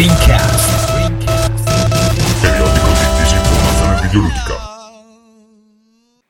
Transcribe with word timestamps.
Rincast. 0.00 0.96
Periodico 2.40 2.86
di 2.88 3.04
disinformazione 3.20 4.00
videoludica. 4.00 4.54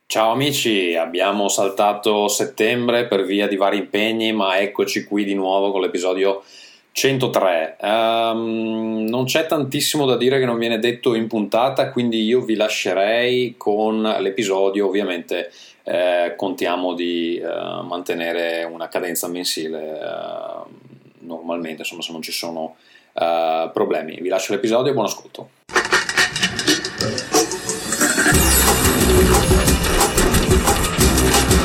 Ciao 0.07 0.33
amici, 0.33 0.97
abbiamo 0.97 1.47
saltato 1.47 2.27
settembre 2.27 3.07
per 3.07 3.23
via 3.23 3.47
di 3.47 3.55
vari 3.55 3.77
impegni, 3.79 4.33
ma 4.33 4.59
eccoci 4.59 5.05
qui 5.05 5.23
di 5.23 5.35
nuovo 5.35 5.71
con 5.71 5.83
l'episodio 5.83 6.43
103. 6.91 7.77
Ehm, 7.81 9.07
non 9.09 9.25
c'è 9.27 9.47
tantissimo 9.47 10.05
da 10.05 10.17
dire 10.17 10.41
che 10.41 10.47
non 10.47 10.59
viene 10.59 10.81
detto 10.81 11.15
in 11.15 11.29
puntata, 11.29 11.93
quindi 11.93 12.25
io 12.25 12.41
vi 12.41 12.57
lascerei 12.57 13.55
con 13.57 14.03
l'episodio. 14.03 14.89
Ovviamente 14.89 15.53
eh, 15.85 16.35
contiamo 16.35 16.95
di 16.95 17.37
eh, 17.37 17.45
mantenere 17.47 18.65
una 18.65 18.89
cadenza 18.89 19.29
mensile 19.29 20.01
eh, 20.01 20.89
normalmente, 21.21 21.83
insomma, 21.83 22.03
se 22.03 22.11
non 22.11 22.23
ci 22.23 22.33
sono 22.33 22.75
eh, 23.13 23.71
problemi. 23.73 24.19
Vi 24.21 24.29
lascio 24.29 24.53
l'episodio 24.53 24.91
e 24.91 24.95
buon 24.95 25.07
ascolto. 25.07 25.51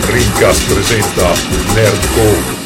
Rincast 0.08 0.74
presenta 0.74 1.28
Nerdcore. 1.74 2.64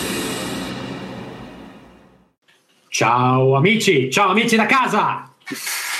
Ciao 2.90 3.56
amici, 3.56 4.12
ciao 4.12 4.32
amici 4.32 4.56
da 4.56 4.66
casa, 4.66 5.34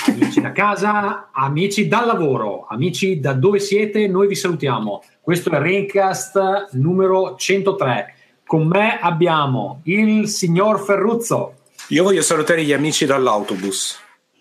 amici 0.08 0.42
da 0.42 0.52
casa, 0.52 1.30
amici 1.32 1.88
dal 1.88 2.06
lavoro, 2.08 2.66
amici 2.68 3.20
da 3.20 3.34
dove 3.34 3.60
siete, 3.60 4.08
noi 4.08 4.28
vi 4.28 4.36
salutiamo. 4.36 5.02
Questo 5.22 5.50
è 5.52 5.60
Raincast 5.60 6.70
numero 6.72 7.36
103. 7.36 8.16
Con 8.46 8.68
me 8.68 9.00
abbiamo 9.00 9.82
il 9.84 10.28
signor 10.28 10.80
Ferruzzo, 10.80 11.59
Io 11.92 12.04
voglio 12.04 12.22
salutare 12.22 12.64
gli 12.64 12.72
amici 12.72 13.06
dall'autobus. 13.08 13.98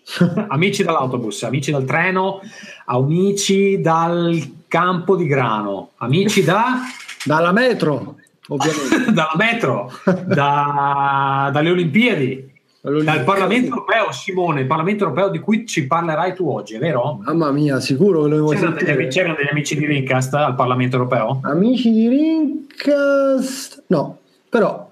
amici 0.49 0.83
dall'autobus, 0.83 1.41
amici 1.43 1.71
dal 1.71 1.83
treno, 1.83 2.41
amici 2.85 3.81
dal 3.81 4.39
campo 4.67 5.15
di 5.15 5.25
grano, 5.25 5.91
amici 5.97 6.43
da, 6.43 6.81
Dalla 7.25 7.51
metro, 7.51 8.15
ovviamente. 8.49 9.11
dalla 9.11 9.33
metro, 9.35 9.91
da- 10.25 11.49
dalle 11.51 11.69
Olimpiadi, 11.71 12.49
dal 12.81 13.23
Parlamento 13.23 13.69
europeo, 13.69 14.11
Simone, 14.11 14.61
il 14.61 14.67
Parlamento 14.67 15.03
europeo 15.05 15.29
di 15.29 15.39
cui 15.39 15.65
ci 15.65 15.87
parlerai 15.87 16.33
tu 16.35 16.47
oggi, 16.49 16.75
è 16.75 16.79
vero? 16.79 17.19
Mamma 17.23 17.51
mia, 17.51 17.79
sicuro 17.79 18.23
che 18.23 18.29
lo 18.29 18.37
vuoi 18.41 18.55
C'erano 18.55 18.75
degli, 18.75 18.85
sentire. 18.85 19.07
c'erano 19.09 19.35
degli 19.35 19.49
amici 19.49 19.75
di 19.75 19.85
Rincast 19.85 20.33
al 20.35 20.55
Parlamento 20.55 20.95
europeo? 20.97 21.39
Amici 21.43 21.91
di 21.91 22.07
Rincast? 22.07 23.83
No, 23.87 24.19
però 24.47 24.88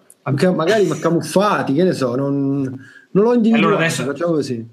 magari 0.54 0.86
ma 0.86 0.98
camuffati, 0.98 1.74
che 1.74 1.84
ne 1.84 1.94
so, 1.94 2.16
non, 2.16 2.62
non 3.12 3.24
l'ho 3.24 3.34
individuato. 3.34 3.68
Allora 3.68 3.86
adesso- 3.86 4.04
facciamo 4.04 4.34
così. 4.34 4.66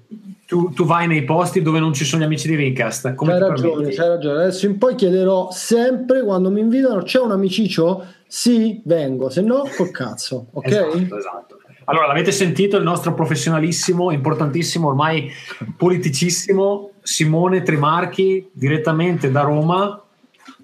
Tu, 0.45 0.71
tu 0.73 0.85
vai 0.85 1.07
nei 1.07 1.23
posti 1.23 1.63
dove 1.63 1.79
non 1.79 1.93
ci 1.93 2.05
sono 2.05 2.21
gli 2.21 2.25
amici 2.25 2.47
di 2.47 2.55
Rincast. 2.55 3.15
Come 3.15 3.31
C'hai 3.31 3.39
ragione, 3.39 3.89
c'hai 3.89 4.07
ragione. 4.09 4.43
Adesso 4.43 4.67
in 4.67 4.77
poi 4.77 4.93
chiederò 4.93 5.49
sempre 5.49 6.23
quando 6.23 6.51
mi 6.51 6.59
invitano: 6.59 7.01
c'è 7.01 7.19
un 7.19 7.31
amiciccio? 7.31 8.05
Sì, 8.27 8.79
vengo, 8.85 9.29
se 9.29 9.41
no, 9.41 9.63
col 9.75 9.89
cazzo, 9.89 10.47
ok? 10.51 10.65
Esatto, 10.67 11.17
esatto. 11.17 11.59
Allora, 11.85 12.07
l'avete 12.07 12.31
sentito 12.31 12.77
il 12.77 12.83
nostro 12.83 13.13
professionalissimo, 13.13 14.11
importantissimo, 14.11 14.87
ormai 14.87 15.31
politicissimo 15.77 16.91
Simone 17.01 17.61
Trimarchi, 17.61 18.49
direttamente 18.51 19.31
da 19.31 19.41
Roma 19.41 20.01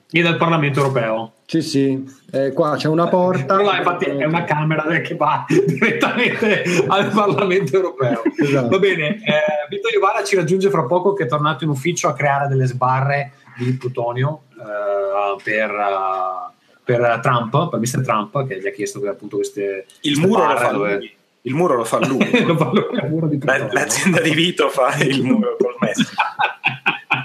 e 0.09 0.21
dal 0.21 0.37
Parlamento 0.37 0.79
europeo. 0.79 1.33
Sì, 1.51 1.61
sì, 1.61 2.19
Eh, 2.31 2.53
qua 2.53 2.77
c'è 2.77 2.87
una 2.87 3.09
porta. 3.09 3.57
Però 3.57 3.69
là, 3.69 3.79
infatti 3.79 4.05
è 4.05 4.23
una 4.23 4.45
camera 4.45 4.83
che 5.01 5.15
va 5.15 5.45
direttamente 5.49 6.63
al 6.87 7.09
Parlamento 7.09 7.75
europeo. 7.75 8.21
Esatto. 8.41 8.69
Va 8.69 8.79
bene, 8.79 9.15
eh, 9.15 9.67
Vito 9.69 9.89
Iovara 9.89 10.23
ci 10.23 10.37
raggiunge 10.37 10.69
fra 10.69 10.85
poco 10.85 11.11
che 11.11 11.25
è 11.25 11.27
tornato 11.27 11.65
in 11.65 11.69
ufficio 11.71 12.07
a 12.07 12.13
creare 12.13 12.47
delle 12.47 12.67
sbarre 12.67 13.33
di 13.57 13.73
plutonio 13.73 14.43
eh, 14.53 15.41
per, 15.43 15.69
eh, 15.71 16.53
per 16.85 17.19
Trump, 17.21 17.69
per 17.69 17.79
Mr. 17.81 18.01
Trump, 18.01 18.47
che 18.47 18.57
gli 18.61 18.67
ha 18.67 18.71
chiesto 18.71 19.01
che, 19.01 19.09
appunto 19.09 19.35
queste 19.35 19.87
Il 20.03 20.17
queste 20.21 20.25
muro 20.25 20.47
lo 20.47 20.55
fa 20.55 20.71
dove- 20.71 20.95
lui. 20.95 21.15
Il 21.41 21.53
muro 21.53 21.75
lo 21.75 21.83
fa 21.83 21.99
lui. 22.05 22.29
Lo 22.47 22.55
fa 22.55 22.71
lui, 22.71 23.39
l'azienda 23.43 24.21
di 24.21 24.33
Vito 24.33 24.69
fa 24.69 24.95
il 25.03 25.21
muro 25.21 25.57
col 25.57 25.75
Messi. 25.81 26.05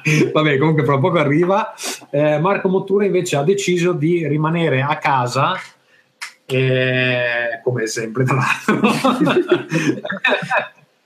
Vabbè, 0.33 0.59
comunque 0.59 0.85
fra 0.85 0.99
poco 0.99 1.19
arriva. 1.19 1.75
Eh, 2.11 2.39
Marco 2.39 2.69
Mottura 2.69 3.05
invece 3.05 3.37
ha 3.37 3.43
deciso 3.43 3.93
di 3.93 4.27
rimanere 4.29 4.81
a 4.83 4.97
casa, 4.99 5.55
eh, 6.47 7.61
come 7.65 7.87
sempre 7.87 8.25
tra 8.25 8.37
l'altro. 8.37 8.89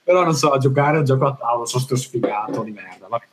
Però 0.02 0.24
non 0.24 0.34
so, 0.34 0.50
a 0.50 0.58
giocare 0.58 0.98
a 0.98 1.02
gioco 1.02 1.26
a 1.26 1.34
tavolo, 1.38 1.66
sono 1.66 1.82
sto 1.82 1.96
sfigato 1.96 2.62
di 2.62 2.72
merda. 2.72 3.06
Vabbè. 3.08 3.24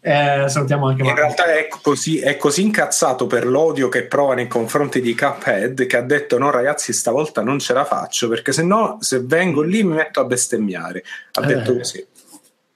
Eh, 0.00 0.48
salutiamo 0.48 0.86
anche 0.88 1.00
In 1.00 1.06
Marco. 1.08 1.20
realtà 1.22 1.44
è 1.46 1.66
così, 1.82 2.20
è 2.20 2.36
così 2.36 2.62
incazzato 2.62 3.26
per 3.26 3.44
l'odio 3.46 3.88
che 3.88 4.04
prova 4.04 4.34
nei 4.34 4.46
confronti 4.46 5.00
di 5.00 5.16
Cuphead 5.16 5.86
che 5.86 5.96
ha 5.96 6.02
detto 6.02 6.38
no 6.38 6.50
ragazzi 6.50 6.92
stavolta 6.92 7.42
non 7.42 7.58
ce 7.58 7.72
la 7.72 7.84
faccio 7.84 8.28
perché 8.28 8.52
se 8.52 8.62
no 8.62 8.98
se 9.00 9.20
vengo 9.24 9.62
lì 9.62 9.82
mi 9.82 9.94
metto 9.94 10.20
a 10.20 10.24
bestemmiare. 10.24 11.02
Ha 11.32 11.42
Eh. 11.42 11.46
detto 11.46 11.76
così. 11.76 12.06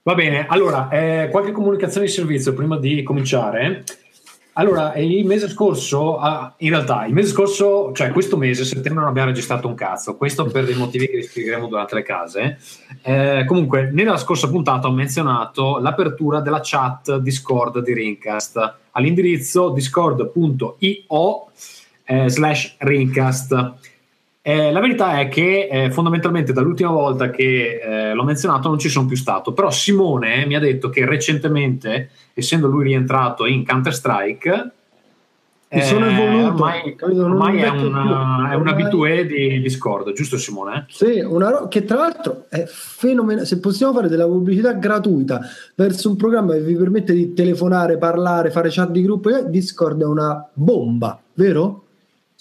Va 0.02 0.14
bene, 0.14 0.46
allora, 0.46 0.88
eh, 0.88 1.28
qualche 1.30 1.52
comunicazione 1.52 2.06
di 2.06 2.12
servizio 2.12 2.54
prima 2.54 2.78
di 2.78 3.02
cominciare. 3.02 3.84
Allora, 4.54 4.94
eh, 4.94 5.04
il 5.04 5.26
mese 5.26 5.46
scorso, 5.46 6.16
ah, 6.16 6.54
in 6.58 6.70
realtà, 6.70 7.04
il 7.04 7.12
mese 7.12 7.28
scorso, 7.28 7.92
cioè 7.92 8.10
questo 8.10 8.38
mese, 8.38 8.64
settembre, 8.64 9.00
non 9.00 9.08
abbiamo 9.08 9.28
registrato 9.28 9.68
un 9.68 9.74
cazzo. 9.74 10.16
Questo 10.16 10.46
per 10.46 10.64
dei 10.64 10.74
motivi 10.74 11.06
che 11.06 11.18
vi 11.18 11.22
spiegheremo 11.22 11.66
durante 11.66 11.96
le 11.96 12.02
case. 12.02 12.58
Eh, 13.02 13.44
comunque, 13.46 13.90
nella 13.92 14.16
scorsa 14.16 14.48
puntata 14.48 14.88
ho 14.88 14.92
menzionato 14.92 15.78
l'apertura 15.80 16.40
della 16.40 16.60
chat 16.62 17.18
Discord 17.18 17.82
di 17.82 17.92
Rincast 17.92 18.74
all'indirizzo 18.92 19.68
discord.io 19.68 21.50
eh, 22.04 22.28
slash 22.30 22.76
Rincast. 22.78 23.74
Eh, 24.42 24.72
la 24.72 24.80
verità 24.80 25.18
è 25.18 25.28
che 25.28 25.68
eh, 25.70 25.90
fondamentalmente 25.90 26.54
dall'ultima 26.54 26.90
volta 26.90 27.28
che 27.28 27.78
eh, 27.78 28.14
l'ho 28.14 28.24
menzionato 28.24 28.68
non 28.68 28.78
ci 28.78 28.88
sono 28.88 29.06
più 29.06 29.16
stato, 29.16 29.52
però 29.52 29.70
Simone 29.70 30.46
mi 30.46 30.54
ha 30.54 30.60
detto 30.60 30.88
che 30.88 31.04
recentemente, 31.04 32.10
essendo 32.32 32.66
lui 32.66 32.84
rientrato 32.84 33.44
in 33.44 33.66
Counter-Strike, 33.66 34.72
Mi 35.72 35.82
sono 35.82 36.06
evoluto, 36.06 36.64
ormai, 36.64 36.96
ormai 37.00 37.58
è, 37.60 37.68
un, 37.68 38.48
è 38.50 38.54
un 38.54 38.66
abitué 38.66 39.24
di 39.24 39.60
Discord, 39.60 40.10
giusto 40.12 40.36
Simone? 40.36 40.86
Sì, 40.88 41.20
una 41.20 41.50
ro- 41.50 41.68
che 41.68 41.84
tra 41.84 41.98
l'altro 41.98 42.46
è 42.48 42.64
fenomenale. 42.66 43.46
Se 43.46 43.60
possiamo 43.60 43.92
fare 43.92 44.08
della 44.08 44.26
pubblicità 44.26 44.72
gratuita 44.72 45.40
verso 45.76 46.08
un 46.08 46.16
programma 46.16 46.54
che 46.54 46.62
vi 46.62 46.74
permette 46.74 47.12
di 47.12 47.34
telefonare, 47.34 47.98
parlare, 47.98 48.50
fare 48.50 48.68
chat 48.70 48.90
di 48.90 49.02
gruppo, 49.02 49.28
eh, 49.28 49.48
Discord 49.48 50.00
è 50.00 50.06
una 50.06 50.48
bomba, 50.52 51.20
vero? 51.34 51.84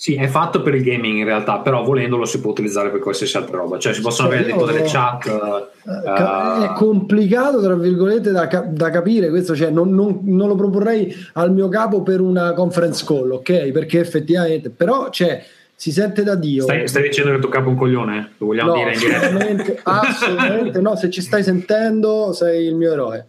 Sì, 0.01 0.15
è 0.15 0.27
fatto 0.27 0.61
per 0.61 0.75
il 0.75 0.81
gaming 0.83 1.17
in 1.17 1.25
realtà, 1.25 1.59
però 1.59 1.83
volendolo 1.83 2.23
si 2.23 2.39
può 2.39 2.51
utilizzare 2.51 2.89
per 2.89 3.01
qualsiasi 3.01 3.35
altra 3.35 3.57
roba, 3.57 3.77
cioè 3.79 3.93
si 3.93 3.99
possono 3.99 4.29
Cioè, 4.29 4.37
avere 4.37 4.53
tipo 4.53 4.65
io- 4.65 4.71
delle 4.71 4.87
chat. 4.87 5.25
Eh, 5.25 6.03
ca- 6.05 6.61
eh, 6.61 6.65
è 6.67 6.73
complicato, 6.73 7.61
tra 7.61 7.75
virgolette, 7.75 8.31
da, 8.31 8.45
da 8.45 8.89
capire 8.91 9.27
questo, 9.27 9.57
cioè 9.57 9.71
non, 9.71 9.93
non- 9.93 10.21
non 10.23 10.47
lo 10.47 10.55
proporrei 10.55 11.13
al 11.33 11.51
mio 11.51 11.67
capo 11.67 12.01
per 12.01 12.21
una 12.21 12.53
conference 12.53 13.03
call, 13.05 13.29
ok? 13.31 13.71
Perché 13.71 13.99
effettivamente, 13.99 14.69
però 14.69 15.09
cioè, 15.09 15.43
si 15.75 15.91
sente 15.91 16.23
da 16.23 16.35
Dio. 16.35 16.63
stai, 16.63 16.87
stai 16.87 17.03
dicendo 17.03 17.31
che 17.33 17.39
tuo 17.39 17.49
capo 17.49 17.65
è 17.65 17.69
un 17.71 17.75
coglione? 17.75 18.31
Lo 18.37 18.45
vogliamo 18.45 18.71
No, 18.71 18.77
dire 18.77 18.93
in 18.93 18.99
diretta? 18.99 19.19
assolutamente, 19.25 19.79
assolutamente 19.83 20.79
no. 20.79 20.95
Se 20.95 21.09
ci 21.09 21.21
stai 21.21 21.43
sentendo, 21.43 22.31
sei 22.31 22.67
il 22.67 22.75
mio 22.75 22.93
eroe. 22.93 23.25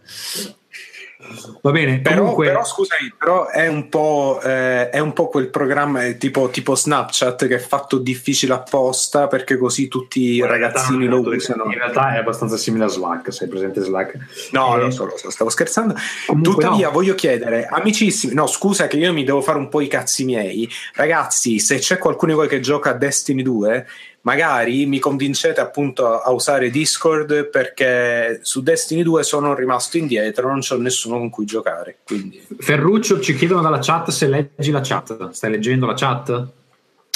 Va 1.61 1.71
bene, 1.71 1.99
Però, 1.99 2.19
comunque... 2.19 2.47
però 2.47 2.63
scusami, 2.63 3.13
però 3.17 3.47
è 3.47 3.67
un 3.67 3.89
po', 3.89 4.39
eh, 4.43 4.89
è 4.89 4.99
un 4.99 5.13
po' 5.13 5.27
quel 5.27 5.49
programma 5.49 6.05
eh, 6.05 6.17
tipo, 6.17 6.49
tipo 6.49 6.75
Snapchat 6.75 7.47
che 7.47 7.55
è 7.55 7.59
fatto 7.59 7.97
difficile 7.97 8.53
apposta 8.53 9.27
perché 9.27 9.57
così 9.57 9.87
tutti 9.87 10.21
i 10.21 10.45
ragazzini 10.45 11.05
lo 11.07 11.21
usano. 11.21 11.65
In 11.65 11.73
realtà 11.73 12.15
è 12.15 12.17
abbastanza 12.17 12.57
simile 12.57 12.85
a 12.85 12.87
Slack, 12.87 13.31
sei 13.33 13.47
presente 13.47 13.81
Slack? 13.81 14.49
No, 14.51 14.77
Eh, 14.77 14.81
lo 14.81 14.91
so, 14.91 15.05
lo 15.05 15.17
so, 15.17 15.29
stavo 15.29 15.49
scherzando. 15.49 15.95
Comunque 16.25 16.53
Tuttavia, 16.53 16.87
no. 16.87 16.93
voglio 16.93 17.15
chiedere, 17.15 17.65
amicissimi, 17.65 18.33
no, 18.33 18.47
scusa 18.47 18.87
che 18.87 18.97
io 18.97 19.13
mi 19.13 19.23
devo 19.23 19.41
fare 19.41 19.57
un 19.57 19.69
po' 19.69 19.81
i 19.81 19.87
cazzi 19.87 20.25
miei. 20.25 20.69
Ragazzi, 20.95 21.59
se 21.59 21.77
c'è 21.77 21.97
qualcuno 21.97 22.31
di 22.31 22.37
voi 22.37 22.47
che 22.47 22.59
gioca 22.59 22.91
a 22.91 22.93
Destiny 22.93 23.41
2, 23.41 23.87
magari 24.21 24.85
mi 24.85 24.99
convincete 24.99 25.61
appunto 25.61 26.19
a 26.19 26.31
usare 26.31 26.69
Discord 26.69 27.49
perché 27.49 28.39
su 28.43 28.61
Destiny 28.61 29.03
2 29.03 29.23
sono 29.23 29.55
rimasto 29.55 29.97
indietro, 29.97 30.47
non 30.47 30.59
c'ho 30.61 30.77
nessuno 30.77 31.17
con 31.17 31.29
cui 31.29 31.45
giocare. 31.45 31.97
Quindi 32.03 32.45
Ferruccio 32.59 33.19
ci 33.19 33.35
chiedono 33.35 33.61
dalla 33.61 33.79
chat 33.79 34.09
se 34.09 34.27
leggi 34.27 34.71
la 34.71 34.81
chat. 34.81 35.29
Stai 35.29 35.51
leggendo 35.51 35.85
la 35.85 35.95
chat? 35.95 36.59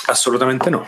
assolutamente 0.08 0.70
no. 0.70 0.88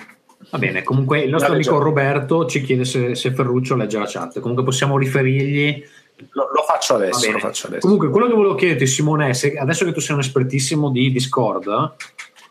Va 0.50 0.58
bene, 0.58 0.84
comunque 0.84 1.22
il 1.22 1.30
nostro 1.30 1.50
La 1.50 1.56
amico. 1.56 1.78
Roberto 1.80 2.46
ci 2.46 2.62
chiede 2.62 2.86
se, 2.86 3.16
se 3.16 3.34
Ferruccio 3.34 3.76
legge 3.76 3.98
la 3.98 4.06
chat. 4.08 4.40
Comunque 4.40 4.64
possiamo 4.64 4.98
riferirgli. 4.98 5.84
Lo, 6.32 6.50
lo 6.52 6.64
faccio 6.64 6.96
adesso, 6.96 7.32
lo 7.32 7.40
faccio 7.40 7.68
adesso. 7.68 7.82
Comunque, 7.82 8.10
quello 8.10 8.28
che 8.28 8.34
volevo 8.34 8.56
chiederti, 8.56 8.88
Simone, 8.88 9.30
è 9.30 9.34
se 9.34 9.56
adesso 9.58 9.86
che 9.86 9.92
tu 9.92 10.00
sei 10.00 10.16
un 10.16 10.22
espertissimo 10.22 10.90
di 10.90 11.12
Discord, 11.12 11.94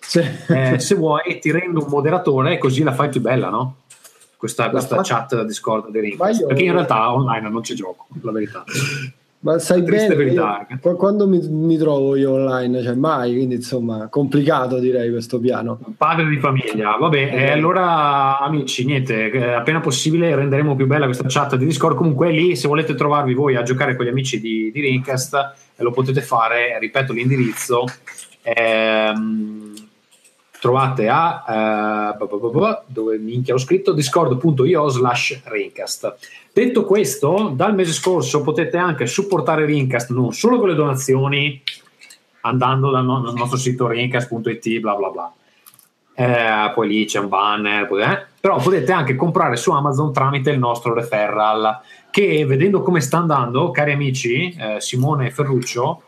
Sì. 0.06 0.22
eh, 0.48 0.78
se 0.80 0.94
vuoi 0.94 1.38
ti 1.40 1.50
rendo 1.50 1.82
un 1.82 1.90
moderatore 1.90 2.58
così 2.58 2.82
la 2.82 2.92
fai 2.92 3.08
più 3.08 3.20
bella, 3.20 3.48
no? 3.50 3.76
questa, 4.36 4.70
questa 4.70 5.00
chat 5.02 5.42
Discord 5.44 5.90
di 5.90 6.08
io- 6.08 6.46
perché 6.46 6.62
in 6.62 6.72
realtà 6.72 7.12
online 7.12 7.48
non 7.48 7.62
c'è 7.62 7.74
gioco, 7.74 8.06
la 8.20 8.30
verità. 8.32 8.64
Ma 9.38 9.58
sai 9.58 9.84
Triste 9.84 10.16
bene, 10.16 10.32
io- 10.32 10.66
qu- 10.80 10.96
quando 10.96 11.28
mi, 11.28 11.38
mi 11.48 11.76
trovo 11.76 12.16
io 12.16 12.32
online, 12.32 12.82
cioè 12.82 12.94
mai, 12.94 13.34
quindi 13.34 13.56
insomma, 13.56 14.08
complicato 14.08 14.78
direi 14.78 15.10
questo 15.10 15.38
piano. 15.38 15.78
Padre 15.96 16.26
di 16.26 16.38
famiglia, 16.38 16.96
vabbè, 16.96 17.30
e 17.32 17.50
allora 17.50 18.38
amici, 18.38 18.84
niente, 18.84 19.30
eh, 19.30 19.52
appena 19.52 19.80
possibile 19.80 20.34
renderemo 20.34 20.74
più 20.74 20.86
bella 20.86 21.04
questa 21.04 21.24
chat 21.28 21.56
di 21.56 21.64
Discord. 21.64 21.96
Comunque 21.96 22.30
lì, 22.30 22.56
se 22.56 22.66
volete 22.68 22.94
trovarvi 22.94 23.34
voi 23.34 23.56
a 23.56 23.62
giocare 23.62 23.94
con 23.94 24.04
gli 24.04 24.08
amici 24.10 24.40
di, 24.40 24.70
di 24.72 24.80
Rincast, 24.80 25.34
eh, 25.76 25.82
lo 25.82 25.90
potete 25.92 26.22
fare, 26.22 26.76
ripeto 26.80 27.12
l'indirizzo, 27.12 27.84
ehm, 28.42 29.74
trovate 30.60 31.08
a 31.08 32.16
ba- 32.16 32.82
dove 32.86 33.18
minchia 33.18 33.54
ho 33.54 33.58
scritto 33.58 33.92
discord.io 33.92 34.88
slash 34.88 35.42
Rincast. 35.44 36.16
Detto 36.52 36.84
questo, 36.84 37.52
dal 37.54 37.74
mese 37.74 37.92
scorso 37.92 38.42
potete 38.42 38.76
anche 38.76 39.06
supportare 39.06 39.66
Rincast 39.66 40.10
non 40.10 40.32
solo 40.32 40.58
con 40.58 40.68
le 40.68 40.74
donazioni, 40.74 41.62
andando 42.40 42.90
dal, 42.90 43.04
no- 43.04 43.32
nostro 43.32 43.58
sito 43.58 43.88
rincast.it, 43.88 44.78
bla 44.80 44.94
bla 44.94 45.10
bla. 45.10 45.32
Eh, 46.18 46.72
poi 46.72 46.88
lì 46.88 47.04
c'è 47.04 47.18
un 47.18 47.28
banner, 47.28 47.82
eh, 47.98 48.26
però 48.40 48.56
potete 48.56 48.90
anche 48.92 49.16
comprare 49.16 49.56
su 49.56 49.70
Amazon 49.70 50.12
tramite 50.14 50.50
il 50.50 50.58
nostro 50.58 50.94
referral. 50.94 51.78
Che 52.10 52.46
vedendo 52.46 52.80
come 52.80 53.02
sta 53.02 53.18
andando, 53.18 53.70
cari 53.70 53.92
amici, 53.92 54.56
eh, 54.58 54.80
Simone 54.80 55.26
e 55.26 55.30
Ferruccio, 55.30 56.02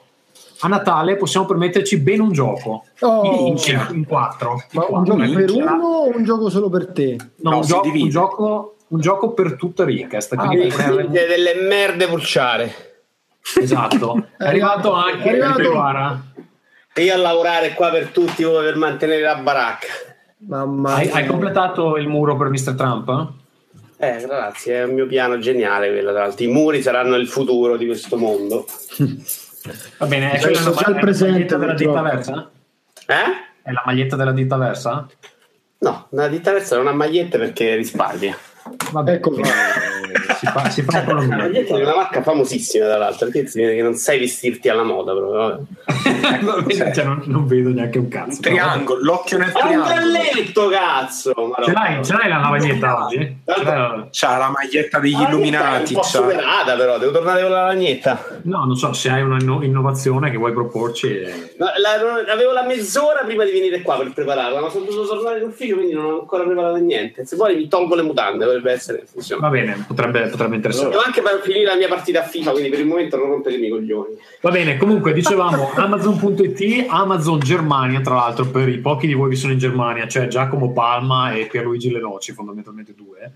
a 0.61 0.69
Natale 0.69 1.17
possiamo 1.17 1.47
permetterci 1.47 1.99
bene 1.99 2.23
un 2.23 2.33
gioco 2.33 2.85
Oh, 3.01 3.47
in, 3.47 3.57
in 3.93 4.05
quattro. 4.07 4.63
ma 4.73 4.87
In 4.89 4.95
un 4.95 5.05
gioco 5.05 5.17
per 5.19 5.29
Minchia. 5.29 5.73
uno 5.73 5.87
o 5.87 6.17
un 6.17 6.25
gioco 6.25 6.51
solo 6.51 6.69
per 6.69 6.89
te? 6.93 7.17
No, 7.37 7.51
No, 7.51 7.57
un, 7.59 7.63
gioco, 7.63 7.89
un, 7.89 8.09
gioco, 8.09 8.77
un 8.89 9.01
gioco 9.01 9.33
per 9.33 9.55
tutta 9.57 9.85
Rincast. 9.85 10.33
Ah, 10.37 10.47
quindi 10.47 10.69
beh, 10.69 10.75
per- 10.75 11.09
delle 11.09 11.55
merde 11.67 12.07
pulciare. 12.09 12.75
esatto. 13.61 14.27
È 14.37 14.45
arrivato 14.47 14.93
anche 14.93 15.23
È 15.31 15.41
arrivato. 15.41 16.23
E 16.95 17.03
io 17.05 17.15
a 17.15 17.19
lavorare 17.19 17.75
qua 17.75 17.91
per 17.91 18.09
tutti 18.09 18.43
voi 18.43 18.65
per 18.65 18.77
mantenere 18.77 19.21
la 19.23 19.37
baracca. 19.37 19.87
Mamma 20.49 20.95
Hai, 20.95 21.09
hai 21.11 21.27
completato 21.27 21.97
il 21.97 22.09
muro 22.09 22.37
per 22.37 22.49
Mr. 22.49 22.75
Trump? 22.75 23.33
Eh, 24.01 24.21
ragazzi, 24.21 24.71
è 24.71 24.85
un 24.85 24.95
mio 24.95 25.07
piano 25.07 25.39
geniale 25.39 25.89
quello, 25.91 26.11
tra 26.13 26.21
l'altro. 26.23 26.45
I 26.45 26.49
muri 26.49 26.83
saranno 26.83 27.17
il 27.17 27.27
futuro 27.29 27.77
di 27.77 27.87
questo 27.87 28.17
mondo. 28.17 28.65
Va 29.99 30.07
bene, 30.07 30.33
è 30.33 30.39
Cioè, 30.41 30.53
quella 30.53 30.71
una- 30.71 30.77
già 30.77 30.81
il 30.81 30.87
è 30.87 30.91
la 30.95 31.01
presente, 31.01 31.33
maglietta 31.33 31.57
della 31.57 31.75
ditta 31.75 32.03
versa? 32.03 32.51
Eh? 33.07 33.15
È 33.63 33.71
la 33.73 33.83
maglietta 33.85 34.17
della 34.17 34.33
ditta 34.33 34.57
versa? 34.57 35.07
No, 35.81 36.07
una 36.11 36.29
ditta 36.29 36.53
versa 36.53 36.77
non 36.77 36.87
ha 36.89 36.93
magliette 36.93 37.39
perché 37.39 37.75
risparmia. 37.77 38.37
Vabbè, 38.93 39.13
Ecco 39.13 39.31
qua. 39.31 39.43
si 40.39 40.47
fa, 40.47 40.69
si 40.71 40.83
fa 40.83 40.93
La 40.99 41.03
economia. 41.03 41.37
maglietta 41.37 41.77
è 41.77 41.83
una 41.83 41.95
marca 41.95 42.23
famosissima, 42.23 42.87
tra 42.87 42.97
l'altro, 42.99 43.29
che 43.29 43.49
non 43.83 43.95
sai 43.95 44.19
vestirti 44.19 44.69
alla 44.69 44.83
moda 44.85 45.13
proprio. 45.15 45.67
bene, 46.65 46.93
cioè, 46.95 47.05
non, 47.05 47.23
non 47.27 47.47
vedo 47.47 47.71
neanche 47.71 47.99
un 47.99 48.09
cazzo. 48.09 48.37
Un 48.37 48.41
triangolo, 48.41 49.01
l'occhio 49.03 49.39
nel 49.39 49.51
È 49.53 49.61
un 49.63 49.67
triangolo. 49.67 49.95
brelletto, 49.95 50.69
cazzo! 50.69 51.33
Ce 51.65 51.73
l'hai, 51.73 52.05
ce 52.05 52.13
l'hai 52.15 52.29
la 52.29 52.39
lavagnetta 52.39 53.05
oggi? 53.05 53.37
C'ha 54.11 54.37
la 54.37 54.51
maglietta 54.55 54.99
degli 54.99 55.13
La 55.13 55.29
illuminati. 55.29 55.93
È 55.93 55.97
un 55.97 56.03
po' 56.03 56.09
c'ha- 56.09 56.09
superata, 56.09 56.77
però, 56.77 56.99
devo 56.99 57.13
tornare 57.13 57.43
con 57.43 57.51
la 57.51 57.63
lagnetta. 57.67 58.41
No, 58.43 58.65
non 58.65 58.77
so 58.77 58.93
se 58.93 59.09
hai 59.11 59.23
una 59.23 59.39
inno- 59.41 59.63
innovazione 59.63 60.31
che 60.31 60.37
vuoi 60.37 60.53
proporci. 60.53 61.07
eh. 61.21 61.55
No, 61.59 61.67
la- 61.77 62.33
avevo 62.33 62.53
la 62.53 62.65
mezz'ora 62.65 63.21
prima 63.25 63.45
di 63.45 63.51
venire 63.53 63.83
qua 63.83 63.97
per 63.97 64.13
prepararla, 64.13 64.61
ma 64.61 64.69
sono 64.69 64.85
dovuto 64.85 65.07
tornare 65.09 65.39
in 65.41 65.47
ufficio, 65.47 65.75
quindi 65.75 65.93
non 65.95 66.05
ho 66.05 66.21
ancora 66.21 66.45
preparato 66.45 66.77
niente. 66.77 67.25
Se 67.27 67.37
vuoi 67.37 67.57
mi 67.57 67.69
tolgo 67.69 67.95
le 67.95 68.03
mutande, 68.03 68.45
dovrebbe 68.45 68.73
essere 68.73 69.05
funziona. 69.11 69.41
Va 69.43 69.49
bene, 69.49 69.85
potrebbe, 69.99 70.29
potrebbe 70.29 70.55
interessare. 70.55 70.91
Devo 70.91 71.03
anche 71.03 71.21
per 71.21 71.41
finire 71.43 71.65
la 71.65 71.77
mia 71.77 71.89
partita 71.89 72.21
a 72.21 72.23
FIFA, 72.23 72.53
quindi 72.53 72.69
per 72.69 72.79
il 72.79 72.87
momento 72.87 73.17
non 73.17 73.31
rompetemi 73.31 73.67
i 73.67 73.71
coglioni. 73.71 74.15
Va 74.41 74.51
bene, 74.51 74.77
comunque 74.77 75.13
dicevamo 75.13 75.73
Amazon.it, 75.75 76.87
Amazon 76.89 77.41
Germania, 77.41 78.01
tra 78.01 78.15
l'altro 78.15 78.47
per 78.47 78.69
i 78.69 78.79
pochi 78.79 79.09
di 79.09 79.15
voi 79.15 79.31
che 79.31 79.37
sono 79.37 79.53
in 79.53 79.59
Germania, 79.59 80.07
cioè 80.07 80.29
Giacomo 80.29 80.73
Palma 80.73 81.33
e 81.33 81.47
Pierluigi 81.47 81.91
Lenoci, 81.91 82.33
fondamentalmente 82.33 82.95
due. 82.95 83.33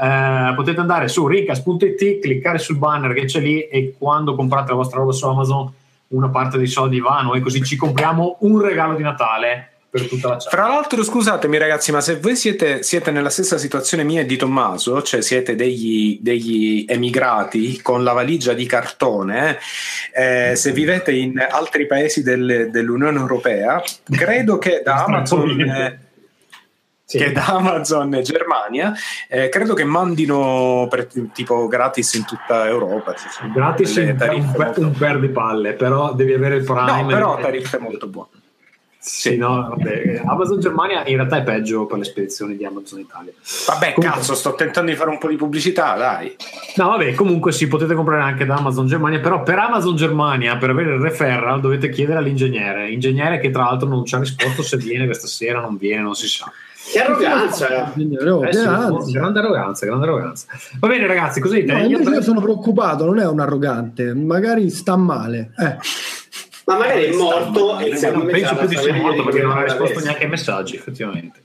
Eh, 0.00 0.52
potete 0.54 0.78
andare 0.78 1.08
su 1.08 1.26
ricas.it, 1.26 2.20
cliccare 2.20 2.58
sul 2.58 2.78
banner 2.78 3.12
che 3.12 3.24
c'è 3.24 3.40
lì 3.40 3.62
e 3.62 3.94
quando 3.98 4.34
comprate 4.34 4.70
la 4.70 4.76
vostra 4.76 4.98
roba 5.00 5.12
su 5.12 5.26
Amazon 5.26 5.72
una 6.08 6.28
parte 6.28 6.56
dei 6.56 6.68
soldi 6.68 7.00
va 7.00 7.18
a 7.18 7.22
noi, 7.22 7.40
così 7.40 7.64
ci 7.64 7.74
compriamo 7.74 8.36
un 8.40 8.60
regalo 8.60 8.94
di 8.94 9.02
Natale 9.02 9.75
per 9.96 10.08
tutta 10.08 10.28
la 10.28 10.36
chat. 10.36 10.48
Fra 10.50 10.68
l'altro, 10.68 11.02
scusatemi 11.02 11.58
ragazzi, 11.58 11.92
ma 11.92 12.00
se 12.00 12.16
voi 12.18 12.36
siete, 12.36 12.82
siete 12.82 13.10
nella 13.10 13.30
stessa 13.30 13.58
situazione 13.58 14.04
mia 14.04 14.20
e 14.20 14.26
di 14.26 14.36
Tommaso, 14.36 15.02
cioè 15.02 15.20
siete 15.22 15.54
degli, 15.54 16.18
degli 16.20 16.84
emigrati 16.88 17.80
con 17.82 18.04
la 18.04 18.12
valigia 18.12 18.52
di 18.52 18.66
cartone, 18.66 19.58
eh, 20.14 20.52
se 20.56 20.72
vivete 20.72 21.12
in 21.12 21.38
altri 21.38 21.86
paesi 21.86 22.22
del- 22.22 22.68
dell'Unione 22.70 23.18
Europea, 23.18 23.82
credo 24.10 24.58
che 24.58 24.82
da 24.84 25.04
Amazon... 25.04 25.60
eh, 25.60 25.98
Sì. 27.08 27.18
che 27.18 27.30
da 27.30 27.44
Amazon 27.46 28.18
Germania 28.20 28.92
eh, 29.28 29.48
credo 29.48 29.74
che 29.74 29.84
mandino 29.84 30.88
per, 30.90 31.06
tipo 31.32 31.68
gratis 31.68 32.14
in 32.14 32.24
tutta 32.24 32.66
Europa 32.66 33.14
cioè, 33.14 33.48
Gratis 33.48 33.94
un, 33.94 34.16
un, 34.18 34.52
molto- 34.56 34.80
un 34.80 34.90
per 34.92 35.20
di 35.20 35.28
palle, 35.28 35.74
però 35.74 36.14
devi 36.14 36.32
avere 36.32 36.56
il 36.56 36.64
Prime. 36.64 37.02
no 37.02 37.06
però 37.06 37.38
tariffe 37.38 37.78
molto 37.78 38.08
buone 38.08 38.35
Sì, 39.08 39.36
no, 39.36 39.68
vabbè, 39.68 40.22
Amazon 40.26 40.58
Germania 40.58 41.06
in 41.06 41.14
realtà 41.14 41.36
è 41.36 41.44
peggio 41.44 41.86
per 41.86 41.98
le 41.98 42.04
spedizioni 42.04 42.56
di 42.56 42.64
Amazon 42.64 42.98
Italia. 42.98 43.30
vabbè 43.68 43.92
Comunque- 43.92 44.18
cazzo 44.18 44.34
sto 44.34 44.54
tentando 44.56 44.90
di 44.90 44.96
fare 44.96 45.10
un 45.10 45.18
po' 45.18 45.28
di 45.28 45.36
pubblicità 45.36 45.94
dai 45.96 46.34
No, 46.74 46.88
vabbè, 46.88 47.14
comunque 47.14 47.52
sì, 47.52 47.68
potete 47.68 47.94
comprare 47.94 48.22
anche 48.22 48.44
da 48.44 48.56
Amazon 48.56 48.86
Germania, 48.88 49.20
però 49.20 49.44
per 49.44 49.60
Amazon 49.60 49.94
Germania, 49.94 50.56
per 50.56 50.70
avere 50.70 50.94
il 50.96 51.00
referral, 51.00 51.60
dovete 51.60 51.88
chiedere 51.88 52.18
all'ingegnere. 52.18 52.90
Ingegnere 52.90 53.38
che 53.38 53.50
tra 53.50 53.62
l'altro 53.62 53.88
non 53.88 54.04
ci 54.04 54.16
ha 54.16 54.18
risposto 54.18 54.62
se 54.64 54.76
viene 54.76 55.04
questa 55.04 55.28
sera, 55.28 55.60
non 55.60 55.76
viene, 55.76 56.02
non 56.02 56.16
si 56.16 56.26
sa. 56.26 56.50
Che 56.92 57.00
arroganza! 57.00 57.92
Oh, 57.96 58.44
Eh 58.44 58.52
sì, 58.52 58.62
grazie. 58.62 59.12
grande 59.12 59.38
arroganza, 59.38 59.86
grande 59.86 60.06
arroganza. 60.06 60.46
Va 60.80 60.88
bene 60.88 61.06
ragazzi, 61.06 61.40
così 61.40 61.62
No, 61.64 61.78
io- 61.78 62.00
io 62.00 62.22
sono 62.22 62.40
preoccupato, 62.40 63.04
non 63.04 63.18
è 63.20 63.26
un 63.26 63.38
arrogante, 63.38 64.12
magari 64.14 64.68
sta 64.70 64.96
male. 64.96 65.52
Eh. 65.58 65.76
Ma 66.66 66.76
magari 66.78 67.04
è 67.04 67.14
morto 67.14 67.78
e 67.78 67.90
Eh, 67.90 67.96
secondo 67.96 68.24
non 68.24 68.32
penso 68.32 68.56
più 68.56 68.66
di 68.66 68.76
sia 68.76 68.92
morto 68.94 69.22
perché 69.24 69.40
non 69.42 69.56
ha 69.56 69.62
risposto 69.62 70.00
neanche 70.00 70.24
ai 70.24 70.30
messaggi, 70.30 70.74
effettivamente. 70.74 71.40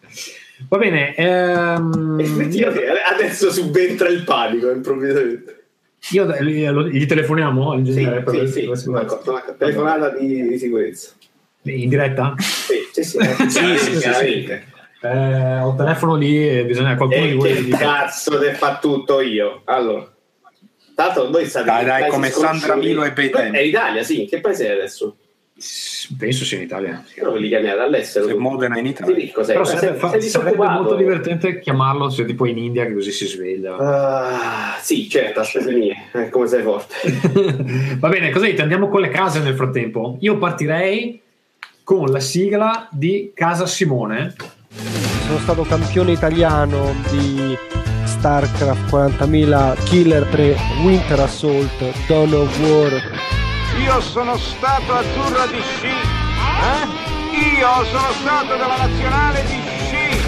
Va 0.68 0.78
bene, 0.78 1.16
ehm, 1.16 2.20
Effettivamente, 2.20 2.88
adesso 3.02 3.52
subentra 3.52 4.08
il 4.10 4.24
panico 4.24 4.72
improvvisamente. 4.72 5.64
io, 6.10 6.26
io- 6.44 6.88
gli 6.88 7.06
telefoniamo 7.06 7.70
Sì, 7.70 7.72
all'ingegnere 7.72 8.24
per 8.24 8.34
sì, 8.34 8.40
per 8.40 8.78
sì, 8.78 8.82
sicurezza? 8.84 9.20
una, 9.24 9.32
una 9.44 9.56
telefonata 9.58 10.10
di, 10.18 10.48
di 10.48 10.58
sicurezza. 10.58 11.12
in 11.64 11.90
diretta? 11.90 12.34
Sì, 12.40 12.88
sì, 12.92 13.04
sì, 13.04 13.20
sì, 13.20 13.78
sì, 13.78 13.98
chiaramente. 14.00 14.66
Eh, 15.04 15.60
ho 15.60 15.70
il 15.72 15.76
telefono 15.78 16.16
lì 16.16 16.48
e 16.60 16.66
bisogna 16.66 16.96
qualcuno 16.96 17.26
di 17.26 17.32
E 17.32 17.36
voi 17.36 17.64
che 17.66 17.78
cazzo 17.78 18.40
te 18.40 18.54
fa 18.54 18.78
tutto 18.80 19.20
io? 19.22 19.62
Allora, 19.66 20.12
tanto 21.06 21.30
voi 21.30 21.46
state 21.46 21.66
Dai, 21.66 21.82
in 21.82 21.88
dai, 21.88 22.10
come 22.10 22.30
Sandra. 22.30 22.76
Milo 22.76 23.04
e 23.04 23.12
bei 23.12 23.30
tempi. 23.30 23.58
È 23.58 23.62
Italia, 23.62 24.04
sì. 24.04 24.26
Che 24.26 24.40
paese 24.40 24.68
è 24.68 24.72
adesso? 24.72 25.16
penso 26.18 26.44
sia 26.44 26.58
in 26.58 26.64
Italia 26.64 27.04
Però 27.14 27.36
li 27.36 27.48
chiamate 27.48 27.80
all'estero. 27.80 28.26
Se. 28.26 28.34
Modena 28.34 28.80
in 28.80 28.86
Sì, 28.86 28.92
Italia 28.94 29.16
ricco 29.16 29.44
sei. 29.44 29.54
però 29.54 29.66
sarebbe, 29.68 29.98
fa- 30.00 30.20
sarebbe 30.20 30.58
molto 30.58 30.96
divertente 30.96 31.60
chiamarlo 31.60 32.10
se 32.10 32.26
tipo 32.26 32.48
in 32.48 32.58
India 32.58 32.84
che 32.88 32.94
così 32.96 33.12
si 33.12 33.28
sveglia 33.28 33.76
Ah, 33.76 34.78
sì, 34.82 35.08
certo, 35.08 35.42
a 35.42 35.44
spese 35.44 35.72
mie. 35.72 35.96
Eh, 36.14 36.30
come 36.30 36.48
sei 36.48 36.64
forte. 36.64 36.96
va 38.00 38.10
bene 38.10 38.32
così 38.32 38.56
andiamo 38.58 38.88
con 38.90 39.02
le 39.02 39.10
case 39.10 39.40
nel 39.40 39.54
frattempo 39.54 40.18
io 40.22 40.38
partirei 40.40 41.22
con 41.84 42.10
la 42.10 42.20
sigla 42.20 42.88
di 42.90 43.32
Casa 43.36 43.68
Simone 43.68 44.34
sono 45.28 45.38
stato 45.38 45.62
campione 45.64 46.12
italiano 46.12 46.96
di 47.12 47.56
StarCraft 48.22 48.92
40.000 48.92 49.84
Killer 49.86 50.24
3 50.28 50.56
Winter 50.84 51.20
Assault 51.20 52.06
Dawn 52.06 52.32
of 52.34 52.60
War 52.60 52.92
Io 53.84 54.00
sono 54.02 54.38
stato 54.38 54.94
azzurro 54.94 55.48
di 55.48 55.60
sci. 55.60 55.88
Eh? 55.88 57.58
Io 57.58 57.86
sono 57.86 58.12
stato 58.22 58.56
della 58.56 58.78
nazionale 58.78 59.44
di 59.46 59.60
sci. 59.66 60.20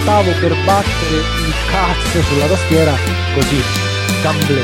stavo 0.00 0.30
per 0.30 0.54
battere 0.64 1.16
il 1.16 1.54
cazzo 1.68 2.22
sulla 2.22 2.46
tastiera 2.46 2.92
così 3.34 3.60
gamble 4.22 4.62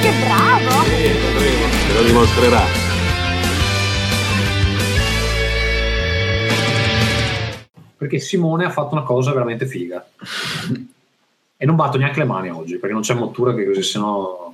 Che 0.00 0.12
bravo! 0.20 0.84
Te 0.84 1.92
lo 1.92 2.02
dimostrerà. 2.04 2.81
Perché 8.02 8.18
Simone 8.18 8.64
ha 8.64 8.70
fatto 8.70 8.94
una 8.94 9.04
cosa 9.04 9.30
veramente 9.30 9.64
figa 9.64 10.04
e 11.56 11.64
non 11.64 11.76
batto 11.76 11.98
neanche 11.98 12.18
le 12.18 12.24
mani 12.24 12.50
oggi 12.50 12.78
perché 12.78 12.92
non 12.92 13.02
c'è 13.02 13.14
mottura 13.14 13.54
che 13.54 13.64
così 13.64 13.82
sennò 13.82 14.52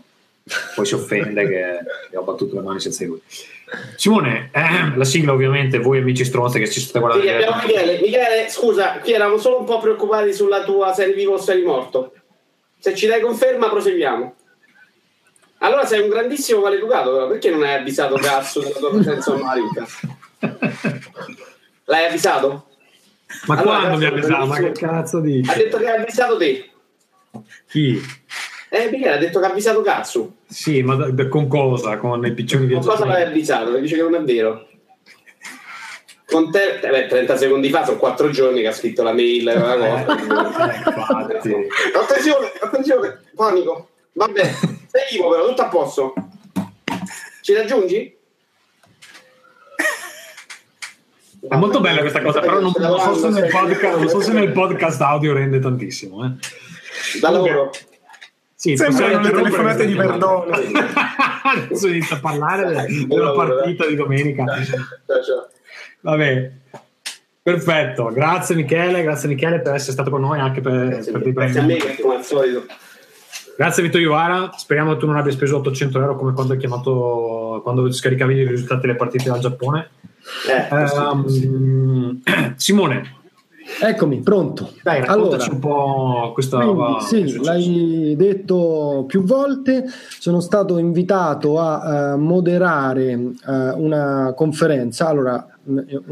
poi 0.75 0.85
si 0.85 0.95
offende 0.95 1.47
che, 1.47 2.17
ho 2.17 2.23
battuto 2.23 2.57
le 2.57 2.63
mani 2.63 2.81
senza 2.81 3.05
lui. 3.05 3.21
Simone, 3.97 4.51
eh, 4.53 4.97
la 4.97 5.05
sigla 5.05 5.33
ovviamente, 5.33 5.79
voi 5.79 5.99
amici 5.99 6.25
stronzi 6.25 6.59
che 6.59 6.71
ci 6.71 6.81
state 6.81 7.01
guardando. 7.01 7.27
Sì, 7.27 7.35
abbiamo 7.35 7.63
Michele. 7.63 8.01
Michele, 8.01 8.49
scusa, 8.49 8.99
qui 9.01 9.13
eravamo 9.13 9.37
solo 9.37 9.59
un 9.59 9.67
po' 9.67 9.79
preoccupati 9.79 10.33
sulla 10.33 10.65
tua 10.65 10.95
serie 10.95 11.13
vivo 11.13 11.35
o 11.35 11.39
serie 11.39 11.65
morto. 11.65 12.15
Se 12.79 12.95
ci 12.95 13.07
dai 13.07 13.21
conferma, 13.21 13.69
proseguiamo. 13.69 14.35
Allora 15.59 15.85
sei 15.85 16.01
un 16.01 16.09
grandissimo 16.09 16.61
maleducato, 16.61 17.13
però 17.13 17.29
perché 17.29 17.51
non 17.51 17.63
hai 17.63 17.75
avvisato 17.75 18.15
cazzo 18.15 18.61
della 18.61 18.79
tua 18.79 18.91
presenza 18.91 19.33
onoraria? 19.33 19.65
L'hai 21.85 22.07
avvisato? 22.07 22.68
Ma 23.47 23.57
Allora, 23.57 23.79
quando 23.81 23.97
mi 23.99 24.03
cazzo, 24.05 24.15
avvisava? 24.15 24.45
Ma 24.47 24.57
che 24.59 24.73
cazzo 24.73 25.17
Ha 25.19 25.21
dici? 25.21 25.55
detto 25.57 25.77
che 25.79 25.87
hai 25.91 26.01
avvisato 26.01 26.37
te. 26.39 26.71
Chi? 27.69 28.01
Eh, 28.71 28.89
Michele 28.91 29.15
ha 29.15 29.19
detto 29.19 29.39
che 29.41 29.47
ha 29.47 29.51
avvisato 29.51 29.81
cazzo. 29.83 30.37
Sì, 30.47 30.83
ma 30.83 30.95
da- 30.95 31.11
da- 31.11 31.29
con 31.29 31.47
cosa? 31.49 31.97
Con 31.99 32.25
i 32.25 32.33
piccioni 32.33 32.69
Con 32.73 32.83
cosa 32.83 33.05
l'hai 33.07 33.23
avvisato? 33.25 33.71
Mi 33.71 33.81
dice 33.81 33.97
che 33.97 34.03
non 34.03 34.15
è 34.15 34.23
vero. 34.23 34.67
Con 36.27 36.51
te, 36.51 36.79
eh, 36.81 36.89
beh, 36.89 37.07
30 37.07 37.37
secondi 37.39 37.71
fa, 37.71 37.85
sono 37.87 37.97
4 37.97 38.29
giorni 38.31 38.61
che 38.61 38.67
ha 38.67 38.73
scritto 38.73 39.03
la 39.03 39.13
mail. 39.15 39.45
La 39.45 39.55
cosa. 39.61 40.07
Eh, 40.73 40.77
infatti. 40.77 41.55
attenzione, 41.95 42.53
attenzione, 42.61 43.21
panico. 43.35 43.89
Vabbè, 44.13 44.43
sei 44.43 45.03
vivo 45.13 45.31
però, 45.31 45.47
tutto 45.49 45.63
a 45.63 45.69
posto. 45.69 46.13
Ci 47.41 47.55
raggiungi? 47.55 48.18
È 51.47 51.57
molto 51.57 51.81
bella 51.81 52.01
questa 52.01 52.21
cosa, 52.21 52.41
però 52.41 52.61
non, 52.61 52.73
non 52.77 52.99
so, 52.99 53.15
se 53.15 53.29
nel 53.29 53.51
podcast, 53.51 53.97
non 53.99 54.09
so 54.09 54.21
se 54.21 54.33
nel 54.33 54.53
podcast 54.53 55.01
audio 55.01 55.33
rende 55.33 55.61
tantissimo. 55.61 56.25
Eh. 56.25 57.19
Da 57.21 57.31
lavoro. 57.31 57.71
Sì, 58.55 58.77
Sembrano 58.77 59.21
le 59.21 59.31
telefonate 59.31 59.87
di 59.87 59.95
perdono. 59.95 60.47
Adesso 60.51 61.87
inizia 61.87 62.17
a 62.17 62.19
parlare 62.19 62.87
de- 62.87 63.07
della 63.07 63.33
partita 63.33 63.87
di 63.87 63.95
domenica. 63.95 64.45
Ciao, 64.47 65.23
ciao. 65.23 65.49
Vabbè, 66.01 66.51
perfetto. 67.41 68.11
Grazie 68.13 68.57
Michele, 68.57 69.03
grazie 69.03 69.29
Michele 69.29 69.61
per 69.61 69.75
essere 69.75 69.93
stato 69.93 70.11
con 70.11 70.21
noi 70.21 70.41
anche 70.41 70.61
per, 70.61 70.89
Grazie, 70.89 71.13
per 71.13 71.33
grazie 71.33 71.61
a 71.61 71.63
me 71.63 71.77
come 72.01 72.17
al 72.17 72.25
solito. 72.25 72.65
Grazie 73.57 73.83
Vito 73.83 73.99
Iovara, 73.99 74.53
speriamo 74.57 74.93
che 74.93 74.99
tu 74.99 75.07
non 75.07 75.17
abbia 75.17 75.33
speso 75.33 75.57
800 75.59 76.01
euro 76.01 76.17
come 76.17 76.33
quando 76.33 76.53
hai 76.53 76.59
chiamato 76.59 77.61
quando 77.63 77.91
scaricavi 77.91 78.35
i 78.35 78.47
risultati 78.47 78.83
delle 78.83 78.97
partite 78.97 79.29
dal 79.29 79.41
Giappone. 79.41 79.91
Eh, 80.49 80.69
Ehm, 80.71 82.21
Simone, 82.57 83.17
Eccomi, 83.81 84.21
pronto. 84.21 84.73
dai, 84.83 85.01
raccontaci 85.05 85.51
un 85.51 85.59
po' 85.59 86.31
questa 86.33 86.59
Quindi, 86.59 87.01
sì, 87.03 87.45
l'hai 87.45 88.15
detto 88.17 89.05
più 89.07 89.23
volte, 89.23 89.85
sono 90.19 90.41
stato 90.41 90.79
invitato 90.79 91.61
a 91.61 92.13
eh, 92.13 92.17
moderare 92.17 93.11
eh, 93.11 93.71
una 93.77 94.33
conferenza. 94.35 95.07
Allora, 95.09 95.47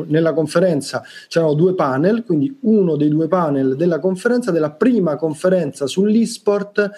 nella 0.06 0.34
conferenza 0.34 1.02
c'erano 1.28 1.54
due 1.54 1.74
panel, 1.74 2.24
quindi 2.24 2.56
uno 2.62 2.94
dei 2.94 3.08
due 3.08 3.26
panel 3.26 3.74
della 3.74 3.98
conferenza, 3.98 4.50
della 4.50 4.70
prima 4.70 5.16
conferenza 5.16 5.86
sull'e-sport 5.86 6.90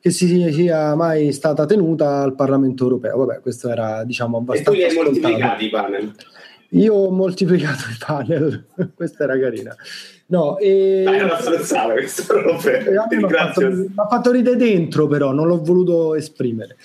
che 0.00 0.10
si 0.10 0.50
sia 0.52 0.94
mai 0.94 1.32
stata 1.32 1.66
tenuta 1.66 2.22
al 2.22 2.34
Parlamento 2.34 2.84
europeo. 2.84 3.18
Vabbè, 3.18 3.40
questo 3.40 3.68
era 3.68 4.02
diciamo 4.02 4.38
e 4.38 4.40
tu 4.40 4.50
abbastanza 4.50 4.70
li 4.72 4.84
hai 4.84 4.94
moltiplicati 4.94 5.64
i 5.64 5.70
panel. 5.70 6.14
Io 6.76 6.92
ho 6.94 7.10
moltiplicato 7.10 7.84
i 7.90 7.96
panel, 7.98 8.66
questa 8.94 9.24
era 9.24 9.38
carina. 9.38 9.74
No, 10.28 10.58
e... 10.58 11.02
Dai, 11.04 11.20
non 11.20 11.30
apprezzare 11.30 11.94
questo 11.94 12.24
proprio. 12.26 12.78
Eh, 12.78 12.96
a 12.96 13.06
me 13.08 13.16
Ti 13.52 13.64
Mi 13.64 13.92
ha 13.94 14.06
fatto, 14.06 14.30
ridere 14.30 14.56
dentro, 14.56 15.06
però 15.06 15.32
non 15.32 15.46
l'ho 15.46 15.62
voluto 15.62 16.14
esprimere. 16.14 16.76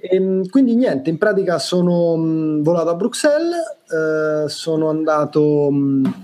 Ehm, 0.00 0.48
quindi 0.48 0.74
niente, 0.74 1.10
in 1.10 1.18
pratica 1.18 1.58
sono 1.58 2.16
mh, 2.16 2.62
volato 2.62 2.88
a 2.88 2.94
Bruxelles, 2.94 3.54
eh, 3.88 4.48
sono 4.48 4.88
andato 4.88 5.70
mh, 5.70 6.14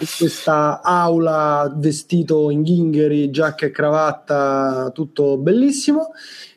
in 0.00 0.06
questa 0.18 0.80
aula 0.82 1.72
vestito 1.74 2.50
in 2.50 2.62
ghingheri, 2.62 3.30
giacca 3.30 3.66
e 3.66 3.70
cravatta, 3.70 4.90
tutto 4.94 5.38
bellissimo. 5.38 6.12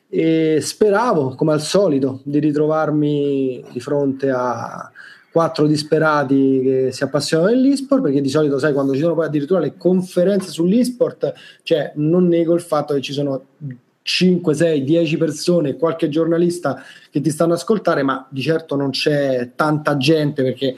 E 0.09 0.59
speravo, 0.61 1.33
come 1.33 1.53
al 1.53 1.61
solito, 1.61 2.19
di 2.23 2.37
ritrovarmi 2.37 3.63
di 3.71 3.79
fronte 3.79 4.29
a 4.29 4.91
quattro 5.33 5.65
disperati 5.65 6.61
che 6.61 6.91
si 6.91 7.03
appassionano 7.03 7.49
dell'esport 7.49 8.03
perché 8.03 8.21
di 8.21 8.29
solito 8.29 8.59
sai 8.59 8.71
quando 8.71 8.93
ci 8.93 8.99
sono 8.99 9.15
poi 9.15 9.25
addirittura 9.25 9.59
le 9.59 9.75
conferenze 9.75 10.51
sull'esport 10.51 11.33
cioè 11.63 11.93
non 11.95 12.27
nego 12.27 12.53
il 12.53 12.61
fatto 12.61 12.93
che 12.93 13.01
ci 13.01 13.13
sono 13.13 13.45
5, 14.03 14.53
6, 14.53 14.83
10 14.83 15.17
persone 15.17 15.75
qualche 15.75 16.07
giornalista 16.09 16.83
che 17.09 17.19
ti 17.19 17.31
stanno 17.31 17.53
ascoltare 17.53 18.03
ma 18.03 18.27
di 18.29 18.41
certo 18.41 18.75
non 18.75 18.91
c'è 18.91 19.53
tanta 19.55 19.97
gente 19.97 20.43
perché 20.43 20.75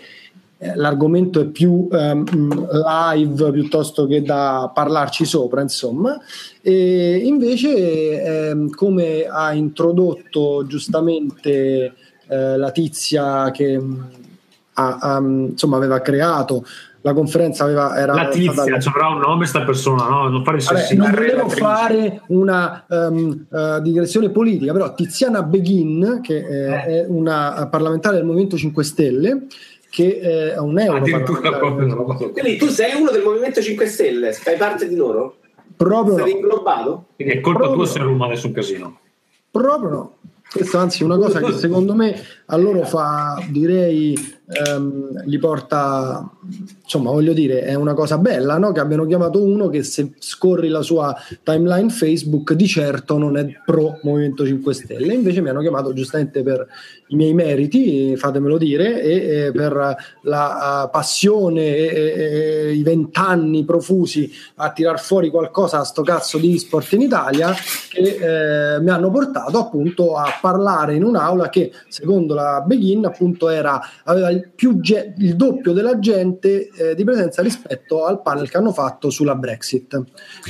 eh, 0.58 0.74
l'argomento 0.76 1.42
è 1.42 1.46
più 1.48 1.90
ehm, 1.92 2.70
live 3.14 3.52
piuttosto 3.52 4.08
che 4.08 4.22
da 4.22 4.72
parlarci 4.74 5.26
sopra 5.26 5.62
insomma. 5.62 6.18
E 6.62 7.18
invece 7.18 8.24
ehm, 8.24 8.70
come 8.70 9.26
ha 9.30 9.54
introdotto 9.54 10.66
giustamente 10.66 11.94
eh, 12.28 12.58
la 12.58 12.72
tizia 12.72 13.52
che 13.52 13.80
ha, 15.00 15.20
mh, 15.20 15.48
insomma 15.52 15.78
aveva 15.78 16.00
creato 16.02 16.66
la 17.02 17.14
conferenza 17.14 17.64
aveva, 17.66 17.96
era 17.96 18.16
La 18.16 18.30
tizia, 18.30 18.52
stata- 18.52 18.80
ci 18.80 18.88
avrà 18.88 19.10
un 19.10 19.20
nome 19.20 19.46
sta 19.46 19.64
persona, 19.64 20.08
no? 20.10 20.28
Non 20.28 20.44
fare 20.44 20.58
il 20.58 20.64
Vabbè, 20.64 20.94
non 20.96 21.12
volevo 21.12 21.32
relatrice. 21.34 21.60
fare 21.60 22.22
una 22.30 22.86
ehm, 22.90 23.46
eh, 23.54 23.82
digressione 23.84 24.30
politica, 24.32 24.72
però 24.74 24.92
Tiziana 24.96 25.44
Beghin, 25.44 26.20
che 26.24 26.38
eh, 26.38 26.66
Eh. 26.72 26.84
è 26.84 27.06
una 27.08 27.68
parlamentare 27.70 28.16
del 28.16 28.26
Movimento 28.26 28.58
5 28.58 28.84
Stelle, 28.84 29.46
che 29.92 30.20
eh, 30.20 30.54
è 30.54 30.58
un 30.58 30.80
euro 30.80 31.00
proprio 31.60 31.86
non. 31.86 32.32
Quindi 32.32 32.58
tu 32.58 32.70
sei 32.70 33.00
uno 33.00 33.12
del 33.12 33.22
Movimento 33.24 33.62
5 33.62 33.86
Stelle, 33.86 34.34
fai 34.34 34.58
parte 34.58 34.88
di 34.88 34.96
loro? 34.96 35.36
proprio 35.78 36.16
Sei 36.16 36.32
no, 36.32 36.40
inglobato? 36.40 37.06
Quindi 37.18 37.36
è 37.36 37.40
colpa 37.42 37.60
Proprio. 37.60 37.84
tua 37.84 37.92
se 37.92 38.00
Roma 38.00 38.26
adesso 38.26 38.48
un 38.48 38.54
casino. 38.54 38.98
proprio 39.52 39.90
no. 39.92 40.16
Questa 40.52 40.80
anzi 40.80 41.02
è 41.02 41.06
una 41.06 41.18
cosa 41.18 41.40
che 41.40 41.52
secondo 41.52 41.94
me 41.94 42.16
a 42.46 42.56
loro 42.56 42.84
fa, 42.84 43.44
direi, 43.50 44.35
ehm, 44.48 45.24
gli 45.26 45.40
porta, 45.40 46.30
insomma, 46.84 47.12
voglio 47.12 47.34
dire, 47.34 47.62
è 47.62 47.74
una 47.74 47.94
cosa 47.94 48.18
bella, 48.18 48.58
no? 48.58 48.72
Che 48.72 48.80
abbiano 48.80 49.06
chiamato 49.06 49.44
uno 49.44 49.70
che 49.70 49.84
se 49.84 50.14
scorri 50.20 50.68
la 50.70 50.82
sua 50.82 51.16
timeline 51.44 51.90
Facebook 51.90 52.54
di 52.54 52.68
certo 52.68 53.18
non 53.18 53.38
è 53.38 53.46
pro 53.66 54.00
Movimento 54.04 54.46
5 54.46 54.74
Stelle, 54.74 55.14
invece 55.14 55.42
mi 55.42 55.50
hanno 55.50 55.62
chiamato 55.62 55.94
giustamente 55.94 56.44
per 56.44 56.68
i 57.08 57.16
miei 57.16 57.34
meriti, 57.34 58.16
fatemelo 58.16 58.58
dire, 58.58 59.02
e, 59.02 59.46
eh, 59.46 59.52
per 59.52 59.96
la 60.22 60.86
eh, 60.86 60.90
passione 60.90 61.76
e, 61.76 61.94
e- 61.94 62.36
e 62.66 62.74
i 62.74 62.84
vent'anni 62.84 63.64
profusi 63.64 64.32
a 64.56 64.72
tirar 64.72 65.00
fuori 65.00 65.30
qualcosa 65.30 65.80
a 65.80 65.84
sto 65.84 66.02
cazzo 66.02 66.38
di 66.38 66.58
sport 66.58 66.94
in 66.94 67.02
Italia 67.02 67.54
che 67.90 68.76
eh, 68.76 68.80
mi 68.80 68.90
hanno 68.90 69.12
portato 69.12 69.58
appunto 69.60 70.16
a 70.16 70.38
parlare 70.42 70.96
in 70.96 71.04
un'aula 71.04 71.50
che 71.50 71.72
secondo 71.88 72.34
la 72.34 72.64
Begin 72.66 73.06
appunto 73.06 73.50
era, 73.50 73.80
aveva 74.04 74.30
il, 74.36 74.52
più 74.54 74.80
ge- 74.80 75.14
il 75.18 75.36
doppio 75.36 75.74
della 75.74 75.98
gente 76.00 76.70
eh, 76.70 76.96
di 76.96 77.04
presenza 77.04 77.42
rispetto 77.42 78.06
al 78.06 78.22
panel 78.22 78.50
che 78.50 78.58
hanno 78.58 78.72
fatto 78.72 79.10
sulla 79.10 79.36
Brexit. 79.36 80.02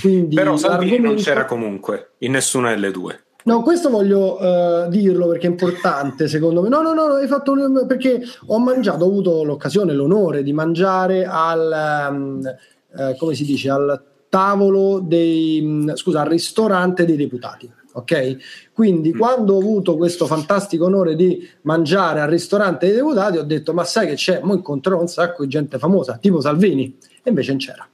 Quindi 0.01 0.36
Però 0.36 0.58
Salvini 0.58 1.00
non 1.00 1.15
c'era 1.15 1.46
comunque 1.46 2.12
in 2.20 2.32
nessuna 2.32 2.70
delle 2.72 2.92
due. 2.92 3.20
No, 3.46 3.62
questo 3.62 3.89
voglio 3.92 4.39
eh, 4.39 4.89
dirlo 4.89 5.27
perché 5.27 5.46
è 5.46 5.50
importante 5.51 6.27
secondo 6.30 6.62
me. 6.62 6.70
No, 6.70 6.82
no, 6.82 6.94
no, 6.94 7.04
hai 7.13 7.27
fatto 7.27 7.51
un- 7.51 7.86
perché 7.88 8.22
ho 8.48 8.60
mangiato, 8.60 9.06
ho 9.06 9.08
avuto 9.08 9.44
l'occasione, 9.44 9.94
l'onore 9.94 10.42
di 10.42 10.51
mangiare 10.51 11.25
al, 11.30 11.72
ehm, 11.72 12.56
eh, 12.98 13.15
come 13.18 13.36
si 13.36 13.46
dice, 13.46 13.70
al 13.70 14.04
tavolo 14.30 15.00
dei, 15.00 15.62
mh, 15.62 15.96
scusa, 15.96 16.22
al 16.22 16.27
ristorante 16.27 17.06
dei 17.06 17.15
deputati. 17.15 17.72
Ok? 17.98 18.72
Quindi 18.74 19.14
quando 19.14 19.56
ho 19.56 19.60
avuto 19.60 19.96
questo 19.96 20.25
fantastico 20.25 20.86
onore 20.86 21.16
di 21.16 21.48
mangiare 21.62 22.20
al 22.20 22.30
ristorante 22.30 22.88
dei 22.88 22.96
deputati 22.96 23.38
ho 23.38 23.44
detto 23.44 23.74
ma 23.74 23.84
sai 23.84 24.08
che 24.08 24.16
c'è, 24.16 24.42
mo 24.44 24.54
incontrerò 24.54 25.00
un 25.00 25.08
sacco 25.08 25.44
di 25.44 25.50
gente 25.50 25.78
famosa, 25.80 26.18
tipo 26.18 26.42
Salvini, 26.42 26.98
e 27.24 27.30
invece 27.30 27.52
non 27.52 27.60
c'era. 27.60 27.90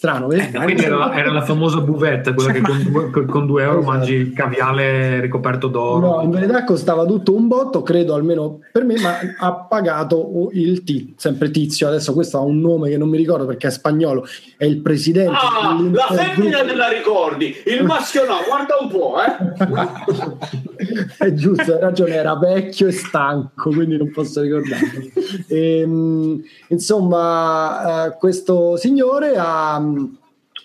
Strano? 0.00 0.30
Eh, 0.30 0.50
quindi 0.50 0.82
era 0.82 0.96
la, 0.96 1.14
era 1.14 1.30
la 1.30 1.42
famosa 1.42 1.80
buvette, 1.80 2.32
quella 2.32 2.52
che 2.52 2.62
con 2.62 2.82
due, 2.90 3.10
con- 3.10 3.26
con 3.26 3.44
due 3.44 3.64
euro 3.64 3.80
Esatto. 3.80 3.96
mangi 3.98 4.14
il 4.14 4.32
caviale 4.32 5.20
ricoperto 5.20 5.68
d'oro. 5.68 6.16
No, 6.16 6.22
in 6.22 6.30
verità 6.30 6.64
costava 6.64 7.04
tutto 7.04 7.34
un 7.34 7.48
botto, 7.48 7.82
credo 7.82 8.14
almeno 8.14 8.60
per 8.72 8.84
me, 8.84 8.98
ma 8.98 9.18
ha 9.38 9.52
pagato 9.56 10.48
il 10.52 10.84
T, 10.84 11.12
sempre 11.16 11.50
Tizio, 11.50 11.86
adesso 11.86 12.14
questo 12.14 12.38
ha 12.38 12.40
un 12.40 12.60
nome 12.60 12.88
che 12.88 12.96
non 12.96 13.10
mi 13.10 13.18
ricordo 13.18 13.44
perché 13.44 13.66
è 13.66 13.70
spagnolo, 13.70 14.24
è 14.56 14.64
il 14.64 14.80
presidente. 14.80 15.32
Ah, 15.32 15.78
la 15.92 16.06
femmina 16.14 16.64
te 16.64 16.74
la 16.74 16.88
ricordi, 16.88 17.54
il 17.66 17.84
maschio 17.84 18.24
no, 18.24 18.36
guarda 18.48 18.76
un 18.80 18.88
po', 18.88 19.16
eh. 19.20 20.46
è 21.26 21.34
giusto, 21.34 21.74
hai 21.74 21.78
ragione, 21.78 22.14
era 22.14 22.36
vecchio 22.36 22.86
e 22.86 22.92
stanco, 22.92 23.68
quindi 23.68 23.98
non 23.98 24.10
posso 24.10 24.40
ricordarlo. 24.40 25.10
Ehm, 25.48 26.42
insomma, 26.68 28.06
eh, 28.06 28.16
questo 28.16 28.78
signore 28.78 29.34
ha, 29.36 29.78
ha 29.96 30.19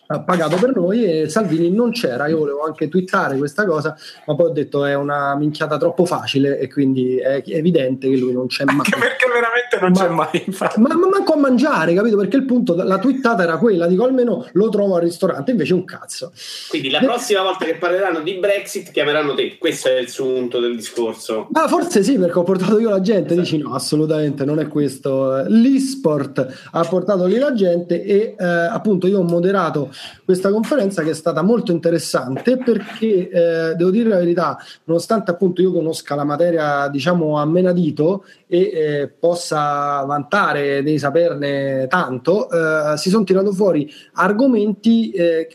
pagato 0.07 0.57
per 0.57 0.75
noi 0.75 1.03
e 1.03 1.29
Salvini 1.29 1.71
non 1.71 1.91
c'era. 1.91 2.27
Io 2.27 2.37
volevo 2.37 2.63
anche 2.63 2.87
twittare 2.87 3.37
questa 3.37 3.65
cosa, 3.65 3.95
ma 4.25 4.35
poi 4.35 4.47
ho 4.47 4.51
detto 4.51 4.85
è 4.85 4.93
una 4.95 5.35
minchiata 5.35 5.77
troppo 5.77 6.05
facile 6.05 6.59
e 6.59 6.71
quindi 6.71 7.17
è 7.17 7.41
evidente 7.45 8.09
che 8.09 8.17
lui 8.17 8.33
non 8.33 8.47
c'è 8.47 8.63
mai. 8.65 8.77
Anche 8.77 8.97
perché 8.97 9.25
veramente 9.27 9.79
non 9.81 9.91
Ma- 9.91 9.99
c'è 9.99 10.09
mai. 10.09 10.43
infatti. 10.45 10.79
Ma, 10.79 10.95
ma 10.95 11.07
manco 11.07 11.33
a 11.33 11.37
mangiare, 11.37 11.93
capito? 11.93 12.17
Perché 12.17 12.37
il 12.37 12.45
punto, 12.45 12.75
la 12.75 12.99
twittata 12.99 13.43
era 13.43 13.57
quella, 13.57 13.87
dico 13.87 14.03
almeno 14.03 14.47
lo 14.53 14.69
trovo 14.69 14.95
al 14.95 15.01
ristorante, 15.01 15.51
invece 15.51 15.73
un 15.73 15.85
cazzo. 15.85 16.31
Quindi 16.69 16.89
la 16.89 16.99
prossima 16.99 17.41
volta 17.41 17.65
che 17.65 17.75
parleranno 17.75 18.21
di 18.21 18.33
Brexit 18.35 18.91
chiameranno 18.91 19.33
te. 19.33 19.57
Questo 19.57 19.89
è 19.89 19.97
il 19.97 20.09
sunto 20.09 20.59
del 20.59 20.75
discorso. 20.75 21.47
Ma 21.51 21.67
forse 21.67 22.03
sì, 22.03 22.17
perché 22.17 22.37
ho 22.37 22.43
portato 22.43 22.79
io 22.79 22.89
la 22.89 23.01
gente, 23.01 23.35
dici 23.35 23.57
no, 23.57 23.73
assolutamente 23.73 24.45
non 24.45 24.59
è 24.59 24.67
questo. 24.67 25.43
L'e-sport 25.47 26.69
ha 26.71 26.83
portato 26.83 27.25
lì 27.25 27.37
la 27.37 27.53
gente 27.53 28.03
e 28.03 28.35
eh, 28.37 28.45
appunto 28.45 29.07
io 29.07 29.19
ho 29.19 29.23
moderato 29.23 29.91
questa 30.23 30.51
conferenza 30.51 31.03
che 31.03 31.11
è 31.11 31.13
stata 31.13 31.41
molto 31.41 31.71
interessante 31.71 32.57
perché 32.57 33.29
eh, 33.29 33.75
devo 33.75 33.89
dire 33.89 34.09
la 34.09 34.17
verità, 34.17 34.57
nonostante 34.85 35.31
appunto 35.31 35.61
io 35.61 35.71
conosca 35.71 36.15
la 36.15 36.23
materia 36.23 36.87
diciamo 36.87 37.37
a 37.37 37.45
menadito 37.45 38.25
e 38.47 38.59
eh, 38.59 39.07
possa 39.07 40.03
vantare 40.05 40.83
di 40.83 40.97
saperne 40.97 41.87
tanto, 41.87 42.49
eh, 42.49 42.97
si 42.97 43.09
sono 43.09 43.23
tirato 43.23 43.51
fuori 43.51 43.91
argomenti 44.13 45.11
eh, 45.11 45.47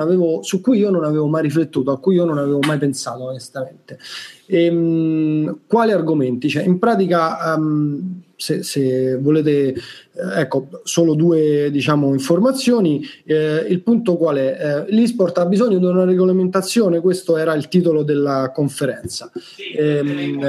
avevo, 0.00 0.42
su 0.42 0.60
cui 0.60 0.78
io 0.78 0.90
non 0.90 1.04
avevo 1.04 1.26
mai 1.26 1.42
riflettuto, 1.42 1.92
a 1.92 1.98
cui 1.98 2.16
io 2.16 2.24
non 2.24 2.38
avevo 2.38 2.58
mai 2.60 2.78
pensato 2.78 3.24
onestamente. 3.24 3.98
Ehm, 4.46 5.60
quali 5.66 5.92
argomenti? 5.92 6.48
Cioè, 6.48 6.64
in 6.64 6.78
pratica, 6.78 7.54
ehm, 7.54 8.21
se, 8.42 8.64
se 8.64 9.16
volete, 9.18 9.68
eh, 9.68 9.74
ecco, 10.34 10.68
solo 10.82 11.14
due 11.14 11.70
diciamo, 11.70 12.12
informazioni. 12.12 13.00
Eh, 13.24 13.66
il 13.68 13.82
punto 13.82 14.16
qual 14.16 14.36
è? 14.36 14.84
Eh, 14.88 14.92
l'esport 14.92 15.38
ha 15.38 15.46
bisogno 15.46 15.78
di 15.78 15.84
una 15.84 16.04
regolamentazione, 16.04 17.00
questo 17.00 17.36
era 17.36 17.54
il 17.54 17.68
titolo 17.68 18.02
della 18.02 18.50
conferenza. 18.52 19.30
Ehm, 19.76 20.40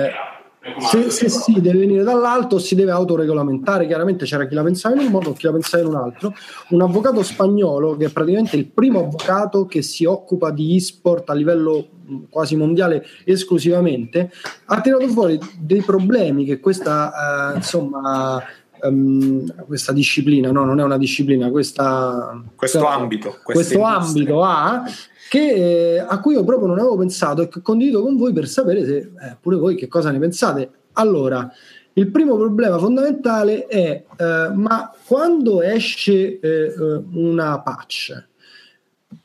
se, 0.80 1.10
se 1.10 1.30
si 1.30 1.60
deve 1.60 1.80
venire 1.80 2.04
dall'alto 2.04 2.60
si 2.60 2.76
deve 2.76 2.92
autoregolamentare. 2.92 3.86
Chiaramente 3.86 4.26
c'era 4.26 4.48
chi 4.48 4.56
la 4.56 4.64
pensava 4.64 4.96
in 4.96 5.06
un 5.08 5.12
modo 5.12 5.34
chi 5.34 5.46
la 5.46 5.52
pensava 5.52 5.84
in 5.84 5.90
un 5.90 5.96
altro. 5.96 6.34
Un 6.70 6.82
avvocato 6.82 7.22
spagnolo 7.24 7.98
che 7.98 8.06
è 8.06 8.10
praticamente 8.10 8.56
il 8.56 8.68
primo 8.68 9.02
avvocato 9.02 9.66
che 9.66 9.82
si 9.82 10.06
occupa 10.06 10.52
di 10.52 10.76
e-sport 10.76 11.30
a 11.30 11.34
livello 11.34 11.88
mh, 12.06 12.18
quasi 12.30 12.56
mondiale 12.56 13.06
esclusivamente 13.26 14.32
ha 14.66 14.82
tirato 14.82 15.08
fuori 15.08 15.40
dei 15.60 15.82
problemi 15.82 16.46
che 16.46 16.60
questa 16.60 17.54
eh, 17.54 17.58
insomma 17.58 18.42
ehm, 18.84 19.66
questa 19.66 19.92
disciplina 19.92 20.52
no 20.52 20.66
non 20.66 20.80
è 20.80 20.84
una 20.84 20.98
disciplina 20.98 21.50
questa 21.50 22.44
Questo 22.56 22.86
ambito, 22.86 23.38
questa 23.44 23.78
questo 23.78 23.84
ambito 23.84 24.44
ha 24.44 24.84
che, 25.30 25.96
eh, 25.96 25.98
a 25.98 26.20
cui 26.20 26.34
io 26.34 26.44
proprio 26.44 26.68
non 26.68 26.78
avevo 26.78 26.98
pensato 26.98 27.42
e 27.42 27.48
che 27.48 27.62
condivido 27.62 28.04
con 28.04 28.18
voi 28.18 28.34
per 28.34 28.48
sapere 28.48 28.86
se 28.86 28.98
eh, 28.98 29.38
pure 29.42 29.56
voi 29.56 29.76
che 29.76 29.88
cosa 29.88 30.12
ne 30.12 30.20
pensate. 30.20 30.70
Allora, 30.94 31.52
il 31.94 32.12
primo 32.12 32.38
problema 32.38 32.78
fondamentale 32.78 33.66
è 33.66 34.04
eh, 34.16 34.50
ma 34.54 34.92
quando 35.08 35.64
esce 35.64 36.40
eh, 36.40 36.40
eh, 36.40 37.04
una 37.14 37.60
patch? 37.62 38.28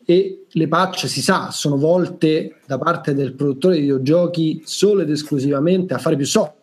E 0.05 0.47
le 0.49 0.69
patch 0.69 1.07
si 1.07 1.21
sa 1.21 1.51
sono 1.51 1.77
volte 1.77 2.61
da 2.67 2.79
parte 2.79 3.15
del 3.15 3.35
produttore 3.35 3.75
di 3.75 3.83
videogiochi 3.83 4.63
solo 4.65 5.03
ed 5.03 5.11
esclusivamente 5.11 5.93
a 5.93 5.99
fare 5.99 6.17
più 6.17 6.25
soldi 6.25 6.57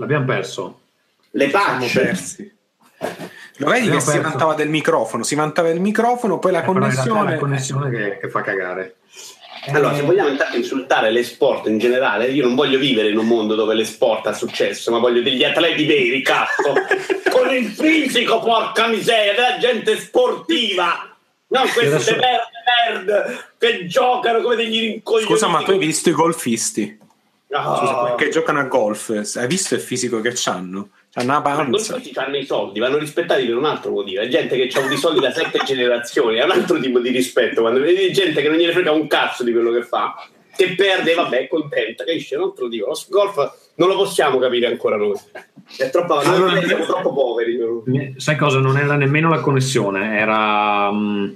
L'abbiamo 0.00 0.24
perso. 0.24 0.80
Le 1.32 1.48
persi. 1.48 2.58
Lo 3.56 3.68
vedi 3.68 3.90
che 3.90 4.00
si 4.00 4.06
perso. 4.06 4.22
vantava 4.22 4.54
del 4.54 4.68
microfono, 4.70 5.22
si 5.22 5.34
vantava 5.34 5.68
del 5.68 5.80
microfono, 5.80 6.38
poi 6.38 6.52
la 6.52 6.62
Eh, 6.62 6.64
connessione... 6.64 7.32
la 7.32 7.38
connessione 7.38 7.90
che, 7.90 8.18
che 8.18 8.28
fa 8.30 8.40
cagare. 8.40 8.96
Allora, 9.68 9.92
Eh, 9.92 9.96
se 9.96 10.02
vogliamo 10.02 10.30
intanto 10.30 10.56
insultare 10.56 11.10
l'esport 11.10 11.66
in 11.66 11.76
generale, 11.78 12.28
io 12.28 12.46
non 12.46 12.54
voglio 12.54 12.78
vivere 12.78 13.10
in 13.10 13.18
un 13.18 13.26
mondo 13.26 13.54
dove 13.54 13.74
l'esport 13.74 14.26
ha 14.26 14.32
successo, 14.32 14.90
ma 14.90 14.98
voglio 14.98 15.20
degli 15.20 15.44
atleti 15.44 15.84
veri, 15.84 16.22
cazzo, 16.22 16.72
con 17.30 17.54
il 17.54 17.66
fisico, 17.66 18.40
porca 18.40 18.86
miseria, 18.86 19.34
della 19.34 19.58
gente 19.58 19.98
sportiva, 19.98 21.14
non 21.48 21.62
questi 21.64 21.84
adesso- 21.86 22.12
de 22.12 22.16
merda, 22.16 23.24
merda 23.24 23.44
che 23.58 23.86
giocano 23.86 24.40
come 24.40 24.56
degli 24.56 24.80
rincoglioni. 24.80 25.26
Scusa, 25.30 25.48
ma 25.48 25.62
tu 25.62 25.72
hai 25.72 25.78
visto 25.78 26.08
i 26.08 26.12
golfisti? 26.12 26.98
Ah. 27.52 27.76
Scusa, 27.76 27.94
quelli 27.94 28.16
che 28.16 28.28
giocano 28.28 28.60
a 28.60 28.64
golf, 28.64 29.10
hai 29.34 29.46
visto 29.46 29.74
il 29.74 29.80
fisico 29.80 30.20
che 30.20 30.32
hanno? 30.44 30.90
Hanno 31.14 31.30
una 31.30 31.42
panza. 31.42 31.94
questi 31.94 32.12
hanno 32.14 32.36
i 32.36 32.46
soldi, 32.46 32.78
vanno 32.78 32.98
rispettati 32.98 33.44
per 33.44 33.56
un 33.56 33.64
altro 33.64 33.90
motivo. 33.90 34.20
È 34.20 34.28
gente 34.28 34.56
che 34.56 34.76
ha 34.76 34.78
avuto 34.78 34.94
i 34.94 34.98
soldi 34.98 35.20
da 35.20 35.32
sette 35.32 35.60
generazioni, 35.64 36.38
è 36.38 36.44
un 36.44 36.52
altro 36.52 36.78
tipo 36.78 37.00
di 37.00 37.10
rispetto. 37.10 37.62
Quando 37.62 37.80
vedi 37.80 38.12
gente 38.12 38.40
che 38.40 38.48
non 38.48 38.56
gliene 38.56 38.72
frega 38.72 38.92
un 38.92 39.08
cazzo 39.08 39.42
di 39.42 39.52
quello 39.52 39.72
che 39.72 39.82
fa, 39.82 40.14
che 40.56 40.74
perde, 40.76 41.14
vabbè, 41.14 41.38
è 41.38 41.48
contenta, 41.48 42.04
capisci? 42.04 42.34
È 42.34 42.36
un 42.36 42.44
altro 42.44 42.68
tipo. 42.68 42.86
Lo 42.86 42.96
golf 43.08 43.52
non 43.74 43.88
lo 43.88 43.96
possiamo 43.96 44.38
capire 44.38 44.66
ancora 44.66 44.96
noi. 44.96 45.18
È 45.76 45.90
troppo 45.90 46.18
Allora, 46.18 46.52
noi 46.52 46.66
siamo 46.66 46.84
troppo 46.84 47.12
poveri. 47.12 48.14
Sai 48.16 48.36
cosa? 48.36 48.60
Non 48.60 48.76
era 48.76 48.94
nemmeno 48.94 49.28
la 49.28 49.40
connessione, 49.40 50.18
era. 50.18 50.92
mm, 50.92 51.30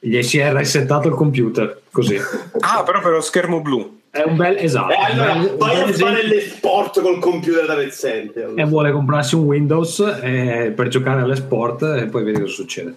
gli 0.00 0.20
si 0.22 0.38
era 0.38 0.58
resettato 0.58 1.06
il 1.06 1.14
computer 1.14 1.82
così. 1.92 2.18
Ah, 2.58 2.82
però 2.82 3.00
per 3.00 3.12
lo 3.12 3.20
schermo 3.20 3.60
blu. 3.60 4.00
È 4.14 4.22
un 4.26 4.36
bel 4.36 4.56
esatto. 4.58 4.90
E 4.92 4.94
Eh, 4.94 5.12
allora 5.12 5.32
bel- 5.34 5.56
vai 5.56 5.80
a 5.80 5.84
bel 5.86 5.94
fare 5.94 6.12
esempio. 6.18 6.34
l'esport 6.34 7.00
col 7.00 7.18
computer 7.18 7.64
da 7.64 7.74
pezzente. 7.76 8.52
e 8.54 8.64
vuole 8.64 8.92
comprarsi 8.92 9.36
un 9.36 9.44
Windows 9.44 10.00
eh, 10.22 10.70
per 10.76 10.88
giocare 10.88 11.22
alle 11.22 11.36
sport 11.36 11.82
e 11.82 12.06
poi 12.08 12.22
vedi 12.22 12.40
cosa 12.40 12.52
succede. 12.52 12.94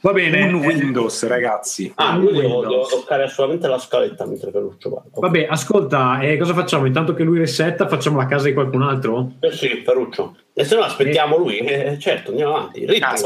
Va 0.00 0.12
bene. 0.12 0.42
Un 0.52 0.62
eh, 0.62 0.66
Windows, 0.68 1.26
ragazzi. 1.26 1.90
Ah, 1.96 2.14
Un 2.16 2.26
io 2.26 2.30
devo, 2.30 2.58
Windows. 2.60 2.68
devo 2.68 2.86
toccare 3.00 3.24
assolutamente 3.24 3.66
la 3.66 3.78
scaletta 3.78 4.24
mentre 4.24 4.52
Ferruccio 4.52 4.88
parla. 4.88 5.10
Vabbè, 5.14 5.46
ascolta, 5.50 6.20
eh, 6.20 6.36
cosa 6.38 6.54
facciamo? 6.54 6.86
Intanto 6.86 7.12
che 7.12 7.24
lui 7.24 7.38
resetta, 7.38 7.88
facciamo 7.88 8.18
la 8.18 8.26
casa 8.26 8.44
di 8.46 8.52
qualcun 8.52 8.82
altro? 8.82 9.32
Eh 9.40 9.50
sì, 9.50 9.82
Ferruccio. 9.84 10.36
E 10.54 10.64
se 10.64 10.76
no 10.76 10.82
aspettiamo 10.82 11.36
lui, 11.38 11.58
eh, 11.58 11.98
certo, 11.98 12.30
andiamo 12.30 12.54
avanti. 12.54 12.86
Ritmo, 12.86 13.06
Ah, 13.08 13.16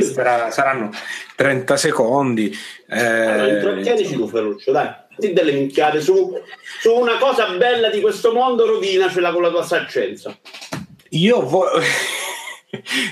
sarà- 0.00 0.50
saranno 0.52 0.90
30 1.34 1.76
secondi. 1.76 2.52
Allora, 2.90 3.46
Eh, 3.46 3.54
intrattienici 3.56 4.14
tu, 4.14 4.28
Ferruccio, 4.28 4.70
dai. 4.70 4.88
Delle 5.16 5.52
minchiate 5.52 6.00
su, 6.00 6.38
su 6.80 6.92
una 6.94 7.18
cosa 7.18 7.46
bella 7.50 7.88
di 7.90 8.00
questo 8.00 8.32
mondo, 8.32 8.66
rovinacela 8.66 9.32
con 9.32 9.42
la 9.42 9.50
tua 9.50 9.62
saccenza. 9.64 10.36
io 11.10 11.40
vo- 11.42 11.68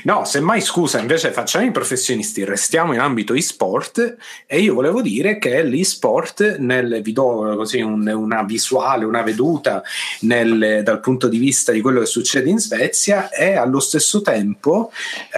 No, 0.05 0.25
semmai 0.25 0.61
scusa, 0.61 0.98
invece 0.98 1.31
facciamo 1.33 1.64
i 1.64 1.70
professionisti, 1.70 2.44
restiamo 2.44 2.92
in 2.92 3.01
ambito 3.01 3.35
e-sport 3.35 4.16
e 4.46 4.61
io 4.61 4.75
volevo 4.75 5.01
dire 5.03 5.38
che 5.38 5.62
l'e-sport, 5.62 6.57
nel, 6.59 7.01
vi 7.03 7.12
do 7.12 7.55
così 7.57 7.81
un- 7.81 8.07
una 8.09 8.42
visuale, 8.42 9.05
una 9.05 9.22
veduta 9.22 9.83
nel- 10.20 10.83
dal 10.83 11.01
punto 11.01 11.29
di 11.29 11.38
vista 11.38 11.72
di 11.72 11.81
quello 11.81 12.01
che 12.01 12.07
succede 12.07 12.51
in 12.51 12.59
Svezia, 12.59 13.29
è 13.31 13.55
allo 13.55 13.81
stesso 13.81 14.20
tempo 14.22 14.90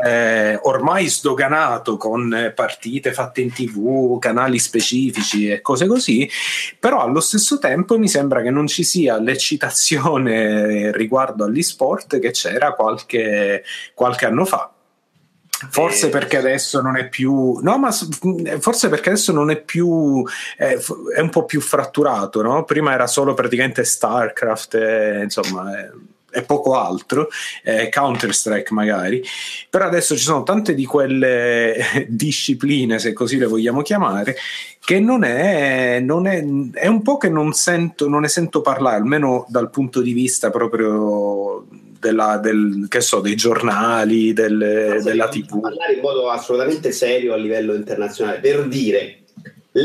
eh, 0.04 0.58
ormai 0.62 1.08
sdoganato 1.08 1.96
con 1.96 2.52
partite 2.54 3.12
fatte 3.12 3.40
in 3.40 3.52
tv, 3.52 4.18
canali 4.18 4.58
specifici 4.58 5.48
e 5.50 5.60
cose 5.60 5.86
così, 5.86 6.28
però 6.78 7.00
allo 7.00 7.20
stesso 7.20 7.58
tempo 7.58 7.98
mi 7.98 8.08
sembra 8.08 8.42
che 8.42 8.50
non 8.50 8.66
ci 8.66 8.84
sia 8.84 9.18
l'eccitazione 9.18 10.90
riguardo 10.92 11.44
all'e-sport 11.44 12.18
che 12.18 12.30
c'era 12.30 12.72
qualche, 12.72 13.62
qualche 13.94 14.13
anno 14.22 14.44
fa. 14.44 14.74
Forse 15.70 16.06
Eh, 16.06 16.10
perché 16.10 16.36
adesso 16.36 16.80
non 16.80 16.96
è 16.96 17.08
più, 17.08 17.58
no, 17.62 17.78
ma 17.78 17.90
forse 17.92 18.88
perché 18.88 19.10
adesso 19.10 19.32
non 19.32 19.50
è 19.50 19.60
più, 19.60 20.24
f- 20.56 21.10
è 21.14 21.20
un 21.20 21.30
po' 21.30 21.44
più 21.44 21.60
fratturato, 21.60 22.42
no? 22.42 22.64
Prima 22.64 22.92
era 22.92 23.06
solo 23.06 23.34
praticamente 23.34 23.84
StarCraft, 23.84 24.74
e, 24.74 25.22
insomma, 25.22 25.78
eh, 25.78 25.90
e 26.32 26.42
poco 26.42 26.74
altro, 26.74 27.28
eh, 27.62 27.88
Counter-Strike 27.88 28.74
magari, 28.74 29.22
però 29.70 29.86
adesso 29.86 30.16
ci 30.16 30.24
sono 30.24 30.42
tante 30.42 30.74
di 30.74 30.84
quelle 30.84 31.76
discipline, 32.08 32.98
se 32.98 33.12
così 33.12 33.38
le 33.38 33.46
vogliamo 33.46 33.82
chiamare, 33.82 34.36
che 34.80 34.98
non 34.98 35.22
è, 35.22 36.00
non 36.00 36.26
è, 36.26 36.44
è 36.72 36.88
un 36.88 37.02
po' 37.02 37.16
che 37.16 37.28
non 37.28 37.52
sento, 37.52 38.08
non 38.08 38.22
ne 38.22 38.28
sento 38.28 38.60
parlare, 38.60 38.96
almeno 38.96 39.46
dal 39.48 39.70
punto 39.70 40.00
di 40.02 40.12
vista 40.12 40.50
proprio 40.50 41.64
della, 42.04 42.36
del, 42.38 42.86
che 42.88 43.00
so, 43.00 43.20
dei 43.20 43.34
giornali, 43.34 44.32
del- 44.34 45.00
della 45.02 45.28
TV. 45.28 45.60
Parlare 45.60 45.94
in 45.94 46.00
modo 46.00 46.28
assolutamente 46.30 46.92
serio 46.92 47.32
a 47.32 47.36
livello 47.36 47.74
internazionale 47.74 48.38
per 48.40 48.66
dire 48.68 49.18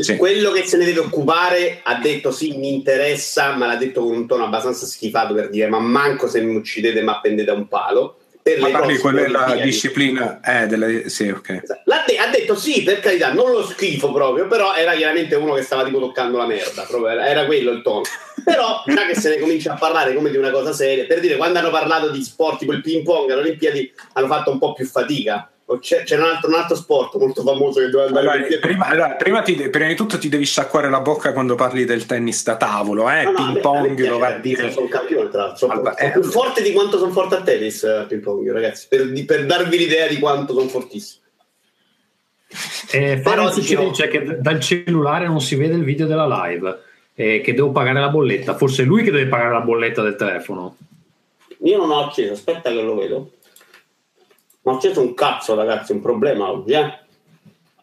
Sì. 0.02 0.18
quello 0.18 0.52
che 0.52 0.66
se 0.66 0.78
ne 0.78 0.86
deve 0.86 1.00
occupare 1.00 1.80
ha 1.84 1.96
detto 1.96 2.30
sì 2.32 2.56
mi 2.58 2.72
interessa 2.74 3.56
ma 3.56 3.66
l'ha 3.66 3.76
detto 3.76 4.04
con 4.04 4.16
un 4.16 4.28
tono 4.28 4.44
abbastanza 4.44 4.86
schifato 4.86 5.34
per 5.34 5.50
dire 5.50 5.68
ma 5.68 5.80
manco 5.80 6.28
se 6.28 6.42
mi 6.42 6.56
uccidete 6.56 7.02
ma 7.02 7.14
appendete 7.16 7.50
a 7.50 7.56
un 7.56 7.68
palo 7.68 8.19
per 8.56 8.64
le 8.64 8.72
parli 8.72 8.98
prossime 8.98 9.22
quella 9.22 9.44
Olimpiadi. 9.46 9.70
disciplina, 9.70 10.40
eh, 10.42 10.68
delle, 10.68 11.10
sì, 11.10 11.30
ok. 11.30 11.62
L'ha 11.86 12.04
de- 12.06 12.18
ha 12.18 12.28
detto 12.28 12.56
sì, 12.56 12.84
per 12.84 13.00
carità, 13.00 13.32
non 13.34 13.52
lo 13.52 13.64
schifo 13.64 14.12
proprio, 14.12 14.48
però 14.48 14.74
era 14.76 14.94
chiaramente 14.94 15.36
uno 15.36 15.54
che 15.54 15.62
stava 15.62 15.84
tipo 15.84 16.00
toccando 16.00 16.38
la 16.38 16.46
merda, 16.46 16.84
proprio 16.84 17.10
era, 17.10 17.28
era 17.28 17.46
quello 17.46 17.72
il 17.72 17.82
tono. 17.82 18.04
Però 18.44 18.84
già 18.88 19.06
che 19.06 19.16
se 19.16 19.30
ne 19.30 19.40
comincia 19.40 19.74
a 19.74 19.78
parlare 19.78 20.14
come 20.14 20.32
di 20.32 20.38
una 20.38 20.50
cosa 20.50 20.72
seria, 20.74 21.06
per 21.06 21.20
dire 21.20 21.36
quando 21.36 21.60
hanno 21.60 21.70
parlato 21.70 22.10
di 22.10 22.24
sport 22.24 22.60
tipo 22.60 22.72
il 22.72 22.82
ping 22.82 23.04
pong 23.04 23.30
alle 23.32 23.42
Olimpiadi 23.42 23.92
hanno 24.14 24.28
fatto 24.28 24.52
un 24.52 24.58
po' 24.60 24.74
più 24.74 24.86
fatica. 24.86 25.50
C'è, 25.78 26.02
c'era 26.04 26.24
un 26.24 26.30
altro, 26.32 26.50
un 26.50 26.56
altro 26.56 26.76
sport 26.76 27.16
molto 27.18 27.44
famoso 27.44 27.80
che 27.80 27.90
doveva 27.90 28.08
andare 28.08 28.28
Allora, 28.28 28.48
per 28.48 28.60
prima, 28.60 28.86
allora, 28.88 29.10
prima 29.12 29.42
ti- 29.44 29.70
prima 29.70 29.88
di 29.88 29.96
tutto 29.96 30.18
ti 30.18 30.28
devi 30.28 30.44
sciacquare 30.46 30.90
la 30.90 31.00
bocca 31.00 31.32
quando 31.32 31.54
parli 31.54 31.86
del 31.86 32.08
tennis 32.08 32.44
da 32.44 32.58
tavolo, 32.58 33.08
eh? 33.08 33.24
No, 33.26 33.32
no, 33.32 33.38
a 33.38 33.46
me- 33.46 33.52
ping 33.54 33.62
pong, 33.62 34.08
lo 34.08 34.18
va 34.18 34.28
a 34.30 34.38
dire. 34.40 34.72
Sono 34.72 34.86
un 34.86 34.92
campione, 34.92 35.30
tra 35.30 35.42
l'altro. 35.42 35.58
Sono, 35.68 35.74
sono 35.76 35.98
eh, 35.98 36.12
più 36.12 36.24
forte 36.24 36.64
di 36.64 36.72
quanto 36.72 36.98
sono 36.98 37.12
forte 37.12 37.36
a 37.36 37.42
tennis, 37.44 37.84
eh, 37.84 38.06
ping 38.08 38.22
pong, 38.22 38.52
ragazzi. 38.52 38.88
Per, 38.90 39.12
di- 39.12 39.26
per 39.26 39.46
darvi 39.46 39.78
l'idea 39.78 40.08
di 40.08 40.18
quanto 40.18 40.54
sono 40.54 40.68
fortissimo. 40.68 41.22
Eh, 42.92 43.20
Però 43.24 43.54
ci 43.54 43.76
dice 43.76 44.08
che 44.08 44.38
dal 44.40 44.60
cellulare 44.60 45.28
non 45.28 45.40
si 45.40 45.56
vede 45.56 45.76
il 45.76 45.84
video 45.84 46.08
della 46.08 46.26
live 46.48 46.80
e 47.14 47.42
che 47.42 47.54
devo 47.54 47.70
pagare 47.72 48.00
la 48.00 48.10
bolletta. 48.10 48.56
Forse 48.56 48.82
è 48.82 48.86
lui 48.86 49.04
che 49.04 49.12
deve 49.12 49.28
pagare 49.28 49.52
la 49.52 49.62
bolletta 49.62 50.02
del 50.02 50.16
telefono. 50.16 50.76
Io 51.64 51.78
non 51.78 51.92
ho 51.92 52.06
acceso, 52.06 52.34
aspetta 52.34 52.72
che 52.72 52.82
lo 52.82 52.96
vedo. 52.96 53.32
Non 54.70 54.78
acceso 54.78 55.02
un 55.02 55.16
cazzo, 55.16 55.56
ragazzi, 55.56 55.94
è 55.94 55.96
un 55.96 56.02
problema 56.02 56.52
oggi, 56.52 56.74
eh. 56.74 57.00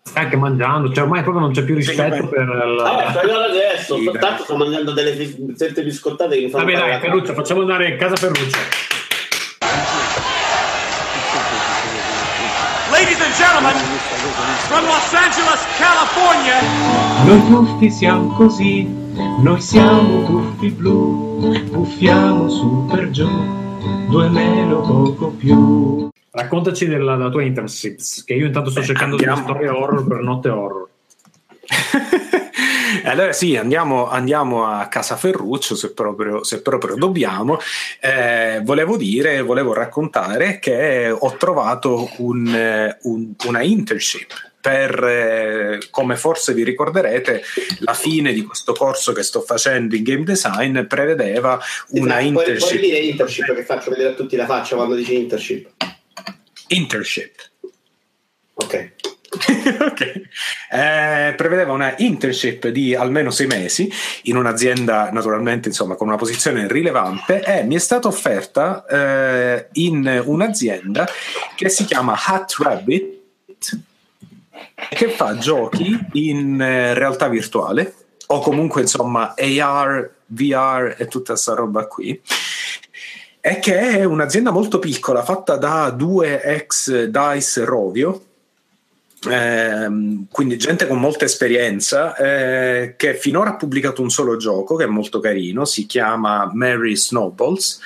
Stai 0.04 0.22
anche 0.22 0.36
mangiando, 0.36 0.92
cioè 0.92 1.02
ormai 1.02 1.22
proprio 1.22 1.42
non 1.42 1.52
c'è 1.52 1.64
più 1.64 1.74
rispetto 1.74 2.14
Sì, 2.14 2.28
per 2.28 2.46
Vabbè, 2.46 3.02
la... 3.02 3.10
sto 3.10 3.18
arrivando 3.18 3.44
adesso, 3.46 3.96
Sì, 3.96 4.10
tanto 4.20 4.44
sto 4.44 4.56
mangiando 4.56 4.92
delle 4.92 5.12
fizzette 5.14 5.82
biscottate 5.82 6.36
che 6.36 6.42
mi 6.42 6.48
fanno 6.48 6.64
Vabbè 6.64 6.78
dai, 6.78 6.90
la 6.90 7.00
Ferruccio, 7.00 7.34
facciamo 7.34 7.62
andare 7.62 7.92
a 7.92 7.96
casa 7.96 8.14
Ferruccio. 8.14 8.58
Ladies 12.92 13.20
and 13.20 13.34
gentlemen, 13.34 13.74
from 14.68 14.84
Los 14.84 15.12
Angeles, 15.12 15.66
California. 15.78 16.54
Noi 17.24 17.46
tuffi 17.48 17.90
siamo 17.90 18.28
così, 18.36 18.88
noi 19.42 19.60
siamo 19.60 20.24
tuffi 20.24 20.70
blu, 20.70 21.52
puffiamo 21.72 22.48
su 22.48 22.86
per 22.88 23.10
giù, 23.10 23.28
due 24.08 24.28
meno 24.28 24.80
poco 24.82 25.30
più. 25.30 26.05
Raccontaci 26.36 26.86
della, 26.86 27.16
della 27.16 27.30
tua 27.30 27.42
internship, 27.42 27.98
che 28.26 28.34
io 28.34 28.46
intanto 28.46 28.70
sto 28.70 28.80
Beh, 28.80 28.86
cercando 28.86 29.16
delle 29.16 29.30
andiamo. 29.30 29.48
storie 29.50 29.68
horror 29.70 30.06
per 30.06 30.18
notte 30.18 30.48
horror. 30.50 30.88
allora 33.04 33.32
sì, 33.32 33.56
andiamo, 33.56 34.08
andiamo 34.08 34.66
a 34.66 34.86
casa 34.88 35.16
Ferruccio 35.16 35.74
se 35.74 35.92
proprio, 35.92 36.44
se 36.44 36.60
proprio 36.62 36.96
dobbiamo. 36.96 37.58
Eh, 38.00 38.60
volevo 38.62 38.96
dire, 38.96 39.40
volevo 39.40 39.72
raccontare 39.72 40.58
che 40.58 41.10
ho 41.10 41.36
trovato 41.36 42.08
un, 42.18 42.46
eh, 42.54 42.98
un- 43.02 43.32
una 43.46 43.62
internship. 43.62 44.32
Per, 44.66 45.04
eh, 45.04 45.78
come 45.90 46.16
forse 46.16 46.52
vi 46.52 46.64
ricorderete, 46.64 47.40
la 47.80 47.94
fine 47.94 48.32
di 48.32 48.42
questo 48.42 48.72
corso 48.72 49.12
che 49.12 49.22
sto 49.22 49.40
facendo 49.40 49.94
in 49.94 50.02
game 50.02 50.24
design 50.24 50.82
prevedeva 50.82 51.58
una 51.90 52.18
Esatto, 52.18 52.32
puoi- 52.32 52.32
Puoi 52.32 52.44
internship. 52.52 52.80
dire 52.80 52.98
internship 52.98 53.54
che 53.54 53.62
faccio 53.64 53.90
vedere 53.90 54.08
a 54.10 54.12
tutti 54.14 54.34
la 54.34 54.44
faccia 54.46 54.74
quando 54.74 54.96
dici 54.96 55.14
internship. 55.16 55.68
Internship. 56.68 57.34
Ok. 58.54 58.92
Ok. 59.80 60.00
Eh, 60.70 61.34
prevedeva 61.36 61.72
una 61.72 61.94
internship 61.98 62.68
di 62.68 62.94
almeno 62.94 63.30
sei 63.30 63.46
mesi 63.46 63.90
in 64.22 64.36
un'azienda, 64.36 65.10
naturalmente, 65.10 65.68
insomma, 65.68 65.94
con 65.94 66.06
una 66.08 66.16
posizione 66.16 66.66
rilevante 66.68 67.42
e 67.42 67.62
mi 67.64 67.74
è 67.74 67.78
stata 67.78 68.08
offerta 68.08 68.84
eh, 68.86 69.68
in 69.72 70.22
un'azienda 70.24 71.06
che 71.54 71.68
si 71.68 71.84
chiama 71.84 72.16
Hat 72.16 72.54
Rabbit 72.58 73.14
che 74.88 75.08
fa 75.08 75.36
giochi 75.38 75.98
in 76.12 76.60
eh, 76.60 76.94
realtà 76.94 77.28
virtuale 77.28 77.94
o 78.28 78.40
comunque 78.40 78.82
insomma 78.82 79.34
AR, 79.36 80.10
VR 80.26 80.94
e 80.98 81.06
tutta 81.06 81.32
questa 81.32 81.54
roba 81.54 81.86
qui 81.86 82.20
e 83.46 83.60
che 83.60 83.78
è 83.78 84.02
un'azienda 84.02 84.50
molto 84.50 84.80
piccola 84.80 85.22
fatta 85.22 85.56
da 85.56 85.90
due 85.90 86.42
ex 86.42 87.04
Dice 87.04 87.64
Rovio 87.64 88.22
Ehm, 89.28 90.26
quindi 90.30 90.56
gente 90.58 90.86
con 90.86 91.00
molta 91.00 91.24
esperienza 91.24 92.14
eh, 92.16 92.94
che 92.96 93.14
finora 93.14 93.50
ha 93.50 93.56
pubblicato 93.56 94.02
un 94.02 94.10
solo 94.10 94.36
gioco 94.36 94.76
che 94.76 94.84
è 94.84 94.88
molto 94.88 95.20
carino 95.20 95.64
si 95.64 95.86
chiama 95.86 96.50
Mary 96.52 96.94
Snowballs 96.94 97.80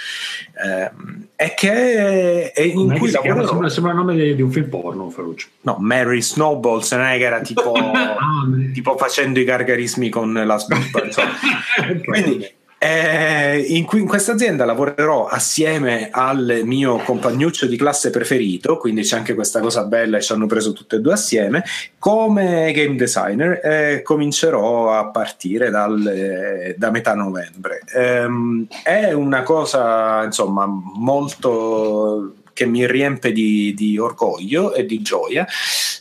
ehm, 0.63 1.29
e 1.37 1.55
che 1.55 2.53
è 2.53 2.61
in 2.61 2.87
Non 2.87 2.97
è 2.97 2.99
cui 2.99 3.11
lavorerò 3.11 3.47
sembra, 3.47 3.69
sembra 3.69 3.93
il 3.93 3.99
nome 3.99 4.15
di, 4.17 4.35
di 4.35 4.43
un 4.43 4.51
film 4.51 4.69
porno, 4.69 5.09
Ferruccio. 5.09 5.49
no 5.63 5.77
Mary 5.79 6.21
Snowballs 6.21 6.91
non 6.93 7.07
è 7.07 7.17
che 7.17 7.25
era 7.25 7.41
tipo, 7.41 7.73
Ah, 7.79 8.47
tipo 8.75 8.97
facendo 8.97 9.39
i 9.39 9.45
gargarismi 9.45 10.09
con 10.09 10.33
la 10.33 10.55
ok. 10.59 12.05
Quindi 12.05 12.59
eh, 12.83 13.59
in, 13.59 13.87
in 13.93 14.07
questa 14.07 14.33
azienda 14.33 14.65
lavorerò 14.65 15.27
assieme 15.27 16.09
al 16.11 16.63
mio 16.65 16.97
compagnuccio 16.97 17.67
di 17.67 17.77
classe 17.77 18.09
preferito, 18.09 18.79
quindi 18.79 19.03
c'è 19.03 19.19
anche 19.19 19.35
questa 19.35 19.61
cosa 19.61 19.85
bella 19.85 20.17
e 20.17 20.23
ci 20.23 20.33
hanno 20.33 20.47
preso 20.47 20.73
tutte 20.73 20.97
e 20.97 21.01
due 21.01 21.13
assieme. 21.13 21.63
Come 21.99 22.73
game 22.73 22.97
designer 22.97 23.61
eh, 23.63 24.01
comincerò 24.03 24.99
a 24.99 25.09
partire 25.09 25.69
dal, 25.69 26.07
eh, 26.07 26.75
da 26.79 26.91
metà 26.91 27.13
novembre. 27.15 27.83
Ehm, 27.95 28.67
è 28.83 29.13
una 29.13 29.43
cosa 29.43 30.25
insomma 30.25 30.65
molto 30.67 32.37
che 32.55 32.65
mi 32.65 32.87
riempie 32.87 33.33
di, 33.33 33.75
di 33.77 33.99
orgoglio 33.99 34.73
e 34.73 34.87
di 34.87 35.03
gioia. 35.03 35.47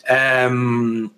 Ehm, 0.07 1.11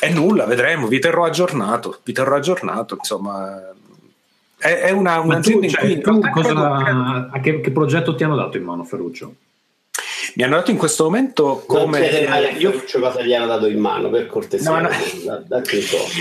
e 0.00 0.10
nulla, 0.10 0.46
vedremo, 0.46 0.88
vi 0.88 0.98
terrò 0.98 1.26
aggiornato, 1.26 2.00
vi 2.02 2.12
terrò 2.12 2.34
aggiornato, 2.34 2.96
insomma. 2.96 3.78
È, 4.60 4.68
è 4.68 4.90
una, 4.90 5.20
tu, 5.20 5.26
un'azienda 5.26 5.66
in 5.66 5.72
cioè, 5.72 5.80
cui 5.80 6.00
tu 6.00 6.10
in 6.14 6.20
realtà 6.20 6.40
credo- 6.40 6.54
cosa, 6.54 7.28
a 7.32 7.40
che, 7.40 7.60
che 7.60 7.70
progetto 7.70 8.14
ti 8.14 8.24
hanno 8.24 8.36
dato 8.36 8.56
in 8.58 8.64
mano, 8.64 8.84
Ferruccio? 8.84 9.34
Mi 10.34 10.42
hanno 10.44 10.56
dato 10.56 10.70
in 10.70 10.76
questo 10.76 11.04
momento 11.04 11.64
come 11.66 12.26
a 12.26 12.50
io 12.50 12.82
cosa 13.00 13.22
gli 13.22 13.34
hanno 13.34 13.46
dato 13.46 13.66
in 13.66 13.78
mano, 13.78 14.10
per 14.10 14.26
cortesia. 14.26 14.70
No, 14.70 14.80
no. 14.80 14.88
Da-. 15.46 15.62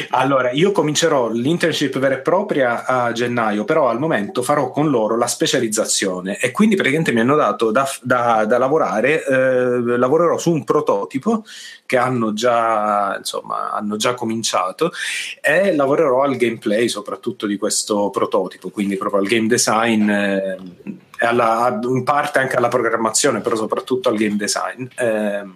Allora, 0.09 0.51
io 0.51 0.71
comincerò 0.71 1.29
l'internship 1.29 1.97
vera 1.99 2.15
e 2.15 2.19
propria 2.19 2.85
a 2.85 3.11
gennaio, 3.11 3.65
però 3.65 3.89
al 3.89 3.99
momento 3.99 4.41
farò 4.41 4.71
con 4.71 4.89
loro 4.89 5.17
la 5.17 5.27
specializzazione 5.27 6.37
e 6.39 6.51
quindi 6.51 6.75
praticamente 6.75 7.11
mi 7.11 7.19
hanno 7.19 7.35
dato 7.35 7.71
da, 7.71 7.87
da- 8.01 8.45
da 8.45 8.57
lavorare, 8.57 9.23
eh, 9.25 9.97
lavorerò 9.97 10.37
su 10.37 10.51
un 10.51 10.63
prototipo 10.63 11.43
che 11.85 11.97
hanno 11.97 12.33
già, 12.33 13.15
insomma, 13.17 13.71
hanno 13.71 13.95
già 13.97 14.13
cominciato 14.13 14.91
e 15.41 15.75
lavorerò 15.75 16.21
al 16.23 16.35
gameplay 16.35 16.87
soprattutto 16.87 17.47
di 17.47 17.57
questo 17.57 18.09
prototipo, 18.09 18.69
quindi 18.69 18.97
proprio 18.97 19.21
al 19.21 19.27
game 19.27 19.47
design. 19.47 20.09
eh, 20.09 20.57
alla- 21.19 21.79
in 21.83 22.03
parte 22.03 22.39
anche 22.39 22.55
alla 22.55 22.67
programmazione, 22.67 23.39
però 23.41 23.55
soprattutto 23.55 24.09
al 24.09 24.15
game 24.17 24.35
design. 24.35 24.85
ehm, 24.95 25.53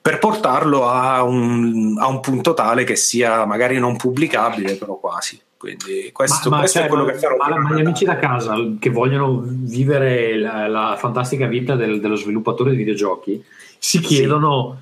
per 0.00 0.18
portarlo 0.18 0.88
a 0.88 1.22
un, 1.24 1.96
a 1.98 2.06
un 2.06 2.20
punto 2.20 2.54
tale 2.54 2.84
che 2.84 2.94
sia 2.94 3.44
magari 3.44 3.78
non 3.80 3.96
pubblicabile, 3.96 4.74
però 4.76 4.96
quasi. 4.98 5.40
Quindi 5.58 6.10
questo, 6.12 6.48
questo 6.50 6.78
cioè, 6.78 6.86
è 6.86 6.88
quello 6.88 7.06
ma- 7.06 7.12
che 7.12 7.18
farò. 7.18 7.36
ma- 7.36 7.58
ma 7.58 7.74
gli 7.74 7.80
amici 7.80 8.04
da 8.04 8.16
casa 8.18 8.54
che 8.78 8.90
vogliono 8.90 9.42
vivere 9.44 10.38
la, 10.38 10.68
la 10.68 10.96
fantastica 10.96 11.46
vita 11.46 11.74
del- 11.74 11.98
dello 12.00 12.14
sviluppatore 12.14 12.70
di 12.70 12.76
videogiochi 12.76 13.42
si 13.78 13.98
chiedono: 14.00 14.80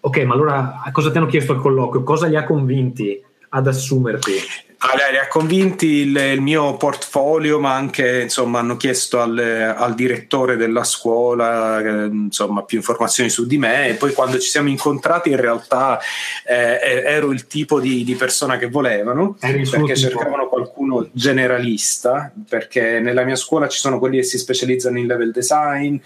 Ok, 0.00 0.18
ma 0.24 0.34
allora 0.34 0.82
a 0.84 0.90
cosa 0.92 1.10
ti 1.10 1.16
hanno 1.16 1.26
chiesto 1.28 1.52
al 1.52 1.60
colloquio? 1.60 2.02
Cosa 2.02 2.26
li 2.26 2.36
ha 2.36 2.44
convinti 2.44 3.22
ad 3.50 3.66
assumerti? 3.68 4.32
Allora, 4.80 5.08
li 5.10 5.18
ha 5.18 5.26
convinti 5.26 5.86
il, 5.86 6.16
il 6.16 6.40
mio 6.40 6.76
portfolio, 6.76 7.58
ma 7.58 7.74
anche 7.74 8.22
insomma 8.22 8.60
hanno 8.60 8.76
chiesto 8.76 9.20
al, 9.20 9.36
al 9.76 9.94
direttore 9.96 10.56
della 10.56 10.84
scuola 10.84 11.80
eh, 11.80 12.04
insomma, 12.04 12.62
più 12.62 12.78
informazioni 12.78 13.28
su 13.28 13.44
di 13.44 13.58
me. 13.58 13.88
E 13.88 13.94
poi 13.94 14.12
quando 14.12 14.38
ci 14.38 14.48
siamo 14.48 14.68
incontrati, 14.68 15.30
in 15.30 15.40
realtà 15.40 15.98
eh, 16.46 17.02
ero 17.04 17.32
il 17.32 17.48
tipo 17.48 17.80
di, 17.80 18.04
di 18.04 18.14
persona 18.14 18.56
che 18.56 18.68
volevano 18.68 19.36
perché 19.40 19.62
tipo. 19.64 19.94
cercavano 19.94 20.46
qualcuno 20.46 21.08
generalista. 21.10 22.32
Perché 22.48 23.00
nella 23.00 23.24
mia 23.24 23.36
scuola 23.36 23.66
ci 23.66 23.80
sono 23.80 23.98
quelli 23.98 24.18
che 24.18 24.22
si 24.22 24.38
specializzano 24.38 24.96
in 24.96 25.08
level 25.08 25.32
design, 25.32 25.96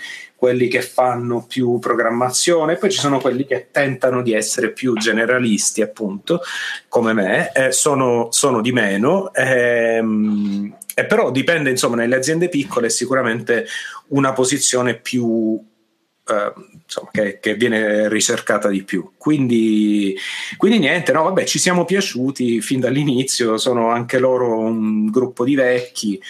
quelli 0.43 0.67
che 0.67 0.83
fanno 0.83 1.47
più 1.47 1.79
programmazione, 1.79 2.75
poi 2.75 2.91
ci 2.91 2.99
sono 2.99 3.21
quelli 3.21 3.47
che 3.47 3.69
tentano 3.71 4.23
di 4.23 4.33
essere 4.33 4.73
più 4.73 4.93
generalisti, 4.95 5.83
appunto, 5.83 6.41
come 6.89 7.13
me, 7.13 7.53
eh, 7.53 7.71
sono, 7.71 8.27
sono 8.33 8.61
di 8.61 8.73
meno. 8.73 9.33
ehm, 9.33 10.79
e 10.97 11.07
però 11.07 11.31
dipende, 11.31 11.71
insomma, 11.71 11.95
nelle 11.95 12.17
aziende 12.17 12.49
piccole 12.49 12.89
è 12.89 12.91
sicuramente 12.91 13.67
una 14.09 14.33
posizione 14.33 14.99
più 14.99 15.65
eh, 16.27 16.53
insomma, 16.83 17.11
che, 17.13 17.39
che 17.39 17.55
viene 17.55 18.09
ricercata 18.09 18.67
di 18.67 18.83
più. 18.83 19.13
Quindi, 19.17 20.17
quindi 20.57 20.81
niente, 20.81 21.13
no, 21.13 21.23
vabbè, 21.23 21.45
ci 21.45 21.61
siamo 21.61 21.85
piaciuti 21.85 22.61
fin 22.61 22.81
dall'inizio, 22.81 23.59
sono 23.59 23.91
anche 23.91 24.19
loro 24.19 24.59
un 24.59 25.07
gruppo 25.07 25.45
di 25.45 25.55
vecchi. 25.55 26.21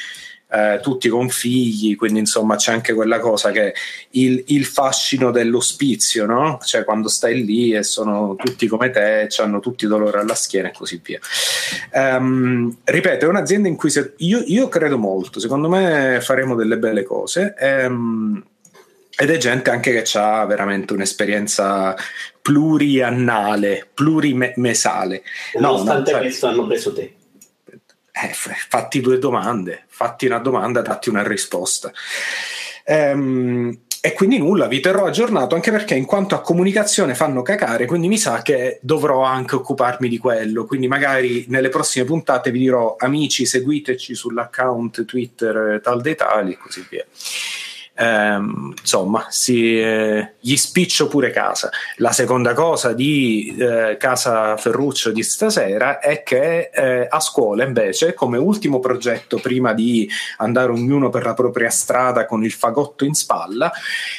Eh, 0.53 0.81
tutti 0.83 1.09
con 1.09 1.29
figli, 1.31 1.97
quindi 1.97 2.19
insomma 2.21 2.57
c'è 2.57 2.73
anche 2.73 2.93
quella 2.93 3.19
cosa 3.21 3.51
che 3.51 3.75
il, 4.11 4.43
il 4.49 4.65
fascino 4.67 5.31
dell'ospizio, 5.31 6.27
no? 6.27 6.59
Cioè 6.63 6.85
quando 6.85 7.09
stai 7.09 7.45
lì 7.45 7.73
e 7.73 7.83
sono 7.83 8.37
tutti 8.37 8.67
come 8.67 8.91
te, 8.91 9.29
hanno 9.39 9.61
tutti 9.61 9.87
dolore 9.87 10.19
alla 10.21 10.35
schiena 10.35 10.69
e 10.69 10.73
così 10.73 11.01
via. 11.03 11.19
Ehm, 11.93 12.79
ripeto, 12.85 13.25
è 13.25 13.29
un'azienda 13.29 13.69
in 13.69 13.77
cui 13.77 13.91
se- 13.91 14.13
io, 14.19 14.43
io 14.47 14.69
credo 14.69 14.99
molto, 14.99 15.41
secondo 15.41 15.69
me 15.69 16.19
faremo 16.21 16.55
delle 16.55 16.77
belle 16.79 17.03
cose. 17.03 17.55
Ehm, 17.59 18.45
ed 19.15 19.31
è 19.31 19.37
gente 19.37 19.71
anche 19.71 20.03
che 20.03 20.19
ha 20.19 20.45
veramente 20.47 20.95
un'esperienza 20.95 21.95
pluriannale, 22.41 23.89
plurimesale. 23.93 25.23
No, 25.55 25.69
Nonostante 25.73 26.11
no, 26.11 26.17
cioè- 26.17 26.27
questo 26.27 26.47
hanno 26.47 26.67
preso 26.67 26.93
te. 26.93 27.15
eh, 28.13 28.31
fatti 28.33 29.01
due 29.01 29.19
domande, 29.19 29.85
fatti 30.03 30.27
una 30.27 30.39
domanda, 30.39 30.83
datti 30.83 31.09
una 31.09 31.23
risposta. 31.27 31.93
Ehm, 32.85 33.79
e 34.05 34.15
quindi 34.15 34.37
nulla, 34.37 34.67
vi 34.67 34.81
terrò 34.81 35.07
aggiornato 35.07 35.55
anche 35.55 35.71
perché 35.71 35.95
in 35.95 36.07
quanto 36.07 36.35
a 36.35 36.41
comunicazione 36.41 37.15
fanno 37.15 37.43
cacare, 37.43 37.87
quindi 37.87 38.09
mi 38.09 38.19
sa 38.19 38.43
che 38.43 38.81
dovrò 38.83 39.23
anche 39.23 39.55
occuparmi 39.55 40.09
di 40.09 40.19
quello. 40.19 40.65
Quindi 40.65 40.89
magari 40.89 41.45
nelle 41.49 41.69
prossime 41.69 42.05
puntate 42.05 42.51
vi 42.51 42.59
dirò 42.59 42.97
amici, 42.99 43.47
seguiteci 43.47 44.13
sull'account 44.13 45.05
Twitter 45.05 45.75
eh, 45.75 45.81
tal 45.81 46.01
dei 46.01 46.17
tali 46.17 46.53
e 46.53 46.59
così 46.59 46.85
via. 46.91 47.05
Ehm, 47.95 48.75
insomma, 48.81 49.27
si, 49.29 49.79
eh, 49.79 50.33
gli 50.41 50.57
spiccio 50.57 51.09
pure 51.09 51.31
casa. 51.31 51.71
La 51.97 52.13
seconda 52.13 52.55
cosa 52.55 52.93
di 52.93 53.55
eh, 53.59 53.97
Casa 53.99 54.57
Ferruccio 54.57 55.13
di 55.13 55.23
stasera 55.23 55.99
è 55.99 56.23
che 56.23 56.71
eh, 56.73 57.07
a 57.09 57.21
scuola 57.21 57.65
invece, 57.65 58.15
come 58.15 58.39
ultimo 58.39 58.81
progetto 58.81 59.39
prima 59.39 59.73
di 59.75 60.09
andare 60.39 60.73
ognuno 60.73 61.11
per 61.11 61.25
la 61.25 61.35
propria 61.35 61.71
strada 61.71 62.25
con 62.25 62.43
il 62.45 62.53
fagotto 62.53 63.05
in 63.05 63.15
spalla, 63.15 63.71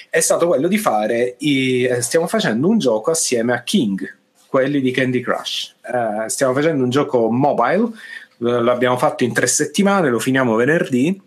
è 0.10 0.20
stato 0.20 0.48
quello 0.48 0.68
di 0.68 0.78
fare, 0.78 1.36
i- 1.40 1.84
eh, 1.84 2.02
stiamo 2.02 2.28
facendo 2.28 2.68
un 2.68 2.78
gioco 2.78 3.12
assieme 3.12 3.54
a 3.54 3.64
King, 3.64 4.18
quelli 4.48 4.82
di 4.82 4.92
Candy 4.92 5.20
Crush. 5.20 5.76
Eh, 5.82 6.30
stiamo 6.30 6.54
facendo 6.54 6.84
un 6.84 6.90
gioco 6.92 7.32
mobile, 7.32 7.90
l'abbiamo 8.38 8.98
fatto 8.98 9.24
in 9.24 9.34
tre 9.34 9.48
settimane, 9.48 10.10
lo 10.10 10.20
finiamo 10.20 10.56
venerdì. 10.56 11.20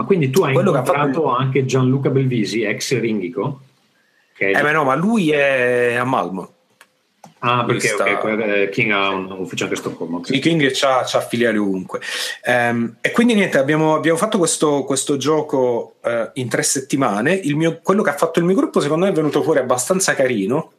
Ma 0.00 0.06
quindi 0.06 0.30
tu 0.30 0.42
hai 0.44 0.54
Quello 0.54 0.72
che 0.72 0.78
ha 0.78 0.84
fatto 0.84 0.96
incontrato 0.98 1.36
anche 1.36 1.64
Gianluca 1.66 2.08
Belvisi, 2.08 2.62
ex 2.62 2.98
Ringico? 2.98 3.60
Che 4.34 4.50
è- 4.50 4.58
Eh, 4.58 4.62
beh, 4.62 4.72
no, 4.72 4.84
ma 4.84 4.94
lui 4.94 5.30
è 5.30 5.94
a 5.96 6.04
Malmo. 6.04 6.52
ah, 7.40 7.64
perché 7.66 7.88
sta- 7.88 8.04
ok, 8.04 8.18
quel- 8.18 8.40
eh, 8.40 8.68
King 8.70 8.92
ha 8.92 9.10
un 9.10 9.30
ufficio 9.32 9.64
anche 9.64 9.76
a 9.76 9.78
Stoccolma. 9.78 10.16
ok. 10.16 10.26
Sì, 10.28 10.38
King 10.38 10.70
c'ha 10.72 11.04
filiali 11.20 11.58
ovunque. 11.58 12.00
Ehm, 12.44 12.96
e 13.02 13.10
quindi 13.10 13.34
niente, 13.34 13.58
abbiamo, 13.58 13.94
abbiamo 13.94 14.16
fatto 14.16 14.38
questo, 14.38 14.84
questo 14.84 15.18
gioco 15.18 15.96
eh, 16.02 16.30
in 16.34 16.48
tre 16.48 16.62
settimane. 16.62 17.34
Il 17.34 17.56
mio- 17.56 17.80
quello 17.82 18.02
che 18.02 18.08
ha 18.10 18.16
fatto 18.16 18.38
il 18.38 18.46
mio 18.46 18.54
gruppo, 18.56 18.80
secondo 18.80 19.04
me, 19.04 19.10
è 19.10 19.14
venuto 19.14 19.42
fuori 19.42 19.58
abbastanza 19.58 20.14
carino. 20.14 20.72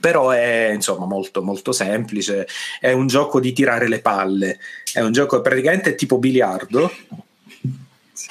Però 0.00 0.30
è 0.30 0.70
insomma 0.72 1.04
molto, 1.04 1.42
molto 1.42 1.72
semplice. 1.72 2.46
È 2.80 2.92
un 2.92 3.06
gioco 3.06 3.38
di 3.38 3.52
tirare 3.52 3.86
le 3.88 4.00
palle. 4.00 4.58
È 4.90 5.00
un 5.00 5.12
gioco 5.12 5.42
praticamente 5.42 5.94
tipo 5.94 6.16
biliardo, 6.18 6.90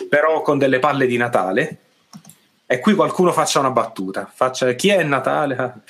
però 0.10 0.42
con 0.42 0.58
delle 0.58 0.80
palle 0.80 1.06
di 1.08 1.18
Natale. 1.18 1.78
E 2.66 2.80
qui 2.80 2.94
qualcuno 2.96 3.32
faccia 3.32 3.60
una 3.60 3.72
battuta. 3.72 4.30
Faccia 4.34 4.72
chi 4.74 4.90
è 4.90 5.04
Natale? 5.04 5.56
Non 5.56 5.82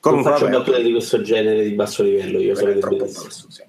Comunque, 0.00 0.30
faccio 0.32 0.44
vabbè, 0.44 0.58
battute 0.58 0.82
di 0.82 0.90
questo 0.90 1.22
genere 1.22 1.62
di 1.62 1.70
basso 1.70 2.02
livello, 2.02 2.38
io 2.38 2.54
è 2.54 2.78
troppo 2.78 3.04
basso, 3.04 3.46
sì. 3.48 3.66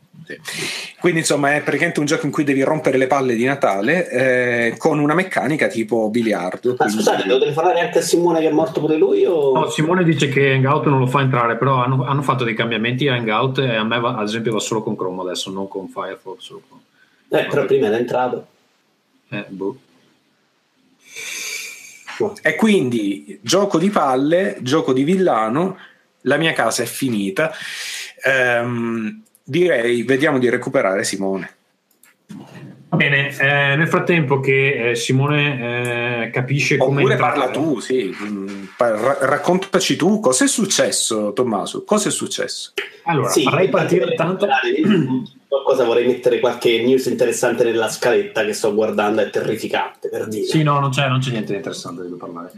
Quindi 0.99 1.19
insomma 1.19 1.55
è 1.55 1.63
praticamente 1.63 1.99
un 1.99 2.05
gioco 2.05 2.27
in 2.27 2.31
cui 2.31 2.43
devi 2.43 2.61
rompere 2.61 2.99
le 2.99 3.07
palle 3.07 3.33
di 3.33 3.45
Natale 3.45 4.09
eh, 4.09 4.75
con 4.77 4.99
una 4.99 5.15
meccanica 5.15 5.67
tipo 5.67 6.09
biliardo. 6.09 6.69
Ma 6.71 6.75
quindi- 6.75 6.93
scusate, 6.93 7.23
devo 7.25 7.39
telefonare 7.39 7.79
anche 7.79 7.99
a 7.99 8.01
Simone 8.01 8.39
che 8.39 8.49
è 8.49 8.51
morto 8.51 8.79
pure 8.79 8.95
lui 8.95 9.25
o... 9.25 9.53
No, 9.53 9.69
Simone 9.69 10.03
dice 10.03 10.29
che 10.29 10.51
Hangout 10.51 10.85
non 10.85 10.99
lo 10.99 11.07
fa 11.07 11.21
entrare, 11.21 11.57
però 11.57 11.83
hanno, 11.83 12.03
hanno 12.03 12.21
fatto 12.21 12.43
dei 12.43 12.53
cambiamenti 12.53 13.07
a 13.07 13.15
Hangout 13.15 13.57
e 13.59 13.75
a 13.75 13.83
me 13.83 13.99
va- 13.99 14.17
ad 14.17 14.27
esempio 14.27 14.53
va 14.53 14.59
solo 14.59 14.83
con 14.83 14.95
Chrome 14.95 15.21
adesso, 15.21 15.49
non 15.49 15.67
con 15.67 15.87
Firefox. 15.87 16.49
Con... 16.49 16.79
Eh, 17.29 17.45
però 17.45 17.65
prima 17.65 17.87
era 17.87 17.97
entrato. 17.97 18.45
Eh, 19.29 19.45
boh. 19.47 19.77
E 22.41 22.55
quindi 22.55 23.39
gioco 23.41 23.77
di 23.77 23.89
palle, 23.89 24.57
gioco 24.61 24.91
di 24.91 25.03
villano, 25.03 25.77
la 26.23 26.35
mia 26.37 26.51
casa 26.51 26.83
è 26.83 26.85
finita. 26.85 27.51
Ehm, 28.25 29.21
direi, 29.41 30.03
vediamo 30.03 30.37
di 30.37 30.49
recuperare 30.49 31.05
Simone. 31.05 31.53
Va 32.89 32.97
bene, 32.97 33.29
eh, 33.37 33.75
nel 33.77 33.87
frattempo 33.87 34.39
che 34.41 34.89
eh, 34.89 34.95
Simone 34.95 36.25
eh, 36.25 36.29
capisce 36.31 36.75
come 36.75 36.97
Oppure 36.97 37.13
entrare- 37.13 37.37
parla 37.39 37.51
tu, 37.51 37.79
sì. 37.79 38.13
Ra- 38.77 39.17
raccontaci 39.21 39.95
tu 39.95 40.19
cosa 40.19 40.43
è 40.43 40.47
successo, 40.47 41.31
Tommaso. 41.31 41.83
Cosa 41.85 42.09
è 42.09 42.11
successo? 42.11 42.73
Allora, 43.03 43.29
Sì, 43.29 43.43
farei 43.43 43.69
partire 43.69 44.01
vorrei 44.01 44.17
tanto... 44.17 44.45
recuperare 44.45 45.37
Qualcosa 45.49 45.83
vorrei 45.83 46.05
mettere 46.05 46.39
qualche 46.39 46.79
news 46.83 47.07
interessante 47.07 47.63
nella 47.63 47.89
scaletta 47.89 48.45
che 48.45 48.53
sto 48.53 48.71
guardando, 48.73 49.21
è 49.21 49.31
terrificante 49.31 50.07
per 50.07 50.27
dire. 50.27 50.45
Sì, 50.45 50.61
no, 50.61 50.79
non 50.79 50.91
c'è, 50.91 51.07
non 51.07 51.19
c'è 51.19 51.31
niente 51.31 51.51
di 51.51 51.57
interessante 51.57 52.03
di 52.03 52.07
cui 52.09 52.17
parlare. 52.17 52.51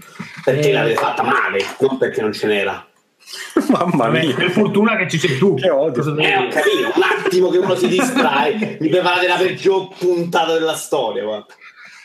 Perché 0.44 0.70
Eh, 0.70 0.74
l'avete 0.74 0.96
fatta 0.96 1.24
male, 1.24 1.64
non 1.80 1.98
perché 1.98 2.20
non 2.22 2.34
ce 2.34 2.48
n'era. 2.48 2.86
Mamma 3.70 4.10
mia. 4.10 4.36
per 4.36 4.52
fortuna 4.52 4.98
che 4.98 5.08
ci 5.10 5.18
sei 5.18 5.38
tu. 5.38 5.54
Che 5.54 5.70
odio. 5.70 6.18
Eh, 6.18 6.36
ho 6.36 6.48
capito, 6.50 6.92
un 6.96 7.02
attimo 7.02 7.50
che 7.50 7.58
uno 7.60 7.76
si 7.76 7.88
distrae, 7.88 8.78
mi 8.82 8.90
preparate 8.90 9.28
la 9.28 9.36
peggior 9.38 9.88
puntata 9.98 10.52
della 10.52 10.76
storia. 10.76 11.24
guarda. 11.24 11.46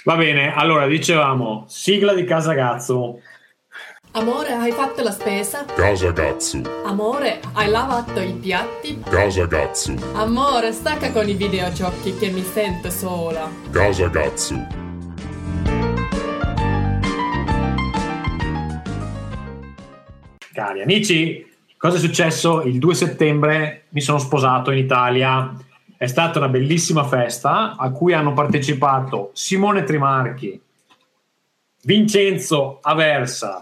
Va 0.04 0.14
bene, 0.14 0.54
allora 0.54 0.86
dicevamo, 0.86 1.64
sigla 1.66 2.14
di 2.14 2.22
Casagazzo. 2.22 3.20
Amore, 4.16 4.52
hai 4.52 4.72
fatto 4.72 5.02
la 5.02 5.10
spesa? 5.10 5.66
Casa 5.66 6.10
Gatsu, 6.10 6.62
Amore, 6.86 7.38
hai 7.52 7.68
lavato 7.68 8.18
i 8.18 8.32
piatti? 8.32 8.98
Casa 9.04 9.44
Gatsu, 9.44 9.94
Amore, 10.14 10.72
stacca 10.72 11.12
con 11.12 11.28
i 11.28 11.34
videogiochi 11.34 12.16
che 12.16 12.30
mi 12.30 12.42
sento 12.42 12.88
sola. 12.88 13.46
Casa 13.70 14.08
Gatsu, 14.08 14.66
Cari 20.50 20.80
amici, 20.80 21.46
cosa 21.76 21.98
è 21.98 22.00
successo? 22.00 22.62
Il 22.62 22.78
2 22.78 22.94
settembre 22.94 23.84
mi 23.90 24.00
sono 24.00 24.16
sposato 24.16 24.70
in 24.70 24.78
Italia. 24.78 25.54
È 25.94 26.06
stata 26.06 26.38
una 26.38 26.48
bellissima 26.48 27.04
festa 27.04 27.76
a 27.76 27.90
cui 27.90 28.14
hanno 28.14 28.32
partecipato 28.32 29.28
Simone 29.34 29.84
Trimarchi, 29.84 30.58
Vincenzo 31.82 32.78
Aversa 32.80 33.60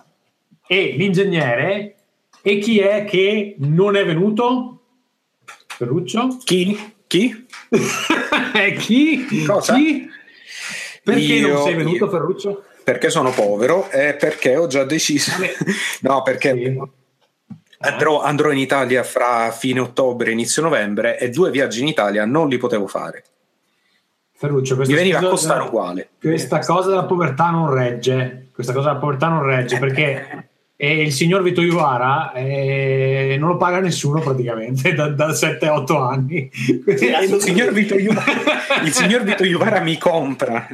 e 0.66 0.94
l'ingegnere. 0.96 1.94
E 2.42 2.58
chi 2.58 2.78
è 2.78 3.04
che 3.04 3.54
non 3.58 3.96
è 3.96 4.04
venuto? 4.04 4.80
Ferruccio? 5.66 6.38
Chi? 6.44 6.92
Chi? 7.06 7.46
Eh, 8.56 8.74
chi? 8.74 9.44
Cosa? 9.44 9.74
Chi? 9.74 10.08
Perché 11.02 11.20
Io- 11.20 11.48
non 11.54 11.62
sei 11.64 11.74
venuto, 11.74 12.04
io. 12.04 12.08
Ferruccio? 12.10 12.62
Perché 12.84 13.10
sono 13.10 13.30
povero 13.32 13.90
e 13.90 14.14
perché 14.14 14.56
ho 14.56 14.68
già 14.68 14.84
deciso. 14.84 15.32
no, 16.02 16.22
perché 16.22 16.52
Sì. 16.54 16.78
andrò, 17.78 18.22
andrò 18.22 18.52
in 18.52 18.58
Italia 18.58 19.02
fra 19.02 19.50
fine 19.50 19.80
ottobre 19.80 20.28
e 20.28 20.32
inizio 20.34 20.62
novembre 20.62 21.18
e 21.18 21.30
due 21.30 21.50
viaggi 21.50 21.80
in 21.80 21.88
Italia 21.88 22.24
non 22.26 22.48
li 22.48 22.58
potevo 22.58 22.86
fare. 22.86 23.24
Ferruccio, 24.34 24.76
Mi 24.76 24.94
veniva 24.94 25.18
a 25.18 25.22
costare 25.28 25.64
uguale. 25.64 26.10
Questa 26.20 26.60
cosa 26.60 26.90
della 26.90 27.04
povertà 27.06 27.50
non 27.50 27.72
regge. 27.74 28.50
Questa 28.54 28.72
cosa 28.72 28.88
della 28.88 29.00
povertà 29.00 29.28
non 29.28 29.42
regge 29.42 29.78
perché 29.78 30.48
eh, 30.76 31.02
il 31.02 31.12
signor 31.12 31.42
Vito 31.42 31.60
Iuvara 31.60 32.32
eh, 32.32 33.36
non 33.38 33.50
lo 33.50 33.56
paga 33.56 33.78
nessuno 33.78 34.20
praticamente 34.20 34.92
da, 34.92 35.08
da 35.08 35.28
7-8 35.28 36.02
anni. 36.02 36.50
Il 36.86 37.36
signor 37.40 37.72
Vito 37.72 37.96
Iuvara, 37.96 38.82
il 38.82 38.92
signor 38.92 39.22
Vito 39.22 39.44
Iuvara 39.44 39.80
mi 39.80 39.96
compra. 39.98 40.66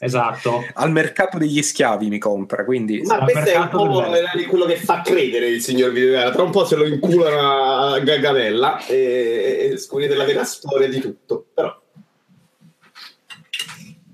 Esatto. 0.00 0.64
Al 0.74 0.92
mercato 0.92 1.38
degli 1.38 1.62
schiavi 1.62 2.08
mi 2.08 2.18
compra, 2.18 2.64
quindi 2.64 3.02
Ma 3.02 3.16
Al 3.16 3.30
questo 3.30 3.50
è 3.50 3.56
un 3.56 3.68
po' 3.68 4.04
del 4.10 4.46
quello 4.46 4.64
che 4.64 4.76
fa 4.76 5.00
credere 5.02 5.48
il 5.48 5.60
signor 5.60 5.90
Videogame. 5.90 6.30
Tra 6.30 6.42
un 6.42 6.50
po' 6.50 6.64
se 6.64 6.76
lo 6.76 6.86
inculano 6.86 7.94
a 7.94 8.00
Gaganella 8.00 8.86
e, 8.86 9.70
e 9.72 9.76
scoprirete 9.76 10.16
la 10.16 10.24
vera 10.24 10.44
storia 10.44 10.88
di 10.88 11.00
tutto. 11.00 11.46
Però 11.52 11.74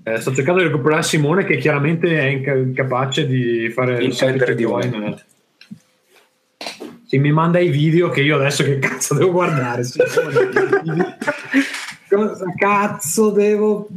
Eh, 0.07 0.21
sto 0.21 0.31
cercando 0.35 0.61
di 0.61 0.67
recuperare 0.67 1.01
Simone 1.01 1.45
che 1.45 1.57
chiaramente 1.57 2.15
è 2.19 2.25
inca- 2.25 2.53
incapace 2.53 3.25
di 3.25 3.71
fare 3.71 3.95
il 3.95 4.03
Intendere 4.03 4.53
di 4.53 4.61
join. 4.61 5.19
Sì, 7.07 7.17
mi 7.17 7.31
manda 7.31 7.57
i 7.57 7.69
video 7.69 8.09
che 8.09 8.21
io 8.21 8.35
adesso 8.35 8.63
che 8.63 8.77
cazzo 8.77 9.15
devo 9.15 9.31
guardare. 9.31 9.81
Cosa 12.07 12.53
cazzo 12.55 13.31
devo... 13.31 13.87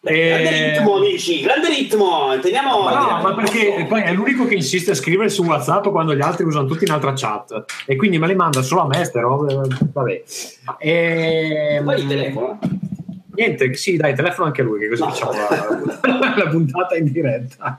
grande 0.00 0.50
Eh, 0.50 0.78
ritmo, 0.78 0.96
amici, 0.96 1.40
grande 1.40 1.68
ritmo. 1.68 2.38
Teniamo. 2.40 2.82
Ma 2.82 2.94
no, 2.94 3.20
ma 3.22 3.34
perché 3.34 3.84
poi 3.88 4.02
è 4.02 4.12
l'unico 4.12 4.46
che 4.46 4.54
insiste 4.54 4.92
a 4.92 4.94
scrivere 4.94 5.28
su 5.28 5.42
WhatsApp 5.44 5.88
quando 5.88 6.14
gli 6.14 6.20
altri 6.22 6.44
usano 6.44 6.66
tutti 6.66 6.84
in 6.84 6.90
altra 6.90 7.12
chat 7.14 7.64
e 7.86 7.96
quindi 7.96 8.18
me 8.18 8.26
le 8.26 8.34
manda 8.34 8.62
solo 8.62 8.82
a 8.82 8.86
me 8.86 9.04
ste 9.04 9.20
robe. 9.20 9.58
Vabbè. 9.92 10.22
E... 10.78 11.80
Poi 11.84 12.00
il 12.00 12.06
telefono. 12.06 12.58
Niente, 13.38 13.72
sì, 13.74 13.96
dai, 13.96 14.16
telefono 14.16 14.46
anche 14.48 14.62
a 14.62 14.64
lui, 14.64 14.80
che 14.80 14.88
così 14.88 15.02
No. 15.02 15.10
facciamo 15.10 15.30
la, 15.30 16.34
la 16.36 16.48
puntata 16.50 16.96
in 16.96 17.12
diretta. 17.12 17.78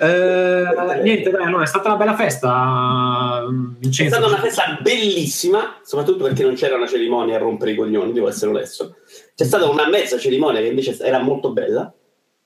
Eh, 0.00 1.02
niente, 1.04 1.30
dai, 1.30 1.44
allora 1.44 1.62
è 1.62 1.66
stata 1.66 1.86
una 1.88 1.96
bella 1.96 2.16
festa, 2.16 3.44
È 3.44 3.52
Vincenzo. 3.78 4.16
stata 4.16 4.26
una 4.26 4.40
festa 4.40 4.76
bellissima, 4.82 5.76
soprattutto 5.84 6.24
perché 6.24 6.42
non 6.42 6.54
c'era 6.54 6.74
una 6.74 6.88
cerimonia 6.88 7.36
a 7.36 7.38
rompere 7.38 7.70
i 7.70 7.76
coglioni, 7.76 8.12
devo 8.12 8.28
essere 8.28 8.50
onesto. 8.50 8.96
C'è 9.36 9.44
stata 9.44 9.68
una 9.68 9.86
mezza 9.86 10.16
cerimonia 10.16 10.62
che 10.62 10.68
invece 10.68 10.96
era 11.04 11.20
molto 11.20 11.52
bella, 11.52 11.92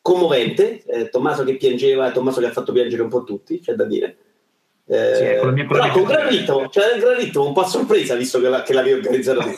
commovente. 0.02 0.82
eh, 0.86 1.08
Tommaso 1.08 1.44
che 1.44 1.56
piangeva, 1.56 2.10
Tommaso 2.10 2.40
che 2.40 2.46
ha 2.46 2.50
fatto 2.50 2.72
piangere 2.72 3.02
un 3.02 3.08
po' 3.08 3.22
tutti, 3.22 3.60
c'è 3.60 3.74
da 3.74 3.84
dire. 3.84 4.16
Eh, 4.92 5.14
Sì, 5.14 5.36
con 5.38 5.46
la 5.46 5.52
mia- 5.52 5.66
con 5.66 5.78
però 5.78 5.92
con 5.92 6.02
gran 6.02 6.28
ritmo, 6.28 6.68
c'era 6.68 6.90
il 6.94 7.00
gran 7.00 7.16
ritmo, 7.16 7.46
un 7.46 7.52
po' 7.52 7.60
a 7.60 7.66
sorpresa 7.68 8.16
visto 8.16 8.40
che, 8.40 8.48
la, 8.48 8.62
che 8.64 8.72
l'avevi 8.72 8.98
organizzata. 8.98 9.44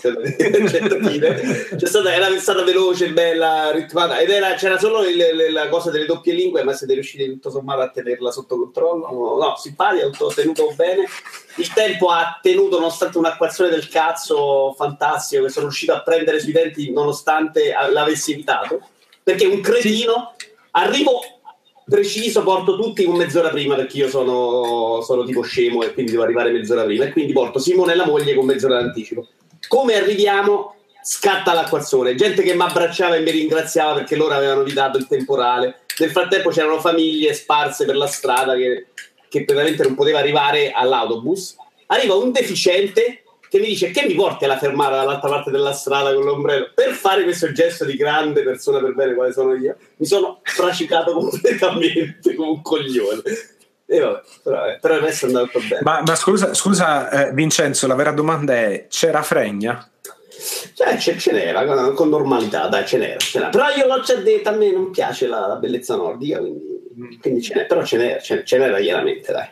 C'è 1.76 1.86
stata, 1.86 2.12
era 2.14 2.28
stata 2.38 2.62
veloce, 2.62 3.10
bella, 3.12 3.70
ritmata 3.70 4.18
ed 4.18 4.28
era, 4.30 4.52
c'era 4.54 4.78
solo 4.78 5.02
il- 5.04 5.18
il- 5.18 5.52
la 5.52 5.68
cosa 5.68 5.90
delle 5.90 6.04
doppie 6.04 6.34
lingue, 6.34 6.62
ma 6.64 6.72
siete 6.74 6.94
riusciti 6.94 7.24
tutto 7.26 7.50
sommato 7.50 7.80
a 7.80 7.88
tenerla 7.88 8.30
sotto 8.30 8.56
controllo? 8.56 9.06
No, 9.10 9.36
no 9.38 9.56
simpatica, 9.56 10.04
tutto 10.10 10.32
tenuto 10.34 10.70
bene. 10.76 11.04
Il 11.56 11.72
tempo 11.72 12.08
ha 12.08 12.38
tenuto 12.42 12.78
nonostante 12.78 13.18
un'acquazione 13.18 13.70
del 13.70 13.88
cazzo 13.88 14.74
fantastico 14.76 15.44
che 15.44 15.48
sono 15.50 15.66
riuscito 15.66 15.92
a 15.94 16.02
prendere 16.02 16.40
sui 16.40 16.52
denti 16.52 16.92
nonostante 16.92 17.72
l'avessi 17.90 18.32
evitato. 18.32 18.80
Perché 19.22 19.46
un 19.46 19.60
cretino 19.60 20.34
arrivo 20.72 21.20
preciso, 21.84 22.42
porto 22.42 22.76
tutti 22.76 23.04
con 23.04 23.16
mezz'ora 23.16 23.48
prima 23.48 23.74
perché 23.74 23.98
io 23.98 24.08
sono, 24.08 25.00
sono 25.02 25.24
tipo 25.24 25.42
scemo 25.42 25.82
e 25.82 25.92
quindi 25.92 26.12
devo 26.12 26.24
arrivare 26.24 26.50
mezz'ora 26.50 26.84
prima. 26.84 27.04
E 27.04 27.12
quindi 27.12 27.32
porto 27.32 27.58
Simone 27.58 27.92
e 27.92 27.96
la 27.96 28.06
moglie 28.06 28.34
con 28.34 28.46
mezz'ora 28.46 28.80
d'anticipo. 28.80 29.26
Come 29.68 29.94
arriviamo? 29.94 30.76
Scatta 31.04 31.52
l'acquazzone, 31.52 32.14
gente 32.14 32.42
che 32.42 32.54
mi 32.54 32.62
abbracciava 32.62 33.16
e 33.16 33.20
mi 33.22 33.32
ringraziava 33.32 33.94
perché 33.94 34.14
loro 34.14 34.34
avevano 34.34 34.60
evitato 34.60 34.98
il 34.98 35.08
temporale. 35.08 35.80
Nel 35.98 36.10
frattempo 36.10 36.50
c'erano 36.50 36.78
famiglie 36.78 37.34
sparse 37.34 37.84
per 37.84 37.96
la 37.96 38.06
strada 38.06 38.54
che, 38.54 38.86
che 39.28 39.44
veramente 39.44 39.82
non 39.82 39.96
poteva 39.96 40.20
arrivare 40.20 40.70
all'autobus. 40.70 41.56
Arriva 41.86 42.14
un 42.14 42.30
deficiente 42.30 43.21
che 43.52 43.58
mi 43.58 43.66
dice 43.66 43.90
che 43.90 44.06
mi 44.06 44.14
porti 44.14 44.46
alla 44.46 44.56
fermata 44.56 44.96
dall'altra 44.96 45.28
parte 45.28 45.50
della 45.50 45.74
strada 45.74 46.14
con 46.14 46.24
l'ombrello? 46.24 46.70
Per 46.74 46.92
fare 46.92 47.22
questo 47.22 47.52
gesto 47.52 47.84
di 47.84 47.96
grande 47.96 48.42
persona 48.42 48.80
per 48.80 48.94
bene 48.94 49.12
quale 49.12 49.30
sono 49.34 49.52
io 49.54 49.76
mi 49.96 50.06
sono 50.06 50.40
fracicato 50.42 51.12
completamente 51.12 52.34
come 52.34 52.48
un 52.48 52.62
coglione. 52.62 53.20
E 53.84 54.00
vabbè 54.00 54.20
però, 54.42 54.66
eh, 54.66 54.78
però 54.80 54.98
resto 55.00 55.26
è 55.26 55.28
andato 55.28 55.58
bene. 55.68 55.80
Ma, 55.82 56.00
ma 56.02 56.14
scusa, 56.14 56.54
scusa 56.54 57.10
eh, 57.10 57.34
Vincenzo, 57.34 57.86
la 57.86 57.94
vera 57.94 58.12
domanda 58.12 58.54
è: 58.54 58.86
c'era 58.88 59.20
fregna? 59.22 59.86
cioè, 60.72 60.96
ce, 60.96 61.18
ce 61.18 61.32
n'era 61.32 61.92
con- 61.92 62.08
normalità 62.08 62.68
dai 62.68 62.86
ce 62.86 62.96
n'era, 62.96 63.18
ce 63.18 63.38
n'era. 63.38 63.50
però 63.50 63.68
io 63.68 63.86
l'ho 63.86 64.00
già 64.00 64.14
detto 64.14 64.48
a 64.48 64.52
me 64.52 64.72
non 64.72 64.90
piace 64.90 65.26
la, 65.26 65.46
la 65.46 65.56
bellezza 65.56 65.94
nordica 65.94 66.38
quindi, 66.38 67.18
quindi 67.20 67.42
ce 67.42 67.52
n'era, 67.52 67.66
però 67.66 67.84
ce 67.84 67.98
n'era, 67.98 68.18
ce 68.18 68.58
n'era 68.58 68.80
chiaramente 68.80 69.30
dai 69.30 69.48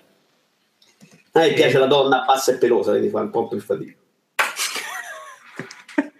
a 1.33 1.40
me 1.40 1.53
piace 1.53 1.79
la 1.79 1.87
donna 1.87 2.25
bassa 2.27 2.53
e 2.53 2.57
pelosa 2.57 2.90
quindi 2.90 3.09
fa 3.09 3.21
un 3.21 3.31
po' 3.31 3.49
più 3.49 3.61
fatica 3.61 3.95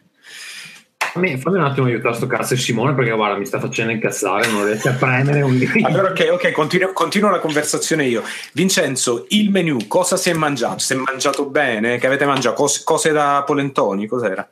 Fammi, 1.13 1.39
fammi 1.39 1.57
un 1.59 1.65
attimo 1.65 1.87
aiutare 1.87 2.15
sto 2.15 2.29
cazzo 2.29 2.55
Simone 2.55 2.95
perché 2.95 3.11
guarda 3.11 3.37
mi 3.37 3.45
sta 3.45 3.59
facendo 3.59 3.91
incazzare, 3.91 4.47
non 4.47 4.65
riesce 4.65 4.91
a 4.91 4.93
premere 4.93 5.43
un 5.43 5.59
dito. 5.59 5.85
Allora, 5.85 6.11
ok, 6.11 6.29
ok, 6.31 6.53
continuo, 6.53 6.93
continuo 6.93 7.31
la 7.31 7.41
conversazione 7.41 8.07
io. 8.07 8.23
Vincenzo, 8.53 9.27
il 9.31 9.51
menù, 9.51 9.89
cosa 9.89 10.17
si 10.17 10.31
è 10.31 10.35
mangiato? 10.35 10.79
Si 10.79 10.93
è 10.93 10.97
mangiato 10.97 11.47
bene? 11.47 11.99
Che 11.99 12.07
avete 12.07 12.27
mangiato? 12.27 12.55
Cos- 12.55 12.85
cose 12.85 13.11
da 13.11 13.43
polentoni? 13.45 14.07
Cos'era? 14.07 14.49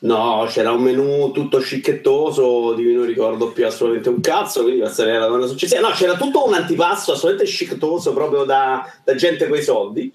No, 0.00 0.46
c'era 0.48 0.70
un 0.70 0.82
menù 0.82 1.32
tutto 1.32 1.58
scicchettoso 1.58 2.74
di 2.74 2.84
cui 2.84 2.94
non 2.94 3.04
ricordo 3.04 3.50
più 3.50 3.66
assolutamente 3.66 4.08
un 4.10 4.20
cazzo, 4.20 4.62
quindi 4.62 4.80
passerei 4.80 5.16
alla 5.16 5.26
domanda 5.26 5.48
successiva. 5.48 5.80
No, 5.80 5.90
c'era 5.90 6.16
tutto 6.16 6.46
un 6.46 6.54
antipasto 6.54 7.12
assolutamente 7.12 7.50
scicchettoso 7.50 8.12
proprio 8.12 8.44
da, 8.44 8.88
da 9.02 9.14
gente 9.16 9.48
coi 9.48 9.62
soldi. 9.62 10.12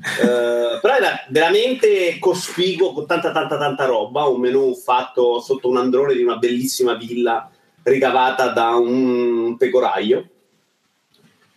Eh, 0.00 0.78
però 0.80 0.94
era 0.94 1.22
veramente 1.28 2.18
cospicuo 2.18 2.94
con 2.94 3.06
tanta 3.06 3.30
tanta 3.30 3.58
tanta 3.58 3.84
roba, 3.84 4.24
un 4.24 4.40
menù 4.40 4.74
fatto 4.74 5.40
sotto 5.40 5.68
un 5.68 5.76
androne 5.76 6.14
di 6.14 6.22
una 6.22 6.36
bellissima 6.36 6.94
villa 6.94 7.50
ricavata 7.82 8.48
da 8.48 8.70
un 8.76 9.56
pecoraio. 9.58 10.28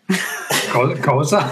Co- 0.71 0.95
cosa? 1.03 1.49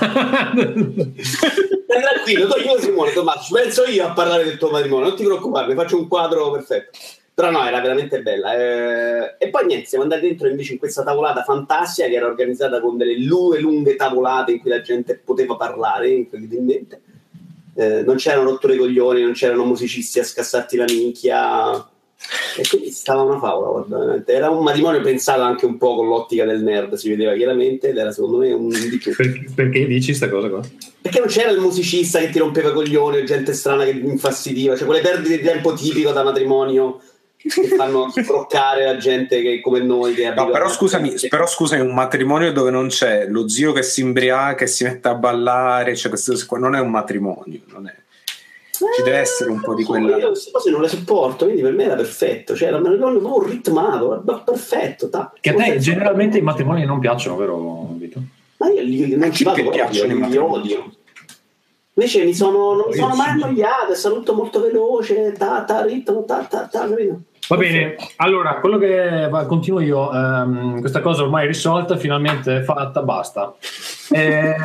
Tranquillo, 1.88 2.48
io 2.58 2.80
Simone, 2.80 3.12
Tommaso, 3.12 3.54
penso 3.54 3.84
io 3.86 4.06
a 4.06 4.12
parlare 4.14 4.44
del 4.44 4.58
tuo 4.58 4.70
matrimonio, 4.70 5.08
non 5.08 5.16
ti 5.18 5.24
preoccupare, 5.24 5.74
faccio 5.76 5.98
un 5.98 6.08
quadro 6.08 6.52
perfetto. 6.52 6.98
Però 7.34 7.52
no, 7.52 7.66
era 7.66 7.80
veramente 7.80 8.22
bella. 8.22 8.54
eh, 8.54 9.36
E 9.38 9.50
poi 9.50 9.66
niente, 9.66 9.88
siamo 9.88 10.04
andati 10.04 10.28
dentro 10.28 10.48
invece 10.50 10.74
in 10.74 10.80
questa 10.80 11.04
tavolata 11.04 11.44
fantastica 11.44 12.08
che 12.10 12.16
era 12.16 12.26
organizzata 12.26 12.82
con 12.82 12.98
delle 12.98 13.18
lunghe, 13.18 13.60
lunghe 13.60 13.96
tavolate 13.96 14.52
in 14.52 14.60
cui 14.60 14.70
la 14.70 14.82
gente 14.82 15.18
poteva 15.24 15.56
parlare, 15.56 16.10
incredibilmente. 16.10 17.02
Eh, 17.76 18.02
non 18.04 18.18
c'erano 18.18 18.50
rotture 18.50 18.76
coglioni, 18.76 19.22
non 19.22 19.32
c'erano 19.32 19.64
musicisti 19.64 20.20
a 20.20 20.24
scassarti 20.26 20.76
la 20.76 20.84
minchia. 20.86 21.90
E 22.60 22.68
quindi 22.68 22.92
stava 22.92 23.22
una 23.22 23.40
favola, 23.40 23.70
guarda, 23.70 23.98
veramente. 23.98 24.34
Era 24.34 24.50
un 24.50 24.64
matrimonio 24.64 25.02
pensato 25.02 25.42
anche 25.42 25.66
un 25.66 25.78
po' 25.78 25.96
con 25.96 26.08
l'ottica 26.08 26.46
del 26.46 26.62
nerd, 26.62 26.96
si 26.96 27.10
vedeva 27.10 27.34
chiaramente, 27.36 27.90
ed 27.90 27.98
era 27.98 28.12
secondo 28.12 28.38
me 28.38 28.52
un 28.52 28.70
di 28.70 28.98
più. 28.98 29.16
perché, 29.16 29.46
perché 29.56 29.86
dici 29.86 30.14
sta 30.14 30.30
cosa 30.30 30.50
qua? 30.50 30.62
Perché 31.02 31.20
non 31.20 31.28
c'era 31.28 31.52
il 31.52 31.60
musicista 31.60 32.20
che 32.20 32.30
ti 32.30 32.40
rompeva 32.40 32.74
coglioni 32.74 33.18
o 33.18 33.24
gente 33.24 33.54
strana 33.54 33.86
che 33.86 33.94
mi 33.94 34.10
infastidiva, 34.10 34.76
cioè 34.76 34.86
quelle 34.86 35.02
perdite 35.02 35.38
di 35.38 35.44
tempo 35.44 35.74
tipico 35.74 36.12
da 36.12 36.24
matrimonio 36.24 37.00
che 37.38 37.68
fanno 37.68 38.12
scroccare 38.12 38.84
la 38.84 38.98
gente 38.98 39.42
che, 39.42 39.62
come 39.62 39.80
noi. 39.80 40.14
Che 40.14 40.34
No, 40.34 40.50
però 40.50 40.70
scusami, 40.70 41.14
però 41.30 41.48
scusami, 41.48 41.82
un 41.82 41.94
matrimonio 41.94 42.52
dove 42.52 42.72
non 42.72 42.88
c'è 42.88 43.28
lo 43.28 43.48
zio 43.48 43.72
che 43.72 43.84
si 43.84 44.02
imbriaca, 44.02 44.56
che 44.56 44.68
si 44.68 44.84
mette 44.84 45.08
a 45.08 45.16
ballare, 45.16 45.96
cioè 45.96 46.10
queste 46.10 46.32
cose 46.32 46.46
qua 46.46 46.58
non 46.58 46.76
è 46.76 46.80
un 46.80 46.90
matrimonio, 46.90 47.62
non 47.68 47.88
è. 47.88 47.96
Ci 48.96 49.04
deve 49.04 49.18
essere 49.18 49.50
un 49.50 49.60
po' 49.60 49.74
di 49.74 49.84
quella. 49.84 50.18
Io 50.18 50.28
queste 50.28 50.52
cose 50.52 50.72
non 50.72 50.82
le 50.82 50.88
sopporto, 50.88 51.46
quindi 51.46 51.62
per 51.62 51.74
me 51.74 51.84
era 51.84 51.96
perfetto. 51.96 52.56
Cioè, 52.56 52.70
era 52.70 52.78
un 52.78 53.44
ritmato, 53.46 54.14
era 54.14 54.38
perfetto. 54.38 55.10
ta. 55.10 55.34
Che 55.40 55.50
a 55.50 55.54
te 55.54 55.78
generalmente 55.80 56.38
i 56.38 56.42
matrimoni 56.42 56.86
non 56.86 57.00
piacciono, 57.00 57.36
vero 57.36 57.90
Vito? 57.98 58.22
Ma 58.58 58.70
io 58.70 58.82
li, 58.82 59.16
non 59.16 59.32
ci 59.34 59.44
vado 59.44 59.70
piacciono 59.70 60.14
li 60.14 60.20
matrimoni? 60.20 60.54
odio. 60.58 60.92
Invece 61.94 62.24
mi 62.24 62.34
sono, 62.34 62.76
non 62.76 62.86
mi 62.88 62.96
sono 62.96 63.14
mai 63.16 63.30
annoiato, 63.32 63.92
è 63.92 63.96
stato 63.96 64.16
tutto 64.16 64.34
molto 64.34 64.62
veloce, 64.62 65.34
ta, 65.34 65.64
ta, 65.64 65.84
ritmo, 65.84 66.24
ta, 66.24 66.44
ta, 66.44 66.68
ta, 66.68 66.88
capito? 66.88 67.22
Va 67.50 67.58
bene, 67.58 67.96
allora 68.18 68.60
quello 68.60 68.78
che 68.78 69.28
va, 69.30 69.46
continuo 69.46 69.82
io, 69.82 70.14
ehm, 70.14 70.80
questa 70.80 71.02
cosa 71.02 71.24
ormai 71.24 71.44
è 71.44 71.48
risolta, 71.48 71.98
finalmente 71.98 72.58
è 72.58 72.62
fatta, 72.62 73.02
basta. 73.02 73.54
Eh, 74.12 74.56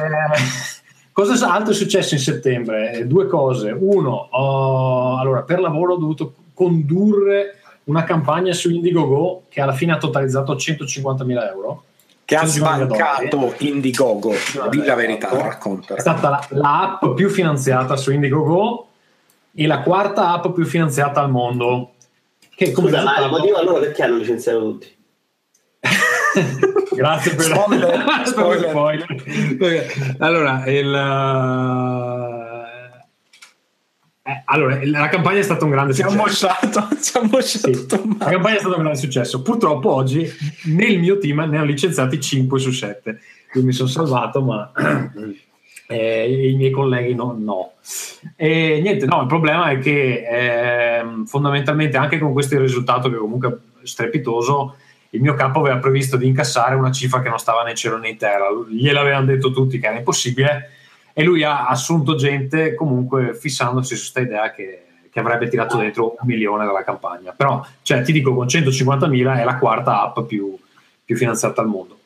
cosa 1.15 1.51
altro 1.51 1.73
è 1.73 1.75
successo 1.75 2.13
in 2.15 2.21
settembre? 2.21 2.93
Eh, 2.93 3.07
due 3.07 3.27
cose. 3.27 3.71
Uno, 3.71 4.29
ho- 4.31 5.17
allora 5.17 5.41
per 5.43 5.61
lavoro 5.61 5.95
ho 5.95 5.97
dovuto 5.97 6.35
condurre 6.53 7.61
una 7.85 8.05
campagna 8.05 8.53
su 8.53 8.71
Indiegogo 8.71 9.45
che 9.49 9.61
alla 9.63 9.73
fine 9.73 9.93
ha 9.93 9.97
totalizzato 9.99 10.55
150.000 10.55 11.49
euro. 11.51 11.85
Che 12.27 12.37
ha 12.37 12.43
150.000 12.43 12.87
dollari. 12.87 13.29
sbancato 13.29 13.55
Indiegogo, 13.59 14.33
di 14.71 14.85
la 14.85 14.95
verità, 14.95 15.29
Esatto. 15.29 15.43
racconta. 15.43 15.95
È 15.95 16.01
stata 16.01 16.29
la, 16.31 16.47
la 16.51 16.83
app 17.01 17.15
più 17.15 17.29
finanziata 17.31 17.97
su 17.97 18.13
Indiegogo 18.13 18.89
e 19.55 19.67
la 19.67 19.81
quarta 19.81 20.33
app 20.33 20.49
più 20.49 20.65
finanziata 20.65 21.21
al 21.23 21.31
mondo. 21.31 21.93
Che 22.57 22.73
come 22.73 22.89
Scusa, 22.89 23.03
ma 23.03 23.19
il 23.25 23.31
motivo 23.31 23.57
allora 23.57 23.81
perché 23.81 24.03
hanno 24.03 24.17
licenziato 24.17 24.61
tutti? 24.61 24.97
Grazie 26.95 27.35
per 27.35 27.45
Spoiler, 28.25 28.67
spoiler. 28.67 29.23
spoiler. 29.55 30.17
Allora, 30.19 30.65
il, 30.67 30.95
eh, 34.27 34.43
allora, 34.47 34.81
il- 34.81 34.91
la 34.91 35.09
campagna 35.09 35.39
è 35.39 35.43
stata 35.43 35.65
un 35.65 35.71
grande 35.71 35.93
ha 35.93 35.95
successo. 35.97 36.17
mosciato, 36.17 36.89
ci 37.03 37.17
ha 37.17 37.23
mosciato. 37.23 37.73
Sì, 37.73 37.87
la 38.19 38.27
campagna 38.31 38.57
è 38.57 38.61
stata 38.61 38.77
un 38.77 38.81
grande 38.83 38.99
successo. 38.99 39.43
Purtroppo 39.43 39.93
oggi 39.93 40.27
nel 40.67 40.99
mio 40.99 41.19
team 41.19 41.39
ne 41.41 41.57
hanno 41.57 41.65
licenziati 41.67 42.21
5 42.21 42.59
su 42.59 42.71
7. 42.71 43.19
Io 43.55 43.63
mi 43.63 43.73
sono 43.73 43.89
salvato, 43.89 44.41
ma 44.43 44.73
eh, 45.89 46.49
i 46.51 46.55
miei 46.57 46.71
colleghi 46.71 47.15
no. 47.15 47.37
no. 47.39 47.73
E 48.37 48.81
niente, 48.83 49.05
no, 49.05 49.21
il 49.21 49.27
problema 49.27 49.69
è 49.71 49.79
che 49.79 50.25
ehm, 50.27 51.27
fondamentalmente 51.27 51.97
anche 51.99 52.19
con 52.19 52.33
questo 52.33 52.59
risultato 52.59 53.11
che 53.11 53.17
comunque 53.17 53.49
è 53.83 53.87
strepitoso, 53.87 54.77
il 55.15 55.21
mio 55.21 55.35
capo 55.35 55.61
aveva 55.61 55.79
previsto 55.79 56.17
di 56.17 56.27
incassare 56.27 56.75
una 56.75 56.91
cifra 56.91 57.23
che 57.23 57.29
non 57.29 57.39
stava 57.39 57.63
né 57.63 57.75
cielo 57.75 57.99
né 57.99 58.09
in 58.09 58.17
terra. 58.17 58.47
Gliel'avevano 58.69 59.27
detto 59.27 59.53
tutti 59.53 59.79
che 59.79 59.87
era 59.87 59.97
impossibile 59.97 60.71
e 61.13 61.23
lui 61.23 61.45
ha 61.45 61.69
assunto 61.69 62.17
gente 62.17 62.75
comunque 62.75 63.35
fissandosi 63.35 63.95
su 63.95 64.13
questa 64.13 64.21
idea 64.21 64.51
che, 64.51 64.83
che 65.09 65.21
avrebbe 65.21 65.49
tirato 65.49 65.77
dentro 65.77 66.17
un 66.19 66.27
milione 66.27 66.67
dalla 66.67 66.83
campagna. 66.83 67.33
Però, 67.33 67.65
cioè, 67.83 68.03
ti 68.03 68.11
dico, 68.11 68.35
con 68.35 68.47
150.000 68.47 69.39
è 69.39 69.45
la 69.45 69.57
quarta 69.57 70.03
app 70.03 70.27
più, 70.27 70.59
più 71.05 71.17
finanziata 71.17 71.61
al 71.61 71.69
mondo. 71.69 72.01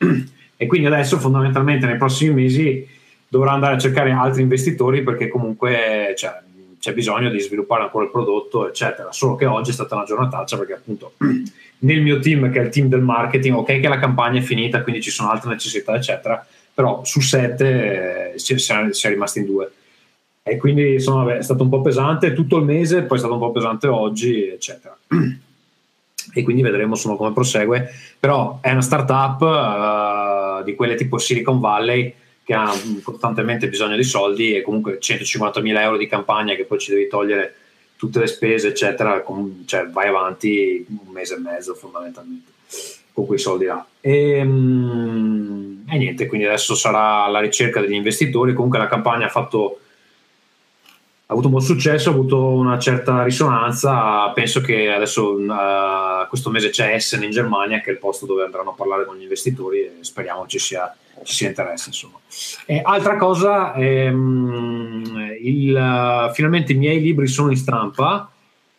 E 0.61 0.67
quindi 0.67 0.87
adesso 0.87 1.17
fondamentalmente 1.17 1.85
nei 1.85 1.95
prossimi 1.95 2.33
mesi 2.33 2.85
dovrà 3.27 3.53
andare 3.53 3.75
a 3.75 3.77
cercare 3.79 4.11
altri 4.11 4.41
investitori 4.41 5.03
perché 5.03 5.29
comunque 5.29 6.13
cioè, 6.17 6.37
c'è 6.77 6.93
bisogno 6.93 7.29
di 7.29 7.39
sviluppare 7.39 7.83
ancora 7.83 8.03
il 8.03 8.11
prodotto, 8.11 8.67
eccetera. 8.67 9.11
Solo 9.13 9.35
che 9.35 9.45
oggi 9.45 9.69
è 9.69 9.73
stata 9.73 9.95
una 9.95 10.03
giornataccia 10.03 10.57
perché 10.57 10.73
appunto 10.73 11.13
nel 11.79 12.01
mio 12.01 12.19
team, 12.19 12.51
che 12.51 12.59
è 12.59 12.63
il 12.63 12.69
team 12.69 12.87
del 12.87 13.01
marketing, 13.01 13.55
ok 13.55 13.79
che 13.79 13.87
la 13.87 13.99
campagna 13.99 14.39
è 14.39 14.43
finita, 14.43 14.81
quindi 14.81 15.01
ci 15.01 15.11
sono 15.11 15.29
altre 15.29 15.49
necessità, 15.51 15.95
eccetera, 15.95 16.45
però 16.73 17.03
su 17.03 17.21
sette 17.21 18.33
eh, 18.33 18.39
si, 18.39 18.53
è, 18.53 19.09
rimasti 19.09 19.39
in 19.39 19.45
due. 19.45 19.71
E 20.43 20.57
quindi 20.57 20.93
insomma, 20.93 21.23
vabbè, 21.23 21.37
è 21.37 21.43
stato 21.43 21.63
un 21.63 21.69
po' 21.69 21.81
pesante 21.81 22.33
tutto 22.33 22.57
il 22.57 22.65
mese, 22.65 23.03
poi 23.03 23.17
è 23.17 23.19
stato 23.19 23.35
un 23.35 23.39
po' 23.39 23.51
pesante 23.51 23.87
oggi, 23.87 24.47
eccetera. 24.47 24.97
E 26.31 26.43
quindi 26.43 26.61
vedremo 26.61 26.93
insomma, 26.93 27.15
come 27.15 27.33
prosegue. 27.33 27.89
Però 28.19 28.59
è 28.61 28.69
una 28.69 28.83
startup 28.83 29.41
uh, 29.41 30.63
di 30.63 30.75
quelle 30.75 30.93
tipo 30.93 31.17
Silicon 31.17 31.59
Valley 31.59 32.13
che 32.43 32.53
ha 32.53 32.71
costantemente 33.01 33.67
bisogno 33.67 33.95
di 33.95 34.03
soldi 34.03 34.55
e 34.55 34.61
comunque 34.61 34.99
150.000 35.01 35.81
euro 35.81 35.97
di 35.97 36.05
campagna 36.05 36.53
che 36.53 36.65
poi 36.65 36.77
ci 36.77 36.91
devi 36.91 37.07
togliere 37.07 37.55
tutte 37.99 38.19
le 38.19 38.27
spese, 38.27 38.69
eccetera, 38.69 39.19
com- 39.23 39.65
cioè 39.65 39.87
vai 39.87 40.07
avanti 40.07 40.85
un 40.87 41.11
mese 41.11 41.35
e 41.35 41.39
mezzo 41.39 41.75
fondamentalmente 41.75 42.49
con 43.11 43.25
quei 43.25 43.39
soldi 43.39 43.65
là. 43.65 43.85
E, 43.99 44.41
mm, 44.41 45.89
e 45.89 45.97
niente, 45.97 46.25
quindi 46.25 46.47
adesso 46.47 46.75
sarà 46.75 47.27
la 47.27 47.41
ricerca 47.41 47.81
degli 47.81 47.95
investitori. 47.95 48.53
Comunque 48.53 48.79
la 48.79 48.87
campagna 48.87 49.25
ha 49.25 49.29
fatto 49.29 49.79
ha 51.25 51.33
avuto 51.33 51.47
un 51.47 51.53
buon 51.53 51.65
successo, 51.65 52.09
ha 52.09 52.13
avuto 52.13 52.47
una 52.47 52.79
certa 52.79 53.21
risonanza. 53.23 54.29
Penso 54.29 54.61
che 54.61 54.89
adesso 54.93 55.33
uh, 55.33 56.25
questo 56.29 56.49
mese 56.49 56.69
c'è 56.69 56.93
Essen 56.93 57.23
in 57.23 57.31
Germania, 57.31 57.81
che 57.81 57.89
è 57.89 57.93
il 57.93 57.99
posto 57.99 58.25
dove 58.25 58.45
andranno 58.45 58.69
a 58.69 58.75
parlare 58.75 59.05
con 59.05 59.17
gli 59.17 59.23
investitori 59.23 59.81
e 59.81 59.97
speriamo 59.99 60.47
ci 60.47 60.57
sia, 60.57 60.95
ci 61.23 61.35
sia 61.35 61.47
interesse. 61.47 61.89
Insomma. 61.89 62.19
E 62.65 62.81
altra 62.83 63.17
cosa, 63.17 63.73
ehm, 63.73 65.35
il, 65.41 66.31
finalmente 66.33 66.73
i 66.73 66.75
miei 66.75 67.01
libri 67.01 67.27
sono 67.27 67.49
in 67.49 67.57
stampa 67.57 68.29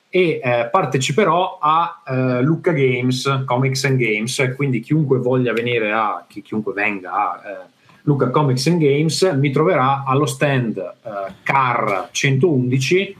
e 0.09 0.41
eh, 0.43 0.69
parteciperò 0.71 1.59
a 1.61 2.03
eh, 2.07 2.43
Lucca 2.43 2.73
Games, 2.73 3.43
Comics 3.47 3.85
and 3.85 3.97
Games, 3.97 4.53
quindi 4.57 4.81
chiunque 4.81 5.19
voglia 5.19 5.53
venire 5.53 5.93
a, 5.93 6.25
chi, 6.29 6.43
chiunque 6.43 6.73
venga 6.73 7.13
a 7.13 7.43
eh, 7.45 7.79
Luca 8.03 8.31
Comics 8.31 8.67
and 8.67 8.81
Games 8.81 9.23
mi 9.37 9.51
troverà 9.51 10.05
allo 10.07 10.25
stand 10.25 10.77
uh, 10.77 11.33
CAR 11.43 12.09
111 12.11 13.17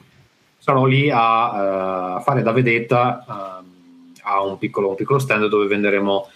sarò 0.57 0.85
lì 0.85 1.11
a 1.11 2.17
uh, 2.17 2.23
fare 2.23 2.43
da 2.43 2.53
vedetta 2.53 3.25
uh, 3.27 3.69
a 4.23 4.43
un 4.43 4.59
piccolo, 4.59 4.91
un 4.91 4.95
piccolo, 4.95 5.19
stand 5.19 5.49
dove 5.49 5.67
venderemo 5.67 6.29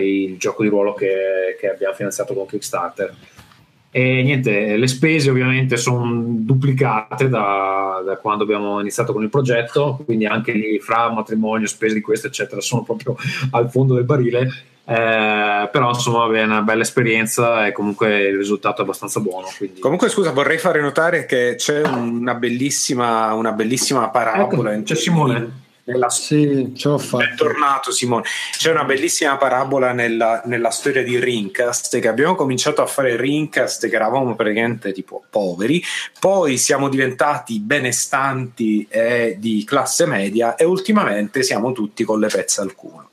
il 0.00 0.36
gioco 0.36 0.62
di 0.62 0.68
ruolo 0.68 0.94
che, 0.94 1.56
che, 1.58 1.70
abbiamo 1.70 1.94
finanziato 1.94 2.34
con 2.34 2.46
Kickstarter. 2.46 3.14
E 3.90 4.22
niente, 4.24 4.76
le 4.76 4.88
spese 4.88 5.30
ovviamente 5.30 5.76
sono 5.76 6.10
duplicate 6.26 7.28
da, 7.28 8.02
da, 8.04 8.16
quando 8.16 8.42
abbiamo 8.42 8.80
iniziato 8.80 9.12
con 9.12 9.22
il 9.22 9.28
progetto, 9.28 10.00
quindi 10.04 10.26
anche 10.26 10.50
lì 10.50 10.80
fra 10.80 11.12
matrimonio, 11.12 11.68
spese 11.68 11.94
di 11.94 12.00
questo, 12.00 12.26
eccetera, 12.26 12.60
sono 12.60 12.82
proprio 12.82 13.16
al 13.52 13.70
fondo 13.70 13.94
del 13.94 14.04
barile. 14.04 14.50
Eh, 14.86 15.68
però 15.72 15.88
insomma 15.90 16.36
è 16.36 16.42
una 16.42 16.60
bella 16.60 16.82
esperienza 16.82 17.66
e 17.66 17.72
comunque 17.72 18.24
il 18.24 18.36
risultato 18.36 18.82
è 18.82 18.84
abbastanza 18.84 19.18
buono 19.18 19.46
quindi... 19.56 19.80
comunque 19.80 20.10
scusa 20.10 20.30
vorrei 20.32 20.58
fare 20.58 20.82
notare 20.82 21.24
che 21.24 21.54
c'è 21.56 21.80
una 21.86 22.34
bellissima 22.34 23.32
una 23.32 23.52
bellissima 23.52 24.10
parabola 24.10 24.74
ecco, 24.74 24.82
c'è 24.82 24.94
Simone 24.94 25.63
nella... 25.84 26.08
Sì, 26.10 26.72
fatto. 26.76 27.16
Bentornato 27.16 27.92
Simone. 27.92 28.24
C'è 28.56 28.70
una 28.70 28.84
bellissima 28.84 29.36
parabola 29.36 29.92
nella, 29.92 30.42
nella, 30.44 30.70
storia 30.70 31.02
di 31.02 31.18
Rincast 31.18 31.98
che 31.98 32.08
abbiamo 32.08 32.34
cominciato 32.34 32.82
a 32.82 32.86
fare 32.86 33.16
Rincast 33.16 33.88
che 33.88 33.94
eravamo 33.94 34.34
praticamente 34.34 34.92
tipo 34.92 35.22
poveri, 35.28 35.82
poi 36.18 36.56
siamo 36.56 36.88
diventati 36.88 37.60
benestanti 37.60 38.86
e 38.88 39.36
di 39.38 39.64
classe 39.64 40.06
media 40.06 40.56
e 40.56 40.64
ultimamente 40.64 41.42
siamo 41.42 41.72
tutti 41.72 42.04
con 42.04 42.20
le 42.20 42.28
pezze 42.28 42.60
al 42.60 42.74
culo. 42.74 43.08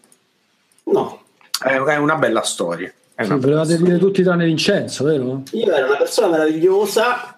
No, 0.84 1.24
è 1.64 1.96
una 1.98 2.16
bella 2.16 2.42
storia. 2.42 2.92
È 3.14 3.24
una 3.24 3.36
sì, 3.36 3.42
volevate 3.42 3.78
dire 3.78 3.98
tutti 3.98 4.24
tranne 4.24 4.46
Vincenzo, 4.46 5.04
vero? 5.04 5.44
Io 5.52 5.72
ero 5.72 5.88
una 5.88 5.98
persona 5.98 6.30
meravigliosa 6.30 7.31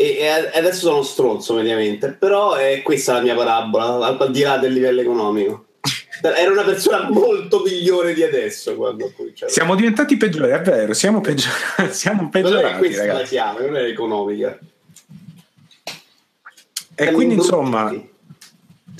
e, 0.00 0.26
adesso 0.54 0.88
sono 0.88 1.02
stronzo 1.02 1.52
mediamente, 1.52 2.12
però 2.12 2.54
è 2.54 2.80
questa 2.80 3.12
la 3.12 3.20
mia 3.20 3.34
parabola, 3.34 4.06
al, 4.06 4.30
di 4.30 4.40
là 4.40 4.56
del 4.56 4.72
livello 4.72 5.02
economico. 5.02 5.66
Era 6.22 6.50
una 6.50 6.64
persona 6.64 7.10
molto 7.10 7.60
migliore 7.60 8.14
di 8.14 8.22
adesso 8.22 8.74
quando 8.76 9.12
cominciato. 9.14 9.52
Siamo 9.52 9.74
diventati 9.74 10.16
peggiori, 10.16 10.52
è 10.52 10.60
vero, 10.62 10.94
siamo, 10.94 11.20
peggior- 11.20 11.90
siamo 11.90 12.30
peggiorati. 12.30 12.62
Non 12.64 12.74
è 12.74 12.78
questa 12.78 13.04
ragazzi. 13.04 13.20
la 13.20 13.26
siamo, 13.26 13.58
non 13.58 13.76
è 13.76 13.82
economica. 13.82 14.58
E 16.94 17.02
Siamo 17.02 17.16
quindi 17.16 17.34
insomma 17.34 17.92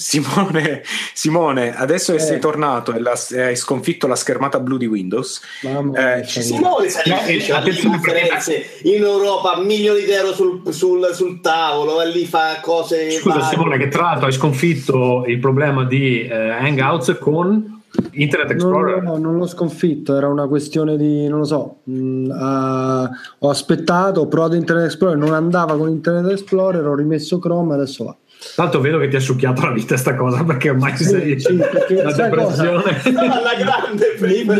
Simone, 0.00 0.82
Simone, 1.12 1.76
adesso 1.76 2.12
che 2.12 2.18
eh. 2.18 2.22
sei 2.22 2.40
tornato 2.40 2.94
e, 2.94 3.00
la, 3.00 3.12
e, 3.32 3.42
hai 3.42 3.56
sconfitto 3.56 4.06
la 4.06 4.16
schermata 4.16 4.58
blu 4.58 4.78
di 4.78 4.86
Windows, 4.86 5.42
eh, 5.60 6.24
Simone 6.24 6.88
sacrificia 6.88 7.60
no, 7.60 7.90
conferenze 7.90 8.80
in 8.84 9.02
Europa, 9.02 9.58
milioni 9.58 10.04
di 10.04 10.10
euro 10.10 10.32
sul, 10.32 10.62
sul, 10.72 11.10
sul 11.12 11.42
tavolo, 11.42 12.00
e 12.00 12.08
lì 12.08 12.24
fa 12.24 12.60
cose. 12.62 13.10
Scusa, 13.10 13.40
varie. 13.40 13.50
Simone, 13.50 13.78
che 13.78 13.88
tra 13.88 14.04
l'altro 14.04 14.26
hai 14.26 14.32
sconfitto 14.32 15.24
il 15.26 15.38
problema 15.38 15.84
di 15.84 16.26
eh, 16.26 16.48
Hangouts 16.48 17.18
con 17.20 17.82
Internet 18.12 18.52
Explorer? 18.52 19.02
No, 19.02 19.12
no, 19.12 19.18
non 19.18 19.36
l'ho 19.36 19.46
sconfitto, 19.46 20.16
era 20.16 20.28
una 20.28 20.46
questione 20.46 20.96
di, 20.96 21.28
non 21.28 21.40
lo 21.40 21.44
so, 21.44 21.76
mh, 21.84 22.30
uh, 22.30 23.08
ho 23.40 23.50
aspettato, 23.50 24.22
ho 24.22 24.28
provato 24.28 24.54
Internet 24.54 24.86
Explorer, 24.86 25.18
non 25.18 25.34
andava 25.34 25.76
con 25.76 25.90
Internet 25.90 26.30
Explorer, 26.30 26.86
ho 26.86 26.94
rimesso 26.94 27.38
Chrome 27.38 27.72
e 27.72 27.76
adesso 27.76 28.04
va. 28.04 28.16
Tanto 28.54 28.80
vedo 28.80 28.98
che 28.98 29.08
ti 29.08 29.16
ha 29.16 29.20
succhiato 29.20 29.62
la 29.62 29.72
vita 29.72 29.98
sta 29.98 30.14
cosa 30.14 30.42
perché 30.44 30.70
ormai 30.70 30.96
sì, 30.96 31.04
sei 31.04 31.38
sì, 31.38 31.56
perché, 31.56 32.02
la 32.02 32.12
depressione. 32.12 33.02
Alla 33.30 33.54
grande 33.54 34.14
prima. 34.18 34.54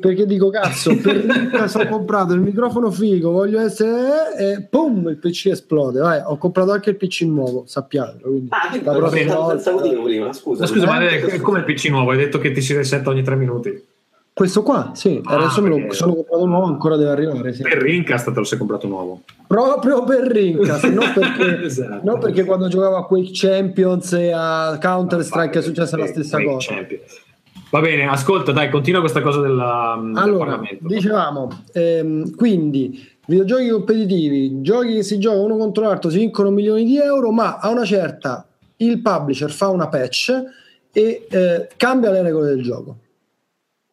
perché 0.00 0.26
dico 0.26 0.50
cazzo 0.50 0.94
per 0.96 1.24
caso 1.50 1.78
ho 1.80 1.88
comprato 1.88 2.34
il 2.34 2.40
microfono 2.40 2.90
figo 2.90 3.30
voglio 3.30 3.60
essere 3.60 4.36
e 4.36 4.62
pum 4.68 5.08
il 5.08 5.16
pc 5.16 5.46
esplode. 5.46 6.00
Vai, 6.00 6.20
ho 6.22 6.36
comprato 6.36 6.72
anche 6.72 6.90
il 6.90 6.96
pc 6.96 7.22
nuovo 7.22 7.64
sappiatelo 7.66 8.28
quindi 8.28 8.48
ah, 8.50 8.80
la 8.82 8.92
prossima 8.92 9.34
volta 9.34 9.74
prima 9.74 10.32
scusa, 10.34 10.66
scusa 10.66 10.86
ma 10.86 10.98
come 11.40 11.60
il 11.60 11.64
pc 11.64 11.86
nuovo? 11.86 12.10
Hai 12.10 12.18
detto 12.18 12.38
che 12.38 12.52
ti 12.52 12.60
si 12.60 12.74
resetta 12.74 13.08
ogni 13.08 13.22
tre 13.22 13.36
minuti 13.36 13.96
questo 14.38 14.62
qua, 14.62 14.92
sì, 14.94 15.20
ah, 15.24 15.34
adesso 15.34 15.60
me 15.60 15.68
lo 15.68 15.92
sono 15.92 16.14
comprato 16.14 16.46
nuovo, 16.46 16.66
ancora 16.66 16.94
deve 16.94 17.10
arrivare. 17.10 17.52
Sì. 17.52 17.62
Per 17.62 17.76
Rincast 17.76 18.30
te 18.30 18.38
lo 18.38 18.44
sei 18.44 18.56
comprato 18.56 18.86
nuovo? 18.86 19.22
Proprio 19.48 20.04
per 20.04 20.28
Rincast, 20.28 20.86
non, 20.92 21.10
perché, 21.12 21.64
esatto. 21.64 22.00
non 22.04 22.20
perché 22.20 22.44
quando 22.44 22.68
giocavo 22.68 22.98
a 22.98 23.04
Quake 23.04 23.30
Champions 23.32 24.12
e 24.12 24.30
a 24.32 24.78
Counter 24.80 25.24
Strike 25.24 25.58
è 25.58 25.60
successa 25.60 25.96
la 25.96 26.06
stessa 26.06 26.36
Quake 26.36 26.52
cosa. 26.52 26.72
Champions. 26.72 27.20
Va 27.70 27.80
bene, 27.80 28.06
ascolta, 28.06 28.52
dai, 28.52 28.70
continua 28.70 29.00
questa 29.00 29.22
cosa 29.22 29.40
della, 29.40 30.00
allora, 30.14 30.56
del 30.58 30.78
dicevamo, 30.82 31.64
ehm, 31.72 32.36
quindi 32.36 33.08
videogiochi 33.26 33.70
competitivi, 33.70 34.62
giochi 34.62 34.94
che 34.94 35.02
si 35.02 35.18
giocano 35.18 35.42
uno 35.42 35.56
contro 35.56 35.82
l'altro, 35.82 36.10
si 36.10 36.18
vincono 36.18 36.50
milioni 36.50 36.84
di 36.84 36.96
euro, 36.96 37.32
ma 37.32 37.56
a 37.56 37.70
una 37.70 37.84
certa 37.84 38.46
il 38.76 39.02
publisher 39.02 39.50
fa 39.50 39.66
una 39.66 39.88
patch 39.88 40.32
e 40.92 41.26
eh, 41.28 41.68
cambia 41.76 42.12
le 42.12 42.22
regole 42.22 42.50
del 42.50 42.62
gioco 42.62 42.98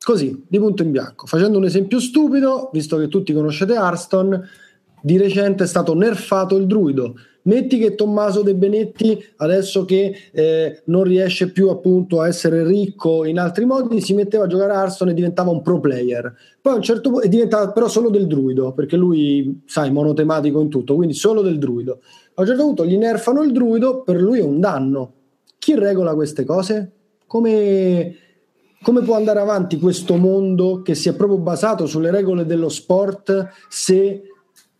Così, 0.05 0.45
di 0.47 0.59
punto 0.59 0.83
in 0.83 0.91
bianco. 0.91 1.25
Facendo 1.25 1.57
un 1.57 1.65
esempio 1.65 1.99
stupido, 1.99 2.69
visto 2.71 2.95
che 2.97 3.07
tutti 3.07 3.33
conoscete 3.33 3.73
Hearthstone, 3.73 4.39
di 5.01 5.17
recente 5.17 5.63
è 5.63 5.67
stato 5.67 5.95
nerfato 5.95 6.57
il 6.57 6.67
druido. 6.67 7.15
Metti 7.45 7.79
che 7.79 7.95
Tommaso 7.95 8.43
De 8.43 8.53
Benetti, 8.53 9.17
adesso 9.37 9.83
che 9.83 10.15
eh, 10.31 10.83
non 10.85 11.05
riesce 11.05 11.49
più 11.51 11.69
appunto 11.69 12.21
a 12.21 12.27
essere 12.27 12.63
ricco 12.63 13.25
in 13.25 13.39
altri 13.39 13.65
modi, 13.65 13.99
si 13.99 14.13
metteva 14.13 14.43
a 14.43 14.47
giocare 14.47 14.73
a 14.73 14.81
Hearthstone 14.81 15.09
e 15.09 15.15
diventava 15.15 15.49
un 15.49 15.63
pro 15.63 15.79
player. 15.79 16.35
Poi 16.61 16.73
a 16.73 16.75
un 16.75 16.83
certo 16.83 17.09
punto, 17.09 17.25
e 17.25 17.27
diventava 17.27 17.71
però 17.71 17.87
solo 17.87 18.11
del 18.11 18.27
druido, 18.27 18.73
perché 18.73 18.97
lui, 18.97 19.63
sai, 19.65 19.91
monotematico 19.91 20.61
in 20.61 20.69
tutto, 20.69 20.93
quindi 20.93 21.15
solo 21.15 21.41
del 21.41 21.57
druido. 21.57 22.01
A 22.35 22.41
un 22.41 22.47
certo 22.47 22.61
punto 22.63 22.85
gli 22.85 22.97
nerfano 22.97 23.41
il 23.41 23.51
druido, 23.51 24.03
per 24.03 24.21
lui 24.21 24.37
è 24.37 24.43
un 24.43 24.59
danno. 24.59 25.13
Chi 25.57 25.73
regola 25.73 26.13
queste 26.13 26.45
cose? 26.45 26.91
Come 27.25 28.17
come 28.81 29.01
può 29.01 29.15
andare 29.15 29.39
avanti 29.39 29.79
questo 29.79 30.15
mondo 30.15 30.81
che 30.81 30.95
si 30.95 31.09
è 31.09 31.15
proprio 31.15 31.37
basato 31.37 31.85
sulle 31.85 32.11
regole 32.11 32.45
dello 32.45 32.69
sport 32.69 33.49
se 33.67 34.29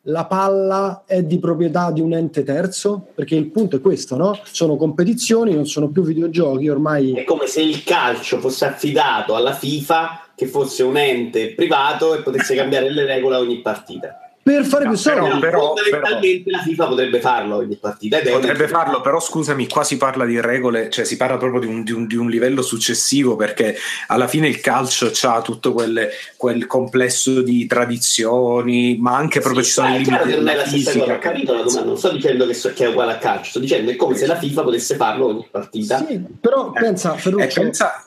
la 0.07 0.25
palla 0.25 1.03
è 1.05 1.23
di 1.23 1.39
proprietà 1.39 1.91
di 1.91 2.01
un 2.01 2.13
ente 2.13 2.43
terzo? 2.43 3.07
Perché 3.15 3.35
il 3.35 3.47
punto 3.47 3.77
è 3.77 3.81
questo, 3.81 4.15
no? 4.15 4.39
Sono 4.43 4.75
competizioni, 4.75 5.53
non 5.53 5.65
sono 5.65 5.89
più 5.89 6.03
videogiochi, 6.03 6.69
ormai... 6.69 7.13
È 7.13 7.23
come 7.23 7.47
se 7.47 7.61
il 7.61 7.83
calcio 7.83 8.39
fosse 8.39 8.65
affidato 8.65 9.35
alla 9.35 9.53
FIFA, 9.53 10.27
che 10.35 10.45
fosse 10.45 10.83
un 10.83 10.97
ente 10.97 11.53
privato 11.53 12.13
e 12.13 12.21
potesse 12.21 12.53
cambiare 12.55 12.91
le 12.91 13.05
regole 13.05 13.35
a 13.35 13.39
ogni 13.39 13.61
partita. 13.61 14.24
Per 14.45 14.63
fare 14.63 14.83
No, 14.83 14.91
più 14.91 14.99
soldi. 14.99 15.39
però- 15.39 15.39
però- 15.39 15.73
Fondamentalmente 15.73 16.51
la 16.51 16.59
FIFA 16.59 16.85
potrebbe 16.85 17.19
farlo 17.19 17.55
ogni 17.55 17.77
partita. 17.77 18.19
Potrebbe 18.19 18.67
farlo, 18.67 19.01
però 19.01 19.19
scusami, 19.19 19.67
qua 19.67 19.83
si 19.83 19.97
parla 19.97 20.23
di 20.23 20.39
regole, 20.39 20.91
cioè 20.91 21.03
si 21.03 21.17
parla 21.17 21.37
proprio 21.37 21.61
di 21.61 21.65
un, 21.65 21.83
di 21.83 21.91
un- 21.91 22.05
di 22.05 22.15
un 22.15 22.29
livello 22.29 22.61
successivo 22.61 23.35
perché 23.35 23.75
alla 24.05 24.27
fine 24.27 24.47
il 24.47 24.59
calcio 24.61 25.11
ha 25.23 25.41
tutto 25.41 25.73
quelle- 25.73 26.11
quel 26.37 26.67
complesso 26.67 27.41
di 27.41 27.65
tradizioni, 27.65 28.97
ma 28.99 29.15
anche 29.15 29.39
proprio 29.39 29.63
Sì, 29.63 29.67
ci 29.69 29.73
sono 29.73 29.87
i 29.87 29.91
limiti 30.03 30.11
non 30.11 30.27
della 30.27 30.53
cosa, 30.53 30.65
fisica. 30.67 31.13
ho 31.15 31.17
capito 31.17 31.53
la 31.53 31.61
domanda, 31.63 31.85
non 31.87 31.97
sto 31.97 32.11
dicendo 32.11 32.45
che, 32.45 32.53
so- 32.53 32.71
che 32.73 32.85
è 32.85 32.87
uguale 32.89 33.13
a 33.13 33.17
calcio, 33.17 33.49
sto 33.49 33.59
dicendo 33.59 33.89
che 33.89 33.93
è 33.95 33.97
come 33.97 34.15
se 34.15 34.27
la 34.27 34.35
FIFA 34.37 34.61
potesse 34.63 34.95
farlo 34.95 35.25
ogni 35.25 35.47
partita. 35.49 36.05
Sì, 36.07 36.21
però 36.39 36.69
pensa, 36.71 37.15
E 37.15 37.17
Ferruccio, 37.17 37.61
pensa, 37.61 38.05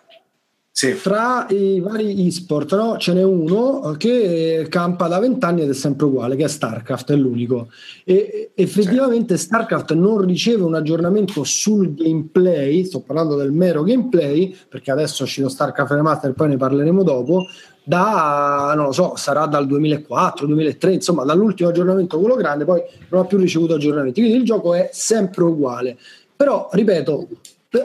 sì. 0.79 0.97
tra 1.03 1.45
i 1.51 1.81
vari 1.81 2.29
e-sport 2.29 2.77
no, 2.77 2.99
ce 2.99 3.13
n'è 3.13 3.25
uno 3.25 3.97
che 3.99 4.65
campa 4.69 5.09
da 5.09 5.19
vent'anni 5.19 5.63
ed 5.63 5.71
è 5.71 5.75
sempre 5.75 6.07
uguale, 6.07 6.37
che 6.37 6.45
è 6.45 6.49
StarCraft, 6.49 7.11
è 7.11 7.17
l'unico. 7.17 7.69
E 8.05 8.53
effettivamente 8.55 9.37
StarCraft 9.37 9.95
non 9.95 10.21
riceve 10.21 10.63
un 10.63 10.77
aggiornamento 10.77 11.43
sul 11.43 11.95
gameplay, 11.95 12.85
sto 12.85 13.01
parlando 13.01 13.35
del 13.35 13.51
mero 13.51 13.83
gameplay, 13.83 14.55
perché 14.69 14.93
adesso 14.93 15.23
è 15.23 15.27
uscito 15.27 15.49
StarCraft 15.49 15.91
Remaster, 15.91 16.33
poi 16.33 16.51
ne 16.51 16.57
parleremo 16.57 17.03
dopo, 17.03 17.47
da, 17.83 18.73
non 18.77 18.85
lo 18.85 18.93
so, 18.93 19.17
sarà 19.17 19.47
dal 19.47 19.67
2004, 19.67 20.47
2003, 20.47 20.93
insomma 20.93 21.25
dall'ultimo 21.25 21.71
aggiornamento 21.71 22.21
quello 22.21 22.37
grande, 22.37 22.65
poi 22.65 22.83
non 23.09 23.23
ha 23.23 23.25
più 23.25 23.39
ricevuto 23.39 23.75
aggiornamenti. 23.75 24.21
Quindi 24.21 24.39
il 24.39 24.45
gioco 24.45 24.75
è 24.75 24.91
sempre 24.93 25.43
uguale. 25.43 25.99
Però, 26.37 26.69
ripeto, 26.71 27.27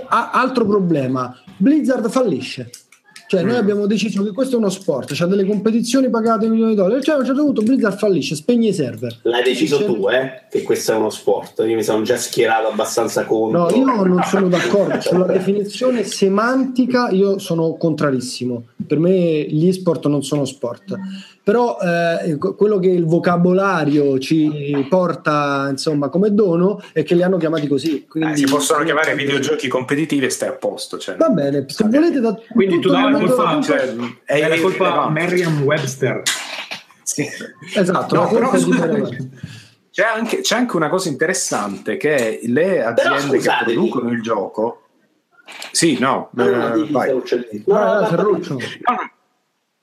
altro 0.10 0.68
problema, 0.68 1.36
Blizzard 1.58 2.08
fallisce. 2.08 2.70
Cioè, 3.38 3.44
noi 3.44 3.56
abbiamo 3.58 3.86
deciso 3.88 4.24
che 4.24 4.32
questo 4.32 4.56
è 4.56 4.58
uno 4.60 4.70
sport, 4.70 5.14
c'ha 5.14 5.26
delle 5.26 5.46
competizioni 5.46 6.10
pagate 6.10 6.48
milioni 6.48 6.72
di 6.72 6.76
dollari, 6.76 7.02
cioè 7.02 7.16
a 7.16 7.20
un 7.20 7.26
certo 7.26 7.44
punto 7.44 7.62
Blizzard 7.62 7.98
fallisce, 7.98 8.36
spegne 8.36 8.70
i 8.70 8.74
server. 8.74 9.20
L'hai 9.24 9.44
deciso 9.44 9.78
Cioè- 9.78 9.86
tu, 9.88 10.08
eh? 10.10 10.42
Che 10.50 10.62
questo 10.62 10.94
è 10.94 10.96
uno 10.96 11.10
sport. 11.10 11.64
Io 11.68 11.76
mi 11.76 11.84
sono 11.84 12.04
già 12.04 12.18
schierato 12.18 12.68
abbastanza 12.68 13.26
contro. 13.26 13.70
No, 13.70 13.76
io 13.76 14.04
non 14.04 14.22
sono 14.28 14.48
d'accordo 14.48 15.02
sulla 15.02 15.26
definizione 15.26 16.04
semantica, 16.04 17.10
io 17.10 17.40
sono 17.40 17.76
contrarissimo. 17.76 18.66
Per 18.86 19.00
me 19.00 19.46
gli 19.48 19.72
sport 19.72 20.08
non 20.08 20.24
sono 20.24 20.46
sport. 20.46 20.96
Però 21.44 21.78
eh, 21.82 22.38
quello 22.38 22.80
che 22.80 22.88
il 22.88 23.06
vocabolario 23.06 24.18
ci 24.18 24.86
porta 24.90 25.68
insomma 25.70 26.08
come 26.08 26.34
dono 26.34 26.82
è 26.94 27.04
che 27.04 27.16
li 27.16 27.22
hanno 27.24 27.36
chiamati 27.36 27.68
così. 27.68 28.04
Eh, 28.04 28.08
Quindi, 28.08 28.38
si 28.38 28.46
possono 28.46 28.82
chiamare 28.86 29.14
videogiochi 29.14 29.68
competitivi 29.68 30.26
e 30.26 30.30
stai 30.30 30.48
a 30.50 30.54
posto. 30.54 30.98
Cioè, 30.98 31.18
Va 31.18 31.28
bene, 31.28 31.66
se 31.68 31.84
volete 31.90 32.22
da 32.22 32.40
Quindi 32.50 32.80
tu 32.80 32.90
dai 32.90 33.12
la 33.12 33.18
colpa, 33.20 33.62
cioè, 33.62 33.94
è 34.24 34.48
la 34.48 34.56
è- 34.56 34.62
colpa 34.62 34.86
è- 34.88 34.98
a 35.00 35.10
Merriam-Webster. 35.10 36.22
sì. 37.04 37.28
Esatto, 37.76 38.16
No, 38.16 38.22
la 38.22 38.28
colpa 38.48 38.58
però 38.58 38.94
Merriam. 38.94 39.30
C'è 39.92 40.04
anche, 40.06 40.40
c'è 40.40 40.56
anche 40.56 40.76
una 40.78 40.90
cosa 40.90 41.10
interessante 41.10 41.98
che 41.98 42.40
le 42.46 42.84
aziende 42.86 43.38
che 43.40 43.50
producono 43.66 44.10
il 44.12 44.22
gioco 44.24 44.80
sì 45.72 46.00
no, 46.00 46.30
No, 46.32 46.46
no, 46.46 46.74
eh, 46.74 46.86
vai. 46.90 47.12
Vai, 47.12 47.12
No, 47.12 47.74
vai, 47.76 48.02
no, 48.02 48.08
Ferruccio. 48.08 48.54
No, 48.54 48.60
no. 48.94 49.12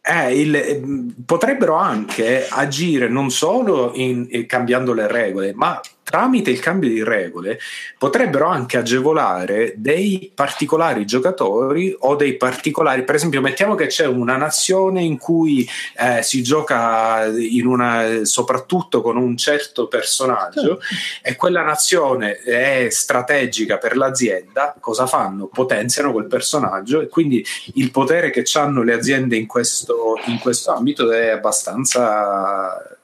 Eh, 0.03 0.41
il- 0.41 1.15
potrebbero 1.27 1.75
anche 1.77 2.47
agire 2.49 3.09
non 3.09 3.31
solo 3.31 3.93
in- 3.95 4.27
eh, 4.31 4.47
cambiando 4.47 4.95
le 4.95 5.07
regole, 5.07 5.53
ma 5.55 5.79
tramite 6.11 6.51
il 6.51 6.59
cambio 6.59 6.89
di 6.89 7.05
regole 7.05 7.61
potrebbero 7.97 8.49
anche 8.49 8.77
agevolare 8.77 9.75
dei 9.77 10.33
particolari 10.35 11.07
giocatori 11.07 11.95
o 12.01 12.17
dei 12.17 12.37
particolari, 12.37 13.05
per 13.05 13.15
esempio, 13.15 13.41
mettiamo 13.41 13.77
che 13.77 13.87
c'è 13.87 14.07
una 14.07 14.37
nazione 14.37 15.03
in 15.03 15.19
cui 15.19 15.67
eh, 15.97 16.23
si 16.23 16.43
gioca 16.43 17.27
in 17.27 17.67
una, 17.67 18.25
soprattutto 18.25 19.01
con 19.03 19.17
un 19.17 19.37
certo 19.37 19.87
personaggio 19.87 20.81
e 21.23 21.37
quella 21.37 21.63
nazione 21.63 22.39
è 22.39 22.89
strategica 22.91 23.79
per 23.79 23.97
l'azienda, 23.97 24.75
cosa 24.81 25.07
fanno? 25.07 25.47
Potenziano 25.47 26.11
quel 26.11 26.27
personaggio 26.27 27.01
e 27.01 27.07
quindi 27.07 27.45
il 27.75 27.93
potere 27.93 28.31
che 28.31 28.43
hanno 28.55 28.83
le 28.83 28.95
aziende 28.95 29.37
in 29.37 29.47
questo, 29.47 30.15
in 30.27 30.41
questo 30.41 30.73
ambito 30.73 31.09
è 31.13 31.29
abbastanza 31.29 32.99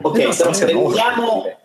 Ok, 0.00 0.12
però 0.12 0.24
abbastanza 0.24 0.68
enorme. 0.68 0.94
prendiamo, 0.94 1.57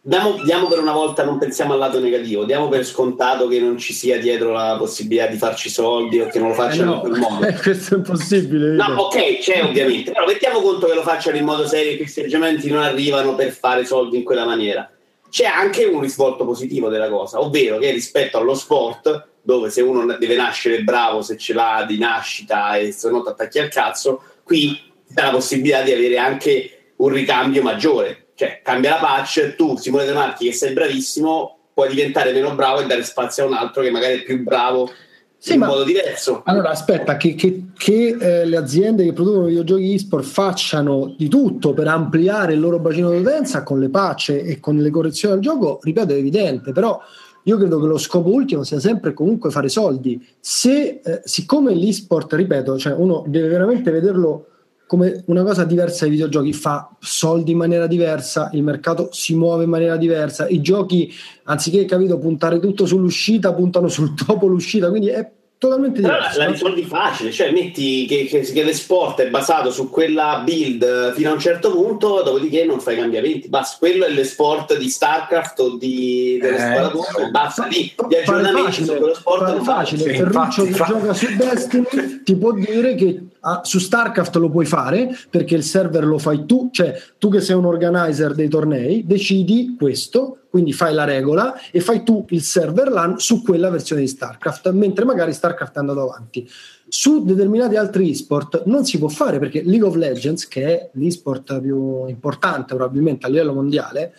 diamo, 0.00 0.42
diamo 0.42 0.66
per 0.68 0.78
una 0.78 0.92
volta, 0.92 1.24
non 1.24 1.38
pensiamo 1.38 1.72
al 1.74 1.78
lato 1.78 2.00
negativo, 2.00 2.44
diamo 2.44 2.68
per 2.68 2.84
scontato 2.84 3.46
che 3.48 3.60
non 3.60 3.78
ci 3.78 3.92
sia 3.92 4.18
dietro 4.18 4.50
la 4.52 4.76
possibilità 4.78 5.26
di 5.26 5.36
farci 5.36 5.68
soldi 5.68 6.20
o 6.20 6.26
che 6.28 6.38
non 6.38 6.48
lo 6.48 6.54
Eh, 6.54 6.56
facciano 6.56 6.90
no, 6.90 6.94
in 6.94 7.00
quel 7.00 7.18
modo. 7.20 7.46
eh, 7.46 7.54
questo 7.60 7.94
è 7.94 7.96
impossibile. 7.98 8.70
No, 8.72 8.84
ok, 8.96 9.38
c'è 9.38 9.64
ovviamente, 9.64 10.12
però 10.12 10.26
mettiamo 10.26 10.60
conto 10.60 10.86
che 10.86 10.94
lo 10.94 11.02
facciano 11.02 11.36
in 11.36 11.44
modo 11.44 11.66
serio 11.66 11.92
e 11.92 11.96
che 11.96 12.02
i 12.02 12.06
festeggiamenti 12.06 12.70
non 12.70 12.82
arrivano 12.82 13.34
per 13.34 13.50
fare 13.50 13.84
soldi 13.84 14.16
in 14.16 14.24
quella 14.24 14.44
maniera. 14.44 14.90
C'è 15.28 15.44
anche 15.44 15.84
un 15.84 16.00
risvolto 16.00 16.44
positivo 16.44 16.88
della 16.88 17.08
cosa, 17.08 17.40
ovvero 17.40 17.78
che 17.78 17.90
rispetto 17.92 18.36
allo 18.38 18.54
sport, 18.54 19.26
dove 19.42 19.70
se 19.70 19.80
uno 19.80 20.04
deve 20.18 20.34
nascere 20.34 20.82
bravo, 20.82 21.22
se 21.22 21.36
ce 21.36 21.52
l'ha 21.54 21.84
di 21.86 21.98
nascita 21.98 22.76
e 22.76 22.90
se 22.90 23.08
no 23.10 23.22
ti 23.22 23.28
attacchi 23.28 23.58
al 23.60 23.68
cazzo, 23.68 24.22
qui 24.42 24.76
dà 25.06 25.26
la 25.26 25.30
possibilità 25.30 25.82
di 25.82 25.92
avere 25.92 26.18
anche 26.18 26.92
un 26.96 27.08
ricambio 27.10 27.62
maggiore. 27.62 28.19
Cioè, 28.40 28.62
cambia 28.64 28.92
la 28.92 29.00
patch, 29.00 29.54
tu, 29.54 29.76
Simone 29.76 30.06
De 30.06 30.14
Marchi, 30.14 30.46
che 30.46 30.54
sei 30.54 30.72
bravissimo, 30.72 31.58
puoi 31.74 31.90
diventare 31.90 32.32
meno 32.32 32.54
bravo 32.54 32.80
e 32.80 32.86
dare 32.86 33.02
spazio 33.02 33.44
a 33.44 33.46
un 33.48 33.52
altro 33.52 33.82
che 33.82 33.90
magari 33.90 34.20
è 34.20 34.22
più 34.22 34.42
bravo 34.42 34.88
Sì, 35.36 35.52
in 35.52 35.58
ma- 35.58 35.66
modo 35.66 35.84
diverso. 35.84 36.40
Allora, 36.46 36.70
aspetta, 36.70 37.18
che, 37.18 37.34
che- 37.34 37.64
che, 37.76 38.16
eh, 38.18 38.46
le 38.46 38.56
aziende 38.56 39.04
che 39.04 39.12
producono 39.12 39.44
videogiochi 39.44 39.92
e-sport 39.92 40.24
facciano 40.24 41.14
di 41.18 41.28
tutto 41.28 41.74
per 41.74 41.86
ampliare 41.88 42.54
il 42.54 42.60
loro 42.60 42.78
bacino 42.78 43.10
d'utenza 43.10 43.62
con 43.62 43.78
le 43.78 43.90
patch 43.90 44.30
e 44.30 44.58
con 44.58 44.78
le 44.78 44.88
correzioni 44.88 45.34
al 45.34 45.40
gioco, 45.40 45.78
ripeto, 45.82 46.14
è 46.14 46.16
evidente, 46.16 46.72
però 46.72 46.98
io 47.42 47.58
credo 47.58 47.78
che 47.78 47.86
lo 47.88 47.98
scopo 47.98 48.30
ultimo 48.30 48.64
sia 48.64 48.80
sempre 48.80 49.12
comunque 49.12 49.50
fare 49.50 49.68
soldi. 49.68 50.18
Se, 50.40 51.02
eh, 51.04 51.20
siccome 51.24 51.74
l'e-sport, 51.74 52.32
ripeto, 52.32 52.78
cioè 52.78 52.94
uno 52.94 53.22
deve 53.26 53.48
veramente 53.48 53.90
vederlo 53.90 54.46
come 54.90 55.22
una 55.26 55.44
cosa 55.44 55.62
diversa 55.62 56.00
dai 56.00 56.10
videogiochi, 56.10 56.52
fa 56.52 56.90
soldi 56.98 57.52
in 57.52 57.58
maniera 57.58 57.86
diversa, 57.86 58.50
il 58.54 58.64
mercato 58.64 59.10
si 59.12 59.36
muove 59.36 59.62
in 59.62 59.70
maniera 59.70 59.96
diversa, 59.96 60.48
i 60.48 60.60
giochi, 60.60 61.14
anziché 61.44 61.84
capito, 61.84 62.18
puntare 62.18 62.58
tutto 62.58 62.86
sull'uscita, 62.86 63.54
puntano 63.54 63.86
sul 63.86 64.14
dopo 64.14 64.48
l'uscita, 64.48 64.88
quindi 64.88 65.06
è 65.10 65.30
totalmente 65.60 66.00
Però 66.00 66.18
la, 66.18 66.32
la 66.36 66.46
risolvi 66.46 66.84
facile, 66.84 67.30
cioè 67.30 67.52
metti 67.52 68.06
che, 68.06 68.24
che, 68.24 68.40
che 68.40 68.64
l'esport 68.64 69.20
è 69.20 69.28
basato 69.28 69.70
su 69.70 69.90
quella 69.90 70.40
build 70.42 70.82
eh, 70.82 71.12
fino 71.14 71.28
a 71.28 71.34
un 71.34 71.38
certo 71.38 71.70
punto, 71.70 72.22
dopodiché 72.22 72.64
non 72.64 72.80
fai 72.80 72.96
cambiamenti. 72.96 73.48
Basta, 73.48 73.76
quello 73.78 74.06
è 74.06 74.10
l'esport 74.10 74.78
di 74.78 74.88
StarCraft 74.88 75.60
o 75.60 75.76
di 75.76 76.38
delle 76.40 76.56
Eh, 76.56 76.58
sparatutto, 76.58 77.18
e 77.18 77.30
basta 77.30 77.66
lì. 77.66 77.92
Gli 78.08 78.14
aggiornamenti 78.14 78.62
facile, 78.62 78.86
su 78.86 78.96
quello 78.96 79.14
sport 79.14 79.46
non 79.48 79.62
facile. 79.62 80.02
Sì, 80.02 80.08
Ferruccio 80.16 80.64
infatti, 80.64 80.90
che 80.90 80.98
gioca 80.98 81.12
su 81.12 81.36
Destiny 81.36 82.22
ti 82.24 82.36
può 82.36 82.52
dire 82.52 82.94
che 82.94 83.22
ah, 83.40 83.60
su 83.62 83.78
StarCraft 83.78 84.36
lo 84.36 84.48
puoi 84.48 84.64
fare 84.64 85.14
perché 85.28 85.56
il 85.56 85.62
server 85.62 86.06
lo 86.06 86.16
fai 86.16 86.46
tu, 86.46 86.70
cioè 86.72 86.98
tu 87.18 87.28
che 87.28 87.42
sei 87.42 87.56
un 87.56 87.66
organizer 87.66 88.32
dei 88.32 88.48
tornei, 88.48 89.04
decidi 89.06 89.76
questo, 89.78 90.38
quindi 90.50 90.72
fai 90.72 90.92
la 90.92 91.04
regola 91.04 91.58
e 91.70 91.80
fai 91.80 92.02
tu 92.02 92.26
il 92.30 92.42
server 92.42 92.90
LAN 92.90 93.18
su 93.20 93.40
quella 93.40 93.70
versione 93.70 94.00
di 94.00 94.08
StarCraft, 94.08 94.70
mentre 94.72 95.04
magari 95.04 95.32
StarCraft 95.32 95.76
è 95.76 95.78
andato 95.78 96.02
avanti. 96.02 96.48
Su 96.88 97.24
determinati 97.24 97.76
altri 97.76 98.10
esport 98.10 98.64
non 98.66 98.84
si 98.84 98.98
può 98.98 99.08
fare 99.08 99.38
perché 99.38 99.62
League 99.62 99.86
of 99.86 99.94
Legends, 99.94 100.48
che 100.48 100.64
è 100.64 100.90
l'esport 100.94 101.60
più 101.60 102.04
importante 102.06 102.74
probabilmente 102.74 103.26
a 103.26 103.28
livello 103.28 103.52
mondiale, 103.52 104.12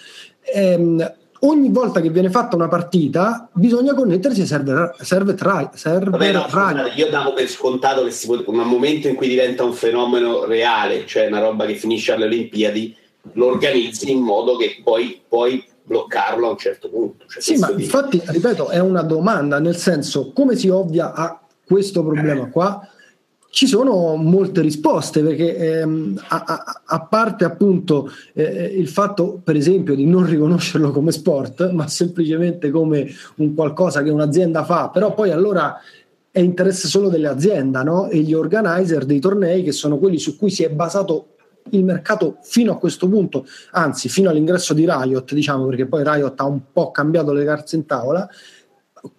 ehm, 0.53 1.15
ogni 1.41 1.69
volta 1.69 1.99
che 1.99 2.09
viene 2.09 2.29
fatta 2.29 2.55
una 2.55 2.69
partita 2.69 3.49
bisogna 3.51 3.93
connettersi 3.93 4.41
ai 4.41 4.47
server, 4.47 4.95
server, 4.99 5.36
tra- 5.36 5.71
server 5.73 6.11
Vabbè, 6.11 6.32
no, 6.32 6.45
scusate, 6.47 6.93
io 6.95 7.09
davo 7.09 7.34
per 7.34 7.49
scontato 7.49 8.05
che 8.05 8.11
si 8.11 8.27
può, 8.27 8.41
un 8.45 8.55
momento 8.59 9.09
in 9.09 9.15
cui 9.15 9.27
diventa 9.27 9.65
un 9.65 9.73
fenomeno 9.73 10.45
reale, 10.45 11.05
cioè 11.05 11.27
una 11.27 11.39
roba 11.39 11.65
che 11.65 11.75
finisce 11.75 12.13
alle 12.13 12.25
Olimpiadi, 12.25 12.95
lo 13.34 13.47
organizzi 13.47 14.11
in 14.11 14.19
modo 14.19 14.55
che 14.55 14.79
poi 14.82 15.21
puoi 15.27 15.63
bloccarlo 15.84 16.47
a 16.47 16.51
un 16.51 16.57
certo 16.57 16.89
punto. 16.89 17.25
Cioè, 17.27 17.41
Sì, 17.41 17.57
ma 17.57 17.67
dico. 17.67 17.79
infatti, 17.82 18.21
ripeto, 18.25 18.69
è 18.69 18.79
una 18.79 19.01
domanda, 19.01 19.59
nel 19.59 19.75
senso, 19.75 20.32
come 20.34 20.55
si 20.55 20.69
ovvia 20.69 21.13
a 21.13 21.39
questo 21.65 22.03
problema 22.03 22.47
qua? 22.49 22.86
Ci 23.53 23.67
sono 23.67 24.15
molte 24.15 24.61
risposte 24.61 25.21
perché 25.21 25.57
ehm, 25.57 26.21
a, 26.29 26.43
a- 26.47 26.82
a 26.86 27.01
parte 27.01 27.43
appunto 27.43 28.09
eh, 28.34 28.73
il 28.77 28.88
fatto 28.88 29.41
per 29.43 29.57
esempio 29.57 29.93
di 29.93 30.05
non 30.05 30.25
riconoscerlo 30.25 30.91
come 30.91 31.11
sport 31.11 31.69
ma 31.71 31.86
semplicemente 31.89 32.69
come 32.69 33.07
un 33.36 33.53
qualcosa 33.53 34.03
che 34.03 34.09
un'azienda 34.09 34.63
fa 34.63 34.88
però 34.88 35.13
poi 35.13 35.32
allora 35.32 35.77
è 36.32 36.39
interesse 36.39 36.88
solo 36.88 37.09
dell'azienda 37.09 37.84
no? 37.84 38.07
e 38.07 38.19
gli 38.19 38.34
organizer 38.34 39.03
dei 39.03 39.19
tornei 39.19 39.63
che 39.63 39.73
sono 39.73 39.97
quelli 39.97 40.17
su 40.17 40.38
cui 40.38 40.49
si 40.49 40.63
è 40.63 40.69
basato 40.69 41.27
il 41.70 41.84
mercato 41.84 42.38
fino 42.41 42.72
a 42.72 42.78
questo 42.78 43.07
punto, 43.07 43.45
anzi 43.72 44.09
fino 44.09 44.30
all'ingresso 44.30 44.74
di 44.74 44.86
Riot, 44.86 45.34
diciamo 45.34 45.66
perché 45.66 45.86
poi 45.86 46.03
Riot 46.03 46.39
ha 46.39 46.45
un 46.45 46.59
po' 46.72 46.91
cambiato 46.91 47.32
le 47.34 47.45
carte 47.45 47.76
in 47.76 47.86
tavola, 47.86 48.28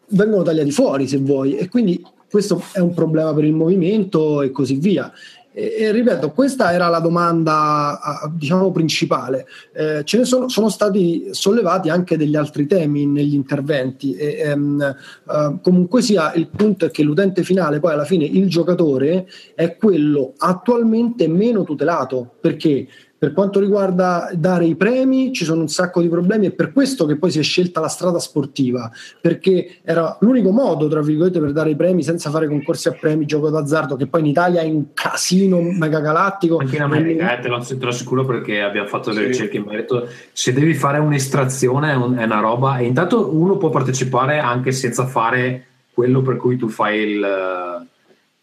vengono 0.09 0.43
tagliati 0.43 0.71
fuori 0.71 1.09
se 1.09 1.19
vuoi 1.19 1.57
e 1.57 1.69
quindi 1.69 2.05
questo 2.31 2.63
è 2.73 2.79
un 2.79 2.95
problema 2.95 3.35
per 3.35 3.45
il 3.45 3.53
movimento 3.53 4.43
e 4.43 4.51
così 4.51 4.77
via. 4.77 5.13
E, 5.53 5.75
e 5.79 5.93
ripeto, 5.93 6.31
questa 6.31 6.73
era 6.73 6.89
la 6.89 6.99
domanda 6.99 7.99
diciamo 8.35 8.71
principale. 8.73 9.47
Eh, 9.73 10.03
ce 10.05 10.19
ne 10.19 10.25
sono, 10.25 10.49
sono 10.49 10.69
stati 10.69 11.29
sollevati 11.31 11.89
anche 11.91 12.17
degli 12.17 12.37
altri 12.37 12.67
temi 12.67 13.07
negli 13.07 13.35
interventi. 13.35 14.15
E, 14.15 14.39
ehm, 14.39 14.81
eh, 14.81 15.59
comunque 15.63 16.03
sia, 16.03 16.33
il 16.35 16.49
punto 16.49 16.87
è 16.87 16.91
che 16.91 17.03
l'utente 17.03 17.43
finale, 17.43 17.81
poi 17.81 17.93
alla 17.93 18.05
fine 18.05 18.25
il 18.25 18.49
giocatore, 18.49 19.27
è 19.55 19.77
quello 19.77 20.33
attualmente 20.39 21.29
meno 21.29 21.65
tutelato 21.65 22.35
perché 22.41 22.89
per 23.23 23.33
quanto 23.35 23.61
riguarda 23.61 24.31
dare 24.35 24.65
i 24.65 24.75
premi, 24.75 25.33
ci 25.33 25.45
sono 25.45 25.61
un 25.61 25.69
sacco 25.69 26.01
di 26.01 26.09
problemi. 26.09 26.49
È 26.49 26.51
per 26.51 26.73
questo 26.73 27.07
che 27.07 27.15
poi 27.17 27.31
si 27.31 27.39
è 27.39 27.43
scelta 27.45 27.79
la 27.79 27.87
strada 27.87 28.19
sportiva, 28.19 28.91
perché 29.21 29.77
era 29.85 30.17
l'unico 30.23 30.51
modo, 30.51 30.89
tra 30.89 31.01
virgolette, 31.03 31.39
per 31.39 31.53
dare 31.53 31.71
i 31.71 31.77
premi 31.77 32.03
senza 32.03 32.31
fare 32.31 32.49
concorsi 32.49 32.89
a 32.89 32.97
premi, 32.99 33.25
gioco 33.25 33.49
d'azzardo, 33.49 33.95
che 33.95 34.09
poi 34.09 34.23
in 34.23 34.27
Italia 34.27 34.63
è 34.63 34.65
un 34.65 34.87
casino 34.93 35.61
mega 35.61 36.01
galattico. 36.01 36.59
Anche 36.59 36.75
in 36.75 36.83
America, 36.83 37.39
eh, 37.39 37.41
te, 37.41 37.47
lo, 37.47 37.61
te 37.61 37.77
lo 37.79 37.89
assicuro 37.91 38.25
perché 38.25 38.61
abbiamo 38.61 38.89
fatto 38.89 39.13
delle 39.13 39.29
ricerche 39.29 39.57
in 39.59 39.67
merito. 39.69 40.09
Se 40.33 40.53
devi 40.53 40.75
fare 40.75 40.99
un'estrazione 40.99 41.93
è, 41.93 41.95
un- 41.95 42.17
è 42.17 42.25
una 42.25 42.41
roba, 42.41 42.79
e 42.79 42.87
intanto 42.87 43.33
uno 43.33 43.57
può 43.57 43.71
partecipare 43.71 44.41
anche 44.41 44.73
senza 44.73 45.07
fare 45.07 45.67
quello 45.95 46.23
per 46.23 46.39
cui 46.39 46.57
tu 46.57 46.67
fai 46.69 46.99
il- 46.99 47.87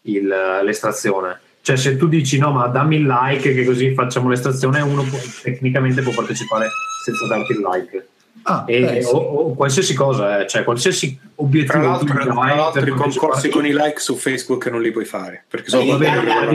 il- 0.04 0.34
l'estrazione. 0.64 1.38
Cioè, 1.62 1.76
se 1.76 1.96
tu 1.96 2.08
dici 2.08 2.38
no, 2.38 2.52
ma 2.52 2.66
dammi 2.68 2.96
il 2.96 3.06
like, 3.06 3.54
che 3.54 3.64
così 3.64 3.92
facciamo 3.94 4.28
l'estrazione, 4.30 4.80
uno 4.80 5.02
può- 5.02 5.18
tecnicamente 5.42 6.00
può 6.02 6.12
partecipare 6.14 6.68
senza 7.04 7.26
darti 7.26 7.52
il 7.52 7.58
like. 7.60 8.06
Ah, 8.44 8.64
E- 8.66 8.80
beh, 8.80 9.02
sì. 9.02 9.12
o, 9.12 9.18
o 9.18 9.54
qualsiasi 9.54 9.92
cosa, 9.92 10.40
eh, 10.40 10.46
cioè 10.46 10.64
qualsiasi 10.64 11.18
obiettivo 11.36 11.72
Tra 11.72 11.82
l'altro, 11.82 12.06
tra 12.14 12.24
l'altro 12.34 12.80
per 12.80 12.88
i 12.88 12.92
concorsi 12.92 13.48
con 13.50 13.66
i 13.66 13.72
like 13.72 14.00
su 14.00 14.14
Facebook 14.16 14.66
non 14.68 14.80
li 14.80 14.90
puoi 14.92 15.04
fare 15.04 15.44
perché 15.46 15.68
sono 15.68 15.82
In 15.82 15.88
Italia, 15.96 16.50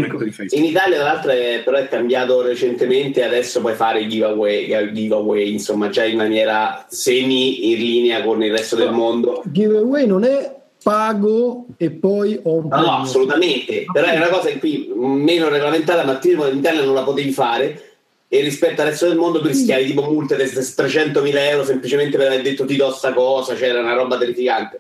in 0.49 0.63
Italia, 0.63 0.95
tra 0.97 1.03
l'altro, 1.05 1.31
è, 1.31 1.61
però 1.63 1.77
è 1.77 1.87
cambiato 1.87 2.41
recentemente. 2.41 3.23
Adesso 3.23 3.61
puoi 3.61 3.75
fare 3.75 4.01
i 4.01 4.09
giveaway, 4.09 4.91
giveaway, 4.93 5.51
insomma, 5.51 5.89
già 5.89 6.05
in 6.05 6.17
maniera 6.17 6.85
semi 6.89 7.71
in 7.71 7.77
linea 7.77 8.23
con 8.23 8.41
il 8.41 8.51
resto 8.51 8.75
del 8.75 8.91
mondo. 8.91 9.43
giveaway 9.45 10.07
non 10.07 10.23
è 10.23 10.55
pago 10.85 11.65
e 11.77 11.89
poi 11.89 12.39
ho 12.43 12.57
un 12.57 12.67
No, 12.67 12.79
no, 12.79 12.91
assolutamente. 12.97 13.85
Però 13.91 14.05
è 14.05 14.17
una 14.17 14.27
cosa 14.27 14.51
in 14.51 14.59
cui 14.59 14.87
meno 14.95 15.49
regolamentata, 15.49 16.03
ma 16.03 16.19
in 16.21 16.57
Italia 16.57 16.83
non 16.83 16.93
la 16.93 17.01
potevi 17.01 17.31
fare. 17.31 17.95
E 18.27 18.41
rispetto 18.41 18.81
al 18.81 18.89
resto 18.89 19.07
del 19.07 19.17
mondo 19.17 19.41
tu 19.41 19.47
rischiavi 19.47 19.85
tipo 19.87 20.03
multe 20.03 20.35
di 20.35 20.43
300.000 20.43 21.37
euro 21.37 21.65
semplicemente 21.65 22.17
per 22.17 22.27
aver 22.27 22.43
detto 22.43 22.65
ti 22.65 22.75
do 22.75 22.91
sta 22.91 23.13
cosa, 23.13 23.55
c'era 23.55 23.79
una 23.79 23.95
roba 23.95 24.19
terrificante. 24.19 24.79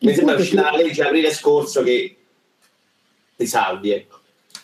Mi 0.00 0.10
Il 0.10 0.16
sembra 0.16 0.34
uscita 0.34 0.72
la 0.72 0.76
legge 0.76 1.04
aprile 1.04 1.32
scorso 1.32 1.84
che 1.84 2.16
ti 3.36 3.46
salvi, 3.46 3.90
ecco. 3.92 4.18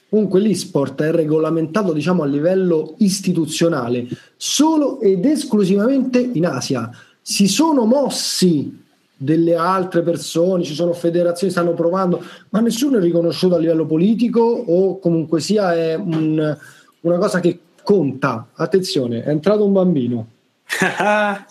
Comunque 0.08 0.40
l'e-sport 0.40 1.02
è 1.02 1.12
regolamentato 1.12 1.92
diciamo 1.92 2.24
a 2.24 2.26
livello 2.26 2.96
istituzionale 2.98 4.08
solo 4.36 5.00
ed 5.00 5.24
esclusivamente 5.24 6.18
in 6.18 6.46
Asia. 6.46 6.90
Si 7.22 7.46
sono 7.46 7.84
mossi 7.84 8.88
delle 9.22 9.54
altre 9.54 10.00
persone, 10.00 10.64
ci 10.64 10.72
sono 10.72 10.94
federazioni 10.94 11.52
che 11.52 11.58
stanno 11.58 11.74
provando, 11.74 12.24
ma 12.48 12.60
nessuno 12.60 12.96
è 12.96 13.00
riconosciuto 13.00 13.54
a 13.54 13.58
livello 13.58 13.84
politico 13.84 14.40
o 14.40 14.98
comunque 14.98 15.40
sia 15.40 15.74
è 15.74 15.94
un- 15.94 16.56
una 17.00 17.18
cosa 17.18 17.38
che 17.38 17.58
conta. 17.82 18.46
Attenzione, 18.54 19.22
è 19.22 19.28
entrato 19.28 19.66
un 19.66 19.72
bambino. 19.72 20.26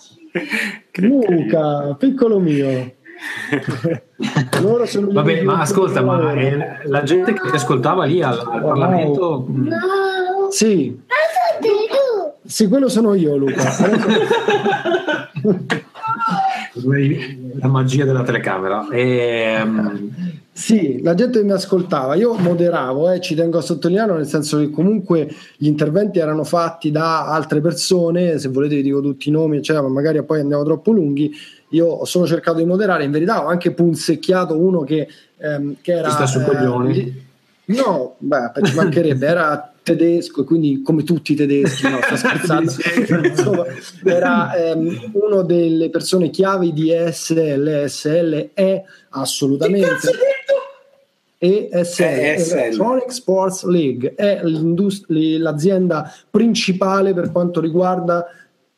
Luca, 0.94 1.94
piccolo 1.96 2.40
mio. 2.40 2.94
Loro 4.62 4.84
sono 4.86 5.08
gli 5.08 5.12
Vabbè, 5.12 5.42
ma 5.42 5.60
ascolta, 5.60 6.02
ma 6.02 6.32
eh, 6.32 6.58
la 6.86 7.02
gente 7.04 7.32
che 7.34 7.50
ti 7.50 7.54
ascoltava 7.56 8.04
lì 8.04 8.20
al, 8.20 8.36
al 8.38 8.62
Parlamento, 8.62 9.44
mh, 9.46 9.68
Sì. 10.50 11.00
Sì, 12.44 12.66
quello 12.66 12.88
sono 12.88 13.14
io, 13.14 13.36
Luca. 13.36 13.62
la 17.58 17.68
magia 17.68 18.04
della 18.04 18.22
telecamera. 18.22 18.86
Ehm, 18.90 20.38
Sì, 20.52 21.00
la 21.02 21.14
gente 21.14 21.42
mi 21.42 21.52
ascoltava, 21.52 22.16
io 22.16 22.34
moderavo, 22.34 23.10
eh, 23.10 23.20
ci 23.20 23.34
tengo 23.34 23.58
a 23.58 23.62
sottolinearlo, 23.62 24.16
nel 24.16 24.26
senso 24.26 24.58
che 24.58 24.68
comunque 24.68 25.28
gli 25.56 25.66
interventi 25.66 26.18
erano 26.18 26.44
fatti 26.44 26.90
da 26.90 27.26
altre 27.28 27.60
persone, 27.62 28.38
se 28.38 28.48
volete 28.48 28.74
vi 28.74 28.82
dico 28.82 29.00
tutti 29.00 29.30
i 29.30 29.32
nomi, 29.32 29.56
eccetera, 29.56 29.86
ma 29.86 29.92
magari 29.92 30.22
poi 30.22 30.40
andiamo 30.40 30.62
troppo 30.64 30.92
lunghi. 30.92 31.32
Io 31.70 31.86
ho 31.86 32.04
solo 32.04 32.26
cercato 32.26 32.58
di 32.58 32.66
moderare, 32.66 33.04
in 33.04 33.10
verità 33.10 33.42
ho 33.42 33.48
anche 33.48 33.70
punzecchiato 33.70 34.58
uno 34.58 34.82
che, 34.82 35.08
ehm, 35.38 35.76
che 35.80 35.92
era... 35.92 36.08
Ti 36.08 36.14
sta 36.14 36.26
sui 36.26 36.42
eh, 36.42 36.44
coglioni? 36.44 36.92
li- 36.92 37.28
No, 37.66 38.16
beh, 38.18 38.50
ci 38.64 38.74
mancherebbe, 38.74 39.26
era 39.26 39.72
tedesco 39.82 40.42
e 40.42 40.44
quindi 40.44 40.82
come 40.82 41.02
tutti 41.02 41.32
i 41.32 41.36
tedeschi, 41.36 41.88
no, 41.88 41.98
sto 42.02 42.16
scherzando. 42.16 42.72
Insomma, 43.26 43.64
era 44.04 44.54
ehm, 44.54 45.10
uno 45.12 45.42
delle 45.42 45.90
persone 45.90 46.30
chiavi 46.30 46.72
di 46.72 46.92
ESL, 46.92 47.86
SL 47.86 48.50
è 48.54 48.82
assolutamente. 49.10 50.10
ESL, 51.42 52.02
ESL. 52.02 52.58
Electronic 52.58 53.12
Sports 53.12 53.64
League, 53.64 54.14
è 54.14 54.42
l'azienda 54.42 56.12
principale 56.30 57.14
per 57.14 57.32
quanto 57.32 57.60
riguarda 57.60 58.26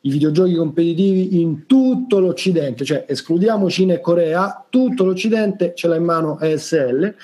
i 0.05 0.09
videogiochi 0.09 0.55
competitivi 0.55 1.41
in 1.41 1.65
tutto 1.65 2.19
l'Occidente, 2.19 2.85
cioè 2.85 3.05
escludiamo 3.07 3.69
Cina 3.69 3.93
e 3.93 4.01
Corea, 4.01 4.65
tutto 4.69 5.03
l'Occidente 5.05 5.73
ce 5.75 5.87
l'ha 5.87 5.95
in 5.95 6.03
mano 6.03 6.39
ESL 6.39 7.15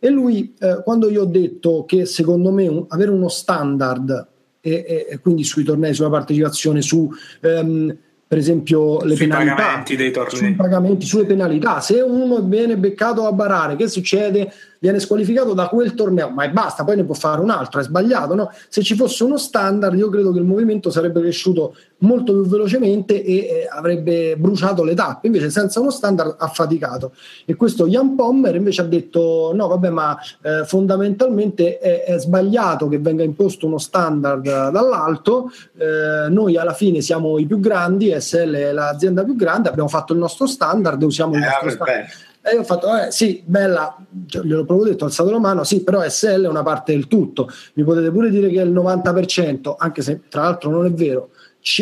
e 0.00 0.08
lui 0.10 0.54
eh, 0.58 0.80
quando 0.82 1.08
io 1.10 1.22
ho 1.22 1.26
detto 1.26 1.84
che 1.86 2.04
secondo 2.06 2.50
me 2.50 2.66
un- 2.66 2.86
avere 2.88 3.10
uno 3.10 3.28
standard 3.28 4.26
e, 4.60 4.70
e- 4.86 5.06
e 5.10 5.18
quindi 5.20 5.44
sui 5.44 5.62
tornei, 5.62 5.94
sulla 5.94 6.10
partecipazione, 6.10 6.82
su 6.82 7.08
ehm, 7.40 7.96
per 8.26 8.38
esempio 8.38 9.02
le 9.02 9.16
Sui 9.16 9.26
penalità, 9.26 9.54
pagamenti 9.56 9.96
dei 9.96 10.12
sui 10.12 10.24
tornei. 10.24 10.54
pagamenti, 10.54 11.04
sulle 11.06 11.24
penalità. 11.26 11.80
Se 11.80 12.00
uno 12.00 12.40
viene 12.42 12.76
beccato 12.76 13.26
a 13.26 13.32
barare, 13.32 13.74
che 13.76 13.88
succede? 13.88 14.52
Viene 14.82 14.98
squalificato 14.98 15.52
da 15.52 15.68
quel 15.68 15.92
torneo, 15.92 16.30
ma 16.30 16.44
e 16.44 16.50
basta, 16.50 16.84
poi 16.84 16.96
ne 16.96 17.04
può 17.04 17.12
fare 17.12 17.42
un 17.42 17.50
altro, 17.50 17.80
è 17.80 17.82
sbagliato. 17.82 18.34
No? 18.34 18.50
Se 18.70 18.82
ci 18.82 18.94
fosse 18.94 19.24
uno 19.24 19.36
standard, 19.36 19.94
io 19.94 20.08
credo 20.08 20.32
che 20.32 20.38
il 20.38 20.46
movimento 20.46 20.88
sarebbe 20.90 21.20
cresciuto 21.20 21.74
molto 21.98 22.32
più 22.32 22.46
velocemente 22.46 23.22
e 23.22 23.34
eh, 23.34 23.68
avrebbe 23.70 24.38
bruciato 24.38 24.82
le 24.82 24.94
tappe. 24.94 25.26
Invece, 25.26 25.50
senza 25.50 25.80
uno 25.80 25.90
standard, 25.90 26.36
ha 26.38 26.46
faticato. 26.48 27.12
E 27.44 27.56
questo 27.56 27.86
Jan 27.88 28.14
Pommer 28.14 28.54
invece 28.54 28.80
ha 28.80 28.84
detto: 28.84 29.52
no, 29.54 29.68
vabbè, 29.68 29.90
ma 29.90 30.16
eh, 30.40 30.64
fondamentalmente 30.64 31.78
è, 31.78 32.04
è 32.04 32.18
sbagliato 32.18 32.88
che 32.88 32.98
venga 32.98 33.22
imposto 33.22 33.66
uno 33.66 33.76
standard 33.76 34.70
dall'alto. 34.70 35.50
Eh, 35.76 36.30
noi 36.30 36.56
alla 36.56 36.72
fine 36.72 37.02
siamo 37.02 37.38
i 37.38 37.44
più 37.44 37.60
grandi, 37.60 38.14
SL 38.18 38.54
è 38.54 38.72
l'azienda 38.72 39.24
più 39.24 39.36
grande, 39.36 39.68
abbiamo 39.68 39.90
fatto 39.90 40.14
il 40.14 40.18
nostro 40.20 40.46
standard 40.46 41.02
usiamo 41.02 41.34
il 41.34 41.42
Eh, 41.42 41.44
nostro 41.44 41.68
vabbè, 41.68 41.74
standard. 41.74 42.28
E 42.42 42.54
io 42.54 42.60
ho 42.60 42.64
fatto, 42.64 42.86
eh, 42.96 43.10
sì, 43.10 43.42
bella, 43.44 43.96
cioè, 44.26 44.42
gliel'ho 44.42 44.64
proprio 44.64 44.90
detto, 44.90 45.04
ho 45.04 45.08
alzato 45.08 45.30
la 45.30 45.38
mano, 45.38 45.62
sì, 45.62 45.84
però 45.84 46.02
SL 46.08 46.44
è 46.44 46.48
una 46.48 46.62
parte 46.62 46.92
del 46.92 47.06
tutto. 47.06 47.48
Mi 47.74 47.84
potete 47.84 48.10
pure 48.10 48.30
dire 48.30 48.48
che 48.48 48.60
è 48.60 48.64
il 48.64 48.72
90%, 48.72 49.74
anche 49.76 50.00
se 50.00 50.22
tra 50.28 50.42
l'altro 50.42 50.70
non 50.70 50.86
è 50.86 50.90
vero, 50.90 51.30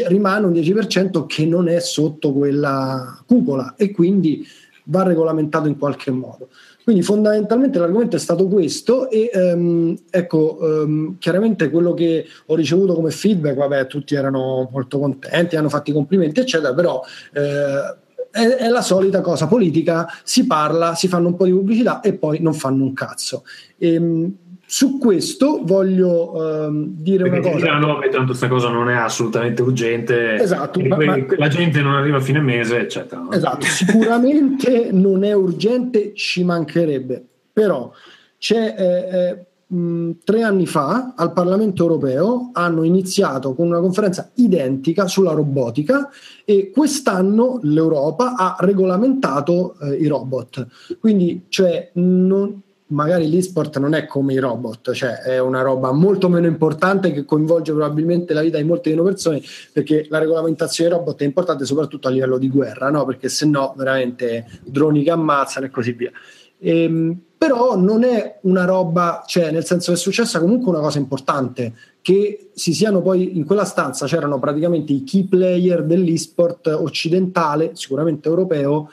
rimane 0.06 0.46
un 0.46 0.52
10% 0.52 1.26
che 1.26 1.46
non 1.46 1.68
è 1.68 1.78
sotto 1.78 2.32
quella 2.32 3.22
cupola 3.24 3.74
e 3.76 3.92
quindi 3.92 4.44
va 4.84 5.04
regolamentato 5.04 5.68
in 5.68 5.78
qualche 5.78 6.10
modo. 6.10 6.48
Quindi 6.82 7.04
fondamentalmente 7.04 7.78
l'argomento 7.78 8.16
è 8.16 8.18
stato 8.18 8.48
questo 8.48 9.10
e 9.10 9.30
ehm, 9.32 9.94
ecco, 10.10 10.58
ehm, 10.60 11.18
chiaramente 11.18 11.68
quello 11.70 11.92
che 11.92 12.24
ho 12.46 12.54
ricevuto 12.54 12.94
come 12.94 13.10
feedback, 13.10 13.56
vabbè, 13.56 13.86
tutti 13.86 14.14
erano 14.14 14.68
molto 14.72 14.98
contenti, 14.98 15.56
hanno 15.56 15.68
fatto 15.68 15.90
i 15.90 15.92
complimenti, 15.92 16.40
eccetera, 16.40 16.72
però 16.72 17.02
eh, 17.34 18.06
è, 18.38 18.56
è 18.56 18.68
la 18.68 18.82
solita 18.82 19.20
cosa 19.20 19.46
politica, 19.46 20.06
si 20.22 20.46
parla, 20.46 20.94
si 20.94 21.08
fanno 21.08 21.28
un 21.28 21.36
po' 21.36 21.44
di 21.44 21.52
pubblicità 21.52 22.00
e 22.00 22.14
poi 22.14 22.40
non 22.40 22.54
fanno 22.54 22.84
un 22.84 22.92
cazzo. 22.92 23.44
Ehm, 23.78 24.32
su 24.70 24.98
questo 24.98 25.62
voglio 25.64 26.66
ehm, 26.66 26.88
dire 26.88 27.22
perché 27.22 27.38
una 27.38 27.50
cosa. 27.52 27.64
diranno, 27.64 27.86
vabbè, 27.86 28.10
tanto 28.10 28.26
questa 28.26 28.48
cosa 28.48 28.68
non 28.68 28.90
è 28.90 28.94
assolutamente 28.94 29.62
urgente, 29.62 30.34
Esatto, 30.34 30.78
ma- 30.80 30.96
ma- 30.96 31.24
la 31.36 31.48
gente 31.48 31.80
non 31.80 31.94
arriva 31.94 32.18
a 32.18 32.20
fine 32.20 32.40
mese, 32.40 32.78
eccetera. 32.78 33.26
Esatto, 33.30 33.64
sicuramente 33.64 34.90
non 34.92 35.24
è 35.24 35.32
urgente, 35.32 36.12
ci 36.14 36.44
mancherebbe, 36.44 37.24
però 37.50 37.90
c'è 38.36 38.74
eh, 38.76 39.16
eh, 39.18 39.46
mh, 39.68 40.10
tre 40.24 40.42
anni 40.42 40.66
fa 40.66 41.14
al 41.16 41.32
Parlamento 41.32 41.82
europeo 41.82 42.50
hanno 42.52 42.82
iniziato 42.82 43.54
con 43.54 43.66
una 43.66 43.80
conferenza 43.80 44.30
identica 44.34 45.06
sulla 45.06 45.32
robotica 45.32 46.10
e 46.44 46.70
quest'anno 46.70 47.60
l'Europa 47.62 48.34
ha 48.34 48.56
regolamentato 48.60 49.76
eh, 49.80 49.94
i 49.94 50.06
robot. 50.06 50.66
Quindi, 50.98 51.44
cioè, 51.48 51.90
non- 51.94 52.62
magari 52.88 53.28
l'e-sport 53.28 53.78
non 53.78 53.94
è 53.94 54.06
come 54.06 54.32
i 54.32 54.38
robot, 54.38 54.92
cioè 54.92 55.18
è 55.18 55.38
una 55.38 55.60
roba 55.62 55.92
molto 55.92 56.28
meno 56.28 56.46
importante 56.46 57.12
che 57.12 57.24
coinvolge 57.24 57.72
probabilmente 57.72 58.32
la 58.32 58.40
vita 58.40 58.56
di 58.56 58.64
molte 58.64 58.90
meno 58.90 59.02
persone, 59.02 59.42
perché 59.72 60.06
la 60.08 60.18
regolamentazione 60.18 60.88
dei 60.88 60.98
robot 60.98 61.20
è 61.20 61.24
importante 61.24 61.64
soprattutto 61.64 62.08
a 62.08 62.10
livello 62.10 62.38
di 62.38 62.48
guerra, 62.48 62.88
no? 62.90 63.04
perché 63.04 63.28
se 63.28 63.46
no 63.46 63.74
veramente 63.76 64.46
droni 64.64 65.02
che 65.02 65.10
ammazzano 65.10 65.66
e 65.66 65.70
così 65.70 65.92
via. 65.92 66.10
Ehm, 66.58 67.20
però 67.38 67.76
non 67.76 68.02
è 68.02 68.40
una 68.42 68.64
roba, 68.64 69.22
cioè 69.24 69.52
nel 69.52 69.64
senso 69.64 69.92
è 69.92 69.96
successa 69.96 70.40
comunque 70.40 70.70
una 70.70 70.80
cosa 70.80 70.98
importante, 70.98 71.72
che 72.02 72.50
si 72.52 72.74
siano 72.74 73.00
poi 73.00 73.36
in 73.36 73.44
quella 73.44 73.64
stanza 73.64 74.06
c'erano 74.06 74.40
praticamente 74.40 74.92
i 74.92 75.04
key 75.04 75.24
player 75.24 75.84
dell'esport 75.84 76.66
occidentale, 76.66 77.70
sicuramente 77.74 78.28
europeo, 78.28 78.90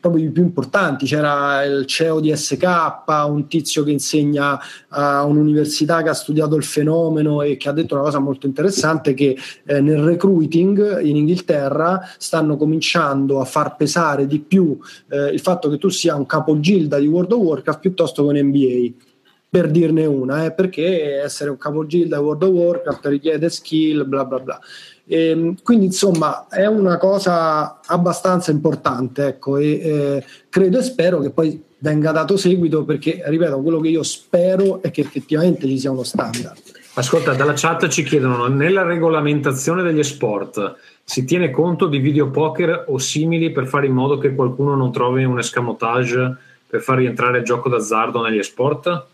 proprio 0.00 0.24
i 0.24 0.30
più 0.30 0.42
importanti. 0.42 1.06
C'era 1.06 1.62
il 1.64 1.86
CEO 1.86 2.20
di 2.20 2.34
SK, 2.34 2.64
un 3.28 3.46
tizio 3.48 3.84
che 3.84 3.92
insegna 3.92 4.58
a 4.88 5.24
un'università 5.24 6.02
che 6.02 6.08
ha 6.08 6.14
studiato 6.14 6.56
il 6.56 6.64
fenomeno 6.64 7.42
e 7.42 7.56
che 7.56 7.68
ha 7.68 7.72
detto 7.72 7.94
una 7.94 8.04
cosa 8.04 8.18
molto 8.18 8.46
interessante, 8.46 9.14
che 9.14 9.36
eh, 9.64 9.80
nel 9.80 10.02
recruiting 10.02 11.00
in 11.00 11.16
Inghilterra 11.16 12.00
stanno 12.18 12.56
cominciando 12.56 13.40
a 13.40 13.44
far 13.44 13.76
pesare 13.76 14.26
di 14.26 14.40
più 14.40 14.78
eh, 15.08 15.26
il 15.26 15.40
fatto 15.40 15.68
che 15.68 15.78
tu 15.78 15.88
sia 15.88 16.16
un 16.16 16.26
capogilda 16.26 16.98
di 16.98 17.06
World 17.06 17.32
of 17.32 17.40
Warcraft 17.40 17.80
piuttosto 17.80 18.26
che 18.26 18.28
un 18.28 18.46
NBA 18.46 19.10
per 19.52 19.70
dirne 19.70 20.06
una, 20.06 20.46
eh, 20.46 20.52
perché 20.52 21.20
essere 21.20 21.50
un 21.50 21.58
capogilda 21.58 22.16
di 22.16 22.22
World 22.22 22.42
of 22.42 22.48
Warcraft 22.48 23.06
richiede 23.06 23.50
skill, 23.50 24.08
bla 24.08 24.24
bla 24.24 24.38
bla. 24.38 24.58
E, 25.06 25.54
quindi 25.62 25.86
insomma 25.86 26.46
è 26.48 26.66
una 26.66 26.96
cosa 26.96 27.80
abbastanza 27.84 28.50
importante, 28.50 29.26
ecco, 29.26 29.56
e 29.56 29.70
eh, 29.70 30.24
credo 30.48 30.78
e 30.78 30.82
spero 30.82 31.20
che 31.20 31.30
poi 31.30 31.62
venga 31.78 32.12
dato 32.12 32.36
seguito 32.36 32.84
perché, 32.84 33.22
ripeto, 33.24 33.60
quello 33.60 33.80
che 33.80 33.88
io 33.88 34.02
spero 34.02 34.80
è 34.82 34.90
che 34.90 35.00
effettivamente 35.00 35.66
ci 35.66 35.78
sia 35.78 35.90
uno 35.90 36.04
standard. 36.04 36.60
Ascolta, 36.94 37.32
dalla 37.32 37.54
chat 37.54 37.88
ci 37.88 38.02
chiedono, 38.04 38.46
nella 38.46 38.82
regolamentazione 38.82 39.82
degli 39.82 40.02
sport 40.02 40.76
si 41.02 41.24
tiene 41.24 41.50
conto 41.50 41.86
di 41.86 41.98
videopoker 41.98 42.84
o 42.88 42.98
simili 42.98 43.50
per 43.50 43.66
fare 43.66 43.86
in 43.86 43.92
modo 43.92 44.18
che 44.18 44.34
qualcuno 44.34 44.76
non 44.76 44.92
trovi 44.92 45.24
un 45.24 45.38
escamotage 45.38 46.36
per 46.66 46.80
far 46.80 46.98
rientrare 46.98 47.38
il 47.38 47.44
gioco 47.44 47.68
d'azzardo 47.68 48.22
negli 48.22 48.42
sport? 48.42 49.06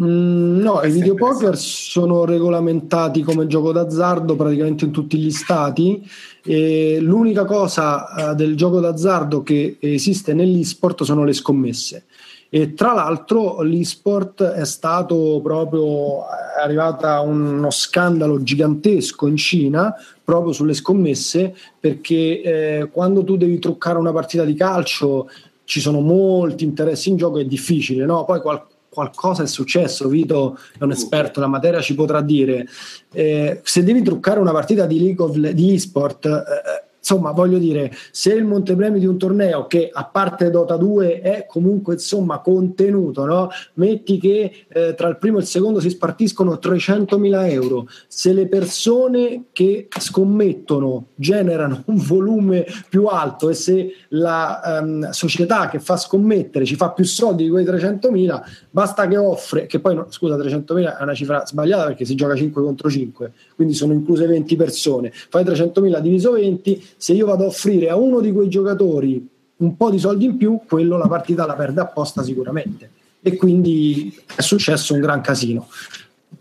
Mm, 0.00 0.60
no, 0.60 0.80
i 0.82 0.90
videopoker 0.90 1.56
sono 1.56 2.24
regolamentati 2.24 3.22
come 3.22 3.48
gioco 3.48 3.72
d'azzardo 3.72 4.36
praticamente 4.36 4.84
in 4.84 4.92
tutti 4.92 5.18
gli 5.18 5.30
stati. 5.30 6.08
E 6.44 6.98
l'unica 7.00 7.44
cosa 7.44 8.30
eh, 8.30 8.34
del 8.34 8.56
gioco 8.56 8.78
d'azzardo 8.80 9.42
che 9.42 9.76
esiste 9.80 10.32
nell'esport 10.32 11.02
sono 11.02 11.24
le 11.24 11.32
scommesse. 11.32 12.04
E 12.52 12.74
tra 12.74 12.92
l'altro 12.94 13.62
l'esport 13.62 14.42
è 14.42 14.64
stato 14.64 15.40
proprio 15.42 16.22
è 16.26 16.62
arrivato 16.62 17.06
a 17.06 17.20
uno 17.20 17.70
scandalo 17.70 18.42
gigantesco 18.42 19.28
in 19.28 19.36
Cina 19.36 19.94
proprio 20.24 20.52
sulle 20.52 20.74
scommesse 20.74 21.54
perché 21.78 22.42
eh, 22.42 22.88
quando 22.90 23.22
tu 23.22 23.36
devi 23.36 23.60
truccare 23.60 23.98
una 23.98 24.12
partita 24.12 24.44
di 24.44 24.54
calcio 24.54 25.28
ci 25.62 25.78
sono 25.78 26.00
molti 26.00 26.64
interessi 26.64 27.10
in 27.10 27.16
gioco, 27.16 27.38
è 27.38 27.44
difficile, 27.44 28.04
no? 28.04 28.24
Poi 28.24 28.40
qual- 28.40 28.66
qualcosa 28.90 29.44
è 29.44 29.46
successo, 29.46 30.08
Vito 30.08 30.58
è 30.78 30.82
un 30.82 30.90
esperto 30.90 31.40
della 31.40 31.50
materia, 31.50 31.80
ci 31.80 31.94
potrà 31.94 32.20
dire. 32.20 32.66
Eh, 33.12 33.60
se 33.62 33.84
devi 33.84 34.02
truccare 34.02 34.40
una 34.40 34.52
partita 34.52 34.84
di 34.84 35.00
League 35.00 35.24
of 35.24 35.36
di 35.36 35.74
esport, 35.74 36.26
eh, 36.26 36.89
insomma, 37.00 37.32
voglio 37.32 37.58
dire, 37.58 37.92
se 38.12 38.32
il 38.32 38.44
montepremi 38.44 39.00
di 39.00 39.06
un 39.06 39.18
torneo 39.18 39.66
che 39.66 39.90
a 39.92 40.04
parte 40.04 40.50
Dota 40.50 40.76
2 40.76 41.20
è 41.20 41.46
comunque 41.48 41.94
insomma 41.94 42.40
contenuto, 42.40 43.24
no? 43.24 43.48
metti 43.74 44.18
che 44.18 44.66
eh, 44.68 44.94
tra 44.94 45.08
il 45.08 45.16
primo 45.16 45.38
e 45.38 45.40
il 45.40 45.46
secondo 45.46 45.80
si 45.80 45.90
spartiscono 45.90 46.58
300.000 46.62 47.50
euro, 47.50 47.88
se 48.06 48.32
le 48.32 48.46
persone 48.46 49.44
che 49.52 49.88
scommettono 49.98 51.08
generano 51.14 51.82
un 51.86 51.96
volume 51.96 52.66
più 52.88 53.06
alto 53.06 53.48
e 53.48 53.54
se 53.54 53.92
la 54.10 54.78
ehm, 54.78 55.10
società 55.10 55.68
che 55.68 55.80
fa 55.80 55.96
scommettere 55.96 56.64
ci 56.64 56.76
fa 56.76 56.90
più 56.90 57.04
soldi 57.04 57.44
di 57.44 57.50
quei 57.50 57.64
300.000, 57.64 58.42
basta 58.70 59.08
che 59.08 59.16
offre, 59.16 59.66
che 59.66 59.80
poi 59.80 59.94
no, 59.94 60.06
scusa 60.10 60.36
300.000 60.36 60.98
è 60.98 61.02
una 61.02 61.14
cifra 61.14 61.46
sbagliata 61.46 61.86
perché 61.86 62.04
si 62.04 62.14
gioca 62.14 62.34
5 62.34 62.62
contro 62.62 62.90
5, 62.90 63.32
quindi 63.56 63.74
sono 63.74 63.92
incluse 63.94 64.26
20 64.26 64.56
persone, 64.56 65.10
fai 65.12 65.44
300.000 65.44 65.98
diviso 66.00 66.32
20 66.32 66.88
se 67.00 67.14
io 67.14 67.24
vado 67.24 67.44
a 67.44 67.46
offrire 67.46 67.88
a 67.88 67.96
uno 67.96 68.20
di 68.20 68.30
quei 68.30 68.50
giocatori 68.50 69.26
un 69.56 69.74
po' 69.74 69.88
di 69.90 69.98
soldi 69.98 70.26
in 70.26 70.36
più, 70.36 70.60
quello 70.68 70.98
la 70.98 71.08
partita 71.08 71.46
la 71.46 71.54
perde 71.54 71.80
apposta 71.80 72.22
sicuramente. 72.22 72.90
E 73.22 73.36
quindi 73.36 74.14
è 74.34 74.42
successo 74.42 74.92
un 74.92 75.00
gran 75.00 75.22
casino. 75.22 75.68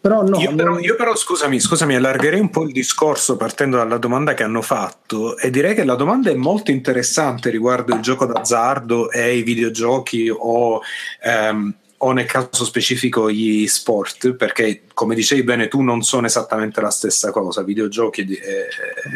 Però 0.02 0.22
no, 0.22 0.38
io, 0.38 0.54
però, 0.54 0.74
non- 0.74 0.84
io 0.84 0.96
però, 0.98 1.16
scusami, 1.16 1.62
scusami, 1.62 1.96
allargherei 1.96 2.42
un 2.42 2.50
po' 2.50 2.64
il 2.64 2.74
discorso 2.74 3.38
partendo 3.38 3.78
dalla 3.78 3.98
domanda 3.98 4.34
che 4.34 4.44
hanno 4.44 4.62
fatto 4.62 5.38
e 5.38 5.50
direi 5.50 5.76
che 5.76 5.86
la 5.86 5.96
domanda 5.96 6.30
è 6.30 6.36
molto 6.36 6.72
interessante 6.72 7.50
riguardo 7.50 7.96
il 7.96 8.02
gioco 8.02 8.26
d'azzardo 8.26 9.12
e 9.12 9.38
i 9.38 9.44
videogiochi 9.44 10.30
o, 10.30 10.82
ehm, 11.24 11.74
o 12.02 12.12
nel 12.14 12.26
caso 12.26 12.64
specifico 12.64 13.30
gli 13.30 13.68
sport, 13.68 14.34
perché 14.34 14.84
come 14.94 15.16
dicevi 15.16 15.44
bene 15.44 15.68
tu 15.68 15.82
non 15.82 16.02
sono 16.02 16.28
esattamente 16.28 16.80
la 16.80 16.92
stessa 16.92 17.32
cosa, 17.32 17.62
videogiochi 17.62 18.22
e 18.22 18.26
di, 18.26 18.36
e- 18.36 18.68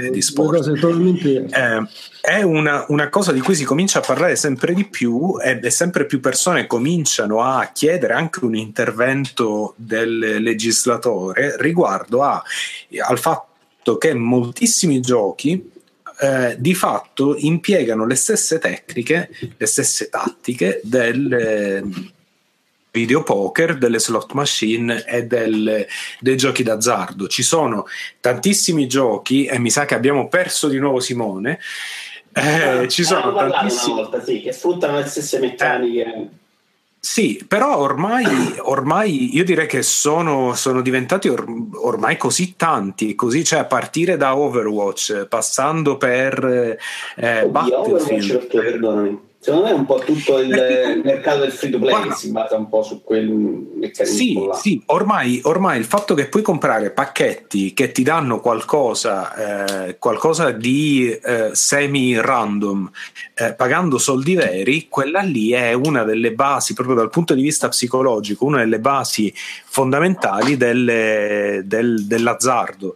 e 0.05 0.09
di 0.09 0.21
sport. 0.21 0.49
Eh, 1.49 1.87
è 2.21 2.41
una, 2.41 2.85
una 2.89 3.09
cosa 3.09 3.31
di 3.31 3.39
cui 3.39 3.55
si 3.55 3.63
comincia 3.63 3.99
a 3.99 4.01
parlare 4.01 4.35
sempre 4.35 4.73
di 4.73 4.85
più 4.85 5.35
e, 5.41 5.59
e 5.61 5.69
sempre 5.69 6.05
più 6.05 6.19
persone 6.19 6.67
cominciano 6.67 7.41
a 7.41 7.69
chiedere 7.73 8.13
anche 8.13 8.43
un 8.43 8.55
intervento 8.55 9.73
del 9.77 10.41
legislatore 10.41 11.55
riguardo 11.59 12.21
a- 12.23 12.43
al 13.07 13.19
fatto 13.19 13.97
che 13.97 14.13
moltissimi 14.13 14.99
giochi 14.99 15.71
eh, 16.19 16.55
di 16.59 16.75
fatto 16.75 17.35
impiegano 17.37 18.05
le 18.05 18.15
stesse 18.15 18.59
tecniche, 18.59 19.29
le 19.57 19.65
stesse 19.65 20.09
tattiche 20.09 20.79
del 20.83 21.33
eh, 21.33 21.83
videopoker, 23.03 23.77
delle 23.79 23.99
slot 23.99 24.33
machine 24.33 25.03
e 25.05 25.23
del- 25.25 25.85
dei 26.19 26.37
giochi 26.37 26.61
d'azzardo. 26.61 27.27
Ci 27.27 27.41
sono 27.41 27.85
tantissimi 28.19 28.85
giochi 28.87 29.45
e 29.45 29.57
mi 29.57 29.71
sa 29.71 29.85
che 29.85 29.95
abbiamo 29.95 30.27
perso 30.27 30.67
di 30.67 30.77
nuovo 30.77 30.99
Simone. 30.99 31.59
Eh, 32.31 32.87
ci 32.89 33.03
sono 33.03 33.19
Abbiamo 33.19 33.37
parlato 33.37 33.59
tantissimi. 33.67 33.91
una 33.93 34.01
volta, 34.03 34.23
sì, 34.23 34.41
che 34.41 34.51
sfruttano 34.53 34.97
le 34.99 35.05
stesse 35.07 35.39
meccaniche. 35.39 36.27
Sì, 36.99 37.43
però 37.47 37.79
ormai, 37.79 38.25
ormai 38.59 39.35
io 39.35 39.43
direi 39.43 39.67
che 39.67 39.81
sono, 39.81 40.53
sono 40.53 40.81
diventati 40.81 41.27
or- 41.27 41.45
ormai 41.81 42.15
così 42.15 42.55
tanti, 42.55 43.13
così, 43.15 43.43
cioè 43.43 43.59
a 43.59 43.65
partire 43.65 44.15
da 44.17 44.37
Overwatch, 44.37 45.25
passando 45.27 45.97
per 45.97 46.77
eh, 47.17 47.41
Oddio, 47.41 47.49
Overwatch 47.49 47.49
Battlefield. 47.49 48.37
perché, 48.37 48.59
perdonami. 48.59 49.19
Secondo 49.43 49.65
me 49.65 49.71
è 49.71 49.75
un 49.75 49.85
po' 49.85 49.99
tutto 49.99 50.37
il 50.39 50.47
Perché- 50.47 51.01
mercato 51.03 51.39
del 51.41 51.51
free 51.51 51.69
to 51.69 51.77
play 51.77 51.89
Guarda. 51.91 52.13
che 52.13 52.15
si 52.17 52.31
basa 52.31 52.55
un 52.55 52.69
po' 52.69 52.81
su 52.81 53.03
quel 53.03 53.27
meccanismo 53.27 54.15
Sì, 54.15 54.47
là. 54.47 54.53
sì, 54.53 54.81
ormai, 54.85 55.41
ormai 55.43 55.77
il 55.79 55.83
fatto 55.83 56.13
che 56.13 56.29
puoi 56.29 56.41
comprare 56.41 56.91
pacchetti 56.91 57.73
che 57.73 57.91
ti 57.91 58.03
danno 58.03 58.39
qualcosa, 58.39 59.87
eh, 59.89 59.97
qualcosa 59.97 60.51
di 60.51 61.09
eh, 61.21 61.49
semi-random 61.51 62.89
eh, 63.35 63.53
pagando 63.53 63.97
soldi 63.97 64.35
veri, 64.35 64.87
quella 64.87 65.19
lì 65.19 65.51
è 65.51 65.73
una 65.73 66.03
delle 66.03 66.31
basi, 66.31 66.73
proprio 66.73 66.95
dal 66.95 67.09
punto 67.09 67.33
di 67.33 67.41
vista 67.41 67.67
psicologico, 67.67 68.45
una 68.45 68.59
delle 68.59 68.79
basi 68.79 69.33
fondamentali 69.65 70.55
delle- 70.55 71.63
del- 71.65 72.05
dell'azzardo. 72.05 72.95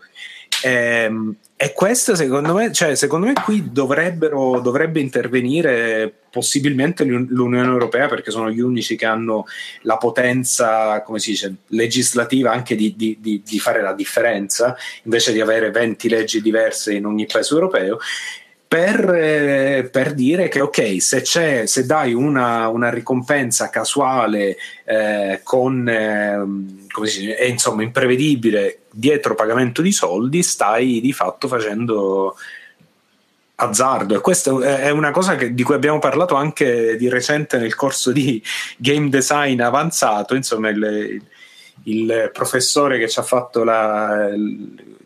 Ehm, 0.63 1.35
e 1.55 1.73
queste 1.73 2.15
secondo 2.15 2.53
me, 2.53 2.71
cioè, 2.71 2.95
secondo 2.95 3.25
me 3.27 3.33
qui 3.43 3.69
dovrebbero, 3.71 4.59
dovrebbe 4.59 4.99
intervenire 4.99 6.13
possibilmente 6.37 7.03
l'Un- 7.03 7.25
l'Unione 7.31 7.67
Europea 7.67 8.07
perché 8.07 8.29
sono 8.29 8.51
gli 8.51 8.59
unici 8.59 8.95
che 8.95 9.07
hanno 9.07 9.45
la 9.81 9.97
potenza, 9.97 11.01
come 11.01 11.17
si 11.17 11.31
dice, 11.31 11.55
legislativa 11.69 12.51
anche 12.51 12.75
di, 12.75 12.93
di- 12.95 13.17
di- 13.19 13.41
di 13.43 13.59
fare 13.59 13.81
la 13.81 13.93
differenza, 13.93 14.75
invece 15.03 15.33
di 15.33 15.41
avere 15.41 15.71
20 15.71 16.07
leggi 16.09 16.39
diverse 16.39 16.93
in 16.93 17.07
ogni 17.07 17.25
paese 17.25 17.55
europeo. 17.55 17.97
Per, 18.67 19.09
eh, 19.15 19.89
per 19.89 20.13
dire 20.13 20.47
che 20.47 20.59
ok, 20.59 21.01
se, 21.01 21.65
se 21.65 21.85
dai 21.85 22.13
una, 22.13 22.67
una 22.67 22.89
ricompensa 22.91 23.69
casuale 23.69 24.57
eh, 24.85 25.39
con 25.41 25.89
si 27.05 27.19
dice, 27.19 27.45
insomma 27.45 27.81
imprevedibile 27.81 28.81
dietro 28.91 29.33
pagamento 29.33 29.81
di 29.81 29.91
soldi, 29.91 30.43
stai 30.43 30.99
di 30.99 31.13
fatto 31.13 31.47
facendo 31.47 32.35
azzardo 33.59 34.15
e 34.15 34.21
questa 34.21 34.51
è 34.77 34.91
una 34.91 35.09
cosa 35.11 35.35
che- 35.35 35.53
di 35.53 35.63
cui 35.63 35.73
abbiamo 35.73 35.97
parlato 35.99 36.35
anche 36.35 36.95
di 36.95 37.09
recente 37.09 37.57
nel 37.57 37.73
corso 37.75 38.11
di 38.11 38.41
game 38.77 39.09
design 39.09 39.59
avanzato 39.61 40.35
insomma 40.35 40.69
il, 40.69 41.19
il 41.83 42.29
professore 42.33 42.99
che 42.99 43.09
ci 43.09 43.17
ha 43.17 43.23
fatto 43.23 43.63
la 43.63 44.29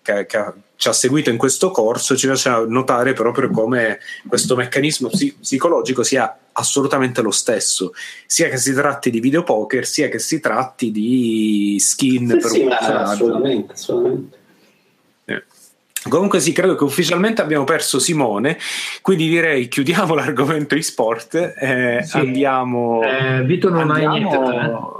che, 0.01 0.25
che 0.25 0.43
ci 0.75 0.87
ha 0.89 0.93
seguito 0.93 1.29
in 1.29 1.37
questo 1.37 1.71
corso 1.71 2.17
ci 2.17 2.27
faceva 2.27 2.65
notare 2.67 3.13
proprio 3.13 3.49
come 3.51 3.99
questo 4.27 4.55
meccanismo 4.57 5.07
psi- 5.07 5.37
psicologico 5.39 6.03
sia 6.03 6.35
assolutamente 6.51 7.21
lo 7.21 7.31
stesso 7.31 7.93
sia 8.25 8.49
che 8.49 8.57
si 8.57 8.73
tratti 8.73 9.09
di 9.11 9.21
videopoker 9.21 9.85
sia 9.85 10.09
che 10.09 10.19
si 10.19 10.41
tratti 10.41 10.91
di 10.91 11.77
skin 11.79 12.27
Sì, 12.31 12.37
per 12.37 12.49
sì, 12.49 12.59
un 12.63 12.67
personaggio 12.67 13.11
assolutamente, 13.11 13.73
assolutamente. 13.73 14.39
Eh. 16.05 16.09
Comunque 16.09 16.39
sì, 16.39 16.51
credo 16.51 16.75
che 16.75 16.83
ufficialmente 16.83 17.41
abbiamo 17.41 17.63
perso 17.63 17.99
Simone, 17.99 18.57
quindi 19.01 19.27
direi 19.29 19.67
chiudiamo 19.67 20.13
l'argomento 20.15 20.75
e-sport 20.75 21.35
e 21.35 22.03
Sì. 22.03 22.17
andiamo... 22.17 23.01
Eh, 23.03 23.43
Vito 23.43 23.69
non 23.69 23.91
hai 23.91 24.05
andiamo- 24.05 24.49
niente, 24.49 24.67
te? 24.67 24.99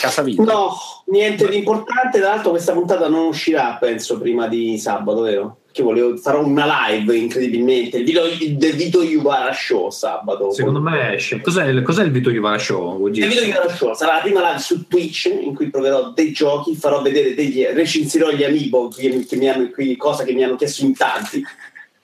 Casa 0.00 0.22
Vito. 0.22 0.42
No, 0.44 0.72
niente 1.06 1.48
di 1.48 1.56
importante. 1.58 2.20
Tra 2.20 2.28
l'altro, 2.30 2.50
questa 2.50 2.72
puntata 2.72 3.08
non 3.08 3.26
uscirà, 3.26 3.76
penso, 3.78 4.18
prima 4.18 4.46
di 4.48 4.78
sabato, 4.78 5.20
vero? 5.22 5.58
Che 5.74 5.82
volevo 5.82 6.16
farò 6.18 6.44
una 6.46 6.86
live 6.88 7.16
incredibilmente. 7.16 7.96
Il 7.96 8.04
video 8.04 8.22
del 8.28 8.76
Vito 8.76 9.02
Iuvara 9.02 9.52
Show 9.52 9.90
sabato. 9.90 10.52
Secondo 10.52 10.80
me 10.80 11.14
esce. 11.14 11.40
Cos'è, 11.40 11.66
il- 11.66 11.82
cos'è 11.82 12.04
il 12.04 12.12
Vito 12.12 12.30
Iuvara 12.30 12.58
Show? 12.58 13.04
Il 13.08 13.26
Vito 13.26 13.42
Iuvara 13.42 13.68
Show 13.74 13.92
sarà 13.92 14.14
la 14.14 14.20
prima 14.20 14.40
live 14.48 14.60
su 14.60 14.86
Twitch 14.86 15.24
in 15.24 15.52
cui 15.52 15.70
proverò 15.70 16.12
dei 16.12 16.30
giochi, 16.30 16.76
farò 16.76 17.02
vedere 17.02 17.34
degli 17.34 17.64
recensirò 17.64 18.30
gli 18.30 18.44
amiibo 18.44 18.86
che, 18.86 19.26
che 19.28 19.34
mi 19.34 19.48
hanno 19.48 19.68
qui, 19.70 19.96
cosa 19.96 20.22
che 20.22 20.32
mi 20.32 20.44
hanno 20.44 20.54
chiesto 20.54 20.84
in 20.84 20.94
tanti. 20.94 21.44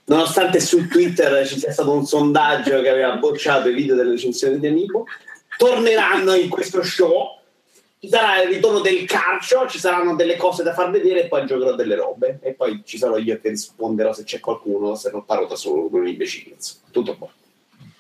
Nonostante 0.07 0.59
su 0.59 0.89
Twitter 0.89 1.47
ci 1.47 1.57
sia 1.61 1.71
stato 1.71 1.93
un 1.93 2.05
sondaggio 2.05 2.81
che 2.83 2.89
aveva 2.89 3.15
bocciato 3.19 3.69
i 3.69 3.73
video 3.75 3.95
delle 3.95 4.11
recensioni 4.11 4.59
degli 4.59 4.73
amiibo, 4.73 5.05
torneranno 5.57 6.35
in 6.35 6.49
questo 6.49 6.83
show. 6.83 7.39
Ci 8.01 8.09
sarà 8.09 8.43
il 8.43 8.49
ritorno 8.49 8.81
del 8.81 9.05
calcio, 9.05 9.67
ci 9.69 9.79
saranno 9.79 10.15
delle 10.15 10.37
cose 10.37 10.63
da 10.63 10.73
far 10.73 10.91
vedere 10.91 11.25
e 11.25 11.29
poi 11.29 11.45
giocherò 11.45 11.75
delle 11.75 11.97
robe. 11.97 12.39
E 12.41 12.55
poi 12.55 12.81
ci 12.83 12.97
sarò 12.97 13.19
io 13.19 13.39
che 13.39 13.51
risponderò 13.51 14.15
se 14.15 14.25
c'è 14.25 14.41
qualcuno, 14.41 14.95
se 14.95 15.11
non 15.11 15.27
parlo 15.27 15.45
da 15.45 15.55
solo 15.55 15.89
come 15.89 16.01
un 16.01 16.09
imbecille. 16.09 16.57
Tutto 16.91 17.15
qua. 17.19 17.29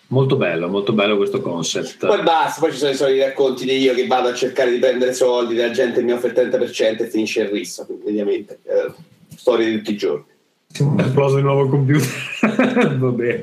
Molto 0.06 0.36
bello, 0.36 0.68
molto 0.68 0.94
bello 0.94 1.18
questo 1.18 1.42
concept. 1.42 2.06
Poi 2.06 2.22
basta, 2.22 2.60
poi 2.60 2.72
ci 2.72 2.78
sono 2.78 2.92
i 2.92 2.96
soliti 2.96 3.20
racconti 3.20 3.66
di 3.66 3.76
io 3.76 3.92
che 3.92 4.06
vado 4.06 4.28
a 4.28 4.34
cercare 4.34 4.70
di 4.70 4.78
prendere 4.78 5.12
soldi, 5.12 5.54
la 5.54 5.70
gente 5.70 6.02
mi 6.02 6.12
offre 6.12 6.30
il 6.30 6.48
30% 6.48 7.02
e 7.02 7.06
finisce 7.06 7.42
il 7.42 7.48
risso, 7.48 7.84
quindi 7.84 8.08
ovviamente. 8.08 8.58
eh, 8.64 8.92
storie 9.36 9.68
di 9.68 9.76
tutti 9.76 9.92
i 9.92 9.96
giorni. 9.96 10.24
È 10.72 11.02
esploso 11.02 11.36
il 11.36 11.44
nuovo 11.44 11.68
computer. 11.68 12.08
Vabbè. 12.96 13.40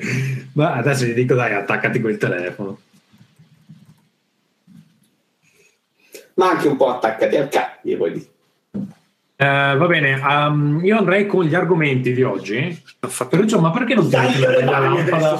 Ma 0.54 0.74
adesso 0.74 1.06
gli 1.06 1.14
dico 1.14 1.36
dai, 1.36 1.54
attaccati 1.54 2.02
col 2.02 2.18
telefono. 2.18 2.80
Ma 6.38 6.52
anche 6.52 6.68
un 6.68 6.78
po' 6.78 6.90
attaccati 6.90 7.36
al 7.36 7.50
gli 7.82 7.96
puoi 7.96 8.12
dire. 8.12 8.26
Eh, 9.40 9.76
va 9.78 9.86
bene, 9.86 10.20
ehm, 10.20 10.82
io 10.84 10.98
andrei 10.98 11.28
con 11.28 11.44
gli 11.44 11.54
argomenti 11.54 12.12
di 12.12 12.24
oggi. 12.24 12.84
Ferruccio, 13.08 13.60
ma 13.60 13.70
perché 13.70 13.94
non 13.94 14.06
ti 14.06 14.10
Dai, 14.10 14.26
metti 14.26 14.42
una 14.42 14.52
bella 14.52 14.80
lampada? 14.80 15.40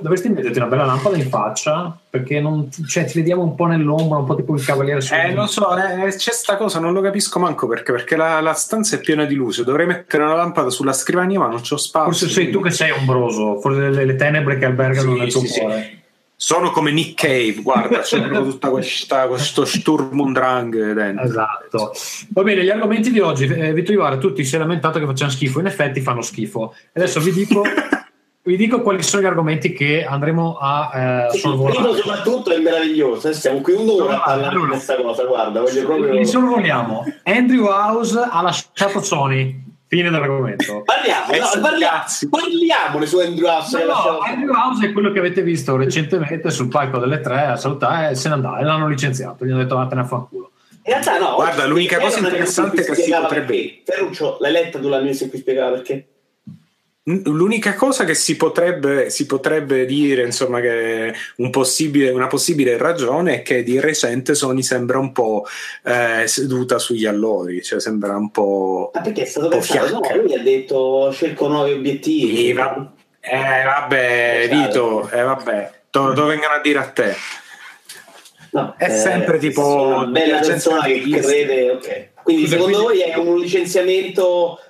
Dovresti 0.00 0.28
metterti 0.28 0.58
una 0.58 0.66
bella 0.66 0.84
lampada 0.84 1.16
in 1.16 1.28
faccia 1.28 1.96
perché 2.10 2.40
non, 2.40 2.68
cioè, 2.88 3.04
ti 3.04 3.18
vediamo 3.18 3.42
un 3.42 3.54
po' 3.54 3.66
nell'ombra, 3.66 4.18
un 4.18 4.24
po' 4.24 4.34
tipo 4.34 4.56
il 4.56 4.64
cavaliere 4.64 5.00
su 5.00 5.14
Eh, 5.14 5.34
lo 5.34 5.46
so, 5.46 5.68
eh, 5.76 6.08
c'è 6.08 6.32
sta 6.32 6.56
cosa, 6.56 6.80
non 6.80 6.92
lo 6.92 7.00
capisco 7.00 7.38
manco 7.38 7.68
perché, 7.68 7.92
perché 7.92 8.16
la, 8.16 8.40
la 8.40 8.54
stanza 8.54 8.96
è 8.96 9.00
piena 9.00 9.24
di 9.24 9.36
luce. 9.36 9.62
Dovrei 9.62 9.86
mettere 9.86 10.24
una 10.24 10.34
lampada 10.34 10.70
sulla 10.70 10.92
scrivania, 10.92 11.38
ma 11.38 11.46
non 11.46 11.60
c'ho 11.60 11.76
spazio. 11.76 12.10
Forse 12.10 12.28
sei 12.28 12.50
tu 12.50 12.60
che 12.60 12.70
sei 12.72 12.90
ombroso, 12.90 13.60
forse 13.60 13.88
le, 13.88 14.04
le 14.04 14.16
tenebre 14.16 14.58
che 14.58 14.64
albergano 14.64 15.12
Sì, 15.12 15.18
nel 15.20 15.30
tuo 15.30 15.40
sì, 15.42 15.46
sì. 15.46 16.00
Sono 16.44 16.72
come 16.72 16.90
Nick 16.90 17.14
Cave, 17.14 17.62
guarda, 17.62 18.00
c'è 18.00 18.18
tutta 18.42 18.68
questa, 18.68 19.28
questo 19.28 19.64
Sturm 19.64 20.18
und 20.18 20.34
Drang 20.34 20.92
dentro. 20.92 21.24
Esatto. 21.24 21.92
Va 22.30 22.42
bene, 22.42 22.64
gli 22.64 22.68
argomenti 22.68 23.12
di 23.12 23.20
oggi. 23.20 23.44
Eh, 23.44 23.72
Vito 23.72 23.92
Ivara, 23.92 24.16
tutti 24.16 24.42
si 24.42 24.56
è 24.56 24.58
lamentato 24.58 24.98
che 24.98 25.06
facciano 25.06 25.30
schifo, 25.30 25.60
in 25.60 25.66
effetti 25.66 26.00
fanno 26.00 26.20
schifo. 26.20 26.74
Adesso 26.94 27.20
vi 27.20 27.30
dico, 27.30 27.62
vi 28.42 28.56
dico 28.56 28.82
quali 28.82 29.04
sono 29.04 29.22
gli 29.22 29.26
argomenti 29.26 29.72
che 29.72 30.04
andremo 30.04 30.56
a 30.60 30.90
eh, 30.92 31.24
Il 31.32 31.40
primo 31.40 31.62
sorvolare. 31.62 31.96
soprattutto 32.00 32.50
è 32.50 32.58
meraviglioso, 32.58 33.28
eh, 33.28 33.34
stiamo 33.34 33.60
qui 33.60 33.74
un'ora 33.74 34.16
a 34.16 34.22
parlare 34.24 34.58
di 34.58 34.66
questa 34.66 34.96
cosa, 34.96 35.24
guarda, 35.24 35.60
voglio 35.60 35.84
proprio... 35.84 36.12
Li 36.12 36.26
sorvoliamo. 36.26 37.04
Andrew 37.22 37.66
House 37.66 38.18
ha 38.18 38.42
lasciato 38.42 39.00
Sony. 39.00 39.70
Fine 39.92 40.08
dell'argomento. 40.08 40.80
Parliamo, 40.88 41.26
no, 41.32 41.60
parliamo, 41.60 42.02
parliamone 42.30 43.04
su 43.04 43.18
Andrew 43.18 43.46
House. 43.46 43.84
No, 43.84 44.20
Andrew 44.20 44.54
House 44.54 44.86
è 44.86 44.92
quello 44.92 45.12
che 45.12 45.18
avete 45.18 45.42
visto 45.42 45.76
recentemente 45.76 46.50
sul 46.50 46.68
palco 46.68 46.96
delle 46.96 47.20
tre 47.20 47.44
a 47.44 47.56
salutare 47.56 48.12
e 48.12 48.14
se 48.14 48.28
ne 48.28 48.34
andava 48.34 48.58
e 48.58 48.64
l'hanno 48.64 48.88
licenziato. 48.88 49.44
Gli 49.44 49.50
hanno 49.50 49.60
detto 49.60 49.76
vattene 49.76 50.00
a 50.00 50.04
fanculo. 50.04 50.52
In 50.70 50.92
realtà 50.94 51.18
no. 51.18 51.34
Guarda, 51.34 51.66
l'unica 51.66 51.96
era 51.96 52.04
cosa 52.04 52.20
interessante 52.20 52.84
che 52.84 52.94
si 52.94 53.10
potrebbe-. 53.10 53.82
Ferruccio, 53.84 54.38
l'hai 54.40 54.52
letta 54.52 54.78
tu 54.78 54.88
la 54.88 54.98
news 55.02 55.20
in 55.20 55.28
cui 55.28 55.38
spiegava 55.38 55.72
perché? 55.72 56.06
L'unica 57.04 57.74
cosa 57.74 58.04
che 58.04 58.14
si 58.14 58.36
potrebbe, 58.36 59.10
si 59.10 59.26
potrebbe 59.26 59.84
dire, 59.86 60.22
insomma, 60.22 60.60
che 60.60 61.12
un 61.38 61.50
possibile- 61.50 62.10
una 62.10 62.28
possibile 62.28 62.76
ragione 62.76 63.36
è 63.36 63.42
che 63.42 63.64
di 63.64 63.80
recente 63.80 64.36
Sony 64.36 64.62
sembra 64.62 64.98
un 65.00 65.10
po' 65.10 65.44
eh, 65.82 66.28
seduta 66.28 66.78
sugli 66.78 67.04
allori, 67.04 67.60
cioè 67.60 67.80
sembra 67.80 68.16
un 68.16 68.30
po'. 68.30 68.92
Ma 68.94 69.00
perché 69.00 69.22
è 69.22 69.24
stato 69.24 69.48
pensato? 69.48 69.94
No, 69.94 70.22
lui 70.22 70.32
ha 70.34 70.38
detto 70.42 71.12
cerco 71.12 71.48
nuovi 71.48 71.72
obiettivi. 71.72 72.52
Va- 72.52 72.92
Eh, 73.18 73.64
vabbè, 73.64 74.48
Esatto. 74.50 74.56
Vito, 74.62 75.10
eh, 75.10 75.22
vabbè, 75.22 75.70
dove, 75.90 76.14
dove 76.14 76.28
vengono 76.28 76.54
a 76.54 76.60
dire 76.60 76.78
a 76.78 76.86
te? 76.88 77.14
No, 78.52 78.74
È 78.78 78.88
sempre 78.90 79.38
tipo 79.38 79.66
una 79.66 80.04
bella 80.06 80.38
persona 80.40 80.82
che 80.82 81.00
crede, 81.00 81.70
ok. 81.70 82.08
Quindi 82.22 82.42
Scusa, 82.44 82.56
secondo 82.56 82.84
quindi- 82.84 83.00
voi 83.02 83.10
è 83.10 83.16
un 83.16 83.38
licenziamento 83.38 84.60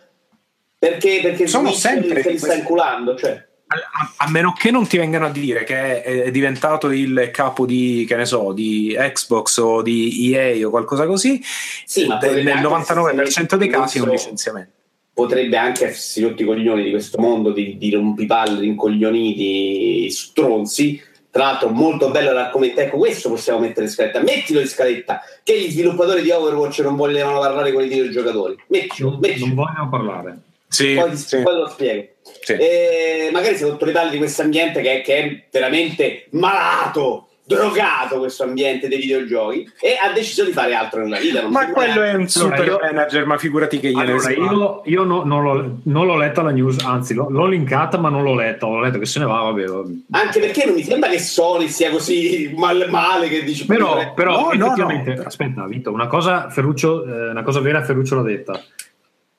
perché, 0.82 1.20
perché 1.22 1.46
Sono 1.46 1.70
sempre 1.70 2.22
se 2.22 2.28
li 2.28 2.32
di 2.32 2.38
sta 2.38 2.46
questi- 2.48 2.58
inculando? 2.58 3.14
Cioè, 3.16 3.46
A, 3.68 4.12
a 4.26 4.30
meno 4.30 4.52
che 4.52 4.72
non 4.72 4.86
ti 4.88 4.98
vengano 4.98 5.26
a 5.26 5.30
dire 5.30 5.62
che 5.62 6.02
è, 6.02 6.22
è 6.24 6.30
diventato 6.32 6.90
il 6.90 7.30
capo 7.32 7.64
di, 7.66 8.04
che 8.08 8.16
ne 8.16 8.26
so, 8.26 8.52
di 8.52 8.94
Xbox 8.98 9.56
o 9.58 9.80
di 9.80 10.34
EA 10.34 10.66
o 10.66 10.70
qualcosa 10.70 11.06
così, 11.06 11.40
Sì, 11.86 12.04
ma 12.06 12.16
de- 12.16 12.26
potrebbe 12.26 12.52
nel 12.54 12.66
anche 12.66 12.92
99% 12.92 13.54
dei 13.54 13.68
casi 13.68 13.98
è 13.98 14.00
un 14.02 14.08
licenziamento. 14.08 14.72
potrebbe 15.14 15.56
anche 15.56 15.84
essersi 15.86 16.20
rotti 16.22 16.42
i 16.42 16.44
coglioni 16.46 16.82
di 16.82 16.90
questo 16.90 17.18
mondo 17.20 17.52
di, 17.52 17.78
di 17.78 17.90
rompipalle, 17.92 18.60
rincoglioniti, 18.60 20.10
stronzi. 20.10 21.00
Tra 21.30 21.44
l'altro, 21.44 21.70
molto 21.70 22.10
bello 22.10 22.30
l'argomento. 22.32 22.80
Ecco, 22.80 22.98
questo 22.98 23.30
possiamo 23.30 23.58
mettere 23.60 23.86
in 23.86 23.90
scaletta. 23.92 24.20
Mettilo 24.20 24.60
in 24.60 24.66
scaletta. 24.68 25.22
Che 25.42 25.58
gli 25.58 25.70
sviluppatori 25.70 26.20
di 26.20 26.30
Overwatch 26.30 26.80
non 26.80 26.94
vogliono 26.94 27.38
parlare 27.38 27.72
con 27.72 27.82
i 27.82 27.88
videogiocatori. 27.88 28.54
Mettilo, 28.66 29.10
Non, 29.12 29.18
mettilo. 29.20 29.46
non 29.46 29.54
vogliono 29.54 29.88
parlare. 29.88 30.38
Sì, 30.72 30.94
poi, 30.94 31.16
sì. 31.16 31.42
poi 31.42 31.54
lo 31.56 31.68
spiego. 31.68 32.08
Sì. 32.42 32.52
E 32.54 33.28
magari 33.32 33.56
si 33.56 33.62
è 33.64 33.66
rotto 33.68 33.84
le 33.84 33.92
palle 33.92 34.10
di 34.10 34.18
questo 34.18 34.42
ambiente 34.42 34.80
che, 34.80 35.02
che 35.04 35.16
è 35.18 35.42
veramente 35.50 36.26
malato, 36.30 37.28
drogato 37.44 38.18
questo 38.18 38.44
ambiente 38.44 38.88
dei 38.88 38.98
videogiochi 38.98 39.70
e 39.80 39.96
ha 40.00 40.12
deciso 40.12 40.44
di 40.44 40.52
fare 40.52 40.74
altro 40.74 41.02
nella 41.02 41.18
vita. 41.18 41.46
Ma 41.48 41.68
quello 41.70 41.92
può- 41.94 42.02
è 42.02 42.14
un 42.14 42.26
super 42.28 42.64
io- 42.64 42.78
manager, 42.80 43.26
ma 43.26 43.36
figurati 43.36 43.78
che 43.80 43.90
gliene 43.90 44.12
Allora, 44.12 44.30
io, 44.30 44.82
io 44.86 45.02
no- 45.02 45.24
non, 45.24 45.42
l'ho, 45.42 45.78
non 45.84 46.06
l'ho 46.06 46.16
letta 46.16 46.40
la 46.42 46.50
news, 46.50 46.82
anzi 46.84 47.12
l'ho, 47.14 47.28
l'ho 47.28 47.46
linkata 47.46 47.98
ma 47.98 48.08
non 48.08 48.22
l'ho 48.22 48.34
letta, 48.34 48.66
ho 48.66 48.80
letto 48.80 48.98
che 48.98 49.06
se 49.06 49.18
ne 49.18 49.26
va, 49.26 49.40
vabbè. 49.42 49.64
vabbè. 49.66 49.90
Anche 50.12 50.40
perché 50.40 50.64
non 50.64 50.74
mi 50.74 50.82
sembra 50.84 51.10
che 51.10 51.18
Sony 51.18 51.68
sia 51.68 51.90
così 51.90 52.52
mal- 52.56 52.86
male 52.88 53.28
che 53.28 53.42
dici 53.44 53.66
Però, 53.66 54.14
però 54.14 54.32
No, 54.32 54.52
no, 54.54 54.64
effettivamente, 54.66 55.14
no. 55.14 55.22
aspetta, 55.24 55.66
Vito, 55.66 55.92
una 55.92 56.06
cosa, 56.06 56.48
Ferruccio, 56.48 57.04
eh, 57.04 57.28
una 57.30 57.42
cosa 57.42 57.60
vera 57.60 57.82
Ferruccio 57.82 58.14
l'ha 58.16 58.22
detta, 58.22 58.60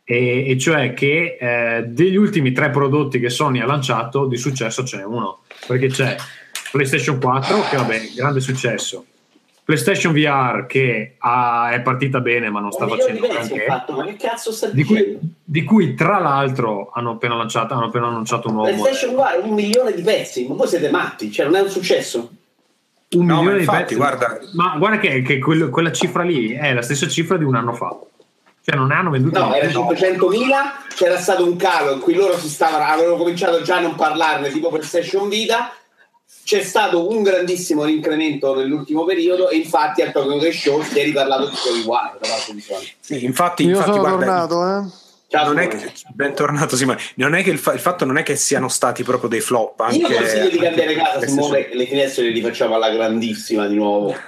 e, 0.04 0.49
e 0.49 0.58
cioè 0.58 0.93
che 0.93 1.38
eh, 1.39 1.84
degli 1.88 2.16
ultimi 2.16 2.51
tre 2.51 2.70
prodotti 2.70 3.20
che 3.20 3.30
Sony 3.30 3.60
ha 3.62 3.66
lanciato 3.66 4.26
di 4.26 4.38
successo 4.38 4.84
ce 4.84 4.97
n'è 4.97 5.04
uno, 5.06 5.39
perché 5.68 5.88
c'è 5.88 6.16
PlayStation 6.72 7.20
4 7.20 7.62
che 7.70 7.78
vabbè, 7.78 8.01
grande 8.16 8.39
successo, 8.41 9.06
PlayStation 9.64 10.12
VR 10.12 10.66
che 10.66 11.16
ha- 11.20 11.72
è 11.72 11.80
partita 11.82 12.20
bene 12.20 12.49
ma 12.49 12.60
non 12.60 12.72
sta 12.74 12.84
di 12.86 12.91
facendo 12.91 13.28
granché, 13.28 13.66
sta 14.51 14.68
di 14.68 14.84
cui, 14.84 15.20
di 15.43 15.64
cui 15.64 15.93
tra 15.93 16.20
l'altro 16.20 16.91
hanno 16.93 17.12
appena 17.12 17.36
lanciato, 17.36 17.74
hanno 17.74 17.86
appena 17.86 18.08
annunciato 18.08 18.49
un 18.49 18.56
nuovo 18.56 18.70
PlayStation. 18.74 19.16
VR 19.16 19.39
un 19.47 19.54
milione 19.54 19.93
di 19.93 20.01
pezzi, 20.01 20.45
ma 20.47 20.56
voi 20.56 20.68
siete 20.68 20.89
matti, 20.89 21.32
cioè 21.32 21.45
non 21.45 21.56
è 21.56 21.62
un 21.62 21.70
successo. 21.70 22.30
un 23.16 23.26
No, 23.28 23.36
milione 23.38 23.58
di 23.58 23.64
infatti, 23.64 23.82
pezzi. 23.84 23.95
guarda- 23.95 24.39
ma 24.54 24.76
guarda 24.78 24.97
che, 24.97 25.22
che 25.22 25.38
quello- 25.39 25.70
quella 25.70 25.91
cifra 25.91 26.24
lì 26.24 26.49
è 26.51 26.74
la 26.74 26.82
stessa 26.82 27.08
cifra 27.08 27.38
di 27.38 27.43
un 27.43 27.54
anno 27.56 27.74
fa 27.74 27.95
cioè 28.66 28.76
non 28.76 28.91
hanno 28.91 29.09
venduti 29.09 29.38
No, 29.38 29.53
era 29.53 29.68
niente. 29.68 30.16
500.000, 30.16 30.53
c'era 30.95 31.20
stato 31.20 31.43
un 31.43 31.57
calo 31.57 31.91
in 31.91 31.99
cui 31.99 32.14
loro 32.14 32.38
si 32.38 32.47
stavano, 32.47 32.86
avevano 32.86 33.18
cominciato 33.18 33.61
già 33.61 33.78
a 33.78 33.82
non 33.82 33.95
parlarne, 33.95 34.51
tipo 34.51 34.70
PlayStation 34.70 35.28
Vita. 35.28 35.74
C'è 36.45 36.61
stato 36.61 37.09
un 37.09 37.24
grandissimo 37.24 37.86
incremento 37.88 38.55
nell'ultimo 38.55 39.03
periodo 39.03 39.49
e 39.49 39.57
infatti 39.57 40.01
al 40.01 40.11
Tokyo 40.11 40.38
Game 40.38 40.51
Show 40.51 40.82
si 40.82 40.99
è 40.99 41.03
riparlato 41.03 41.49
di 41.49 41.55
quello 41.55 41.80
uguale 41.80 42.18
da 42.22 42.28
parte 42.28 42.53
di 42.53 42.61
Sony. 42.61 42.91
Sì, 42.99 43.26
infatti, 43.26 43.64
Io 43.64 43.70
infatti 43.70 43.91
sono 43.91 44.01
guarda, 44.01 44.47
tornato, 44.47 44.78
eh. 44.78 45.03
Ciao, 45.34 45.48
non 45.48 45.58
è 45.58 45.68
che, 45.68 45.92
bentornato 46.14 46.76
Simone. 46.76 47.00
Non 47.16 47.34
è 47.34 47.42
che 47.42 47.50
il, 47.50 47.58
fa- 47.58 47.74
il 47.74 47.80
fatto 47.80 48.06
non 48.06 48.18
è 48.18 48.24
che 48.24 48.36
siano 48.36 48.68
stati 48.68 49.02
proprio 49.02 49.28
dei 49.30 49.40
flop. 49.42 49.80
Anche, 49.80 49.98
Io 49.98 50.08
consiglio 50.16 50.50
di 50.50 50.60
cambiare 50.60 50.94
casa, 50.94 51.26
Simone, 51.26 51.70
le 51.74 51.88
finestre 51.88 52.26
le 52.26 52.30
rifacciamo 52.34 52.76
alla 52.76 52.92
grandissima 52.92 53.66
di 53.66 53.74
nuovo. 53.74 54.16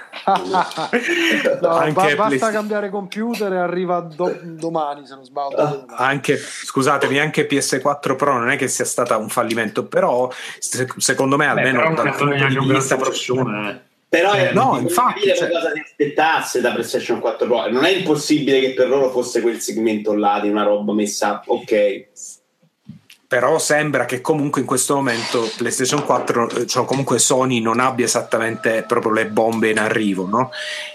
No, 1.60 1.68
Anche 1.68 2.14
ba- 2.16 2.28
basta 2.28 2.50
cambiare 2.50 2.90
computer 2.90 3.52
e 3.52 3.58
arriva 3.58 4.00
do- 4.00 4.36
domani 4.42 5.06
se 5.06 5.14
non 5.14 5.24
sbaglio. 5.24 5.84
Anche 5.94 6.36
scusatemi 6.38 7.18
anche 7.20 7.46
PS4 7.46 8.16
Pro 8.16 8.36
non 8.38 8.50
è 8.50 8.56
che 8.56 8.66
sia 8.66 8.84
stata 8.84 9.16
un 9.16 9.28
fallimento 9.28 9.84
però 9.86 10.28
se- 10.58 10.88
secondo 10.96 11.36
me 11.36 11.44
Beh, 11.44 11.50
almeno 11.50 11.78
però 11.78 11.88
non 11.90 11.94
dal 11.94 12.06
è 12.08 12.12
stato 12.12 12.30
punto 12.30 12.60
di 12.60 12.74
vista 12.74 12.98
successone 12.98 13.70
eh. 13.70 13.85
Però 14.16 14.34
Eh, 14.34 14.52
no, 14.52 14.78
infatti, 14.80 15.26
cioè- 15.34 15.50
cosa 15.50 15.72
si 15.72 15.80
aspettasse 15.80 16.60
da 16.62 16.72
PlayStation 16.72 17.20
4 17.20 17.46
Pro. 17.46 17.68
Non 17.70 17.84
è 17.84 17.90
impossibile 17.90 18.60
che 18.60 18.72
per 18.72 18.88
loro 18.88 19.10
fosse 19.10 19.42
quel 19.42 19.60
segmento 19.60 20.14
là 20.14 20.38
di 20.40 20.48
una 20.48 20.62
roba 20.62 20.92
messa 20.94 21.42
ok. 21.44 22.06
Però 23.28 23.58
sembra 23.58 24.04
che 24.04 24.20
comunque 24.20 24.60
in 24.60 24.66
questo 24.66 24.94
momento 24.94 25.50
PlayStation 25.56 26.04
4 26.04 26.50
eh, 26.50 26.66
cioè 26.66 26.84
comunque 26.84 27.18
Sony 27.18 27.60
non 27.60 27.80
abbia 27.80 28.04
esattamente 28.04 28.84
proprio 28.86 29.12
le 29.12 29.26
bombe 29.26 29.70
in 29.70 29.78
arrivo 29.78 30.26
no? 30.26 30.50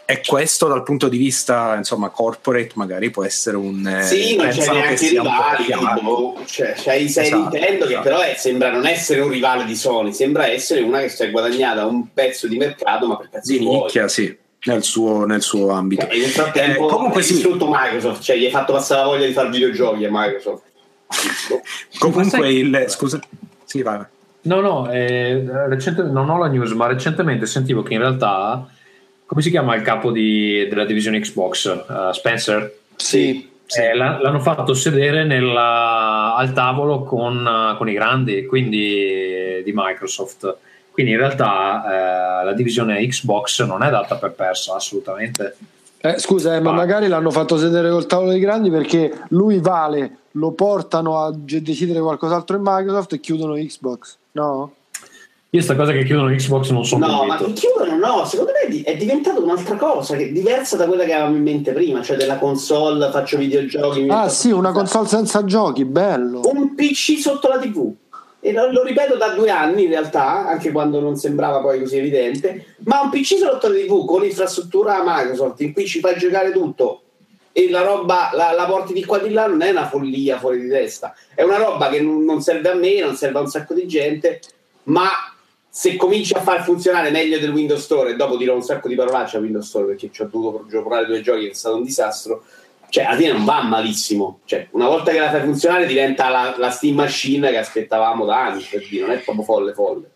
e 0.06 0.22
questo 0.26 0.68
dal 0.68 0.84
punto 0.84 1.10
di 1.10 1.18
vista 1.18 1.76
insomma 1.76 2.10
corporate 2.10 2.72
magari 2.76 3.10
può 3.10 3.26
essere 3.26 3.58
un 3.58 3.86
eh, 3.86 4.04
sì, 4.04 4.36
non 4.38 4.48
c'è 4.48 4.54
pensano 4.56 4.80
che 4.80 4.86
neanche 4.86 5.10
rivali. 5.10 5.64
tipo, 5.66 6.42
Cioè, 6.46 6.74
c'è 6.74 6.94
i 6.94 7.10
sei 7.10 7.26
Esatto, 7.26 7.42
Nintendo 7.42 7.86
che 7.86 7.92
esatto. 7.92 8.04
però 8.04 8.22
è- 8.22 8.36
sembra 8.38 8.72
non 8.72 8.86
essere 8.86 9.20
un 9.20 9.30
rivale 9.30 9.66
di 9.66 9.76
Sony, 9.76 10.14
sembra 10.14 10.48
essere 10.48 10.82
una 10.82 11.00
che 11.00 11.10
si 11.10 11.24
è 11.24 11.32
guadagnata 11.32 11.86
un 11.86 12.14
pezzo 12.14 12.48
di 12.48 12.58
mercato, 12.58 13.08
ma 13.08 13.18
per 13.18 13.30
cazzo 13.30 13.52
di 13.52 13.60
nicchia 13.60 14.08
sì 14.08 14.38
nel 14.64 14.84
suo, 14.84 15.26
nel 15.26 15.42
suo 15.42 15.72
ambito 15.72 16.08
E 16.08 16.20
nel 16.20 16.30
frattempo 16.30 16.88
Eh, 16.88 16.92
comunque 16.92 17.24
sì 17.24 17.44
Microsoft, 17.44 18.22
cioè 18.22 18.38
gli 18.38 18.46
hai 18.46 18.52
fatto 18.52 18.74
passare 18.74 19.02
la 19.02 19.08
voglia 19.08 19.26
di 19.26 19.34
fare 19.34 19.50
videogiochi 19.50 20.06
a 20.06 20.10
Microsoft. 20.12 20.70
Comunque 22.00 22.26
sai- 22.30 22.56
il 22.58 22.86
scusa 22.88 23.20
sì 23.66 23.82
vai. 23.82 24.00
No, 24.44 24.60
no, 24.60 24.90
eh, 24.92 25.44
recente- 25.68 26.02
non 26.04 26.30
ho 26.30 26.38
la 26.40 26.48
news, 26.48 26.72
ma 26.72 26.88
recentemente 26.88 27.46
sentivo 27.46 27.84
che 27.84 27.94
in 27.94 28.00
realtà, 28.00 28.68
come 29.26 29.42
si 29.42 29.50
chiama 29.52 29.76
il 29.76 29.84
capo 29.84 30.12
di- 30.12 30.68
della 30.68 30.86
divisione 30.86 31.20
Xbox? 31.20 31.68
Eh, 31.68 32.10
Spencer? 32.14 32.76
Sì. 32.96 33.50
Eh, 33.68 33.96
l'ha- 33.96 34.20
l'hanno 34.22 34.40
fatto 34.42 34.74
sedere 34.74 35.24
nella- 35.24 36.36
al 36.36 36.52
tavolo 36.54 37.04
con, 37.04 37.46
eh, 37.74 37.78
con 37.78 37.88
i 37.88 37.94
grandi, 37.94 38.46
quindi 38.46 39.06
eh, 39.06 39.62
di 39.64 39.72
Microsoft. 39.74 40.58
Quindi 40.92 41.14
in 41.14 41.20
realtà 41.20 42.42
eh, 42.42 42.46
la 42.46 42.54
divisione 42.54 43.06
Xbox 43.08 43.64
non 43.64 43.82
è 43.84 43.90
data 43.90 44.16
per 44.16 44.32
persa, 44.32 44.76
assolutamente. 44.76 45.56
Eh, 46.04 46.18
scusa, 46.18 46.56
eh, 46.56 46.60
ma 46.60 46.72
magari 46.72 47.08
l'hanno 47.08 47.30
fatto 47.30 47.58
sedere 47.58 47.92
col 47.92 48.08
tavolo 48.08 48.32
dei 48.32 48.40
grandi 48.40 48.72
perché 48.72 49.22
lui 49.30 49.60
vale, 49.60 50.18
lo 50.32 50.52
portano 50.52 51.20
a 51.20 51.32
decidere 51.32 52.00
qualcos'altro 52.00 52.56
in 52.56 52.64
Microsoft 52.66 53.14
e 53.14 53.20
chiudono 53.20 53.54
Xbox, 53.54 54.18
no? 54.32 54.74
Io 55.54 55.62
sta 55.62 55.76
cosa 55.76 55.92
che 55.92 56.06
chiudono 56.06 56.34
Xbox 56.34 56.70
non 56.70 56.86
sono 56.86 57.06
No, 57.06 57.26
ma 57.26 57.36
che 57.36 57.52
chiudono 57.52 57.98
no, 57.98 58.26
secondo 58.26 58.52
me 58.54 58.68
è 58.68 58.70
di- 58.72 58.82
è 58.84 58.96
diventata 58.96 59.40
un'altra 59.40 59.76
cosa, 59.76 60.16
che 60.16 60.30
è 60.30 60.32
diversa 60.32 60.78
da 60.78 60.88
quella 60.88 61.04
che 61.04 61.14
avevamo 61.14 61.36
in 61.36 61.44
mente 61.44 61.74
prima, 61.74 62.02
cioè 62.02 62.16
della 62.16 62.38
console, 62.38 63.12
faccio 63.12 63.38
videogiochi. 63.38 64.08
Ah 64.10 64.30
sì, 64.30 64.50
una 64.50 64.72
console 64.72 65.08
senza 65.08 65.44
giochi, 65.44 65.84
bello. 65.86 66.42
Un 66.46 66.74
PC 66.74 67.20
sotto 67.20 67.50
la 67.50 67.60
TV. 67.60 67.94
E 68.44 68.52
lo, 68.52 68.72
lo 68.72 68.84
ripeto 68.84 69.16
da 69.16 69.30
due 69.30 69.52
anni 69.52 69.84
in 69.84 69.90
realtà, 69.90 70.48
anche 70.48 70.72
quando 70.72 71.00
non 71.00 71.16
sembrava 71.16 71.62
poi 71.62 71.80
così 71.80 71.98
evidente, 71.98 72.76
ma 72.86 73.02
un 73.02 73.10
PC 73.10 73.38
sotto 73.38 73.68
la 73.68 73.76
TV 73.76 74.06
con 74.06 74.24
infrastruttura 74.24 75.04
Microsoft 75.06 75.62
in 75.62 75.74
cui 75.74 75.86
ci 75.86 76.00
fai 76.00 76.18
giocare 76.18 76.52
tutto 76.52 77.04
e 77.54 77.70
la 77.70 77.82
roba 77.82 78.30
la, 78.34 78.52
la 78.54 78.66
porti 78.66 78.94
di 78.94 79.04
qua 79.04 79.20
di 79.20 79.32
là 79.32 79.46
non 79.46 79.62
è 79.62 79.72
una 79.72 79.88
follia 79.88 80.40
fuori 80.40 80.62
di 80.62 80.70
testa, 80.70 81.14
è 81.36 81.44
una 81.44 81.58
roba 81.58 81.90
che 81.90 82.02
non, 82.02 82.24
non 82.24 82.42
serve 82.42 82.70
a 82.70 82.74
me, 82.74 83.00
non 83.00 83.16
serve 83.16 83.40
a 83.40 83.42
un 83.42 83.48
sacco 83.48 83.74
di 83.74 83.88
gente, 83.88 84.40
ma 84.84 85.10
se 85.74 85.96
cominci 85.96 86.34
a 86.34 86.42
far 86.42 86.64
funzionare 86.64 87.12
meglio 87.12 87.40
del 87.40 87.52
Windows 87.52 87.84
Store 87.84 88.10
e 88.10 88.16
dopo 88.16 88.36
dirò 88.36 88.56
un 88.56 88.62
sacco 88.62 88.88
di 88.88 88.96
parolacce 88.96 89.38
a 89.38 89.40
Windows 89.40 89.68
Store 89.68 89.86
perché 89.86 90.10
ci 90.12 90.22
ho 90.22 90.30
dovuto 90.30 90.66
giocare 90.68 91.06
due 91.06 91.22
giochi 91.22 91.48
è 91.48 91.54
stato 91.54 91.76
un 91.76 91.84
disastro 91.84 92.44
cioè 92.92 93.06
alla 93.06 93.18
fine 93.18 93.32
non 93.32 93.46
va 93.46 93.64
malissimo 93.64 94.42
cioè, 94.46 94.68
una 94.72 94.88
volta 94.88 95.12
che 95.12 95.20
la 95.20 95.32
fai 95.32 95.42
funzionare 95.42 95.88
diventa 95.88 96.30
la, 96.30 96.54
la 96.58 96.70
Steam 96.70 96.96
Machine 96.96 97.50
che 97.50 97.58
aspettavamo 97.58 98.26
da 98.26 98.48
anni 98.48 98.66
per 98.70 98.86
dire, 98.88 99.06
non 99.06 99.16
è 99.16 99.20
proprio 99.20 99.44
folle 99.44 99.74
folle 99.74 100.10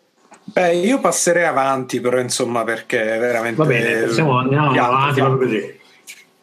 Beh, 0.47 0.76
io 0.76 0.99
passerei 0.99 1.45
avanti, 1.45 1.99
però 1.99 2.19
insomma, 2.19 2.63
perché 2.63 2.99
veramente. 2.99 3.57
Va 3.57 3.65
bene, 3.65 4.03
possiamo, 4.03 4.38
andiamo 4.38 4.71
Piatto, 4.71 4.91
avanti 4.91 5.19
proprio 5.19 5.47
così. 5.47 5.80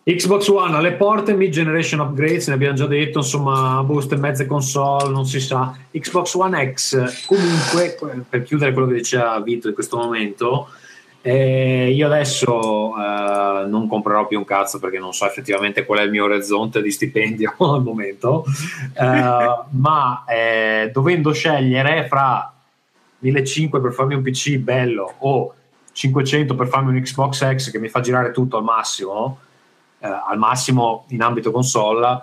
Xbox 0.04 0.48
One 0.48 0.76
alle 0.76 0.94
porte, 0.94 1.34
mid 1.34 1.52
generation 1.52 2.00
upgrades, 2.00 2.48
ne 2.48 2.54
abbiamo 2.54 2.74
già 2.74 2.86
detto, 2.86 3.18
insomma, 3.18 3.80
boost 3.84 4.10
e 4.10 4.16
mezze 4.16 4.46
console, 4.46 5.08
non 5.10 5.24
si 5.24 5.38
sa. 5.38 5.76
Xbox 5.92 6.34
One 6.34 6.72
X, 6.74 7.26
comunque, 7.26 7.96
per 8.28 8.42
chiudere 8.42 8.72
quello 8.72 8.88
che 8.88 8.94
diceva 8.94 9.40
Vito 9.40 9.68
in 9.68 9.74
questo 9.74 9.96
momento, 9.96 10.68
eh, 11.22 11.90
io 11.90 12.06
adesso 12.06 12.92
eh, 12.96 13.64
non 13.66 13.86
comprerò 13.86 14.26
più 14.26 14.38
un 14.38 14.44
cazzo 14.44 14.80
perché 14.80 14.98
non 14.98 15.14
so 15.14 15.24
effettivamente 15.24 15.86
qual 15.86 16.00
è 16.00 16.02
il 16.02 16.10
mio 16.10 16.24
orizzonte 16.24 16.82
di 16.82 16.90
stipendio 16.90 17.54
al 17.72 17.82
momento, 17.82 18.44
eh, 18.94 19.64
ma 19.70 20.24
eh, 20.28 20.90
dovendo 20.92 21.32
scegliere 21.32 22.08
fra 22.08 22.52
1500 23.18 23.80
per 23.80 23.92
farmi 23.92 24.14
un 24.14 24.22
PC 24.22 24.56
bello 24.56 25.14
o 25.18 25.54
500 25.92 26.56
per 26.56 26.66
farmi 26.66 26.96
un 26.96 27.00
Xbox 27.00 27.54
X 27.54 27.70
che 27.70 27.78
mi 27.78 27.88
fa 27.88 28.00
girare 28.00 28.32
tutto 28.32 28.56
al 28.56 28.64
massimo, 28.64 29.38
eh, 30.00 30.08
al 30.08 30.38
massimo 30.38 31.04
in 31.08 31.22
ambito 31.22 31.52
console, 31.52 32.22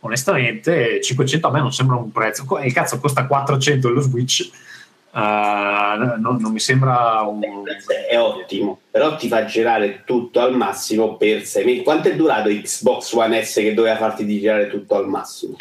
onestamente 0.00 1.00
500 1.00 1.48
a 1.48 1.50
me 1.50 1.58
non 1.58 1.72
sembra 1.72 1.96
un 1.96 2.12
prezzo. 2.12 2.46
Il 2.62 2.72
cazzo 2.72 3.00
costa 3.00 3.26
400 3.26 3.88
lo 3.88 4.00
Switch, 4.00 4.48
eh, 5.18 6.18
non, 6.20 6.36
non 6.40 6.52
mi 6.52 6.60
sembra 6.60 7.20
un... 7.22 7.40
è 8.08 8.18
ottimo 8.18 8.80
però 8.90 9.16
ti 9.16 9.28
fa 9.28 9.44
girare 9.44 10.02
tutto 10.04 10.40
al 10.40 10.56
massimo 10.56 11.16
per 11.16 11.44
6 11.44 11.64
mesi 11.64 11.82
quanto 11.82 12.08
è 12.08 12.14
durato 12.16 12.48
Xbox 12.48 13.12
One 13.12 13.42
S 13.44 13.54
che 13.54 13.74
doveva 13.74 13.96
farti 13.96 14.24
di 14.24 14.38
girare 14.38 14.68
tutto 14.68 14.96
al 14.96 15.08
massimo 15.08 15.56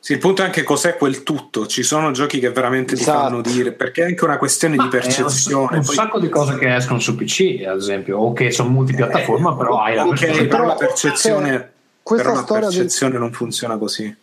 Sì, 0.00 0.12
il 0.12 0.18
punto 0.18 0.42
è 0.42 0.44
anche 0.44 0.62
cos'è 0.62 0.96
quel 0.96 1.24
tutto. 1.24 1.66
Ci 1.66 1.82
sono 1.82 2.12
giochi 2.12 2.38
che 2.38 2.50
veramente 2.50 2.94
ti 2.94 3.00
Esatto. 3.00 3.18
fanno 3.18 3.40
dire, 3.40 3.72
perché 3.72 4.02
è 4.02 4.06
anche 4.06 4.22
una 4.24 4.38
questione 4.38 4.74
di 4.74 4.78
Ma 4.78 4.84
un, 4.84 4.90
percezione. 4.90 5.78
un 5.78 5.84
poi- 5.84 5.94
sacco 5.96 6.20
di 6.20 6.28
cose 6.28 6.56
che 6.58 6.72
escono 6.76 7.00
su 7.00 7.16
PC, 7.16 7.64
ad 7.66 7.76
esempio, 7.78 8.18
o 8.18 8.32
che 8.32 8.52
sono 8.52 8.68
multipiattaforma, 8.68 9.56
però 9.56 9.80
hai 9.82 9.96
la 9.96 10.04
Ok, 10.06 10.10
versione- 10.20 10.46
però 10.46 10.64
la 10.64 10.74
percezione, 10.76 11.48
cioè, 11.50 11.68
questa 12.04 12.24
però 12.24 12.36
la 12.38 12.44
storia 12.44 12.68
del- 12.68 12.76
percezione 12.78 13.18
non 13.18 13.32
funziona 13.32 13.76
così. 13.78 14.16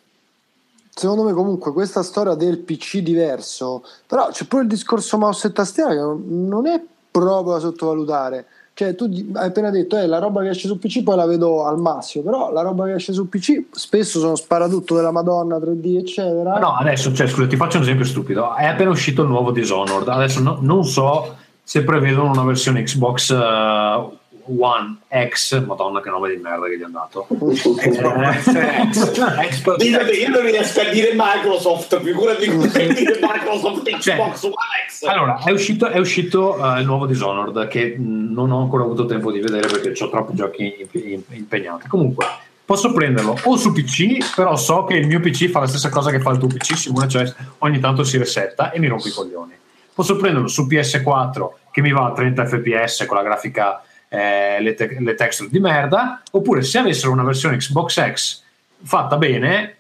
Secondo 0.96 1.24
me 1.24 1.34
comunque 1.34 1.74
questa 1.74 2.04
storia 2.04 2.36
del 2.36 2.60
PC 2.60 3.00
diverso, 3.00 3.84
però 4.06 4.28
c'è 4.30 4.46
pure 4.46 4.64
il 4.64 4.70
discorso 4.70 5.18
mouse 5.18 5.48
e 5.48 5.52
tastiera 5.52 5.90
che 5.90 6.02
non 6.28 6.68
è 6.68 6.80
proprio 7.10 7.54
da 7.54 7.60
sottovalutare. 7.60 8.46
Cioè 8.76 8.96
tu 8.96 9.06
hai 9.34 9.48
appena 9.48 9.70
detto, 9.70 9.98
eh, 9.98 10.08
la 10.08 10.18
roba 10.18 10.42
che 10.42 10.50
esce 10.50 10.68
su 10.68 10.80
PC 10.80 11.04
poi 11.04 11.16
la 11.16 11.28
vedo 11.28 11.66
al 11.66 11.80
massimo, 11.80 12.24
però 12.24 12.52
la 12.52 12.62
roba 12.62 12.86
che 12.86 12.94
esce 12.94 13.14
su 13.14 13.30
PC 13.30 13.66
spesso 13.72 14.20
sono 14.20 14.36
sparatutto 14.36 14.96
della 14.96 15.12
Madonna 15.12 15.58
3D 15.58 15.98
eccetera. 15.98 16.58
No, 16.58 16.76
adesso, 16.76 17.14
cioè, 17.14 17.28
scusa, 17.28 17.48
ti 17.48 17.56
faccio 17.56 17.78
un 17.78 17.84
esempio 17.84 18.06
stupido. 18.06 18.56
È 18.56 18.66
appena 18.66 18.90
uscito 18.90 19.22
il 19.22 19.30
nuovo 19.30 19.52
Dishonored. 19.52 20.08
Adesso 20.08 20.42
no- 20.42 20.58
non 20.62 20.84
so 20.86 21.36
se 21.64 21.84
prevedono 21.84 22.32
una 22.32 22.44
versione 22.44 22.82
Xbox 22.84 23.32
eh, 23.32 24.10
One 24.58 24.98
X. 25.30 25.64
Madonna, 25.66 26.02
che 26.02 26.10
nome 26.10 26.30
di 26.30 26.42
merda 26.42 26.68
che 26.68 26.78
gli 26.78 26.84
hanno 26.84 27.08
dato. 27.10 27.28
Eh, 28.54 29.48
Xbox 29.50 29.84
io 29.84 30.30
non 30.30 30.42
riesco 30.42 30.82
a 30.82 30.90
dire 30.90 31.12
Microsoft 31.16 32.02
figurati 32.02 32.48
come 32.48 32.68
dire 32.68 33.20
Microsoft 33.22 33.90
Xbox 33.90 34.44
One 34.44 34.54
X 34.88 35.04
Allora, 35.04 35.42
è 35.44 35.52
uscito, 35.52 35.88
è 35.88 35.98
uscito 35.98 36.58
eh, 36.58 36.80
il 36.80 36.86
nuovo 36.86 37.06
Dishonored 37.06 37.68
che 37.68 37.96
non 37.98 38.52
ho 38.52 38.62
ancora 38.62 38.84
avuto 38.84 39.06
tempo 39.06 39.32
di 39.32 39.40
vedere 39.40 39.68
perché 39.68 39.94
ho 40.04 40.10
troppi 40.10 40.36
giochi 40.36 40.76
imp- 40.80 40.96
imp- 40.96 41.34
impegnati. 41.34 41.88
Comunque, 41.88 42.26
posso 42.66 42.92
prenderlo 42.94 43.38
o 43.44 43.56
su 43.58 43.72
PC, 43.72 44.36
però 44.36 44.56
so 44.56 44.84
che 44.86 44.96
il 44.96 45.08
mio 45.08 45.20
PC 45.20 45.50
fa 45.50 45.60
la 45.60 45.68
stessa 45.68 45.90
cosa 45.90 46.12
che 46.12 46.20
fa 46.20 46.32
il 46.32 46.38
tuo 46.38 46.48
PC, 46.48 46.78
Simone, 46.78 47.08
cioè 47.08 47.32
ogni 47.60 47.80
tanto 47.80 48.04
si 48.04 48.18
resetta 48.18 48.72
e 48.72 48.80
mi 48.80 48.88
rompe 48.88 49.10
i 49.10 49.12
coglioni. 49.12 49.54
Posso 49.94 50.16
prenderlo 50.16 50.48
su 50.48 50.66
PS4 50.66 51.50
che 51.72 51.82
mi 51.82 51.92
va 51.92 52.06
a 52.06 52.14
30 52.14 52.46
fps 52.46 53.06
con 53.06 53.18
la 53.18 53.24
grafica, 53.24 53.84
eh, 54.14 54.62
le, 54.62 54.74
te- 54.76 54.98
le 55.00 55.16
texture 55.16 55.50
di 55.50 55.60
merda, 55.60 56.22
oppure 56.32 56.62
se 56.62 56.78
avessero 56.78 57.12
una 57.12 57.24
versione 57.24 57.58
Xbox 57.58 58.12
X 58.14 58.42
fatta 58.84 59.18
bene, 59.18 59.76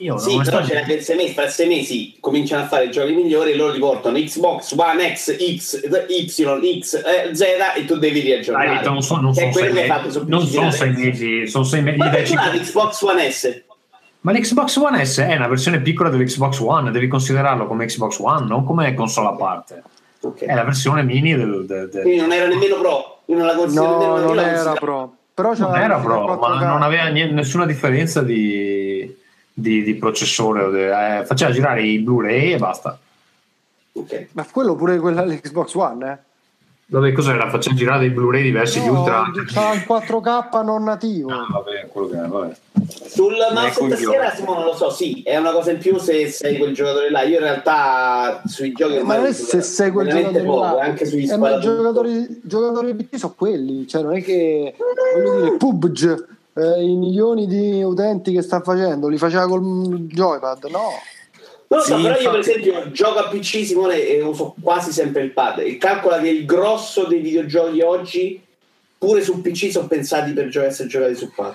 io 0.00 0.16
Sì, 0.16 0.26
però 0.26 0.36
onestamente- 0.58 0.74
c'è 0.74 0.86
per 0.86 1.02
sei 1.02 1.16
mesi, 1.16 1.32
fra 1.34 1.48
sei 1.48 1.66
mesi 1.68 2.16
cominciano 2.20 2.62
a 2.62 2.66
fare 2.68 2.88
giochi 2.88 3.12
migliori 3.12 3.50
e 3.50 3.56
loro 3.56 3.72
li 3.72 3.80
portano 3.80 4.16
Xbox 4.16 4.72
One 4.76 5.14
X, 5.14 5.36
X, 5.56 5.80
Y, 6.08 6.80
X, 6.80 6.94
eh, 6.94 7.34
Z 7.34 7.42
e 7.76 7.84
tu 7.84 7.98
devi 7.98 8.20
riaggiornare. 8.20 8.78
Vito, 8.78 8.90
non, 8.90 9.02
so- 9.02 9.20
non 9.20 9.34
sono 9.34 9.52
sei 9.52 9.72
mesi, 9.72 9.88
non 10.26 10.46
sono 10.46 10.70
sei 10.70 10.90
mesi, 10.92 11.46
sono 11.48 11.64
sei 11.64 11.82
mesi. 11.82 11.96
Ma 11.98 12.08
perché 12.10 12.34
non 12.34 12.58
Xbox 12.60 13.02
One 13.02 13.30
S? 13.30 13.62
Ma 14.20 14.32
l'Xbox 14.32 14.76
One 14.76 15.04
S 15.04 15.18
è 15.18 15.34
una 15.36 15.48
versione 15.48 15.80
piccola 15.80 16.08
dell'Xbox 16.10 16.58
One, 16.60 16.90
devi 16.90 17.08
considerarlo 17.08 17.66
come 17.66 17.84
Xbox 17.86 18.18
One, 18.20 18.46
non 18.46 18.64
come 18.64 18.94
console 18.94 19.28
a 19.28 19.32
parte. 19.36 19.82
Ok. 20.20 20.44
È 20.44 20.54
la 20.54 20.64
versione 20.64 21.02
mini 21.02 21.34
del. 21.34 21.64
del- 21.66 21.88
del- 21.88 22.02
Quindi 22.02 22.20
non 22.20 22.32
era 22.32 22.46
nemmeno 22.48 22.76
Pro, 22.80 23.20
io 23.26 23.36
non 23.36 23.46
la 23.46 23.54
considero 23.54 23.86
no, 23.86 23.98
nemmeno 24.16 24.26
non 24.34 24.38
era 24.44 24.72
pro. 24.72 25.12
Però 25.34 25.54
Non 25.56 25.76
era 25.76 25.98
Pro, 25.98 26.24
4K. 26.24 26.40
ma 26.64 26.66
non 26.66 26.82
aveva 26.82 27.06
nie- 27.06 27.30
nessuna 27.30 27.64
differenza 27.64 28.22
di, 28.22 29.16
di- 29.52 29.82
di 29.84 29.94
processore. 29.94 31.20
eh, 31.20 31.24
faceva 31.24 31.52
girare 31.52 31.82
i 31.84 31.98
Blu-ray 32.00 32.52
e 32.54 32.58
basta. 32.58 32.98
Ok. 33.92 34.26
Ma 34.32 34.44
quello 34.50 34.74
pure 34.74 34.98
quella 34.98 35.22
dell'Xbox 35.22 35.74
One, 35.74 36.12
eh? 36.12 36.18
Vabbè, 36.90 37.12
cos'era? 37.12 37.50
Faceva 37.50 37.76
girare 37.76 37.98
dei 38.00 38.10
Blu-ray 38.10 38.42
diversi 38.42 38.80
di 38.80 38.86
No, 38.86 39.00
Ultra. 39.00 39.30
c'ha 39.46 39.74
il 39.74 39.84
4K 39.86 40.64
non 40.64 40.84
nativo. 40.84 41.30
Ah, 41.30 41.46
vabbè, 41.50 41.88
quello 41.92 42.08
che 42.08 42.16
è, 42.16 42.26
vabbè. 42.26 42.56
Sul 43.08 43.34
mouse 43.52 43.84
e 43.84 43.88
tastiera 43.88 44.30
Simone, 44.30 44.58
non 44.60 44.64
lo 44.68 44.74
so, 44.74 44.88
sì, 44.88 45.20
è 45.22 45.36
una 45.36 45.52
cosa 45.52 45.72
in 45.72 45.78
più 45.78 45.98
se 45.98 46.28
sei 46.28 46.56
quel 46.56 46.72
giocatore 46.72 47.10
là. 47.10 47.22
Io 47.24 47.36
in 47.36 47.42
realtà 47.42 48.40
sui 48.46 48.72
giochi 48.72 49.00
Ma 49.02 49.16
non 49.16 49.26
è 49.26 49.32
se 49.34 49.60
sei 49.60 49.90
quel 49.90 50.08
giocatore 50.08 50.44
poco, 50.44 50.60
là. 50.62 50.80
anche 50.80 51.04
sugli 51.04 51.30
Eh, 51.30 51.36
ma 51.36 51.56
i 51.56 51.60
giocatori, 51.60 52.40
giocatori 52.42 52.94
PC 52.94 53.18
sono 53.18 53.34
quelli, 53.36 53.86
cioè 53.86 54.02
non 54.02 54.14
è 54.16 54.22
che 54.22 54.74
voglio 55.14 55.40
dire, 55.42 55.56
PUBG, 55.58 56.26
eh, 56.54 56.82
i 56.84 56.94
milioni 56.94 57.46
di 57.46 57.82
utenti 57.82 58.32
che 58.32 58.40
sta 58.40 58.60
facendo, 58.60 59.08
li 59.08 59.18
faceva 59.18 59.46
col 59.46 59.60
joypad, 60.08 60.64
no? 60.70 60.88
Non 61.70 61.80
lo 61.80 61.84
so, 61.84 61.96
Sì, 61.96 62.02
però 62.02 62.18
io 62.18 62.30
per 62.30 62.40
esempio 62.40 62.90
gioco 62.92 63.18
a 63.18 63.28
PC 63.28 63.64
Simone 63.66 64.00
e 64.06 64.22
uso 64.22 64.54
quasi 64.60 64.90
sempre 64.90 65.22
il 65.22 65.32
pad. 65.32 65.58
E 65.58 65.76
calcola 65.76 66.18
che 66.18 66.28
il 66.28 66.44
grosso 66.46 67.04
dei 67.04 67.20
videogiochi 67.20 67.80
oggi, 67.82 68.42
pure 68.96 69.22
su 69.22 69.40
PC, 69.42 69.70
sono 69.70 69.86
pensati 69.86 70.32
per 70.32 70.48
gio- 70.48 70.62
essere 70.64 70.88
giocati 70.88 71.14
su 71.14 71.30
pad. 71.34 71.54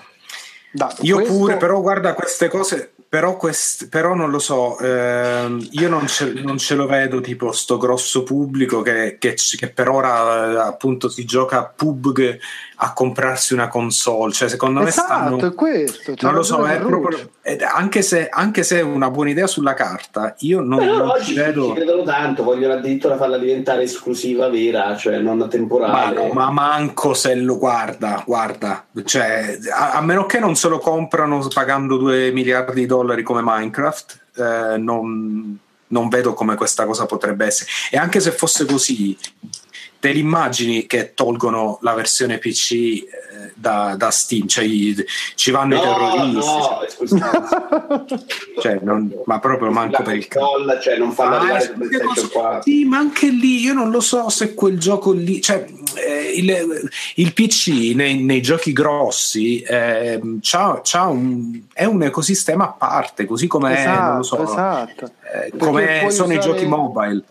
Dai, 0.72 0.88
Io 1.02 1.16
questo- 1.16 1.34
pure, 1.34 1.56
però 1.56 1.80
guarda 1.80 2.14
queste 2.14 2.48
cose, 2.48 2.93
però, 3.14 3.36
quest- 3.36 3.88
però 3.88 4.12
non 4.16 4.28
lo 4.30 4.40
so, 4.40 4.76
ehm, 4.80 5.68
io 5.70 5.88
non 5.88 6.08
ce, 6.08 6.32
non 6.32 6.58
ce 6.58 6.74
lo 6.74 6.88
vedo 6.88 7.20
tipo 7.20 7.52
sto 7.52 7.78
grosso 7.78 8.24
pubblico 8.24 8.82
che, 8.82 9.18
che 9.20 9.34
c- 9.34 9.56
che 9.56 9.70
per 9.70 9.88
ora 9.88 10.50
eh, 10.50 10.56
appunto 10.66 11.08
si 11.08 11.24
gioca 11.24 11.58
a 11.58 11.64
PUBG 11.64 12.38
a 12.76 12.92
comprarsi 12.92 13.54
una 13.54 13.68
console, 13.68 14.32
cioè 14.32 14.48
secondo 14.48 14.80
me 14.80 14.88
Esatto, 14.88 15.06
stanno... 15.06 15.46
è 15.46 15.54
questo. 15.54 16.14
Non 16.22 16.34
lo 16.34 16.42
so, 16.42 16.66
è 16.66 16.80
proprio, 16.80 17.30
anche, 17.72 18.02
se, 18.02 18.28
anche 18.28 18.64
se 18.64 18.78
è 18.78 18.82
una 18.82 19.10
buona 19.10 19.30
idea 19.30 19.46
sulla 19.46 19.74
carta, 19.74 20.34
io 20.38 20.60
non, 20.60 20.78
Però 20.78 20.98
non 20.98 21.08
oggi 21.10 21.24
ci 21.24 21.32
ci 21.34 21.38
vedo... 21.38 21.72
credono 21.72 22.02
tanto, 22.02 22.42
vogliono 22.42 22.74
addirittura 22.74 23.16
farla 23.16 23.38
diventare 23.38 23.82
esclusiva 23.82 24.48
vera, 24.48 24.96
cioè 24.96 25.18
non 25.18 25.38
Ma, 25.38 25.46
temporale. 25.46 26.32
ma 26.32 26.50
manco 26.50 27.14
se 27.14 27.36
lo 27.36 27.58
guarda, 27.58 28.22
guarda, 28.26 28.86
cioè, 29.04 29.56
a, 29.72 29.92
a 29.92 30.00
meno 30.00 30.26
che 30.26 30.40
non 30.40 30.56
se 30.56 30.68
lo 30.68 30.78
comprano 30.78 31.46
pagando 31.52 31.96
2 31.96 32.32
miliardi 32.32 32.80
di 32.80 32.86
dollari 32.86 33.03
come 33.22 33.42
Minecraft, 33.42 34.20
eh, 34.36 34.76
non, 34.78 35.58
non 35.88 36.08
vedo 36.08 36.34
come 36.34 36.56
questa 36.56 36.86
cosa 36.86 37.06
potrebbe 37.06 37.46
essere. 37.46 37.70
E 37.90 37.96
anche 37.96 38.20
se 38.20 38.30
fosse 38.32 38.64
così, 38.64 39.16
te 40.04 40.12
l'immagini 40.12 40.84
che 40.84 41.14
tolgono 41.14 41.78
la 41.80 41.94
versione 41.94 42.36
PC 42.36 42.72
eh, 42.72 43.06
da, 43.54 43.94
da 43.96 44.10
Steam, 44.10 44.46
cioè 44.46 44.62
i- 44.64 44.94
ci 45.34 45.50
vanno 45.50 45.76
i 45.76 45.78
No, 45.78 45.82
terroristi, 45.82 46.46
no, 46.46 46.84
scusate. 46.86 48.24
cioè, 48.60 48.78
non- 48.82 49.10
ma 49.24 49.38
proprio 49.38 49.70
manco 49.70 50.02
per 50.02 50.16
il 50.16 50.28
caso. 50.28 50.44
console, 50.44 50.78
cioè 50.82 50.98
non 50.98 51.10
fanno 51.12 51.36
Ah, 51.36 51.38
arrivare 51.38 51.62
eh, 51.62 51.66
su 51.66 51.72
che 51.72 51.78
PlayStation 51.78 52.14
cosa- 52.14 52.28
4. 52.28 52.62
Sì, 52.64 52.84
ma 52.84 52.98
anche 52.98 53.28
lì 53.30 53.60
io 53.62 53.72
non 53.72 53.90
lo 53.90 54.00
so 54.00 54.28
se 54.28 54.52
quel 54.52 54.78
gioco 54.78 55.12
lì, 55.12 55.40
cioè 55.40 55.64
eh, 55.94 56.32
il, 56.36 56.90
il 57.14 57.32
PC 57.32 57.94
nei, 57.94 58.20
nei 58.22 58.42
giochi 58.42 58.74
grossi 58.74 59.62
ehm, 59.66 60.40
c'ha- 60.42 60.80
c'ha 60.84 61.06
un, 61.06 61.62
è 61.72 61.86
un 61.86 62.02
ecosistema 62.02 62.64
a 62.64 62.72
parte, 62.72 63.24
così 63.24 63.46
come 63.46 63.74
è, 63.74 63.86
non 63.86 64.16
lo 64.18 64.22
so, 64.22 64.42
esatto. 64.42 65.12
eh, 65.46 65.56
come 65.56 66.00
puoi 66.00 66.12
sono 66.12 66.34
i 66.34 66.36
usare- 66.36 66.52
giochi 66.52 66.66
mobile. 66.66 67.24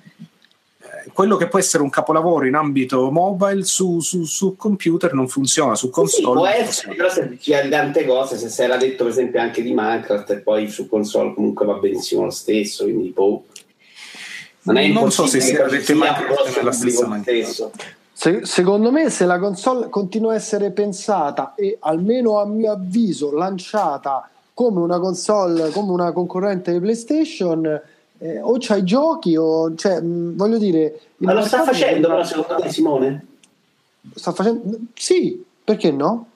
Quello 1.11 1.35
che 1.35 1.47
può 1.47 1.59
essere 1.59 1.83
un 1.83 1.89
capolavoro 1.89 2.45
in 2.45 2.55
ambito 2.55 3.09
mobile 3.11 3.63
su, 3.63 3.99
su- 3.99 4.23
su 4.25 4.55
computer 4.55 5.13
non 5.13 5.27
funziona, 5.27 5.75
su 5.75 5.87
Sì, 5.87 5.91
console. 5.91 6.23
può 6.23 6.33
non 6.35 6.47
essere, 6.47 6.65
funziona. 6.95 6.95
però 6.95 7.09
se 7.09 7.27
di 7.63 7.69
tante 7.69 8.05
cose, 8.05 8.37
se 8.37 8.49
si 8.49 8.61
era 8.61 8.77
detto 8.77 9.03
per 9.03 9.11
esempio 9.11 9.41
anche 9.41 9.61
di 9.61 9.73
Minecraft 9.73 10.29
e 10.31 10.37
poi 10.37 10.69
su 10.69 10.87
console 10.87 11.33
comunque 11.33 11.65
va 11.65 11.73
benissimo 11.73 12.23
lo 12.23 12.29
stesso, 12.31 12.83
quindi 12.83 13.09
boh. 13.09 13.45
Non 14.65 14.77
è 14.77 14.87
Non 14.87 15.11
so 15.11 15.25
se 15.25 15.37
impossibile 15.37 15.41
si 15.41 15.55
era 15.55 15.67
detto 15.69 15.83
sia 15.85 15.95
Minecraft 15.95 16.57
nella 16.57 16.71
stessa 16.71 17.07
maniera. 17.07 17.31
stesso. 17.47 17.71
Se- 18.13 18.45
secondo 18.45 18.91
me, 18.91 19.09
se 19.09 19.25
la 19.25 19.39
console 19.39 19.89
continua 19.89 20.31
a 20.31 20.35
essere 20.35 20.71
pensata 20.71 21.53
e 21.55 21.77
almeno 21.81 22.39
a 22.39 22.45
mio 22.45 22.71
avviso 22.71 23.33
lanciata 23.33 24.29
come 24.53 24.79
una 24.79 24.99
console, 24.99 25.69
come 25.71 25.91
una 25.91 26.11
concorrente 26.11 26.71
di 26.71 26.79
PlayStation, 26.79 27.81
eh, 28.20 28.39
o 28.41 28.57
c'hai 28.59 28.84
giochi 28.84 29.36
o 29.36 29.74
cioè, 29.76 30.01
mh, 30.01 30.36
voglio 30.36 30.57
dire, 30.57 30.99
Ma 31.18 31.34
lo 31.34 31.43
sta 31.43 31.64
facendo 31.64 32.07
però 32.07 32.24
secondo 32.24 32.61
te 32.61 32.70
Simone? 32.70 33.26
Sta 34.16 34.32
facendo 34.32 34.78
sì, 34.93 35.43
perché 35.64 35.91
no? 35.91 36.28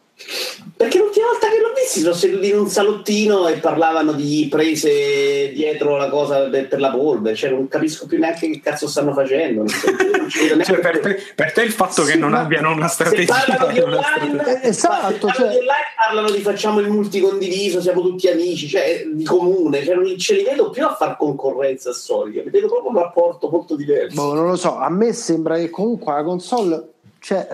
Perché 0.76 1.00
volta 1.30 1.48
che 1.50 1.60
l'ho 1.60 1.74
visto 1.76 2.00
sono 2.00 2.14
seduti 2.14 2.50
in 2.50 2.58
un 2.60 2.68
salottino 2.68 3.48
e 3.48 3.58
parlavano 3.58 4.12
di 4.14 4.48
prese 4.50 5.52
dietro 5.54 5.96
la 5.98 6.10
cosa 6.10 6.50
per, 6.50 6.68
per 6.68 6.80
la 6.80 6.92
polvere, 6.92 7.36
cioè 7.36 7.50
non 7.52 7.68
capisco 7.68 8.06
più 8.08 8.18
neanche 8.20 8.50
che 8.50 8.60
cazzo 8.62 8.88
stanno 8.88 9.14
facendo. 9.14 9.60
Non 9.60 9.68
so, 9.70 9.88
non 9.90 10.30
ci 10.30 10.40
vedo 10.40 10.56
neanche 10.56 10.74
Cioè, 10.74 10.80
per, 10.80 11.00
te, 11.00 11.20
per 11.36 11.52
te 11.54 11.62
il 11.64 11.72
fatto 11.72 12.04
che 12.04 12.14
Sì, 12.14 12.18
non 12.20 12.32
ma- 12.32 12.40
abbiano 12.40 12.72
una 12.72 12.88
strategia, 12.88 13.34
parlano 13.48 13.72
di 13.74 13.80
online, 13.80 14.02
strategia- 14.04 14.62
Eh, 14.62 14.68
esatto, 14.68 14.96
parlano 15.28 15.34
cioè- 15.34 15.50
di 15.50 15.58
online 15.58 15.86
parlano 16.08 16.30
di 16.32 16.40
facciamo 16.40 16.80
il 16.80 16.90
multicondiviso, 16.90 17.82
siamo 17.82 18.02
tutti 18.02 18.28
amici, 18.30 18.68
cioè 18.68 19.04
di 19.12 19.24
comune, 19.24 19.84
cioè, 19.84 19.96
non 19.96 20.18
ce 20.18 20.36
li 20.36 20.44
vedo 20.44 20.70
più 20.70 20.86
a 20.86 20.96
far 20.96 21.18
concorrenza 21.18 21.92
solida, 21.94 22.42
li 22.44 22.50
vedo 22.50 22.68
proprio 22.68 22.90
un 22.92 22.98
rapporto 22.98 23.50
molto 23.50 23.76
diverso. 23.76 24.16
Boh, 24.16 24.34
non 24.34 24.48
lo 24.48 24.56
so, 24.56 24.78
a 24.78 24.90
me 24.90 25.12
sembra 25.14 25.58
che 25.58 25.70
comunque 25.70 26.14
la 26.14 26.24
console, 26.24 26.88
cioè, 27.20 27.48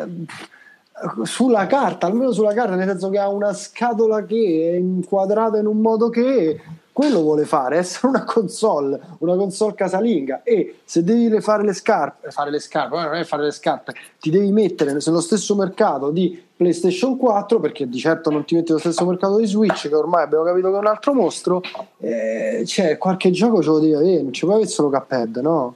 sulla 1.23 1.65
carta, 1.67 2.07
almeno 2.07 2.31
sulla 2.31 2.53
carta, 2.53 2.75
nel 2.75 2.87
senso 2.87 3.09
che 3.09 3.19
ha 3.19 3.29
una 3.29 3.53
scatola 3.53 4.23
che 4.25 4.71
è 4.73 4.75
inquadrata 4.77 5.57
in 5.57 5.65
un 5.65 5.79
modo 5.79 6.09
che 6.09 6.61
quello 6.93 7.21
vuole 7.21 7.45
fare, 7.45 7.77
essere 7.77 8.07
una 8.07 8.23
console, 8.23 8.99
una 9.17 9.35
console 9.35 9.73
casalinga 9.73 10.43
e 10.43 10.81
se 10.85 11.03
devi 11.03 11.41
fare 11.41 11.63
le 11.63 11.73
scarpe, 11.73 12.29
fare 12.29 12.51
le 12.51 12.59
scarpe, 12.59 12.95
non 12.95 13.15
è 13.15 13.23
fare 13.23 13.43
le 13.43 13.51
scarpe, 13.51 13.93
ti 14.19 14.29
devi 14.29 14.51
mettere 14.51 14.93
nello 14.93 15.19
stesso 15.19 15.55
mercato 15.55 16.11
di 16.11 16.41
PlayStation 16.55 17.17
4 17.17 17.59
perché 17.59 17.89
di 17.89 17.97
certo 17.97 18.29
non 18.29 18.45
ti 18.45 18.53
metti 18.53 18.67
nello 18.67 18.79
stesso 18.79 19.05
mercato 19.07 19.37
di 19.37 19.47
Switch 19.47 19.89
che 19.89 19.95
ormai 19.95 20.23
abbiamo 20.23 20.43
capito 20.43 20.69
che 20.69 20.75
è 20.75 20.79
un 20.79 20.85
altro 20.85 21.13
mostro, 21.15 21.61
eh, 21.97 22.63
cioè 22.67 22.99
qualche 22.99 23.31
gioco 23.31 23.63
ce 23.63 23.69
lo 23.69 23.79
devi 23.79 23.95
avere, 23.95 24.21
non 24.21 24.31
ci 24.31 24.41
puoi 24.41 24.57
avere 24.57 24.69
solo 24.69 24.89
Cuphead, 24.91 25.37
no? 25.37 25.75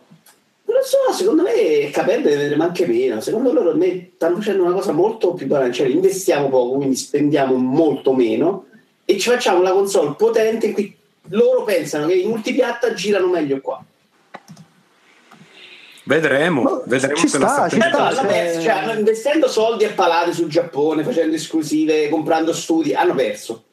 Non 0.77 0.85
lo 0.85 1.11
so, 1.11 1.11
secondo 1.17 1.41
me 1.41 1.89
Capello 1.91 2.21
deve 2.29 2.43
vedere 2.43 2.61
anche 2.61 2.85
meno. 2.85 3.19
Secondo 3.19 3.51
loro 3.51 3.75
me 3.75 4.11
stanno 4.13 4.35
facendo 4.35 4.63
una 4.63 4.73
cosa 4.73 4.91
molto 4.91 5.33
più 5.33 5.47
banale, 5.47 5.73
cioè 5.73 5.87
investiamo 5.87 6.49
poco, 6.49 6.75
quindi 6.75 6.95
spendiamo 6.95 7.55
molto 7.55 8.13
meno 8.13 8.65
e 9.03 9.17
ci 9.17 9.29
facciamo 9.29 9.59
una 9.59 9.71
console 9.71 10.13
potente 10.15 10.67
in 10.67 10.73
cui 10.73 10.95
loro 11.29 11.63
pensano 11.63 12.05
che 12.05 12.13
i 12.13 12.25
multipiatta 12.27 12.93
girano 12.93 13.27
meglio 13.27 13.59
qua. 13.59 13.83
Vedremo, 16.03 16.61
Ma 16.61 16.81
vedremo 16.85 17.15
ci 17.15 17.27
se 17.27 17.39
la 17.39 17.47
sta, 17.47 17.69
ci 17.69 17.75
sta. 17.81 17.97
hanno 17.97 18.15
cioè- 18.15 18.25
perso, 18.27 18.61
cioè, 18.61 18.71
hanno- 18.71 18.93
investendo 18.99 19.47
soldi 19.49 19.83
a 19.83 19.91
palate 19.93 20.31
sul 20.31 20.47
Giappone, 20.47 21.03
facendo 21.03 21.35
esclusive, 21.35 22.07
comprando 22.09 22.53
studi, 22.53 22.93
hanno 22.93 23.15
perso 23.15 23.63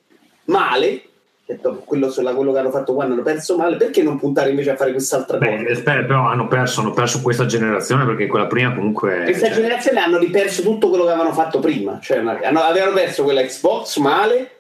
male. 0.46 1.02
Detto, 1.46 1.82
quello, 1.84 2.10
sulla- 2.10 2.32
quello 2.34 2.52
che 2.52 2.58
hanno 2.58 2.70
fatto 2.70 2.94
qua 2.94 3.04
hanno 3.04 3.20
perso 3.20 3.56
male, 3.56 3.76
perché 3.76 4.02
non 4.02 4.18
puntare 4.18 4.48
invece 4.48 4.70
a 4.70 4.76
fare 4.76 4.92
quest'altra 4.92 5.36
cosa? 5.36 5.50
Beh, 5.50 6.04
però 6.04 6.26
hanno 6.26 6.48
perso, 6.48 6.80
hanno 6.80 6.92
perso 6.92 7.20
questa 7.20 7.44
generazione 7.44 8.06
perché 8.06 8.26
quella 8.26 8.46
prima 8.46 8.72
comunque... 8.72 9.24
Questa 9.24 9.48
cioè, 9.48 9.56
generazione 9.56 10.00
hanno 10.00 10.16
riperso 10.16 10.62
tutto 10.62 10.88
quello 10.88 11.04
che 11.04 11.10
avevano 11.10 11.34
fatto 11.34 11.58
prima, 11.58 11.98
cioè 12.00 12.18
hanno- 12.18 12.60
avevano 12.62 12.94
perso 12.94 13.24
quella 13.24 13.42
Xbox 13.42 13.98
male 13.98 14.50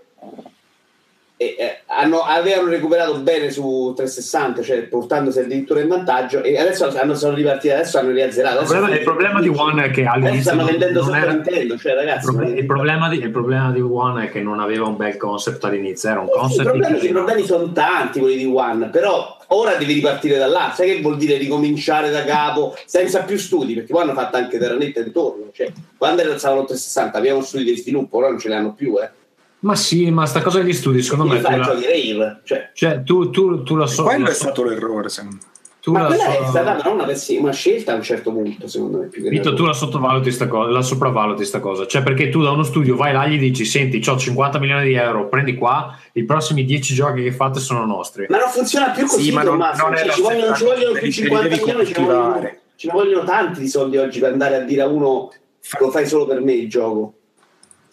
e 1.36 1.56
eh, 1.58 1.78
hanno- 1.86 2.22
avevano 2.22 2.68
recuperato 2.68 3.18
bene 3.18 3.50
su 3.50 3.92
360, 3.96 4.62
cioè 4.62 4.82
portandosi 4.84 5.40
addirittura 5.40 5.80
in 5.80 5.88
vantaggio 5.88 6.42
e 6.44 6.56
adesso 6.56 6.86
hanno, 6.96 7.14
sono 7.14 7.34
ripartiti, 7.34 7.70
adesso 7.70 7.98
hanno 7.98 8.12
riazzerato. 8.12 8.60
il, 8.60 8.66
problema, 8.66 8.94
il 8.96 9.02
problema 9.02 9.40
di 9.40 9.48
One 9.48 9.84
è 9.86 9.90
che 9.90 10.04
all'inizio 10.04 10.42
stanno 10.42 10.64
vendendo 10.64 11.02
Super 11.02 11.22
era... 11.22 11.32
Nintendo, 11.32 11.76
cioè 11.76 11.92
Il, 11.92 11.98
ragazzi. 11.98 12.26
proble- 12.26 12.50
ma- 12.50 12.58
il 12.58 12.66
problema 12.66 13.08
di, 13.08 13.18
il 13.18 13.30
problema 13.30 13.72
di 13.72 13.80
One 13.80 14.24
è 14.26 14.30
che 14.30 14.40
non 14.40 14.60
aveva 14.60 14.86
un 14.86 14.96
bel 14.96 15.16
concept 15.16 15.64
all'inizio, 15.64 16.08
era 16.10 16.20
un 16.20 16.26
Eh 16.26 16.30
sì, 16.30 16.36
I 16.36 16.38
concept 16.38 16.68
problemi, 16.68 17.04
i 17.04 17.08
problemi 17.10 17.44
sono 17.44 17.72
tanti 17.72 18.20
quelli 18.20 18.36
di 18.36 18.46
One, 18.46 18.88
però 18.90 19.36
ora 19.48 19.74
devi 19.74 19.92
ripartire 19.92 20.38
da 20.38 20.46
là. 20.46 20.72
Sai 20.72 20.94
che 20.94 21.00
vuol 21.00 21.16
dire 21.16 21.36
ricominciare 21.36 22.10
da 22.10 22.24
capo 22.24 22.76
senza 22.86 23.22
più 23.24 23.36
studi? 23.38 23.74
Perché 23.74 23.92
poi 23.92 24.02
hanno 24.02 24.14
fatto 24.14 24.36
anche 24.36 24.56
Terranetta 24.56 25.00
intorno. 25.00 25.50
Cioè, 25.52 25.72
quando 25.98 26.22
era 26.22 26.38
stavano 26.38 26.64
360 26.64 27.18
avevano 27.18 27.42
studi 27.42 27.64
di 27.64 27.76
sviluppo, 27.76 28.18
ora 28.18 28.28
non 28.28 28.38
ce 28.38 28.48
ne 28.48 28.54
hanno 28.54 28.72
più. 28.72 28.96
Eh. 29.00 29.22
Ma 29.64 29.74
sì, 29.76 30.10
ma 30.10 30.26
sta 30.26 30.42
cosa 30.42 30.60
degli 30.60 30.74
studi, 30.74 31.02
secondo 31.02 31.32
me... 31.32 31.40
Fai 31.40 31.56
la, 31.58 31.64
giochi 31.64 31.84
rave. 31.86 32.40
Cioè. 32.44 32.70
cioè, 32.74 33.02
tu, 33.02 33.30
tu, 33.30 33.62
tu 33.62 33.76
la 33.76 33.86
so... 33.86 34.02
Quello 34.02 34.24
la 34.24 34.30
è 34.30 34.34
so- 34.34 34.42
stato 34.44 34.62
l'errore, 34.64 35.08
secondo 35.08 35.36
me. 35.36 35.42
tu 35.80 35.92
Ma 35.92 36.00
la 36.02 36.06
quella 36.08 36.22
so- 36.24 36.30
è 36.30 36.46
stata 36.48 36.82
non 36.84 36.94
una, 37.00 37.06
una 37.40 37.52
scelta 37.52 37.92
a 37.92 37.94
un 37.94 38.02
certo 38.02 38.30
punto, 38.30 38.68
secondo 38.68 38.98
me. 38.98 39.06
Più 39.06 39.22
che 39.22 39.30
Vito, 39.30 39.54
tu 39.54 39.64
la 39.64 39.72
sottovaluti 39.72 40.30
sta 40.32 40.48
cosa, 40.48 40.70
la 40.70 40.82
sopravvaluti 40.82 41.46
sta 41.46 41.60
cosa, 41.60 41.86
cioè 41.86 42.02
perché 42.02 42.28
tu 42.28 42.42
da 42.42 42.50
uno 42.50 42.62
studio 42.62 42.94
vai 42.94 43.14
là 43.14 43.24
e 43.24 43.30
gli 43.30 43.38
dici 43.38 43.64
senti, 43.64 44.06
ho 44.06 44.18
50 44.18 44.58
milioni 44.58 44.86
di 44.88 44.94
euro, 44.94 45.28
prendi 45.28 45.54
qua, 45.54 45.98
i 46.12 46.24
prossimi 46.24 46.66
10 46.66 46.92
giochi 46.94 47.22
che 47.22 47.32
fate 47.32 47.58
sono 47.58 47.86
nostri. 47.86 48.26
Ma 48.28 48.36
non 48.38 48.50
funziona 48.50 48.90
più 48.90 49.06
così, 49.06 49.22
Sì, 49.22 49.32
ma 49.32 49.42
non- 49.44 49.52
Tommaso. 49.58 49.82
non 49.82 49.94
è 49.94 49.98
Cioè, 50.04 50.10
ci 50.12 50.20
vogliono, 50.20 50.54
stessa 50.54 50.54
ci 50.56 50.64
vogliono 50.64 50.92
più 50.92 51.00
devi- 51.00 51.12
50 51.12 51.48
devi 51.48 51.60
milioni, 51.64 51.86
ci 51.86 51.94
vogliono, 51.94 52.50
ci 52.76 52.88
vogliono 52.88 53.24
tanti 53.24 53.60
di 53.60 53.68
soldi 53.68 53.96
oggi 53.96 54.20
per 54.20 54.32
andare 54.32 54.56
a 54.56 54.60
dire 54.60 54.82
a 54.82 54.88
uno 54.88 55.32
lo 55.80 55.90
fai 55.90 56.06
solo 56.06 56.26
per 56.26 56.40
me 56.42 56.52
il 56.52 56.68
gioco. 56.68 57.14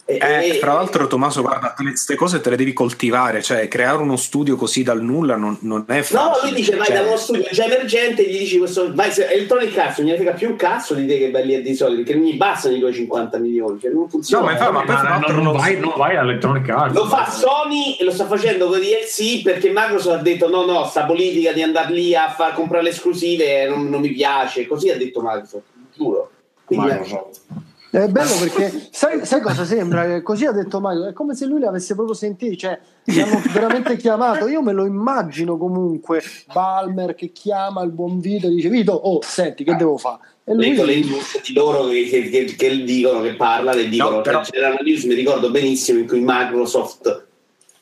E- 0.04 0.18
Eh, 0.20 0.48
e- 0.48 0.54
fra 0.54 0.74
l'altro, 0.74 1.06
Tommaso, 1.06 1.42
guarda, 1.42 1.74
queste 1.76 2.16
cose 2.16 2.40
te 2.40 2.50
le 2.50 2.56
devi 2.56 2.72
coltivare, 2.72 3.40
cioè 3.40 3.68
creare 3.68 4.02
uno 4.02 4.16
studio 4.16 4.56
così 4.56 4.82
dal 4.82 5.00
nulla 5.00 5.36
non, 5.36 5.56
non 5.60 5.84
è 5.86 5.96
No, 5.98 6.02
facile. 6.02 6.50
lui 6.50 6.54
dice 6.60 6.74
vai 6.76 6.86
Cioè, 6.86 6.96
da 6.96 7.02
uno 7.02 7.16
studio 7.16 7.44
già 7.52 7.64
emergente 7.66 8.28
gli 8.28 8.36
dici 8.38 8.58
questo 8.58 8.92
vai 8.94 9.12
se 9.12 9.28
Electronic 9.28 9.78
Arts 9.78 9.98
non 9.98 10.10
gli 10.10 10.14
frega 10.16 10.32
più 10.32 10.48
un 10.50 10.56
cazzo 10.56 10.94
di 10.94 11.06
te 11.06 11.18
che 11.18 11.30
belli 11.30 11.54
e 11.54 11.62
di 11.62 11.74
soldi 11.76 12.02
perché 12.02 12.18
non 12.18 12.26
gli 12.26 12.36
bastano 12.36 12.74
i 12.74 12.80
tuoi 12.80 12.92
50 12.92 13.38
milioni 13.38 13.78
cioè 13.80 13.92
non 13.92 14.08
funziona 14.08 14.42
No, 14.42 14.46
ma 14.50 14.52
infatti, 14.58 14.72
ma 14.72 14.84
Ma 14.84 15.02
no, 15.02 15.08
l'altro 15.08 15.32
non, 15.34 15.42
non- 15.44 15.56
vai, 15.56 15.78
non 15.78 15.92
vai 15.96 16.16
all'Electronic 16.16 16.68
Arts. 16.68 16.94
lo 16.96 17.06
fa 17.06 17.30
Sony 17.30 17.96
e 18.00 18.04
lo 18.04 18.10
sta 18.10 18.26
facendo 18.26 18.68
con 18.68 18.80
DLC 18.80 19.42
perché 19.42 19.68
Microsoft 19.72 20.18
ha 20.18 20.22
detto 20.22 20.48
no 20.48 20.64
no 20.64 20.84
sta 20.84 21.04
politica 21.04 21.52
di 21.52 21.62
andare 21.62 21.92
lì 21.92 22.14
a 22.16 22.28
far 22.28 22.54
comprare 22.54 22.82
le 22.82 22.90
esclusive 22.90 23.68
non, 23.68 23.88
non 23.88 24.00
mi 24.00 24.10
piace 24.10 24.66
così 24.66 24.90
ha 24.90 24.96
detto 24.96 25.20
Microsoft 25.22 25.62
giuro 25.96 26.30
quindi 26.64 26.86
Microsoft. 26.86 27.40
È 27.48 27.71
bello 27.92 28.30
perché 28.38 28.88
sai, 28.90 29.26
sai 29.26 29.42
cosa 29.42 29.66
sembra? 29.66 30.06
Che 30.06 30.22
Così 30.22 30.46
ha 30.46 30.52
detto 30.52 30.80
Mario, 30.80 31.08
è 31.08 31.12
come 31.12 31.34
se 31.34 31.44
lui 31.44 31.60
le 31.60 31.66
avesse 31.66 31.94
proprio 31.94 32.14
sentiti, 32.14 32.56
cioè 32.56 32.78
li 33.04 33.20
hanno 33.20 33.42
veramente 33.52 33.96
chiamato. 33.96 34.48
Io 34.48 34.62
me 34.62 34.72
lo 34.72 34.86
immagino 34.86 35.58
comunque 35.58 36.22
Balmer 36.50 37.14
che 37.14 37.32
chiama 37.32 37.82
il 37.82 37.90
buon 37.90 38.18
Vito 38.18 38.46
e 38.46 38.50
dice 38.50 38.70
Vito, 38.70 38.92
oh 38.92 39.20
senti 39.22 39.62
che 39.62 39.76
devo 39.76 39.98
fare? 39.98 40.20
E 40.44 40.54
lui 40.54 40.70
leggo 40.70 40.84
le 40.84 41.00
news 41.00 41.40
di 41.42 41.52
loro 41.52 41.84
che, 41.88 42.04
che, 42.08 42.30
che, 42.30 42.54
che 42.56 42.82
dicono 42.82 43.20
che 43.20 43.34
parlano 43.34 43.78
e 43.78 43.88
dicono 43.88 44.16
No, 44.16 44.20
però- 44.22 44.42
cioè, 44.42 44.54
c'era 44.54 44.68
una 44.68 44.80
news 44.82 45.04
mi 45.04 45.14
ricordo 45.14 45.50
benissimo 45.50 45.98
in 45.98 46.06
cui 46.06 46.20
Microsoft 46.24 47.26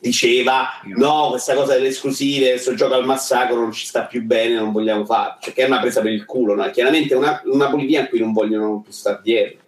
diceva 0.01 0.67
no 0.97 1.29
questa 1.29 1.55
cosa 1.55 1.75
delle 1.75 1.89
esclusive 1.89 2.51
questo 2.51 2.75
gioco 2.75 2.95
al 2.95 3.05
massacro 3.05 3.57
non 3.57 3.71
ci 3.71 3.85
sta 3.85 4.05
più 4.05 4.25
bene 4.25 4.55
non 4.55 4.73
vogliamo 4.73 5.05
farlo 5.05 5.37
cioè, 5.41 5.53
che 5.53 5.63
è 5.63 5.67
una 5.67 5.79
presa 5.79 6.01
per 6.01 6.11
il 6.11 6.25
culo 6.25 6.55
no? 6.55 6.69
chiaramente 6.71 7.15
una, 7.15 7.43
una 7.45 7.69
politica 7.69 8.01
in 8.01 8.09
cui 8.09 8.19
non 8.19 8.33
vogliono 8.33 8.81
più 8.81 8.93
stare 8.93 9.21
dietro 9.23 9.60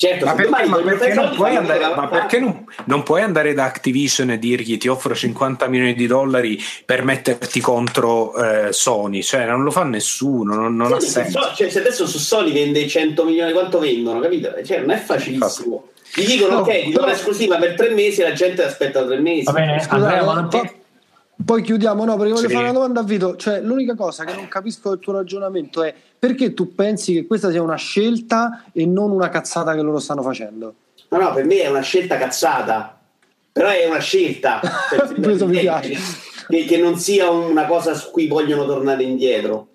certo 0.00 0.24
Ma 0.24 0.32
perché, 0.32 0.66
ma 0.66 0.76
perché 0.78 1.12
non 1.12 1.30
puoi 1.34 1.56
andare, 1.56 1.94
ma 1.94 2.08
perché 2.08 2.38
non, 2.38 2.64
non 2.84 3.02
puoi 3.02 3.20
andare 3.20 3.52
da 3.52 3.64
Activision 3.64 4.30
e 4.30 4.38
dirgli 4.38 4.78
ti 4.78 4.88
offro 4.88 5.14
50 5.14 5.66
milioni 5.68 5.92
di 5.94 6.06
dollari 6.06 6.58
per 6.86 7.04
metterti 7.04 7.60
contro 7.60 8.34
eh, 8.34 8.72
Sony? 8.72 9.22
Cioè, 9.22 9.44
non 9.44 9.62
lo 9.62 9.70
fa 9.70 9.84
nessuno, 9.84 10.54
non, 10.54 10.74
non 10.74 10.92
ha 10.94 11.00
senso. 11.00 11.42
so- 11.42 11.54
cioè, 11.54 11.68
se 11.68 11.80
adesso 11.80 12.06
su 12.06 12.16
Sony 12.18 12.50
vende 12.52 12.88
100 12.88 13.24
milioni 13.24 13.52
quanto 13.52 13.78
vendono 13.78 14.20
capito? 14.20 14.54
Cioè, 14.64 14.78
non 14.78 14.90
è 14.92 14.96
facilissimo 14.96 15.84
gli 16.12 16.26
dicono 16.26 16.54
No, 16.54 16.60
ok 16.62 16.82
ti 16.82 16.90
do 16.90 16.98
però- 17.00 17.06
l'esclusiva 17.12 17.56
per 17.58 17.74
tre 17.74 17.90
mesi 17.90 18.20
e 18.20 18.24
la 18.24 18.32
gente 18.32 18.64
aspetta 18.64 19.04
tre 19.04 19.20
mesi 19.20 19.44
Va 19.44 19.52
bene, 19.52 19.78
Scusate, 19.80 19.94
andrei 20.02 20.18
avanti. 20.18 20.56
po- 20.58 20.74
poi 21.44 21.62
chiudiamo, 21.62 22.04
no, 22.04 22.16
perché 22.16 22.32
voglio 22.32 22.48
Sì. 22.48 22.52
fare 22.54 22.64
una 22.64 22.72
domanda 22.74 23.00
a 23.00 23.04
Vito. 23.04 23.36
Cioè, 23.36 23.60
l'unica 23.60 23.94
cosa 23.94 24.24
che 24.24 24.34
non 24.34 24.48
capisco 24.48 24.90
del 24.90 24.98
tuo 24.98 25.12
ragionamento 25.14 25.82
è 25.82 25.94
perché 26.18 26.54
tu 26.54 26.74
pensi 26.74 27.14
che 27.14 27.26
questa 27.26 27.50
sia 27.50 27.62
una 27.62 27.76
scelta 27.76 28.64
e 28.72 28.84
non 28.86 29.10
una 29.10 29.28
cazzata 29.28 29.74
che 29.74 29.80
loro 29.82 29.98
stanno 29.98 30.22
facendo? 30.22 30.74
No, 31.08 31.18
no, 31.18 31.32
per 31.32 31.44
me 31.44 31.62
è 31.62 31.68
una 31.68 31.80
scelta 31.80 32.16
cazzata, 32.18 32.98
però 33.52 33.68
è 33.68 33.86
una 33.86 33.98
scelta 34.00 34.60
Cioè, 34.90 35.14
Questo 35.20 35.46
mi 35.46 35.58
piace. 35.60 35.96
che, 36.48 36.64
che 36.64 36.76
non 36.76 36.96
sia 36.98 37.30
una 37.30 37.66
cosa 37.66 37.94
su 37.94 38.10
cui 38.10 38.26
vogliono 38.26 38.66
tornare 38.66 39.02
indietro. 39.02 39.68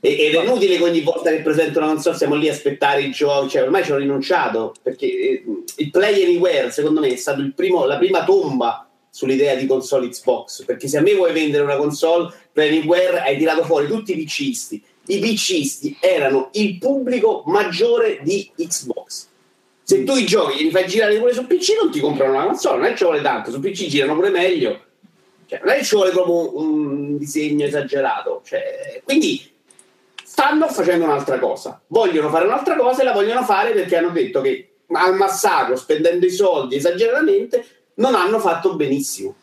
E- 0.00 0.16
ed 0.26 0.34
è 0.34 0.42
inutile 0.44 0.76
che 0.76 0.82
ogni 0.84 1.00
volta 1.00 1.30
che 1.30 1.40
presentano 1.42 1.86
una 1.86 1.94
console 1.94 2.16
siamo 2.16 2.36
lì 2.36 2.48
a 2.48 2.52
aspettare 2.52 3.02
i 3.02 3.10
giochi, 3.10 3.48
cioè 3.50 3.62
ormai 3.62 3.82
ci 3.84 3.90
ho 3.92 3.96
rinunciato 3.96 4.72
perché 4.80 5.06
eh, 5.06 5.44
il 5.76 5.90
Play 5.90 6.22
Anywhere 6.24 6.70
secondo 6.70 7.00
me 7.00 7.08
è 7.08 7.16
stato 7.16 7.40
il 7.40 7.52
primo- 7.52 7.84
la 7.84 7.98
prima 7.98 8.22
tomba 8.24 8.87
sull'idea 9.18 9.56
di 9.56 9.66
console 9.66 10.08
Xbox 10.08 10.64
perché 10.64 10.86
se 10.86 10.98
a 10.98 11.00
me 11.00 11.12
vuoi 11.12 11.32
vendere 11.32 11.64
una 11.64 11.76
console 11.76 12.32
Play 12.52 12.68
Anywhere 12.68 13.18
hai 13.18 13.36
tirato 13.36 13.64
fuori 13.64 13.88
tutti 13.88 14.16
i 14.16 14.22
PCisti 14.22 14.80
i 15.06 15.18
PCisti 15.18 15.96
erano 15.98 16.50
il 16.52 16.78
pubblico 16.78 17.42
maggiore 17.46 18.20
di 18.22 18.48
Xbox. 18.54 19.26
Se 19.82 20.04
tu 20.04 20.14
i 20.14 20.24
giochi 20.24 20.62
li 20.62 20.70
fai 20.70 20.86
girare 20.86 21.18
pure 21.18 21.32
su 21.32 21.46
PC 21.46 21.70
non 21.80 21.90
ti 21.90 21.98
comprano 21.98 22.34
una 22.34 22.44
console 22.44 22.76
non 22.76 22.86
è 22.86 22.90
che 22.90 22.96
ci 22.98 23.04
vuole 23.04 23.22
tanto 23.22 23.50
su 23.50 23.58
PC 23.58 23.86
girano 23.86 24.14
pure 24.14 24.30
meglio. 24.30 24.80
Cioè, 25.46 25.60
non 25.64 25.72
è 25.72 25.78
che 25.78 25.84
ci 25.84 25.96
vuole 25.96 26.10
proprio 26.10 26.56
un 26.58 27.18
disegno 27.18 27.64
esagerato 27.64 28.42
cioè, 28.44 29.00
quindi 29.02 29.50
stanno 30.22 30.68
facendo 30.68 31.06
un'altra 31.06 31.40
cosa. 31.40 31.80
Vogliono 31.88 32.28
fare 32.28 32.44
un'altra 32.44 32.76
cosa 32.76 33.00
e 33.00 33.04
la 33.04 33.12
vogliono 33.12 33.42
fare 33.42 33.72
perché 33.72 33.96
hanno 33.96 34.10
detto 34.10 34.42
che 34.42 34.74
al 34.90 35.16
massacro 35.16 35.74
spendendo 35.74 36.24
i 36.26 36.30
soldi 36.30 36.76
esageratamente 36.76 37.64
non 37.98 38.14
hanno 38.14 38.38
fatto 38.38 38.74
benissimo. 38.74 39.34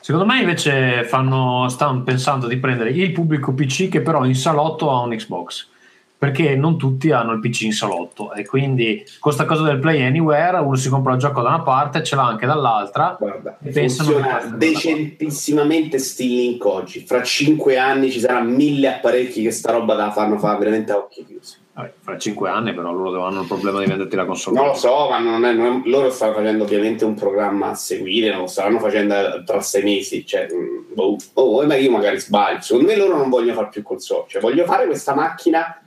Secondo 0.00 0.26
me 0.26 0.40
invece 0.40 1.04
fanno, 1.04 1.68
stanno 1.68 2.02
pensando 2.02 2.46
di 2.46 2.56
prendere 2.56 2.90
il 2.90 3.12
pubblico 3.12 3.52
PC 3.52 3.88
che 3.88 4.00
però 4.00 4.24
in 4.24 4.34
salotto 4.34 4.90
ha 4.90 5.02
un 5.02 5.10
Xbox. 5.10 5.68
Perché 6.16 6.56
non 6.56 6.76
tutti 6.78 7.12
hanno 7.12 7.32
il 7.32 7.38
PC 7.38 7.60
in 7.60 7.72
salotto 7.72 8.32
e 8.32 8.44
quindi 8.44 9.04
con 9.20 9.32
sta 9.32 9.44
cosa 9.44 9.62
del 9.62 9.78
Play 9.78 10.02
Anywhere 10.02 10.58
uno 10.58 10.74
si 10.74 10.88
compra 10.88 11.12
il 11.12 11.20
gioco 11.20 11.42
da 11.42 11.50
una 11.50 11.60
parte 11.60 12.02
ce 12.02 12.16
l'ha 12.16 12.26
anche 12.26 12.44
dall'altra 12.44 13.14
Guarda, 13.16 13.56
e 13.62 13.70
pensano 13.70 14.14
decentissimamente 14.56 16.00
Still 16.00 16.34
Link 16.34 16.64
oggi 16.64 17.04
fra 17.06 17.22
cinque 17.22 17.78
anni 17.78 18.10
ci 18.10 18.18
saranno 18.18 18.50
mille 18.50 18.94
apparecchi 18.94 19.42
che 19.42 19.52
sta 19.52 19.70
roba 19.70 19.94
la 19.94 20.10
fanno 20.10 20.38
fare 20.38 20.58
veramente 20.58 20.90
a 20.90 20.96
occhi 20.96 21.24
chiusi 21.24 21.57
Vabbè, 21.78 21.92
fra 22.00 22.18
5 22.18 22.48
anni 22.50 22.74
però 22.74 22.90
loro 22.90 23.16
avranno 23.22 23.42
il 23.42 23.46
problema 23.46 23.78
di 23.78 23.86
venderti 23.86 24.16
la 24.16 24.24
console. 24.24 24.56
Non 24.58 24.66
lo 24.66 24.74
so, 24.74 25.08
ma 25.08 25.18
non 25.20 25.44
è- 25.44 25.52
non 25.52 25.82
è- 25.84 25.88
loro 25.88 26.10
stanno 26.10 26.32
facendo 26.32 26.64
ovviamente 26.64 27.04
un 27.04 27.14
programma 27.14 27.70
a 27.70 27.74
seguire, 27.76 28.30
non 28.32 28.40
lo 28.40 28.46
staranno 28.48 28.80
facendo 28.80 29.14
tra 29.44 29.60
sei 29.60 29.84
mesi. 29.84 30.26
Cioè, 30.26 30.48
mm, 30.52 30.92
boh, 30.92 31.16
oh, 31.34 31.64
ma 31.64 31.76
io 31.76 31.92
magari 31.92 32.18
sbaglio. 32.18 32.60
Secondo 32.62 32.88
me 32.88 32.96
loro 32.96 33.16
non 33.16 33.28
vogliono 33.28 33.54
fare 33.54 33.68
più 33.70 33.84
console, 33.84 34.24
cioè 34.26 34.40
voglio 34.42 34.64
fare 34.64 34.86
questa 34.86 35.14
macchina 35.14 35.80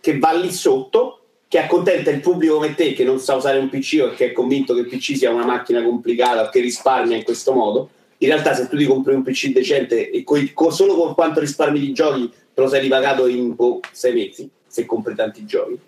che 0.00 0.18
va 0.18 0.32
lì 0.32 0.50
sotto, 0.50 1.18
che 1.46 1.58
accontenta 1.58 2.08
il 2.10 2.20
pubblico 2.20 2.54
come 2.54 2.74
te 2.74 2.94
che 2.94 3.04
non 3.04 3.18
sa 3.18 3.34
usare 3.34 3.58
un 3.58 3.68
PC 3.68 4.00
o 4.02 4.14
che 4.14 4.26
è 4.30 4.32
convinto 4.32 4.72
che 4.72 4.80
il 4.80 4.86
PC 4.86 5.14
sia 5.14 5.30
una 5.30 5.44
macchina 5.44 5.82
complicata 5.84 6.44
o 6.44 6.48
che 6.48 6.60
risparmia 6.60 7.18
in 7.18 7.22
questo 7.22 7.52
modo. 7.52 7.90
In 8.18 8.28
realtà, 8.28 8.54
se 8.54 8.66
tu 8.66 8.78
ti 8.78 8.86
compri 8.86 9.12
un 9.12 9.22
PC 9.22 9.48
decente 9.52 10.08
e 10.10 10.24
coi- 10.24 10.54
co- 10.54 10.70
solo 10.70 10.94
con 10.94 11.12
quanto 11.14 11.40
risparmi 11.40 11.78
di 11.78 11.92
giochi 11.92 12.30
te 12.54 12.60
lo 12.62 12.66
sei 12.66 12.80
ripagato 12.80 13.26
in 13.26 13.54
boh, 13.54 13.80
sei 13.92 14.14
mesi, 14.14 14.48
se 14.74 14.86
compri 14.86 15.14
tanti 15.14 15.44
giochi 15.44 15.78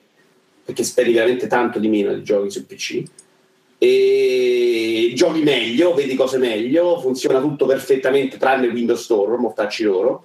perché 0.65 0.85
speri 0.85 1.13
veramente 1.13 1.49
tanto 1.49 1.81
di 1.81 1.89
meno 1.89 2.13
di 2.15 2.23
giochi 2.23 2.51
su 2.51 2.65
PC 2.67 3.03
e 3.79 5.13
giochi 5.15 5.43
meglio, 5.43 5.93
vedi 5.95 6.15
cose 6.15 6.39
meglio, 6.39 6.99
funziona 7.01 7.41
tutto 7.41 7.67
perfettamente 7.67 8.37
tranne 8.39 8.69
Windows 8.69 9.03
Store, 9.03 9.37
mortacci 9.37 9.83
loro. 9.85 10.25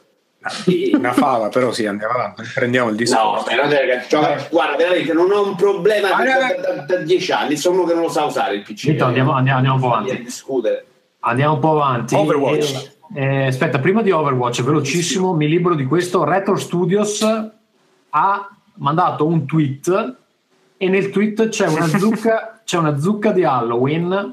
E- 0.67 0.91
Una 0.93 1.13
fava, 1.13 1.49
però 1.49 1.71
sì, 1.71 1.85
andiamo 1.85 2.13
avanti, 2.13 2.43
prendiamo 2.53 2.87
il 2.89 2.93
No, 2.95 2.97
discorso. 2.99 3.43
però, 3.45 3.67
ragazzi, 3.69 4.09
gioca- 4.09 4.47
guarda, 4.49 4.77
veramente 4.77 5.13
non 5.13 5.31
ho 5.31 5.45
un 5.47 5.55
problema 5.55 6.09
da, 6.09 6.23
da- 6.23 6.81
da- 6.85 6.97
dieci 7.03 7.31
anni, 7.31 7.57
sono 7.57 7.75
uno 7.79 7.85
che 7.87 7.93
non 7.93 8.03
lo 8.03 8.09
sa 8.09 8.23
usare 8.25 8.55
il 8.55 8.61
PC. 8.63 8.87
Vito, 8.91 9.05
andiamo, 9.05 9.33
andiamo- 9.33 9.57
andiamo 9.57 9.75
un 9.75 9.81
po' 9.81 9.95
avanti. 9.95 10.23
discutere. 10.23 10.85
Andiamo 11.19 11.53
un 11.55 11.59
po' 11.59 11.71
avanti. 11.71 12.15
Overwatch. 12.15 12.91
Eh, 13.13 13.23
eh, 13.23 13.45
aspetta, 13.47 13.77
prima 13.79 14.01
di 14.01 14.09
Overwatch, 14.11 14.63
velocissimo, 14.63 15.33
mi 15.35 15.47
libero 15.47 15.75
di 15.75 15.85
questo. 15.85 16.23
Retro 16.23 16.55
Studios 16.55 17.21
ha 18.11 18.49
mandato 18.75 19.25
un 19.25 19.45
tweet 19.45 20.15
e 20.77 20.89
nel 20.89 21.09
tweet 21.09 21.49
c'è 21.49 21.67
una 21.67 21.87
zucca, 21.99 22.61
c'è 22.63 22.77
una 22.77 22.97
zucca 22.97 23.31
di 23.31 23.43
Halloween 23.43 24.31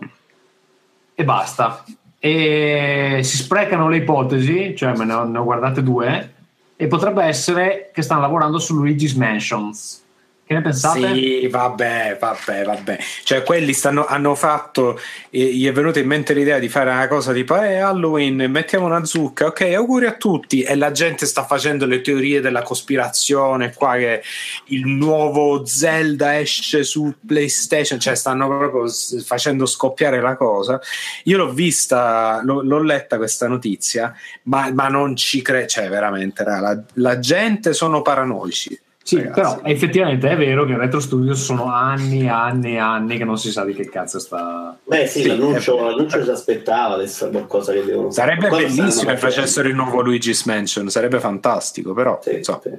e 1.15 1.25
basta. 1.25 1.85
E 2.21 3.21
si 3.23 3.37
sprecano 3.37 3.89
le 3.89 3.99
ipotesi, 3.99 4.75
cioè 4.77 4.97
me 4.97 5.05
ne 5.05 5.13
ho, 5.13 5.25
ne 5.25 5.39
ho 5.39 5.45
guardate 5.45 5.83
due, 5.83 6.35
e 6.75 6.87
potrebbe 6.87 7.23
essere 7.25 7.91
che 7.93 8.03
stanno 8.03 8.21
lavorando 8.21 8.59
su 8.59 8.75
Luigi's 8.75 9.15
Mansions. 9.15 10.05
Che 10.49 10.55
ne 10.55 10.63
pensate? 10.63 11.13
Sì, 11.13 11.47
vabbè, 11.47 12.17
vabbè, 12.19 12.65
vabbè. 12.65 12.99
Cioè, 13.23 13.43
quelli 13.43 13.75
stanno, 13.75 14.07
hanno 14.07 14.35
fatto, 14.35 14.99
eh, 15.29 15.45
gli 15.45 15.67
è 15.69 15.73
venuta 15.73 15.99
in 15.99 16.07
mente 16.07 16.33
l'idea 16.33 16.59
di 16.59 16.71
fare 16.71 16.89
una 16.91 17.07
cosa 17.07 17.35
tipo, 17.35 17.55
eh, 17.61 17.77
Halloween, 17.77 18.51
mettiamo 18.51 18.87
una 18.87 19.05
zucca, 19.05 19.45
ok, 19.45 19.61
auguri 19.75 20.07
a 20.07 20.15
tutti. 20.15 20.63
E 20.63 20.75
la 20.75 20.91
gente 20.91 21.27
sta 21.27 21.45
facendo 21.45 21.85
le 21.85 22.01
teorie 22.01 22.41
della 22.41 22.63
cospirazione 22.63 23.75
qua 23.75 23.97
che 23.97 24.23
il 24.69 24.87
nuovo 24.87 25.67
Zelda 25.67 26.39
esce 26.39 26.83
su 26.83 27.15
PlayStation, 27.27 28.01
cioè 28.01 28.15
stanno 28.15 28.49
proprio 28.49 28.89
facendo 29.23 29.67
scoppiare 29.67 30.23
la 30.23 30.35
cosa. 30.35 30.81
Io 31.25 31.37
l'ho 31.37 31.53
vista, 31.53 32.41
l'ho, 32.43 32.63
l'ho 32.63 32.83
letta 32.83 33.19
questa 33.19 33.49
notizia, 33.49 34.15
ma, 34.45 34.71
ma 34.73 34.89
non 34.89 35.15
ci 35.15 35.43
credo, 35.43 35.67
cioè 35.67 35.91
veramente, 35.91 36.43
la, 36.43 36.83
la 36.95 37.19
gente 37.19 37.75
sono 37.75 38.01
paranoici. 38.01 38.87
Sì, 39.09 39.17
ragazzi. 39.17 39.41
però 39.41 39.61
effettivamente 39.63 40.29
è 40.29 40.37
vero 40.37 40.67
che 40.67 40.77
Retro 40.77 41.01
Studios 41.01 41.43
sono 41.43 41.73
anni 41.73 42.25
e 42.25 42.29
anni 42.29 42.75
e 42.75 42.79
anni 42.79 43.17
che 43.17 43.25
non 43.25 43.39
si 43.39 43.51
sa 43.51 43.65
di 43.65 43.73
che 43.73 43.89
cazzo 43.89 44.19
sta. 44.19 44.77
Beh, 44.85 45.07
sì, 45.07 45.23
Sì, 45.23 45.29
l'annuncio, 45.29 45.79
è- 45.79 45.83
l'annuncio 45.91 46.23
si 46.25 46.29
aspettava 46.29 46.93
adesso 46.95 47.27
è 47.27 47.31
qualcosa 47.31 47.73
che 47.73 47.85
devono. 47.87 48.11
Sarebbe 48.11 48.49
Qualcosa 48.49 48.63
bellissimo 48.83 49.11
che 49.11 49.17
facendo. 49.17 49.19
facessero 49.35 49.69
il 49.69 49.75
nuovo 49.77 50.03
Luigi's 50.03 50.45
Mansion, 50.45 50.91
sarebbe 50.91 51.21
fantastico, 51.21 51.95
però 51.95 52.19
Sì, 52.23 52.35
insomma, 52.37 52.61
sì. 52.63 52.71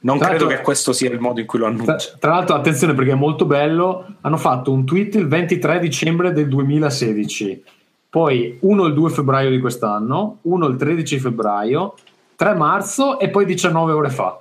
non 0.00 0.16
Tra 0.18 0.28
credo 0.28 0.46
che 0.46 0.62
questo 0.62 0.94
sia 0.94 1.10
il 1.10 1.20
modo 1.20 1.40
in 1.40 1.44
cui 1.46 1.58
lo 1.58 1.66
Tra, 1.66 1.74
annuncia. 1.74 2.16
tra 2.18 2.30
l'altro, 2.32 2.54
attenzione 2.54 2.94
perché 2.94 3.10
è 3.10 3.14
molto 3.14 3.44
bello. 3.44 4.06
Hanno 4.22 4.38
fatto 4.38 4.72
un 4.72 4.86
tweet 4.86 5.16
il 5.16 5.28
23 5.28 5.80
dicembre 5.80 6.32
del 6.32 6.48
2016, 6.48 7.62
poi 8.08 8.56
uno 8.62 8.86
il 8.86 8.94
2 8.94 9.10
febbraio 9.10 9.50
di 9.50 9.60
quest'anno, 9.60 10.38
uno 10.42 10.66
il 10.66 10.76
13 10.76 11.18
febbraio, 11.18 11.94
3 12.36 12.54
marzo 12.54 13.18
e 13.18 13.28
poi 13.28 13.44
19 13.44 13.92
ore 13.92 14.08
fa. 14.08 14.38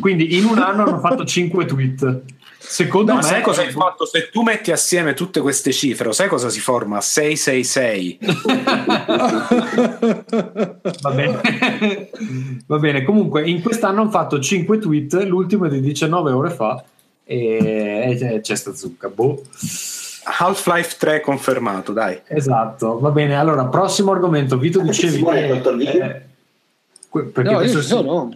Quindi 0.00 0.36
in 0.36 0.44
un 0.44 0.58
anno 0.58 0.84
hanno 0.84 0.98
fatto 1.00 1.24
5 1.24 1.64
tweet. 1.64 2.20
Secondo 2.58 3.12
No, 3.12 3.18
me 3.18 3.24
sai 3.24 3.40
cosa 3.42 3.62
hai 3.62 3.70
fatto? 3.70 4.04
Se 4.04 4.28
tu 4.30 4.42
metti 4.42 4.70
assieme 4.70 5.14
tutte 5.14 5.40
queste 5.40 5.72
cifre, 5.72 6.12
sai 6.12 6.28
cosa 6.28 6.50
si 6.50 6.60
forma? 6.60 7.00
666. 7.00 8.18
Va 11.02 11.10
bene. 11.10 11.40
Va 12.66 12.78
bene, 12.78 13.02
comunque 13.02 13.48
in 13.48 13.62
quest'anno 13.62 14.02
hanno 14.02 14.10
fatto 14.10 14.38
5 14.38 14.78
tweet, 14.78 15.14
l'ultimo 15.24 15.66
è 15.66 15.68
di 15.68 15.80
19 15.80 16.30
ore 16.32 16.50
fa 16.50 16.82
e 17.24 18.40
c'è- 18.42 18.56
sta 18.56 18.74
zucca. 18.74 19.08
Boh. 19.08 19.42
Half-Life 20.22 20.96
3 20.98 21.20
confermato, 21.20 21.92
dai. 21.92 22.20
Esatto, 22.26 22.98
va 22.98 23.10
bene. 23.10 23.36
Allora, 23.36 23.64
prossimo 23.66 24.12
argomento. 24.12 24.58
Vito 24.58 24.80
dicevi 24.80 25.22
che, 25.24 25.30
il 25.30 25.76
video? 25.76 26.04
eh, 26.04 26.22
perché 27.32 27.50
No, 27.50 27.60
io 27.62 27.82
sono. 27.82 28.30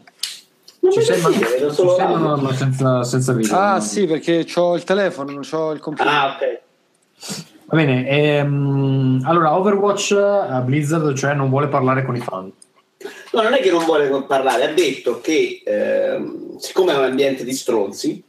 Non 0.85 0.93
ci 0.93 1.01
sei, 1.01 1.19
ma, 1.23 1.31
vedo, 1.31 1.49
vedo 1.49 1.69
ci 1.71 1.75
solo 1.75 1.97
sei, 1.97 2.57
senza, 2.57 3.05
senza 3.05 3.33
video. 3.33 3.57
Ah, 3.57 3.75
no? 3.75 3.81
sì, 3.81 4.07
perché 4.07 4.47
ho 4.55 4.77
il 4.77 4.85
telefono, 4.85 5.31
non 5.31 5.43
ho 5.51 5.73
il 5.73 5.81
computer. 5.81 6.13
Ah, 6.13 6.35
ok. 6.35 6.61
Va 7.65 7.77
bene. 7.77 8.07
ehm, 8.07 9.23
allora, 9.25 9.57
Overwatch 9.57 10.11
eh, 10.13 10.61
Blizzard, 10.61 11.17
cioè, 11.17 11.33
non 11.33 11.49
vuole 11.49 11.69
parlare 11.69 12.05
con 12.05 12.17
i 12.17 12.21
fan. 12.21 12.53
No, 13.33 13.43
non 13.43 13.55
è 13.55 13.61
che 13.61 13.71
non 13.71 13.83
vuole 13.87 14.09
parlare, 14.27 14.65
ha 14.65 14.73
detto 14.75 15.23
che 15.23 15.63
ehm, 15.65 16.59
siccome 16.59 16.93
è 16.93 16.99
un 16.99 17.05
ambiente 17.05 17.45
di 17.45 17.55
stronzi 17.55 18.23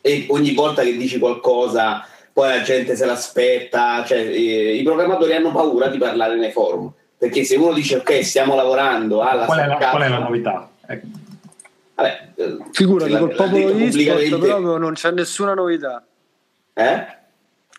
e 0.00 0.26
ogni 0.28 0.54
volta 0.54 0.82
che 0.82 0.96
dici 0.96 1.18
qualcosa 1.18 2.06
poi 2.32 2.48
la 2.48 2.62
gente 2.62 2.94
se 2.94 3.06
l'aspetta, 3.06 4.04
cioè 4.04 4.18
eh, 4.18 4.76
i 4.76 4.82
programmatori 4.84 5.34
hanno 5.34 5.50
paura 5.50 5.88
di 5.88 5.98
parlare 5.98 6.36
nei 6.36 6.52
forum, 6.52 6.92
perché 7.18 7.42
se 7.42 7.56
uno 7.56 7.72
dice 7.72 7.96
ok 7.96 8.24
stiamo 8.24 8.54
lavorando 8.54 9.22
alla 9.22 9.46
Qual 9.46 9.58
è 9.58 9.66
la, 9.66 9.74
staccata", 9.74 9.90
qual 9.90 10.02
è 10.02 10.08
la 10.08 10.18
novità? 10.18 10.70
Ecco. 10.86 11.06
Vabbè, 11.96 12.32
eh, 12.34 12.58
Figurati, 12.72 13.16
col 13.16 13.34
popolo 13.34 13.68
e-sport 13.70 13.88
pubblicamente. 13.88 14.36
proprio 14.36 14.76
non 14.76 14.92
c'è 14.92 15.10
nessuna 15.12 15.54
novità. 15.54 16.06
Eh? 16.74 17.18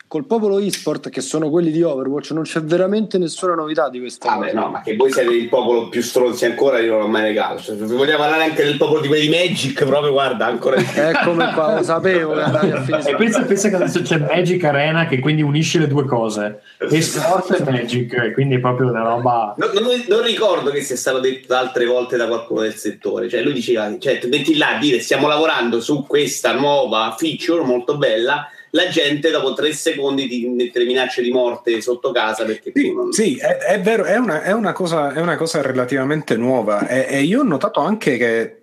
Col 0.10 0.26
popolo 0.26 0.58
e-sport, 0.60 1.10
che 1.10 1.20
sono 1.20 1.50
quelli 1.50 1.70
di 1.70 1.84
Overwatch, 1.84 2.32
non 2.32 2.44
c'è 2.44 2.62
veramente 2.62 3.18
nessuna 3.18 3.56
novità 3.56 3.90
di 3.90 4.00
questa 4.00 4.32
Ah, 4.32 4.38
beh, 4.38 4.54
no, 4.54 4.70
ma 4.70 4.82
che 4.82 4.96
voi 4.96 5.12
siete 5.12 5.34
il 5.34 5.50
popolo 5.50 5.90
più 5.90 6.02
stronzi 6.02 6.46
ancora, 6.46 6.80
io 6.80 6.92
non 6.92 7.02
l'ho 7.02 7.08
mai 7.08 7.24
negato. 7.24 7.62
Cioè, 7.62 7.76
se 7.76 7.94
vogliamo 7.94 8.20
parlare 8.20 8.44
anche 8.46 8.64
del 8.64 8.78
popolo 8.78 9.02
di 9.02 9.10
quelli 9.10 9.28
di 9.28 9.36
Magic, 9.36 9.84
proprio 9.84 10.14
guarda, 10.14 10.46
ancora 10.46 10.78
di 10.78 10.86
più. 10.86 11.02
Eccomi 11.02 11.52
qua, 11.52 11.76
lo 11.76 11.84
sapevo. 11.84 12.36
E 13.08 13.16
pensa, 13.16 13.42
pensa 13.42 13.68
che 13.68 13.76
adesso 13.76 14.02
c'è 14.02 14.18
Magic 14.18 14.64
Arena 14.64 15.08
che 15.08 15.20
quindi 15.20 15.42
unisce 15.42 15.80
le 15.80 15.88
due 15.88 16.06
cose, 16.06 16.62
e 16.78 17.02
sport 17.02 17.60
e 17.60 17.64
Magic, 17.70 18.14
e 18.14 18.32
quindi 18.32 18.56
è 18.56 18.60
proprio 18.60 18.88
una 18.88 19.02
roba. 19.02 19.56
No- 19.58 19.72
non, 19.74 20.04
non 20.08 20.24
ricordo 20.24 20.72
che 20.72 20.82
sia 20.82 20.96
stato 20.96 21.20
detto 21.20 21.54
altre 21.54 21.86
volte 21.86 22.16
da 22.16 22.28
qualcuno 22.28 22.62
del 22.62 22.76
settore. 22.76 23.28
Cioè, 23.28 23.42
lui 23.42 23.52
diceva, 23.52 23.94
cioè, 24.00 24.22
metti 24.30 24.56
là 24.56 24.78
a 24.78 24.80
dire 24.80 25.02
stiamo 25.02 25.28
lavorando 25.28 25.82
su 25.82 26.06
questa 26.08 26.54
nuova 26.54 27.14
feature 27.18 27.62
molto 27.64 27.98
bella. 27.98 28.50
La 28.72 28.90
gente 28.90 29.32
dopo 29.32 29.54
tre 29.54 29.72
secondi 29.74 30.28
ti 30.28 30.48
mette 30.48 30.80
le 30.80 30.86
minacce 30.86 31.22
di 31.22 31.32
morte 31.32 31.80
sotto 31.82 32.12
casa 32.12 32.44
perché 32.44 32.72
tu 32.72 32.94
non... 32.94 33.12
Sì, 33.12 33.38
è, 33.38 33.58
è 33.58 33.82
vero, 33.82 34.04
è 34.04 34.18
una, 34.18 34.44
è 34.44 34.52
una 34.52 34.74
cosa, 34.74 35.14
è 35.14 35.22
una 35.22 35.38
cosa 35.38 35.62
relativamente 35.62 36.36
nuova. 36.36 36.88
E, 36.88 37.08
e 37.10 37.24
io 37.24 37.40
ho 37.40 37.44
notato 37.44 37.80
anche 37.80 38.18
che, 38.18 38.58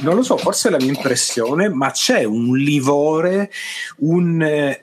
non 0.00 0.16
lo 0.16 0.22
so, 0.22 0.36
forse 0.36 0.68
è 0.68 0.70
la 0.70 0.78
mia 0.78 0.88
impressione, 0.88 1.68
ma 1.68 1.90
c'è 1.90 2.24
un 2.24 2.56
livore, 2.56 3.50
un, 3.98 4.76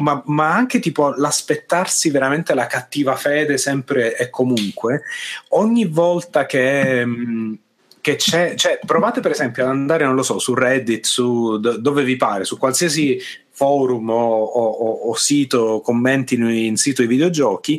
ma, 0.00 0.22
ma 0.26 0.54
anche 0.54 0.80
tipo 0.80 1.14
l'aspettarsi 1.16 2.10
veramente 2.10 2.54
la 2.54 2.66
cattiva 2.66 3.16
fede 3.16 3.56
sempre 3.56 4.16
e 4.16 4.28
comunque, 4.28 5.02
ogni 5.50 5.86
volta 5.86 6.46
che... 6.46 7.06
che 8.02 8.16
c'è, 8.16 8.54
cioè, 8.54 8.80
provate 8.84 9.20
per 9.20 9.30
esempio 9.30 9.62
ad 9.62 9.70
andare, 9.70 10.04
non 10.04 10.14
lo 10.14 10.22
so, 10.22 10.38
su 10.38 10.54
Reddit, 10.54 11.04
su 11.04 11.58
do- 11.58 11.76
dove 11.76 12.02
vi 12.02 12.16
pare, 12.16 12.44
su 12.44 12.56
qualsiasi 12.58 13.20
forum 13.64 14.08
o, 14.08 14.42
o- 14.42 14.70
o- 14.70 15.10
o 15.10 15.14
sito, 15.16 15.82
commenti 15.84 16.34
in, 16.34 16.48
in 16.48 16.76
sito 16.78 17.02
di 17.02 17.08
videogiochi, 17.08 17.78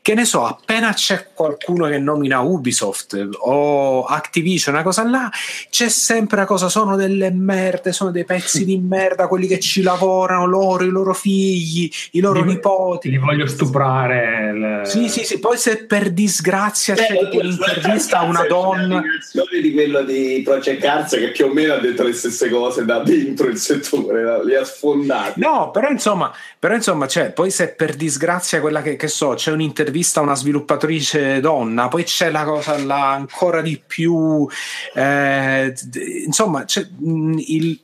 che 0.00 0.14
ne 0.14 0.24
so, 0.24 0.42
appena 0.46 0.94
c'è 0.94 1.28
qualcuno 1.34 1.86
che 1.86 1.98
nomina 1.98 2.40
Ubisoft 2.40 3.28
o 3.40 4.04
Activision, 4.04 4.74
una 4.74 4.82
cosa 4.82 5.04
là, 5.06 5.30
c'è 5.68 5.90
sempre 5.90 6.38
la 6.38 6.44
cosa, 6.46 6.70
sono 6.70 6.96
delle 6.96 7.30
merde, 7.30 7.92
sono 7.92 8.10
dei 8.10 8.24
pezzi 8.24 8.64
di 8.64 8.78
merda, 8.78 9.28
quelli 9.28 9.46
che 9.46 9.60
ci 9.60 9.82
lavorano, 9.82 10.46
loro, 10.46 10.82
i 10.84 10.88
loro 10.88 11.12
figli, 11.12 11.90
i 12.12 12.20
loro 12.20 12.40
Li- 12.42 12.52
nipoti. 12.54 13.10
Li 13.10 13.18
voglio 13.18 13.46
stuprare. 13.46 14.80
il- 14.82 14.88
Sì, 14.88 15.08
sì, 15.10 15.24
sì, 15.24 15.38
poi 15.38 15.58
se 15.58 15.84
per 15.84 16.10
disgrazia 16.10 16.94
c'è 16.94 17.12
Eh, 17.12 17.36
un'intervista 17.38 18.20
a 18.20 18.24
una 18.24 18.44
donna 18.46 19.02
C'è 19.02 19.60
di 19.60 19.72
quello 19.72 20.02
di 20.02 20.40
Project 20.42 20.80
Cars 20.80 21.10
che 21.16 21.30
più 21.32 21.46
o 21.46 21.52
meno 21.52 21.74
ha 21.74 21.78
detto 21.78 22.02
le 22.02 22.12
stesse 22.14 22.48
cose 22.48 22.84
da 22.86 23.00
dentro 23.00 23.46
il 23.46 23.58
settore, 23.58 24.44
li 24.44 24.54
ha 24.56 24.64
sfondati. 25.02 25.40
No, 25.40 25.70
però 25.70 25.88
insomma, 25.88 26.32
però 26.58 26.74
insomma, 26.74 27.06
cioè, 27.06 27.32
poi 27.32 27.50
se 27.50 27.68
per 27.74 27.94
disgrazia 27.94 28.60
quella 28.60 28.82
che, 28.82 28.96
che 28.96 29.08
so, 29.08 29.34
c'è 29.34 29.50
un'intervista 29.52 30.20
a 30.20 30.22
una 30.22 30.34
sviluppatrice 30.34 31.40
donna, 31.40 31.88
poi 31.88 32.04
c'è 32.04 32.30
la 32.30 32.44
cosa 32.44 32.78
là 32.78 33.10
ancora 33.10 33.60
di 33.60 33.80
più, 33.84 34.46
eh, 34.94 35.74
d- 35.82 36.22
insomma, 36.26 36.64
mh, 36.98 37.38
il, 37.38 37.80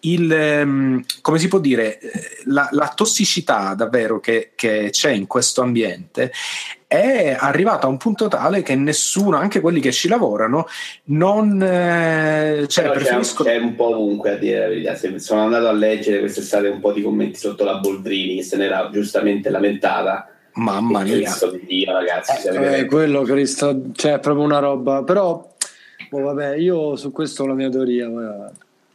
il, 0.00 0.32
ehm, 0.32 1.02
come 1.20 1.38
si 1.38 1.48
può 1.48 1.58
dire, 1.58 1.98
eh, 1.98 2.10
la, 2.44 2.68
la 2.72 2.92
tossicità 2.94 3.74
davvero 3.74 4.20
che, 4.20 4.52
che 4.54 4.88
c'è 4.90 5.10
in 5.10 5.26
questo 5.26 5.62
ambiente 5.62 6.32
è 6.86 7.36
arrivata 7.38 7.86
a 7.86 7.88
un 7.90 7.98
punto 7.98 8.26
tale 8.26 8.62
che 8.62 8.74
nessuno, 8.74 9.36
anche 9.36 9.60
quelli 9.60 9.80
che 9.80 9.92
ci 9.92 10.08
lavorano, 10.08 10.66
non 11.04 11.62
eh, 11.62 12.64
cioè, 12.66 12.84
Però 12.84 12.94
c'è, 12.94 13.00
preferiscono. 13.00 13.48
c'è 13.48 13.56
un 13.58 13.74
po' 13.76 13.90
ovunque 13.90 14.32
a 14.32 14.36
dire 14.36 14.58
la 14.58 14.66
verità. 14.68 14.94
Se 14.96 15.18
sono 15.20 15.42
andato 15.42 15.68
a 15.68 15.72
leggere 15.72 16.18
quest'estate 16.18 16.66
un 16.66 16.80
po' 16.80 16.92
di 16.92 17.02
commenti 17.02 17.38
sotto 17.38 17.62
la 17.64 17.76
Boldrini 17.78 18.36
che 18.36 18.42
se 18.42 18.56
n'era 18.56 18.90
giustamente 18.92 19.50
lamentata. 19.50 20.28
Mamma 20.54 21.02
mia. 21.04 21.14
Cristo 21.14 21.50
di 21.52 21.64
Dio, 21.64 21.92
ragazzi. 21.92 22.48
Eh, 22.48 22.50
veramente- 22.50 22.86
quello 22.86 23.22
Cristo, 23.22 23.82
cioè 23.92 24.14
è 24.14 24.18
proprio 24.18 24.44
una 24.44 24.58
roba. 24.58 25.04
Però, 25.04 25.54
boh, 26.08 26.20
vabbè, 26.20 26.56
io 26.56 26.96
su 26.96 27.12
questo 27.12 27.44
ho 27.44 27.46
la 27.46 27.54
mia 27.54 27.68
teoria. 27.68 28.08
ma- 28.08 28.50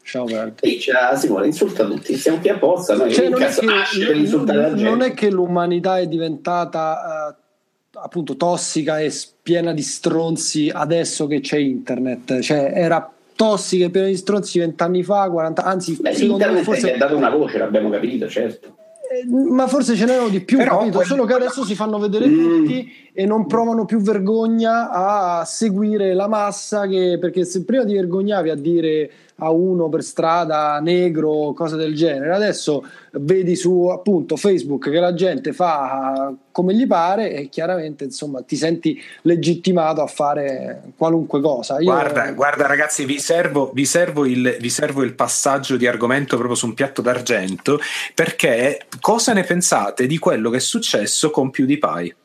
C'è 0.06 0.91
la 0.91 1.15
Simone, 1.15 1.48
insulta 1.48 1.84
tutti, 1.86 2.15
siamo 2.15 2.38
qui 2.40 2.49
apposta. 2.49 2.95
Noi 2.95 3.11
Cioè, 3.11 3.30
non, 3.30 3.41
è 3.41 3.48
che, 3.49 3.65
nasce 3.65 4.06
per 4.06 4.15
insultare 4.15 4.61
la 4.61 4.68
gente. 4.76 4.84
non 4.84 5.02
è 5.02 5.14
che 5.15 5.32
l'umanità 5.32 5.98
è 5.98 6.06
diventata 6.07 7.36
eh, 7.36 7.98
appunto 7.99 8.36
tossica 8.38 8.99
e 8.99 9.11
piena 9.41 9.73
di 9.73 9.82
stronzi 9.82 10.69
adesso 10.72 11.26
che 11.26 11.40
c'è 11.40 11.57
internet, 11.57 12.40
cioè 12.41 12.72
era 12.76 13.11
tossica 13.36 13.86
e 13.86 13.90
piena 13.90 14.07
di 14.07 14.15
stronzi 14.15 14.60
vent'anni 14.60 15.02
fa, 15.03 15.27
40 15.30 15.64
anzi, 15.64 15.98
Beh, 15.99 16.14
secondo 16.14 16.52
me 16.52 16.61
forse 16.64 16.94
ha 16.94 16.98
dato 16.98 17.18
una 17.18 17.30
voce, 17.30 17.57
l'abbiamo 17.57 17.90
capito, 17.90 18.27
certo. 18.27 18.76
Eh, 19.11 19.26
ma 19.27 19.68
forse 19.68 19.95
ce 19.95 20.06
n'erano 20.06 20.30
di 20.30 20.41
più, 20.41 20.57
Però 20.57 20.80
capito? 20.80 21.03
solo 21.03 21.26
che 21.26 21.34
adesso 21.34 21.64
si 21.64 21.73
fanno 21.76 21.98
vedere 21.99 22.27
Mm. 22.27 22.44
tutti 22.64 22.91
e 23.14 23.26
non 23.26 23.45
provano 23.48 23.86
più 23.86 23.99
vergogna 24.02 24.90
a 24.91 25.45
seguire 25.45 26.14
la 26.14 26.27
massa 26.27 26.86
che, 26.88 27.18
perché 27.19 27.44
se 27.45 27.64
prima 27.64 27.86
ti 27.86 27.94
vergognavi 27.94 28.49
a 28.49 28.56
dire 28.56 29.10
a 29.38 29.49
uno 29.49 29.90
per 29.90 30.02
strada 30.02 30.80
negro 30.80 31.52
cose 31.53 31.76
del 31.76 31.94
genere 31.94 32.34
adesso 32.34 32.86
vedi 33.14 33.56
su 33.56 33.88
appunto 33.88 34.38
Facebook 34.38 34.90
che 34.90 34.99
la 34.99 35.14
gente 35.14 35.52
fa 35.52 36.34
come 36.52 36.74
gli 36.74 36.88
pare 36.88 37.34
e 37.34 37.49
chiaramente 37.49 38.06
insomma 38.06 38.41
ti 38.44 38.56
senti 38.56 39.02
legittimato 39.24 40.02
a 40.02 40.07
fare 40.07 40.84
qualunque 40.98 41.41
cosa 41.41 41.80
Io- 41.80 41.91
Guarda, 41.91 42.32
guarda 42.32 42.66
ragazzi, 42.66 43.03
vi 43.03 43.20
servo, 43.20 43.72
vi, 43.74 43.86
servo 43.86 44.26
il, 44.26 44.57
vi 44.60 44.70
servo 44.70 45.03
il 45.03 45.14
passaggio 45.16 45.76
di 45.76 45.86
argomento 45.86 46.38
proprio 46.38 46.56
su 46.56 46.68
un 46.68 46.74
piatto 46.74 47.02
d'argento 47.02 47.80
perché 48.14 48.86
cosa 49.02 49.34
ne 49.34 49.44
pensate 49.44 50.07
di 50.07 50.18
quello 50.18 50.49
che 50.49 50.57
è 50.57 50.62
successo 50.62 51.30
con 51.30 51.49
PewDiePie? 51.49 52.16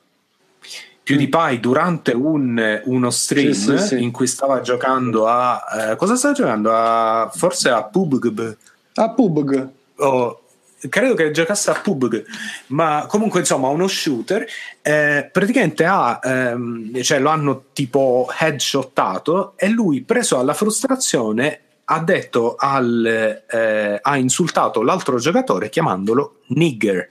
PewDiePie 1.16 1.60
durante 1.60 2.12
un, 2.12 2.80
uno 2.84 3.10
stream 3.10 3.52
Sì, 3.52 3.78
sì, 3.78 3.86
sì. 3.86 4.02
in 4.02 4.10
cui 4.10 4.26
stava 4.26 4.60
giocando 4.60 5.26
a... 5.26 5.90
eh, 5.90 5.96
cosa 5.96 6.16
stava 6.16 6.34
giocando? 6.34 6.72
A, 6.72 7.30
forse 7.34 7.68
a 7.70 7.82
PUBG. 7.82 8.56
a 8.94 9.10
PUBG 9.10 9.68
o 9.96 10.40
credo 10.88 11.14
che 11.14 11.30
giocasse 11.30 11.70
a 11.70 11.80
PUBG, 11.80 12.24
ma 12.68 13.04
comunque 13.06 13.40
insomma 13.40 13.68
uno 13.68 13.86
shooter. 13.86 14.46
eh, 14.80 15.28
praticamente 15.30 15.84
ha, 15.84 16.20
ehm, 16.22 17.02
cioè 17.02 17.18
lo 17.18 17.28
hanno 17.28 17.64
tipo 17.72 18.28
headshottato 18.38 19.54
e 19.56 19.68
lui 19.68 20.00
preso 20.02 20.38
alla 20.38 20.54
frustrazione 20.54 21.60
ha 21.84 21.98
detto 22.00 22.54
al, 22.56 23.42
eh, 23.50 23.98
ha 24.00 24.16
insultato 24.16 24.82
l'altro 24.82 25.18
giocatore 25.18 25.68
chiamandolo 25.68 26.36
nigger. 26.48 27.08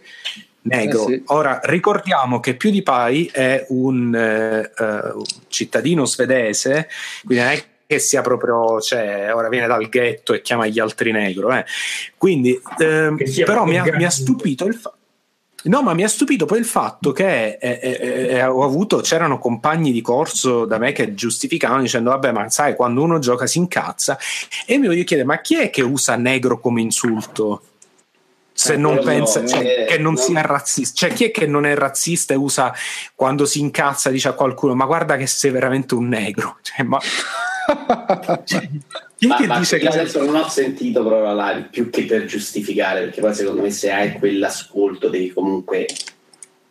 Negro. 0.61 1.07
Eh 1.07 1.13
sì. 1.13 1.23
Ora 1.27 1.59
ricordiamo 1.63 2.39
che 2.39 2.55
PewDiePie 2.55 3.29
è 3.31 3.65
un 3.69 4.13
eh, 4.13 4.71
eh, 4.77 5.01
cittadino 5.47 6.05
svedese, 6.05 6.89
quindi 7.23 7.43
non 7.43 7.53
è 7.53 7.63
che 7.87 7.99
sia 7.99 8.21
proprio, 8.21 8.79
cioè, 8.81 9.33
ora 9.33 9.49
viene 9.49 9.65
dal 9.65 9.87
ghetto 9.89 10.33
e 10.33 10.41
chiama 10.41 10.67
gli 10.67 10.79
altri 10.79 11.11
negro. 11.11 11.51
eh. 11.51 11.65
Quindi, 12.17 12.59
ehm, 12.77 13.17
però 13.45 13.65
mi 13.65 13.79
ha, 13.79 13.83
mi 13.95 14.03
ha 14.03 14.11
stupito 14.11 14.65
il 14.65 14.75
fatto. 14.75 14.97
No, 15.61 15.81
ma 15.81 15.93
mi 15.93 16.03
ha 16.03 16.07
stupito 16.07 16.45
poi 16.45 16.59
il 16.59 16.65
fatto 16.65 17.11
che 17.11 17.57
eh, 17.59 17.79
eh, 17.81 18.27
eh, 18.29 18.43
ho 18.45 18.63
avuto, 18.63 19.01
c'erano 19.01 19.39
compagni 19.39 19.91
di 19.91 19.99
corso 20.01 20.63
da 20.63 20.77
me 20.77 20.93
che 20.93 21.13
giustificavano 21.13 21.81
dicendo: 21.81 22.11
Vabbè, 22.11 22.31
ma 22.31 22.49
sai, 22.49 22.75
quando 22.75 23.01
uno 23.01 23.19
gioca 23.19 23.45
si 23.45 23.57
incazza. 23.57 24.17
E 24.65 24.77
mi 24.77 24.87
voglio 24.87 25.03
chiedere: 25.03 25.27
ma 25.27 25.41
chi 25.41 25.59
è 25.59 25.69
che 25.69 25.81
usa 25.81 26.15
negro 26.15 26.59
come 26.59 26.81
insulto? 26.81 27.63
Se 28.61 28.73
Eh, 28.73 28.77
non 28.77 29.01
pensa 29.01 29.39
no, 29.39 29.47
cioè, 29.47 29.85
che 29.85 29.97
non 29.97 30.15
no. 30.15 30.19
sia 30.19 30.41
razzista, 30.41 31.07
cioè 31.07 31.15
chi 31.15 31.23
è 31.23 31.31
che 31.31 31.47
non 31.47 31.65
è 31.65 31.73
razzista 31.75 32.33
e 32.33 32.35
usa 32.37 32.73
quando 33.15 33.45
si 33.45 33.61
incazza, 33.61 34.09
dice 34.09 34.27
a 34.27 34.33
qualcuno: 34.33 34.75
Ma 34.75 34.83
guarda 34.83 35.15
che 35.15 35.27
sei 35.27 35.51
veramente 35.51 35.95
un 35.95 36.09
negro. 36.09 36.57
Cioè, 36.69 36.83
ma 36.83 36.99
chi 39.15 39.27
Ma, 39.27 39.37
che 39.37 39.47
ma 39.47 39.59
dice 39.59 39.77
che 39.77 39.87
adesso 39.87 40.21
non 40.25 40.35
ho 40.35 40.49
sentito 40.49 41.05
proprio 41.05 41.33
la 41.33 41.51
live 41.51 41.69
più 41.71 41.89
che 41.89 42.03
per 42.03 42.25
giustificare, 42.25 42.99
perché 43.01 43.21
poi 43.21 43.33
secondo 43.33 43.61
me 43.61 43.71
se 43.71 43.91
hai 43.91 44.11
quell'ascolto 44.19 45.07
devi 45.07 45.31
comunque 45.31 45.85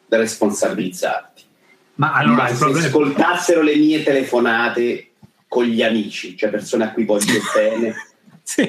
responsabilizzarti. 0.08 1.42
Ma 1.94 2.12
allora 2.12 2.42
Ma 2.42 2.48
se 2.48 2.56
problema 2.56 2.86
ascoltassero 2.86 3.62
le 3.62 3.76
mie 3.76 4.02
telefonate 4.02 5.12
con 5.48 5.64
gli 5.64 5.82
amici, 5.82 6.36
cioè 6.36 6.50
persone 6.50 6.84
a 6.84 6.92
cui 6.92 7.04
voglio 7.04 7.40
bene, 7.54 7.94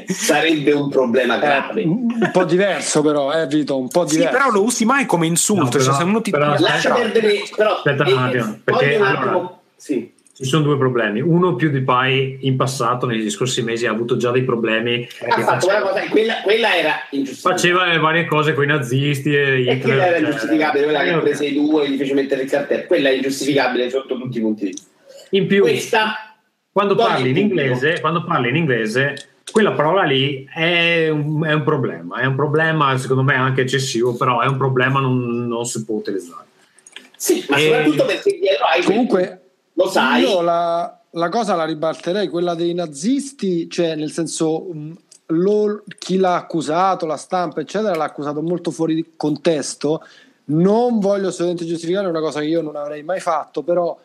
sarebbe 0.08 0.72
un 0.74 0.90
problema 0.90 1.38
grave. 1.38 1.84
un 1.84 2.30
po' 2.32 2.44
diverso 2.44 3.02
però, 3.02 3.32
eh 3.32 3.48
Vito, 3.48 3.78
un 3.78 3.88
po' 3.88 4.06
Sì, 4.08 4.18
diverso. 4.18 4.38
però 4.38 4.52
lo 4.52 4.64
usi 4.64 4.84
mai 4.86 5.06
come 5.06 5.26
insulto. 5.26 5.64
No, 5.64 5.70
però- 5.70 5.84
cioè, 5.84 5.94
se 5.96 6.04
uno 6.04 6.22
ti 6.22 6.32
però- 6.32 6.56
Lascia 6.58 6.94
perdere, 6.94 7.44
però 7.56 7.76
Aspetta 7.76 8.04
un 8.04 8.10
eh, 8.10 8.14
attimo, 8.28 8.60
perché 8.64 8.96
un 8.96 9.04
allora- 9.06 9.20
attimo- 9.22 9.62
sì. 9.78 10.18
Ci 10.40 10.46
sono 10.46 10.64
due 10.64 10.78
problemi. 10.78 11.20
Uno, 11.20 11.56
PewDiePie 11.56 12.38
in 12.44 12.56
passato, 12.56 13.06
negli 13.06 13.30
scorsi 13.30 13.62
mesi, 13.62 13.86
ha 13.88 13.92
avuto 13.92 14.16
già 14.16 14.32
dei 14.32 14.44
problemi. 14.46 15.06
ha 15.28 15.42
fatto 15.42 15.68
faceva, 15.68 15.82
quella 15.82 15.82
cosa, 15.82 16.10
quella, 16.10 16.42
quella 16.44 16.76
era 16.78 16.94
ingiustificabile. 17.10 17.62
faceva 17.62 17.86
le 17.94 18.00
varie 18.00 18.26
cose 18.26 18.54
con 18.54 18.64
i 18.64 18.68
nazisti 18.68 19.36
e 19.36 19.66
E 19.68 19.80
quella 19.80 20.06
era 20.08 20.18
cioè, 20.18 20.26
ingiustificabile, 20.28 20.84
quella 20.86 21.04
che 21.04 21.10
ha 21.10 21.18
eh, 21.18 21.20
preso 21.20 21.44
i 21.44 21.54
due 21.54 21.84
e 21.84 21.90
gli 21.92 21.98
fece 21.98 22.14
mettere 22.14 22.44
il 22.44 22.50
cartello, 22.50 22.84
quella 22.88 23.10
è 23.10 23.14
ingiustificabile 23.16 23.90
sotto 23.90 24.18
tutti 24.18 24.38
i 24.38 24.42
punti 24.42 24.64
di 24.64 24.70
vista. 24.70 24.88
In 25.32 25.48
più, 25.48 25.62
Questa 25.62 26.16
quando 26.72 26.96
parli 26.96 27.30
in 27.32 27.38
inglese, 27.38 28.00
quando 28.00 28.24
parli 28.24 28.48
in 28.48 28.56
inglese, 28.56 29.16
quella 29.52 29.74
parola 29.74 30.04
lì 30.04 30.48
è 30.54 31.10
un, 31.10 31.44
è 31.46 31.54
un 31.54 31.64
problema. 31.64 32.18
È 32.18 32.26
un 32.26 32.36
problema, 32.36 32.98
secondo 32.98 33.24
me, 33.24 33.36
anche 33.36 33.62
eccessivo, 33.62 34.16
però 34.16 34.42
è 34.42 34.48
un 34.48 34.58
problema, 34.58 35.00
non, 35.00 35.48
non 35.48 35.66
si 35.66 35.84
può 35.86 35.96
utilizzare. 35.96 36.46
Sì, 37.16 37.46
ma 37.50 37.58
E- 37.58 37.62
soprattutto 37.62 38.06
perché 38.06 38.38
dietro 38.40 38.66
hai 38.66 38.84
Comunque, 38.84 39.42
lo 39.74 39.88
sai, 39.90 40.22
io 40.22 40.42
la, 40.42 41.00
la 41.12 41.30
cosa 41.30 41.56
la 41.56 41.66
ribalterei, 41.66 42.28
quella 42.28 42.56
dei 42.56 42.74
nazisti, 42.74 43.70
cioè 43.70 43.96
nel 43.96 44.12
senso 44.12 44.68
mh, 44.72 44.92
lo- 45.28 45.84
chi 45.98 46.18
l'ha 46.18 46.36
accusato, 46.36 47.06
la 47.06 47.18
stampa, 47.18 47.62
eccetera, 47.62 47.96
l'ha 47.96 48.06
accusato 48.06 48.42
molto 48.42 48.72
fuori 48.72 48.96
di 48.96 49.12
contesto. 49.16 50.04
Non 50.46 51.00
voglio 51.00 51.28
assolutamente 51.28 51.66
giustificare 51.66 52.08
una 52.08 52.22
cosa 52.22 52.40
che 52.40 52.48
io 52.48 52.62
non 52.62 52.76
avrei 52.76 53.04
mai 53.04 53.20
fatto, 53.20 53.62
però 53.62 53.98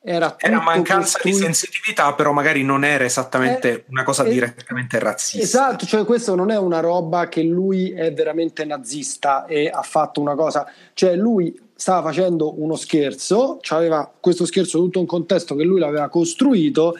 era, 0.00 0.36
Era 0.38 0.60
mancanza 0.60 1.18
di 1.22 1.30
costruito- 1.30 1.38
sensitività, 1.44 2.14
però 2.14 2.32
magari 2.32 2.62
non 2.62 2.84
era 2.84 3.04
esattamente 3.04 3.70
Eh, 3.70 3.84
una 3.88 4.04
cosa 4.04 4.24
eh, 4.24 4.30
direttamente 4.30 4.98
razzista. 4.98 5.44
Esatto, 5.44 5.86
cioè 5.86 6.04
questo 6.04 6.34
non 6.34 6.50
è 6.50 6.56
una 6.58 6.80
roba 6.80 7.28
che 7.28 7.42
lui 7.42 7.90
è 7.92 8.12
veramente 8.12 8.64
nazista 8.64 9.46
e 9.46 9.68
ha 9.68 9.82
fatto 9.82 10.20
una 10.20 10.34
cosa, 10.34 10.70
cioè 10.94 11.16
lui 11.16 11.58
stava 11.74 12.08
facendo 12.08 12.60
uno 12.60 12.76
scherzo, 12.76 13.60
aveva 13.68 14.10
questo 14.18 14.44
scherzo 14.46 14.78
tutto 14.78 15.00
un 15.00 15.06
contesto 15.06 15.54
che 15.54 15.64
lui 15.64 15.78
l'aveva 15.78 16.08
costruito, 16.08 16.96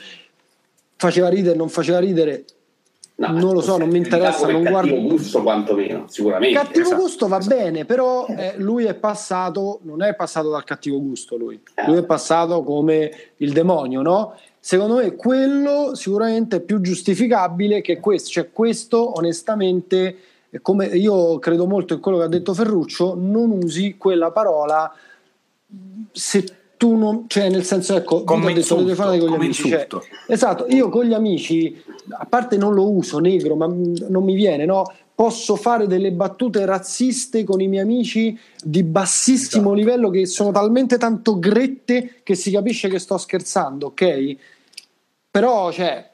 faceva 0.96 1.28
ridere, 1.28 1.56
non 1.56 1.68
faceva 1.68 1.98
ridere, 2.00 2.44
no, 3.18 3.32
non 3.32 3.52
lo 3.54 3.60
so, 3.60 3.76
non 3.78 3.88
mi 3.88 3.98
interessa, 3.98 4.46
non 4.46 4.62
cattivo 4.62 4.70
guardo. 4.70 5.08
gusto 5.08 5.42
quantomeno, 5.42 6.04
sicuramente. 6.08 6.56
Cattivo 6.58 6.86
esatto, 6.86 7.00
gusto 7.00 7.28
va 7.28 7.38
esatto. 7.38 7.56
bene, 7.56 7.84
però 7.84 8.26
eh, 8.26 8.54
lui 8.58 8.84
è 8.84 8.94
passato, 8.94 9.80
non 9.82 10.02
è 10.02 10.14
passato 10.14 10.50
dal 10.50 10.64
cattivo 10.64 11.00
gusto 11.00 11.36
lui, 11.36 11.60
Eh. 11.74 11.86
lui 11.86 11.98
è 11.98 12.04
passato 12.04 12.62
come 12.62 13.10
il 13.36 13.52
demonio, 13.52 14.02
no? 14.02 14.34
Secondo 14.60 14.96
me 14.96 15.14
quello 15.16 15.94
sicuramente 15.94 16.56
è 16.56 16.60
più 16.60 16.80
giustificabile 16.80 17.80
che 17.80 17.98
questo, 18.00 18.30
cioè 18.30 18.50
questo 18.52 19.16
onestamente, 19.16 20.16
come 20.62 20.86
io 20.86 21.38
credo 21.38 21.66
molto 21.66 21.94
in 21.94 22.00
quello 22.00 22.18
che 22.18 22.24
ha 22.24 22.28
detto 22.28 22.54
Ferruccio, 22.54 23.14
non 23.16 23.50
usi 23.50 23.96
quella 23.96 24.30
parola 24.30 24.92
se 26.12 26.44
tu 26.78 26.96
non, 26.96 27.24
cioè 27.26 27.50
nel 27.50 27.64
senso 27.64 27.94
ecco, 27.94 28.24
Come 28.24 28.44
ha 28.44 28.46
detto 28.46 28.58
insulto, 28.60 28.84
telefonate 28.84 29.18
con 29.18 29.28
gli 29.28 29.34
amici, 29.34 29.68
cioè, 29.68 29.84
insulto. 29.84 30.04
Esatto, 30.26 30.66
io 30.68 30.88
con 30.88 31.04
gli 31.04 31.12
amici, 31.12 31.82
a 32.10 32.24
parte 32.24 32.56
non 32.56 32.72
lo 32.72 32.90
uso 32.90 33.18
negro, 33.18 33.56
ma 33.56 33.66
non 33.66 34.24
mi 34.24 34.34
viene, 34.34 34.64
no? 34.64 34.90
Posso 35.14 35.56
fare 35.56 35.88
delle 35.88 36.12
battute 36.12 36.64
razziste 36.64 37.42
con 37.42 37.60
i 37.60 37.66
miei 37.66 37.82
amici 37.82 38.38
di 38.62 38.84
bassissimo 38.84 39.72
livello 39.74 40.08
che 40.08 40.24
sono 40.26 40.52
talmente 40.52 40.96
tanto 40.96 41.38
grette 41.40 42.20
che 42.22 42.36
si 42.36 42.52
capisce 42.52 42.88
che 42.88 43.00
sto 43.00 43.18
scherzando, 43.18 43.88
ok? 43.88 44.36
Però, 45.28 45.72
cioè, 45.72 46.08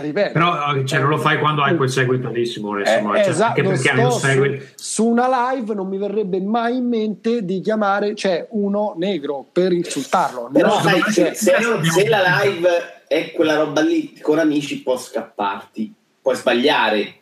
ripeto. 0.00 0.32
Però 0.32 0.84
cioè, 0.84 0.98
non 1.00 1.08
lo 1.08 1.18
fai 1.18 1.38
quando 1.38 1.62
hai 1.62 1.76
quel 1.76 1.90
seguito 1.90 2.28
lì, 2.30 2.46
Simone. 2.46 2.82
Eh, 2.82 2.86
cioè, 2.86 3.28
esatto, 3.28 3.62
perché 3.62 3.90
hai 3.90 4.04
un 4.04 4.12
seguito. 4.12 4.64
su, 4.74 4.84
su 5.02 5.06
una 5.06 5.52
live 5.52 5.74
non 5.74 5.88
mi 5.88 5.98
verrebbe 5.98 6.40
mai 6.40 6.76
in 6.76 6.88
mente 6.88 7.44
di 7.44 7.60
chiamare 7.60 8.14
cioè, 8.14 8.46
uno 8.50 8.94
negro 8.96 9.46
per 9.52 9.72
insultarlo. 9.72 10.50
Però 10.52 10.68
No, 10.68 10.80
sai, 10.80 11.02
cioè, 11.12 11.34
se, 11.34 11.54
se 11.82 12.08
la 12.08 12.40
live 12.42 13.02
è 13.06 13.32
quella 13.32 13.56
roba 13.56 13.80
lì 13.80 14.18
con 14.20 14.38
amici 14.38 14.82
può 14.82 14.96
scapparti, 14.96 15.92
puoi 16.22 16.36
sbagliare. 16.36 17.14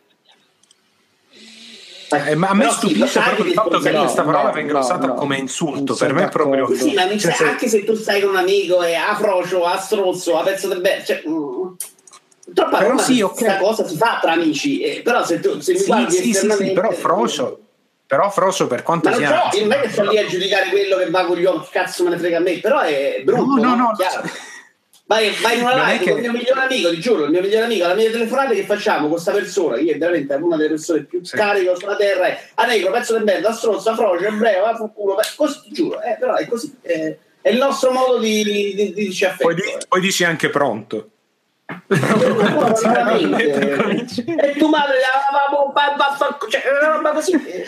Eh, 2.11 2.35
ma 2.35 2.49
a 2.49 2.53
me 2.53 2.63
Però 2.63 2.71
sì, 2.73 2.87
stupisce 2.89 3.19
proprio 3.19 3.45
il 3.45 3.53
fatto 3.53 3.79
che 3.79 3.91
no, 3.91 3.99
questa 4.01 4.23
parola 4.23 4.47
no, 4.47 4.53
venga 4.53 4.73
no, 4.73 4.79
usata 4.79 5.07
no. 5.07 5.13
come 5.13 5.37
insulto. 5.37 5.95
Per 5.95 6.13
me 6.13 6.25
è 6.25 6.29
proprio. 6.29 6.73
Sì, 6.73 6.93
ma 6.93 7.05
mi 7.05 7.19
Cioè, 7.19 7.35
anche 7.43 7.67
se 7.67 7.83
tu 7.83 7.95
stai 7.95 8.21
con 8.21 8.31
un 8.31 8.37
amico 8.37 8.81
e 8.81 8.95
a 8.95 9.15
frocio, 9.15 9.63
a 9.65 9.77
strozzo, 9.77 10.37
a 10.37 10.43
pezzo 10.43 10.67
del 10.67 10.81
be- 10.81 11.03
cioè, 11.05 11.21
mm, 11.27 11.73
troppa 12.53 12.77
Però 12.77 12.89
roba 12.91 13.01
sì, 13.01 13.21
questa 13.21 13.53
ok. 13.55 13.59
cosa 13.61 13.87
si 13.87 13.95
fa 13.97 14.19
tra 14.21 14.31
amici, 14.33 14.81
eh, 14.81 15.01
però 15.01 15.23
se 15.25 15.39
tu 15.39 15.59
se 15.59 15.73
mi 15.73 15.79
Sì, 15.79 15.85
guardi 15.85 16.11
sì, 16.11 16.17
sì, 16.17 16.23
sì, 16.23 16.29
esternamente- 16.31 16.73
però 16.73 16.91
Frocio, 16.91 17.59
però 18.07 18.29
Frocio 18.29 18.67
per 18.67 18.83
quanto 18.83 19.09
Ma 19.09 19.15
non, 19.17 19.25
sia. 19.25 19.49
so, 19.51 19.57
io 19.57 19.63
non 19.63 19.71
è 19.73 19.79
che 19.81 19.89
sto 19.89 20.03
lì 20.09 20.17
a 20.17 20.25
giudicare 20.25 20.69
quello 20.69 20.97
che 20.97 21.09
va 21.09 21.25
con 21.25 21.37
gli 21.37 21.45
occhi, 21.45 21.69
cazzo 21.71 22.03
me 22.03 22.09
ne 22.11 22.17
frega 22.17 22.37
a 22.37 22.41
me, 22.41 22.59
però 22.59 22.79
è 22.81 23.21
brutto, 23.23 23.61
No, 23.61 23.75
no, 23.75 23.75
no. 23.75 23.91
Vai, 25.05 25.31
vai 25.41 25.55
in 25.57 25.63
una 25.63 25.75
Non 25.75 25.85
è 25.87 25.91
live 25.93 26.03
che- 26.03 26.11
con 26.11 26.19
il 26.23 26.29
mio 26.29 26.39
migliore 26.39 26.61
amico, 26.61 26.89
ti 26.91 26.99
giuro, 26.99 27.23
il 27.23 27.31
mio 27.31 27.41
migliore 27.41 27.65
amico, 27.65 27.87
la 27.87 27.95
mia 27.95 28.11
telefonata 28.11 28.53
che 28.53 28.63
facciamo 28.63 29.01
con 29.01 29.09
questa 29.13 29.31
persona, 29.31 29.75
che 29.77 29.93
è 29.93 29.97
veramente 29.97 30.35
una 30.35 30.55
delle 30.55 30.69
persone 30.69 31.01
più 31.03 31.23
Sì. 31.23 31.35
cariche 31.35 31.75
sulla 31.75 31.95
terra, 31.95 32.27
è 32.27 32.39
a 32.53 32.65
negro, 32.67 32.91
pezzo 32.91 33.13
del 33.13 33.23
merda, 33.23 33.51
strozzo, 33.51 33.95
frocio, 33.95 34.25
ebreo, 34.27 34.61
va 34.61 34.75
fu 34.75 34.93
culo, 34.93 35.17
così, 35.35 35.61
ti 35.63 35.71
giuro, 35.71 35.99
eh, 36.03 36.15
però 36.19 36.35
è 36.35 36.47
così, 36.47 36.77
eh, 36.83 37.17
è 37.41 37.49
il 37.49 37.57
nostro 37.57 37.91
modo 37.91 38.19
di, 38.19 38.43
di, 38.43 38.75
di 38.75 38.93
dirci 38.93 39.25
affetto. 39.25 39.45
Poi, 39.45 39.55
di- 39.55 39.61
eh. 39.61 39.77
poi 39.87 39.99
dici 39.99 40.23
anche 40.23 40.49
pronto. 40.51 41.09
Veramente. 42.81 44.05
e 44.25 44.55
tu 44.57 44.67
madre 44.69 44.97
cioè 46.49 46.61
una 46.81 46.95
roba 46.95 47.11
così 47.11 47.33
eh, 47.33 47.65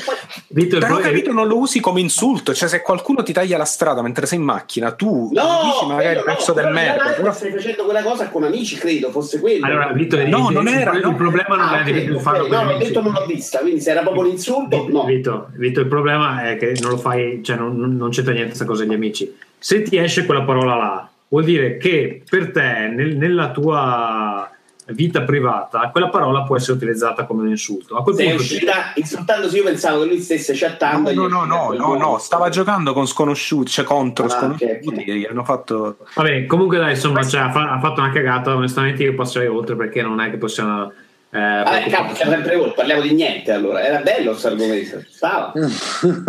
Però 0.80 0.98
capito, 0.98 1.32
non 1.32 1.48
lo 1.48 1.57
usi 1.57 1.80
come 1.80 1.99
insulto. 1.99 2.53
Cioè, 2.53 2.68
se 2.68 2.82
qualcuno 2.82 3.22
ti 3.23 3.32
taglia 3.34 3.57
la 3.57 3.65
strada 3.65 4.02
mentre 4.02 4.26
sei 4.26 4.40
in 4.40 4.44
macchina, 4.44 4.91
tu 4.94 5.30
no 5.32 5.60
dici 5.64 5.86
magari 5.86 6.15
no, 6.18 6.23
pezzo 6.23 6.53
del 6.53 6.72
merda. 6.72 7.11
Però 7.11 7.32
stai 7.32 7.52
facendo 7.52 7.84
quella 7.84 8.02
cosa 8.02 8.30
con 8.30 8.44
amici 8.44 8.76
credo 8.78 9.11
fosse 9.11 9.40
quello 9.40 9.65
Allora, 9.65 9.91
Vito, 9.94 10.18
il- 10.18 10.30
No, 10.30 10.49
non 10.49 10.68
era, 10.68 10.94
il, 10.94 11.02
no. 11.02 11.15
problema 11.15 11.56
non 11.56 11.68
Ah, 11.68 11.84
è 11.84 11.91
di 11.91 12.10
ok, 12.10 12.19
farlo 12.22 12.44
ok. 12.45 12.49
con 12.49 12.57
no 12.57 12.69
amici. 12.72 12.88
detto 12.88 13.02
non 13.02 13.14
l'ho 13.14 13.26
vista 13.26 13.60
quindi 13.60 13.82
se 13.82 13.91
era 13.91 14.02
proprio 14.02 14.23
un 14.23 14.30
insulto 14.30 14.86
no 14.90 15.03
Vito, 15.03 15.49
Vito, 15.56 15.80
il 15.80 15.88
problema 15.88 16.49
è 16.49 16.57
che 16.57 16.73
non 16.82 16.91
lo 16.91 16.98
fai, 16.98 17.41
cioè 17.44 17.56
non, 17.57 17.78
non- 17.78 17.95
non 17.95 18.10
c'entra 18.10 18.32
niente 18.34 18.49
questa 18.49 18.65
cosa 18.65 18.84
degli 18.84 18.94
amici. 18.94 19.36
Se 19.57 19.82
ti 19.84 19.98
esce 19.98 20.26
quella 20.26 20.41
parola 20.41 20.76
là, 20.76 21.10
vuol 21.32 21.45
dire 21.45 21.78
che 21.78 22.22
per 22.30 22.52
te, 22.52 22.91
nel- 22.94 23.16
nella 23.16 23.52
tua 23.52 24.49
vita 24.88 25.22
privata, 25.22 25.88
quella 25.90 26.10
parola 26.10 26.41
può 26.41 26.58
essere 26.58 26.74
utilizzata 26.74 27.24
come 27.24 27.44
un 27.44 27.48
insulto. 27.49 27.95
A 27.95 28.03
quel 28.03 28.16
sei 28.16 28.26
punto 28.28 28.41
uscita 28.41 28.91
insultandosi 28.95 29.56
io 29.56 29.64
pensavo 29.64 30.02
che 30.02 30.08
lui 30.10 30.20
stesse 30.20 30.52
chattando 30.53 31.14
no, 31.14 31.28
no, 31.28 31.45
no, 31.45 31.72
no, 31.72 31.78
no, 31.78 31.95
no, 31.98 32.18
stava 32.18 32.49
giocando 32.49 32.91
con 32.91 33.08
sconosciuti, 33.08 33.72
cioè 33.72 33.86
contro 33.86 34.26
Ah, 34.26 34.30
sconosciuti. 34.30 35.26
hanno 35.30 35.44
fatto. 35.45 35.98
Va 36.16 36.24
bene, 36.24 36.45
comunque 36.45 36.78
dai, 36.80 36.91
insomma, 36.95 37.24
cioè, 37.24 37.41
ha, 37.41 37.52
fa- 37.52 37.72
ha 37.72 37.80
fatto 37.80 38.02
una 38.02 38.12
cagata, 38.12 38.53
onestamente 38.53 39.03
io 39.03 39.16
passerei 39.16 39.48
oltre 39.48 39.76
perché 39.78 40.02
non 40.02 40.20
è 40.20 40.30
che 40.30 40.38
possiamo... 40.38 40.91
Eh, 41.34 41.40
Vabbè, 41.40 41.64
cavolo, 41.64 41.88
preoccuparci. 41.88 42.14
c'è 42.24 42.30
sempre 42.30 42.56
voi, 42.58 42.74
parliamo 42.76 43.02
di 43.03 43.14
niente 43.14 43.52
allora. 43.53 43.82
Era 43.82 43.99
bello 44.02 44.32
questo 44.32 44.48
argomento. 44.49 45.02
Stava. 45.10 45.53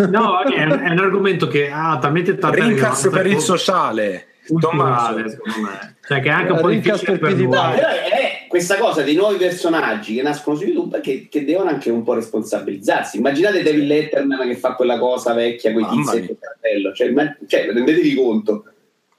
no, 0.09 0.41
è, 0.43 0.65
un- 0.65 0.81
è 0.85 0.91
un 0.91 0.99
argomento 0.99 1.49
che 1.49 1.69
ha 1.73 1.99
talmente 2.01 2.39
tanta 2.39 2.65
rilevanza 2.65 3.11
per 3.11 3.27
il 3.27 3.41
sociale. 3.41 4.27
Tommaso. 4.61 5.29
secondo 5.29 5.61
me. 5.61 5.97
Cioè, 6.07 6.21
che 6.21 6.29
è 6.29 6.33
anche 6.33 6.53
un 6.53 6.61
po' 6.61 6.69
Rincas 6.69 6.99
difficile 6.99 7.19
per 7.19 7.37
noi. 7.37 7.47
No, 7.47 7.75
però 7.75 7.89
è 7.89 8.47
questa 8.49 8.77
cosa 8.77 9.03
dei 9.03 9.15
nuovi 9.15 9.39
personaggi 9.39 10.15
che 10.15 10.23
nascono 10.23 10.57
su 10.57 10.65
YouTube 10.65 11.01
che, 11.01 11.29
che 11.31 11.45
devono 11.45 11.71
anche 11.71 11.91
un 11.91 12.03
po' 12.03 12.15
responsabilizzarsi. 12.15 13.19
Immaginate 13.19 13.63
David 13.63 13.87
Letterman 13.87 14.49
che 14.49 14.57
fa 14.57 14.75
quella 14.75 14.99
cosa 14.99 15.33
vecchia 15.33 15.73
con 15.73 15.83
i 15.83 15.89
tizi 15.89 16.17
e 16.17 16.21
il 16.21 16.37
cartello. 16.39 16.93
Cioè, 16.93 17.11
ma- 17.11 17.37
cioè, 17.47 17.73
rendetevi 17.73 18.15
conto. 18.15 18.65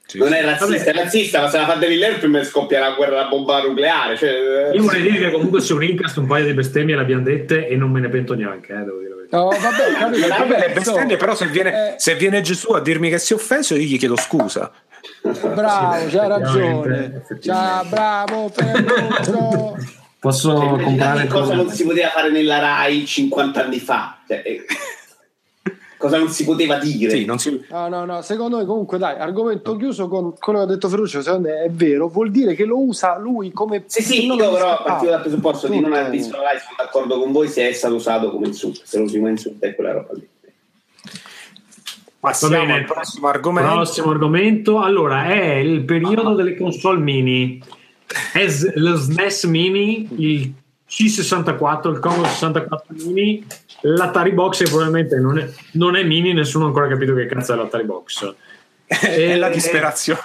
Sì, 0.06 0.18
non 0.18 0.28
sì. 0.28 0.34
è 0.34 0.44
razzista, 0.44 0.90
è 0.90 0.94
razzista, 0.94 1.40
ma 1.40 1.48
se 1.48 1.56
la 1.56 1.64
fa 1.64 1.74
David 1.74 1.98
Letterman 1.98 2.44
scoppia 2.44 2.78
la 2.78 2.92
guerra 2.92 3.16
della 3.16 3.28
bomba 3.28 3.62
nucleare. 3.62 4.16
Cioè, 4.16 4.70
Io 4.74 4.82
vorrei 4.82 5.02
dire 5.02 5.18
che 5.18 5.30
comunque 5.30 5.60
su 5.60 5.76
Rincast 5.78 6.18
un 6.18 6.26
paio 6.26 6.44
di 6.44 6.52
bestemmie 6.52 6.94
le 6.94 7.00
abbiamo 7.00 7.22
dette 7.22 7.66
e 7.66 7.74
non 7.76 7.90
me 7.90 8.00
ne 8.00 8.10
pento 8.10 8.34
neanche, 8.34 8.72
eh, 8.72 8.84
devo 8.84 8.98
dire 8.98 9.08
la. 9.08 9.38
No, 9.38 9.48
vabbè, 9.48 9.90
ho 9.90 9.98
capito, 9.98 10.28
Vabbè, 10.28 10.48
vabbè, 10.48 10.68
le 10.68 10.74
bestemmie, 10.74 11.16
però 11.16 11.34
se 11.34 11.46
viene, 11.46 11.70
eh, 11.70 11.94
se 11.96 12.14
viene 12.14 12.42
Gesù 12.42 12.72
a 12.72 12.80
dirmi 12.80 13.08
che 13.08 13.18
si 13.18 13.32
è 13.32 13.36
offeso, 13.36 13.74
io 13.74 13.82
gli 13.82 13.98
chiedo 13.98 14.16
scusa. 14.16 14.70
bravo, 15.54 16.06
c'hai 16.08 16.28
ragione. 16.28 17.04
effettivamente. 17.16 17.40
Ciao, 17.40 17.84
bravo, 17.88 18.48
Ferruccio. 18.50 19.76
Posso 20.20 20.56
Cioè, 20.56 20.82
comprare 20.82 21.26
cosa 21.26 21.54
non 21.54 21.68
si 21.68 21.84
poteva 21.84 22.08
fare 22.08 22.30
nella 22.30 22.58
Rai 22.58 23.04
50 23.04 23.64
anni 23.64 23.78
fa. 23.78 24.18
Cioè, 24.26 24.42
eh, 24.42 24.64
cosa 25.98 26.16
non 26.16 26.28
si 26.28 26.44
poteva 26.44 26.78
dire. 26.78 27.10
Sì, 27.10 27.24
non 27.26 27.38
si... 27.38 27.62
No, 27.68 27.88
no, 27.88 28.06
no, 28.06 28.22
secondo 28.22 28.56
me 28.56 28.64
comunque 28.64 28.96
dai, 28.96 29.18
argomento 29.18 29.76
chiuso 29.76 30.08
con 30.08 30.34
quello 30.38 30.60
che 30.60 30.64
ha 30.64 30.68
detto 30.68 30.88
Ferruccio, 30.88 31.20
secondo 31.20 31.48
me 31.48 31.62
è 31.64 31.70
vero, 31.70 32.08
vuol 32.08 32.30
dire 32.30 32.54
che 32.54 32.64
lo 32.64 32.80
usa 32.80 33.18
lui 33.18 33.52
come... 33.52 33.84
Sì, 33.86 34.02
sì, 34.02 34.24
io 34.24 34.36
però 34.36 34.82
partivo 34.82 35.10
dal 35.10 35.20
presupposto 35.20 35.68
di 35.68 35.74
non 35.80 35.90
Tutto. 35.90 35.96
aver 35.96 36.10
visto 36.10 36.36
la 36.36 36.42
Rai, 36.42 36.58
sono 36.58 36.76
d'accordo 36.78 37.18
con 37.18 37.32
voi 37.32 37.48
se 37.48 37.68
è 37.68 37.72
stato 37.72 37.94
usato 37.94 38.30
come 38.30 38.46
insulto. 38.46 38.80
Se 38.82 38.96
lo 38.96 39.04
usi 39.04 39.18
come 39.18 39.30
insulto 39.30 39.66
è 39.66 39.74
quella 39.74 39.92
roba 39.92 40.14
lì. 40.14 40.28
Passiamo 42.30 42.56
bene. 42.64 42.72
al 42.78 42.84
prossimo 42.84 43.28
argomento. 43.28 43.72
Prossimo 43.72 44.10
argomento, 44.10 44.80
allora 44.80 45.26
è 45.26 45.54
il 45.56 45.84
periodo 45.84 46.34
delle 46.34 46.56
console 46.56 46.98
mini. 47.00 47.62
È 48.32 48.48
s- 48.48 48.72
lo 48.76 48.96
SNES 48.96 49.44
mini, 49.44 50.08
il 50.18 50.52
C64, 50.88 51.90
il 51.90 51.98
Commodore 51.98 52.28
64 52.28 52.94
mini, 53.06 53.44
l'Atari 53.82 54.32
Box 54.32 54.60
e 54.62 54.64
probabilmente 54.64 55.16
non 55.18 55.38
è, 55.38 55.48
non 55.72 55.96
è 55.96 56.02
mini, 56.04 56.32
nessuno 56.32 56.64
ha 56.64 56.68
ancora 56.68 56.88
capito 56.88 57.14
che 57.14 57.26
cazzo 57.26 57.52
è 57.52 57.56
l'Atari 57.56 57.84
Box. 57.84 58.34
è 58.86 59.36
la 59.36 59.48
Eh, 59.48 59.52
disperazione. 59.52 60.20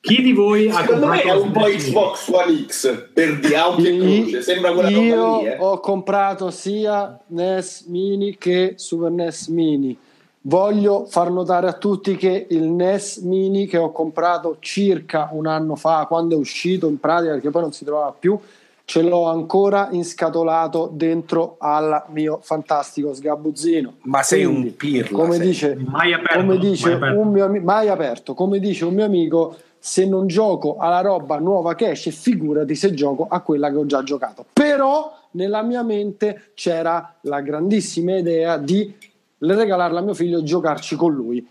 Chi 0.00 0.22
di 0.22 0.32
voi 0.32 0.68
ha 0.70 0.80
Secondo 0.80 1.06
me 1.08 1.20
comprato 1.22 1.38
è 1.38 1.42
un 1.42 1.52
po'? 1.52 1.64
Xbox 1.64 2.28
One 2.28 2.64
X 2.66 3.08
per 3.12 3.38
di 3.38 3.54
Audi 3.54 3.86
e 3.86 3.98
Croce. 3.98 4.42
Sembra 4.42 4.72
quella 4.72 4.88
roba 4.88 5.00
Io 5.02 5.40
lì. 5.40 5.46
Eh. 5.46 5.56
ho 5.58 5.78
comprato 5.80 6.50
sia 6.50 7.20
NES 7.28 7.84
Mini 7.88 8.36
che 8.38 8.74
Super 8.76 9.10
NES 9.10 9.48
Mini. 9.48 9.96
Voglio 10.42 11.04
far 11.04 11.30
notare 11.30 11.66
a 11.68 11.74
tutti 11.74 12.16
che 12.16 12.46
il 12.48 12.62
NES 12.62 13.18
Mini 13.18 13.66
che 13.66 13.76
ho 13.76 13.92
comprato 13.92 14.56
circa 14.60 15.28
un 15.32 15.46
anno 15.46 15.76
fa, 15.76 16.06
quando 16.08 16.34
è 16.34 16.38
uscito 16.38 16.88
in 16.88 16.98
pratica, 16.98 17.32
perché 17.32 17.50
poi 17.50 17.60
non 17.60 17.72
si 17.72 17.84
trovava 17.84 18.14
più, 18.18 18.38
ce 18.86 19.02
l'ho 19.02 19.24
ancora 19.26 19.88
inscatolato 19.90 20.88
dentro 20.94 21.56
al 21.58 22.04
mio 22.08 22.38
fantastico 22.40 23.12
sgabuzzino. 23.12 23.96
Ma 24.04 24.22
sei 24.22 24.44
Quindi, 24.46 24.68
un 24.68 24.76
pirla. 24.76 25.16
Come 25.18 25.36
sei. 25.36 25.46
dice, 25.46 25.76
Mai 25.86 26.14
aperto, 26.14 26.40
come 26.40 26.58
dice 26.58 26.86
mai 26.88 26.94
aperto. 26.96 27.20
un 27.20 27.28
mio 27.32 27.44
amico, 27.44 27.64
mai 27.66 27.88
aperto, 27.88 28.34
come 28.34 28.58
dice 28.58 28.84
un 28.86 28.94
mio 28.94 29.04
amico, 29.04 29.56
se 29.78 30.06
non 30.06 30.26
gioco 30.26 30.78
alla 30.78 31.02
roba 31.02 31.38
nuova 31.38 31.74
che 31.74 31.90
esce, 31.90 32.10
figurati 32.12 32.74
se 32.74 32.94
gioco 32.94 33.26
a 33.28 33.40
quella 33.40 33.68
che 33.70 33.76
ho 33.76 33.84
già 33.84 34.02
giocato. 34.02 34.46
Però 34.54 35.12
nella 35.32 35.60
mia 35.62 35.82
mente 35.82 36.50
c'era 36.54 37.16
la 37.22 37.40
grandissima 37.42 38.16
idea 38.16 38.56
di 38.56 38.92
regalarla 39.40 39.98
a 40.00 40.02
mio 40.02 40.14
figlio 40.14 40.38
e 40.38 40.42
giocarci 40.42 40.96
con 40.96 41.12
lui. 41.12 41.46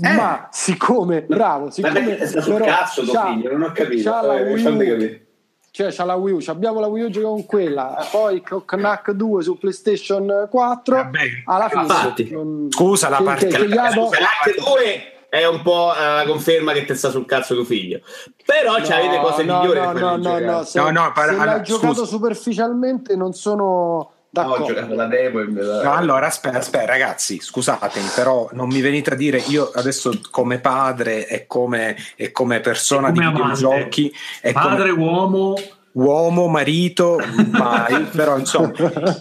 Ma 0.00 0.48
siccome, 0.50 1.22
bravo, 1.22 1.68
siccome 1.70 1.92
perché 2.04 2.26
sta 2.26 2.40
sul 2.40 2.54
però 2.54 2.64
cazzo 2.64 3.02
tuo 3.02 3.20
figlio? 3.20 3.52
Non 3.52 3.62
ho 3.62 3.72
capito. 3.72 4.10
c'ha 4.10 4.22
la 4.22 4.38
Eh, 4.38 4.52
Wii 4.52 5.28
cioè 5.72 5.92
c'ha 5.92 6.04
la 6.04 6.14
Wii 6.14 6.34
U, 6.34 6.40
abbiamo 6.46 6.80
la 6.80 6.86
Wii 6.86 7.04
U 7.04 7.10
giochiamo 7.10 7.34
con 7.34 7.46
quella, 7.46 8.06
poi 8.10 8.42
Knack 8.64 9.10
2 9.12 9.42
su 9.42 9.58
PlayStation 9.58 10.48
4, 10.50 10.94
Vabbè, 10.96 11.18
alla 11.44 11.68
fine 11.68 11.82
infatti. 11.82 12.30
non- 12.30 12.68
Scusa, 12.70 13.08
la 13.10 13.18
che- 13.18 13.24
parte- 13.24 13.46
che- 13.46 13.56
che 13.66 13.68
Scusa, 13.68 14.18
l'Hack 14.20 14.54
2 14.58 15.02
è 15.28 15.46
un 15.46 15.60
po' 15.62 15.92
eh, 15.94 16.00
la 16.02 16.24
conferma 16.26 16.72
che 16.72 16.84
te 16.86 16.94
sta 16.94 17.10
sul 17.10 17.24
cazzo 17.26 17.54
tuo 17.54 17.64
figlio. 17.64 18.00
Però 18.44 18.78
No, 18.78 18.82
c'avete 18.84 19.20
cose 19.20 19.44
no, 19.44 19.58
migliori 19.60 19.78
no, 19.80 19.92
no, 19.92 20.16
no, 20.16 20.38
no, 20.38 20.62
se, 20.64 20.80
No, 20.80 20.90
no, 20.90 21.12
para- 21.14 21.28
se 21.28 21.34
allora, 21.34 21.52
l'hai 21.56 21.62
giocato 21.62 22.04
superficialmente 22.06 23.14
non 23.16 23.32
sono 23.34 23.64
No, 23.64 24.12
d'accordo. 24.30 24.64
ho 24.64 24.66
giocato 24.68 24.94
la 24.94 25.06
demo 25.06 25.38
verità. 25.44 25.82
No, 25.82 25.92
allora 25.92 26.26
aspetta, 26.26 26.58
aspetta, 26.58 26.86
ragazzi, 26.86 27.40
scusatemi, 27.40 28.08
però 28.14 28.48
non 28.52 28.68
mi 28.68 28.80
venite 28.80 29.12
a 29.12 29.16
dire 29.16 29.38
io 29.48 29.70
adesso 29.74 30.12
come 30.30 30.58
padre 30.58 31.26
e 31.26 31.46
come, 31.46 31.96
e 32.16 32.30
come 32.30 32.60
persona 32.60 33.08
Come 33.08 33.18
di 33.20 33.24
amante. 33.26 33.42
videogiochi 33.42 34.14
e 34.40 34.52
come 34.52 34.64
Padre, 34.64 34.90
uomo, 34.90 35.54
uomo, 35.92 36.46
marito, 36.46 37.18
mai, 37.50 38.04
però 38.14 38.38
insomma, 38.38 38.72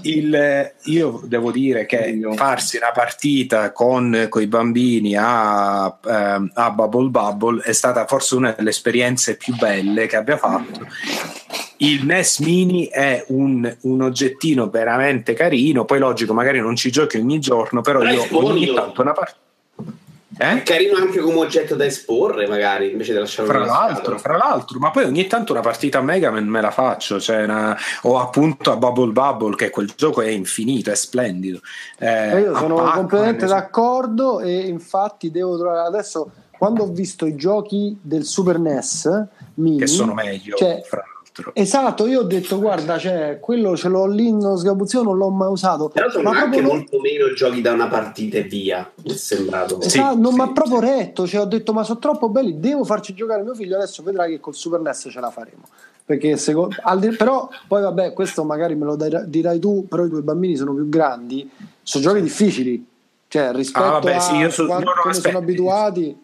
il- 0.04 0.74
io 0.84 1.22
devo 1.26 1.52
dire 1.52 1.86
che 1.86 2.20
farsi 2.36 2.78
una 2.78 2.92
partita 2.94 3.72
con 3.72 4.30
i 4.34 4.48
bambini 4.48 5.16
a, 5.18 5.98
ehm, 6.06 6.52
a 6.54 6.72
Bubble 6.72 7.10
Bubble 7.10 7.62
è 7.64 7.72
stata 7.72 8.06
forse 8.06 8.36
una 8.36 8.52
delle 8.52 8.70
esperienze 8.70 9.36
più 9.38 9.56
belle 9.56 10.08
che 10.08 10.16
abbia 10.16 10.38
fatto. 10.38 10.86
Il 11.78 12.06
NES 12.06 12.40
Mini 12.40 12.88
è 12.88 13.24
un, 13.30 13.78
un 13.82 14.02
oggettino 14.02 14.70
veramente 14.70 15.34
carino, 15.34 15.86
poi 15.86 16.00
logico, 16.00 16.34
magari 16.34 16.60
non 16.60 16.76
ci 16.76 16.92
giochi 16.92 17.18
ogni 17.18 17.40
giorno, 17.40 17.82
però 17.82 18.04
io 18.04 18.26
ogni 18.32 18.74
tanto 18.74 19.02
una 19.02 19.14
partita. 19.14 19.48
È 20.40 20.54
Eh? 20.56 20.64
carino 20.64 20.96
anche 20.96 21.20
come 21.20 21.40
oggetto 21.40 21.76
da 21.76 21.84
esporre, 21.84 22.48
magari, 22.48 22.92
invece 22.92 23.12
di 23.12 23.20
lasciarlo 23.20 23.52
Fra 23.52 23.66
l'altro, 23.66 23.96
scatola. 23.96 24.18
fra 24.20 24.38
l'altro, 24.38 24.80
ma 24.80 24.90
poi 24.90 25.04
ogni 25.04 25.28
tanto 25.28 25.52
una 25.52 25.60
partita 25.62 25.98
a 25.98 26.02
Mega 26.02 26.32
Man 26.32 26.48
me 26.48 26.62
la 26.62 26.72
faccio, 26.72 27.20
cioè 27.20 27.44
una- 27.44 27.78
o 28.04 28.18
appunto 28.20 28.72
a 28.72 28.78
Bubble 28.78 29.12
Bubble, 29.12 29.56
che 29.58 29.70
quel 29.70 29.92
gioco 29.98 30.22
è 30.22 30.30
infinito, 30.30 30.92
è 30.92 30.96
splendido. 30.96 31.60
Eh, 31.98 32.08
E 32.36 32.40
io 32.40 32.56
sono 32.56 32.76
Pac-Man, 32.76 32.94
completamente 32.96 33.44
insomma. 33.44 33.60
d'accordo 33.60 34.40
e 34.40 34.60
infatti 34.60 35.30
devo 35.30 35.58
trovare 35.58 35.86
adesso 35.88 36.32
quando 36.58 36.84
ho 36.84 36.88
visto 36.88 37.26
i 37.26 37.36
giochi 37.36 37.98
del 38.02 38.24
Super 38.24 38.60
NES 38.60 39.28
mini, 39.56 39.80
che 39.80 39.88
sono 39.88 40.14
meglio, 40.14 40.56
cioè, 40.56 40.82
fra 40.86 41.00
l'altro. 41.00 41.19
Esatto, 41.54 42.08
io 42.08 42.20
ho 42.22 42.24
detto 42.24 42.60
guarda, 42.60 42.98
cioè, 42.98 43.38
quello 43.40 43.76
ce 43.76 43.88
l'ho 43.90 44.06
lì 44.08 44.32
nello 44.32 44.58
sgabuzzino, 44.58 45.04
non 45.04 45.18
l'ho 45.18 45.30
mai 45.30 45.50
usato. 45.52 45.90
Però 45.90 46.10
sono 46.10 46.32
Ma 46.32 46.40
anche 46.40 46.62
molto 46.62 47.00
meno 47.00 47.34
giochi 47.34 47.62
da 47.62 47.72
una 47.74 47.88
partita 47.88 48.38
e 48.38 48.44
via, 48.44 48.90
mi 49.04 49.12
è 49.12 49.16
sembrato. 49.16 49.82
Sì, 49.82 50.00
Esatto, 50.00 50.18
non 50.20 50.32
sì, 50.32 50.38
mi 50.38 50.44
ha 50.44 50.52
proprio 50.52 50.80
sì. 50.80 50.86
retto, 50.86 51.28
cioè, 51.28 51.42
ho 51.42 51.46
detto 51.46 51.74
ma 51.74 51.84
sono 51.84 52.00
troppo 52.00 52.30
belli, 52.30 52.60
devo 52.60 52.84
farci 52.84 53.14
giocare 53.14 53.44
mio 53.44 53.54
figlio, 53.56 53.76
adesso 53.76 54.04
vedrai 54.04 54.32
che 54.32 54.40
col 54.40 54.56
Super 54.56 54.80
NES 54.80 55.08
ce 55.12 55.20
la 55.20 55.30
faremo. 55.32 55.64
Perché 56.06 56.38
secondo, 56.38 56.76
di- 56.98 57.16
però 57.16 57.48
poi 57.68 57.82
vabbè, 57.84 58.14
questo 58.14 58.44
magari 58.44 58.74
me 58.76 58.86
lo 58.86 58.96
dai- 58.96 59.30
dirai 59.30 59.60
tu, 59.60 59.86
però 59.88 60.06
i 60.06 60.10
tuoi 60.10 60.24
bambini 60.24 60.56
sono 60.56 60.74
più 60.74 60.90
grandi, 60.90 61.48
sono 61.84 62.04
giochi 62.04 62.22
difficili, 62.22 62.84
cioè 63.28 63.52
rispetto 63.54 63.86
Ah, 63.86 63.92
vabbè, 63.92 64.14
a 64.16 64.20
sì, 64.20 64.36
io 64.38 64.50
so- 64.50 64.64
no, 64.66 64.80
no, 64.80 64.84
come 65.02 65.12
aspetta. 65.12 65.30
sono 65.30 65.38
abituati. 65.38 66.18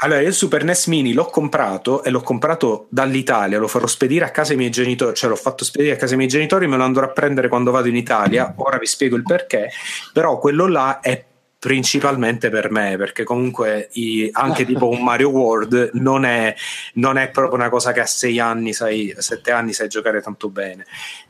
Allora, 0.00 0.20
io 0.20 0.28
il 0.28 0.34
Super 0.34 0.62
NES 0.62 0.86
Mini 0.86 1.12
l'ho 1.12 1.24
comprato 1.26 2.04
e 2.04 2.10
l'ho 2.10 2.20
comprato 2.20 2.86
dall'Italia, 2.88 3.58
lo 3.58 3.66
farò 3.66 3.86
spedire 3.88 4.24
a 4.24 4.30
casa 4.30 4.52
ai 4.52 4.56
miei 4.58 4.70
genitori, 4.70 5.12
cioè 5.16 5.28
l'ho 5.28 5.34
fatto 5.34 5.64
spedire 5.64 5.94
a 5.94 5.96
casa 5.96 6.12
ai 6.12 6.18
miei 6.18 6.28
genitori, 6.30 6.68
me 6.68 6.76
lo 6.76 6.84
andrò 6.84 7.04
a 7.04 7.10
prendere 7.10 7.48
quando 7.48 7.72
vado 7.72 7.88
in 7.88 7.96
Italia, 7.96 8.52
ora 8.58 8.78
vi 8.78 8.86
spiego 8.86 9.16
il 9.16 9.24
perché, 9.24 9.70
però 10.12 10.38
quello 10.38 10.68
là 10.68 11.00
è 11.00 11.24
principalmente 11.58 12.48
per 12.50 12.70
me, 12.70 12.96
perché 12.96 13.24
comunque 13.24 13.88
i- 13.94 14.28
anche 14.32 14.64
tipo 14.64 14.88
un 14.88 15.02
Mario 15.02 15.30
World 15.30 15.90
non 15.94 16.24
è, 16.24 16.54
non 16.94 17.18
è 17.18 17.30
proprio 17.30 17.56
una 17.56 17.68
cosa 17.68 17.90
che 17.90 17.98
a 17.98 18.06
sei 18.06 18.38
anni, 18.38 18.72
sai, 18.72 19.12
a 19.16 19.20
sette 19.20 19.50
anni 19.50 19.72
sai 19.72 19.88
giocare 19.88 20.20
tanto 20.20 20.48
bene. 20.48 20.86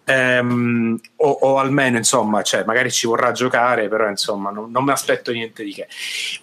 Ehm, 0.08 0.98
o, 1.16 1.30
o 1.40 1.58
almeno 1.58 1.98
insomma, 1.98 2.42
cioè, 2.42 2.64
magari 2.64 2.90
ci 2.90 3.06
vorrà 3.06 3.32
giocare, 3.32 3.88
però 3.88 4.08
insomma 4.08 4.50
non, 4.50 4.70
non 4.70 4.84
mi 4.84 4.90
aspetto 4.90 5.32
niente 5.32 5.62
di 5.62 5.72
che. 5.72 5.86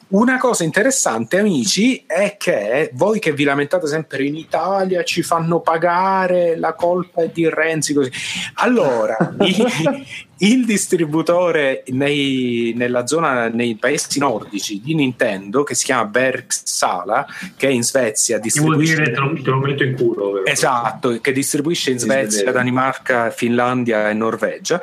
Una 0.10 0.38
cosa 0.38 0.64
interessante, 0.64 1.40
amici, 1.40 2.04
è 2.06 2.36
che 2.38 2.92
voi 2.94 3.20
che 3.20 3.34
vi 3.34 3.44
lamentate 3.44 3.88
sempre 3.88 4.24
in 4.24 4.36
Italia 4.36 5.04
ci 5.04 5.24
fanno 5.24 5.62
pagare, 5.62 6.56
la 6.58 6.74
colpa 6.74 7.24
è 7.24 7.30
di 7.34 7.50
Renzi, 7.50 7.94
così. 7.94 8.12
Allora, 8.56 9.18
il, 9.40 10.06
il 10.40 10.66
distributore 10.66 11.84
nei- 11.88 12.74
nella 12.76 13.08
zona, 13.08 13.48
nei 13.48 13.76
paesi 13.78 14.20
nordici 14.20 14.80
di 14.80 14.94
Nintendo, 14.94 15.64
che 15.64 15.74
si 15.74 15.86
chiama 15.86 16.06
Bergsala, 16.06 17.26
che 17.58 17.68
è 17.68 17.72
in 17.72 17.84
Svezia, 17.84 18.40
Che 18.40 18.60
vuol 18.60 18.78
distribuisce... 18.78 18.96
dire 18.96 19.12
te 19.12 19.20
lo, 19.20 19.42
te 19.42 19.50
lo 19.50 19.58
metto 19.58 19.84
in 19.84 19.96
culo. 19.96 20.32
vero? 20.34 20.46
Esatto, 20.46 21.20
che 21.20 21.32
distribuisce 21.32 21.92
in 21.92 22.00
Svezia. 22.00 22.52
Danimarca, 22.52 23.32
Finlandia 23.32 23.54
e 23.60 24.14
Norvegia, 24.14 24.82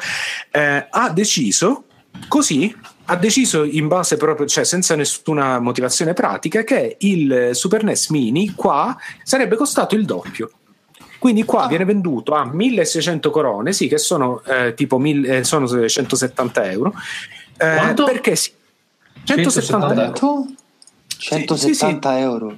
eh, 0.50 0.86
ha 0.90 1.10
deciso 1.10 1.84
così. 2.28 2.74
Ha 3.06 3.16
deciso 3.16 3.64
in 3.64 3.88
base 3.88 4.16
proprio, 4.16 4.46
cioè 4.46 4.64
senza 4.64 4.94
nessuna 4.94 5.58
motivazione 5.58 6.12
pratica, 6.14 6.62
che 6.62 6.96
il 7.00 7.50
Super 7.52 7.82
NES 7.82 8.08
Mini 8.10 8.54
qua 8.54 8.96
sarebbe 9.24 9.56
costato 9.56 9.96
il 9.96 10.04
doppio. 10.04 10.50
Quindi 11.18 11.44
qua 11.44 11.64
Ah. 11.64 11.68
viene 11.68 11.84
venduto 11.84 12.34
a 12.34 12.44
1600 12.44 13.30
corone, 13.30 13.72
sì, 13.72 13.88
che 13.88 13.98
sono 13.98 14.40
eh, 14.44 14.74
tipo 14.74 14.98
mille- 14.98 15.38
eh, 15.38 15.44
sono 15.44 15.66
170 15.88 16.70
euro. 16.70 16.94
Eh, 17.58 17.74
Quanto? 17.76 18.04
perché 18.04 18.34
sì, 18.36 18.52
170 19.24 19.86
euro. 19.86 19.94
Quanto? 19.94 20.46
170 21.18 22.18
euro. 22.18 22.56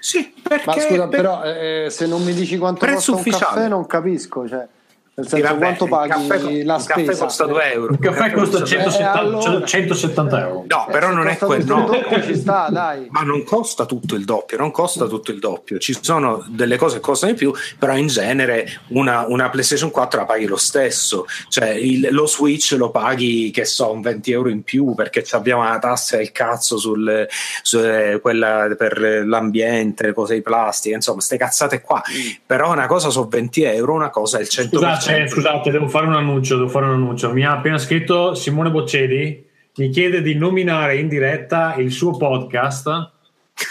Sì, 0.00 0.32
perché, 0.42 0.64
Ma 0.66 0.72
scusa, 0.80 1.08
per- 1.08 1.20
però 1.20 1.42
eh, 1.44 1.86
se 1.90 2.06
non 2.06 2.22
mi 2.24 2.32
dici 2.32 2.56
quanto 2.58 2.80
Prezzo 2.80 3.12
costa 3.12 3.12
un 3.12 3.18
ufficiale. 3.20 3.44
caffè 3.54 3.68
non 3.68 3.86
capisco. 3.86 4.48
Cioè. 4.48 4.66
Nel 5.16 5.28
senso, 5.28 5.46
vabbè, 5.46 5.58
quanto 5.58 5.84
il 5.84 5.90
paghi 5.90 6.08
caffè, 6.08 6.38
la 6.64 6.76
il 6.76 6.84
caffè 6.86 7.02
spesa? 7.04 7.24
costa 7.24 7.44
2 7.46 7.72
euro. 7.72 7.92
Un 7.92 7.98
caffè 8.00 8.32
costa 8.32 8.56
due- 8.58 8.66
170, 8.66 9.14
Eh, 9.14 9.18
allora- 9.20 9.64
170 9.66 10.40
euro. 10.40 10.64
No, 10.66 10.86
però 10.90 11.08
se 11.08 11.14
non 11.14 11.26
è 11.28 11.38
costa 11.38 11.46
quello. 11.46 11.62
il 11.62 11.66
no. 11.80 11.86
doppio 11.86 12.22
ci 12.24 12.34
sta, 12.36 12.68
dai. 12.72 13.06
Ma 13.10 13.20
non 13.22 13.44
costa 13.44 13.86
tutto 13.86 14.16
il 14.16 14.24
doppio, 14.24 14.56
non 14.58 14.72
costa 14.72 15.06
tutto 15.06 15.30
il 15.30 15.38
doppio. 15.38 15.78
Ci 15.78 15.96
sono 16.00 16.44
delle 16.48 16.76
cose 16.76 16.96
che 16.96 17.00
costano 17.02 17.30
di 17.30 17.38
più, 17.38 17.52
però 17.78 17.94
in 17.96 18.08
genere 18.08 18.66
una, 18.88 19.24
una 19.28 19.50
PlayStation 19.50 19.92
4 19.92 20.18
la 20.20 20.26
paghi 20.26 20.46
lo 20.46 20.56
stesso. 20.56 21.26
Cioè 21.48 21.68
il- 21.68 22.08
lo 22.10 22.26
Switch 22.26 22.72
lo 22.76 22.90
paghi, 22.90 23.52
che 23.52 23.64
so, 23.64 23.92
un 23.92 24.00
20 24.00 24.32
euro 24.32 24.48
in 24.48 24.64
più 24.64 24.94
perché 24.94 25.22
ci 25.22 25.36
abbiamo 25.36 25.62
la 25.62 25.78
tassa 25.78 26.16
del 26.16 26.32
cazzo 26.32 26.76
sul, 26.76 27.24
su 27.62 27.78
eh, 27.78 28.18
quella 28.20 28.66
per 28.76 28.98
l'ambiente, 29.24 30.06
le 30.06 30.12
cose 30.12 30.34
di 30.34 30.42
plastica, 30.42 30.96
insomma, 30.96 31.20
ste 31.20 31.36
cazzate 31.36 31.80
qua. 31.82 32.02
Però 32.44 32.72
una 32.72 32.86
cosa 32.86 33.10
sono 33.10 33.28
20 33.28 33.62
euro, 33.62 33.92
una 33.92 34.10
cosa 34.10 34.38
è 34.38 34.40
il 34.40 34.48
100%. 34.50 34.68
Scusate, 34.74 35.02
scusate, 35.26 35.70
devo 35.70 35.88
fare 35.88 36.06
un 36.06 36.14
annuncio, 36.14 36.56
devo 36.56 36.68
fare 36.68 36.86
un 36.86 36.92
annuncio. 36.92 37.32
Mi 37.32 37.44
ha 37.44 37.52
appena 37.52 37.78
scritto 37.78 38.34
Simone 38.34 38.70
Boccedi, 38.70 39.44
mi 39.76 39.90
chiede 39.90 40.22
di 40.22 40.34
nominare 40.34 40.96
in 40.96 41.08
diretta 41.08 41.74
il 41.76 41.90
suo 41.90 42.16
podcast, 42.16 43.10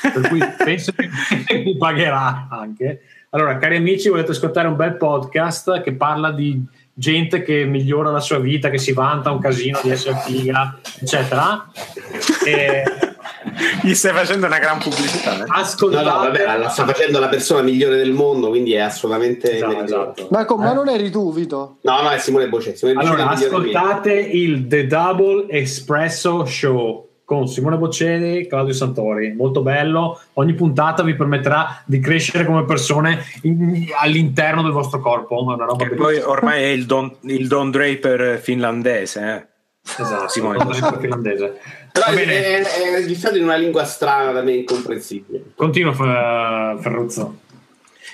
per 0.02 0.28
cui 0.28 0.40
penso 0.64 0.92
che 0.92 1.10
mi 1.64 1.76
pagherà 1.78 2.48
anche. 2.50 3.02
Allora, 3.32 3.58
cari 3.58 3.78
amici, 3.78 4.10
volete 4.10 4.32
ascoltare 4.32 4.68
un 4.68 4.76
bel 4.76 4.96
podcast 4.96 5.82
che 5.82 5.94
parla 5.94 6.32
di 6.32 6.64
gente 6.94 7.42
che 7.42 7.66
migliora 7.66 8.12
la 8.12 8.20
sua 8.20 8.38
vita, 8.38 8.70
che 8.70 8.78
si 8.78 8.94
vanta 8.94 9.32
un 9.32 9.40
casino 9.40 9.80
di 9.82 9.90
essere 9.90 10.18
figa, 10.26 10.80
eccetera. 11.00 11.66
E 12.46 12.84
Gli 13.82 13.94
stai 13.94 14.14
facendo 14.14 14.46
una 14.46 14.60
gran 14.60 14.80
pubblicità. 14.80 15.36
eh? 15.36 15.38
No, 15.40 15.46
ascoltate... 15.50 16.06
no, 16.06 16.12
vabbè, 16.18 16.58
la 16.58 16.70
sta 16.70 16.86
facendo 16.86 17.20
la 17.20 17.28
persona 17.30 17.62
migliore 17.62 17.98
del 17.98 18.12
mondo, 18.14 18.50
quindi 18.50 18.74
è 18.74 18.80
assolutamente 18.80 19.56
Esatto, 19.56 19.84
esatto. 19.84 20.28
Ma, 20.32 20.46
com- 20.46 20.60
ma 20.62 20.72
Eh. 20.72 20.76
non 20.76 20.90
eri 20.90 21.10
tu, 21.10 21.34
Vito? 21.34 21.78
No, 21.82 22.02
no, 22.02 22.10
è 22.10 22.18
Simone 22.18 22.48
Bocetti 22.50 22.86
Allora, 22.90 23.30
ascoltate 23.30 24.14
il 24.14 24.68
The 24.68 24.88
Double 24.88 25.46
Espresso 25.50 26.46
Show 26.46 27.10
con 27.26 27.48
Simone 27.48 27.78
Boccedi 27.78 28.40
e 28.40 28.48
Claudio 28.48 28.74
Santori. 28.74 29.34
Molto 29.34 29.62
bello. 29.62 30.20
Ogni 30.34 30.54
puntata 30.54 31.04
vi 31.04 31.16
permetterà 31.16 31.82
di 31.86 32.00
crescere 32.00 32.46
come 32.46 32.66
persone 32.66 33.24
in- 33.44 33.86
all'interno 34.00 34.62
del 34.62 34.72
vostro 34.72 35.00
corpo. 35.00 35.40
È 35.40 35.42
una 35.42 35.66
roba 35.66 35.86
Che 35.88 35.96
poi 35.96 36.20
ormai 36.20 36.64
è 36.64 36.68
il 36.68 36.86
Don, 36.86 37.12
il 37.22 37.48
Don 37.48 37.72
Draper 37.72 38.40
finlandese. 38.40 39.22
Eh? 39.22 40.02
Esatto, 40.02 40.28
Simone 40.28 40.60
Simone 40.60 40.80
Boccedi. 40.80 40.98
finlandese. 41.02 41.60
Però 41.94 42.08
Va 42.08 42.12
è, 42.12 42.16
bene, 42.16 42.58
è, 42.58 42.62
è 42.64 42.92
registrato 42.92 43.38
in 43.38 43.44
una 43.44 43.56
lingua 43.56 43.86
strana 43.86 44.32
da 44.32 44.42
me 44.42 44.54
incomprensibile. 44.54 45.44
continua 45.56 45.94
Fer- 45.94 46.82
Ferruzzo. 46.82 47.38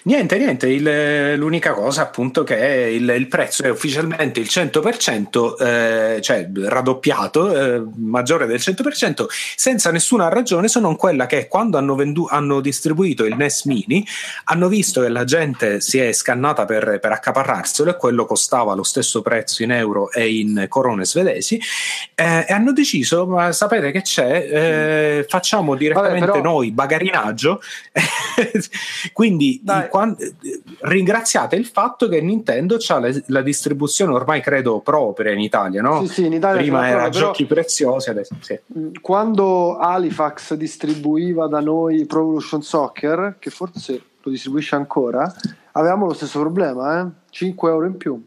Niente, 0.10 0.40
niente, 0.40 0.68
il- 0.68 1.36
l'unica 1.36 1.74
cosa 1.74 2.02
appunto 2.02 2.44
che 2.44 2.58
è 2.58 2.86
il, 2.88 3.08
il 3.16 3.28
prezzo 3.28 3.62
è 3.62 3.70
ufficialmente 3.70 4.40
il 4.40 4.48
100%, 4.50 5.56
eh, 5.64 6.20
cioè 6.22 6.50
raddoppiato, 6.52 7.56
eh, 7.76 7.84
maggiore 7.98 8.48
del 8.48 8.58
100%, 8.60 9.28
senza 9.56 9.92
nessuna 9.92 10.28
ragione 10.28 10.68
se 10.68 10.80
non 10.80 10.96
quella 10.96 11.28
che 11.28 11.48
quando 11.48 11.78
hanno, 11.78 11.94
vendu- 11.94 12.28
hanno 12.32 12.60
distribuito 12.60 13.24
il 13.24 13.36
NES 13.36 13.66
Mini 13.66 14.04
hanno 14.46 14.68
visto 14.68 15.02
che 15.02 15.10
la 15.10 15.26
gente 15.26 15.80
si 15.80 16.00
è 16.00 16.12
scannata 16.12 16.66
per, 16.66 16.98
per 17.00 17.12
accaparrarselo 17.12 17.92
e 17.92 17.96
quello 17.96 18.26
costava 18.26 18.74
lo 18.74 18.82
stesso 18.84 19.22
prezzo 19.22 19.62
in 19.62 19.72
euro 19.74 20.12
e 20.12 20.28
in 20.40 20.66
corone 20.70 21.06
svedesi 21.06 21.62
eh, 22.16 22.46
e 22.48 22.52
hanno 22.52 22.74
deciso, 22.74 23.28
ma 23.28 23.52
sapete 23.52 23.92
che 23.92 24.02
c'è, 24.02 24.48
Eh, 25.20 25.26
facciamo 25.30 25.76
direttamente 25.76 26.26
però- 26.26 26.42
noi 26.42 26.72
bagarinaggio, 26.72 27.62
quindi 29.14 29.60
Dai. 29.62 29.88
Quan- 30.00 30.16
ringraziate 30.82 31.56
il 31.56 31.66
fatto 31.66 32.08
che 32.08 32.22
Nintendo 32.22 32.78
ha 32.88 33.02
la 33.28 33.42
distribuzione 33.42 34.14
ormai 34.14 34.42
credo 34.42 34.80
propria 34.80 35.32
in 35.32 35.40
Italia, 35.40 35.82
no? 35.82 36.06
Sì, 36.06 36.14
sì, 36.14 36.26
in 36.26 36.34
Italia 36.34 36.62
Prima 36.62 36.88
era 36.88 37.02
proprio, 37.02 37.12
però- 37.12 37.26
giochi 37.28 37.46
preziosi, 37.46 38.10
adesso 38.10 38.36
sì. 38.40 38.60
Mm, 38.78 38.92
Quando 39.02 39.78
Halifax 39.78 40.54
distribuiva 40.54 41.48
da 41.48 41.60
noi 41.60 42.06
Pro 42.06 42.22
Evolution 42.22 42.62
Soccer, 42.62 43.36
che 43.40 43.50
forse 43.50 44.02
lo 44.22 44.32
distribuisce 44.32 44.76
ancora, 44.76 45.32
avevamo 45.74 46.06
lo 46.06 46.14
stesso 46.14 46.40
problema, 46.40 47.02
eh? 47.02 47.06
5 47.30 47.70
euro 47.70 47.86
in 47.86 47.98
più. 47.98 48.22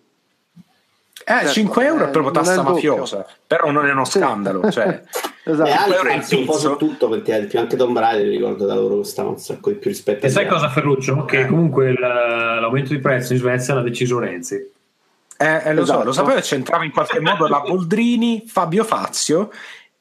Eh, 1.24 1.32
Certo, 1.32 1.50
5 1.50 1.84
euro 1.84 2.04
è 2.04 2.08
eh, 2.08 2.10
proprio 2.10 2.32
non 2.32 2.42
è 2.42 2.44
tassa 2.44 2.62
doppio. 2.62 2.72
mafiosa, 2.96 3.26
però 3.46 3.70
non 3.70 3.86
è 3.86 3.92
uno 3.92 4.04
Sì. 4.04 4.18
scandalo. 4.18 4.60
Cioè. 4.70 5.02
Esatto. 5.44 5.68
E 5.68 6.00
il 6.00 6.10
anzi, 6.10 6.34
un 6.36 6.44
po' 6.44 6.56
su 6.58 6.76
tutto, 6.76 7.08
perché 7.08 7.32
ad 7.32 7.36
esempio 7.38 7.60
anche 7.60 7.76
Tom 7.76 7.92
Brady 7.92 8.28
ricordo 8.28 8.64
da 8.66 8.74
loro 8.74 8.96
costava 8.96 9.28
un 9.30 9.38
sacco 9.38 9.70
di 9.70 9.76
più 9.76 9.90
rispetto 9.90 10.24
E 10.24 10.28
agli 10.28 10.34
sai 10.34 10.46
cosa 10.46 10.68
Ferruccio? 10.68 11.24
Che 11.24 11.46
comunque 11.46 11.90
il- 11.90 11.98
l'aumento 12.00 12.92
di 12.92 12.98
prezzo 13.00 13.32
in 13.32 13.38
Svezia 13.40 13.74
l'ha 13.74 13.82
deciso 13.82 14.18
Renzi. 14.18 14.70
Eh, 15.36 15.62
eh, 15.64 15.74
lo 15.74 15.84
so, 15.84 15.92
Esatto. 15.92 16.04
lo 16.04 16.12
sapevo 16.12 16.36
che 16.36 16.42
c'entrava 16.42 16.84
in 16.84 16.92
qualche 16.92 17.18
modo 17.18 17.48
la 17.48 17.60
Boldrini, 17.60 18.44
Fabio 18.46 18.84
Fazio 18.84 19.50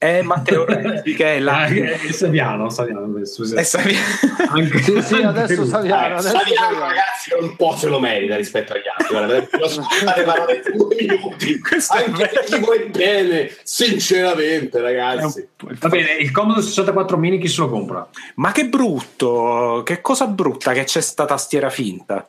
e 0.04 0.24
Matteo 0.24 0.66
Renzi, 0.66 1.14
che 1.14 1.36
è 1.36 1.40
la... 1.40 1.68
Eh, 1.68 1.94
è 2.02 2.12
Saviano, 2.12 2.72
Saviano, 2.72 3.24
scusa. 3.24 3.60
e 3.60 3.64
Savi- 3.64 3.96
Anche- 4.48 4.82
Sì, 4.82 5.00
sì, 5.00 5.14
adesso. 5.22 5.64
Saviano. 5.64 6.16
Adesso 6.16 6.36
Saviano, 6.36 6.56
Saviano. 6.56 6.80
ragazzi, 6.80 7.30
un 7.40 7.56
po' 7.56 7.76
se 7.78 7.88
lo 7.88 8.00
merita 8.00 8.36
rispetto 8.36 8.74
agli 8.74 8.82
altri. 8.98 9.16
Guarda, 9.16 9.36
lo 9.36 10.50
in 10.72 10.78
due 10.78 10.96
minuti. 11.00 11.60
Questo 11.60 11.94
è 11.98 12.06
Anche 12.06 12.32
gli 12.50 12.56
vuoi 12.58 12.86
bene, 12.86 13.52
sinceramente, 13.62 14.82
ragazzi. 14.82 15.48
Va 15.58 15.88
bene, 15.90 16.14
il 16.14 16.32
Commodore 16.32 16.66
64 16.66 17.18
mini 17.18 17.38
chi 17.38 17.48
se 17.48 17.62
lo 17.62 17.70
compra? 17.70 18.10
Ma 18.38 18.52
che 18.52 18.66
brutto, 18.66 19.84
che 19.86 20.02
cosa 20.02 20.26
brutta 20.26 20.74
che 20.74 20.84
c'è 20.84 21.00
sta 21.02 21.26
tastiera 21.26 21.70
finta. 21.70 22.28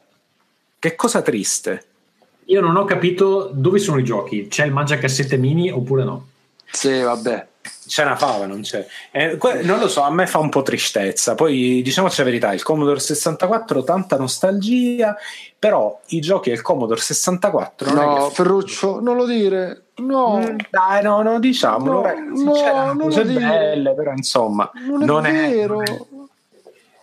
Che 0.78 0.94
cosa 0.94 1.22
triste. 1.22 1.84
Io 2.46 2.60
non 2.60 2.76
ho 2.76 2.84
capito 2.84 3.48
dove 3.50 3.78
sono 3.78 3.98
i 3.98 4.04
giochi. 4.04 4.48
C'è 4.48 4.66
il 4.66 4.72
mangiacassette 4.72 5.38
mini 5.38 5.70
oppure 5.70 6.04
no? 6.04 6.26
Sì, 6.70 7.00
vabbè. 7.00 7.46
C'è 7.92 8.04
una 8.04 8.16
fava, 8.16 8.46
non 8.46 8.62
c'è. 8.62 8.86
Eh, 9.10 9.36
que- 9.36 9.60
non 9.64 9.78
lo 9.78 9.86
so, 9.86 10.00
a 10.00 10.10
me 10.10 10.26
fa 10.26 10.38
un 10.38 10.48
po' 10.48 10.62
tristezza. 10.62 11.34
Poi 11.34 11.82
diciamoci 11.82 12.20
la 12.20 12.24
verità: 12.24 12.54
il 12.54 12.62
Commodore 12.62 12.98
64, 13.00 13.84
tanta 13.84 14.16
nostalgia, 14.16 15.14
però 15.58 16.00
i 16.06 16.20
giochi 16.20 16.48
del 16.48 16.62
Commodore 16.62 17.02
64 17.02 17.92
non 17.92 18.02
è 18.02 18.06
No. 18.18 18.30
Ferruccio, 18.30 18.98
non 19.02 19.16
lo 19.16 19.26
dire. 19.26 19.82
No, 19.96 20.38
Mm, 20.38 20.56
Dai, 20.70 21.02
no, 21.02 21.20
no, 21.20 21.38
diciamolo, 21.38 21.92
No, 21.92 22.00
ragazzi. 22.02 22.44
no, 22.44 22.52
c'erano 22.52 22.92
non 22.94 22.98
cose 23.08 23.24
belle, 23.26 23.92
però 23.94 24.12
insomma, 24.12 24.70
non 24.88 25.02
è 25.02 25.04
non 25.04 25.26
è, 25.26 25.50
vero. 25.50 25.82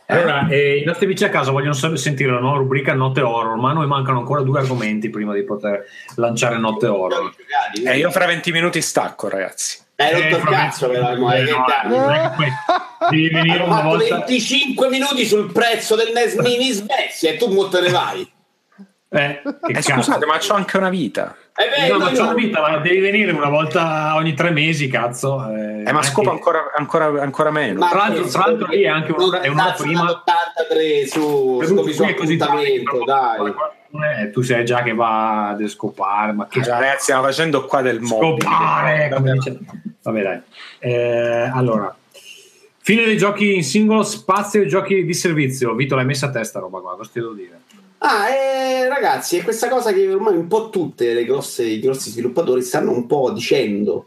Allora, 0.08 0.48
eh, 0.48 0.78
i 0.80 0.84
nostri 0.86 1.06
amici 1.06 1.24
a 1.24 1.30
casa 1.30 1.52
vogliono 1.52 1.74
sentire 1.74 2.32
la 2.32 2.40
nuova 2.40 2.58
rubrica 2.58 2.96
Notte 2.96 3.22
Horror, 3.22 3.58
ma 3.58 3.70
a 3.70 3.74
noi 3.74 3.86
mancano 3.86 4.18
ancora 4.18 4.42
due 4.42 4.58
argomenti 4.60 5.12
prima 5.12 5.36
di 5.36 5.44
poter 5.44 5.86
lanciare 6.16 6.58
Notte 6.58 6.88
Horror. 6.88 7.32
Eh, 7.86 7.96
io 7.98 8.10
fra 8.10 8.26
20 8.26 8.52
minuti 8.52 8.82
stacco, 8.82 9.30
ragazzi. 9.30 9.78
Hai 10.02 10.14
rotto 10.14 10.24
Eh, 10.24 10.30
il 10.40 10.44
cazzo, 10.46 10.88
però, 10.88 11.12
eh, 11.34 11.44
che 11.44 11.52
dai. 11.52 12.52
devi 13.10 13.30
venire 13.30 13.64
una 13.64 13.82
volta 13.82 14.16
25 14.20 14.88
minuti 14.88 15.26
sul 15.26 15.52
prezzo 15.52 15.96
del 15.96 16.12
NES 16.14 16.36
Mini 16.36 16.68
in 16.68 16.74
Svezia 16.88 17.32
e 17.32 17.38
tu 17.38 17.52
mo 17.52 17.68
te 17.68 17.82
ne 17.82 17.90
vai. 17.90 18.22
eh, 19.12 19.42
che 19.44 19.50
Eh, 19.68 19.74
cazzo. 19.74 19.92
scusate, 19.96 20.26
ma 20.26 20.38
c'ho 20.38 20.54
anche 20.54 20.78
una 20.78 20.90
vita. 20.90 21.36
Eh 21.54 21.68
beh, 21.68 21.88
No, 21.92 21.98
ma 21.98 22.12
c'ho 22.12 22.22
una 22.22 22.34
vita, 22.34 22.62
ma 22.62 22.78
devi 22.78 23.00
venire 23.00 23.32
una 23.34 23.50
volta 23.50 24.16
ogni 24.16 24.34
tre 24.36 24.52
mesi, 24.52 24.88
cazzo. 24.88 25.46
Eh, 25.54 25.82
Eh, 25.82 25.92
ma 25.92 25.98
anche- 25.98 26.04
scopo 26.08 26.32
ancora, 26.32 26.72
ancora, 26.78 27.06
ancora 27.22 27.52
meno. 27.52 27.80
Ma 27.80 27.90
Tra 27.90 27.98
l'altro- 28.08 28.28
tra 28.30 28.46
l'altro 28.46 28.68
lì 28.68 28.84
è 28.84 28.88
anche 28.88 29.12
un'ora- 29.12 29.42
è 29.42 29.48
un'ora 29.50 29.72
prima. 29.74 30.04
dall'83 30.06 31.08
su 31.08 31.62
su 31.66 31.76
così 31.76 32.04
appuntamento, 32.04 33.04
dai. 33.04 33.54
Eh, 33.92 34.30
tu 34.32 34.42
sai 34.42 34.66
già 34.66 34.84
che 34.84 34.94
va 34.94 35.50
a 35.50 35.68
scopare, 35.68 36.32
ma 36.34 36.48
che 36.48 36.62
Cioè, 36.64 36.74
ragazzi, 36.74 37.04
stiamo 37.04 37.24
facendo 37.24 37.66
qua 37.66 37.82
del 37.82 38.00
mondo. 38.00 38.38
scopare 38.42 39.10
come 39.14 39.32
dice- 39.34 39.60
vabbè 40.02 40.22
dai. 40.22 40.42
Eh, 40.80 41.50
allora 41.54 41.94
fine 42.82 43.04
dei 43.06 43.18
giochi 43.18 43.54
in 43.56 43.64
singolo 43.64 44.04
spazio 44.04 44.62
dei 44.62 44.70
giochi 44.70 45.04
di 45.06 45.14
servizio. 45.14 45.76
Vito 45.76 45.96
l'hai 45.96 46.06
messa 46.06 46.28
a 46.28 46.32
testa 46.32 46.60
roba 46.60 46.80
qua 46.80 46.96
questo 46.96 47.14
ti 47.14 47.20
devo 47.20 47.34
dire? 47.34 47.60
Ah, 48.00 48.30
eh, 48.30 48.88
ragazzi, 48.88 49.38
è 49.38 49.44
questa 49.44 49.68
cosa 49.68 49.92
che 49.92 50.08
ormai 50.12 50.36
un 50.38 50.48
po' 50.48 50.70
tutte 50.70 51.14
le 51.14 51.26
grosse, 51.26 51.64
i 51.66 51.80
grossi 51.80 52.10
sviluppatori 52.12 52.62
stanno 52.62 52.92
un 52.92 53.06
po' 53.06 53.30
dicendo, 53.32 54.06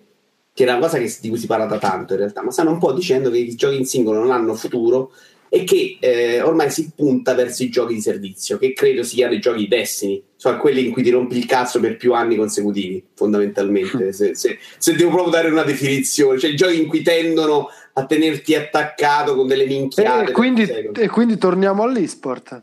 che 0.55 0.65
è 0.65 0.69
una 0.71 0.79
cosa 0.81 0.99
che- 0.99 1.15
di 1.21 1.29
cui 1.29 1.39
si 1.39 1.47
parla 1.47 1.67
da 1.67 1.79
tanto 1.79 2.15
in 2.15 2.21
realtà, 2.21 2.43
ma 2.43 2.51
stanno 2.51 2.71
un 2.71 2.79
po' 2.79 2.93
dicendo 2.93 3.31
che 3.31 3.37
i 3.39 3.55
giochi 3.55 3.77
in 3.77 3.85
singolo 3.85 4.19
non 4.19 4.31
hanno 4.31 4.55
futuro 4.55 5.13
e 5.55 5.65
che 5.65 5.99
eh, 6.01 6.41
ormai 6.41 6.71
si 6.71 6.93
punta 6.97 7.35
verso 7.35 7.63
i 7.63 7.69
giochi 7.69 7.93
di 7.93 8.01
servizio, 8.01 8.57
che 8.57 8.73
credo 8.73 9.03
siano 9.03 9.35
i 9.35 9.39
giochi 9.39 9.69
Destiny, 9.69 10.23
cioè 10.39 10.57
quelli 10.57 10.87
in 10.87 10.93
cui 10.93 11.03
ti 11.03 11.11
rompi 11.11 11.37
il 11.37 11.45
cazzo 11.45 11.79
per 11.79 11.99
più 11.99 12.15
anni 12.15 12.37
consecutivi, 12.37 13.05
fondamentalmente, 13.13 14.13
se, 14.17 14.35
se- 14.35 14.59
se 14.79 14.97
devo 14.97 15.11
proprio 15.11 15.31
dare 15.31 15.51
una 15.51 15.63
definizione, 15.63 16.39
cioè 16.39 16.53
i 16.53 16.57
giochi 16.57 16.81
in 16.81 16.89
cui 16.89 17.03
tendono 17.03 17.69
a 17.93 18.07
tenerti 18.07 18.55
attaccato 18.55 19.35
con 19.35 19.47
delle 19.47 19.67
minchiate. 19.67 20.31
E 20.31 20.33
quindi, 20.33 20.65
secoli. 20.65 21.03
e 21.03 21.09
quindi 21.09 21.37
torniamo 21.37 21.83
all'esport. 21.83 22.63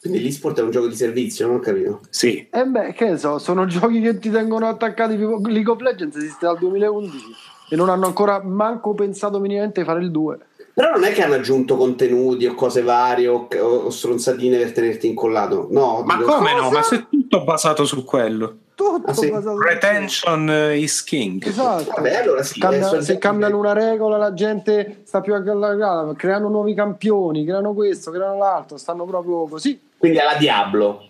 Quindi 0.00 0.22
l'esport 0.22 0.58
è 0.58 0.62
un 0.62 0.70
gioco 0.70 0.86
di 0.86 0.96
servizio, 0.96 1.48
non 1.48 1.56
ho 1.56 1.60
capito. 1.60 2.00
Sì. 2.08 2.48
E 2.50 2.64
beh, 2.64 2.94
che 2.94 3.10
ne 3.10 3.18
so, 3.18 3.38
sono 3.38 3.66
giochi 3.66 4.00
che 4.00 4.18
ti 4.18 4.30
tengono 4.30 4.68
attaccati. 4.68 5.18
tipo 5.18 5.38
League 5.44 5.70
of 5.70 5.82
Legends 5.82 6.16
esiste 6.16 6.46
dal 6.46 6.56
2011 6.56 7.18
e 7.68 7.76
non 7.76 7.90
hanno 7.90 8.06
ancora 8.06 8.42
manco 8.42 8.94
pensato 8.94 9.38
minimamente 9.38 9.80
di 9.80 9.86
fare 9.86 10.00
il 10.00 10.10
2. 10.10 10.38
Però 10.76 10.90
non 10.90 11.04
è 11.04 11.12
che 11.12 11.22
hanno 11.22 11.36
aggiunto 11.36 11.74
contenuti 11.78 12.44
o 12.44 12.52
cose 12.54 12.82
varie 12.82 13.28
o, 13.28 13.48
o- 13.62 13.88
stronzatine 13.88 14.58
per 14.58 14.72
tenerti 14.72 15.06
incollato. 15.06 15.68
No, 15.70 16.02
Ma 16.04 16.18
dico- 16.18 16.34
come 16.34 16.54
no? 16.54 16.70
Ma 16.70 16.82
se 16.82 17.06
tu 17.08 17.20
tutto 17.20 17.44
basato 17.44 17.86
su 17.86 18.04
quello. 18.04 18.56
Tutto 18.74 19.10
Ah, 19.10 19.14
sì? 19.14 19.30
basato 19.30 19.56
su 19.56 19.62
Retention 19.62 20.50
eh, 20.50 20.76
is 20.76 21.02
king. 21.02 21.42
Esatto. 21.46 21.92
Vabbè, 21.96 22.16
allora 22.16 22.42
sì, 22.42 22.60
Cambia- 22.60 23.00
se 23.00 23.16
cambiano 23.16 23.56
una 23.58 23.72
regola, 23.72 24.18
la 24.18 24.34
gente 24.34 25.00
sta 25.04 25.22
più 25.22 25.32
accalcata, 25.32 26.12
creano 26.14 26.50
nuovi 26.50 26.74
campioni, 26.74 27.46
creano 27.46 27.72
questo, 27.72 28.10
creano 28.10 28.36
l'altro, 28.36 28.76
stanno 28.76 29.06
proprio 29.06 29.46
così. 29.46 29.80
Quindi 29.96 30.18
alla 30.18 30.34
Diablo. 30.34 31.00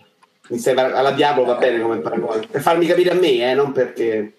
Alla 0.77 1.11
Diablo 1.11 1.43
va 1.43 1.55
bene 1.55 1.81
come 1.81 1.97
paragone. 1.97 2.47
Per 2.49 2.61
farmi 2.61 2.85
capire 2.85 3.09
a 3.09 3.15
me, 3.15 3.51
eh, 3.51 3.53
non 3.53 3.73
perché. 3.73 4.31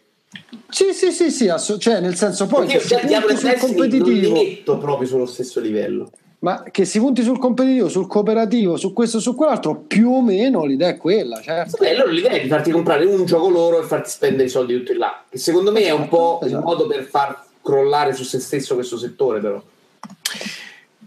Sì, 0.69 0.93
sì, 0.93 1.11
sì, 1.11 1.31
sì, 1.31 1.49
asso- 1.49 1.79
cioè 1.79 2.01
nel 2.01 2.15
senso 2.15 2.47
poi 2.47 2.67
Perché 2.67 2.79
che 2.79 2.85
si 2.85 2.95
punti 2.95 3.37
sul 3.37 3.49
non 3.49 3.59
competitivo, 3.59 4.35
metto 4.35 4.79
proprio 4.79 5.09
sullo 5.09 5.27
stesso 5.27 5.61
livello. 5.61 6.11
ma 6.41 6.63
che 6.71 6.85
si 6.85 6.99
punti 6.99 7.23
sul 7.23 7.39
competitivo, 7.39 7.89
sul 7.89 8.07
cooperativo, 8.07 8.77
su 8.77 8.93
questo, 8.93 9.19
su 9.21 9.35
quell'altro, 9.35 9.75
più 9.87 10.11
o 10.13 10.23
meno 10.23 10.65
l'idea 10.65 10.91
è 10.91 10.97
quella, 10.99 11.41
certo. 11.41 11.79
Beh, 11.81 11.91
allora 11.95 12.11
l'idea 12.11 12.33
è 12.33 12.43
di 12.43 12.49
farti 12.49 12.71
comprare 12.71 13.07
un 13.07 13.25
gioco 13.25 13.49
loro 13.49 13.81
e 13.83 13.87
farti 13.87 14.11
spendere 14.11 14.45
i 14.45 14.49
soldi 14.51 14.77
tutti 14.77 14.95
là. 14.95 15.25
Che 15.29 15.39
secondo 15.39 15.73
me 15.73 15.81
è 15.83 15.91
un 15.91 16.09
po' 16.09 16.39
il 16.43 16.49
Esatto. 16.49 16.65
modo 16.65 16.87
per 16.87 17.05
far 17.05 17.45
crollare 17.63 18.13
su 18.13 18.23
se 18.23 18.39
stesso 18.39 18.75
questo 18.75 18.99
settore, 18.99 19.41
però. 19.41 19.63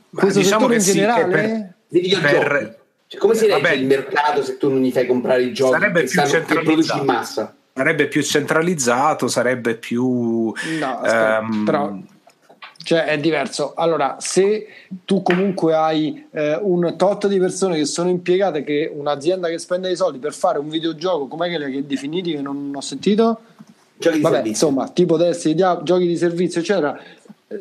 Ma 0.09 0.21
Questo 0.21 0.39
diciamo 0.39 0.67
settore 0.67 0.73
che 0.73 0.79
in 0.79 0.81
sì, 0.81 0.91
che 0.91 0.99
generale? 0.99 1.75
per-. 1.89 2.19
Per- 2.19 2.79
Cioè, 3.07 3.19
come 3.19 3.35
si 3.35 3.45
regge 3.45 3.61
Vabbè. 3.61 3.73
il 3.75 3.85
mercato 3.85 4.41
se 4.43 4.57
tu 4.57 4.69
non 4.69 4.81
gli 4.81 4.91
fai 4.91 5.05
comprare 5.05 5.43
i 5.43 5.53
giochi 5.53 5.71
Sarebbe 5.73 5.99
che, 6.03 6.09
più 6.09 6.25
stanno, 6.25 6.45
che 6.45 6.53
produci 6.61 6.97
in 6.97 7.03
massa? 7.05 7.55
Sarebbe 7.81 8.07
più 8.07 8.21
centralizzato, 8.21 9.27
sarebbe 9.27 9.75
più... 9.75 10.53
No, 10.79 10.99
aspetta, 10.99 11.39
ehm, 11.39 11.65
però 11.65 11.97
cioè 12.83 13.05
è 13.05 13.19
diverso. 13.19 13.73
Allora, 13.75 14.17
se 14.19 14.67
tu 15.05 15.21
comunque 15.21 15.75
hai 15.75 16.27
eh, 16.31 16.57
un 16.61 16.95
tot 16.97 17.27
di 17.27 17.37
persone 17.37 17.77
che 17.77 17.85
sono 17.85 18.09
impiegate, 18.09 18.63
che 18.63 18.91
un'azienda 18.93 19.49
che 19.49 19.57
spende 19.59 19.87
dei 19.87 19.95
soldi 19.95 20.19
per 20.19 20.33
fare 20.33 20.57
un 20.59 20.69
videogioco, 20.69 21.27
com'è 21.27 21.49
che 21.49 21.57
li 21.57 21.63
hai 21.63 21.85
definiti 21.85 22.33
che 22.33 22.41
non 22.41 22.71
ho 22.73 22.81
sentito? 22.81 23.39
Giochi 23.97 24.17
di 24.17 24.21
Vabbè, 24.21 24.35
servizio. 24.37 24.67
insomma, 24.67 24.89
tipo 24.89 25.17
Destiny, 25.17 25.55
dia- 25.55 25.81
giochi 25.83 26.07
di 26.07 26.17
servizio, 26.17 26.61
eccetera. 26.61 26.99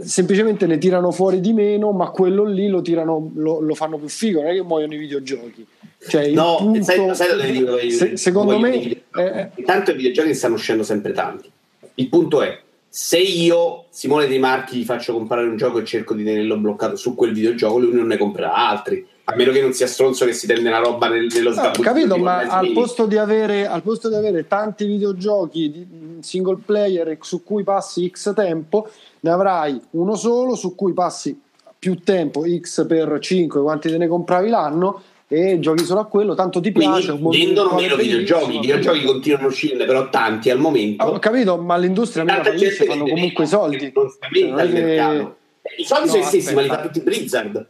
Semplicemente 0.01 0.67
ne 0.67 0.79
tirano 0.79 1.11
fuori 1.11 1.41
di 1.41 1.53
meno, 1.53 1.91
ma 1.93 2.11
quello 2.11 2.45
lì 2.45 2.69
lo 2.69 2.81
tirano, 2.81 3.31
lo, 3.35 3.61
lo 3.61 3.75
fanno 3.75 3.99
più 3.99 4.09
figo, 4.09 4.41
non 4.41 4.51
è 4.51 4.55
che 4.55 4.63
muoiono 4.63 4.95
i 4.95 4.99
videogiochi. 4.99 5.67
Cioè, 6.09 6.31
No, 6.31 6.57
punto- 6.59 6.83
sai, 6.83 7.15
sai 7.15 7.29
dove 7.29 7.51
dico 7.51 7.79
io? 7.79 7.91
se- 7.91 8.17
secondo 8.17 8.59
me, 8.59 8.73
eh, 8.75 9.51
intanto 9.57 9.91
i 9.91 9.95
videogiochi 9.95 10.35
stanno 10.35 10.55
uscendo 10.55 10.83
sempre 10.83 11.13
tanti. 11.13 11.51
Il 11.97 12.09
punto 12.09 12.41
è, 12.43 12.59
se 12.89 13.19
io, 13.19 13.85
Simone 13.91 14.27
dei 14.27 14.39
Marchi, 14.39 14.79
gli 14.79 14.85
faccio 14.85 15.13
comprare 15.13 15.47
un 15.47 15.57
gioco 15.57 15.79
e 15.79 15.85
cerco 15.85 16.15
di 16.15 16.25
tenerlo 16.25 16.57
bloccato 16.57 16.97
su 16.97 17.15
quel 17.15 17.33
videogioco, 17.35 17.79
lui 17.79 17.93
non 17.93 18.07
ne 18.07 18.17
comprerà 18.17 18.55
altri. 18.55 19.07
A 19.25 19.37
meno 19.37 19.53
che 19.53 19.61
non 19.61 19.73
sia 19.75 19.87
stronzo 19.87 20.25
che 20.25 20.33
si 20.33 20.47
tende 20.47 20.69
una 20.71 20.79
roba 20.79 21.09
nel- 21.09 21.29
nello 21.33 21.51
No, 21.51 21.55
sgabuzzino 21.55 21.85
capito, 21.93 22.15
di 22.15 22.21
ma 22.23 22.39
al 22.49 22.73
posto, 22.73 23.07
di 23.07 23.17
avere, 23.19 23.67
al 23.67 23.83
posto 23.83 24.09
di 24.09 24.15
avere 24.17 24.49
tanti 24.49 24.87
videogiochi 24.87 25.71
di 25.71 25.87
single 26.21 26.59
player 26.65 27.17
su 27.21 27.45
cui 27.45 27.63
passi 27.63 28.09
X 28.11 28.33
tempo, 28.35 28.89
ne 29.21 29.31
avrai 29.31 29.81
uno 29.91 30.17
solo 30.17 30.57
su 30.57 30.75
cui 30.75 30.93
passi 30.95 31.39
più 31.79 32.01
tempo, 32.01 32.43
X 32.59 32.87
per 32.87 33.19
5, 33.21 33.61
quanti 33.63 33.89
te 33.89 33.99
ne 33.99 34.09
compravi 34.09 34.49
l'anno, 34.49 35.03
e 35.33 35.61
giochi 35.61 35.85
solo 35.85 36.01
a 36.01 36.07
quello, 36.07 36.35
tanto 36.35 36.61
ti 36.61 36.73
Quindi 36.73 37.03
piace. 37.03 37.17
vendono 37.21 37.75
meno 37.75 37.95
videogiochi, 37.95 38.57
i 38.57 38.59
videogiochi 38.59 39.05
continuano 39.05 39.45
a 39.45 39.49
uscirne 39.49 39.85
però 39.85 40.09
tanti 40.11 40.51
al 40.51 40.59
momento. 40.59 41.05
Ho 41.05 41.19
capito, 41.21 41.57
ma 41.57 41.77
l'industria 41.77 42.25
Tanta 42.25 42.53
gente 42.53 42.85
fanno 42.85 43.05
vende 43.05 43.11
comunque 43.13 43.45
i 43.45 43.47
soldi. 43.47 43.93
Non 43.95 44.11
si 44.11 44.17
aumenta 44.21 44.49
Non 44.51 44.59
è 44.59 44.65
il 44.65 44.73
che- 44.75 44.81
mercato. 44.83 45.37
Eh, 45.63 45.75
I 45.83 45.85
soldi 45.85 46.05
No, 46.07 46.11
sono 46.11 46.23
gli 46.23 46.27
stessi, 46.27 46.55
ma 46.55 46.61
li 46.63 46.69
fa 46.69 46.81
tutti 46.81 47.01
Blizzard. 47.01 47.67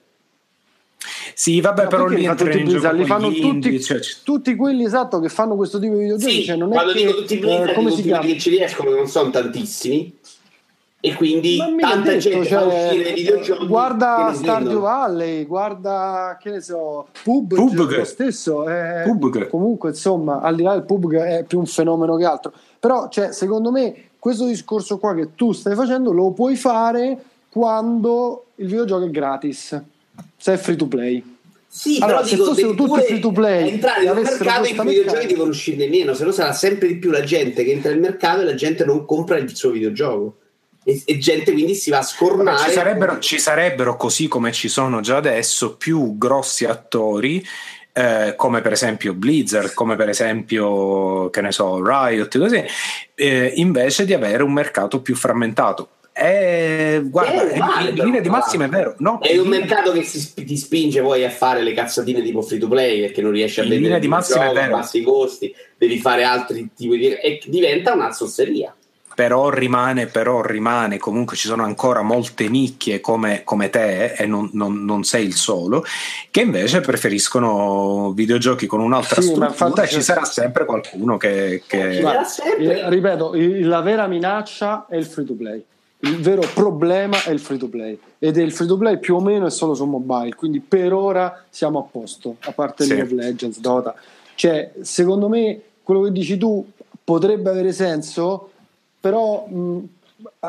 Sì, 1.34 1.60
vabbè, 1.60 1.82
Ma 1.82 1.88
però 1.88 2.06
lì 2.06 2.24
tutti 2.26 2.42
in 2.58 2.64
Blizzard? 2.64 2.98
Li 2.98 3.04
fanno 3.04 3.30
gli 3.30 3.42
indie, 3.44 3.70
tutti, 3.72 3.82
cioè, 3.82 4.00
ci- 4.00 4.16
tutti 4.24 4.54
quelli 4.56 4.84
esatto 4.84 5.20
che 5.20 5.28
fanno 5.28 5.54
questo 5.56 5.78
tipo 5.78 5.94
di 5.94 6.00
videogiochi. 6.00 6.32
Sì, 6.32 6.44
cioè, 6.44 6.56
non 6.56 6.70
è 6.70 6.72
quando 6.72 6.92
che, 6.92 6.98
dico 6.98 7.14
tutti 7.14 7.34
i 7.34 7.36
eh, 7.36 7.40
Blizzard, 7.40 7.72
come 7.74 7.90
si 7.90 7.96
tutti 7.96 8.08
quelli 8.08 8.32
che 8.32 8.38
ci 8.38 8.50
riescono, 8.50 8.90
che 8.90 8.96
non 8.96 9.06
sono 9.06 9.30
tantissimi. 9.30 10.18
E 11.02 11.14
quindi 11.14 11.56
tanta 11.56 12.10
detto, 12.10 12.18
gente 12.18 12.48
fa 12.48 12.60
cioè, 12.60 12.86
uscire 12.88 13.12
videogiochi. 13.14 13.66
guarda 13.66 14.32
Stardew. 14.34 14.80
Valley, 14.80 15.46
guarda 15.46 16.38
che 16.38 16.50
ne 16.50 16.60
so, 16.60 17.08
PUBG, 17.22 17.54
PUBG. 17.54 17.96
lo 17.96 18.04
stesso. 18.04 18.68
eh, 18.68 19.02
PUBG. 19.04 19.48
Comunque, 19.48 19.90
insomma, 19.90 20.40
al 20.40 20.56
di 20.56 20.62
là 20.62 20.74
del 20.74 20.84
PUBG 20.84 21.14
è 21.16 21.44
più 21.44 21.58
un 21.58 21.64
fenomeno 21.64 22.16
che 22.16 22.24
altro. 22.26 22.52
Però, 22.78 23.08
cioè, 23.08 23.32
secondo 23.32 23.70
me, 23.70 24.10
questo 24.18 24.44
discorso 24.44 24.98
qua 24.98 25.14
che 25.14 25.34
tu 25.34 25.52
stai 25.52 25.74
facendo 25.74 26.12
lo 26.12 26.32
puoi 26.32 26.54
fare 26.56 27.16
quando 27.48 28.44
il 28.56 28.66
videogioco 28.66 29.06
è 29.06 29.10
gratis, 29.10 29.80
se 30.36 30.52
è 30.52 30.56
free 30.58 30.76
to 30.76 30.86
play. 30.86 31.38
Sì, 31.66 31.98
Allora, 32.00 32.18
però 32.18 32.28
se 32.28 32.34
dico, 32.34 32.46
fossero 32.48 32.66
devi 32.66 32.76
tutti 32.76 32.90
pure 32.90 33.02
free 33.04 33.20
to 33.20 33.30
play 33.30 33.68
entrare 33.70 34.04
nel 34.04 34.14
mercato 34.16 34.68
i 34.68 34.72
videogiochi 34.72 35.26
devono 35.28 35.50
uscirne 35.50 35.86
meno, 35.88 36.14
se 36.14 36.24
no 36.24 36.32
sarà 36.32 36.52
sempre 36.52 36.88
di 36.88 36.96
più 36.96 37.10
la 37.12 37.22
gente 37.22 37.62
che 37.62 37.70
entra 37.70 37.92
nel 37.92 38.00
mercato 38.00 38.40
e 38.40 38.44
la 38.44 38.54
gente 38.54 38.84
non 38.84 39.04
compra 39.04 39.38
il 39.38 39.54
suo 39.54 39.70
videogioco. 39.70 40.34
E, 40.82 41.02
e 41.04 41.18
gente 41.18 41.52
quindi 41.52 41.74
si 41.74 41.90
va 41.90 41.98
a 41.98 42.02
scornare. 42.02 42.68
ci, 42.68 42.70
sarebbero, 42.70 43.18
ci 43.18 43.38
sarebbero, 43.38 43.96
così 43.96 44.28
come 44.28 44.52
ci 44.52 44.68
sono 44.68 45.00
già 45.00 45.16
adesso, 45.16 45.76
più 45.76 46.16
grossi 46.16 46.64
attori 46.64 47.44
eh, 47.92 48.34
come 48.36 48.60
per 48.60 48.72
esempio 48.72 49.14
Blizzard, 49.14 49.74
come 49.74 49.96
per 49.96 50.08
esempio, 50.08 51.28
che 51.30 51.40
ne 51.40 51.52
so, 51.52 51.84
Riot, 51.84 52.38
così, 52.38 52.62
eh, 53.14 53.52
invece 53.56 54.04
di 54.04 54.14
avere 54.14 54.42
un 54.42 54.52
mercato 54.52 55.02
più 55.02 55.14
frammentato. 55.14 55.88
Eh, 56.12 57.02
guarda, 57.04 57.48
È 57.48 57.54
uguale, 57.54 57.90
in 57.90 57.94
linea 57.94 58.20
di 58.20 58.28
massima 58.28 58.64
è 58.64 58.68
vero. 58.68 58.94
No, 58.98 59.20
È 59.20 59.36
un 59.38 59.48
mercato 59.48 59.92
che 59.92 60.02
si 60.02 60.34
ti 60.34 60.56
spinge 60.56 61.00
poi 61.00 61.24
a 61.24 61.30
fare 61.30 61.62
le 61.62 61.72
cazzatine 61.72 62.20
tipo 62.20 62.42
free 62.42 62.58
to 62.58 62.68
play 62.68 63.00
perché 63.00 63.22
non 63.22 63.30
riesci 63.30 63.60
a 63.60 63.62
linea 63.62 63.98
di 63.98 64.08
massima 64.08 64.42
è 64.42 64.46
gioco, 64.48 64.60
vero. 64.60 64.72
bassi 64.72 64.98
i 64.98 65.02
costi, 65.02 65.54
devi 65.78 65.98
fare 65.98 66.24
altri 66.24 66.68
tipi 66.74 66.98
di. 66.98 67.06
e 67.12 67.40
diventa 67.46 67.94
una 67.94 68.12
zozzeria. 68.12 68.74
Però 69.20 69.50
rimane, 69.50 70.06
però 70.06 70.40
rimane, 70.40 70.96
comunque 70.96 71.36
ci 71.36 71.46
sono 71.46 71.62
ancora 71.62 72.00
molte 72.00 72.48
nicchie 72.48 73.02
come, 73.02 73.42
come 73.44 73.68
te 73.68 74.14
e 74.14 74.24
non, 74.24 74.48
non- 74.54 74.82
non 74.82 75.04
sei 75.04 75.26
il 75.26 75.34
solo, 75.34 75.84
che 76.30 76.40
invece 76.40 76.80
preferiscono 76.80 78.12
videogiochi 78.12 78.66
con 78.66 78.80
un'altra 78.80 79.20
Sì, 79.20 79.34
ma 79.34 79.50
struttura 79.50 79.68
infatti 79.68 79.80
e 79.82 79.88
ci 79.88 80.02
sarà 80.02 80.24
sempre 80.24 80.64
qualcuno 80.64 81.18
che... 81.18 81.62
che- 81.66 82.02
sempre. 82.24 82.80
eh, 82.80 82.88
ripeto, 82.88 83.32
la 83.34 83.82
vera 83.82 84.06
minaccia 84.06 84.86
è 84.88 84.96
il 84.96 85.04
free 85.04 85.26
to 85.26 85.34
play. 85.34 85.62
Il 85.98 86.16
vero 86.22 86.40
problema 86.54 87.22
è 87.22 87.30
il 87.30 87.40
free 87.40 87.58
to 87.58 87.68
play 87.68 87.98
ed 88.18 88.38
è 88.38 88.40
il 88.40 88.52
free 88.52 88.66
to 88.68 88.78
play 88.78 88.98
più 88.98 89.16
o 89.16 89.20
meno 89.20 89.44
è 89.44 89.50
solo 89.50 89.74
su 89.74 89.84
mobile, 89.84 90.34
quindi 90.34 90.60
per 90.60 90.94
ora 90.94 91.44
siamo 91.50 91.78
a 91.78 91.82
posto, 91.82 92.36
a 92.40 92.52
parte 92.52 92.84
Sì. 92.84 92.94
League 92.94 93.04
of 93.06 93.22
Legends, 93.22 93.60
Dota. 93.60 93.94
Cioè, 94.34 94.72
secondo 94.80 95.28
me 95.28 95.60
quello 95.82 96.00
che 96.00 96.12
dici 96.12 96.38
tu 96.38 96.66
potrebbe 97.04 97.50
avere 97.50 97.72
senso, 97.72 98.49
però 99.00 99.46
mh, 99.46 99.88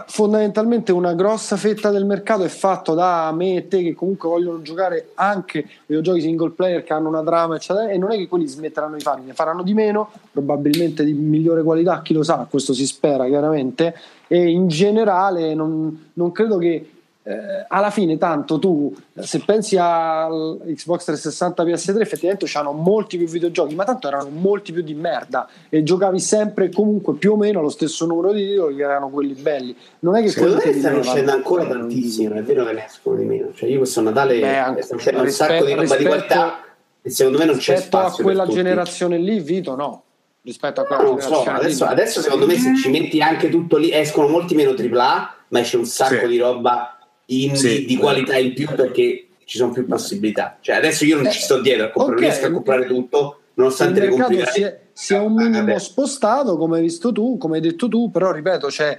fondamentalmente 0.08 0.92
una 0.92 1.14
grossa 1.14 1.56
fetta 1.56 1.90
del 1.90 2.06
mercato 2.06 2.44
è 2.44 2.50
fatto 2.50 2.94
da 2.94 3.32
me 3.34 3.56
e 3.56 3.68
te 3.68 3.82
che 3.82 3.94
comunque 3.94 4.28
vogliono 4.28 4.62
giocare 4.62 5.12
anche 5.16 5.66
videogiochi 5.86 6.22
single 6.22 6.52
player 6.52 6.84
che 6.84 6.94
hanno 6.94 7.08
una 7.08 7.24
trama 7.24 7.56
eccetera 7.56 7.90
e 7.90 7.98
non 7.98 8.12
è 8.12 8.18
che 8.18 8.28
quelli 8.28 8.48
smetteranno 8.48 8.96
di 8.96 9.02
farli 9.02 9.26
ne 9.26 9.34
faranno 9.34 9.64
di 9.64 9.74
meno 9.74 10.12
probabilmente 10.32 11.04
di 11.06 11.14
migliore 11.14 11.64
qualità 11.64 12.02
chi 12.02 12.14
lo 12.14 12.24
sa 12.24 12.48
questo 12.50 12.74
si 12.74 12.86
spera 12.86 13.26
chiaramente 13.28 13.96
e 14.28 14.50
in 14.50 14.68
generale 14.68 15.54
non, 15.54 16.12
non 16.14 16.32
credo 16.32 16.58
che 16.58 16.90
eh, 17.24 17.66
alla 17.68 17.92
fine 17.92 18.18
tanto 18.18 18.58
tu 18.58 18.92
se 19.14 19.40
pensi 19.46 19.78
al 19.78 20.60
Xbox 20.66 21.04
360 21.06 21.64
PS3 21.64 22.00
effettivamente 22.02 22.46
c'erano 22.48 22.72
molti 22.72 23.18
più 23.18 23.28
videogiochi 23.28 23.76
ma 23.76 23.84
tanto 23.84 24.08
erano 24.08 24.30
molti 24.30 24.72
più 24.72 24.82
di 24.82 24.96
merda 24.96 25.48
e 25.70 25.84
giocavi 25.84 26.20
sempre 26.20 26.70
comunque 26.72 27.14
più 27.14 27.34
o 27.34 27.38
meno 27.38 27.62
lo 27.62 27.70
stesso 27.70 28.08
numero 28.08 28.32
di 28.32 28.48
titoli 28.48 28.76
che 28.76 28.82
erano 28.82 29.10
quelli 29.10 29.34
belli 29.34 29.76
non 30.00 30.16
è 30.16 30.22
che 30.24 30.30
Secondo 30.30 30.56
me 30.56 30.62
che 30.64 30.74
stanno 30.74 30.98
uscendo 31.00 31.32
ancora 31.32 31.66
tantissimi, 31.68 32.28
non 32.28 32.38
è 32.40 32.42
vero 32.44 32.66
che 32.66 32.72
ne 32.74 32.86
escono 32.86 33.16
di 33.18 33.26
meno. 33.26 33.54
Cioè, 33.54 33.70
io 33.70 33.78
questo 33.78 34.02
Natale 34.02 34.40
Beh, 34.40 34.58
anche- 34.58 34.82
sta 34.82 34.96
uscendo 34.96 35.22
un 35.22 35.30
sacco 35.30 35.66
di 35.66 35.74
roba 35.74 35.74
di 35.74 35.80
rispetto- 35.82 36.08
qualità 36.08 36.60
e 37.04 37.10
secondo 37.12 37.38
me 37.38 37.46
non 37.46 37.58
c'è 37.58 37.74
rispetto 37.76 37.98
a 37.98 38.02
spazio. 38.06 38.24
quella 38.24 38.40
per 38.44 38.48
tutti. 38.50 38.64
generazione 38.64 39.18
lì 39.18 39.40
Vito 39.40 39.76
no 39.76 40.04
rispetto 40.42 40.82
a 40.82 40.86
quella 40.86 41.04
Non 41.04 41.22
so, 41.22 41.44
adesso, 41.44 41.86
adesso 41.86 42.22
secondo 42.22 42.48
me 42.48 42.56
se 42.58 42.76
ci 42.76 42.90
metti 42.90 43.22
anche 43.22 43.50
tutto 43.50 43.78
lì, 43.78 43.92
escono 43.94 44.28
molti 44.28 44.56
meno 44.56 44.72
AAA, 44.72 45.36
ma 45.50 45.60
esce 45.60 45.78
un 45.78 45.86
sacco 45.86 46.22
Sì. 46.22 46.28
di 46.28 46.38
roba 46.40 46.96
indie 47.26 47.56
Sì. 47.58 47.86
di 47.86 47.96
qualità 47.98 48.38
in 48.38 48.54
più 48.54 48.68
perché 48.76 49.28
ci 49.46 49.58
sono 49.58 49.72
più 49.72 49.86
possibilità. 49.86 50.58
Cioè, 50.62 50.76
adesso 50.76 51.06
io 51.06 51.22
non 51.22 51.32
ci 51.32 51.42
sto 51.42 51.60
dietro 51.60 51.86
a 51.86 51.90
comprare, 51.90 52.14
ok. 52.16 52.22
non 52.22 52.30
riesco 52.30 52.46
a 52.46 52.52
comprare 52.52 52.86
tutto, 52.86 53.40
nonostante 53.56 54.00
il 54.00 54.10
le 54.10 54.16
mercato 54.16 54.52
si 54.52 54.62
è, 54.62 54.80
si 54.94 55.14
è 55.14 55.20
un 55.20 55.34
minimo 55.34 55.58
Vabbè. 55.66 55.80
spostato 55.80 56.58
come 56.58 56.78
hai 56.78 56.84
visto 56.84 57.12
tu 57.12 57.38
come 57.38 57.56
hai 57.56 57.62
detto 57.62 57.88
tu 57.88 58.10
però 58.12 58.32
ripeto 58.32 58.70
cioè, 58.72 58.98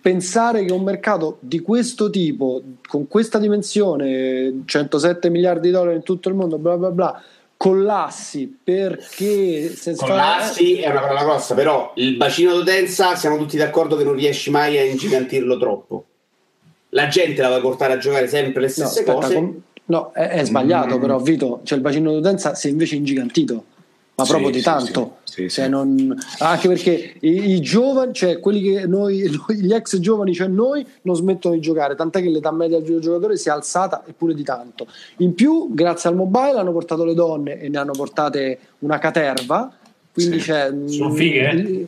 pensare 0.00 0.64
che 0.64 0.72
un 0.72 0.82
mercato 0.82 1.38
di 1.40 1.60
questo 1.60 2.08
tipo 2.08 2.62
con 2.86 3.08
questa 3.08 3.38
dimensione 3.38 4.62
107 4.64 5.28
miliardi 5.28 5.68
di 5.68 5.74
dollari 5.74 5.96
in 5.96 6.02
tutto 6.02 6.28
il 6.28 6.34
mondo 6.34 6.58
bla 6.58 6.76
bla 6.76 6.90
bla 6.90 7.22
collassi 7.56 8.56
perché 8.62 9.68
se 9.74 9.94
fa- 9.94 10.06
Collassi 10.06 10.76
è 10.78 10.88
una 10.88 11.00
parola 11.00 11.24
grossa, 11.24 11.54
però 11.54 11.92
il 11.96 12.16
bacino 12.16 12.54
d'utenza 12.54 13.16
siamo 13.16 13.36
tutti 13.36 13.56
d'accordo 13.58 13.96
che 13.96 14.04
non 14.04 14.14
riesci 14.14 14.50
mai 14.50 14.78
a 14.78 14.84
ingigantirlo 14.84 15.58
troppo. 15.58 16.04
La 16.90 17.06
gente 17.08 17.40
la 17.40 17.48
vuoi 17.48 17.60
portare 17.60 17.92
a 17.94 17.98
giocare 17.98 18.26
sempre 18.26 18.60
le 18.60 18.66
no, 18.66 18.72
stesse 18.72 19.00
aspetta, 19.00 19.12
cose. 19.14 19.34
com- 19.34 19.60
no, 19.86 20.10
è, 20.12 20.28
è 20.28 20.44
sbagliato 20.44 20.96
Mm. 20.96 21.00
però 21.00 21.18
Vito 21.20 21.60
cioè 21.64 21.78
il 21.78 21.84
bacino 21.84 22.12
d'utenza 22.12 22.54
si 22.54 22.66
è 22.68 22.70
invece 22.70 22.96
ingigantito 22.96 23.64
ma 24.16 24.24
Sì, 24.24 24.30
proprio 24.32 24.50
di 24.50 24.58
sì, 24.58 24.64
tanto. 24.64 25.16
sì. 25.24 25.32
Sì, 25.32 25.48
Cioè, 25.48 25.64
sì. 25.64 25.70
non- 25.70 26.18
anche 26.40 26.68
perché 26.68 27.14
i, 27.20 27.52
i 27.52 27.60
giovani, 27.60 28.12
cioè 28.12 28.38
quelli 28.38 28.60
che 28.60 28.84
noi, 28.88 29.30
gli 29.48 29.72
ex 29.72 29.98
giovani, 29.98 30.34
cioè 30.34 30.48
noi, 30.48 30.84
non 31.02 31.14
smettono 31.16 31.54
di 31.54 31.60
giocare, 31.62 31.94
tant'è 31.94 32.20
che 32.20 32.28
l'età 32.28 32.50
media 32.52 32.76
del 32.76 32.84
videogiocatore 32.86 33.38
si 33.38 33.48
è 33.48 33.52
alzata 33.52 34.02
eppure 34.06 34.34
di 34.34 34.42
tanto. 34.42 34.86
In 35.18 35.34
più, 35.34 35.68
grazie 35.72 36.10
al 36.10 36.16
mobile, 36.16 36.58
hanno 36.58 36.72
portato 36.72 37.04
le 37.04 37.14
donne 37.14 37.58
e 37.60 37.68
ne 37.70 37.78
hanno 37.78 37.92
portate 37.92 38.58
una 38.80 38.98
caterva. 38.98 39.72
Quindi 40.12 40.38
Sì. 40.40 40.46
c'è. 40.50 40.70
Sono 40.86 41.12
fighe? 41.14 41.52
mm, 41.54 41.82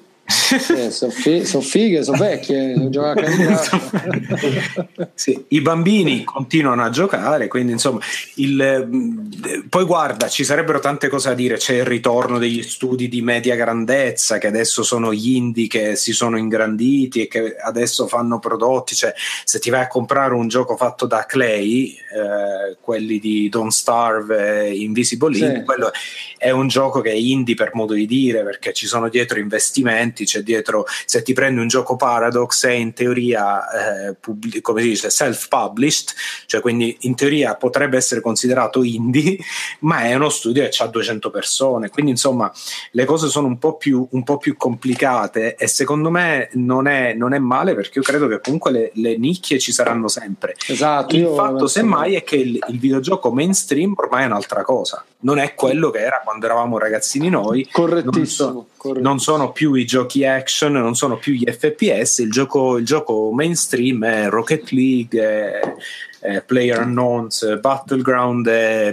eh, 0.53 0.91
sono 0.93 1.11
fi- 1.11 1.45
sono 1.45 1.63
fighe, 1.63 2.03
sono 2.03 2.19
vecchie, 2.19 2.75
sono 2.75 2.91
giocate 2.91 3.25
a 3.25 5.11
Sì, 5.15 5.45
i 5.49 5.61
bambini 5.61 6.25
continuano 6.25 6.83
a 6.83 6.91
giocare, 6.91 7.49
quindi 7.49 7.73
insomma, 7.73 8.01
il, 8.37 9.65
poi 9.69 9.85
guarda, 9.85 10.29
ci 10.29 10.45
sarebbero 10.45 10.81
tante 10.81 11.09
cose 11.09 11.29
da 11.29 11.35
dire. 11.35 11.57
C'è 11.57 11.75
il 11.75 11.85
ritorno 11.85 12.39
degli 12.39 12.63
studi 12.63 13.09
di 13.09 13.23
media 13.23 13.55
grandezza 13.55 14.39
che 14.39 14.47
adesso 14.47 14.83
sono 14.83 15.13
gli 15.13 15.37
indie 15.37 15.67
che 15.67 15.97
si 15.97 16.13
sono 16.13 16.37
ingranditi 16.37 17.23
e 17.23 17.29
che 17.29 17.57
adesso 17.57 18.07
fanno 18.07 18.39
prodotti. 18.39 18.95
Cioè, 18.95 19.15
se 19.45 19.59
ti 19.59 19.71
vai 19.71 19.83
a 19.83 19.89
comprare 19.89 20.35
un 20.35 20.49
gioco 20.49 20.77
fatto 20.77 21.07
da 21.07 21.25
Clay, 21.27 21.95
eh, 21.95 22.77
quelli 22.81 23.19
di 23.19 23.49
Don't 23.49 23.71
Starve 23.71 24.71
Invisible 24.71 25.35
Sì. 25.35 25.45
Ink, 25.45 25.65
quello 25.65 25.91
è 26.37 26.51
un 26.51 26.69
gioco 26.69 27.01
che 27.01 27.11
è 27.11 27.15
indie 27.15 27.55
per 27.55 27.71
modo 27.75 27.95
di 27.95 28.07
dire 28.07 28.43
perché 28.43 28.73
ci 28.73 28.87
sono 28.87 29.09
dietro 29.09 29.39
investimenti, 29.39 30.25
c'è 30.25 30.42
dietro. 30.43 30.85
Se 31.05 31.23
ti 31.23 31.33
prendi 31.33 31.61
un 31.61 31.69
gioco 31.69 31.97
Paradox 31.97 32.67
è 32.67 32.73
in 32.73 32.93
teoria 32.93 34.09
eh, 34.09 34.15
pubblic- 34.15 34.61
come 34.61 34.83
si 34.83 34.89
dice 34.89 35.11
self-published, 35.11 36.15
cioè 36.47 36.61
quindi 36.61 36.97
in 37.01 37.15
teoria 37.15 37.55
potrebbe 37.57 37.97
essere 37.97 38.21
considerato 38.21 38.83
indie, 38.83 39.39
ma 39.81 40.03
è 40.03 40.15
uno 40.15 40.29
studio 40.29 40.69
che 40.69 40.83
ha 40.83 40.87
200 40.87 41.31
persone, 41.31 41.91
quindi 41.91 42.13
insomma 42.13 42.51
le 42.93 43.05
cose 43.05 43.29
sono 43.29 43.47
un 43.47 43.59
po' 43.59 43.77
più, 43.77 44.07
un 44.11 44.23
po' 44.23 44.39
più 44.39 44.57
complicate 44.57 45.57
e 45.57 45.67
secondo 45.67 46.11
me 46.11 46.51
non 46.55 46.87
è, 46.87 47.15
non 47.15 47.33
è 47.35 47.39
male 47.39 47.75
perché 47.75 47.99
io 47.99 48.05
credo 48.05 48.27
che 48.29 48.41
comunque 48.41 48.71
le, 48.71 48.91
le 48.95 49.17
nicchie 49.17 49.59
ci 49.59 49.73
saranno 49.73 50.09
sempre. 50.09 50.55
Esatto, 50.67 51.17
Il 51.17 51.33
fatto 51.35 51.67
semmai 51.67 52.15
è 52.15 52.23
che 52.23 52.37
il, 52.37 52.59
il 52.69 52.79
videogioco 52.79 53.33
mainstream 53.33 53.95
ormai 53.97 54.25
è 54.25 54.27
un'altra 54.27 54.63
cosa, 54.63 55.05
non 55.25 55.39
è 55.39 55.55
quello 55.55 55.91
che 55.91 55.99
era 56.01 56.21
quando 56.25 56.47
eravamo 56.47 56.79
ragazzini 56.79 57.29
noi, 57.29 57.69
Correttissimo. 57.71 58.15
non, 58.51 58.63
so- 58.63 58.67
correttissimo. 58.77 59.09
non 59.09 59.19
sono 59.21 59.53
più 59.53 59.75
i 59.75 59.85
giochi 59.85 60.25
action, 60.25 60.73
non 60.73 60.95
sono 60.95 61.17
più 61.17 61.33
gli 61.35 61.45
FPS, 61.51 62.19
il 62.19 62.31
gioco, 62.31 62.77
il 62.77 62.85
gioco 62.85 63.31
mainstream 63.33 64.05
è 64.05 64.29
Rocket 64.29 64.71
League, 64.71 65.21
è, 65.21 65.75
è 66.21 66.43
Player 66.43 66.81
Unknowns, 66.85 67.59
Battleground, 67.61 68.47
è, 68.49 68.89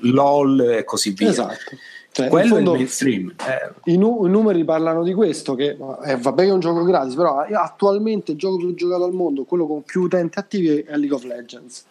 LOL 0.00 0.60
e 0.60 0.84
così 0.84 1.10
via. 1.10 1.28
Esatto. 1.30 1.76
Cioè, 2.10 2.28
Quello 2.28 2.42
è 2.56 2.58
il 2.58 2.64
fondo- 2.64 2.72
mainstream. 2.72 3.32
Eh, 3.46 3.92
I, 3.92 3.96
nu- 3.96 4.26
i 4.26 4.28
numeri 4.30 4.64
parlano 4.64 5.04
di 5.04 5.14
questo, 5.14 5.54
che 5.54 5.76
eh, 6.04 6.16
vabbè 6.16 6.42
che 6.42 6.48
è 6.48 6.52
un 6.52 6.58
gioco 6.58 6.82
gratis, 6.82 7.14
però 7.14 7.44
eh, 7.44 7.54
attualmente 7.54 8.32
il 8.32 8.38
gioco 8.38 8.56
più 8.56 8.74
giocato 8.74 9.04
al 9.04 9.12
mondo, 9.12 9.44
quello 9.44 9.66
con 9.68 9.82
più 9.84 10.02
utenti 10.02 10.36
attivi 10.38 10.78
è 10.78 10.96
League 10.96 11.14
of 11.14 11.22
Legends. 11.22 11.84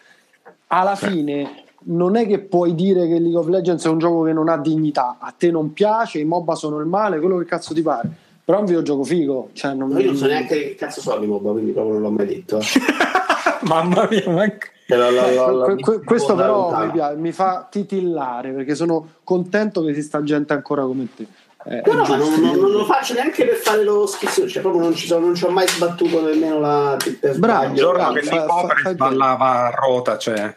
Alla 0.67 0.95
fine 0.95 1.63
non 1.89 2.15
è 2.15 2.25
che 2.27 2.39
puoi 2.39 2.75
dire 2.75 3.07
che 3.07 3.19
League 3.19 3.37
of 3.39 3.47
Legends 3.47 3.85
è 3.85 3.89
un 3.89 3.97
gioco 3.99 4.23
che 4.23 4.33
non 4.33 4.49
ha 4.49 4.57
dignità, 4.57 5.17
a 5.19 5.33
te 5.37 5.51
non 5.51 5.73
piace, 5.73 6.19
i 6.19 6.25
MOBA 6.25 6.55
sono 6.55 6.79
il 6.79 6.85
male, 6.85 7.19
quello 7.19 7.37
che 7.37 7.45
cazzo 7.45 7.73
ti 7.73 7.81
pare. 7.81 8.09
Però 8.43 8.57
è 8.57 8.61
un 8.61 8.67
videogioco 8.67 9.03
figo. 9.03 9.49
Cioè 9.53 9.73
non, 9.73 9.91
Io 9.99 10.05
non 10.05 10.15
so 10.15 10.25
neanche 10.25 10.55
che 10.59 10.75
cazzo 10.75 11.01
sono 11.01 11.21
i 11.23 11.27
MOBA, 11.27 11.51
quindi 11.51 11.71
proprio 11.71 11.93
non 11.93 12.01
l'ho 12.03 12.11
mai 12.11 12.25
detto. 12.27 12.59
eh. 12.59 12.63
mamma 13.67 14.07
mia, 14.09 14.23
ma... 14.29 14.45
Lo- 14.89 15.09
lo- 15.09 15.25
Eh, 15.25 15.35
lo- 15.51 15.65
que- 15.65 15.75
que- 15.81 16.03
questo 16.03 16.33
però 16.35 16.77
mi, 16.85 16.91
piace, 16.91 17.15
mi 17.17 17.31
fa 17.33 17.67
titillare 17.69 18.51
perché 18.51 18.73
sono 18.73 19.05
contento 19.25 19.83
che 19.83 19.89
esista 19.89 20.23
gente 20.23 20.53
ancora 20.53 20.83
come 20.83 21.07
te. 21.13 21.27
Eh, 21.65 21.81
No, 21.85 21.93
no, 21.93 22.03
ma 22.07 22.15
non, 22.15 22.39
non- 22.39 22.57
non 22.57 22.71
lo 22.71 22.85
faccio 22.85 23.13
neanche 23.13 23.43
per 23.45 23.55
fare 23.55 23.83
lo 23.83 24.05
schizzo, 24.05 24.47
cioè 24.47 24.61
proprio 24.61 24.81
non 24.83 24.93
ci, 24.95 25.05
sono, 25.07 25.25
non 25.25 25.35
ci 25.35 25.43
ho 25.43 25.49
mai 25.49 25.67
sbattuto 25.67 26.21
nemmeno 26.25 26.59
la 26.59 26.95
Bravo, 27.35 27.65
Il 27.65 27.73
giorno 27.73 27.97
bravo, 27.97 28.13
che 28.13 28.21
fa- 28.21 28.35
fa- 28.35 28.43
Nicopre 28.55 28.81
fai 28.81 28.95
ballava 28.95 29.65
a 29.65 29.69
rota, 29.71 30.17
cioè... 30.17 30.55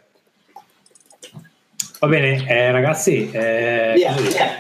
Va 2.01 2.07
bene, 2.09 2.47
eh, 2.49 2.71
ragazzi, 2.73 3.31
eh, 3.31 3.93
Via, 3.95 4.15
così, 4.15 4.29
via. 4.29 4.59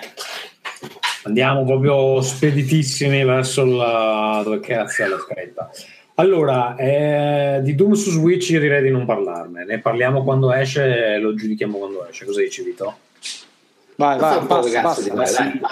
andiamo 1.22 1.64
proprio 1.64 2.20
speditissimi 2.20 3.24
verso 3.24 3.64
la 3.64 4.42
dove 4.44 4.60
cazzo 4.60 5.04
è 5.04 5.06
la 5.06 5.18
scritta. 5.18 5.70
Allora, 6.16 6.76
eh, 6.76 7.60
di 7.62 7.74
Doom 7.74 7.94
su 7.94 8.10
Switch 8.10 8.50
io 8.50 8.60
direi 8.60 8.82
di 8.82 8.90
non 8.90 9.06
parlarne, 9.06 9.64
ne 9.64 9.78
parliamo 9.78 10.22
quando 10.22 10.52
esce 10.52 11.14
e 11.14 11.18
lo 11.18 11.34
giudichiamo 11.34 11.78
quando 11.78 12.06
esce. 12.06 12.26
Cosa 12.26 12.40
dici, 12.42 12.62
Vito? 12.62 12.94
Vai, 13.96 14.18
vai, 14.18 14.46
vai, 14.46 14.70
dai. 14.70 14.94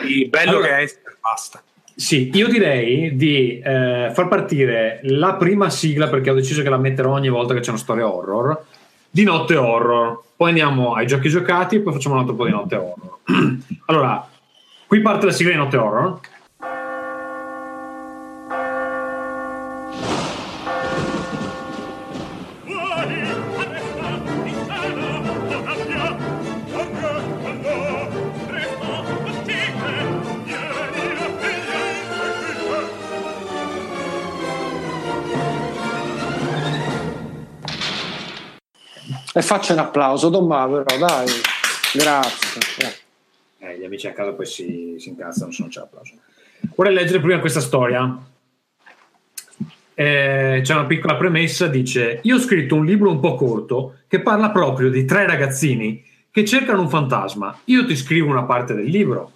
Sì, 0.06 0.24
bello 0.26 0.50
Allora- 0.50 0.66
che 0.66 0.82
è, 0.84 0.88
basta. 1.20 1.62
Sì, 1.94 2.30
io 2.32 2.48
direi 2.48 3.14
di 3.16 3.58
eh, 3.58 4.10
far 4.14 4.28
partire 4.28 5.00
la 5.02 5.34
prima 5.34 5.68
sigla 5.68 6.08
perché 6.08 6.30
ho 6.30 6.34
deciso 6.34 6.62
che 6.62 6.68
la 6.70 6.78
metterò 6.78 7.10
ogni 7.12 7.28
volta 7.28 7.52
che 7.52 7.60
c'è 7.60 7.70
una 7.70 7.78
storia 7.78 8.10
horror 8.10 8.64
di 9.10 9.24
notte 9.24 9.56
horror. 9.56 10.22
Poi 10.38 10.50
andiamo 10.50 10.94
ai 10.94 11.08
giochi 11.08 11.28
giocati 11.28 11.74
e 11.74 11.80
poi 11.80 11.92
facciamo 11.92 12.14
un 12.14 12.20
altro 12.20 12.36
po' 12.36 12.44
di 12.44 12.52
notte 12.52 12.76
horror. 12.76 13.18
allora, 13.86 14.24
qui 14.86 15.00
parte 15.00 15.26
la 15.26 15.32
sigla 15.32 15.50
di 15.50 15.58
notte 15.58 15.76
horror. 15.76 16.20
E 39.38 39.42
faccio 39.42 39.72
un 39.72 39.78
applauso, 39.78 40.30
Tommaso, 40.30 40.82
però 40.82 41.06
dai, 41.06 41.28
grazie. 41.94 42.60
Eh, 43.58 43.78
gli 43.78 43.84
amici 43.84 44.08
a 44.08 44.12
casa 44.12 44.32
poi 44.32 44.44
si, 44.46 44.96
si 44.98 45.10
incazzano 45.10 45.52
se 45.52 45.62
non 45.62 45.70
c'è 45.70 45.80
applauso. 45.80 46.14
Vorrei 46.74 46.92
leggere 46.92 47.20
prima 47.20 47.38
questa 47.38 47.60
storia. 47.60 48.18
Eh, 49.94 50.60
c'è 50.60 50.74
una 50.74 50.86
piccola 50.86 51.14
premessa, 51.14 51.68
dice 51.68 52.18
io 52.24 52.34
ho 52.34 52.40
scritto 52.40 52.74
un 52.74 52.84
libro 52.84 53.12
un 53.12 53.20
po' 53.20 53.36
corto 53.36 53.98
che 54.08 54.22
parla 54.22 54.50
proprio 54.50 54.90
di 54.90 55.04
tre 55.04 55.24
ragazzini 55.24 56.04
che 56.32 56.44
cercano 56.44 56.80
un 56.80 56.88
fantasma. 56.88 57.60
Io 57.66 57.86
ti 57.86 57.94
scrivo 57.94 58.30
una 58.30 58.42
parte 58.42 58.74
del 58.74 58.86
libro. 58.86 59.30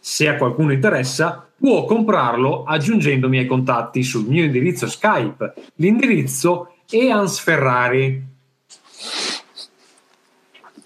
Se 0.00 0.26
a 0.26 0.34
qualcuno 0.34 0.72
interessa, 0.72 1.48
può 1.56 1.84
comprarlo 1.84 2.64
aggiungendomi 2.64 3.38
ai 3.38 3.46
contatti 3.46 4.02
sul 4.02 4.26
mio 4.26 4.42
indirizzo 4.42 4.88
Skype. 4.88 5.54
L'indirizzo 5.76 6.74
è 6.90 7.08
Hans 7.08 7.38
Ferrari. 7.38 8.34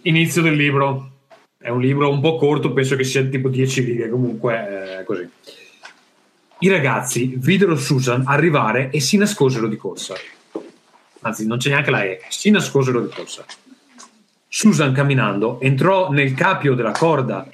Inizio 0.03 0.43
del 0.43 0.57
libro. 0.57 1.11
È 1.57 1.69
un 1.69 1.81
libro 1.81 2.11
un 2.11 2.21
po' 2.21 2.37
corto, 2.37 2.73
penso 2.73 2.97
che 2.97 3.05
sia 3.05 3.23
tipo 3.23 3.49
10 3.49 3.81
righe, 3.83 4.09
comunque 4.09 4.99
eh, 4.99 5.05
così. 5.05 5.29
I 6.59 6.69
ragazzi 6.69 7.35
videro 7.37 7.77
Susan 7.77 8.25
arrivare 8.27 8.91
e 8.91 8.99
si 8.99 9.17
nascosero 9.17 9.69
di 9.69 9.77
corsa. 9.77 10.15
Anzi, 11.21 11.47
non 11.47 11.59
c'è 11.59 11.69
neanche 11.69 11.91
la 11.93 12.03
E, 12.03 12.21
si 12.31 12.51
nascosero 12.51 13.01
di 13.01 13.15
corsa. 13.15 13.45
Susan 14.49 14.93
camminando 14.93 15.61
entrò 15.61 16.11
nel 16.11 16.35
capio 16.35 16.75
della 16.75 16.91
corda 16.91 17.49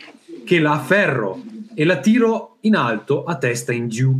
che 0.46 0.58
la 0.58 0.72
afferrò 0.72 1.38
e 1.74 1.84
la 1.84 1.98
tirò 1.98 2.56
in 2.60 2.76
alto 2.76 3.24
a 3.24 3.36
testa 3.36 3.72
in 3.72 3.88
giù. 3.88 4.18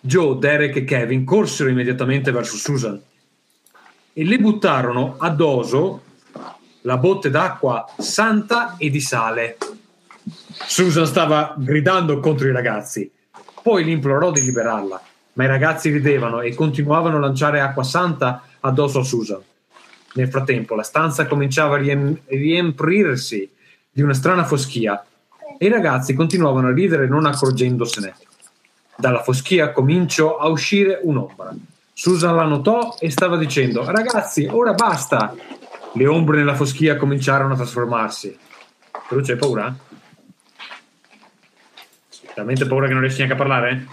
Joe, 0.00 0.38
Derek 0.38 0.76
e 0.76 0.84
Kevin 0.84 1.24
corsero 1.24 1.68
immediatamente 1.68 2.32
verso 2.32 2.56
Susan 2.56 3.00
e 4.12 4.24
le 4.24 4.38
buttarono 4.38 5.14
addosso 5.18 6.02
la 6.86 6.96
botte 6.98 7.30
d'acqua 7.30 7.84
santa 7.98 8.76
e 8.78 8.90
di 8.90 9.00
sale. 9.00 9.58
Susan 10.66 11.06
stava 11.06 11.54
gridando 11.58 12.18
contro 12.20 12.46
i 12.46 12.52
ragazzi, 12.52 13.10
poi 13.62 13.84
li 13.84 13.90
implorò 13.90 14.30
di 14.30 14.40
liberarla, 14.40 15.02
ma 15.34 15.44
i 15.44 15.48
ragazzi 15.48 15.90
ridevano 15.90 16.40
e 16.40 16.54
continuavano 16.54 17.16
a 17.16 17.20
lanciare 17.20 17.60
acqua 17.60 17.82
santa 17.82 18.42
addosso 18.60 19.00
a 19.00 19.04
Susan. 19.04 19.40
Nel 20.14 20.28
frattempo 20.28 20.76
la 20.76 20.84
stanza 20.84 21.26
cominciava 21.26 21.74
a 21.74 21.78
riem- 21.78 22.20
riempirsi 22.26 23.50
di 23.90 24.02
una 24.02 24.14
strana 24.14 24.44
foschia 24.44 25.04
e 25.58 25.66
i 25.66 25.68
ragazzi 25.68 26.14
continuavano 26.14 26.68
a 26.68 26.72
ridere 26.72 27.08
non 27.08 27.26
accorgendosene. 27.26 28.14
Dalla 28.96 29.22
foschia 29.22 29.72
cominciò 29.72 30.38
a 30.38 30.46
uscire 30.46 31.00
un'ombra. 31.02 31.54
Susan 31.92 32.36
la 32.36 32.44
notò 32.44 32.96
e 32.98 33.10
stava 33.10 33.36
dicendo: 33.36 33.84
Ragazzi, 33.84 34.46
ora 34.50 34.72
basta! 34.72 35.34
Le 35.96 36.06
ombre 36.06 36.36
nella 36.36 36.54
foschia 36.54 36.96
cominciarono 36.96 37.54
a 37.54 37.56
trasformarsi. 37.56 38.36
Però 39.08 39.20
c'hai 39.22 39.36
paura? 39.36 39.74
Veramente 42.34 42.66
paura 42.66 42.86
che 42.86 42.92
non 42.92 43.00
riesci 43.00 43.18
neanche 43.18 43.34
a 43.34 43.38
parlare? 43.38 43.86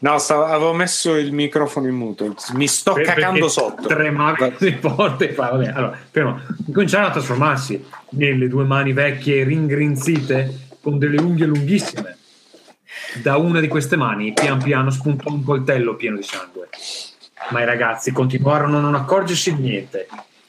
No, 0.00 0.16
stavo- 0.18 0.44
avevo 0.44 0.72
messo 0.72 1.16
il 1.16 1.32
microfono 1.32 1.88
in 1.88 1.94
muto. 1.96 2.34
Mi 2.54 2.66
sto 2.66 2.92
Per- 2.94 3.04
perché 3.04 3.48
sotto. 3.48 3.88
Tremava 3.88 4.50
così 4.52 4.72
forte. 4.80 5.32
Vabbè, 5.34 5.66
allora, 5.68 5.98
fermo. 6.10 6.40
Cominciarono 6.72 7.08
a 7.08 7.12
trasformarsi 7.12 7.84
nelle 8.10 8.48
due 8.48 8.64
mani 8.64 8.92
vecchie 8.92 9.42
ringrinzite 9.44 10.68
con 10.80 10.98
delle 10.98 11.20
unghie 11.20 11.46
lunghissime. 11.46 12.16
Da 13.22 13.36
una 13.36 13.60
di 13.60 13.68
queste 13.68 13.96
mani, 13.96 14.32
pian 14.32 14.62
piano, 14.62 14.90
spuntò 14.90 15.30
un 15.30 15.42
coltello 15.42 15.94
pieno 15.96 16.16
di 16.16 16.22
sangue. 16.22 16.68
Ma 17.50 17.60
i 17.60 17.64
ragazzi 17.64 18.12
continuarono 18.12 18.78
a 18.78 18.80
non 18.80 18.94
accorgersi 18.94 19.54
di 19.54 19.62
niente. 19.62 20.06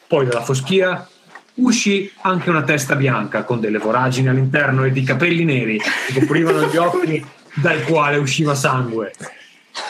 Poi 0.10 0.26
dalla 0.26 0.42
foschia 0.42 1.08
uscì 1.54 2.12
anche 2.22 2.50
una 2.50 2.64
testa 2.64 2.96
bianca 2.96 3.44
con 3.44 3.60
delle 3.60 3.78
voragini 3.78 4.28
all'interno 4.28 4.84
e 4.84 4.92
di 4.92 5.04
capelli 5.04 5.46
neri 5.46 5.80
che 5.80 6.20
coprivano 6.20 6.66
gli 6.66 6.78
occhi 6.78 7.24
dal 7.54 7.84
quale 7.84 8.18
usciva 8.18 8.56
sangue. 8.56 9.14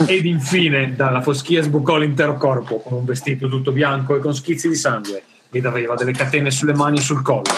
Ed 0.05 0.25
infine 0.25 0.93
dalla 0.93 1.21
foschia 1.21 1.61
sbucò 1.61 1.95
l'intero 1.95 2.35
corpo 2.35 2.81
con 2.81 2.97
un 2.97 3.05
vestito 3.05 3.47
tutto 3.47 3.71
bianco 3.71 4.17
e 4.17 4.19
con 4.19 4.35
schizzi 4.35 4.67
di 4.67 4.75
sangue 4.75 5.23
ed 5.51 5.65
aveva 5.65 5.95
delle 5.95 6.11
catene 6.11 6.51
sulle 6.51 6.73
mani 6.73 6.97
e 6.97 7.01
sul 7.01 7.21
collo. 7.21 7.53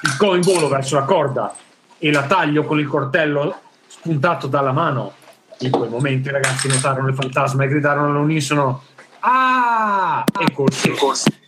Spiccò 0.00 0.34
in 0.34 0.40
volo 0.40 0.66
verso 0.66 0.96
la 0.96 1.04
corda 1.04 1.54
e 1.96 2.10
la 2.10 2.24
tagliò 2.24 2.64
con 2.64 2.80
il 2.80 2.88
coltello 2.88 3.60
spuntato 3.86 4.48
dalla 4.48 4.72
mano. 4.72 5.12
In 5.60 5.70
quel 5.70 5.90
momento 5.90 6.28
i 6.28 6.32
ragazzi 6.32 6.66
notarono 6.66 7.06
il 7.06 7.14
fantasma 7.14 7.62
e 7.62 7.68
gridarono 7.68 8.08
all'unisono 8.08 8.82
Ah! 9.20 10.24
E 10.38 10.52
corse. 10.52 11.44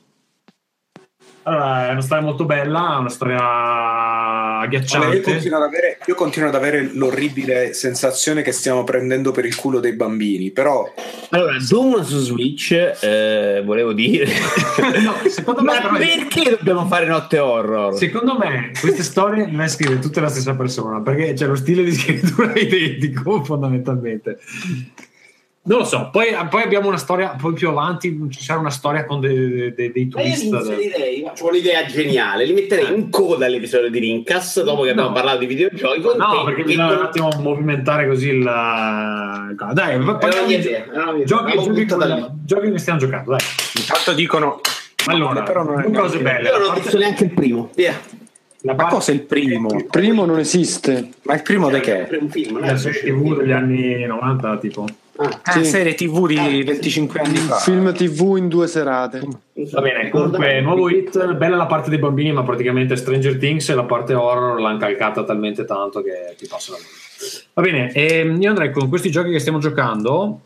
Allora, 1.49 1.89
è 1.89 1.93
una 1.93 2.03
storia 2.03 2.23
molto 2.25 2.45
bella, 2.45 2.99
una 2.99 3.09
storia 3.09 3.39
Allora, 3.39 4.59
io, 4.59 4.65
agghiacciante. 4.65 5.21
continuo 5.23 5.57
ad 5.57 5.65
avere, 5.65 5.99
io 6.05 6.15
continuo 6.15 6.49
ad 6.51 6.55
avere 6.55 6.91
l'orribile 6.93 7.73
sensazione 7.73 8.43
che 8.43 8.53
stiamo 8.53 8.85
prendendo 8.85 9.31
per 9.33 9.47
il 9.47 9.55
culo 9.57 9.81
dei 9.81 9.95
bambini, 9.95 10.51
però 10.51 10.93
Allora, 11.31 11.57
Doom 11.67 12.03
su 12.03 12.19
Switch, 12.19 12.73
eh, 12.73 13.63
volevo 13.65 13.95
dire. 13.95 14.27
No, 14.99 15.15
secondo 15.29 15.63
me, 15.63 15.73
Ma 15.73 15.81
però, 15.81 15.97
perché 15.97 16.57
dobbiamo 16.59 16.87
fare 16.87 17.07
notte 17.07 17.39
horror? 17.39 17.95
secondo 17.97 18.37
me 18.37 18.71
queste 18.79 19.03
storie 19.03 19.49
le 19.51 19.69
scrive 19.69 19.99
tutta 19.99 20.21
la 20.21 20.29
stessa 20.29 20.55
persona 20.55 21.01
perché 21.01 21.33
c'è 21.35 21.47
lo 21.47 21.55
stile 21.57 21.83
di 21.83 21.93
scrittura 21.93 22.53
identico 22.59 23.43
fondamentalmente. 23.45 24.39
Non 25.69 25.79
lo 25.81 25.85
so, 25.85 26.09
poi, 26.11 26.29
poi 26.49 26.63
abbiamo 26.63 26.89
una 26.89 26.97
storia, 26.97 27.37
poi 27.39 27.53
più 27.53 27.69
avanti 27.69 28.19
ci 28.31 28.43
sarà 28.43 28.59
una 28.59 28.71
storia 28.71 29.05
con 29.05 29.21
dei, 29.21 29.75
dei- 29.75 29.93
dei 29.93 30.09
Ma 30.13 30.23
io 30.23 30.29
twist. 30.29 30.43
inserirei, 30.45 31.25
ho 31.39 31.47
un'idea 31.49 31.85
geniale, 31.85 32.47
li 32.47 32.55
metterei 32.55 32.95
in 32.95 33.11
coda 33.11 33.45
all'episodio 33.45 33.91
di 33.91 33.99
Rincas, 33.99 34.63
dopo 34.63 34.83
che 34.83 34.91
abbiamo 34.91 35.09
No. 35.11 35.15
parlato 35.15 35.39
di 35.41 35.47
videogiochi. 35.47 36.01
Con 36.01 36.17
No, 36.17 36.39
te 36.39 36.45
perché 36.47 36.63
bisogna 36.65 36.93
un 36.97 37.03
attimo 37.05 37.29
movimentare 37.41 38.07
così 38.09 38.29
il. 38.31 38.43
Dai, 38.43 39.95
Era 39.95 40.15
parliamo 40.17 40.47
di 40.47 40.61
giochi, 41.25 41.57
giochi, 41.57 41.87
giochi 42.45 42.71
che 42.73 42.79
stiamo 42.79 42.99
giocando, 42.99 43.31
dai. 43.33 43.41
intanto 43.79 44.13
dicono 44.15 44.61
Allora, 45.07 45.43
però 45.43 45.63
non 45.65 45.81
è 45.81 45.91
cose 45.91 46.19
belle. 46.19 46.49
Io 46.49 46.53
La 46.53 46.59
non 46.59 46.63
ho 46.63 46.67
parte- 46.69 46.81
visto 46.83 46.99
neanche 46.99 47.25
il 47.25 47.31
primo. 47.33 47.71
Via. 47.75 47.99
la 48.63 48.75
ma 48.75 48.87
cosa 48.87 49.13
è 49.13 49.15
il 49.15 49.21
primo? 49.23 49.69
Il 49.77 49.87
primo 49.87 50.25
non 50.25 50.39
esiste. 50.39 51.11
Ma 51.23 51.35
il 51.35 51.43
primo 51.43 51.71
di 51.71 51.81
che? 51.81 52.09
È 52.09 52.17
un 52.21 52.29
film, 52.31 52.55
non 52.55 52.65
è 52.65 52.67
la 52.69 52.73
un 52.73 52.79
serie 52.79 53.01
film. 53.01 53.23
TV 53.23 53.37
degli 53.39 53.53
anni 53.53 54.05
90, 54.07 54.57
tipo. 54.59 54.85
Ah, 55.21 55.51
Sì. 55.53 55.65
serie 55.65 55.95
tv 55.95 56.29
di 56.29 56.63
25 56.63 57.19
anni 57.21 57.37
fa. 57.39 57.57
Film 57.57 57.93
TV 57.93 58.37
in 58.37 58.47
due 58.49 58.69
serate. 58.69 59.21
Va 59.73 59.81
bene, 59.81 60.11
comunque, 60.11 60.61
nuovo 60.61 60.89
hit, 60.89 61.35
bella 61.35 61.57
la 61.57 61.67
parte 61.67 61.91
dei 61.91 61.99
bambini, 61.99 62.31
ma 62.33 62.45
praticamente 62.45 62.95
Stranger 62.95 63.37
Things 63.37 63.69
e 63.69 63.75
la 63.75 63.83
parte 63.83 64.15
horror 64.15 64.61
l'hanno 64.61 64.79
calcata 64.79 65.25
talmente 65.25 65.65
tanto 65.65 66.03
che 66.03 66.37
ti 66.39 66.47
passa 66.47 66.71
la 66.73 66.79
mano. 66.79 66.91
Va 67.55 67.63
bene, 67.63 67.91
ehm, 67.93 68.41
io 68.41 68.49
andrei 68.49 68.71
con 68.71 68.89
questi 68.89 69.11
giochi 69.11 69.33
che 69.33 69.41
stiamo 69.41 69.59
giocando. 69.59 70.41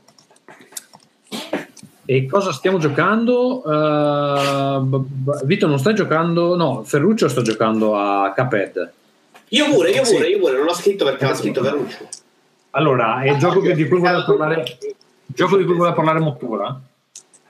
E 2.04 2.26
cosa 2.26 2.50
stiamo 2.52 2.78
giocando? 2.78 3.62
Eh, 3.64 4.78
b- 4.80 4.96
b- 5.06 5.44
Vito 5.44 5.66
non 5.66 5.78
stai 5.78 5.94
giocando? 5.94 6.56
No, 6.56 6.82
Ferruccio 6.82 7.28
sta 7.28 7.42
giocando 7.42 7.94
a 7.96 8.32
Cuphead. 8.34 8.90
Io 9.48 9.68
pure, 9.70 9.90
io 9.90 10.02
Sì. 10.04 10.14
pure, 10.14 10.28
io 10.28 10.38
pure, 10.38 10.56
non 10.56 10.64
l'ho 10.64 10.74
scritto 10.74 11.04
perché 11.04 11.26
l'ha 11.26 11.34
scritto 11.34 11.62
Ferruccio. 11.62 12.08
Allora, 12.74 13.20
è 13.22 13.30
il 13.30 13.38
gioco 13.38 13.60
di 13.60 13.86
cui 13.88 13.98
voleva 13.98 14.22
parlare, 14.24 14.60
il 14.62 14.94
gioco 15.34 15.56
di 15.56 15.64
cui 15.64 15.74
voleva 15.74 15.94
parlare 15.94 16.18
Mottura. 16.20 16.80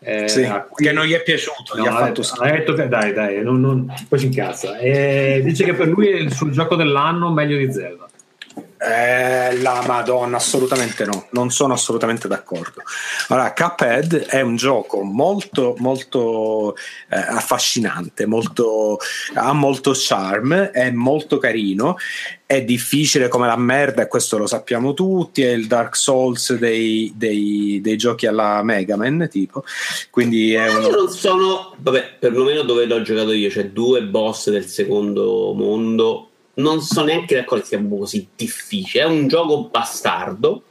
Eh, 0.04 0.28
Sì, 0.28 0.42
a 0.44 0.62
cui- 0.62 0.84
che 0.84 0.92
non 0.92 1.04
gli 1.04 1.12
è 1.12 1.22
piaciuto, 1.22 1.76
No, 1.76 1.82
gli 1.82 1.86
ha 1.86 1.90
ha 1.90 1.92
fatto 1.94 2.06
detto, 2.06 2.22
schifo. 2.24 2.42
ha 2.42 2.50
detto 2.50 2.72
che 2.74 2.88
dai, 2.88 3.12
dai, 3.12 3.42
non, 3.42 3.60
non- 3.60 3.92
poi 4.08 4.18
si 4.18 4.26
incazza. 4.26 4.78
Eh, 4.78 5.40
dice 5.44 5.62
che 5.64 5.74
per 5.74 5.86
lui 5.86 6.08
è 6.08 6.16
il 6.16 6.32
suo 6.32 6.50
gioco 6.50 6.74
dell'anno 6.74 7.30
meglio 7.30 7.56
di 7.56 7.72
Zelda. 7.72 8.08
Eh, 8.84 9.60
la 9.60 9.84
Madonna, 9.86 10.38
assolutamente 10.38 11.04
no, 11.04 11.28
non 11.30 11.52
sono 11.52 11.74
assolutamente 11.74 12.26
d'accordo. 12.26 12.82
Allora, 13.28 13.52
Cuphead 13.52 14.24
è 14.26 14.40
un 14.40 14.56
gioco 14.56 15.02
molto, 15.02 15.76
molto 15.78 16.74
eh, 17.08 17.16
affascinante, 17.16 18.26
molto, 18.26 18.98
ha 19.34 19.52
molto 19.52 19.92
charm, 19.94 20.52
è 20.54 20.90
molto 20.90 21.38
carino, 21.38 21.96
è 22.44 22.64
difficile 22.64 23.28
come 23.28 23.46
la 23.46 23.56
merda, 23.56 24.02
e 24.02 24.08
questo 24.08 24.36
lo 24.36 24.48
sappiamo 24.48 24.94
tutti, 24.94 25.42
è 25.42 25.50
il 25.50 25.68
Dark 25.68 25.94
Souls 25.94 26.52
dei, 26.54 27.12
dei- 27.14 27.78
dei 27.80 27.96
giochi 27.96 28.26
alla 28.26 28.64
Mega 28.64 28.96
Man, 28.96 29.28
tipo, 29.30 29.62
quindi 30.10 30.54
è 30.54 30.68
Io 30.68 30.88
un... 30.88 30.92
non 30.92 31.08
sono, 31.08 31.72
vabbè, 31.78 32.16
perlomeno 32.18 32.62
dove 32.62 32.86
l'ho 32.86 33.02
giocato 33.02 33.30
io, 33.30 33.48
cioè 33.48 33.66
due 33.66 34.02
boss 34.02 34.50
del 34.50 34.66
secondo 34.66 35.52
mondo. 35.54 36.26
Non 36.54 36.80
so 36.82 37.02
neanche 37.04 37.34
d'accordo 37.34 37.62
che 37.62 37.68
sia 37.68 37.82
così 37.88 38.28
difficile. 38.36 39.04
È 39.04 39.06
un 39.06 39.26
gioco 39.28 39.68
bastardo. 39.70 40.64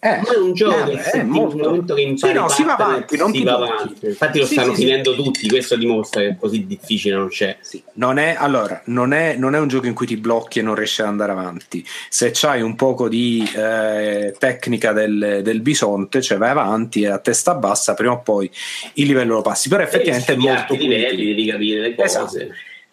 Eh, 0.00 0.20
Ma 0.20 0.32
è 0.32 0.36
un 0.36 0.52
gioco 0.52 0.92
eh, 0.92 0.96
che 0.96 1.10
è 1.10 1.22
molto- 1.24 1.56
momento 1.56 1.94
che 1.94 2.02
impari 2.02 2.32
Sì, 2.32 2.38
no, 2.38 2.48
si 2.48 2.62
va 2.62 2.76
avanti, 2.76 3.16
non 3.16 3.32
si 3.32 3.42
va 3.42 3.54
avanti. 3.54 4.06
Infatti 4.06 4.38
lo 4.38 4.46
Sì, 4.46 4.52
stanno 4.52 4.70
sì, 4.74 4.76
sì. 4.76 4.86
finendo 4.86 5.14
tutti, 5.16 5.48
questo 5.48 5.74
dimostra 5.74 6.20
che 6.20 6.36
così 6.38 6.66
difficile 6.66 7.16
non 7.16 7.26
c'è. 7.28 7.56
Non 7.94 8.18
è, 8.18 8.36
allora, 8.38 8.80
non 8.84 9.12
è, 9.12 9.34
non 9.34 9.56
è 9.56 9.58
un 9.58 9.66
gioco 9.66 9.86
in 9.86 9.94
cui 9.94 10.06
ti 10.06 10.16
blocchi 10.16 10.60
e 10.60 10.62
non 10.62 10.76
riesci 10.76 11.00
ad 11.00 11.08
andare 11.08 11.32
avanti. 11.32 11.84
Se 12.08 12.30
c'hai 12.32 12.62
un 12.62 12.76
poco 12.76 13.08
di 13.08 13.44
eh, 13.56 14.36
tecnica 14.38 14.92
del, 14.92 15.40
del 15.42 15.60
bisonte, 15.62 16.22
cioè 16.22 16.38
vai 16.38 16.50
avanti 16.50 17.02
e 17.02 17.08
a 17.08 17.18
testa 17.18 17.56
bassa, 17.56 17.94
prima 17.94 18.12
o 18.12 18.20
poi 18.20 18.48
il 18.94 19.06
livello 19.08 19.34
lo 19.34 19.42
passi. 19.42 19.68
Però 19.68 19.82
effettivamente 19.82 20.32
è 20.34 20.36
molto 20.36 20.74
livelli, 20.76 21.24
devi 21.26 21.46
capire 21.46 21.80
le 21.80 21.94
cose. 21.96 22.04
Esatto. 22.20 22.36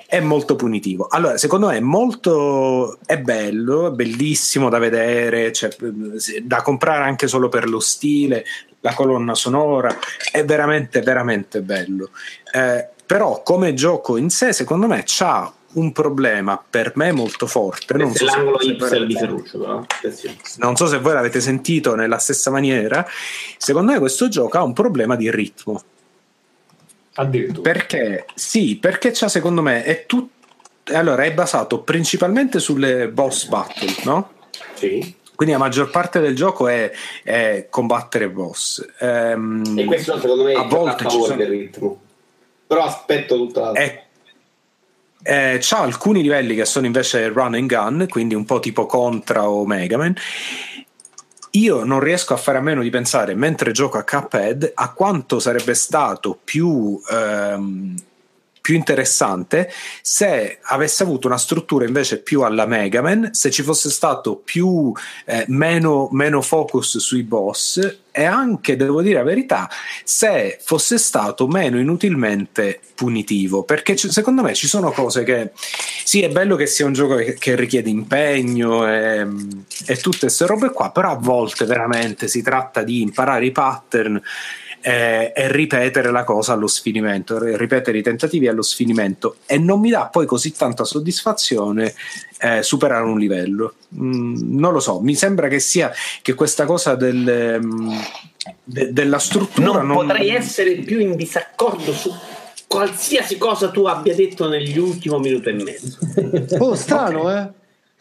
È 0.07 0.19
molto 0.19 0.56
punitivo. 0.56 1.07
Allora, 1.10 1.38
secondo 1.38 1.68
me 1.68 1.77
è 1.77 1.82
molto 1.82 2.99
è 3.06 3.18
bello, 3.19 3.88
è 3.88 3.91
bellissimo 3.91 4.69
da 4.69 4.77
vedere, 4.77 5.52
cioè, 5.52 5.76
da 6.44 6.61
comprare 6.61 7.03
anche 7.03 7.27
solo 7.27 7.49
per 7.49 7.68
lo 7.68 7.80
stile, 7.80 8.45
la 8.82 8.94
colonna 8.94 9.34
sonora, 9.34 9.95
è 10.32 10.45
veramente, 10.45 11.02
veramente 11.02 11.61
bello. 11.61 12.11
Eh, 12.53 12.88
però 13.06 13.41
come 13.44 13.73
gioco 13.73 14.18
in 14.18 14.30
sé, 14.30 14.53
secondo 14.53 14.88
me, 14.88 15.03
c'ha 15.06 15.52
un 15.73 15.91
problema 15.91 16.64
per 16.68 16.94
me 16.95 17.11
molto 17.11 17.48
forte. 17.48 17.95
Non 17.95 18.14
so, 18.14 18.26
Ferruccio, 18.27 19.86
non 20.57 20.76
so 20.76 20.88
se 20.88 20.99
voi 20.99 21.14
l'avete 21.14 21.41
sentito 21.41 21.95
nella 21.95 22.18
stessa 22.18 22.49
maniera. 22.49 23.06
Secondo 23.57 23.91
me 23.91 23.99
questo 23.99 24.27
gioco 24.27 24.57
ha 24.57 24.64
un 24.64 24.73
problema 24.73 25.15
di 25.15 25.30
ritmo. 25.30 25.82
Addirittura. 27.17 27.71
Perché 27.71 28.25
sì, 28.35 28.77
perché 28.77 29.11
c'ha 29.13 29.27
secondo 29.29 29.61
me 29.61 29.83
è 29.83 30.05
tutto. 30.05 30.33
Allora, 30.93 31.23
è 31.23 31.33
basato 31.33 31.79
principalmente 31.81 32.59
sulle 32.59 33.07
boss 33.07 33.47
battle, 33.47 33.93
no? 34.03 34.31
Sì. 34.75 35.15
Quindi 35.33 35.53
la 35.55 35.59
maggior 35.59 35.89
parte 35.89 36.19
del 36.19 36.35
gioco 36.35 36.67
è, 36.67 36.91
è 37.23 37.67
combattere 37.69 38.29
boss. 38.29 38.85
Ehm, 38.99 39.63
E 39.77 39.85
questo 39.85 40.19
secondo 40.19 40.43
me 40.43 40.51
a 40.53 40.61
gioca 40.61 40.75
volte 40.75 41.03
a 41.03 41.07
ci 41.09 41.15
favore 41.15 41.25
sono- 41.31 41.37
del 41.37 41.49
ritmo. 41.49 42.01
Però 42.67 42.83
aspetto 42.83 43.35
tutta 43.35 43.61
la... 43.61 43.71
è- 43.73 44.03
eh, 45.23 45.57
c'ha 45.59 45.79
alcuni 45.79 46.21
livelli 46.21 46.53
che 46.55 46.65
sono 46.65 46.85
invece 46.85 47.27
run 47.29 47.55
and 47.55 47.67
gun, 47.67 48.05
quindi 48.09 48.35
un 48.35 48.45
po' 48.45 48.59
tipo 48.59 48.85
Contra 48.85 49.49
o 49.49 49.65
Mega 49.65 49.97
Man. 49.97 50.13
Io 51.56 51.86
non 51.86 52.02
riesco 52.02 52.34
a 52.34 52.38
fare 52.38 52.57
a 52.57 52.61
meno 52.61 52.82
di 52.82 52.90
pensare, 52.90 53.34
mentre 53.34 53.72
gioco 53.72 53.98
a 53.98 54.03
Cuphead, 54.03 54.73
a 54.73 54.91
quanto 54.91 55.40
sarebbe 55.40 55.73
stato 55.73 56.38
più, 56.44 57.02
ehm, 57.10 57.95
più 58.65 58.73
interessante. 58.73 59.71
Se 60.01 60.57
avesse 60.59 61.03
avuto 61.03 61.27
una 61.27 61.37
struttura 61.37 61.85
invece 61.85 62.17
più 62.17 62.41
alla 62.41 62.65
Mega 62.65 62.99
Man, 62.99 63.29
se 63.31 63.51
ci 63.51 63.61
fosse 63.61 63.91
stato 63.91 64.37
più 64.37 64.91
eh, 65.25 65.45
meno, 65.49 66.09
meno 66.13 66.41
focus 66.41 66.97
sui 66.97 67.21
boss 67.21 67.97
e 68.09 68.23
anche, 68.23 68.75
devo 68.75 69.03
dire 69.03 69.19
la 69.19 69.23
verità, 69.23 69.69
se 70.03 70.57
fosse 70.63 70.97
stato 70.97 71.45
meno 71.45 71.77
inutilmente 71.77 72.79
punitivo, 72.95 73.61
perché 73.61 73.95
ci- 73.95 74.09
secondo 74.09 74.41
me 74.41 74.55
ci 74.55 74.65
sono 74.65 74.89
cose 74.89 75.23
che 75.23 75.51
sì, 76.03 76.23
è 76.23 76.29
bello 76.29 76.55
che 76.55 76.65
sia 76.65 76.87
un 76.87 76.93
gioco 76.93 77.17
che, 77.17 77.35
che 77.35 77.55
richiede 77.55 77.91
impegno 77.91 78.87
e, 78.91 79.27
e 79.85 79.95
tutte 79.97 80.21
queste 80.21 80.47
robe 80.47 80.71
qua, 80.71 80.89
però 80.89 81.11
a 81.11 81.19
volte 81.19 81.65
veramente 81.65 82.27
si 82.27 82.41
tratta 82.41 82.81
di 82.81 83.01
imparare 83.01 83.45
i 83.45 83.51
pattern 83.51 84.19
eh, 84.88 85.34
e 85.36 85.52
ripetere 85.52 86.12
la 86.12 86.24
cosa 86.24 86.53
allo 86.53 86.68
sfinimento, 86.68 87.40
ri- 87.40 87.57
ripetere 87.57 87.98
i 87.98 88.03
tentativi 88.03 88.48
allo 88.48 88.62
sfinimento 88.62 89.38
e 89.48 89.57
non 89.57 89.80
mi 89.80 89.90
dà 89.90 90.06
poi 90.06 90.28
così 90.28 90.52
tanta 90.52 90.84
soddisfazione 90.84 91.95
eh, 92.40 92.62
superare 92.62 93.03
un 93.03 93.18
livello. 93.18 93.74
Mm, 93.99 94.60
non 94.60 94.74
lo 94.74 94.80
so, 94.80 94.99
mi 94.99 95.16
sembra 95.16 95.48
che 95.48 95.60
sia 95.60 95.91
che 96.22 96.36
questa 96.36 96.66
cosa 96.66 96.94
del, 96.94 97.28
ehm, 97.28 97.99
de- 98.64 98.94
della 98.94 99.18
struttura 99.18 99.82
non, 99.82 99.95
potrei 99.95 100.30
essere 100.30 100.74
più 100.76 100.99
in 100.99 101.16
disaccordo 101.16 101.91
su 101.91 102.14
qualsiasi 102.68 103.40
cosa 103.40 103.72
tu 103.72 103.86
abbia 103.86 104.14
detto 104.14 104.48
negli 104.48 104.78
ultimi 104.78 105.18
minuti 105.18 105.49
e 105.49 105.53
mezzo. 105.53 105.98
Oh, 106.60 106.76
strano, 106.76 107.36
eh? 107.36 107.49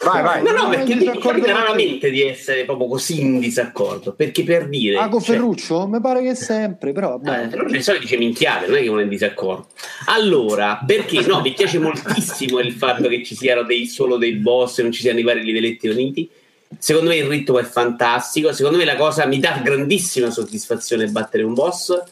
Vai, 0.02 0.22
vai. 0.22 0.42
No, 0.42 0.50
no, 0.50 0.62
Non 0.62 0.70
perché 0.70 0.94
mi 0.96 1.18
capita 1.18 1.52
raramente 1.52 2.10
di 2.10 2.22
essere 2.22 2.64
proprio 2.64 2.88
così 2.88 3.20
in 3.20 3.38
disaccordo. 3.38 4.12
Perché 4.12 4.42
per 4.42 4.68
dire. 4.68 4.98
Ah, 4.98 5.08
con 5.08 5.22
cioè, 5.22 5.36
Ferruccio? 5.36 5.86
Mi 5.86 6.00
pare 6.00 6.22
che 6.22 6.34
sempre, 6.34 6.92
però 6.92 7.18
vabbè. 7.18 7.74
eh, 7.74 7.82
solito 7.82 8.04
dice 8.04 8.16
minchiate, 8.16 8.66
non 8.66 8.76
è 8.76 8.82
che 8.82 8.88
uno 8.88 9.00
è 9.00 9.04
in 9.04 9.08
disaccordo. 9.08 9.68
Allora, 10.06 10.82
perché 10.86 11.20
no, 11.26 11.40
mi 11.40 11.52
piace 11.52 11.78
moltissimo 11.78 12.58
il 12.58 12.72
fatto 12.72 13.08
che 13.08 13.22
ci 13.24 13.34
siano 13.34 13.62
dei, 13.62 13.86
solo 13.86 14.16
dei 14.16 14.34
boss 14.34 14.78
e 14.78 14.82
non 14.82 14.92
ci 14.92 15.00
siano 15.00 15.18
i 15.18 15.22
vari 15.22 15.42
livelletti 15.42 15.88
uniti. 15.88 16.28
Secondo 16.78 17.10
me 17.10 17.16
il 17.16 17.26
ritmo 17.26 17.58
è 17.58 17.64
fantastico. 17.64 18.52
Secondo 18.52 18.76
me 18.78 18.84
la 18.84 18.96
cosa 18.96 19.26
mi 19.26 19.38
dà 19.38 19.60
grandissima 19.62 20.30
soddisfazione 20.30 21.06
battere 21.06 21.44
un 21.44 21.54
boss. 21.54 22.02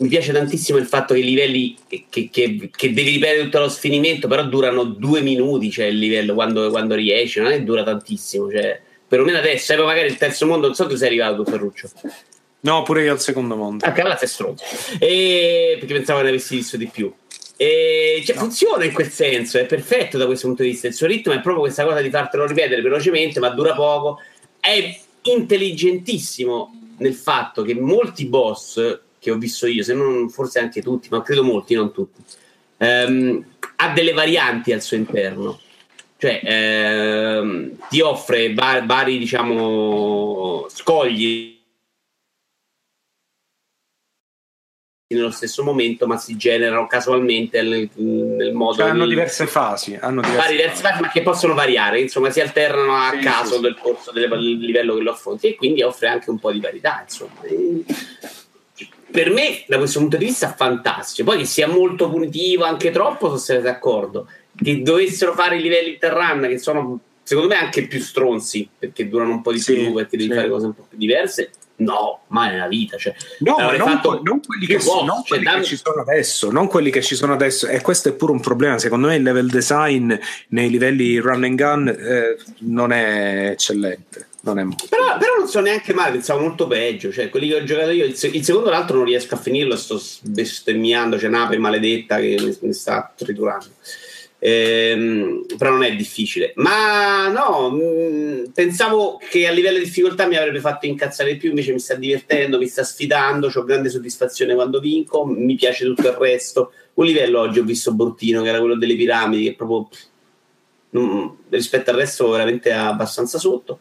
Mi 0.00 0.08
piace 0.08 0.32
tantissimo 0.32 0.78
il 0.78 0.86
fatto 0.86 1.12
che 1.12 1.20
i 1.20 1.24
livelli 1.24 1.76
che, 1.86 2.06
che- 2.08 2.30
che- 2.30 2.70
che 2.74 2.92
devi 2.94 3.10
ripetere 3.10 3.42
tutto 3.44 3.58
lo 3.58 3.68
sfinimento, 3.68 4.28
però 4.28 4.44
durano 4.44 4.84
due 4.84 5.20
minuti, 5.20 5.70
cioè 5.70 5.86
il 5.86 5.98
livello 5.98 6.32
quando, 6.32 6.70
quando 6.70 6.94
riesci, 6.94 7.38
non 7.38 7.50
è 7.52 7.58
che 7.58 7.64
dura 7.64 7.82
tantissimo. 7.82 8.50
Cioè, 8.50 8.80
perlomeno 9.06 9.36
adesso, 9.36 9.74
poi 9.74 9.84
magari 9.84 10.08
il 10.08 10.16
terzo 10.16 10.46
mondo, 10.46 10.66
non 10.68 10.74
so 10.74 10.84
dove 10.84 10.96
sei 10.96 11.08
arrivato, 11.08 11.44
Ferruccio. 11.44 11.90
No, 12.60 12.82
pure 12.82 13.02
io 13.02 13.12
al 13.12 13.20
secondo 13.20 13.56
mondo. 13.56 13.84
Ah, 13.84 13.92
cavolo, 13.92 14.16
sei 14.16 14.28
stronzo. 14.28 14.64
E... 14.98 15.76
Perché 15.78 15.94
pensavo 15.94 16.22
ne 16.22 16.28
avessi 16.30 16.56
visto 16.56 16.78
di 16.78 16.86
più. 16.86 17.12
E... 17.58 18.22
Cioè, 18.24 18.36
funziona 18.36 18.84
in 18.84 18.92
quel 18.94 19.10
senso, 19.10 19.58
è 19.58 19.66
perfetto 19.66 20.16
da 20.16 20.24
questo 20.24 20.46
punto 20.46 20.62
di 20.62 20.70
vista. 20.70 20.86
Il 20.86 20.94
suo 20.94 21.08
ritmo 21.08 21.34
è 21.34 21.40
proprio 21.40 21.60
questa 21.64 21.84
cosa 21.84 22.00
di 22.00 22.08
fartelo 22.08 22.46
ripetere 22.46 22.80
velocemente, 22.80 23.38
ma 23.38 23.50
dura 23.50 23.74
poco. 23.74 24.18
È 24.58 24.98
intelligentissimo 25.22 26.94
nel 26.98 27.14
fatto 27.14 27.62
che 27.62 27.74
molti 27.74 28.24
boss 28.24 28.98
che 29.20 29.30
ho 29.30 29.36
visto 29.36 29.66
io, 29.66 29.84
se 29.84 29.94
non 29.94 30.28
forse 30.30 30.58
anche 30.58 30.82
tutti, 30.82 31.08
ma 31.10 31.22
credo 31.22 31.44
molti, 31.44 31.74
non 31.74 31.92
tutti, 31.92 32.20
ehm, 32.78 33.44
ha 33.76 33.92
delle 33.92 34.12
varianti 34.12 34.72
al 34.72 34.82
suo 34.82 34.96
interno. 34.96 35.60
Cioè, 36.16 36.40
ehm, 36.42 37.76
ti 37.88 38.00
offre 38.00 38.52
va- 38.52 38.82
vari, 38.84 39.18
diciamo, 39.18 40.66
scogli 40.68 41.58
nello 45.12 45.30
stesso 45.32 45.64
momento, 45.64 46.06
ma 46.06 46.16
si 46.18 46.36
generano 46.36 46.86
casualmente 46.86 47.62
nel, 47.62 47.90
nel 47.94 48.52
modo 48.52 48.76
Cioè, 48.76 48.90
hanno 48.90 49.04
di- 49.04 49.10
diverse 49.10 49.46
fasi. 49.46 49.98
Hanno 50.00 50.20
diverse 50.20 50.40
vari 50.40 50.56
diversi 50.56 50.82
fasi, 50.82 51.00
ma 51.00 51.08
che 51.10 51.22
possono 51.22 51.54
variare, 51.54 52.00
insomma, 52.00 52.30
si 52.30 52.40
alternano 52.40 52.94
a 52.94 53.10
Sì, 53.10 53.18
caso 53.18 53.54
sì, 53.56 53.60
del 53.60 53.76
corso 53.80 54.12
del 54.12 54.28
del 54.28 54.58
livello 54.58 54.94
che 54.94 55.02
lo 55.02 55.10
affronti 55.10 55.48
e 55.48 55.56
quindi 55.56 55.82
offre 55.82 56.08
anche 56.08 56.30
un 56.30 56.38
po' 56.38 56.52
di 56.52 56.60
varietà, 56.60 57.00
insomma. 57.02 57.40
Per 59.10 59.30
me, 59.30 59.64
da 59.66 59.78
questo 59.78 59.98
punto 59.98 60.16
di 60.16 60.26
vista, 60.26 60.52
fantastico. 60.54 61.30
Poi 61.30 61.38
che 61.40 61.44
sia 61.46 61.66
molto 61.66 62.08
punitivo, 62.08 62.64
anche 62.64 62.90
troppo, 62.90 63.26
sono 63.26 63.38
sempre 63.38 63.70
d'accordo. 63.72 64.28
Che 64.56 64.82
dovessero 64.82 65.32
fare 65.34 65.56
i 65.56 65.62
livelli 65.62 65.92
interrun, 65.94 66.46
che 66.48 66.58
sono 66.58 67.00
secondo 67.22 67.54
me 67.54 67.60
anche 67.60 67.86
più 67.86 68.00
stronzi, 68.00 68.68
perché 68.76 69.08
durano 69.08 69.30
un 69.30 69.42
po' 69.42 69.52
di 69.52 69.60
Sì, 69.60 69.74
più, 69.74 69.92
perché 69.92 70.16
devi 70.16 70.30
sì. 70.30 70.34
fare 70.36 70.48
cose 70.48 70.66
un 70.66 70.74
po' 70.74 70.86
più 70.88 70.98
diverse. 70.98 71.50
No, 71.76 72.22
mai 72.28 72.50
nella 72.50 72.68
vita. 72.68 72.98
Cioè, 72.98 73.14
No, 73.38 73.54
avrei 73.54 73.78
non, 73.78 74.00
que- 74.00 74.20
non 74.22 74.40
quelli, 74.44 74.66
che, 74.66 74.76
boss, 74.76 75.02
non 75.02 75.16
cioè, 75.18 75.26
quelli 75.28 75.44
che 75.44 75.50
dammi- 75.50 75.64
ci 75.64 75.76
sono 75.76 76.00
adesso, 76.02 76.50
non 76.50 76.66
quelli 76.66 76.90
che 76.90 77.02
ci 77.02 77.14
sono 77.14 77.32
adesso, 77.32 77.66
e 77.68 77.80
questo 77.80 78.10
è 78.10 78.12
pure 78.12 78.32
un 78.32 78.40
problema. 78.40 78.78
Secondo 78.78 79.06
me 79.06 79.16
il 79.16 79.22
level 79.22 79.48
design 79.48 80.12
nei 80.48 80.68
livelli 80.68 81.18
run 81.18 81.44
and 81.44 81.56
gun 81.56 81.88
eh, 81.88 82.36
non 82.60 82.92
è 82.92 83.50
eccellente. 83.52 84.26
Non 84.42 84.58
è 84.58 84.62
Però, 84.88 85.18
però 85.18 85.36
non 85.38 85.48
so 85.48 85.60
neanche 85.60 85.92
male, 85.92 86.12
pensavo 86.12 86.40
molto 86.40 86.66
peggio. 86.66 87.12
Cioè, 87.12 87.28
quelli 87.28 87.48
che 87.48 87.56
ho 87.56 87.64
giocato 87.64 87.90
io, 87.90 88.04
il, 88.04 88.16
il 88.32 88.44
secondo 88.44 88.70
l'altro 88.70 88.96
non 88.96 89.04
riesco 89.04 89.34
a 89.34 89.38
finirlo, 89.38 89.76
sto 89.76 90.00
bestemmiando, 90.22 91.16
c'è 91.16 91.26
un'ape 91.26 91.58
maledetta 91.58 92.18
che 92.18 92.36
mi, 92.40 92.56
mi 92.60 92.72
sta 92.72 93.12
triturando. 93.14 93.66
Ehm, 94.42 95.44
però 95.58 95.72
non 95.72 95.84
è 95.84 95.94
difficile. 95.94 96.52
Ma 96.56 97.28
no, 97.28 97.70
mh, 97.70 98.52
pensavo 98.54 99.18
che 99.28 99.46
a 99.46 99.50
livello 99.50 99.76
di 99.78 99.84
difficoltà 99.84 100.26
mi 100.26 100.36
avrebbe 100.36 100.60
fatto 100.60 100.86
incazzare 100.86 101.32
di 101.32 101.38
più, 101.38 101.50
invece 101.50 101.72
mi 101.72 101.78
sta 101.78 101.94
divertendo, 101.94 102.56
mi 102.56 102.66
sta 102.66 102.82
sfidando, 102.82 103.50
ho 103.54 103.64
grande 103.64 103.90
soddisfazione 103.90 104.54
quando 104.54 104.80
vinco, 104.80 105.26
mi 105.26 105.54
piace 105.54 105.84
tutto 105.84 106.08
il 106.08 106.14
resto. 106.14 106.72
Un 106.94 107.04
livello 107.04 107.40
oggi 107.40 107.58
ho 107.58 107.64
visto 107.64 107.92
bruttino, 107.92 108.42
che 108.42 108.48
era 108.48 108.58
quello 108.58 108.76
delle 108.76 108.96
piramidi, 108.96 109.44
che 109.44 109.54
proprio 109.54 109.88
non- 110.90 111.36
rispetto 111.50 111.90
al 111.90 111.96
resto 111.96 112.30
veramente 112.30 112.72
abbastanza 112.72 113.38
sotto. 113.38 113.80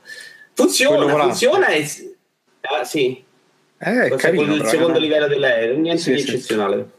Funziona, 0.63 1.23
funziona 1.23 1.67
e 1.67 1.87
ah, 2.61 2.83
sì. 2.83 3.23
Eh, 3.81 4.13
carino, 4.17 4.43
quello 4.43 4.51
del 4.53 4.57
però, 4.57 4.69
secondo 4.69 4.97
eh. 4.97 5.01
livello 5.01 5.27
dell'aereo, 5.27 5.77
niente 5.77 6.01
Sì, 6.01 6.11
di 6.13 6.19
sì. 6.19 6.27
eccezionale. 6.29 6.89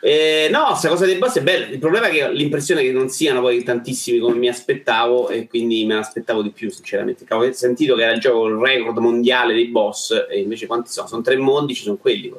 Eh, 0.00 0.48
no, 0.50 0.64
questa 0.68 0.88
cosa 0.88 1.04
dei 1.04 1.16
boss 1.16 1.36
è 1.38 1.42
bella. 1.42 1.66
Il 1.66 1.78
problema 1.78 2.08
è 2.08 2.10
che 2.10 2.24
ho 2.24 2.30
l'impressione 2.30 2.82
che 2.82 2.90
non 2.90 3.08
siano 3.08 3.40
poi 3.40 3.62
tantissimi 3.62 4.18
come 4.18 4.36
mi 4.36 4.48
aspettavo, 4.48 5.28
e 5.28 5.46
quindi 5.46 5.84
me 5.84 5.94
ne 5.94 6.00
aspettavo 6.00 6.42
di 6.42 6.50
più, 6.50 6.70
sinceramente. 6.70 7.24
Avevo 7.28 7.52
sentito 7.52 7.94
che 7.94 8.02
era 8.02 8.12
il 8.12 8.18
gioco 8.20 8.46
il 8.46 8.56
record 8.56 8.96
mondiale 8.98 9.54
dei 9.54 9.66
boss, 9.66 10.26
e 10.28 10.40
invece 10.40 10.66
quanti 10.66 10.90
sono? 10.90 11.06
Sono 11.06 11.22
tre 11.22 11.36
mondi, 11.36 11.74
ci 11.74 11.82
sono 11.82 11.96
quelli. 11.96 12.32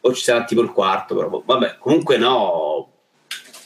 O 0.00 0.12
ci 0.12 0.22
sarà 0.22 0.44
tipo 0.44 0.62
il 0.62 0.72
quarto, 0.72 1.14
però 1.14 1.28
boh, 1.28 1.42
vabbè, 1.44 1.76
comunque 1.78 2.16
no. 2.16 2.88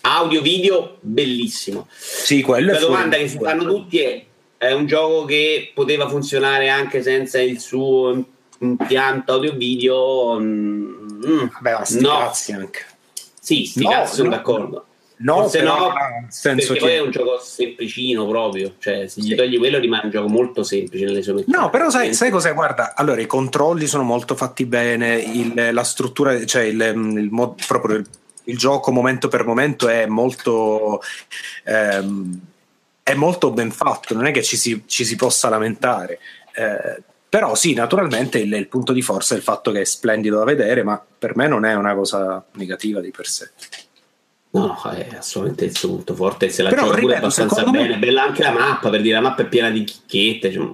Audio, 0.03 0.43
video, 0.43 0.99
bellissimo. 1.01 1.87
Sì, 1.91 2.43
quello 2.43 2.71
è 2.71 2.73
La 2.75 2.79
fuori 2.79 2.93
domanda 2.95 3.17
di 3.17 3.23
che 3.23 3.29
si 3.29 3.37
fuori. 3.37 3.51
fanno 3.51 3.65
tutti 3.73 3.99
è: 4.01 4.25
è 4.59 4.73
un 4.73 4.87
gioco 4.87 5.25
che 5.25 5.71
poteva 5.73 6.09
funzionare 6.09 6.69
anche 6.69 7.01
senza 7.03 7.41
il 7.41 7.61
suo 7.61 8.25
impianto 8.59 9.33
audio-video? 9.35 10.39
Mm, 10.41 11.47
Vabbè, 11.55 11.73
ma 11.79 11.85
sti 11.85 12.01
no. 12.01 12.19
cazzi 12.19 12.53
anche. 12.53 12.81
Sì, 13.41 13.65
sti 13.65 13.83
No, 13.85 13.91
cazzi 13.91 14.17
sono 14.17 14.29
no. 14.31 14.35
d'accordo. 14.37 14.83
No, 15.21 15.49
però, 15.51 15.89
no, 15.89 15.95
senso 16.29 16.75
perché 16.75 16.79
poi 16.81 16.89
che- 16.91 16.97
è 16.97 17.01
un 17.01 17.11
gioco 17.11 17.41
semplicino 17.41 18.25
proprio. 18.29 18.75
Cioè, 18.79 19.09
se 19.09 19.21
gli 19.21 19.31
Sì. 19.31 19.35
togli 19.35 19.59
quello 19.59 19.79
rimane 19.81 20.03
un 20.05 20.11
gioco 20.11 20.29
molto 20.29 20.63
semplice 20.63 21.07
nelle 21.07 21.23
sue 21.23 21.33
meccaniche. 21.35 21.59
No, 21.61 21.71
però 21.71 21.91
sai, 21.91 22.15
sai 22.15 22.31
cos'è? 22.31 22.55
Guarda, 22.55 22.95
allora 22.95 23.21
i 23.21 23.27
controlli 23.27 23.89
sono 23.89 24.05
molto 24.05 24.37
fatti 24.37 24.65
bene, 24.65 25.17
il- 25.19 25.71
la 25.73 25.83
struttura, 25.83 26.45
cioè 26.47 26.63
il, 26.63 26.81
il 26.81 27.29
mo- 27.33 27.57
proprio 27.67 27.97
il, 27.97 28.07
il 28.45 28.57
gioco 28.57 28.93
momento 28.93 29.27
per 29.27 29.45
momento 29.45 29.89
è 29.89 30.07
molto, 30.07 31.01
ehm, 31.65 32.41
è 33.09 33.15
molto 33.15 33.51
ben 33.53 33.71
fatto, 33.71 34.13
non 34.13 34.27
è 34.27 34.33
che 34.33 34.43
ci 34.43 34.59
si, 34.59 34.83
ci 34.87 35.07
si 35.07 35.17
possa 35.17 35.49
lamentare. 35.49 36.19
Eh, 36.53 37.03
però 37.27 37.55
sì, 37.55 37.73
naturalmente 37.73 38.39
il, 38.39 38.53
il 38.53 38.69
punto 38.69 38.93
di 38.93 39.01
forza 39.01 39.35
è 39.35 39.39
il 39.39 39.43
fatto 39.43 39.71
che 39.71 39.81
è 39.81 39.85
splendido 39.85 40.37
da 40.37 40.45
vedere, 40.45 40.83
ma 40.83 41.03
per 41.19 41.35
me 41.35 41.49
non 41.49 41.65
è 41.65 41.75
una 41.75 41.95
cosa 41.95 42.45
negativa 42.53 43.01
di 43.01 43.11
per 43.11 43.27
sé. 43.27 43.51
No, 44.51 44.79
è 44.93 45.09
assolutamente 45.17 45.65
il 45.65 45.77
suo 45.77 45.89
punto 45.89 46.15
forte. 46.15 46.51
Se 46.51 46.63
la 46.63 46.69
Però, 46.69 46.93
ripeto, 46.93 47.17
abbastanza 47.17 47.55
secondo 47.57 47.79
me- 47.79 47.87
bene. 47.87 47.99
Bella 47.99 48.25
anche 48.25 48.43
la 48.43 48.53
mappa, 48.53 48.91
per 48.91 49.01
dire 49.01 49.15
la 49.15 49.23
mappa 49.23 49.43
è 49.43 49.47
piena 49.47 49.71
di 49.71 49.85
chicchette. 49.85 50.53
cioè, 50.53 50.71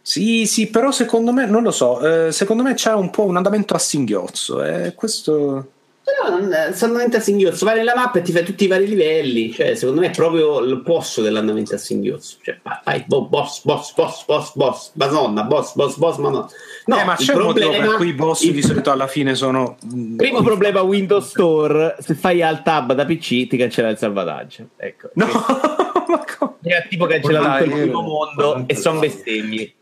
Sì, 0.00 0.46
sì, 0.46 0.66
però 0.66 0.90
secondo 0.90 1.32
me, 1.32 1.46
non 1.46 1.62
lo 1.62 1.70
so, 1.70 2.26
eh, 2.26 2.32
secondo 2.32 2.64
me 2.64 2.74
c'è 2.74 2.92
un 2.92 3.10
po' 3.10 3.24
un 3.24 3.36
andamento 3.36 3.74
a 3.74 3.78
singhiozzo 3.78 4.64
e 4.64 4.94
questo... 4.96 5.70
Però 6.04 6.36
non 6.36 6.52
è 6.52 6.72
andamento 6.80 7.16
a 7.16 7.20
singhiozzo, 7.20 7.64
vai 7.64 7.76
nella 7.76 7.94
mappa 7.94 8.18
e 8.18 8.22
ti 8.22 8.32
fai 8.32 8.42
tutti 8.44 8.64
i 8.64 8.66
vari 8.66 8.88
livelli. 8.88 9.52
Cioè, 9.52 9.74
secondo 9.76 10.00
me 10.00 10.08
è 10.08 10.10
proprio 10.10 10.58
l'opposto 10.60 11.22
dell'andamento 11.22 11.74
a 11.76 11.78
singhiozzo. 11.78 12.38
Cioè, 12.42 12.58
vai, 12.84 13.04
bo- 13.06 13.26
boss, 13.26 13.62
boss, 13.64 13.94
boss, 13.94 14.24
boss, 14.26 14.52
boss, 14.54 14.90
madonna, 14.94 15.44
boss, 15.44 15.74
boss, 15.74 15.96
boss, 15.96 16.16
madonna. 16.16 16.48
No, 16.86 16.98
eh, 17.00 17.04
ma 17.04 17.14
c'è 17.14 17.32
un 17.34 17.42
motivo 17.42 17.66
problema- 17.70 17.86
per 17.86 17.96
cui 17.96 18.08
i 18.08 18.12
boss 18.14 18.42
il- 18.42 18.52
di 18.52 18.62
solito 18.62 18.90
alla 18.90 19.06
fine 19.06 19.36
sono... 19.36 19.76
mm, 19.94 20.16
Primo 20.16 20.42
problema 20.42 20.82
Windows 20.82 21.28
Store, 21.28 21.96
se 22.00 22.14
fai 22.14 22.42
al 22.42 22.62
tab 22.64 22.92
da 22.94 23.04
PC 23.04 23.46
ti 23.46 23.56
cancella 23.56 23.88
il 23.90 23.98
salvataggio. 23.98 24.70
Ecco. 24.76 25.10
No, 25.14 25.26
Mi 26.64 26.72
ha 26.74 26.82
tipo 26.88 27.06
cancellato 27.06 27.64
il 27.64 27.70
primo 27.70 28.02
mondo 28.02 28.64
e 28.66 28.74
sono 28.76 28.98
bestemmie. 28.98 29.72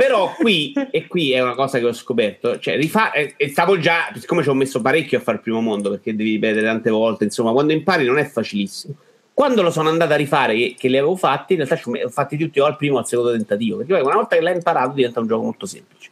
Però 0.00 0.32
qui, 0.32 0.72
e 0.90 1.06
qui 1.06 1.32
è 1.32 1.42
una 1.42 1.52
cosa 1.54 1.78
che 1.78 1.84
ho 1.84 1.92
scoperto, 1.92 2.58
cioè 2.58 2.74
rifa- 2.78 3.12
e 3.12 3.34
e 3.36 3.50
stavo 3.50 3.78
già, 3.78 4.10
siccome 4.16 4.42
ci 4.42 4.48
ho 4.48 4.54
messo 4.54 4.80
parecchio 4.80 5.18
a 5.18 5.20
fare 5.20 5.36
il 5.36 5.42
primo 5.42 5.60
mondo, 5.60 5.90
perché 5.90 6.16
devi 6.16 6.30
ripetere 6.30 6.64
tante 6.64 6.88
volte, 6.88 7.24
insomma, 7.24 7.52
quando 7.52 7.74
impari 7.74 8.06
non 8.06 8.16
è 8.16 8.24
facilissimo. 8.24 8.94
Quando 9.34 9.60
lo 9.60 9.70
sono 9.70 9.90
andato 9.90 10.14
a 10.14 10.16
rifare, 10.16 10.54
che, 10.54 10.74
che 10.78 10.88
li 10.88 10.96
avevo 10.96 11.16
fatti, 11.16 11.52
in 11.52 11.58
realtà 11.58 11.76
ci 11.76 11.90
ho 12.02 12.08
fatti 12.08 12.38
tutti 12.38 12.58
o 12.60 12.64
al 12.64 12.76
primo 12.78 12.96
o 12.96 12.98
al 13.00 13.06
secondo 13.06 13.32
tentativo, 13.32 13.76
perché 13.76 13.92
poi 13.92 14.02
una 14.02 14.14
volta 14.14 14.36
che 14.36 14.42
l'hai 14.42 14.54
imparato 14.54 14.94
diventa 14.94 15.20
un 15.20 15.26
gioco 15.26 15.42
molto 15.42 15.66
semplice. 15.66 16.10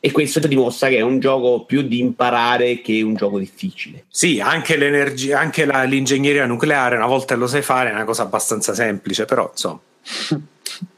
E 0.00 0.10
questo 0.10 0.40
ti 0.40 0.48
dimostra 0.48 0.88
che 0.88 0.96
è 0.96 1.02
un 1.02 1.20
gioco 1.20 1.64
più 1.66 1.82
di 1.82 2.00
imparare 2.00 2.80
che 2.80 3.02
un 3.02 3.14
gioco 3.14 3.38
difficile. 3.38 4.06
Sì, 4.08 4.40
anche 4.40 4.76
l'energia, 4.76 5.38
anche 5.38 5.64
la- 5.64 5.84
l'ingegneria 5.84 6.44
nucleare, 6.44 6.96
una 6.96 7.06
volta 7.06 7.36
lo 7.36 7.46
sai 7.46 7.62
fare, 7.62 7.90
è 7.90 7.94
una 7.94 8.04
cosa 8.04 8.24
abbastanza 8.24 8.74
semplice, 8.74 9.26
però 9.26 9.48
insomma. 9.48 9.78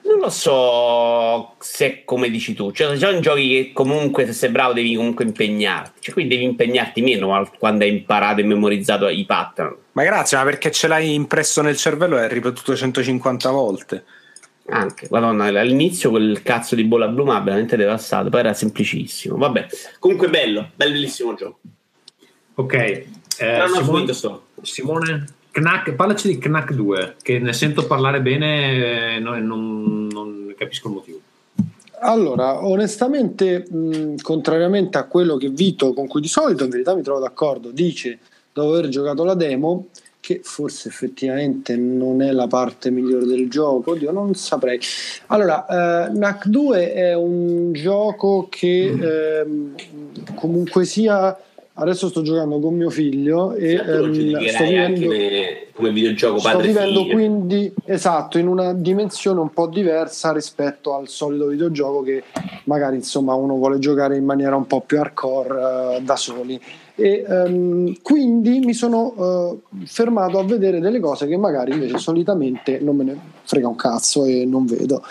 Non 0.07 0.21
lo 0.21 0.31
so 0.31 1.55
se 1.59 1.87
è 1.87 2.05
come 2.05 2.31
dici 2.31 2.55
tu, 2.55 2.71
cioè 2.71 2.93
ci 2.93 2.99
sono 2.99 3.19
giochi 3.19 3.49
che 3.49 3.73
comunque 3.73 4.25
se 4.27 4.33
sei 4.33 4.51
bravo 4.51 4.73
devi 4.73 4.95
comunque 4.95 5.25
impegnarti, 5.25 6.01
cioè 6.01 6.15
qui 6.15 6.29
devi 6.29 6.45
impegnarti 6.45 7.03
meno 7.03 7.51
quando 7.59 7.83
hai 7.83 7.91
imparato 7.91 8.41
e 8.41 8.45
memorizzato 8.45 9.09
i 9.09 9.25
pattern. 9.25 9.75
Ma 9.93 10.05
grazie, 10.05 10.37
ma 10.37 10.45
perché 10.45 10.71
ce 10.71 10.87
l'hai 10.87 11.13
impresso 11.13 11.61
nel 11.61 11.77
cervello 11.77 12.19
e 12.19 12.23
hai 12.23 12.29
ripetuto 12.29 12.77
150 12.77 13.51
volte. 13.51 14.05
Anche, 14.69 15.09
madonna, 15.11 15.45
all'inizio 15.47 16.11
quel 16.11 16.43
cazzo 16.43 16.75
di 16.77 16.85
bolla 16.85 17.09
blu 17.09 17.25
mi 17.25 17.31
ha 17.31 17.41
veramente 17.41 17.77
devastato, 17.77 18.31
poi 18.31 18.41
era 18.41 18.55
semplicissimo. 18.55 19.37
Vabbè, 19.37 19.67
comunque 19.99 20.29
bello, 20.29 20.71
bellissimo 20.75 21.35
gioco. 21.35 21.59
Ok, 22.55 22.75
eh, 22.75 23.07
Simone. 23.75 24.13
Simone, 24.63 25.25
Knack, 25.57 25.95
parlaci 25.95 26.29
di 26.29 26.39
Knack 26.39 26.75
2, 26.75 27.15
che 27.23 27.39
ne 27.39 27.55
sento 27.55 27.87
parlare 27.87 28.21
bene 28.21 29.15
e 29.15 29.19
non, 29.21 29.43
non- 29.47 30.07
non 30.09 30.55
capisco 30.55 30.89
il 30.89 30.95
motivo. 30.95 31.19
Allora, 32.01 32.63
onestamente, 32.63 33.67
mh, 33.67 34.17
contrariamente 34.21 34.99
a 34.99 35.05
quello 35.05 35.39
che 35.39 35.49
Vito, 35.49 35.95
con 35.95 36.09
cui 36.09 36.21
di 36.21 36.29
solito 36.29 36.65
in 36.65 36.69
verità 36.71 36.95
mi 36.95 37.01
trovo 37.01 37.21
d'accordo, 37.21 37.71
dice 37.71 38.19
dopo 38.53 38.75
aver 38.75 38.89
giocato 38.89 39.25
la 39.25 39.33
demo, 39.33 39.87
che 40.21 40.41
forse 40.43 40.91
effettivamente 40.91 41.75
non 41.75 42.21
è 42.21 42.33
la 42.33 42.49
parte 42.49 42.91
migliore 42.91 43.25
del 43.25 43.49
gioco, 43.49 43.93
oddio, 43.93 44.13
non 44.13 44.35
saprei. 44.35 44.79
Allora, 45.29 46.09
eh, 46.09 46.13
NAC 46.13 46.49
2 46.49 46.93
è 46.93 47.15
un 47.15 47.73
gioco 47.73 48.47
che 48.51 48.89
ehm, 49.41 49.75
comunque 50.35 50.85
sia. 50.85 51.35
Adesso 51.79 52.09
sto 52.09 52.23
giocando 52.23 52.59
con 52.59 52.75
mio 52.75 52.89
figlio 52.89 53.53
e 53.53 53.77
lo 53.77 54.07
ehm, 54.07 54.47
sto 54.49 54.65
vivendo, 54.65 55.01
come, 55.07 55.67
come 55.75 55.91
videogioco 55.91 56.39
sto 56.39 56.59
vivendo 56.59 57.03
figlio. 57.03 57.13
quindi 57.13 57.75
esatto 57.85 58.39
in 58.39 58.47
una 58.47 58.73
dimensione 58.73 59.41
un 59.41 59.51
po' 59.51 59.67
diversa 59.67 60.33
rispetto 60.33 60.95
al 60.95 61.09
solito 61.09 61.49
videogioco 61.49 62.01
che 62.01 62.23
magari 62.65 62.97
insomma 62.97 63.35
uno 63.35 63.57
vuole 63.57 63.79
giocare 63.79 64.17
in 64.17 64.25
maniera 64.25 64.57
un 64.57 64.67
po' 64.67 64.81
più 64.81 64.99
hardcore 64.99 65.97
eh, 65.97 66.01
da 66.01 66.17
soli 66.17 66.59
e 66.95 67.27
ehm, 67.29 67.97
quindi 68.01 68.61
mi 68.61 68.73
sono 68.73 69.61
eh, 69.71 69.85
fermato 69.85 70.39
a 70.39 70.45
vedere 70.45 70.81
delle 70.81 70.99
cose 70.99 71.27
che 71.27 71.37
magari 71.37 71.73
invece 71.73 71.99
solitamente 71.99 72.79
non 72.81 72.97
me 72.97 73.05
ne 73.05 73.19
frega 73.43 73.69
un 73.69 73.77
cazzo 73.77 74.25
e 74.25 74.47
non 74.47 74.65
vedo 74.65 75.03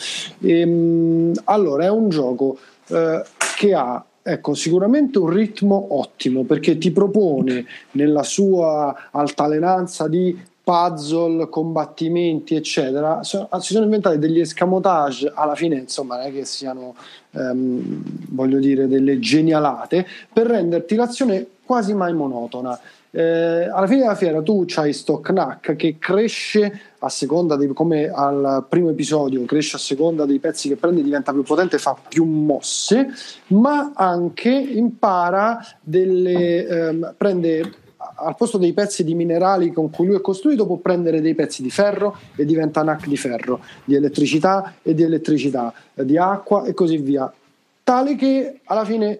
Ehm, 0.41 1.31
allora 1.43 1.85
è 1.85 1.89
un 1.89 2.09
gioco 2.09 2.57
eh, 2.87 3.23
che 3.55 3.73
ha 3.73 4.03
ecco, 4.27 4.55
sicuramente 4.55 5.19
un 5.19 5.29
ritmo 5.29 5.99
ottimo 5.99 6.45
perché 6.45 6.79
ti 6.79 6.89
propone 6.89 7.63
nella 7.91 8.23
sua 8.23 9.09
altalenanza 9.11 10.07
di 10.07 10.35
puzzle, 10.63 11.47
combattimenti, 11.47 12.55
eccetera, 12.55 13.21
so- 13.21 13.47
si 13.59 13.73
sono 13.73 13.83
inventati 13.85 14.17
degli 14.17 14.39
escamotage 14.39 15.31
alla 15.31 15.53
fine, 15.53 15.75
insomma, 15.75 16.17
non 16.17 16.25
è 16.25 16.33
che 16.33 16.43
siano, 16.43 16.95
ehm, 17.33 18.01
voglio 18.29 18.57
dire, 18.57 18.87
delle 18.87 19.19
genialate 19.19 20.07
per 20.33 20.47
renderti 20.47 20.95
l'azione 20.95 21.45
quasi 21.63 21.93
mai 21.93 22.13
monotona. 22.13 22.79
Eh, 23.11 23.69
alla 23.71 23.85
fine 23.85 24.01
della 24.01 24.15
fiera 24.15 24.41
tu 24.41 24.63
c'hai 24.65 24.91
sto 24.91 25.19
knack 25.21 25.75
che 25.75 25.97
cresce 25.99 26.94
a 27.05 27.09
seconda 27.09 27.55
di 27.55 27.67
come 27.67 28.07
al 28.07 28.65
primo 28.67 28.89
episodio 28.89 29.45
cresce 29.45 29.75
a 29.75 29.79
seconda 29.79 30.25
dei 30.25 30.39
pezzi 30.39 30.67
che 30.67 30.75
prende 30.75 31.03
diventa 31.03 31.31
più 31.31 31.43
potente 31.43 31.77
fa 31.77 31.95
più 32.07 32.25
mosse 32.25 33.09
ma 33.47 33.91
anche 33.93 34.49
impara 34.49 35.63
delle 35.81 36.67
ehm, 36.67 37.13
prende 37.15 37.83
al 38.17 38.35
posto 38.35 38.57
dei 38.57 38.73
pezzi 38.73 39.03
di 39.03 39.13
minerali 39.13 39.71
con 39.71 39.89
cui 39.89 40.07
lui 40.07 40.15
è 40.15 40.21
costruito 40.21 40.65
può 40.65 40.77
prendere 40.77 41.21
dei 41.21 41.35
pezzi 41.35 41.61
di 41.61 41.69
ferro 41.69 42.17
e 42.35 42.45
diventa 42.45 42.81
NAC 42.81 43.07
di 43.07 43.17
ferro 43.17 43.61
di 43.83 43.95
elettricità 43.95 44.75
e 44.81 44.93
di 44.93 45.03
elettricità 45.03 45.73
di 45.93 46.17
acqua 46.17 46.63
e 46.65 46.73
così 46.73 46.97
via. 46.97 47.31
Tale 47.83 48.15
che 48.15 48.61
alla 48.63 48.85
fine 48.85 49.19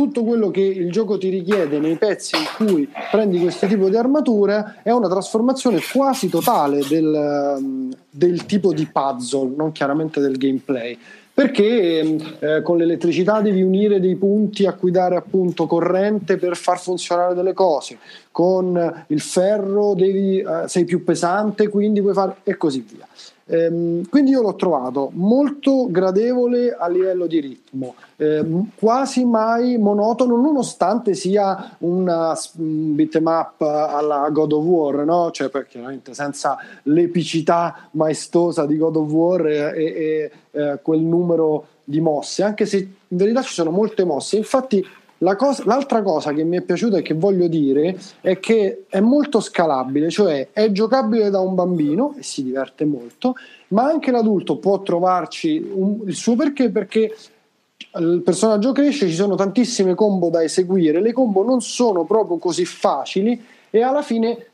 tutto 0.00 0.24
quello 0.24 0.50
che 0.50 0.62
il 0.62 0.90
gioco 0.90 1.18
ti 1.18 1.28
richiede 1.28 1.78
nei 1.78 1.96
pezzi 1.96 2.34
in 2.34 2.46
cui 2.56 2.88
prendi 3.10 3.38
questo 3.38 3.66
tipo 3.66 3.90
di 3.90 3.96
armature 3.96 4.76
è 4.82 4.90
una 4.92 5.10
trasformazione 5.10 5.78
quasi 5.92 6.30
totale 6.30 6.80
del, 6.88 7.58
um, 7.58 7.92
del 8.08 8.46
tipo 8.46 8.72
di 8.72 8.86
puzzle, 8.90 9.52
non 9.54 9.72
chiaramente 9.72 10.20
del 10.20 10.38
gameplay. 10.38 10.96
Perché 11.34 11.98
ehm, 11.98 12.36
eh, 12.38 12.62
con 12.62 12.78
l'elettricità 12.78 13.42
devi 13.42 13.60
unire 13.60 14.00
dei 14.00 14.16
punti 14.16 14.64
a 14.64 14.72
cui 14.72 14.90
dare 14.90 15.16
appunto 15.16 15.66
corrente 15.66 16.38
per 16.38 16.56
far 16.56 16.80
funzionare 16.80 17.34
delle 17.34 17.52
cose, 17.52 17.98
con 18.30 19.04
il 19.08 19.20
ferro 19.20 19.92
devi, 19.92 20.38
eh, 20.38 20.64
sei 20.66 20.86
più 20.86 21.04
pesante, 21.04 21.68
quindi 21.68 22.00
puoi 22.00 22.14
fare 22.14 22.36
e 22.42 22.56
così 22.56 22.86
via. 22.90 23.06
Ehm, 23.52 24.08
quindi 24.08 24.30
io 24.30 24.42
l'ho 24.42 24.54
trovato 24.54 25.10
molto 25.14 25.88
gradevole 25.90 26.72
a 26.72 26.86
livello 26.86 27.26
di 27.26 27.40
ritmo, 27.40 27.96
ehm, 28.16 28.70
quasi 28.76 29.24
mai 29.24 29.76
monotono, 29.76 30.36
nonostante 30.36 31.14
sia 31.14 31.76
una 31.78 32.38
beat'em 32.52 33.26
alla 33.58 34.28
God 34.30 34.52
of 34.52 34.64
War, 34.64 35.04
no? 35.04 35.32
cioè, 35.32 35.50
chiaramente 35.66 36.14
senza 36.14 36.58
l'epicità 36.84 37.88
maestosa 37.92 38.66
di 38.66 38.76
God 38.76 38.96
of 38.96 39.10
War 39.10 39.46
e, 39.46 39.56
e- 39.56 39.82
e, 39.82 40.30
eh, 40.52 40.78
quel 40.80 41.00
numero 41.00 41.66
di 41.82 42.00
mosse, 42.00 42.44
anche 42.44 42.66
se 42.66 42.76
in 42.78 43.16
verità 43.16 43.42
ci 43.42 43.52
sono 43.52 43.72
molte 43.72 44.04
mosse. 44.04 44.36
Infatti, 44.36 44.86
la 45.22 45.36
cosa- 45.36 45.64
l'altra 45.66 46.02
cosa 46.02 46.32
che 46.32 46.44
mi 46.44 46.56
è 46.56 46.62
piaciuta 46.62 46.98
e 46.98 47.02
che 47.02 47.14
voglio 47.14 47.46
dire 47.46 47.98
è 48.20 48.38
che 48.38 48.84
è 48.88 49.00
molto 49.00 49.40
scalabile, 49.40 50.10
cioè 50.10 50.48
è 50.52 50.70
giocabile 50.72 51.30
da 51.30 51.40
un 51.40 51.54
bambino 51.54 52.14
e 52.18 52.22
si 52.22 52.42
diverte 52.42 52.84
molto, 52.84 53.34
ma 53.68 53.84
anche 53.84 54.10
l'adulto 54.10 54.56
può 54.56 54.80
trovarci 54.82 55.70
un- 55.74 56.02
il 56.06 56.14
suo 56.14 56.36
perché 56.36 56.70
perché 56.70 57.14
il 57.98 58.22
personaggio 58.24 58.72
cresce, 58.72 59.08
ci 59.08 59.14
sono 59.14 59.34
tantissime 59.34 59.94
combo 59.94 60.30
da 60.30 60.42
eseguire, 60.42 61.00
le 61.00 61.12
combo 61.12 61.42
non 61.42 61.60
sono 61.60 62.04
proprio 62.04 62.36
così 62.38 62.64
facili 62.64 63.42
e 63.68 63.82
alla 63.82 64.02
fine 64.02 64.46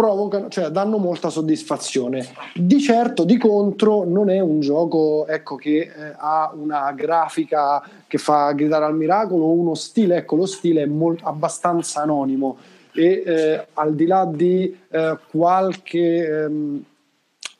provocano, 0.00 0.48
cioè 0.48 0.68
danno 0.68 0.96
molta 0.96 1.28
soddisfazione. 1.28 2.26
Di 2.54 2.80
certo, 2.80 3.24
di 3.24 3.36
contro, 3.36 4.04
non 4.04 4.30
è 4.30 4.40
un 4.40 4.60
gioco 4.60 5.26
ecco, 5.26 5.56
che 5.56 5.80
eh, 5.80 6.14
ha 6.16 6.50
una 6.54 6.90
grafica 6.92 7.82
che 8.06 8.16
fa 8.16 8.50
gridare 8.52 8.86
al 8.86 8.96
miracolo 8.96 9.50
uno 9.50 9.74
stile, 9.74 10.16
ecco, 10.16 10.36
lo 10.36 10.46
stile 10.46 10.84
è 10.84 10.86
mol- 10.86 11.18
abbastanza 11.22 12.00
anonimo 12.00 12.56
e 12.92 13.22
eh, 13.24 13.66
al 13.74 13.94
di 13.94 14.06
là 14.06 14.24
di 14.24 14.74
eh, 14.88 15.18
qualche 15.30 16.44
ehm, 16.44 16.84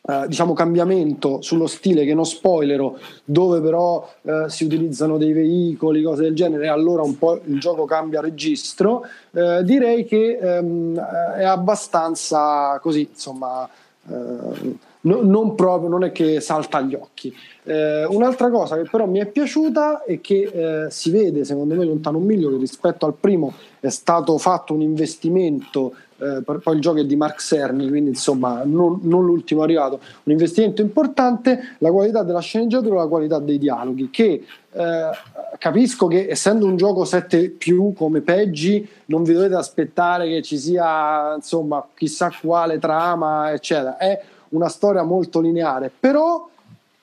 eh, 0.03 0.25
diciamo 0.29 0.55
cambiamento 0.55 1.43
sullo 1.43 1.67
stile 1.67 2.07
che 2.07 2.15
non 2.15 2.25
spoilero 2.25 2.99
dove 3.23 3.61
però 3.61 4.11
eh, 4.23 4.47
si 4.49 4.65
utilizzano 4.65 5.19
dei 5.19 5.35
veicoli 5.35 6.03
cose 6.03 6.23
del 6.23 6.35
genere 6.35 6.65
e 6.65 6.69
allora 6.69 7.03
un 7.03 7.19
po' 7.19 7.39
il 7.45 7.61
gioco 7.61 7.85
cambia 7.85 8.23
registro. 8.23 9.05
Eh, 9.31 9.63
direi 9.63 10.07
che 10.07 10.39
ehm, 10.41 10.97
eh, 10.97 11.41
è 11.41 11.45
abbastanza 11.45 12.79
così 12.81 13.09
insomma 13.13 13.69
eh, 14.09 14.77
no- 15.03 15.23
non 15.23 15.55
proprio 15.55 15.91
non 15.91 16.03
è 16.05 16.13
che 16.13 16.41
salta 16.41 16.79
agli 16.79 16.95
occhi. 16.95 17.35
Eh, 17.65 18.07
un'altra 18.07 18.49
cosa 18.49 18.77
che 18.77 18.89
però 18.91 19.07
mi 19.07 19.19
è 19.19 19.27
piaciuta 19.27 20.05
è 20.05 20.19
che 20.23 20.87
si 20.89 21.11
vede 21.11 21.45
secondo 21.45 21.75
me 21.75 21.85
lontano 21.85 22.17
un 22.17 22.25
miglio 22.25 22.49
che 22.49 22.57
rispetto 22.57 23.05
al 23.05 23.15
primo 23.21 23.53
è 23.81 23.91
stato 23.91 24.39
fatto 24.39 24.73
un 24.73 24.81
investimento 24.81 25.93
eh, 26.21 26.43
poi 26.43 26.75
il 26.75 26.81
gioco 26.81 26.99
è 26.99 27.05
di 27.05 27.17
Mark 27.17 27.41
Cerny, 27.41 27.89
quindi 27.89 28.11
insomma 28.11 28.63
non, 28.65 29.01
non 29.03 29.25
l'ultimo 29.25 29.63
arrivato, 29.63 30.01
un 30.25 30.33
investimento 30.33 30.83
importante, 30.83 31.77
la 31.79 31.91
qualità 31.91 32.23
della 32.23 32.41
sceneggiatura 32.41 33.01
la 33.01 33.07
qualità 33.07 33.39
dei 33.39 33.59
dialoghi, 33.59 34.11
che 34.11 34.45
eh, 34.73 35.11
capisco 35.59 36.07
che 36.07 36.29
essendo 36.29 36.67
un 36.67 36.77
gioco 36.77 37.05
7 37.05 37.51
più 37.51 37.93
come 37.95 38.21
Peggi 38.21 38.87
non 39.07 39.23
vi 39.23 39.33
dovete 39.33 39.55
aspettare 39.55 40.29
che 40.29 40.43
ci 40.43 40.59
sia 40.59 41.35
insomma 41.35 41.85
chissà 41.95 42.31
quale 42.41 42.79
trama, 42.79 43.53
eccetera, 43.53 43.97
è 43.97 44.21
una 44.51 44.69
storia 44.69 45.03
molto 45.03 45.41
lineare, 45.41 45.91
però 45.99 46.49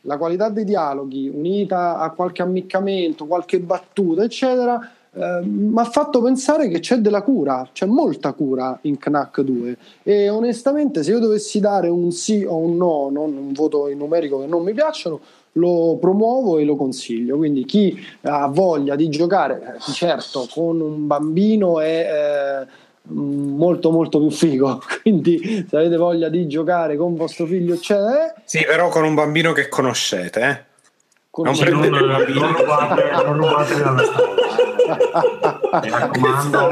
la 0.01 0.17
qualità 0.17 0.49
dei 0.49 0.63
dialoghi 0.63 1.27
unita 1.27 1.97
a 1.97 2.11
qualche 2.11 2.41
ammiccamento, 2.41 3.25
qualche 3.25 3.59
battuta, 3.59 4.23
eccetera, 4.23 4.79
mi 5.43 5.79
ha 5.79 5.85
fatto 5.85 6.21
pensare 6.21 6.67
che 6.67 6.79
c'è 6.79 6.97
della 6.97 7.21
cura, 7.21 7.67
c'è 7.73 7.85
molta 7.85 8.33
cura 8.33 8.77
in 8.81 8.97
Knack 8.97 9.41
2 9.41 9.77
e 10.03 10.29
onestamente 10.29 11.03
se 11.03 11.11
io 11.11 11.19
dovessi 11.19 11.59
dare 11.59 11.87
un 11.89 12.11
sì 12.11 12.43
o 12.47 12.57
un 12.57 12.77
no, 12.77 13.09
non 13.11 13.35
un 13.35 13.53
voto 13.53 13.87
in 13.89 13.97
numerico 13.97 14.39
che 14.39 14.45
non 14.45 14.63
mi 14.63 14.73
piacciono, 14.73 15.19
lo 15.53 15.97
promuovo 15.99 16.57
e 16.57 16.63
lo 16.63 16.75
consiglio. 16.75 17.37
Quindi 17.37 17.65
chi 17.65 17.99
ha 18.21 18.47
voglia 18.47 18.95
di 18.95 19.09
giocare, 19.09 19.77
eh, 19.77 19.91
certo, 19.91 20.47
con 20.51 20.79
un 20.79 21.07
bambino 21.07 21.79
è 21.79 22.65
eh, 22.65 22.67
molto 23.11 23.91
molto 23.91 24.19
più 24.19 24.29
figo. 24.29 24.81
Quindi 25.01 25.65
se 25.67 25.75
avete 25.75 25.97
voglia 25.97 26.29
di 26.29 26.47
giocare 26.47 26.95
con 26.95 27.15
vostro 27.15 27.45
figlio, 27.45 27.73
eh, 27.73 28.33
Sì, 28.43 28.63
però 28.65 28.89
con 28.89 29.03
un 29.03 29.15
bambino 29.15 29.51
che 29.51 29.67
conoscete, 29.67 30.41
eh. 30.41 30.75
Non 31.43 31.55
Sì, 31.55 31.63
prendete 31.65 31.89
non- 31.89 32.07
non 32.07 32.55
rubate, 32.57 33.03
non 33.25 33.37
rubate 33.37 33.81
dalla 33.81 34.03
storia. 34.03 34.45
Mi 35.81 35.89
raccomando, 35.89 36.69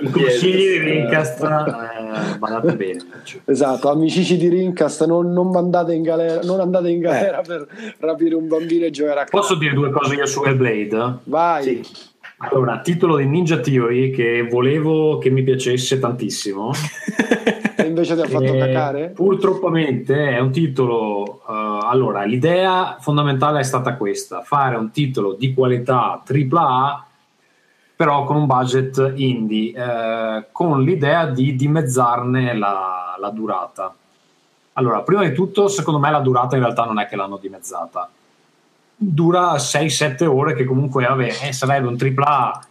i 0.00 0.10
consigli 0.10 0.56
di 0.56 0.78
Rincast 0.78 1.42
eh, 1.42 2.38
badate 2.38 2.74
bene. 2.74 3.00
Esatto, 3.44 3.90
amici 3.90 4.36
di 4.36 4.48
Rincast, 4.48 5.04
non, 5.06 5.32
non 5.32 5.50
mandate 5.50 5.92
in 5.94 6.02
galera, 6.02 6.40
non 6.42 6.60
andate 6.60 6.88
in 6.90 7.00
galera 7.00 7.42
per 7.42 7.66
rapire 7.98 8.34
un 8.34 8.48
bambino 8.48 8.86
e 8.86 8.90
giocare 8.90 9.20
a 9.20 9.26
Posso 9.28 9.54
dire 9.56 9.74
due 9.74 9.90
cose 9.90 10.14
io 10.14 10.26
su 10.26 10.42
Hellblade? 10.42 11.18
Vai. 11.24 11.86
Allora, 12.38 12.80
titolo 12.80 13.16
di 13.16 13.26
Ninja 13.26 13.58
Theory 13.58 14.10
che 14.10 14.46
volevo 14.50 15.18
che 15.18 15.30
mi 15.30 15.42
piacesse 15.42 15.98
tantissimo. 15.98 16.72
Invece 17.94 18.16
ti 18.16 18.20
ha 18.22 18.28
fatto 18.28 18.52
Eh, 18.52 18.58
cacare? 18.58 19.08
Purtroppamente 19.10 20.30
è 20.30 20.40
un 20.40 20.50
titolo. 20.50 21.42
eh, 21.48 21.78
allora, 21.86 22.24
l'idea 22.24 22.96
fondamentale 22.98 23.60
è 23.60 23.62
stata 23.62 23.96
questa: 23.96 24.42
fare 24.42 24.76
un 24.76 24.90
titolo 24.90 25.34
di 25.34 25.54
qualità 25.54 26.22
AAA 26.26 27.06
però 27.96 28.24
con 28.24 28.36
un 28.36 28.46
budget 28.46 29.12
indie, 29.14 29.72
eh, 29.72 30.46
con 30.50 30.82
l'idea 30.82 31.26
di 31.26 31.54
dimezzarne 31.54 32.56
la, 32.56 33.16
la 33.20 33.30
durata. 33.30 33.94
Allora, 34.72 35.02
prima 35.02 35.22
di 35.22 35.32
tutto, 35.32 35.68
secondo 35.68 36.00
me 36.00 36.10
la 36.10 36.18
durata 36.18 36.56
in 36.56 36.62
realtà 36.62 36.84
non 36.84 36.98
è 36.98 37.06
che 37.06 37.14
l'hanno 37.14 37.36
dimezzata. 37.36 38.10
Dura 38.96 39.54
6-7 39.54 40.24
ore, 40.24 40.54
che 40.54 40.64
comunque 40.64 41.04
vabbè, 41.06 41.36
eh, 41.46 41.52
sarebbe 41.52 41.86
un 41.86 41.96
AAA, 41.96 42.66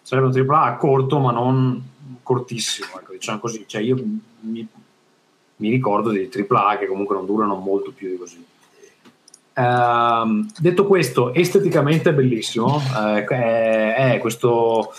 sarebbe 0.00 0.28
un 0.28 0.50
AAA 0.50 0.76
corto, 0.76 1.18
ma 1.18 1.32
non 1.32 1.90
cortissimo, 2.22 2.98
ecco, 2.98 3.12
diciamo 3.12 3.38
così. 3.38 3.64
Cioè, 3.66 3.82
io 3.82 4.02
mi, 4.50 4.66
mi 5.56 5.70
ricordo 5.70 6.10
dei 6.10 6.30
AAA 6.32 6.78
che 6.78 6.86
comunque 6.86 7.14
non 7.14 7.26
durano 7.26 7.54
molto 7.56 7.92
più 7.92 8.08
di 8.10 8.16
così. 8.16 8.44
Ehm, 9.54 10.50
detto 10.58 10.86
questo, 10.86 11.32
esteticamente 11.32 12.10
è 12.10 12.14
bellissimo. 12.14 12.80
eh, 12.96 13.24
è, 13.24 14.12
è 14.14 14.18
questo 14.18 14.92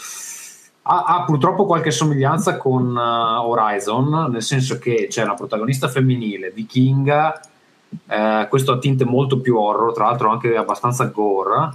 ha, 0.89 1.03
ha 1.03 1.23
purtroppo 1.25 1.65
qualche 1.65 1.91
somiglianza 1.91 2.57
con 2.57 2.95
uh, 2.95 3.47
Horizon, 3.47 4.29
nel 4.31 4.41
senso 4.41 4.79
che 4.79 5.07
c'è 5.09 5.23
una 5.23 5.33
protagonista 5.33 5.89
femminile, 5.89 6.51
vichinga, 6.51 7.39
eh, 8.07 8.47
questo 8.49 8.71
ha 8.71 8.79
tinte 8.79 9.05
molto 9.05 9.39
più 9.39 9.57
horror, 9.57 9.93
tra 9.93 10.05
l'altro 10.05 10.29
anche 10.29 10.55
abbastanza 10.55 11.05
gore, 11.05 11.73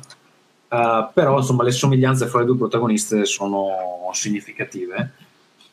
però 0.69 1.37
insomma 1.37 1.65
le 1.65 1.71
somiglianze 1.71 2.27
fra 2.27 2.41
le 2.41 2.47
due 2.47 2.57
protagoniste 2.57 3.27
sono 3.27 4.09
significative. 4.13 5.13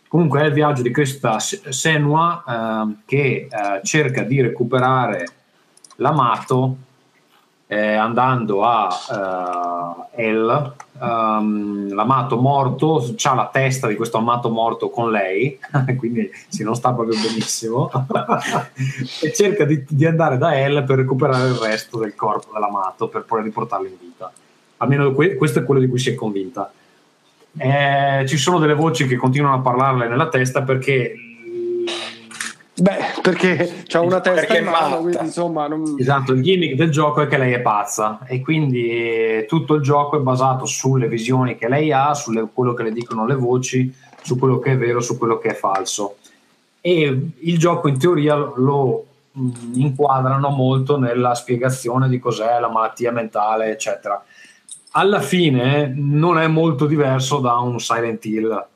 Comunque 0.10 0.42
è 0.42 0.46
il 0.46 0.54
viaggio 0.54 0.82
di 0.82 0.92
questa 0.92 1.38
Se- 1.38 1.72
Senua 1.72 2.44
eh, 2.48 2.96
che 3.06 3.48
eh, 3.48 3.82
cerca 3.84 4.24
di 4.24 4.42
recuperare 4.42 5.28
l'amato 5.98 6.78
eh, 7.68 7.94
andando 7.94 8.64
a 8.64 10.08
eh, 10.16 10.30
El, 10.30 10.74
um, 11.00 11.94
l'amato 11.94 12.38
morto, 12.38 13.14
ha 13.22 13.34
la 13.36 13.50
testa 13.54 13.86
di 13.86 13.96
questo 13.96 14.18
amato 14.18 14.50
morto 14.50 14.90
con 14.90 15.12
lei, 15.12 15.60
quindi 15.96 16.28
si 16.48 16.64
non 16.64 16.74
sta 16.74 16.92
proprio 16.92 17.16
benissimo, 17.22 17.92
e 19.22 19.32
cerca 19.32 19.66
di, 19.66 19.86
di 19.88 20.06
andare 20.08 20.40
da 20.40 20.60
El 20.60 20.84
per 20.84 20.98
recuperare 20.98 21.50
il 21.50 21.54
resto 21.54 22.00
del 22.00 22.16
corpo 22.16 22.52
dell'amato 22.52 23.08
per 23.08 23.26
poi 23.26 23.44
riportarlo 23.44 23.86
in 23.86 23.98
vita. 24.00 24.32
Almeno 24.78 25.12
que- 25.12 25.36
questo 25.36 25.60
è 25.60 25.64
quello 25.64 25.80
di 25.80 25.88
cui 25.88 26.00
si 26.00 26.10
è 26.10 26.16
convinta. 26.16 26.72
Eh, 27.58 28.26
ci 28.28 28.38
sono 28.38 28.60
delle 28.60 28.76
voci 28.76 29.08
che 29.08 29.16
continuano 29.16 29.56
a 29.56 29.60
parlarle 29.62 30.08
nella 30.08 30.30
testa 30.30 30.62
perché 30.62 31.14
Beh, 32.80 32.98
perché 33.22 33.84
c'ha 33.88 34.00
una 34.00 34.22
testa 34.22 34.46
Perché 34.46 34.60
in 34.60 34.66
mano, 34.66 35.00
quindi 35.00 35.24
insomma 35.26 35.68
non... 35.68 35.96
Esatto, 35.98 36.32
il 36.32 36.42
gimmick 36.42 36.76
del 36.76 36.90
gioco 36.90 37.22
è 37.22 37.28
che 37.28 37.38
lei 37.38 37.52
è 37.52 37.60
pazza 37.60 38.20
e 38.26 38.42
quindi 38.42 38.90
eh, 38.90 39.46
tutto 39.48 39.76
il 39.76 39.82
gioco 39.82 40.18
è 40.18 40.22
basato 40.22 40.66
sulle 40.66 41.08
visioni 41.08 41.58
che 41.58 41.68
lei 41.68 41.92
ha, 41.92 42.14
su 42.14 42.32
quello 42.54 42.74
che 42.74 42.84
le 42.84 42.92
dicono 42.92 43.26
le 43.26 43.36
voci, 43.36 43.94
su 44.22 44.38
quello 44.38 44.60
che 44.60 44.72
è 44.72 44.78
vero, 44.78 45.02
su 45.02 45.18
quello 45.18 45.38
che 45.40 45.50
è 45.50 45.54
falso. 45.54 46.18
E 46.80 47.32
il 47.38 47.58
gioco 47.58 47.90
in 47.90 48.00
teoria 48.00 48.36
lo 48.36 49.06
mh, 49.32 49.50
inquadrano 49.74 50.50
molto 50.50 50.98
nella 50.98 51.36
spiegazione 51.36 52.08
di 52.08 52.20
cos'è 52.20 52.60
la 52.60 52.70
malattia 52.70 53.12
mentale, 53.12 53.72
eccetera. 53.72 54.24
Alla 54.92 55.22
fine 55.22 55.94
non 55.96 56.40
è 56.40 56.48
molto 56.48 56.86
diverso 56.86 57.40
da 57.40 57.58
un 57.58 57.80
Silent 57.80 58.26
Hill, 58.26 58.68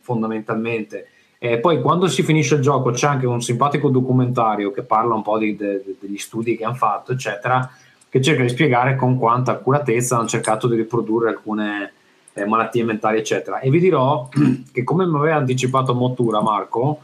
fondamentalmente. 0.00 1.08
E 1.38 1.58
poi 1.58 1.82
quando 1.82 2.08
si 2.08 2.22
finisce 2.22 2.54
il 2.54 2.62
gioco 2.62 2.90
c'è 2.90 3.06
anche 3.06 3.26
un 3.26 3.42
simpatico 3.42 3.90
documentario 3.90 4.70
che 4.70 4.82
parla 4.82 5.14
un 5.14 5.22
po' 5.22 5.36
di- 5.36 5.54
de- 5.54 5.82
de- 5.84 5.96
degli 6.00 6.16
studi 6.16 6.56
che 6.56 6.64
hanno 6.64 6.74
fatto, 6.74 7.12
eccetera, 7.12 7.68
che 8.08 8.22
cerca 8.22 8.42
di 8.42 8.48
spiegare 8.48 8.96
con 8.96 9.18
quanta 9.18 9.52
accuratezza 9.52 10.16
hanno 10.16 10.26
cercato 10.26 10.66
di 10.68 10.76
riprodurre 10.76 11.28
alcune 11.28 11.92
eh, 12.32 12.46
malattie 12.46 12.84
mentali, 12.84 13.18
eccetera. 13.18 13.60
E 13.60 13.68
vi 13.68 13.80
dirò 13.80 14.28
che 14.72 14.84
come 14.84 15.06
mi 15.06 15.16
aveva 15.16 15.36
anticipato 15.36 15.94
Mottura 15.94 16.40
Marco, 16.40 17.00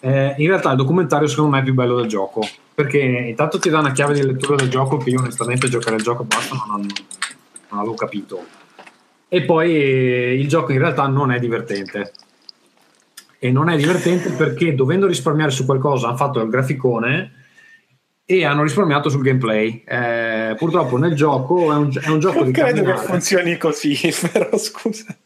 eh, 0.00 0.34
in 0.38 0.48
realtà 0.48 0.70
il 0.70 0.76
documentario 0.76 1.28
secondo 1.28 1.50
me 1.52 1.60
è 1.60 1.64
più 1.64 1.74
bello 1.74 1.96
del 1.96 2.06
gioco, 2.08 2.42
perché 2.74 2.98
intanto 2.98 3.58
ti 3.58 3.70
dà 3.70 3.78
una 3.78 3.92
chiave 3.92 4.14
di 4.14 4.24
lettura 4.24 4.56
del 4.56 4.68
gioco 4.68 4.96
che 4.96 5.10
io 5.10 5.20
onestamente 5.20 5.68
giocare 5.68 5.96
il 5.96 6.02
gioco 6.02 6.24
basta 6.24 6.56
non, 6.68 6.86
non 7.70 7.80
avevo 7.80 7.94
capito. 7.94 8.44
E 9.28 9.42
poi 9.42 9.74
eh, 9.74 10.34
il 10.38 10.48
gioco 10.48 10.72
in 10.72 10.78
realtà 10.78 11.06
non 11.06 11.32
è 11.32 11.38
divertente. 11.38 12.12
E 13.38 13.50
non 13.52 13.68
è 13.68 13.76
divertente 13.76 14.30
perché 14.30 14.74
dovendo 14.74 15.06
risparmiare 15.06 15.50
su 15.50 15.64
qualcosa 15.64 16.08
hanno 16.08 16.16
fatto 16.16 16.40
il 16.40 16.48
graficone 16.48 17.32
e 18.24 18.44
hanno 18.44 18.62
risparmiato 18.62 19.08
sul 19.08 19.22
gameplay. 19.22 19.84
Eh, 19.86 20.54
purtroppo 20.56 20.96
nel 20.96 21.14
gioco 21.14 21.72
è 21.72 21.76
un, 21.76 21.90
è 22.02 22.08
un 22.08 22.20
gioco 22.20 22.38
Non 22.38 22.46
di 22.46 22.52
credo 22.52 22.80
che 22.80 22.82
camminare. 22.82 23.06
funzioni 23.06 23.56
così, 23.56 23.96
però 24.32 24.56
scusa. 24.58 25.16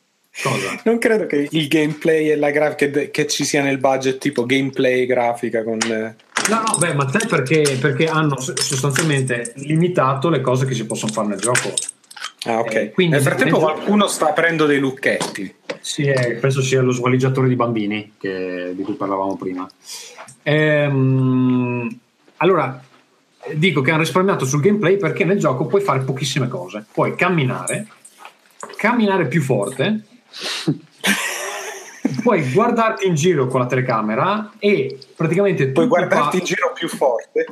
Cosa? 0.43 0.81
Non 0.85 0.99
credo 0.99 1.27
che 1.27 1.47
il 1.51 1.69
gameplay 1.69 2.31
e 2.31 2.37
la 2.37 2.51
grafica 2.51 2.91
che, 2.91 3.11
che 3.11 3.27
ci 3.27 3.45
sia 3.45 3.63
nel 3.63 3.77
budget 3.79 4.17
tipo 4.19 4.47
gameplay 4.47 5.05
grafica 5.05 5.63
con 5.63 5.79
eh, 5.83 6.17
No, 6.49 6.57
no, 6.57 6.77
beh, 6.79 6.95
ma 6.95 7.05
te 7.05 7.27
perché, 7.29 7.77
perché 7.81 8.07
hanno 8.07 8.37
sostanzialmente 8.41 9.53
limitato 9.57 10.29
le 10.29 10.41
cose 10.41 10.67
che 10.67 10.75
si 10.75 10.87
possono 10.87 11.13
fare 11.13 11.29
nel 11.29 11.39
gioco. 11.39 11.73
Ah, 12.47 12.59
ok. 12.59 12.75
Eh, 12.75 12.91
quindi 12.91 13.15
Nel 13.15 13.23
frattempo 13.23 13.57
nel- 13.59 13.65
qualcuno 13.75 14.07
sta 14.09 14.29
aprendo 14.31 14.67
dei 14.67 14.79
lucchetti. 14.79 15.55
Sì, 15.81 16.03
eh, 16.05 16.35
penso 16.41 16.61
sia 16.63 16.81
lo 16.83 16.91
svaligiatore 16.93 17.49
di 17.49 17.55
bambini 17.57 18.15
che- 18.19 18.73
di 18.75 18.83
cui 18.83 18.95
parlavamo 18.95 19.37
prima. 19.37 19.69
Ehm, 20.43 21.99
allora, 22.39 22.83
dico 23.55 23.81
che 23.81 23.91
hanno 23.91 24.01
risparmiato 24.01 24.45
sul 24.45 24.61
gameplay 24.61 24.97
perché 24.97 25.25
nel 25.25 25.39
gioco 25.39 25.67
puoi 25.67 25.83
fare 25.83 26.01
pochissime 26.01 26.49
cose. 26.49 26.85
Puoi 26.93 27.15
camminare, 27.15 27.87
camminare 28.77 29.27
più 29.29 29.41
forte, 29.41 30.03
puoi 32.23 32.51
guardarti 32.53 33.07
in 33.07 33.15
giro 33.15 33.47
con 33.47 33.61
la 33.61 33.67
telecamera 33.67 34.53
e 34.59 34.99
praticamente 35.23 35.69
Puoi 35.69 35.87
guardarti 35.87 36.39
in 36.39 36.45
giro 36.45 36.73
più 36.75 36.89
forte. 36.89 37.47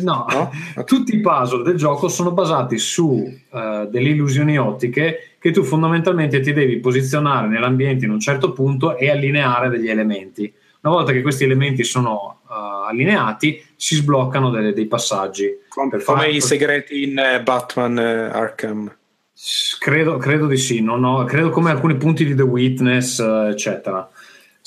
No, 0.00 0.26
tutti 0.84 1.14
i 1.14 1.20
puzzle 1.20 1.62
del 1.62 1.76
gioco 1.76 2.08
sono 2.08 2.32
basati 2.32 2.78
su 2.78 3.22
eh, 3.52 3.86
delle 3.90 4.08
illusioni 4.10 4.58
ottiche 4.58 5.36
che 5.38 5.50
tu 5.50 5.62
fondamentalmente 5.62 6.40
ti 6.40 6.52
devi 6.52 6.78
posizionare 6.78 7.48
nell'ambiente 7.48 8.06
in 8.06 8.10
un 8.10 8.18
certo 8.20 8.52
punto 8.52 8.96
e 8.96 9.10
allineare 9.10 9.68
degli 9.68 9.90
elementi. 9.90 10.50
Una 10.80 10.94
volta 10.94 11.12
che 11.12 11.20
questi 11.22 11.44
elementi 11.44 11.84
sono 11.84 12.40
eh, 12.48 12.54
allineati, 12.88 13.62
si 13.76 13.94
sbloccano 13.96 14.50
delle- 14.50 14.72
dei 14.72 14.86
passaggi. 14.86 15.44
Per 15.44 15.58
Come 15.68 15.98
fare- 16.00 16.30
i 16.30 16.40
segreti 16.40 17.02
in 17.02 17.18
eh, 17.18 17.42
Batman 17.42 17.98
eh, 17.98 18.30
Arkham. 18.30 18.94
Credo, 19.78 20.16
credo 20.16 20.46
di 20.46 20.56
sì, 20.56 20.82
ho- 20.86 21.24
credo 21.24 21.50
come 21.50 21.70
alcuni 21.70 21.96
punti 21.96 22.24
di 22.24 22.34
The 22.34 22.42
Witness, 22.42 23.18
eh, 23.18 23.48
eccetera. 23.50 24.08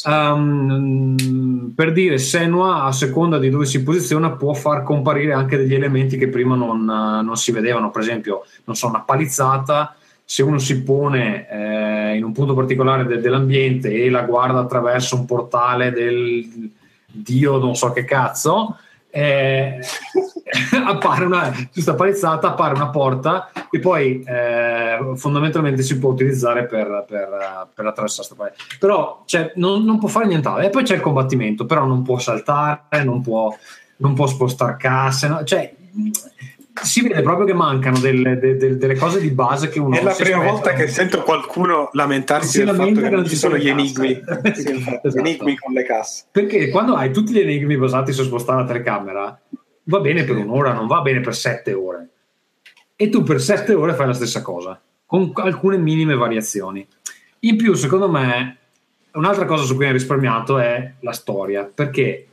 Um, 0.05 1.73
per 1.75 1.91
dire, 1.91 2.19
Senua, 2.19 2.83
a 2.83 2.91
seconda 2.91 3.39
di 3.39 3.49
dove 3.49 3.65
si 3.65 3.81
posiziona, 3.81 4.31
può 4.31 4.53
far 4.53 4.83
comparire 4.83 5.33
anche 5.33 5.57
degli 5.57 5.73
elementi 5.73 6.17
che 6.17 6.27
prima 6.29 6.55
non, 6.55 6.81
eh, 6.81 7.23
non 7.23 7.35
si 7.35 7.51
vedevano. 7.51 7.89
Per 7.89 8.01
esempio, 8.01 8.45
non 8.65 8.75
so, 8.75 8.87
una 8.87 9.01
palizzata, 9.01 9.95
se 10.23 10.43
uno 10.43 10.59
si 10.59 10.83
pone 10.83 11.47
eh, 11.49 12.15
in 12.15 12.23
un 12.23 12.31
punto 12.31 12.53
particolare 12.53 13.05
de- 13.05 13.19
dell'ambiente 13.19 13.91
e 13.91 14.09
la 14.09 14.23
guarda 14.23 14.59
attraverso 14.59 15.15
un 15.15 15.25
portale 15.25 15.91
del 15.91 16.69
dio, 17.05 17.57
non 17.57 17.75
so 17.75 17.91
che 17.91 18.05
cazzo, 18.05 18.77
eh, 19.09 19.79
appare 20.85 21.25
una 21.25 21.53
su 21.53 21.69
questa 21.71 21.95
palizzata 21.95 22.49
appare 22.49 22.73
una 22.73 22.89
porta 22.89 23.49
e 23.69 23.79
poi 23.79 24.23
eh, 24.23 25.13
fondamentalmente 25.15 25.81
si 25.81 25.97
può 25.97 26.11
utilizzare 26.11 26.65
per, 26.65 27.05
per, 27.07 27.67
per 27.73 27.85
attraversare 27.85 28.27
questa 28.27 28.35
parete 28.35 28.57
però 28.79 29.23
cioè, 29.25 29.53
non, 29.55 29.83
non 29.83 29.99
può 29.99 30.07
fare 30.07 30.27
nient'altro 30.27 30.65
e 30.65 30.69
poi 30.69 30.83
c'è 30.83 30.95
il 30.95 31.01
combattimento 31.01 31.65
però 31.65 31.85
non 31.85 32.03
può 32.03 32.17
saltare 32.19 33.03
non 33.03 33.21
può, 33.21 33.55
non 33.97 34.13
può 34.13 34.27
spostare 34.27 34.77
casse 34.77 35.27
no? 35.27 35.43
cioè 35.43 35.73
si 36.85 37.01
vede 37.01 37.21
proprio 37.21 37.45
che 37.45 37.53
mancano 37.53 37.97
delle, 37.99 38.37
de- 38.37 38.55
de- 38.57 38.77
delle 38.77 38.95
cose 38.95 39.19
di 39.19 39.29
base 39.31 39.69
che 39.69 39.79
uno 39.79 39.95
È 39.97 40.03
la 40.03 40.13
prima 40.13 40.37
aspetta. 40.37 40.51
volta 40.51 40.73
che 40.73 40.87
sento 40.87 41.23
qualcuno 41.23 41.89
lamentarsi 41.93 42.59
Si 42.59 42.63
del 42.63 42.75
fatto 42.75 43.01
che 43.01 43.09
non 43.09 43.27
ci 43.27 43.35
sono 43.35 43.57
gli 43.57 43.67
enigmi. 43.69 44.21
Sì, 44.53 44.71
Esatto. 44.71 45.15
enigmi 45.15 45.57
con 45.57 45.73
le 45.73 45.83
casse. 45.83 46.25
Perché 46.31 46.69
quando 46.69 46.95
hai 46.95 47.11
tutti 47.11 47.31
gli 47.33 47.39
enigmi 47.39 47.77
basati 47.77 48.11
su 48.13 48.23
spostare 48.23 48.61
la 48.61 48.67
telecamera, 48.67 49.39
va 49.83 49.99
bene 49.99 50.23
per 50.23 50.35
un'ora, 50.37 50.73
non 50.73 50.87
va 50.87 51.01
bene 51.01 51.21
per 51.21 51.35
sette 51.35 51.73
ore. 51.73 52.09
E 52.95 53.09
tu 53.09 53.23
per 53.23 53.41
sette 53.41 53.73
ore 53.73 53.93
fai 53.93 54.07
la 54.07 54.13
stessa 54.13 54.41
cosa, 54.41 54.79
con 55.05 55.31
alcune 55.35 55.77
minime 55.77 56.15
variazioni. 56.15 56.85
In 57.41 57.55
più, 57.57 57.73
secondo 57.75 58.09
me, 58.09 58.57
un'altra 59.13 59.45
cosa 59.45 59.63
su 59.63 59.75
cui 59.75 59.85
hai 59.85 59.91
risparmiato 59.91 60.57
è 60.57 60.93
la 61.01 61.11
storia, 61.13 61.69
perché 61.71 62.27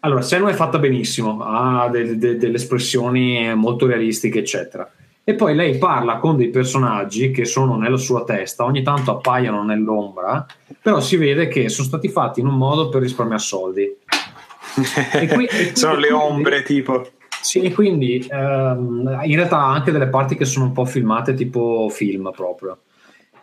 allora, 0.00 0.22
se 0.22 0.38
non 0.38 0.48
è 0.48 0.52
fatta 0.52 0.78
benissimo, 0.78 1.40
ha 1.42 1.88
de- 1.88 2.16
de- 2.18 2.36
delle 2.36 2.56
espressioni 2.56 3.52
molto 3.54 3.86
realistiche, 3.86 4.38
eccetera. 4.40 4.90
E 5.24 5.34
poi 5.34 5.54
lei 5.54 5.76
parla 5.76 6.16
con 6.18 6.36
dei 6.38 6.48
personaggi 6.48 7.30
che 7.30 7.44
sono 7.44 7.76
nella 7.76 7.98
sua 7.98 8.24
testa, 8.24 8.64
ogni 8.64 8.82
tanto 8.82 9.10
appaiono 9.10 9.62
nell'ombra, 9.62 10.46
però 10.80 11.00
si 11.00 11.16
vede 11.16 11.48
che 11.48 11.68
sono 11.68 11.86
stati 11.86 12.08
fatti 12.08 12.40
in 12.40 12.46
un 12.46 12.56
modo 12.56 12.88
per 12.88 13.02
risparmiare 13.02 13.42
soldi. 13.42 13.82
E 13.82 15.28
qui- 15.28 15.44
e 15.44 15.48
qui- 15.72 15.76
sono 15.76 15.96
le 15.96 16.08
quindi- 16.08 16.24
ombre 16.24 16.62
tipo. 16.62 17.10
Sì, 17.40 17.60
e 17.60 17.72
quindi 17.72 18.26
ehm, 18.28 19.20
in 19.24 19.36
realtà 19.36 19.58
ha 19.58 19.72
anche 19.72 19.92
delle 19.92 20.08
parti 20.08 20.34
che 20.34 20.44
sono 20.44 20.64
un 20.66 20.72
po' 20.72 20.84
filmate 20.86 21.34
tipo 21.34 21.88
film 21.90 22.30
proprio. 22.34 22.78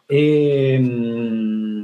E, 0.08 0.78
mm, 0.80 1.75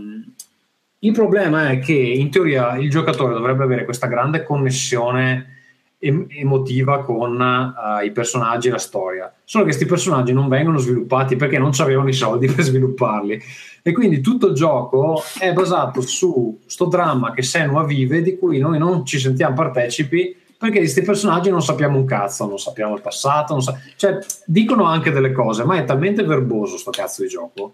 il 1.03 1.13
problema 1.13 1.69
è 1.69 1.79
che 1.79 1.93
in 1.93 2.29
teoria 2.29 2.77
il 2.77 2.89
giocatore 2.89 3.33
dovrebbe 3.33 3.63
avere 3.63 3.85
questa 3.85 4.05
grande 4.05 4.43
connessione 4.43 5.61
em- 5.97 6.27
emotiva 6.29 7.03
con 7.03 7.41
eh, 7.41 8.05
i 8.05 8.11
personaggi 8.11 8.67
e 8.67 8.71
la 8.71 8.77
storia. 8.77 9.33
Solo 9.43 9.63
che 9.63 9.71
questi 9.71 9.87
personaggi 9.87 10.31
non 10.31 10.47
vengono 10.47 10.77
sviluppati 10.77 11.35
perché 11.35 11.57
non 11.57 11.71
avevano 11.79 12.09
i 12.09 12.13
soldi 12.13 12.45
per 12.51 12.63
svilupparli. 12.63 13.41
E 13.81 13.91
quindi 13.93 14.21
tutto 14.21 14.47
il 14.49 14.53
gioco 14.53 15.23
è 15.39 15.51
basato 15.53 16.01
su 16.01 16.59
sto 16.67 16.85
dramma 16.85 17.33
che 17.33 17.41
Senua 17.41 17.83
vive, 17.83 18.21
di 18.21 18.37
cui 18.37 18.59
noi 18.59 18.77
non 18.77 19.03
ci 19.03 19.17
sentiamo 19.17 19.55
partecipi 19.55 20.35
perché 20.55 20.75
di 20.75 20.81
questi 20.81 21.01
personaggi 21.01 21.49
non 21.49 21.63
sappiamo 21.63 21.97
un 21.97 22.05
cazzo, 22.05 22.45
non 22.45 22.59
sappiamo 22.59 22.93
il 22.93 23.01
passato, 23.01 23.59
sa- 23.59 23.75
cioè 23.95 24.19
dicono 24.45 24.83
anche 24.83 25.09
delle 25.09 25.31
cose, 25.31 25.63
ma 25.63 25.77
è 25.77 25.83
talmente 25.83 26.21
verboso 26.21 26.77
sto 26.77 26.91
cazzo 26.91 27.23
di 27.23 27.27
gioco 27.27 27.73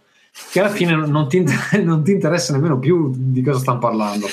che 0.51 0.59
alla 0.59 0.69
fine 0.69 0.95
non 0.95 1.27
ti, 1.27 1.43
non 1.83 2.03
ti 2.03 2.11
interessa 2.11 2.53
nemmeno 2.53 2.79
più 2.79 3.11
di 3.15 3.41
cosa 3.41 3.59
stanno 3.59 3.79
parlando. 3.79 4.27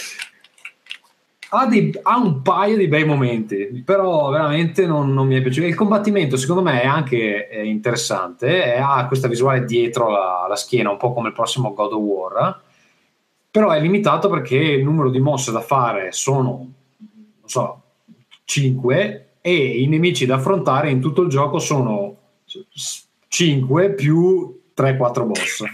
Ha, 1.50 1.66
dei- 1.66 1.96
ha 2.02 2.16
un 2.16 2.42
paio 2.42 2.76
di 2.76 2.88
bei 2.88 3.04
momenti, 3.04 3.82
però 3.84 4.30
veramente 4.30 4.86
non, 4.86 5.12
non 5.12 5.26
mi 5.26 5.36
è 5.36 5.42
piaciuto. 5.42 5.66
Il 5.66 5.74
combattimento, 5.74 6.36
secondo 6.36 6.62
me, 6.62 6.82
è 6.82 6.86
anche 6.86 7.48
eh, 7.48 7.64
interessante. 7.64 8.74
eh, 8.74 8.78
ha 8.78 9.06
questa 9.06 9.28
visuale 9.28 9.64
dietro 9.64 10.10
la, 10.10 10.46
la 10.48 10.56
schiena, 10.56 10.90
un 10.90 10.96
po' 10.96 11.12
come 11.12 11.28
il 11.28 11.34
prossimo 11.34 11.72
God 11.72 11.92
of 11.92 12.00
War. 12.00 12.60
Però 13.50 13.70
è 13.70 13.80
limitato 13.80 14.28
perché 14.28 14.56
il 14.56 14.82
numero 14.82 15.10
di 15.10 15.20
mosse 15.20 15.52
da 15.52 15.60
fare 15.60 16.10
sono, 16.10 16.72
non 16.98 17.48
so, 17.48 17.82
5 18.44 19.28
e 19.40 19.54
i 19.54 19.86
nemici 19.86 20.26
da 20.26 20.36
affrontare 20.36 20.90
in 20.90 21.00
tutto 21.00 21.22
il 21.22 21.28
gioco 21.28 21.58
sono 21.60 22.16
5 23.28 23.92
più 23.92 24.60
3-4 24.76 25.26
boss. 25.26 25.64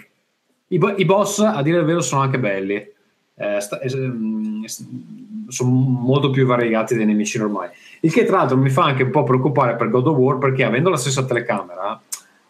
I, 0.72 0.78
bo- 0.78 0.94
i 0.96 1.04
boss, 1.04 1.40
a 1.40 1.62
dire 1.62 1.78
il 1.78 1.84
vero, 1.84 2.00
sono 2.00 2.20
anche 2.22 2.38
belli. 2.38 2.74
Eh, 3.34 3.60
sta- 3.60 3.80
eh, 3.80 3.96
mm, 3.96 4.64
s- 4.64 4.86
sono 5.48 5.70
molto 5.70 6.30
più 6.30 6.46
variegati 6.46 6.94
dei 6.94 7.06
nemici 7.06 7.38
normali. 7.38 7.70
Il 8.00 8.12
che, 8.12 8.24
tra 8.24 8.38
l'altro, 8.38 8.56
mi 8.56 8.70
fa 8.70 8.84
anche 8.84 9.02
un 9.02 9.10
po' 9.10 9.24
preoccupare 9.24 9.74
per 9.76 9.90
God 9.90 10.06
of 10.06 10.16
War 10.16 10.38
perché, 10.38 10.62
avendo 10.64 10.90
la 10.90 10.96
stessa 10.96 11.24
telecamera, 11.24 12.00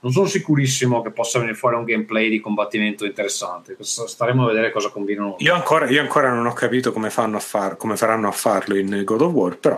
non 0.02 0.12
sono 0.12 0.26
sicurissimo 0.26 1.00
che 1.02 1.10
possa 1.10 1.38
venire 1.38 1.56
fuori 1.56 1.76
un 1.76 1.84
gameplay 1.84 2.28
di 2.28 2.40
combattimento 2.40 3.04
interessante. 3.06 3.76
Staremo 3.80 4.44
a 4.44 4.48
vedere 4.48 4.70
cosa 4.70 4.88
combinano. 4.90 5.36
Io 5.38 5.54
ancora, 5.54 5.88
io 5.88 6.00
ancora 6.00 6.32
non 6.32 6.46
ho 6.46 6.52
capito 6.52 6.92
come, 6.92 7.08
a 7.08 7.38
far- 7.38 7.76
come 7.76 7.96
faranno 7.96 8.28
a 8.28 8.32
farlo 8.32 8.76
in 8.76 9.02
God 9.04 9.20
of 9.22 9.32
War, 9.32 9.56
però 9.58 9.76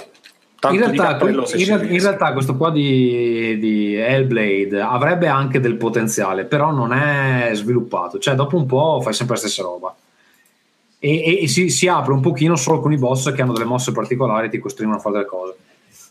in 0.70 0.78
realtà, 0.78 1.18
in 1.56 1.64
in 1.90 2.00
realtà 2.00 2.32
questo 2.32 2.56
qua 2.56 2.70
di, 2.70 3.58
di 3.58 3.94
Hellblade 3.96 4.80
avrebbe 4.80 5.26
anche 5.26 5.58
del 5.58 5.76
potenziale, 5.76 6.44
però 6.44 6.70
non 6.70 6.92
è 6.92 7.50
sviluppato. 7.54 8.18
Cioè, 8.18 8.34
dopo 8.34 8.56
un 8.56 8.66
po' 8.66 9.00
fai 9.02 9.12
sempre 9.12 9.34
la 9.34 9.40
stessa 9.40 9.62
roba. 9.62 9.94
E, 10.98 11.22
e- 11.24 11.42
e 11.42 11.48
si, 11.48 11.68
si 11.68 11.88
apre 11.88 12.12
un 12.12 12.20
pochino 12.20 12.54
solo 12.54 12.80
con 12.80 12.92
i 12.92 12.96
boss 12.96 13.32
che 13.32 13.42
hanno 13.42 13.52
delle 13.52 13.64
mosse 13.64 13.90
particolari 13.90 14.46
e 14.46 14.50
ti 14.50 14.58
costringono 14.58 14.98
a 14.98 15.02
fare 15.02 15.16
delle 15.16 15.26
cose. 15.26 15.54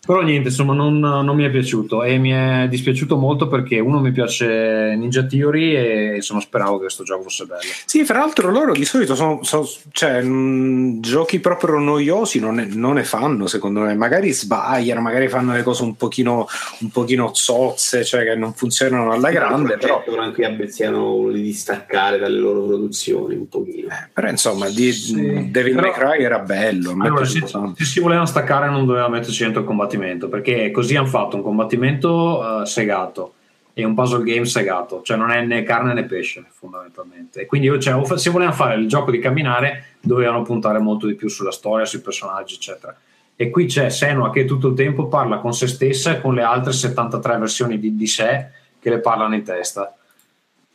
Però 0.03 0.21
niente, 0.21 0.47
insomma, 0.49 0.73
non, 0.73 0.97
non 0.99 1.35
mi 1.35 1.43
è 1.43 1.51
piaciuto 1.51 2.01
e 2.03 2.17
mi 2.17 2.31
è 2.31 2.65
dispiaciuto 2.67 3.17
molto 3.17 3.47
perché 3.47 3.77
uno 3.79 3.99
mi 3.99 4.11
piace 4.11 4.95
Ninja 4.97 5.23
Theory 5.23 5.75
e 5.75 6.15
insomma 6.15 6.41
speravo 6.41 6.77
che 6.77 6.81
questo 6.85 7.03
gioco 7.03 7.21
fosse 7.23 7.45
bello. 7.45 7.61
Sì, 7.85 8.03
fra 8.03 8.17
l'altro 8.17 8.49
loro 8.49 8.73
di 8.73 8.83
solito 8.83 9.13
sono, 9.13 9.43
sono- 9.43 9.69
cioè, 9.91 10.23
mh, 10.23 11.01
giochi 11.01 11.39
proprio 11.39 11.77
noiosi 11.77 12.39
non 12.39 12.55
ne, 12.55 12.65
non 12.65 12.95
ne 12.95 13.03
fanno, 13.03 13.45
secondo 13.45 13.81
me. 13.81 13.93
Magari 13.93 14.31
sbagliano, 14.31 15.01
magari 15.01 15.27
fanno 15.27 15.53
le 15.53 15.61
cose 15.61 15.83
un 15.83 15.95
pochino, 15.95 16.47
un 16.79 16.89
pochino 16.89 17.29
zozze, 17.35 18.03
cioè 18.03 18.23
che 18.23 18.33
non 18.35 18.53
funzionano 18.53 19.11
alla 19.11 19.29
grande, 19.29 19.77
però, 19.77 20.01
però 20.03 20.19
anche 20.23 20.43
abbrezziano 20.45 21.29
di 21.31 21.43
distaccare 21.43 22.17
dalle 22.17 22.39
loro 22.39 22.63
produzioni 22.65 23.35
un 23.35 23.47
pochino. 23.47 23.87
però 24.11 24.29
insomma, 24.29 24.67
di, 24.67 24.91
Sì, 24.91 25.49
Devil 25.51 25.75
però- 25.75 25.87
May 25.89 25.91
Cry 26.15 26.23
era 26.23 26.39
bello. 26.39 26.95
Allora, 26.99 27.23
se, 27.23 27.43
se 27.45 27.85
si 27.85 27.99
volevano 27.99 28.25
staccare 28.25 28.67
non 28.67 28.87
doveva 28.87 29.07
metterci 29.07 29.43
dentro 29.43 29.61
il 29.61 29.67
combattimento 29.67 29.89
perché 30.27 30.71
così 30.71 30.95
hanno 30.95 31.07
fatto 31.07 31.35
un 31.35 31.43
combattimento 31.43 32.61
eh, 32.61 32.65
segato 32.65 33.33
e 33.73 33.85
un 33.85 33.93
puzzle 33.93 34.23
game 34.23 34.45
segato, 34.45 35.01
cioè 35.01 35.17
non 35.17 35.31
è 35.31 35.41
né 35.43 35.63
carne 35.63 35.93
né 35.93 36.03
pesce 36.03 36.45
fondamentalmente. 36.49 37.41
E 37.41 37.45
quindi 37.45 37.67
io, 37.67 37.79
cioè, 37.79 38.17
se 38.17 38.29
volevano 38.29 38.55
fare 38.55 38.75
il 38.75 38.87
gioco 38.87 39.11
di 39.11 39.19
camminare 39.19 39.95
dovevano 40.01 40.41
puntare 40.41 40.79
molto 40.79 41.07
di 41.07 41.15
più 41.15 41.29
sulla 41.29 41.51
storia, 41.51 41.85
sui 41.85 42.01
personaggi, 42.01 42.55
eccetera. 42.55 42.95
E 43.35 43.49
qui 43.49 43.65
c'è 43.65 43.89
Senua 43.89 44.29
che 44.29 44.45
tutto 44.45 44.67
il 44.67 44.75
tempo 44.75 45.07
parla 45.07 45.39
con 45.39 45.53
se 45.53 45.67
stessa 45.67 46.11
e 46.11 46.21
con 46.21 46.35
le 46.35 46.43
altre 46.43 46.73
73 46.73 47.37
versioni 47.37 47.79
di, 47.79 47.95
di 47.95 48.07
sé 48.07 48.49
che 48.79 48.89
le 48.89 48.99
parlano 48.99 49.35
in 49.35 49.43
testa. 49.43 49.95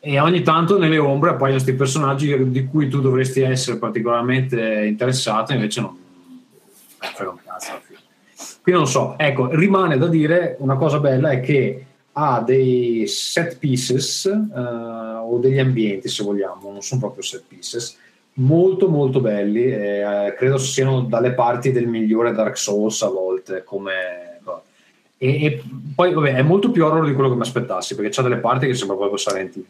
E 0.01 0.20
ogni 0.20 0.43
tanto 0.43 0.78
nelle 0.78 0.98
ombre 0.98 1.31
appaiono 1.31 1.53
questi 1.53 1.74
personaggi 1.74 2.51
di 2.51 2.66
cui 2.66 2.89
tu 2.89 3.01
dovresti 3.01 3.40
essere 3.40 3.78
particolarmente 3.78 4.85
interessato, 4.85 5.53
invece 5.53 5.81
non, 5.81 5.97
eh, 7.01 7.07
frega 7.15 7.31
un 7.31 7.39
cazzo 7.44 7.73
Quindi 8.67 8.83
non 8.83 8.91
so, 8.91 9.15
ecco, 9.17 9.49
rimane 9.55 9.97
da 9.97 10.09
dire 10.09 10.57
una 10.59 10.75
cosa 10.75 10.99
bella 10.99 11.31
è 11.31 11.39
che 11.39 11.87
ha 12.11 12.41
dei 12.41 13.07
set 13.07 13.59
pieces 13.59 14.27
eh, 14.27 14.59
o 14.59 15.39
degli 15.39 15.61
ambienti 15.61 16.09
se 16.09 16.25
vogliamo, 16.25 16.73
non 16.73 16.83
sono 16.83 17.01
proprio 17.01 17.23
set 17.23 17.45
pieces, 17.47 17.97
molto 18.35 18.89
molto 18.89 19.21
belli, 19.21 19.67
eh, 19.67 20.35
credo 20.37 20.59
siano 20.59 21.03
dalle 21.03 21.31
parti 21.31 21.71
del 21.71 21.87
migliore 21.87 22.33
Dark 22.33 22.59
Souls 22.59 23.01
a 23.03 23.09
volte, 23.09 23.63
come... 23.63 24.41
E, 25.17 25.45
e 25.45 25.63
poi 25.95 26.13
vabbè, 26.13 26.35
è 26.35 26.43
molto 26.43 26.73
più 26.73 26.85
horror 26.85 27.07
di 27.07 27.15
quello 27.15 27.29
che 27.29 27.37
mi 27.37 27.43
aspettassi, 27.43 27.95
perché 27.95 28.11
c'ha 28.11 28.23
delle 28.23 28.39
parti 28.39 28.67
che 28.67 28.75
sembra 28.75 28.97
proprio 28.97 29.17
Silent 29.17 29.55
Hill. 29.55 29.65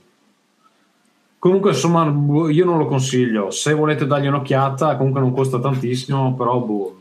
Comunque, 1.38 1.72
insomma, 1.72 2.06
boh, 2.06 2.48
io 2.48 2.64
non 2.64 2.78
lo 2.78 2.86
consiglio. 2.86 3.50
Se 3.50 3.74
volete 3.74 4.06
dargli 4.06 4.26
un'occhiata, 4.26 4.96
comunque 4.96 5.20
non 5.20 5.34
costa 5.34 5.60
tantissimo, 5.60 6.34
però 6.34 6.58
boh, 6.60 7.00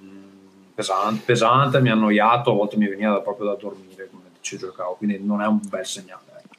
pesante, 0.76 1.22
pesante, 1.26 1.80
mi 1.80 1.90
ha 1.90 1.94
annoiato, 1.94 2.52
a 2.52 2.56
volte 2.56 2.78
mi 2.78 2.88
veniva 2.88 3.20
proprio 3.22 3.48
da 3.48 3.56
dormire 3.56 4.10
come 4.12 4.24
ci 4.42 4.58
giocavo, 4.58 4.96
quindi 4.96 5.20
non 5.24 5.42
è 5.42 5.48
un 5.48 5.60
bel 5.68 5.86
segnale. 5.86 6.22
ecco. 6.38 6.56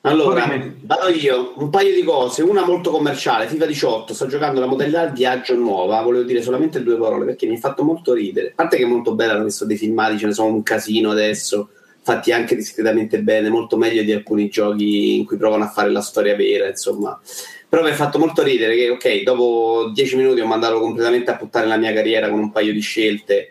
Allora, 0.00 0.48
vado 0.82 1.08
io, 1.08 1.52
un 1.56 1.68
paio 1.68 1.92
di 1.92 2.02
cose, 2.02 2.42
una 2.42 2.64
molto 2.64 2.90
commerciale, 2.90 3.48
FIFA 3.48 3.66
18, 3.66 4.14
sto 4.14 4.26
giocando 4.26 4.60
la 4.60 4.66
modalità 4.66 5.06
viaggio 5.06 5.56
nuova, 5.56 6.00
volevo 6.00 6.22
dire 6.22 6.42
solamente 6.42 6.82
due 6.82 6.96
parole 6.96 7.24
perché 7.24 7.46
mi 7.46 7.56
ha 7.56 7.58
fatto 7.58 7.82
molto 7.82 8.14
ridere, 8.14 8.48
a 8.48 8.52
parte 8.54 8.76
che 8.76 8.84
è 8.84 8.86
molto 8.86 9.14
bella, 9.14 9.32
hanno 9.32 9.44
messo 9.44 9.64
dei 9.64 9.76
filmati, 9.76 10.18
ce 10.18 10.26
ne 10.26 10.32
sono 10.32 10.54
un 10.54 10.62
casino 10.62 11.10
adesso, 11.10 11.70
fatti 12.02 12.30
anche 12.30 12.54
discretamente 12.54 13.20
bene, 13.20 13.48
molto 13.48 13.76
meglio 13.76 14.04
di 14.04 14.12
alcuni 14.12 14.48
giochi 14.48 15.16
in 15.16 15.24
cui 15.24 15.36
provano 15.36 15.64
a 15.64 15.70
fare 15.70 15.90
la 15.90 16.02
storia 16.02 16.36
vera, 16.36 16.68
insomma. 16.68 17.20
Però 17.68 17.82
mi 17.82 17.90
ha 17.90 17.94
fatto 17.94 18.18
molto 18.18 18.42
ridere 18.42 18.76
che, 18.76 18.90
ok, 18.90 19.22
dopo 19.22 19.90
dieci 19.92 20.16
minuti 20.16 20.40
ho 20.40 20.46
mandato 20.46 20.80
completamente 20.80 21.30
a 21.30 21.36
puttare 21.36 21.66
la 21.66 21.76
mia 21.76 21.92
carriera 21.92 22.30
con 22.30 22.38
un 22.38 22.52
paio 22.52 22.72
di 22.72 22.80
scelte 22.80 23.50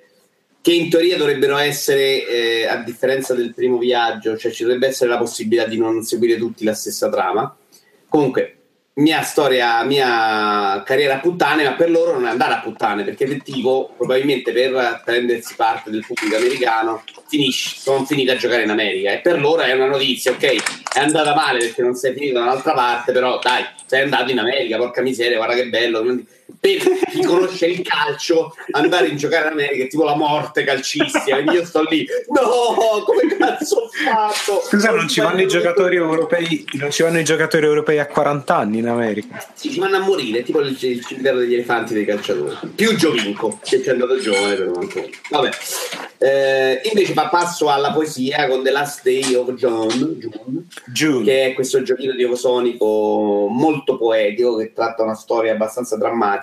che 0.65 0.73
in 0.73 0.89
teoria 0.89 1.15
dovrebbero 1.15 1.57
essere, 1.57 2.27
eh, 2.27 2.65
a 2.65 2.77
differenza 2.77 3.35
del 3.35 3.53
primo 3.53 3.77
viaggio, 3.77 4.35
cioè 4.35 4.51
ci 4.51 4.63
dovrebbe 4.63 4.87
essere 4.87 5.11
la 5.11 5.19
possibilità 5.19 5.67
di 5.67 5.77
non 5.77 6.01
seguire 6.01 6.37
tutti 6.37 6.63
la 6.63 6.73
stessa 6.73 7.07
trama. 7.07 7.55
Comunque, 8.07 8.54
mia 8.97 9.23
storia, 9.23 9.83
mia 9.83 10.81
carriera 10.85 11.17
puttane, 11.17 11.63
ma 11.63 11.73
per 11.73 11.89
loro 11.89 12.13
non 12.13 12.25
è 12.27 12.29
andare 12.29 12.53
a 12.53 12.61
puttane, 12.61 13.03
perché 13.03 13.37
tipo, 13.41 13.93
probabilmente 13.97 14.53
per 14.53 15.01
prendersi 15.03 15.55
parte 15.55 15.89
del 15.89 16.05
pubblico 16.05 16.37
americano, 16.37 17.03
finisci, 17.27 17.77
sono 17.77 18.05
finito 18.05 18.31
a 18.31 18.37
giocare 18.37 18.63
in 18.63 18.69
America. 18.69 19.11
E 19.11 19.19
per 19.19 19.39
loro 19.39 19.63
è 19.63 19.73
una 19.73 19.87
notizia, 19.87 20.31
ok, 20.31 20.93
è 20.93 20.99
andata 20.99 21.33
male 21.35 21.59
perché 21.59 21.81
non 21.81 21.95
sei 21.95 22.13
finito 22.13 22.35
da 22.35 22.43
un'altra 22.43 22.73
parte, 22.73 23.11
però 23.11 23.39
dai, 23.41 23.65
sei 23.85 24.03
andato 24.03 24.31
in 24.31 24.39
America, 24.39 24.77
porca 24.77 25.01
miseria, 25.01 25.37
guarda 25.37 25.55
che 25.55 25.67
bello. 25.67 26.23
Per 26.59 26.77
chi 27.11 27.23
conosce 27.23 27.67
il 27.67 27.81
calcio, 27.81 28.55
andare 28.71 29.07
in 29.07 29.17
giocare 29.17 29.47
in 29.47 29.53
America 29.53 29.83
è 29.83 29.87
tipo 29.87 30.03
la 30.03 30.15
morte 30.15 30.63
calcistica. 30.63 31.37
Io 31.37 31.65
sto 31.65 31.83
lì, 31.83 32.05
no, 32.27 33.03
come 33.03 33.35
cazzo 33.37 33.77
ho 33.77 33.89
fatto? 33.89 34.61
Scusa, 34.63 34.91
non 34.91 35.07
ci 35.07 35.21
vanno 35.21 35.41
i 35.41 35.47
giocatori 35.47 35.95
europei, 35.95 36.65
non 36.73 36.91
ci 36.91 37.03
vanno 37.03 37.19
i 37.19 37.23
giocatori 37.23 37.65
europei 37.65 37.99
a 37.99 38.07
40 38.07 38.55
anni 38.55 38.77
in 38.79 38.87
America. 38.87 39.43
Sì, 39.53 39.71
ci 39.71 39.79
vanno 39.79 39.97
a 39.97 40.01
morire, 40.01 40.43
tipo 40.43 40.59
il, 40.59 40.77
il 40.79 41.05
cimitero 41.05 41.37
degli 41.37 41.53
elefanti 41.53 41.93
dei 41.93 42.05
calciatori. 42.05 42.55
Più 42.75 42.95
Giovinco, 42.95 43.59
che 43.63 43.81
ci 43.81 43.87
è 43.87 43.91
andato 43.91 44.19
giovane 44.19 44.55
però 44.55 44.73
ancora. 44.73 45.05
Vabbè. 45.29 45.49
Eh, 46.17 46.81
invece 46.85 47.13
pa- 47.13 47.27
passo 47.27 47.69
alla 47.69 47.91
poesia 47.91 48.47
con 48.47 48.63
The 48.63 48.71
Last 48.71 49.03
Day 49.03 49.35
of 49.35 49.51
John, 49.53 50.17
June, 50.85 51.23
che 51.23 51.45
è 51.47 51.53
questo 51.53 51.81
giochino 51.81 52.13
di 52.13 52.27
Sonico 52.35 53.47
molto 53.49 53.97
poetico 53.97 54.55
che 54.57 54.73
tratta 54.73 55.03
una 55.03 55.13
storia 55.13 55.51
abbastanza 55.51 55.97
drammatica, 55.97 56.34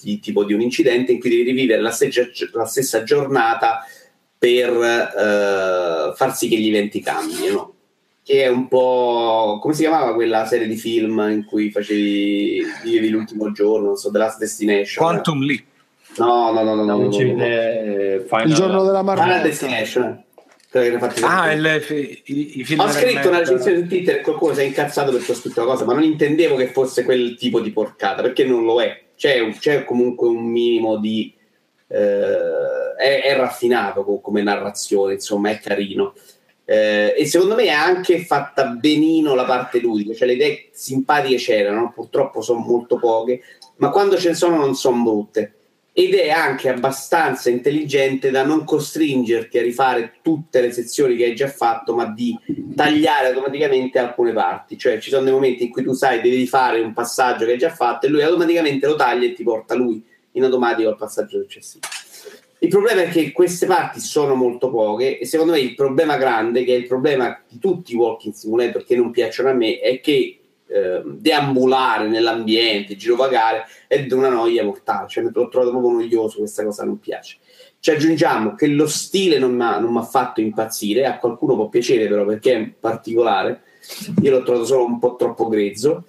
di- 0.00 0.18
tipo 0.20 0.44
di 0.44 0.52
un 0.52 0.60
incidente 0.60 1.12
in 1.12 1.20
cui 1.20 1.30
devi 1.30 1.42
rivivere 1.42 1.80
la, 1.80 1.90
stessa- 1.90 2.28
la 2.52 2.64
stessa 2.66 3.02
giornata 3.02 3.84
per 4.38 4.70
eh, 4.70 6.12
far 6.16 6.34
sì 6.36 6.48
che 6.48 6.56
gli 6.56 6.68
eventi 6.68 7.00
cambino 7.00 7.74
che 8.24 8.44
è 8.44 8.48
un 8.48 8.68
po' 8.68 9.58
come 9.60 9.74
si 9.74 9.80
chiamava 9.82 10.14
quella 10.14 10.44
serie 10.46 10.66
di 10.68 10.76
film 10.76 11.18
in 11.30 11.44
cui 11.44 11.70
facevi 11.72 12.62
vivevi 12.84 13.08
l'ultimo 13.08 13.50
giorno, 13.50 13.86
non 13.88 13.96
so, 13.96 14.12
The 14.12 14.18
Last 14.18 14.38
Destination. 14.38 15.04
Quantum 15.04 15.42
Leap. 15.42 15.62
No, 16.18 16.52
no, 16.52 16.62
no, 16.62 16.74
no, 16.76 16.84
no, 16.84 16.96
no, 16.96 17.08
no, 17.08 17.44
eh, 17.44 18.24
Final- 18.28 18.46
Il 18.48 18.54
giorno 18.54 18.84
della 18.84 19.00
Final 19.00 19.16
marmotta. 19.16 19.42
Destination. 19.42 20.22
Ah, 21.22 21.52
il- 21.52 22.22
i, 22.26 22.60
i 22.60 22.64
film 22.64 22.80
Ho 22.80 22.88
scritto 22.90 23.28
una 23.28 23.40
recensione 23.40 23.78
su 23.80 23.86
Twitter 23.88 24.16
e 24.16 24.20
qualcuno 24.20 24.54
si 24.54 24.60
è 24.60 24.64
incazzato 24.64 25.10
perché 25.12 25.32
ho 25.32 25.34
scritto 25.34 25.60
una 25.62 25.70
cosa, 25.72 25.84
ma 25.84 25.92
non 25.92 26.02
intendevo 26.04 26.54
che 26.56 26.68
fosse 26.68 27.02
quel 27.04 27.34
tipo 27.36 27.60
di 27.60 27.72
porcata, 27.72 28.22
perché 28.22 28.44
non 28.44 28.64
lo 28.64 28.80
è. 28.80 29.01
C'è, 29.22 29.48
c'è 29.50 29.84
comunque 29.84 30.26
un 30.26 30.44
minimo 30.46 30.96
di... 30.96 31.32
eh, 31.86 32.94
è, 32.96 33.22
è 33.22 33.36
raffinato 33.36 34.02
co- 34.02 34.18
come 34.18 34.42
narrazione, 34.42 35.12
insomma, 35.12 35.50
è 35.50 35.60
carino. 35.60 36.14
Eh, 36.64 37.14
e 37.16 37.26
secondo 37.26 37.54
me 37.54 37.66
è 37.66 37.68
anche 37.68 38.24
fatta 38.24 38.64
benino 38.66 39.36
la 39.36 39.44
parte 39.44 39.78
ludica, 39.78 40.12
cioè 40.12 40.26
le 40.26 40.32
idee 40.34 40.68
simpatiche 40.72 41.36
c'erano, 41.36 41.92
purtroppo 41.94 42.40
sono 42.40 42.58
molto 42.58 42.98
poche, 42.98 43.42
ma 43.76 43.90
quando 43.90 44.16
ce 44.16 44.30
ne 44.30 44.34
sono 44.34 44.56
non 44.56 44.74
sono 44.74 45.00
brutte. 45.04 45.54
Ed 45.94 46.14
è 46.14 46.30
anche 46.30 46.70
abbastanza 46.70 47.50
intelligente 47.50 48.30
da 48.30 48.44
non 48.44 48.64
costringerti 48.64 49.58
a 49.58 49.62
rifare 49.62 50.14
tutte 50.22 50.62
le 50.62 50.72
sezioni 50.72 51.16
che 51.16 51.24
hai 51.24 51.34
già 51.34 51.48
fatto, 51.48 51.94
ma 51.94 52.06
di 52.06 52.34
tagliare 52.74 53.28
automaticamente 53.28 53.98
alcune 53.98 54.32
parti. 54.32 54.78
Cioè, 54.78 54.98
ci 54.98 55.10
sono 55.10 55.24
dei 55.24 55.32
momenti 55.32 55.64
in 55.64 55.70
cui 55.70 55.82
tu 55.82 55.92
sai 55.92 56.22
devi 56.22 56.46
fare 56.46 56.80
un 56.80 56.94
passaggio 56.94 57.44
che 57.44 57.52
hai 57.52 57.58
già 57.58 57.70
fatto 57.70 58.06
e 58.06 58.08
lui 58.08 58.22
automaticamente 58.22 58.86
lo 58.86 58.96
taglia 58.96 59.26
e 59.26 59.34
ti 59.34 59.42
porta 59.42 59.74
lui 59.74 60.02
in 60.32 60.44
automatico 60.44 60.88
al 60.88 60.96
passaggio 60.96 61.40
successivo. 61.40 61.86
Il 62.60 62.68
problema 62.68 63.02
è 63.02 63.08
che 63.08 63.32
queste 63.32 63.66
parti 63.66 63.98
sono 63.98 64.36
molto 64.36 64.70
poche 64.70 65.18
e 65.18 65.26
secondo 65.26 65.52
me 65.52 65.58
il 65.58 65.74
problema 65.74 66.16
grande, 66.16 66.62
che 66.62 66.72
è 66.72 66.78
il 66.78 66.86
problema 66.86 67.38
di 67.48 67.58
tutti 67.58 67.92
i 67.92 67.96
walking 67.96 68.32
simulator 68.32 68.84
che 68.84 68.94
non 68.94 69.10
piacciono 69.10 69.50
a 69.50 69.52
me, 69.52 69.80
è 69.80 70.00
che 70.00 70.41
eh, 70.72 71.02
deambulare 71.04 72.08
nell'ambiente, 72.08 72.96
girovagare 72.96 73.64
è 73.86 74.06
una 74.12 74.28
noia 74.28 74.64
mortale, 74.64 75.08
cioè 75.08 75.24
l'ho 75.24 75.48
trovato 75.48 75.70
proprio 75.70 75.92
noioso, 75.92 76.38
questa 76.38 76.64
cosa 76.64 76.84
non 76.84 76.98
piace. 76.98 77.36
Ci 77.78 77.90
aggiungiamo 77.90 78.54
che 78.54 78.68
lo 78.68 78.86
stile 78.86 79.38
non 79.38 79.54
mi 79.54 79.98
ha 79.98 80.02
fatto 80.02 80.40
impazzire, 80.40 81.04
a 81.04 81.18
qualcuno 81.18 81.56
può 81.56 81.68
piacere 81.68 82.08
però 82.08 82.24
perché 82.24 82.54
è 82.54 82.68
particolare, 82.78 83.62
io 84.22 84.30
l'ho 84.30 84.42
trovato 84.42 84.64
solo 84.64 84.84
un 84.84 84.98
po' 84.98 85.16
troppo 85.16 85.48
grezzo, 85.48 86.04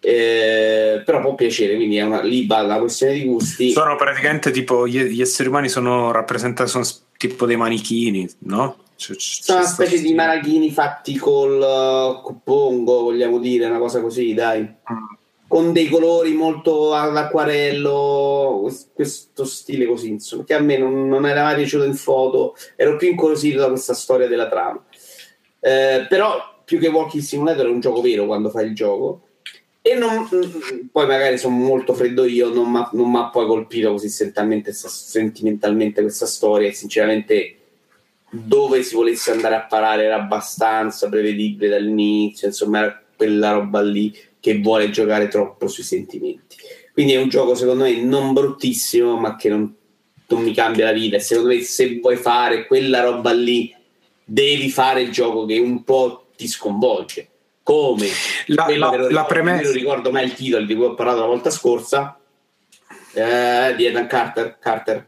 eh, 0.00 1.02
però 1.04 1.20
può 1.20 1.34
piacere, 1.34 1.76
quindi 1.76 1.96
è 1.96 2.02
una, 2.02 2.22
lì 2.22 2.46
la 2.46 2.78
questione 2.78 3.12
di 3.12 3.24
gusti. 3.24 3.70
Sono 3.70 3.96
praticamente 3.96 4.50
tipo 4.50 4.86
gli, 4.86 5.00
gli 5.02 5.20
esseri 5.20 5.48
umani 5.48 5.68
sono 5.68 6.10
rappresentati, 6.12 6.70
sono 6.70 6.86
tipo 7.16 7.46
dei 7.46 7.56
manichini, 7.56 8.28
no? 8.40 8.76
C'è- 8.98 9.14
c'è- 9.14 9.42
Sono 9.42 9.58
una 9.60 9.68
specie 9.68 10.00
di 10.00 10.12
marachini 10.12 10.72
fatti 10.72 11.16
col 11.16 11.54
uh, 11.60 12.20
col 12.20 12.40
pongo, 12.42 13.02
vogliamo 13.02 13.38
dire, 13.38 13.66
una 13.66 13.78
cosa 13.78 14.00
così, 14.00 14.34
dai. 14.34 14.68
Con 15.46 15.72
dei 15.72 15.88
colori 15.88 16.32
molto 16.32 16.92
all'acquarello, 16.94 18.58
quest- 18.62 18.88
questo 18.92 19.44
stile 19.44 19.86
così, 19.86 20.08
insomma, 20.10 20.42
che 20.44 20.54
a 20.54 20.58
me 20.60 20.76
non, 20.76 21.08
non 21.08 21.26
era 21.26 21.44
mai 21.44 21.54
piaciuto 21.54 21.84
in 21.84 21.94
foto, 21.94 22.56
ero 22.74 22.96
più 22.96 23.08
incuriosito 23.08 23.60
da 23.60 23.68
questa 23.68 23.94
storia 23.94 24.26
della 24.26 24.48
trama. 24.48 24.84
Eh, 25.60 26.06
però 26.08 26.36
più 26.64 26.78
che 26.80 26.88
Walking 26.88 27.22
Simulator 27.22 27.66
è 27.66 27.70
un 27.70 27.80
gioco 27.80 28.00
vero 28.00 28.26
quando 28.26 28.50
fai 28.50 28.66
il 28.66 28.74
gioco. 28.74 29.22
E 29.80 29.94
non- 29.94 30.28
poi 30.90 31.06
magari 31.06 31.38
sono 31.38 31.54
molto 31.56 31.94
freddo 31.94 32.24
io, 32.24 32.52
non 32.52 32.70
mi 32.92 33.16
ha 33.18 33.30
poi 33.30 33.46
colpito 33.46 33.92
così 33.92 34.08
sentimentalmente, 34.08 34.72
sentimentalmente 34.74 36.02
questa 36.02 36.26
storia 36.26 36.68
e 36.68 36.72
sinceramente 36.74 37.57
dove 38.30 38.82
si 38.82 38.94
volesse 38.94 39.30
andare 39.30 39.54
a 39.54 39.64
parare 39.64 40.04
era 40.04 40.16
abbastanza 40.16 41.08
prevedibile 41.08 41.70
dall'inizio, 41.70 42.48
insomma 42.48 42.80
era 42.80 43.02
quella 43.16 43.52
roba 43.52 43.80
lì 43.80 44.14
che 44.40 44.58
vuole 44.60 44.90
giocare 44.90 45.28
troppo 45.28 45.66
sui 45.68 45.82
sentimenti. 45.82 46.56
Quindi 46.92 47.14
è 47.14 47.20
un 47.20 47.28
gioco 47.28 47.54
secondo 47.54 47.84
me 47.84 48.00
non 48.02 48.32
bruttissimo, 48.32 49.16
ma 49.16 49.36
che 49.36 49.48
non, 49.48 49.74
non 50.26 50.42
mi 50.42 50.52
cambia 50.52 50.86
la 50.86 50.92
vita. 50.92 51.16
E 51.16 51.20
secondo 51.20 51.50
me 51.50 51.60
se 51.62 51.98
vuoi 52.00 52.16
fare 52.16 52.66
quella 52.66 53.00
roba 53.00 53.32
lì, 53.32 53.74
devi 54.24 54.68
fare 54.68 55.02
il 55.02 55.10
gioco 55.10 55.46
che 55.46 55.58
un 55.58 55.84
po' 55.84 56.26
ti 56.36 56.46
sconvolge. 56.46 57.28
Come 57.62 58.08
La- 58.46 58.66
la- 58.76 58.90
ricordo, 58.90 59.24
premessa- 59.26 59.60
io 59.60 59.68
non 59.68 59.76
ricordo 59.76 60.10
mai 60.10 60.24
il 60.24 60.34
titolo 60.34 60.64
di 60.64 60.74
cui 60.74 60.84
ho 60.84 60.94
parlato 60.94 61.20
la 61.20 61.26
volta 61.26 61.50
scorsa, 61.50 62.18
eh, 63.12 63.74
di 63.76 63.84
Ethan 63.84 64.06
Carter, 64.06 64.58
Carter 64.58 65.06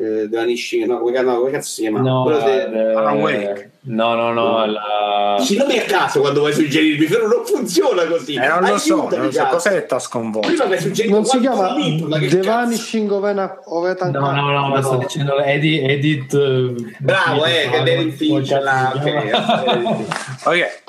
eh, 0.00 0.28
della 0.28 0.44
Nishi, 0.44 0.84
no, 0.86 0.98
come, 0.98 1.20
no, 1.20 1.38
come 1.40 1.50
cazzo 1.50 1.70
si 1.70 1.82
chiama? 1.82 2.00
No, 2.00 2.22
Quello 2.22 2.38
de- 2.40 2.64
eh, 2.72 2.94
Alan 2.94 3.20
Wake. 3.20 3.70
no, 3.82 4.14
no, 4.14 4.32
no, 4.32 4.64
la... 4.66 5.36
Dici 5.38 5.56
nomi 5.58 5.78
a 5.78 5.82
caso 5.82 6.20
quando 6.20 6.40
vuoi 6.40 6.52
suggerirmi, 6.54 7.04
però 7.06 7.26
non 7.26 7.44
funziona 7.44 8.04
così. 8.06 8.34
Eh, 8.34 8.46
non 8.46 8.60
lo 8.62 8.78
so, 8.78 9.08
non 9.14 9.30
so 9.32 9.44
cos'è 9.46 9.86
sconvolto. 9.98 10.48
Prima 10.48 10.64
mi 10.64 10.72
hai 10.72 10.80
suggerito 10.80 11.14
Non 11.14 11.24
si 11.26 11.38
chiama 11.40 11.74
The? 11.74 12.40
Vanishing 12.40 13.10
of 13.10 13.24
Ena- 13.24 13.58
of 13.64 13.86
Ethan 13.86 14.10
No, 14.10 14.30
no, 14.32 14.50
no, 14.50 14.68
ma 14.68 14.82
sto 14.82 14.96
dicendo 14.96 15.38
Edith. 15.38 15.88
Edith 15.88 16.34
eh, 16.34 16.94
Bravo, 16.98 17.44
eh, 17.44 17.68
che 17.70 17.82
David 17.82 18.12
Finch 18.14 18.50
là, 18.58 18.92
ok. 18.94 20.82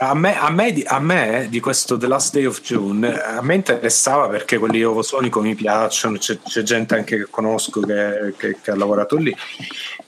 A 0.00 0.14
me, 0.14 0.38
a, 0.38 0.48
me, 0.50 0.82
a 0.86 1.00
me 1.00 1.48
di 1.50 1.58
questo 1.58 1.96
The 1.96 2.06
Last 2.06 2.32
Day 2.32 2.44
of 2.44 2.60
June 2.60 3.20
a 3.20 3.42
me 3.42 3.56
interessava 3.56 4.28
perché 4.28 4.56
quelli 4.56 4.84
ovosonico 4.84 5.40
mi 5.40 5.56
piacciono, 5.56 6.18
c'è, 6.18 6.38
c'è 6.40 6.62
gente 6.62 6.94
anche 6.94 7.16
che 7.16 7.26
conosco 7.28 7.80
che, 7.80 8.32
che- 8.36 8.58
che 8.62 8.70
ha 8.70 8.76
lavorato 8.76 9.16
lì. 9.16 9.34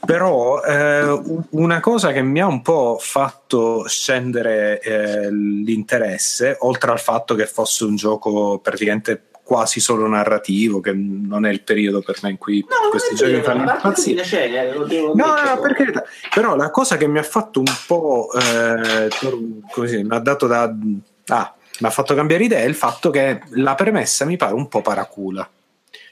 Però 0.06 0.62
eh, 0.62 1.20
una 1.50 1.80
cosa 1.80 2.12
che 2.12 2.22
mi 2.22 2.40
ha 2.40 2.46
un 2.46 2.62
po' 2.62 2.98
fatto 3.00 3.84
scendere 3.88 4.80
eh, 4.80 5.28
l'interesse, 5.32 6.56
oltre 6.60 6.92
al 6.92 7.00
fatto 7.00 7.34
che 7.34 7.46
fosse 7.46 7.82
un 7.84 7.96
gioco 7.96 8.60
praticamente 8.60 9.29
quasi 9.50 9.80
solo 9.80 10.06
narrativo, 10.06 10.78
che 10.78 10.92
non 10.92 11.44
è 11.44 11.50
il 11.50 11.62
periodo 11.62 12.02
per 12.02 12.20
me 12.22 12.30
in 12.30 12.38
cui 12.38 12.64
questi 12.88 13.16
giochi 13.16 13.32
mi 13.32 13.42
fanno 13.42 13.68
impazzire. 13.68 14.22
c'è, 14.22 14.44
eh, 14.44 14.72
lo 14.72 14.84
devo 14.84 15.12
No, 15.12 15.26
no, 15.26 15.42
no, 15.42 15.60
per 15.60 15.74
carità. 15.74 16.04
Però 16.32 16.54
la 16.54 16.70
cosa 16.70 16.96
che 16.96 17.08
mi 17.08 17.18
ha 17.18 17.24
fatto 17.24 17.58
un 17.58 17.72
po' 17.84 18.28
eh, 18.32 19.08
così, 19.72 20.04
mi 20.04 20.14
ha 20.14 20.20
dato 20.20 20.46
da 20.46 20.72
ah, 21.26 21.54
mi 21.80 21.86
ha 21.88 21.90
fatto 21.90 22.14
cambiare 22.14 22.44
idea 22.44 22.60
è 22.60 22.64
il 22.64 22.76
fatto 22.76 23.10
che 23.10 23.40
la 23.54 23.74
premessa 23.74 24.24
mi 24.24 24.36
pare 24.36 24.54
un 24.54 24.68
po' 24.68 24.82
paracula. 24.82 25.50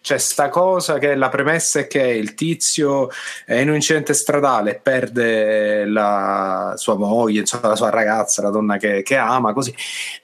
C'è 0.01 0.19
sta 0.19 0.49
cosa 0.49 0.99
che 0.99 1.15
la 1.15 1.29
premessa 1.29 1.81
è 1.81 1.87
che 1.87 2.03
il 2.03 2.35
tizio 2.35 3.09
è 3.45 3.55
in 3.55 3.69
un 3.69 3.75
incidente 3.75 4.15
stradale 4.15 4.71
e 4.71 4.81
perde 4.81 5.85
la 5.85 6.75
sua 6.77 6.97
moglie, 6.97 7.41
insomma, 7.41 7.69
la 7.69 7.77
sua 7.77 7.91
ragazza, 7.91 8.43
la 8.43 8.51
donna 8.51 8.77
che, 8.77 9.03
che 9.03 9.17
ama, 9.17 9.53
così. 9.53 9.75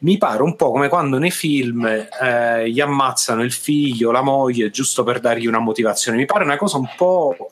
Mi 0.01 0.17
pare 0.19 0.43
un 0.43 0.57
po' 0.57 0.71
come 0.71 0.89
quando 0.89 1.19
nei 1.19 1.31
film 1.31 1.85
eh, 1.87 2.71
gli 2.71 2.81
ammazzano 2.81 3.43
il 3.43 3.53
figlio, 3.53 4.11
la 4.11 4.23
moglie, 4.23 4.71
giusto 4.71 5.03
per 5.03 5.21
dargli 5.21 5.47
una 5.47 5.59
motivazione. 5.59 6.19
Mi 6.19 6.27
pare 6.27 6.45
una 6.45 6.57
cosa 6.57 6.77
un 6.77 6.89
po'... 6.97 7.51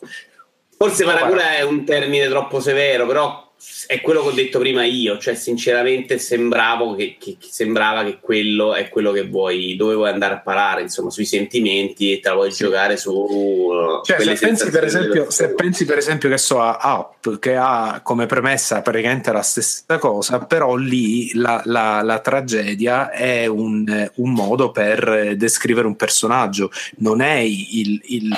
Forse 0.76 1.04
paracula 1.04 1.56
è 1.56 1.62
un 1.62 1.84
termine 1.84 2.28
troppo 2.28 2.58
severo, 2.58 3.06
però 3.06 3.41
è 3.86 4.00
quello 4.00 4.22
che 4.22 4.28
ho 4.28 4.32
detto 4.32 4.58
prima 4.58 4.84
io, 4.84 5.18
cioè 5.18 5.34
sinceramente 5.34 6.18
sembravo 6.18 6.94
che, 6.94 7.16
che- 7.18 7.36
che 7.38 7.48
sembrava 7.50 8.04
che 8.04 8.18
quello 8.20 8.74
è 8.74 8.88
quello 8.88 9.12
che 9.12 9.26
vuoi, 9.26 9.76
dove 9.76 9.94
vuoi 9.94 10.08
andare 10.10 10.34
a 10.34 10.40
parare, 10.40 10.82
insomma, 10.82 11.10
sui 11.10 11.24
sentimenti 11.24 12.12
e 12.12 12.20
te 12.20 12.28
la 12.28 12.34
vuoi 12.34 12.50
giocare 12.50 12.96
su 12.96 13.12
uh, 13.12 14.02
Cioè, 14.04 14.20
se 14.20 14.34
pensi, 14.46 14.70
per 14.70 14.84
esempio, 14.84 15.30
se 15.30 15.54
pensi 15.54 15.84
per 15.84 15.98
esempio 15.98 16.28
che 16.28 16.38
so 16.38 16.60
a 16.60 16.78
Up 16.98 17.38
che 17.38 17.56
ha 17.56 18.00
come 18.02 18.26
premessa 18.26 18.82
praticamente 18.82 19.30
la 19.32 19.42
stessa 19.42 19.98
cosa, 19.98 20.38
però 20.40 20.74
lì 20.76 21.32
la, 21.34 21.60
la- 21.64 22.02
la 22.02 22.18
tragedia 22.20 23.10
è 23.10 23.46
un, 23.46 24.10
un 24.14 24.32
modo 24.32 24.70
per 24.70 25.34
descrivere 25.36 25.86
un 25.86 25.96
personaggio, 25.96 26.70
non 26.98 27.20
è 27.20 27.38
il, 27.38 28.00
il- 28.04 28.36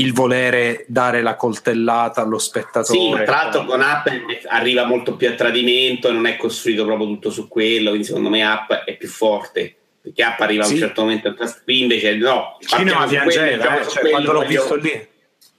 il 0.00 0.12
volere 0.12 0.84
dare 0.88 1.22
la 1.22 1.34
coltellata 1.36 2.22
allo 2.22 2.38
spettatore. 2.38 3.18
Sì, 3.18 3.24
tra 3.24 3.36
l'altro 3.42 3.64
con 3.64 3.80
App 3.80 4.06
arriva 4.48 4.84
molto 4.84 5.16
più 5.16 5.28
a 5.28 5.32
tradimento 5.32 6.08
e 6.08 6.12
non 6.12 6.26
è 6.26 6.36
costruito 6.36 6.84
proprio 6.84 7.06
tutto 7.06 7.30
su 7.30 7.48
quello, 7.48 7.88
quindi 7.90 8.06
secondo 8.06 8.28
me 8.28 8.42
App 8.42 8.70
è 8.72 8.96
più 8.96 9.08
forte. 9.08 9.74
Perché 10.00 10.22
App 10.22 10.40
arriva 10.40 10.62
a 10.64 10.66
un 10.66 10.72
Sì. 10.72 10.78
certo 10.78 11.00
momento, 11.02 11.34
qui 11.64 11.82
invece 11.82 12.14
no. 12.16 12.56
Cinema 12.60 12.98
partiamo 12.98 13.30
su 13.30 13.36
quello, 13.38 13.56
piangeva, 13.56 13.62
gioco 13.74 13.80
eh, 13.80 13.90
cioè, 13.90 14.00
quello, 14.00 14.10
quando 14.10 14.32
l'ho 14.32 14.38
voglio- 14.40 14.60
visto 14.60 14.74
lì. 14.76 15.08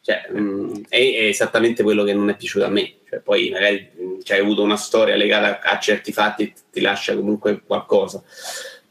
Cioè, 0.02 0.30
mh, 0.32 0.82
è, 0.90 0.95
è 0.95 1.24
esattamente 1.26 1.84
quello 1.84 2.03
che 2.03 2.14
non 2.14 2.30
è 2.30 2.36
piaciuto 2.36 2.66
a 2.66 2.70
me. 2.70 2.94
Cioè, 3.07 3.20
poi 3.20 3.49
magari 3.52 3.90
mh, 3.95 4.24
c'hai 4.24 4.40
avuto 4.40 4.64
una 4.64 4.78
storia 4.78 5.16
legata 5.16 5.60
a, 5.61 5.72
a 5.74 5.80
certi 5.80 6.11
fatti 6.11 6.44
e 6.44 6.53
ti 6.72 6.82
lascia 6.82 7.16
comunque 7.16 7.61
qualcosa. 7.66 8.24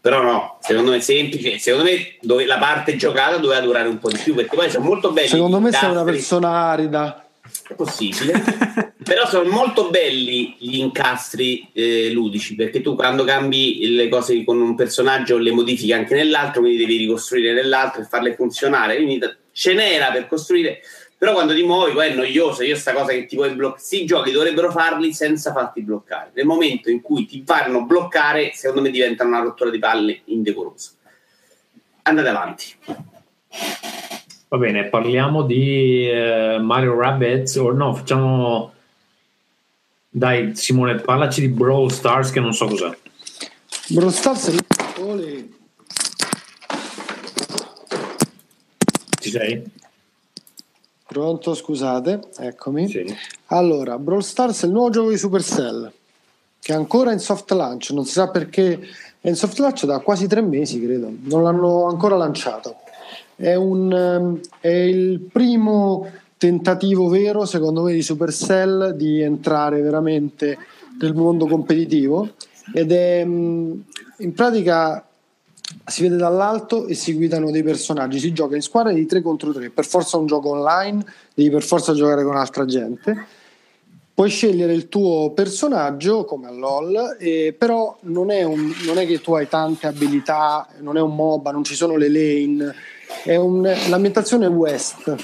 Però 0.00 0.22
no, 0.22 0.58
secondo 0.60 0.90
me 0.90 0.98
è 0.98 1.00
semplice. 1.00 1.58
Secondo 1.58 1.84
me 1.90 2.16
dove- 2.20 2.46
la 2.46 2.58
parte 2.58 2.96
giocata 2.96 3.36
doveva 3.36 3.60
durare 3.60 3.88
un 3.88 3.98
po' 3.98 4.10
di 4.10 4.18
più 4.18 4.34
perché 4.34 4.54
poi 4.54 4.70
sono 4.70 4.84
molto 4.84 5.10
belli. 5.12 5.28
Secondo 5.28 5.60
me 5.60 5.72
sei 5.72 5.90
una 5.90 6.04
persona 6.04 6.48
arida. 6.50 7.26
È 7.66 7.74
possibile. 7.74 8.94
Però 9.02 9.26
sono 9.26 9.48
molto 9.48 9.88
belli 9.88 10.54
gli 10.58 10.78
incastri 10.78 11.66
eh, 11.72 12.10
ludici 12.10 12.54
perché 12.54 12.82
tu 12.82 12.94
quando 12.94 13.24
cambi 13.24 13.94
le 13.94 14.08
cose 14.08 14.44
con 14.44 14.60
un 14.60 14.74
personaggio 14.74 15.38
le 15.38 15.50
modifichi 15.50 15.92
anche 15.92 16.14
nell'altro, 16.14 16.60
quindi 16.60 16.78
devi 16.78 16.98
ricostruire 16.98 17.54
nell'altro 17.54 18.02
e 18.02 18.04
farle 18.04 18.34
funzionare. 18.34 18.96
Quindi 18.96 19.18
ce 19.52 19.72
n'era 19.72 20.10
per 20.10 20.28
costruire. 20.28 20.80
Però 21.18 21.32
quando 21.32 21.52
ti 21.52 21.64
muovi 21.64 21.92
poi 21.92 22.10
è 22.10 22.14
noioso. 22.14 22.62
Io 22.62 22.76
sta 22.76 22.92
cosa 22.92 23.10
che 23.10 23.26
ti 23.26 23.34
puoi 23.34 23.52
bloccare. 23.54 23.82
Sì, 23.82 24.02
i 24.02 24.06
giochi 24.06 24.30
dovrebbero 24.30 24.70
farli 24.70 25.12
senza 25.12 25.52
farti 25.52 25.82
bloccare. 25.82 26.30
Nel 26.34 26.46
momento 26.46 26.90
in 26.90 27.02
cui 27.02 27.26
ti 27.26 27.42
fanno 27.44 27.84
bloccare, 27.84 28.52
secondo 28.54 28.82
me 28.82 28.90
diventa 28.90 29.24
una 29.24 29.40
rottura 29.40 29.70
di 29.70 29.80
palle 29.80 30.20
indecorosa. 30.26 30.92
Andate 32.02 32.28
avanti. 32.28 32.66
Va 34.48 34.56
bene, 34.56 34.84
parliamo 34.84 35.42
di 35.42 36.08
eh, 36.08 36.58
Mario 36.58 36.98
Rabbids 36.98 37.56
o 37.56 37.70
no, 37.72 37.92
facciamo 37.94 38.72
Dai, 40.10 40.56
Simone, 40.56 40.96
parlaci 40.96 41.42
di 41.42 41.48
Brawl 41.48 41.92
Stars 41.92 42.30
che 42.30 42.40
non 42.40 42.54
so 42.54 42.66
cos'è. 42.66 42.96
Brawl 43.88 44.10
Stars 44.10 44.56
Ole. 44.98 45.48
Ci 49.20 49.30
sei? 49.30 49.62
Pronto, 51.09 51.55
scusate, 51.55 52.20
eccomi. 52.36 52.86
Allora, 53.47 53.98
Brawl 53.98 54.22
Stars 54.22 54.62
è 54.62 54.66
il 54.66 54.72
nuovo 54.72 54.90
gioco 54.90 55.09
di 55.09 55.16
Supercell, 55.16 55.90
che 56.60 56.72
è 56.74 56.76
ancora 56.76 57.12
in 57.12 57.18
soft 57.18 57.51
launch, 57.52 57.93
non 57.93 58.05
si 58.05 58.12
sa 58.12 58.28
perché. 58.28 58.78
È 59.18 59.26
in 59.26 59.35
soft 59.35 59.59
launch 59.59 59.86
da 59.86 60.01
quasi 60.01 60.26
tre 60.26 60.43
mesi, 60.43 60.78
credo, 60.85 61.10
non 61.22 61.43
l'hanno 61.44 61.86
ancora 61.86 62.14
lanciato. 62.14 62.76
È, 63.35 63.55
un, 63.55 63.90
ehm, 63.90 64.40
è 64.60 64.68
il 64.68 65.20
primo 65.20 66.06
tentativo 66.36 67.09
vero, 67.09 67.47
secondo 67.47 67.85
me, 67.85 67.94
di 67.94 68.02
Supercell 68.02 68.90
di 68.90 69.22
entrare 69.22 69.80
veramente 69.80 70.59
nel 71.01 71.14
mondo 71.14 71.47
competitivo. 71.47 72.35
Ed 72.74 72.93
è 72.93 73.20
in 73.22 74.32
pratica 74.35 75.07
si 75.86 76.02
vede 76.02 76.16
dall'alto 76.16 76.86
e 76.86 76.94
si 76.94 77.14
guidano 77.14 77.50
dei 77.50 77.62
personaggi, 77.62 78.18
si 78.18 78.32
gioca 78.32 78.54
in 78.54 78.62
squadra 78.62 78.92
di 78.92 79.06
3 79.06 79.20
contro 79.22 79.52
3, 79.52 79.70
per 79.70 79.86
forza 79.86 80.16
un 80.16 80.26
gioco 80.26 80.50
online, 80.50 81.04
devi 81.34 81.50
per 81.50 81.62
forza 81.62 81.92
giocare 81.92 82.24
con 82.24 82.36
altra 82.36 82.64
gente. 82.64 83.26
Puoi 84.14 84.30
scegliere 84.30 84.72
il 84.72 84.88
tuo 84.88 85.30
personaggio 85.30 86.24
come 86.24 86.48
a 86.48 86.50
LOL, 86.50 87.16
eh, 87.20 87.54
però 87.56 87.96
non 88.02 88.30
è, 88.30 88.42
un- 88.42 88.74
non 88.84 88.98
è 88.98 89.06
che 89.06 89.20
tu 89.20 89.32
hai 89.34 89.46
tante 89.48 89.86
abilità, 89.86 90.66
non 90.80 90.96
è 90.96 91.00
un 91.00 91.14
MOBA, 91.14 91.52
non 91.52 91.62
ci 91.62 91.74
sono 91.76 91.96
le 91.96 92.08
lane, 92.08 92.74
è 93.24 93.36
un- 93.36 93.72
l'ambientazione 93.88 94.46
è 94.46 94.48
West. 94.48 95.14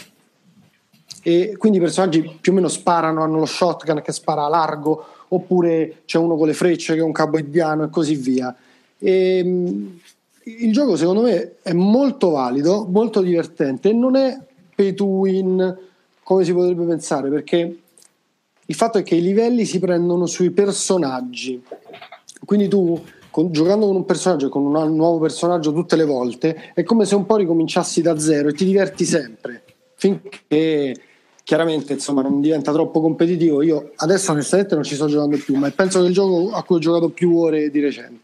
E 1.22 1.56
quindi 1.56 1.78
i 1.78 1.80
personaggi 1.80 2.38
più 2.40 2.52
o 2.52 2.54
meno 2.54 2.68
sparano, 2.68 3.22
hanno 3.22 3.38
lo 3.38 3.46
shotgun 3.46 4.02
che 4.02 4.12
spara 4.12 4.44
a 4.44 4.48
largo, 4.48 5.06
oppure 5.28 6.02
c'è 6.04 6.18
uno 6.18 6.36
con 6.36 6.46
le 6.46 6.54
frecce 6.54 6.94
che 6.94 7.00
è 7.00 7.02
un 7.02 7.12
cowboy 7.12 7.40
indiano 7.40 7.84
e 7.84 7.90
così 7.90 8.14
via. 8.14 8.54
E, 8.98 9.42
mh, 9.42 10.00
il 10.44 10.72
gioco 10.72 10.96
secondo 10.96 11.22
me 11.22 11.56
è 11.62 11.72
molto 11.72 12.30
valido, 12.30 12.86
molto 12.88 13.20
divertente 13.20 13.90
e 13.90 13.92
non 13.92 14.16
è 14.16 14.38
pay 14.74 14.94
to 14.94 15.04
win 15.04 15.78
come 16.22 16.44
si 16.44 16.52
potrebbe 16.52 16.84
pensare 16.84 17.30
perché 17.30 17.78
il 18.66 18.74
fatto 18.74 18.98
è 18.98 19.02
che 19.02 19.14
i 19.14 19.22
livelli 19.22 19.64
si 19.64 19.78
prendono 19.78 20.26
sui 20.26 20.50
personaggi. 20.50 21.62
Quindi 22.44 22.68
tu 22.68 23.00
con- 23.30 23.52
giocando 23.52 23.86
con 23.86 23.96
un 23.96 24.04
personaggio 24.04 24.46
e 24.46 24.48
con 24.50 24.64
un 24.64 24.96
nuovo 24.96 25.18
personaggio 25.18 25.72
tutte 25.72 25.96
le 25.96 26.04
volte 26.04 26.72
è 26.74 26.82
come 26.82 27.04
se 27.04 27.14
un 27.14 27.26
po' 27.26 27.36
ricominciassi 27.36 28.02
da 28.02 28.18
zero 28.18 28.48
e 28.48 28.52
ti 28.52 28.64
diverti 28.64 29.04
sempre 29.04 29.62
finché 29.96 30.94
chiaramente 31.42 31.94
insomma 31.94 32.22
non 32.22 32.40
diventa 32.40 32.72
troppo 32.72 33.00
competitivo. 33.00 33.62
Io 33.62 33.92
adesso 33.96 34.32
onestamente 34.32 34.74
non 34.74 34.84
ci 34.84 34.94
sto 34.94 35.06
giocando 35.06 35.36
più 35.36 35.54
ma 35.56 35.70
penso 35.70 35.98
che 36.00 36.06
è 36.06 36.08
il 36.08 36.14
gioco 36.14 36.50
a 36.52 36.62
cui 36.62 36.76
ho 36.76 36.80
giocato 36.80 37.08
più 37.10 37.36
ore 37.36 37.70
di 37.70 37.80
recente 37.80 38.23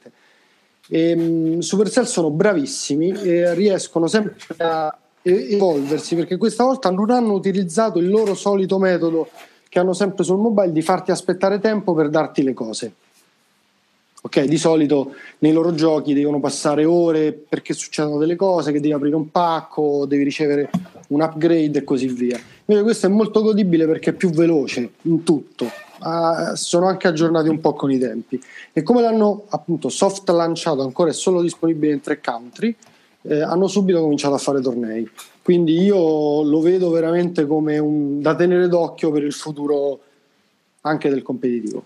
e, 0.91 1.57
Supercell 1.61 2.05
sono 2.05 2.31
bravissimi 2.31 3.13
e 3.13 3.55
riescono 3.55 4.09
sempre 4.09 4.37
a 4.59 4.99
evolversi 5.23 6.17
perché 6.17 6.37
questa 6.37 6.65
volta 6.65 6.91
non 6.91 7.11
hanno 7.11 7.35
utilizzato 7.35 7.99
il 7.99 8.09
loro 8.09 8.35
solito 8.35 8.79
metodo 8.79 9.29
che 9.69 9.79
hanno 9.79 9.93
sempre 9.93 10.25
sul 10.25 10.39
mobile 10.39 10.73
di 10.73 10.83
farti 10.83 11.13
aspettare 11.13 11.61
tempo 11.61 11.95
per 11.95 12.09
darti 12.09 12.43
le 12.43 12.55
cose. 12.55 12.93
Ok, 14.23 14.43
di 14.43 14.59
solito 14.59 15.15
nei 15.39 15.53
loro 15.53 15.73
giochi 15.73 16.13
devono 16.13 16.41
passare 16.41 16.85
ore 16.85 17.33
perché 17.33 17.73
succedono 17.73 18.19
delle 18.19 18.37
cose, 18.37 18.71
che 18.73 18.81
devi 18.81 18.93
aprire 18.93 19.17
un 19.17 19.31
pacco, 19.31 20.05
devi 20.07 20.25
ricevere 20.25 20.71
un 21.09 21.23
upgrade 21.23 21.79
e 21.79 21.85
così 21.85 22.09
via. 22.09 22.39
Invece 22.67 22.83
questo 22.83 23.07
è 23.07 23.09
molto 23.09 23.41
godibile 23.41 23.87
perché 23.87 24.11
è 24.11 24.13
più 24.13 24.31
veloce 24.31 24.91
in 25.03 25.23
tutto, 25.23 25.71
Ah, 26.01 26.57
sono 26.57 26.87
anche 26.87 27.09
aggiornati 27.09 27.49
un 27.49 27.61
po' 27.61 27.75
con 27.75 27.91
i 27.91 27.99
tempi. 27.99 28.41
E 28.73 28.83
come 28.83 29.03
l'hanno 29.03 29.45
appunto 29.49 29.89
soft 29.89 30.29
lanciato, 30.31 30.83
ancora 30.83 31.11
è 31.11 31.13
solo 31.13 31.43
disponibile 31.43 31.93
in 31.93 32.01
tre 32.01 32.21
country, 32.21 32.75
eh, 33.23 33.41
hanno 33.43 33.67
subito 33.69 34.01
cominciato 34.01 34.35
a 34.35 34.39
fare 34.39 34.61
tornei. 34.61 35.09
Quindi 35.43 35.81
io 35.81 36.43
lo 36.43 36.61
vedo 36.61 36.91
veramente 36.91 37.47
come 37.47 37.79
un, 37.79 38.21
da 38.21 38.35
tenere 38.35 38.69
d'occhio 38.69 39.11
per 39.11 39.25
il 39.25 39.33
futuro 39.33 40.01
anche 40.83 41.09
del 41.11 41.23
competitivo. 41.23 41.85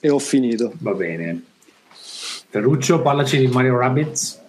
E 0.00 0.08
ho 0.08 0.18
finito. 0.18 0.72
Va 0.78 0.92
bene. 0.92 1.42
Ferruccio, 2.48 3.02
parlaci 3.02 3.38
di 3.38 3.48
Mario 3.48 3.76
Rabbids. 3.76 4.44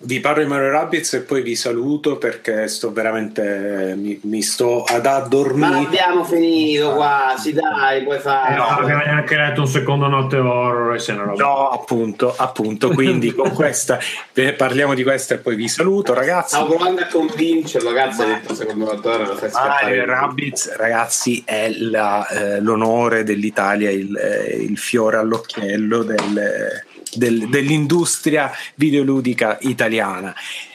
Vi 0.00 0.20
parlo 0.20 0.44
di 0.44 0.48
Mario 0.48 0.70
Rabbids 0.70 1.14
e 1.14 1.20
poi 1.22 1.42
vi 1.42 1.56
saluto 1.56 2.18
perché 2.18 2.68
sto 2.68 2.92
veramente 2.92 3.94
mi, 3.96 4.16
mi 4.22 4.42
sto 4.42 4.84
ad 4.84 5.04
Ma 5.06 5.16
addormire. 5.16 5.78
abbiamo 5.86 6.22
finito 6.22 6.92
quasi, 6.94 7.52
dai, 7.52 8.04
puoi 8.04 8.16
Eh, 8.16 8.20
fare. 8.20 8.54
no, 8.54 8.62
abbiamo 8.66 9.02
neanche 9.02 9.34
letto 9.36 9.62
un 9.62 9.66
secondo 9.66 10.06
notte 10.06 10.36
horror 10.36 10.94
e 10.94 10.98
se 11.00 11.12
ne 11.14 11.24
roba. 11.24 11.42
No, 11.42 11.68
appunto, 11.70 12.32
appunto, 12.36 12.90
quindi 12.90 13.34
con 13.34 13.52
questa 13.52 13.98
eh, 14.34 14.52
parliamo 14.52 14.94
di 14.94 15.02
questa 15.02 15.34
e 15.34 15.38
poi 15.38 15.56
vi 15.56 15.66
saluto 15.68 16.14
ragazzi. 16.14 16.54
Stavo 16.54 16.76
provando 16.76 17.00
a 17.00 17.06
convincerlo, 17.06 17.90
ha 17.90 18.24
detto 18.24 18.54
secondo 18.54 18.84
lo 18.92 19.34
fai 19.34 19.50
Mario. 19.52 20.04
Rabbids, 20.04 20.76
ragazzi, 20.76 21.42
è 21.44 21.70
la, 21.76 22.24
eh, 22.28 22.60
l'onore 22.60 23.24
dell'Italia, 23.24 23.90
il, 23.90 24.16
eh, 24.16 24.54
il 24.60 24.78
fiore 24.78 25.16
all'occhiello 25.16 26.04
del- 26.04 26.84
del- 27.14 27.48
dell'industria 27.48 28.50
videoludica 28.74 29.58
italiana. 29.62 30.34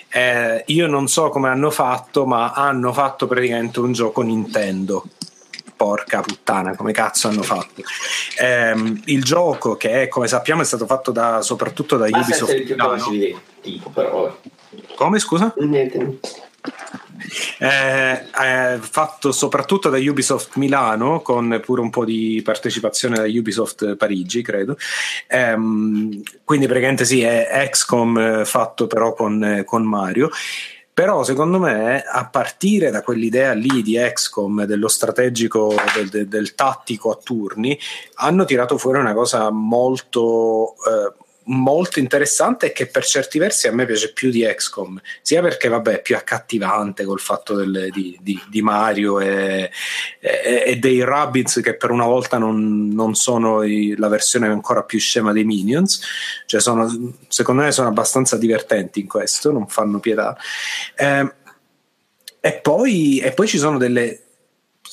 Eh, 0.09 0.63
io 0.67 0.87
non 0.87 1.07
so 1.07 1.29
come 1.29 1.49
hanno 1.49 1.71
fatto, 1.71 2.25
ma 2.25 2.51
hanno 2.51 2.93
fatto 2.93 3.25
praticamente 3.27 3.79
un 3.79 3.93
gioco 3.93 4.21
Nintendo. 4.21 5.05
Porca 5.75 6.21
puttana, 6.21 6.75
come 6.75 6.91
cazzo 6.93 7.27
hanno 7.27 7.41
fatto? 7.41 7.81
Ehm, 8.39 9.01
il 9.05 9.23
gioco, 9.23 9.75
che 9.75 10.03
è, 10.03 10.07
come 10.07 10.27
sappiamo, 10.27 10.61
è 10.61 10.65
stato 10.65 10.85
fatto 10.85 11.11
da, 11.11 11.41
soprattutto 11.41 11.97
da 11.97 12.07
Basta 12.07 12.27
Ubisoft. 12.45 12.61
più 12.61 12.75
capaci 12.75 13.09
di 13.17 13.35
tipo, 13.61 13.89
però 13.89 14.21
vabbè. 14.21 14.35
Come 14.95 15.19
scusa? 15.19 15.53
Niente. 15.57 16.19
Eh, 17.59 18.11
eh, 18.11 18.79
fatto 18.79 19.31
soprattutto 19.31 19.89
da 19.89 19.97
Ubisoft 19.97 20.55
Milano 20.55 21.21
con 21.21 21.59
pure 21.63 21.81
un 21.81 21.89
po' 21.89 22.05
di 22.05 22.41
partecipazione 22.43 23.15
da 23.17 23.23
Ubisoft 23.25 23.95
Parigi 23.95 24.41
credo. 24.41 24.77
Ehm, 25.27 26.21
quindi 26.43 26.65
praticamente 26.67 27.05
sì 27.05 27.21
è 27.21 27.67
XCOM 27.71 28.17
eh, 28.17 28.45
fatto 28.45 28.87
però 28.87 29.13
con, 29.13 29.43
eh, 29.43 29.63
con 29.63 29.83
Mario. 29.83 30.29
Però 30.93 31.23
secondo 31.23 31.57
me 31.57 32.03
a 32.03 32.27
partire 32.29 32.91
da 32.91 33.01
quell'idea 33.01 33.53
lì 33.53 33.81
di 33.81 33.95
XCOM 33.97 34.65
dello 34.65 34.87
strategico 34.87 35.73
del, 35.95 36.07
del- 36.09 36.27
del 36.27 36.53
tattico 36.53 37.09
a 37.09 37.17
turni 37.21 37.77
hanno 38.15 38.45
tirato 38.45 38.77
fuori 38.77 38.99
una 38.99 39.15
cosa 39.15 39.49
molto 39.49 40.75
eh, 40.75 41.22
molto 41.45 41.99
interessante 41.99 42.67
e 42.67 42.71
che 42.71 42.87
per 42.87 43.05
certi 43.05 43.37
versi 43.39 43.67
a 43.67 43.71
me 43.73 43.85
piace 43.85 44.13
più 44.13 44.29
di 44.29 44.43
XCOM 44.43 45.01
sia 45.21 45.41
perché 45.41 45.67
vabbè 45.67 45.93
è 45.95 46.01
più 46.01 46.15
accattivante 46.15 47.03
col 47.03 47.19
fatto 47.19 47.53
del- 47.55 47.89
di, 47.91 48.17
di- 48.21 48.41
di 48.49 48.61
Mario 48.61 49.19
e, 49.19 49.69
e- 50.19 50.63
e 50.65 50.75
dei 50.77 51.03
Rabbids 51.03 51.59
che 51.61 51.75
per 51.75 51.91
una 51.91 52.05
volta 52.05 52.37
non, 52.37 52.87
non 52.89 53.15
sono 53.15 53.63
i- 53.63 53.95
la 53.97 54.07
versione 54.07 54.47
ancora 54.47 54.83
più 54.83 54.99
scema 54.99 55.31
dei 55.33 55.43
Minions. 55.43 56.01
Cioè 56.45 56.61
sono, 56.61 56.89
secondo 57.27 57.61
me 57.63 57.71
sono 57.71 57.87
abbastanza 57.89 58.37
divertenti 58.37 58.99
in 59.01 59.07
questo 59.07 59.51
non 59.51 59.67
fanno 59.67 59.99
pietà. 59.99 60.37
Ehm, 60.95 61.33
e 62.39 62.53
poi, 62.61 63.19
e 63.19 63.31
poi 63.31 63.47
ci 63.47 63.57
sono 63.57 63.77
delle 63.77 64.22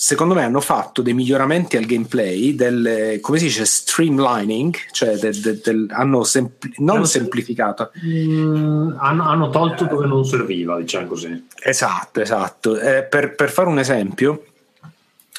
secondo 0.03 0.33
me 0.33 0.43
hanno 0.45 0.63
fatto 0.63 1.03
dei 1.03 1.13
miglioramenti 1.13 1.77
al 1.77 1.85
gameplay 1.85 2.55
del 2.55 3.19
come 3.21 3.37
si 3.37 3.45
dice 3.45 3.67
streamlining 3.67 4.75
cioè 4.93 5.17
del- 5.19 5.37
del- 5.39 5.61
del- 5.63 5.87
hanno 5.91 6.25
sempli- 6.25 6.73
non 6.79 6.97
Hanno- 6.97 7.05
semplificato 7.05 7.91
Mm, 8.03 8.95
hanno, 8.99 9.29
hanno 9.29 9.51
tolto 9.51 9.85
dove 9.85 10.07
non 10.07 10.25
serviva, 10.25 10.79
diciamo 10.79 11.07
così. 11.07 11.47
Esatto, 11.63 12.21
esatto. 12.23 12.79
Eh, 12.81 13.03
per, 13.03 13.35
per 13.35 13.51
fare 13.51 13.69
un 13.69 13.79
esempio, 13.79 14.45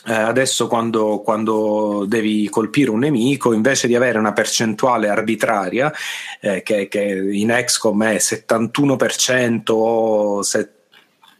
eh, 0.06 0.14
adesso 0.14 0.68
quando, 0.68 1.22
quando 1.22 2.06
devi 2.08 2.48
colpire 2.50 2.92
un 2.92 3.00
nemico, 3.00 3.54
invece 3.54 3.88
di 3.88 3.96
avere 3.96 4.20
una 4.20 4.32
percentuale 4.34 5.10
arbitraria, 5.10 5.92
eh, 6.40 6.62
che, 6.62 6.88
che 6.88 7.02
in 7.32 7.50
XCOM 7.66 8.04
è 8.04 8.18
71% 8.20 9.74
o 9.74 10.42
se- 10.44 10.70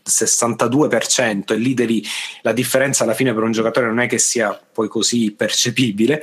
62% 0.08 1.54
e 1.54 1.56
lì 1.56 1.74
devi, 1.74 2.06
la 2.42 2.52
differenza 2.54 3.04
alla 3.04 3.14
fine 3.14 3.34
per 3.34 3.44
un 3.44 3.52
giocatore 3.52 3.88
non 3.88 4.00
è 4.00 4.08
che 4.08 4.18
sia 4.18 4.60
poi 4.72 4.88
così 4.88 5.32
percepibile. 5.32 6.22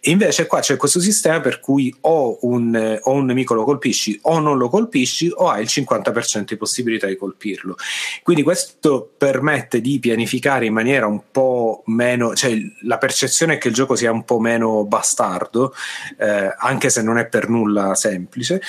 E 0.00 0.10
invece 0.10 0.46
qua 0.46 0.60
c'è 0.60 0.76
questo 0.76 1.00
sistema 1.00 1.40
per 1.40 1.60
cui 1.60 1.94
o 2.02 2.38
un, 2.42 3.00
o 3.02 3.12
un 3.12 3.24
nemico 3.24 3.54
lo 3.54 3.64
colpisci 3.64 4.18
o 4.22 4.38
non 4.38 4.58
lo 4.58 4.68
colpisci 4.68 5.30
o 5.34 5.48
hai 5.48 5.62
il 5.62 5.68
50% 5.70 6.44
di 6.44 6.56
possibilità 6.56 7.06
di 7.06 7.16
colpirlo. 7.16 7.76
Quindi 8.22 8.42
questo 8.42 9.10
permette 9.16 9.80
di 9.80 9.98
pianificare 9.98 10.66
in 10.66 10.72
maniera 10.72 11.06
un 11.06 11.22
po' 11.30 11.82
meno 11.86 12.34
cioè 12.34 12.56
la 12.82 12.98
percezione 12.98 13.54
è 13.54 13.58
che 13.58 13.68
il 13.68 13.74
gioco 13.74 13.96
sia 13.96 14.12
un 14.12 14.24
po' 14.24 14.38
meno 14.38 14.84
bastardo 14.84 15.74
eh, 16.18 16.54
anche 16.58 16.90
se 16.90 17.02
non 17.02 17.18
è 17.18 17.26
per 17.26 17.48
nulla 17.48 17.94
semplice 17.94 18.60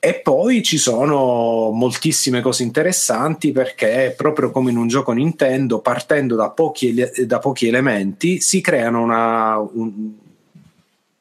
E 0.00 0.20
poi 0.20 0.62
ci 0.62 0.78
sono 0.78 1.70
moltissime 1.72 2.40
cose 2.40 2.62
interessanti 2.62 3.50
perché 3.50 4.14
proprio 4.16 4.52
come 4.52 4.70
in 4.70 4.76
un 4.76 4.86
gioco 4.86 5.10
Nintendo, 5.10 5.80
partendo 5.80 6.36
da 6.36 6.50
pochi, 6.50 6.94
da 7.26 7.38
pochi 7.40 7.66
elementi, 7.66 8.40
si 8.40 8.60
creano 8.60 9.02
una, 9.02 9.58
un, 9.58 10.12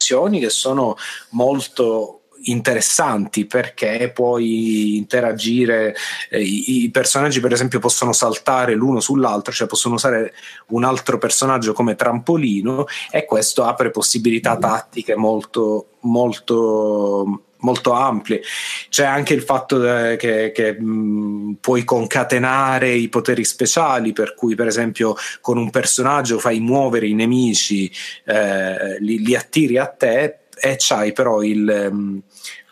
azioni 0.07 0.39
che 0.39 0.49
sono 0.49 0.95
molto 1.31 2.21
interessanti 2.43 3.45
perché 3.45 4.11
puoi 4.13 4.95
interagire 4.95 5.95
eh, 6.29 6.39
i 6.39 6.89
personaggi 6.91 7.39
per 7.39 7.51
esempio 7.51 7.79
possono 7.79 8.13
saltare 8.13 8.75
l'uno 8.75 8.99
sull'altro 8.99 9.51
cioè 9.51 9.67
possono 9.67 9.95
usare 9.95 10.33
un 10.67 10.83
altro 10.83 11.17
personaggio 11.17 11.73
come 11.73 11.95
trampolino 11.95 12.85
e 13.09 13.25
questo 13.25 13.63
apre 13.63 13.89
possibilità 13.89 14.55
tattiche 14.55 15.15
molto 15.15 15.87
molto 16.01 17.46
molto 17.59 17.91
ampie 17.91 18.41
c'è 18.89 19.05
anche 19.05 19.33
il 19.33 19.41
fatto 19.41 19.77
de- 19.79 20.15
che, 20.17 20.51
che 20.53 20.73
mh, 20.73 21.57
puoi 21.59 21.83
concatenare 21.83 22.91
i 22.91 23.09
poteri 23.09 23.43
speciali 23.43 24.13
per 24.13 24.35
cui 24.35 24.55
per 24.55 24.67
esempio 24.67 25.15
con 25.41 25.57
un 25.57 25.69
personaggio 25.69 26.39
fai 26.39 26.59
muovere 26.59 27.07
i 27.07 27.13
nemici 27.13 27.91
eh, 28.25 28.99
li, 28.99 29.23
li 29.23 29.35
attiri 29.35 29.77
a 29.77 29.87
te 29.87 30.39
e 30.59 30.75
c'hai 30.77 31.13
però 31.13 31.41
il, 31.41 31.89
um, 31.91 32.21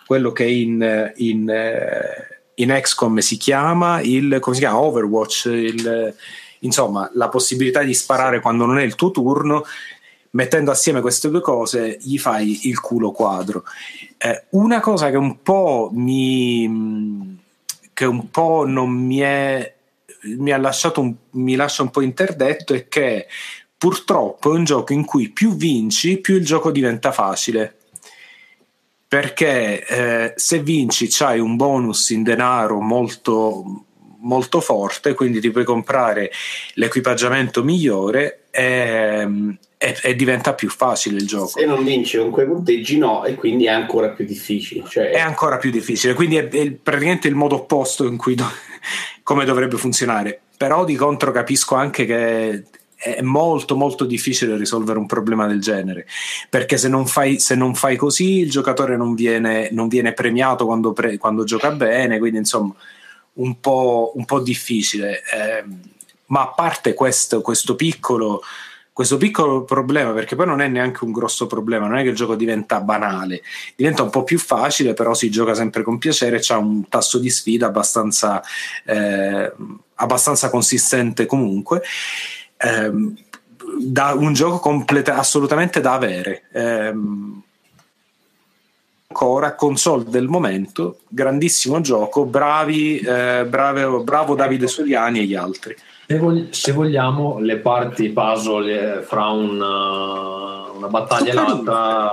quello 0.05 0.31
che 0.31 0.45
in, 0.45 1.13
in, 1.15 1.49
eh, 1.49 2.41
in 2.55 2.77
XCOM 2.81 3.19
si 3.19 3.37
chiama 3.37 4.01
il 4.01 4.39
si 4.41 4.59
chiama? 4.59 4.79
Overwatch 4.79 5.45
il, 5.45 6.15
insomma 6.59 7.09
la 7.13 7.29
possibilità 7.29 7.81
di 7.83 7.93
sparare 7.93 8.39
quando 8.39 8.65
non 8.65 8.77
è 8.77 8.83
il 8.83 8.95
tuo 8.95 9.11
turno. 9.11 9.63
Mettendo 10.35 10.69
assieme 10.69 10.99
queste 10.99 11.29
due 11.29 11.39
cose 11.39 11.97
gli 12.01 12.17
fai 12.17 12.67
il 12.67 12.81
culo 12.81 13.11
quadro 13.11 13.63
eh, 14.25 14.45
una 14.51 14.79
cosa 14.79 15.11
che 15.11 15.17
un 15.17 15.43
po' 15.43 15.91
mi 15.93 17.37
che 17.93 18.05
un 18.05 18.31
po' 18.31 18.65
non 18.65 18.89
mi 18.89 19.19
è 19.19 19.73
mi 20.37 20.51
ha 20.51 20.57
lasciato 20.57 20.99
un, 20.99 21.13
mi 21.31 21.55
lascia 21.55 21.83
un 21.83 21.91
po' 21.91 22.01
interdetto 22.01 22.73
è 22.73 22.87
che 22.87 23.27
purtroppo 23.77 24.51
è 24.51 24.57
un 24.57 24.63
gioco 24.63 24.93
in 24.93 25.05
cui 25.05 25.29
più 25.29 25.55
vinci 25.55 26.17
più 26.17 26.37
il 26.37 26.45
gioco 26.45 26.71
diventa 26.71 27.11
facile. 27.11 27.75
Perché 29.07 29.85
eh, 29.85 30.33
se 30.35 30.59
vinci 30.59 31.07
c'hai 31.07 31.39
un 31.39 31.55
bonus 31.55 32.09
in 32.09 32.23
denaro 32.23 32.81
molto 32.81 33.83
molto 34.25 34.59
forte 34.59 35.13
quindi 35.13 35.39
ti 35.39 35.51
puoi 35.51 35.63
comprare 35.63 36.31
l'equipaggiamento 36.73 37.63
migliore 37.63 38.45
e, 38.49 39.55
e, 39.85 39.97
e 40.01 40.15
diventa 40.15 40.53
più 40.53 40.69
facile 40.69 41.17
il 41.17 41.27
gioco 41.27 41.47
Se 41.47 41.65
non 41.65 41.83
vinci 41.83 42.17
con 42.17 42.31
quei 42.31 42.47
punteggi, 42.47 42.97
no, 42.97 43.23
e 43.23 43.35
quindi 43.35 43.65
è 43.65 43.69
ancora 43.69 44.09
più 44.09 44.25
difficile. 44.25 44.83
Cioè, 44.87 45.11
è 45.11 45.19
ancora 45.19 45.57
più 45.57 45.69
difficile 45.69 46.13
quindi 46.13 46.37
è, 46.37 46.47
è 46.47 46.71
praticamente 46.71 47.27
il 47.27 47.35
modo 47.35 47.55
opposto 47.55 48.05
in 48.05 48.17
cui 48.17 48.33
do- 48.33 48.49
come 49.21 49.45
dovrebbe 49.45 49.77
funzionare 49.77 50.41
però 50.57 50.85
di 50.85 50.95
contro 50.95 51.31
capisco 51.31 51.75
anche 51.75 52.05
che 52.05 52.63
è 52.95 53.21
molto 53.21 53.75
molto 53.75 54.05
difficile 54.05 54.57
risolvere 54.57 54.97
un 54.97 55.05
problema 55.05 55.45
del 55.45 55.59
genere 55.59 56.07
perché 56.49 56.77
se 56.77 56.87
non 56.87 57.05
fai, 57.05 57.39
se 57.39 57.53
non 57.53 57.75
fai 57.75 57.97
così 57.97 58.39
il 58.39 58.49
giocatore 58.49 58.97
non 58.97 59.13
viene, 59.13 59.69
non 59.71 59.87
viene 59.87 60.13
premiato 60.13 60.65
quando, 60.65 60.93
pre- 60.93 61.17
quando, 61.17 61.43
gioca 61.43 61.71
bene 61.71 62.17
quindi 62.17 62.39
insomma 62.39 62.73
un 63.33 63.59
po', 63.59 64.13
un 64.15 64.25
po 64.25 64.39
difficile 64.39 65.21
eh, 65.31 65.63
ma 66.27 66.41
a 66.41 66.47
parte 66.47 66.93
questo, 66.93 67.41
questo 67.41 67.75
piccolo 67.75 68.41
questo 68.95 69.17
piccolo 69.17 69.65
problema, 69.65 70.13
perché 70.13 70.37
poi 70.37 70.45
non 70.45 70.61
è 70.61 70.69
neanche 70.69 71.03
un 71.03 71.11
grosso 71.11 71.47
problema, 71.47 71.85
non 71.85 71.97
è 71.97 72.03
che 72.03 72.11
il 72.11 72.15
gioco 72.15 72.35
diventa 72.35 72.79
banale, 72.79 73.41
diventa 73.75 74.03
un 74.03 74.09
po' 74.09 74.23
più 74.23 74.39
facile, 74.39 74.93
però 74.93 75.13
si 75.13 75.29
gioca 75.29 75.53
sempre 75.53 75.83
con 75.83 75.97
piacere, 75.97 76.39
c'ha 76.39 76.57
un 76.57 76.87
tasso 76.87 77.19
di 77.19 77.29
sfida 77.29 77.65
abbastanza, 77.65 78.41
eh, 78.85 79.51
abbastanza 79.95 80.49
consistente 80.49 81.25
comunque. 81.25 81.81
Ehm, 82.55 83.13
da 83.81 84.13
un 84.13 84.31
gioco 84.31 84.59
completa, 84.59 85.17
assolutamente 85.17 85.81
da 85.81 85.91
avere. 85.91 86.43
Ehm, 86.53 87.41
ancora 89.07 89.55
console 89.55 90.05
del 90.07 90.29
momento, 90.29 90.99
grandissimo 91.09 91.81
gioco, 91.81 92.23
bravi, 92.23 92.99
eh, 92.99 93.45
brave, 93.45 94.03
bravo 94.05 94.35
Davide 94.35 94.67
Soliani 94.67 95.19
e 95.19 95.25
gli 95.25 95.35
altri. 95.35 95.75
Se, 96.07 96.19
vog- 96.19 96.49
se 96.51 96.71
vogliamo, 96.71 97.39
le 97.39 97.57
parti 97.57 98.09
puzzle 98.09 98.99
eh, 98.99 99.01
fra 99.01 99.29
una, 99.29 100.69
una 100.71 100.87
battaglia 100.87 101.31
e 101.31 101.33
l'altra 101.33 102.11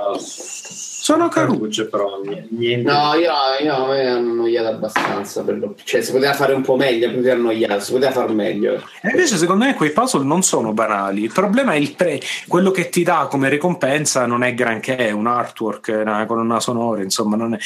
sono 1.03 1.27
carucce, 1.27 1.87
però 1.87 2.21
niente. 2.51 2.89
No, 2.89 3.13
io, 3.15 3.29
io 3.61 3.75
a 3.75 3.87
me 3.87 4.01
è 4.03 4.05
annoiato 4.05 4.69
abbastanza. 4.69 5.43
Per. 5.43 5.73
Cioè, 5.83 6.01
si 6.01 6.13
poteva 6.13 6.31
fare 6.31 6.53
un 6.53 6.61
po' 6.61 6.77
meglio 6.77 7.11
più 7.11 7.21
che 7.21 7.31
annoiato, 7.31 7.81
si 7.81 7.91
poteva 7.91 8.13
far 8.13 8.31
meglio. 8.31 8.75
E 9.01 9.09
invece, 9.09 9.35
secondo 9.35 9.65
me, 9.65 9.73
quei 9.73 9.91
puzzle 9.91 10.23
non 10.23 10.43
sono 10.43 10.71
banali. 10.71 11.23
Il 11.23 11.33
problema 11.33 11.73
è 11.73 11.75
il 11.75 11.93
pre. 11.93 12.21
Quello 12.47 12.71
che 12.71 12.87
ti 12.87 13.03
dà 13.03 13.27
come 13.29 13.49
ricompensa 13.49 14.25
non 14.25 14.43
è 14.43 14.53
granché, 14.53 14.95
è 14.95 15.11
un 15.11 15.27
artwork 15.27 15.89
una 16.03 16.25
colonna 16.25 16.61
sonora, 16.61 17.03
insomma, 17.03 17.35
non 17.35 17.55
è. 17.55 17.57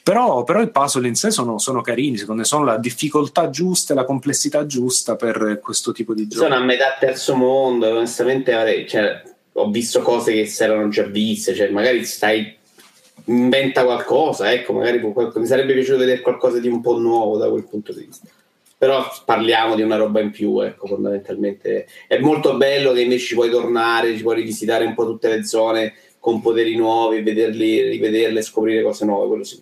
Però, 0.00 0.44
però 0.44 0.62
i 0.62 0.70
puzzle 0.70 1.08
in 1.08 1.16
sé 1.16 1.32
sono, 1.32 1.58
sono 1.58 1.80
carini, 1.80 2.16
secondo 2.16 2.42
me, 2.42 2.46
sono 2.46 2.62
la 2.62 2.78
difficoltà 2.78 3.50
giusta 3.50 3.92
e 3.92 3.96
la 3.96 4.04
complessità 4.04 4.66
giusta 4.66 5.16
per 5.16 5.58
questo 5.60 5.90
tipo 5.90 6.14
di 6.14 6.28
gioco. 6.28 6.44
Sono 6.44 6.54
a 6.54 6.62
metà 6.62 6.94
terzo 7.00 7.34
mondo, 7.34 7.88
onestamente, 7.88 8.86
cioè, 8.86 9.20
ho 9.54 9.68
visto 9.68 10.00
cose 10.00 10.32
che 10.32 10.46
si 10.46 10.62
erano 10.62 10.86
già 10.90 11.02
viste, 11.02 11.56
cioè, 11.56 11.70
magari 11.70 12.04
stai 12.04 12.62
inventa 13.24 13.84
qualcosa, 13.84 14.52
ecco, 14.52 14.72
magari 14.72 15.00
mi 15.00 15.46
sarebbe 15.46 15.74
piaciuto 15.74 15.98
vedere 15.98 16.20
qualcosa 16.20 16.58
di 16.58 16.68
un 16.68 16.80
po' 16.80 16.98
nuovo 16.98 17.36
da 17.36 17.48
quel 17.48 17.64
punto 17.64 17.92
di 17.92 18.04
vista. 18.04 18.28
Però 18.76 19.06
parliamo 19.24 19.76
di 19.76 19.82
una 19.82 19.96
roba 19.96 20.20
in 20.20 20.30
più, 20.30 20.60
ecco, 20.60 20.86
fondamentalmente 20.86 21.86
è 22.06 22.18
molto 22.18 22.56
bello 22.56 22.92
che 22.92 23.02
invece 23.02 23.26
ci 23.26 23.34
puoi 23.34 23.48
tornare, 23.48 24.14
ci 24.14 24.22
puoi 24.22 24.36
rivisitare 24.36 24.84
un 24.84 24.94
po' 24.94 25.06
tutte 25.06 25.28
le 25.28 25.44
zone 25.44 25.94
con 26.18 26.40
poteri 26.40 26.76
nuovi, 26.76 27.22
vederli, 27.22 27.82
rivederle, 27.88 28.42
scoprire 28.42 28.82
cose 28.82 29.04
nuove, 29.04 29.28
quello 29.28 29.44
sì. 29.44 29.58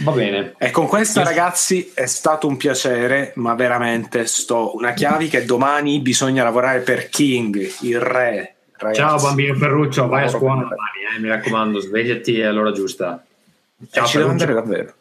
Va 0.00 0.12
bene. 0.12 0.54
E 0.58 0.70
con 0.70 0.86
questa, 0.88 1.22
ragazzi, 1.22 1.92
è 1.94 2.04
stato 2.04 2.46
un 2.46 2.58
piacere, 2.58 3.32
ma 3.36 3.54
veramente 3.54 4.26
sto 4.26 4.76
una 4.76 4.92
chiave 4.92 5.28
che 5.28 5.46
domani 5.46 6.00
bisogna 6.00 6.42
lavorare 6.42 6.80
per 6.80 7.08
King, 7.08 7.66
il 7.80 7.98
re. 7.98 8.55
Ragazzi. 8.78 9.00
Ciao 9.00 9.18
bambino 9.20 9.54
Ferruccio, 9.54 10.06
vai 10.08 10.24
a 10.24 10.28
scuola 10.28 10.62
domani, 10.62 11.16
eh, 11.16 11.20
mi 11.20 11.28
raccomando, 11.28 11.80
svegliati 11.80 12.42
all'ora 12.42 12.72
giusta. 12.72 13.24
Ciao, 13.90 14.06
ci 14.06 14.18
devo 14.18 14.30
andare 14.30 14.52
davvero. 14.52 14.92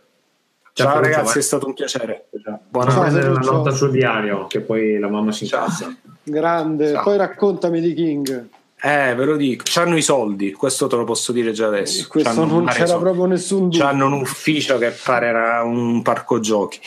Ciao, 0.73 0.87
Ciao 0.87 0.99
ragazzi, 1.01 1.25
vai. 1.25 1.37
è 1.37 1.41
stato 1.41 1.67
un 1.67 1.73
piacere. 1.73 2.27
Buona 2.69 2.93
notte 2.93 3.21
la 3.21 3.39
nota 3.39 3.71
sul 3.71 3.91
diario, 3.91 4.47
che 4.47 4.59
poi 4.61 4.99
la 4.99 5.07
mamma 5.07 5.31
si 5.31 5.45
incazza. 5.45 5.93
Grande, 6.23 6.91
Ciao. 6.91 7.03
poi 7.03 7.17
raccontami 7.17 7.79
di 7.79 7.93
King. 7.93 8.47
Eh, 8.81 9.15
ve 9.15 9.25
lo 9.25 9.35
dico, 9.35 9.63
c'hanno 9.65 9.95
i 9.95 10.01
soldi, 10.01 10.51
questo 10.51 10.87
te 10.87 10.95
lo 10.95 11.05
posso 11.05 11.31
dire 11.31 11.51
già 11.53 11.67
adesso. 11.67 12.07
Questo 12.09 12.29
c'hanno 12.29 12.45
non 12.45 12.65
c'era 12.65 12.85
soldi. 12.87 13.03
proprio 13.03 13.25
nessun 13.25 13.61
dubbio. 13.63 13.79
C'hanno 13.79 14.05
un 14.05 14.13
ufficio 14.13 14.77
che 14.77 14.91
pare 15.03 15.31
un 15.63 16.01
parco 16.01 16.39
giochi. 16.39 16.79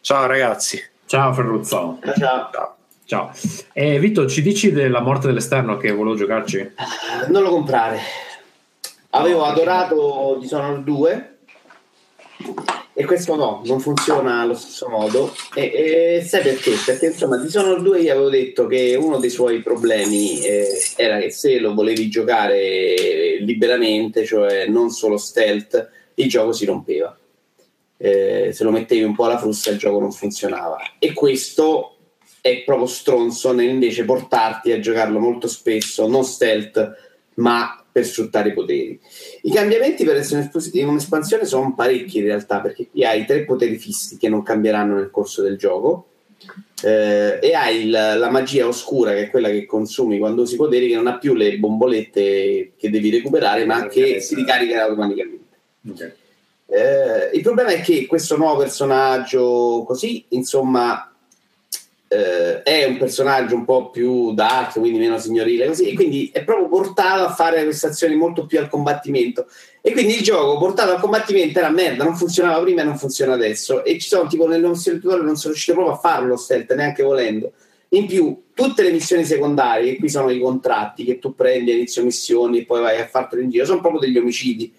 Ciao 0.00 0.26
ragazzi. 0.26 0.82
Ciao 1.06 1.32
Ferruzzo. 1.32 1.98
Ciao. 2.02 2.48
Ciao. 2.50 2.76
Ciao. 3.08 3.32
Eh, 3.72 3.98
Vito, 3.98 4.26
ci 4.26 4.42
dici 4.42 4.70
della 4.70 5.00
morte 5.00 5.28
dell'esterno 5.28 5.78
che 5.78 5.92
volevo 5.92 6.14
giocarci? 6.14 6.72
Non 7.28 7.42
lo 7.42 7.48
comprare. 7.48 8.00
Avevo 9.12 9.44
adorato 9.44 10.36
Dishonored 10.38 10.84
2 10.84 11.38
e 12.92 13.04
questo 13.06 13.34
no, 13.34 13.62
non 13.64 13.80
funziona 13.80 14.42
allo 14.42 14.52
stesso 14.52 14.90
modo. 14.90 15.34
E, 15.54 16.18
e 16.18 16.22
sai 16.22 16.42
perché? 16.42 16.72
Perché 16.84 17.06
insomma 17.06 17.38
Dishonored 17.38 17.82
2 17.82 17.98
io 17.98 18.12
avevo 18.12 18.28
detto 18.28 18.66
che 18.66 18.94
uno 19.00 19.16
dei 19.16 19.30
suoi 19.30 19.62
problemi 19.62 20.42
eh, 20.42 20.78
era 20.94 21.18
che 21.18 21.30
se 21.30 21.58
lo 21.60 21.72
volevi 21.72 22.10
giocare 22.10 23.38
liberamente, 23.40 24.26
cioè 24.26 24.66
non 24.66 24.90
solo 24.90 25.16
stealth, 25.16 25.90
il 26.16 26.28
gioco 26.28 26.52
si 26.52 26.66
rompeva. 26.66 27.16
Eh, 27.96 28.50
se 28.52 28.64
lo 28.64 28.70
mettevi 28.70 29.02
un 29.02 29.14
po' 29.14 29.24
alla 29.24 29.38
frusta 29.38 29.70
il 29.70 29.78
gioco 29.78 29.98
non 29.98 30.12
funzionava. 30.12 30.76
E 30.98 31.14
questo 31.14 31.94
è 32.50 32.62
proprio 32.64 32.86
stronzo 32.86 33.52
nell'invece 33.52 34.04
portarti 34.04 34.72
a 34.72 34.80
giocarlo 34.80 35.18
molto 35.18 35.48
spesso, 35.48 36.06
non 36.06 36.24
stealth, 36.24 37.06
ma 37.34 37.82
per 37.90 38.04
sfruttare 38.04 38.50
i 38.50 38.52
poteri. 38.52 38.98
I 39.42 39.50
cambiamenti 39.50 40.04
per 40.04 40.16
essere 40.16 40.50
in 40.72 40.88
un'espansione 40.88 41.44
sono 41.44 41.74
parecchi 41.74 42.18
in 42.18 42.24
realtà, 42.24 42.60
perché 42.60 42.88
qui 42.88 43.04
hai 43.04 43.24
tre 43.24 43.44
poteri 43.44 43.76
fissi 43.76 44.16
che 44.16 44.28
non 44.28 44.42
cambieranno 44.42 44.94
nel 44.94 45.10
corso 45.10 45.42
del 45.42 45.56
gioco. 45.56 46.06
Eh, 46.82 47.40
e 47.42 47.54
hai 47.54 47.86
il, 47.86 47.90
la 47.90 48.30
magia 48.30 48.68
oscura 48.68 49.10
che 49.10 49.22
è 49.22 49.30
quella 49.30 49.48
che 49.48 49.66
consumi 49.66 50.18
quando 50.18 50.42
usi 50.42 50.54
poteri 50.54 50.86
che 50.86 50.94
non 50.94 51.08
ha 51.08 51.18
più 51.18 51.34
le 51.34 51.58
bombolette 51.58 52.74
che 52.76 52.90
devi 52.90 53.10
recuperare 53.10 53.64
ma 53.64 53.88
che 53.88 54.20
si 54.20 54.36
ricarica 54.36 54.84
automaticamente 54.84 55.56
okay. 55.90 56.12
eh, 56.66 57.36
il 57.36 57.42
problema 57.42 57.70
è 57.70 57.80
che 57.80 58.06
questo 58.06 58.36
nuovo 58.36 58.60
personaggio 58.60 59.82
così 59.84 60.24
insomma 60.28 61.12
eh, 62.08 62.62
è 62.62 62.84
un 62.86 62.96
personaggio 62.96 63.54
un 63.54 63.64
po' 63.64 63.90
più 63.90 64.32
dark, 64.32 64.78
quindi 64.78 64.98
meno 64.98 65.18
signorile, 65.18 65.66
così, 65.66 65.90
e 65.90 65.94
quindi 65.94 66.30
è 66.32 66.42
proprio 66.42 66.68
portato 66.68 67.24
a 67.24 67.34
fare 67.34 67.62
queste 67.64 67.88
azioni 67.88 68.16
molto 68.16 68.46
più 68.46 68.58
al 68.58 68.68
combattimento. 68.68 69.46
E 69.82 69.92
quindi 69.92 70.16
il 70.16 70.22
gioco 70.22 70.58
portato 70.58 70.92
al 70.92 71.00
combattimento 71.00 71.58
era 71.58 71.70
merda, 71.70 72.04
non 72.04 72.16
funzionava 72.16 72.60
prima 72.62 72.80
e 72.80 72.84
non 72.84 72.96
funziona 72.96 73.34
adesso. 73.34 73.84
E 73.84 73.98
ci 73.98 74.08
sono 74.08 74.26
tipo 74.26 74.46
nelle 74.46 74.66
missioni 74.66 74.98
tutorial 74.98 75.26
non 75.26 75.36
sono 75.36 75.52
riuscito 75.52 75.76
proprio 75.76 75.96
a 75.96 75.98
farlo 75.98 76.36
stealth, 76.36 76.74
neanche 76.74 77.02
volendo. 77.02 77.52
In 77.90 78.06
più, 78.06 78.44
tutte 78.54 78.82
le 78.82 78.90
missioni 78.90 79.24
secondarie, 79.24 79.92
che 79.92 79.98
qui 79.98 80.08
sono 80.08 80.30
i 80.30 80.40
contratti 80.40 81.04
che 81.04 81.18
tu 81.18 81.34
prendi 81.34 81.70
a 81.70 81.74
inizio 81.74 82.04
missioni 82.04 82.60
e 82.60 82.64
poi 82.64 82.80
vai 82.80 83.00
a 83.00 83.06
fartelo 83.06 83.42
in 83.42 83.50
giro, 83.50 83.64
sono 83.64 83.80
proprio 83.80 84.00
degli 84.00 84.18
omicidi. 84.18 84.72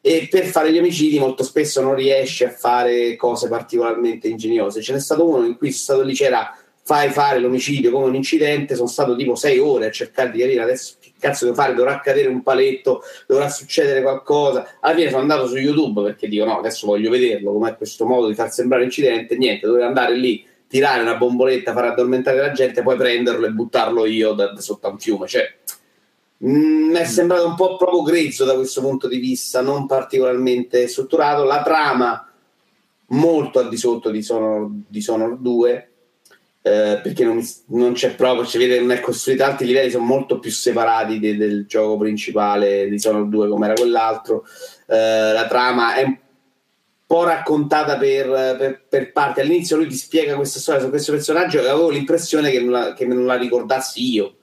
E 0.00 0.28
per 0.30 0.44
fare 0.44 0.70
gli 0.70 0.78
omicidi 0.78 1.18
molto 1.18 1.42
spesso 1.42 1.80
non 1.80 1.94
riesci 1.94 2.44
a 2.44 2.50
fare 2.50 3.16
cose 3.16 3.48
particolarmente 3.48 4.28
ingegnose. 4.28 4.82
Ce 4.82 4.92
n'è 4.92 5.00
stato 5.00 5.26
uno 5.26 5.46
in 5.46 5.56
cui 5.56 5.72
sono 5.72 5.98
stato 5.98 6.02
lì, 6.02 6.14
c'era 6.14 6.54
fai 6.86 7.08
fare 7.10 7.38
l'omicidio 7.38 7.90
come 7.90 8.04
un 8.04 8.14
incidente, 8.14 8.74
sono 8.74 8.88
stato 8.88 9.16
tipo 9.16 9.34
sei 9.34 9.58
ore 9.58 9.86
a 9.86 9.90
cercare 9.90 10.30
di 10.30 10.38
capire 10.40 10.60
adesso 10.60 10.96
che 11.00 11.12
cazzo 11.18 11.46
devo 11.46 11.56
fare, 11.56 11.72
dovrà 11.72 11.98
cadere 12.00 12.28
un 12.28 12.42
paletto, 12.42 13.02
dovrà 13.26 13.48
succedere 13.48 14.02
qualcosa. 14.02 14.76
Alla 14.80 14.94
fine 14.94 15.08
sono 15.08 15.22
andato 15.22 15.46
su 15.46 15.56
YouTube 15.56 16.02
perché 16.02 16.28
dico 16.28 16.44
no, 16.44 16.58
adesso 16.58 16.86
voglio 16.86 17.08
vederlo, 17.08 17.52
com'è 17.54 17.74
questo 17.76 18.04
modo 18.04 18.28
di 18.28 18.34
far 18.34 18.52
sembrare 18.52 18.84
incidente, 18.84 19.34
niente, 19.38 19.66
dovevo 19.66 19.86
andare 19.86 20.14
lì, 20.14 20.44
tirare 20.66 21.00
una 21.00 21.16
bomboletta, 21.16 21.72
far 21.72 21.86
addormentare 21.86 22.36
la 22.36 22.52
gente, 22.52 22.82
poi 22.82 22.96
prenderlo 22.96 23.46
e 23.46 23.50
buttarlo 23.50 24.04
io 24.04 24.32
da, 24.34 24.52
da 24.52 24.60
sotto 24.60 24.86
a 24.86 24.90
un 24.90 24.98
fiume. 24.98 25.26
Cioè, 25.26 25.56
mm, 26.44 26.90
mi 26.90 26.98
è 26.98 27.04
sembrato 27.06 27.46
un 27.46 27.54
po' 27.54 27.76
proprio 27.78 28.02
grezzo 28.02 28.44
da 28.44 28.54
questo 28.56 28.82
punto 28.82 29.08
di 29.08 29.16
vista, 29.16 29.62
non 29.62 29.86
particolarmente 29.86 30.86
strutturato. 30.86 31.44
La 31.44 31.62
trama 31.62 32.30
molto 33.06 33.58
al 33.58 33.70
di 33.70 33.78
sotto 33.78 34.10
di 34.10 34.22
Sonor, 34.22 34.68
di 34.86 35.00
Sonor 35.00 35.38
2 35.38 35.88
eh, 36.66 36.98
perché 37.02 37.24
non, 37.24 37.46
non, 37.66 37.92
c'è 37.92 38.14
proprio, 38.14 38.46
si 38.46 38.56
vede 38.56 38.80
non 38.80 38.90
è 38.90 39.00
costruito, 39.00 39.44
altri 39.44 39.66
livelli 39.66 39.90
sono 39.90 40.04
molto 40.04 40.38
più 40.38 40.50
separati 40.50 41.18
de, 41.18 41.36
del 41.36 41.66
gioco 41.66 41.98
principale 41.98 42.88
di 42.88 42.98
Sonor 42.98 43.28
2 43.28 43.48
come 43.50 43.66
era 43.66 43.74
quell'altro, 43.74 44.46
eh, 44.86 45.32
la 45.32 45.46
trama 45.46 45.94
è 45.94 46.04
un 46.04 46.16
po' 47.06 47.24
raccontata 47.24 47.98
per, 47.98 48.56
per, 48.56 48.86
per 48.88 49.12
parti, 49.12 49.40
all'inizio 49.40 49.76
lui 49.76 49.88
ti 49.88 49.94
spiega 49.94 50.36
questa 50.36 50.58
storia 50.58 50.80
su 50.80 50.88
questo 50.88 51.12
personaggio 51.12 51.58
e 51.58 51.68
avevo 51.68 51.90
l'impressione 51.90 52.50
che 52.50 52.60
non 52.60 52.70
la, 52.70 52.92
che 52.94 53.04
non 53.04 53.26
la 53.26 53.36
ricordassi 53.36 54.10
io 54.14 54.36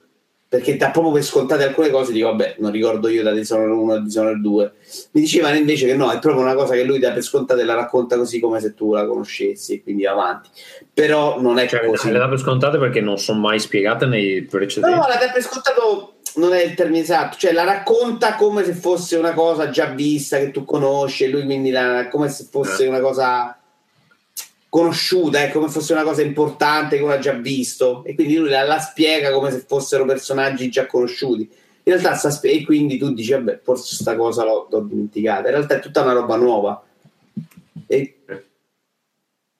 perché 0.52 0.76
da 0.76 0.90
proprio 0.90 1.14
per 1.14 1.24
scontate 1.24 1.64
alcune 1.64 1.88
cose 1.88 2.12
dico 2.12 2.28
vabbè 2.28 2.56
non 2.58 2.72
ricordo 2.72 3.08
io 3.08 3.22
da 3.22 3.32
Dishonored 3.32 3.72
1 3.72 3.92
a 3.94 4.00
Dishonored 4.00 4.38
2 4.42 4.72
mi 5.12 5.22
dicevano 5.22 5.56
invece 5.56 5.86
che 5.86 5.94
no 5.94 6.10
è 6.10 6.18
proprio 6.18 6.42
una 6.42 6.52
cosa 6.52 6.74
che 6.74 6.84
lui 6.84 6.98
dà 6.98 7.10
per 7.10 7.22
scontate 7.22 7.62
e 7.62 7.64
la 7.64 7.72
racconta 7.72 8.18
così 8.18 8.38
come 8.38 8.60
se 8.60 8.74
tu 8.74 8.92
la 8.92 9.06
conoscessi 9.06 9.72
e 9.72 9.82
quindi 9.82 10.04
avanti. 10.04 10.50
Però 10.92 11.40
non 11.40 11.56
è 11.58 11.66
cioè, 11.66 11.86
così. 11.86 12.10
le 12.10 12.18
dà 12.18 12.28
per 12.28 12.38
scontate 12.38 12.76
perché 12.76 13.00
non 13.00 13.16
sono 13.16 13.40
mai 13.40 13.58
spiegate 13.58 14.04
nei 14.04 14.42
precedenti. 14.42 14.94
No 14.94 15.06
la 15.06 15.16
dà 15.16 15.30
per 15.32 15.40
scontato 15.40 16.16
non 16.34 16.52
è 16.52 16.62
il 16.62 16.74
termine 16.74 17.00
esatto 17.00 17.38
cioè 17.38 17.52
la 17.52 17.64
racconta 17.64 18.34
come 18.34 18.62
se 18.62 18.74
fosse 18.74 19.16
una 19.16 19.32
cosa 19.32 19.70
già 19.70 19.86
vista 19.86 20.36
che 20.36 20.50
tu 20.50 20.66
conosci 20.66 21.24
e 21.24 21.28
lui 21.28 21.44
quindi 21.44 21.70
la, 21.70 22.08
come 22.10 22.28
se 22.28 22.46
fosse 22.50 22.84
eh. 22.84 22.88
una 22.88 23.00
cosa 23.00 23.56
conosciuta, 24.72 25.42
è 25.42 25.50
come 25.50 25.68
fosse 25.68 25.92
una 25.92 26.02
cosa 26.02 26.22
importante 26.22 26.96
che 26.96 27.02
uno 27.02 27.12
ha 27.12 27.18
già 27.18 27.34
visto 27.34 28.02
e 28.06 28.14
quindi 28.14 28.36
lui 28.36 28.48
la, 28.48 28.62
la 28.62 28.78
spiega 28.78 29.30
come 29.30 29.50
se 29.50 29.64
fossero 29.66 30.06
personaggi 30.06 30.70
già 30.70 30.86
conosciuti. 30.86 31.42
In 31.42 31.92
realtà 31.92 32.14
sta 32.14 32.30
sp- 32.30 32.46
e 32.46 32.64
quindi 32.64 32.96
tu 32.96 33.12
dici 33.12 33.32
vabbè, 33.32 33.60
forse 33.62 33.96
questa 33.96 34.16
cosa 34.16 34.44
l'ho, 34.44 34.68
l'ho, 34.70 34.80
dimenticata. 34.80 35.48
In 35.48 35.56
realtà 35.56 35.74
è 35.74 35.80
tutta 35.80 36.00
una 36.00 36.14
roba 36.14 36.36
nuova. 36.36 36.82
E 37.86 38.16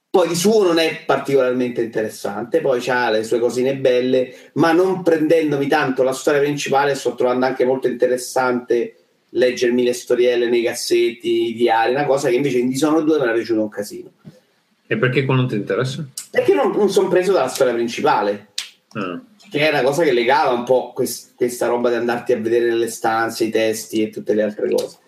poi 0.09 0.29
di 0.29 0.35
suo 0.35 0.63
non 0.63 0.79
è 0.79 1.05
particolarmente 1.05 1.83
interessante, 1.83 2.63
poi 2.63 2.83
ha 2.89 3.11
le 3.11 3.23
sue 3.23 3.39
cosine 3.39 3.77
belle, 3.77 4.35
ma 4.55 4.73
non 4.73 5.03
prendendomi 5.03 5.67
tanto 5.67 6.03
la 6.03 6.15
storia 6.15 6.41
principale, 6.41 6.95
sto 6.95 7.15
trovando 7.15 7.45
anche 7.45 7.67
molto 7.67 7.87
interessante 7.87 8.97
leggermi 9.29 9.85
le 9.85 9.93
storielle 9.93 10.49
nei 10.49 10.63
cassetti, 10.63 11.51
i 11.51 11.55
diari, 11.55 11.93
una 11.93 12.07
cosa 12.07 12.31
che 12.31 12.37
invece 12.37 12.57
in 12.57 12.69
Dishonored 12.69 13.05
2 13.05 13.19
mi 13.19 13.25
era 13.25 13.33
piaciuto 13.35 13.61
un 13.61 13.69
casino. 13.69 14.11
E 14.93 14.99
perché 14.99 15.25
qua 15.25 15.37
non 15.37 15.49
ti 15.49 15.55
interessa? 15.55 16.07
Perché 16.31 16.53
non, 16.53 16.71
non 16.73 16.91
sono 16.91 17.09
preso 17.09 17.33
dalla 17.33 17.49
storia 17.49 17.73
principale. 17.73 18.49
Ah. 18.93 19.19
Che 19.51 19.59
è 19.59 19.71
una 19.71 19.81
cosa 19.81 20.03
che 20.03 20.13
legava 20.13 20.53
un 20.53 20.65
po' 20.65 20.93
quest, 20.93 21.31
questa 21.35 21.67
roba 21.67 21.89
di 21.89 21.95
andarti 21.95 22.35
a 22.35 22.39
vedere 22.39 22.67
nelle 22.67 22.91
stanze, 22.91 23.45
i 23.45 23.51
testi 23.51 24.03
e 24.03 24.11
tutte 24.11 24.35
le 24.35 24.43
altre 24.43 24.71
cose. 24.71 24.99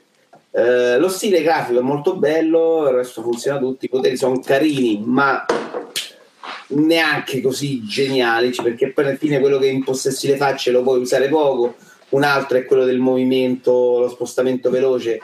Uh, 0.53 0.99
lo 0.99 1.11
stile 1.11 1.43
grafico 1.43 1.81
è 1.81 1.83
molto 1.83 2.17
bello, 2.17 2.89
il 2.89 2.95
resto 2.95 3.21
funziona 3.21 3.59
tutti, 3.59 3.85
i 3.85 3.89
poteri 3.91 4.17
sono 4.17 4.41
carini, 4.41 5.03
ma 5.05 5.45
neanche 6.69 7.43
così 7.43 7.85
geniali, 7.85 8.55
perché 8.63 8.91
poi 8.91 9.05
alla 9.05 9.17
fine 9.17 9.39
quello 9.39 9.59
che 9.59 9.67
impossessi 9.67 10.29
le 10.29 10.39
facce 10.39 10.71
lo 10.71 10.83
puoi 10.83 11.01
usare 11.01 11.29
poco, 11.29 11.75
un 12.11 12.23
altro 12.23 12.57
è 12.57 12.65
quello 12.65 12.87
del 12.87 13.01
movimento, 13.01 13.99
lo 14.01 14.09
spostamento 14.09 14.71
veloce 14.71 15.21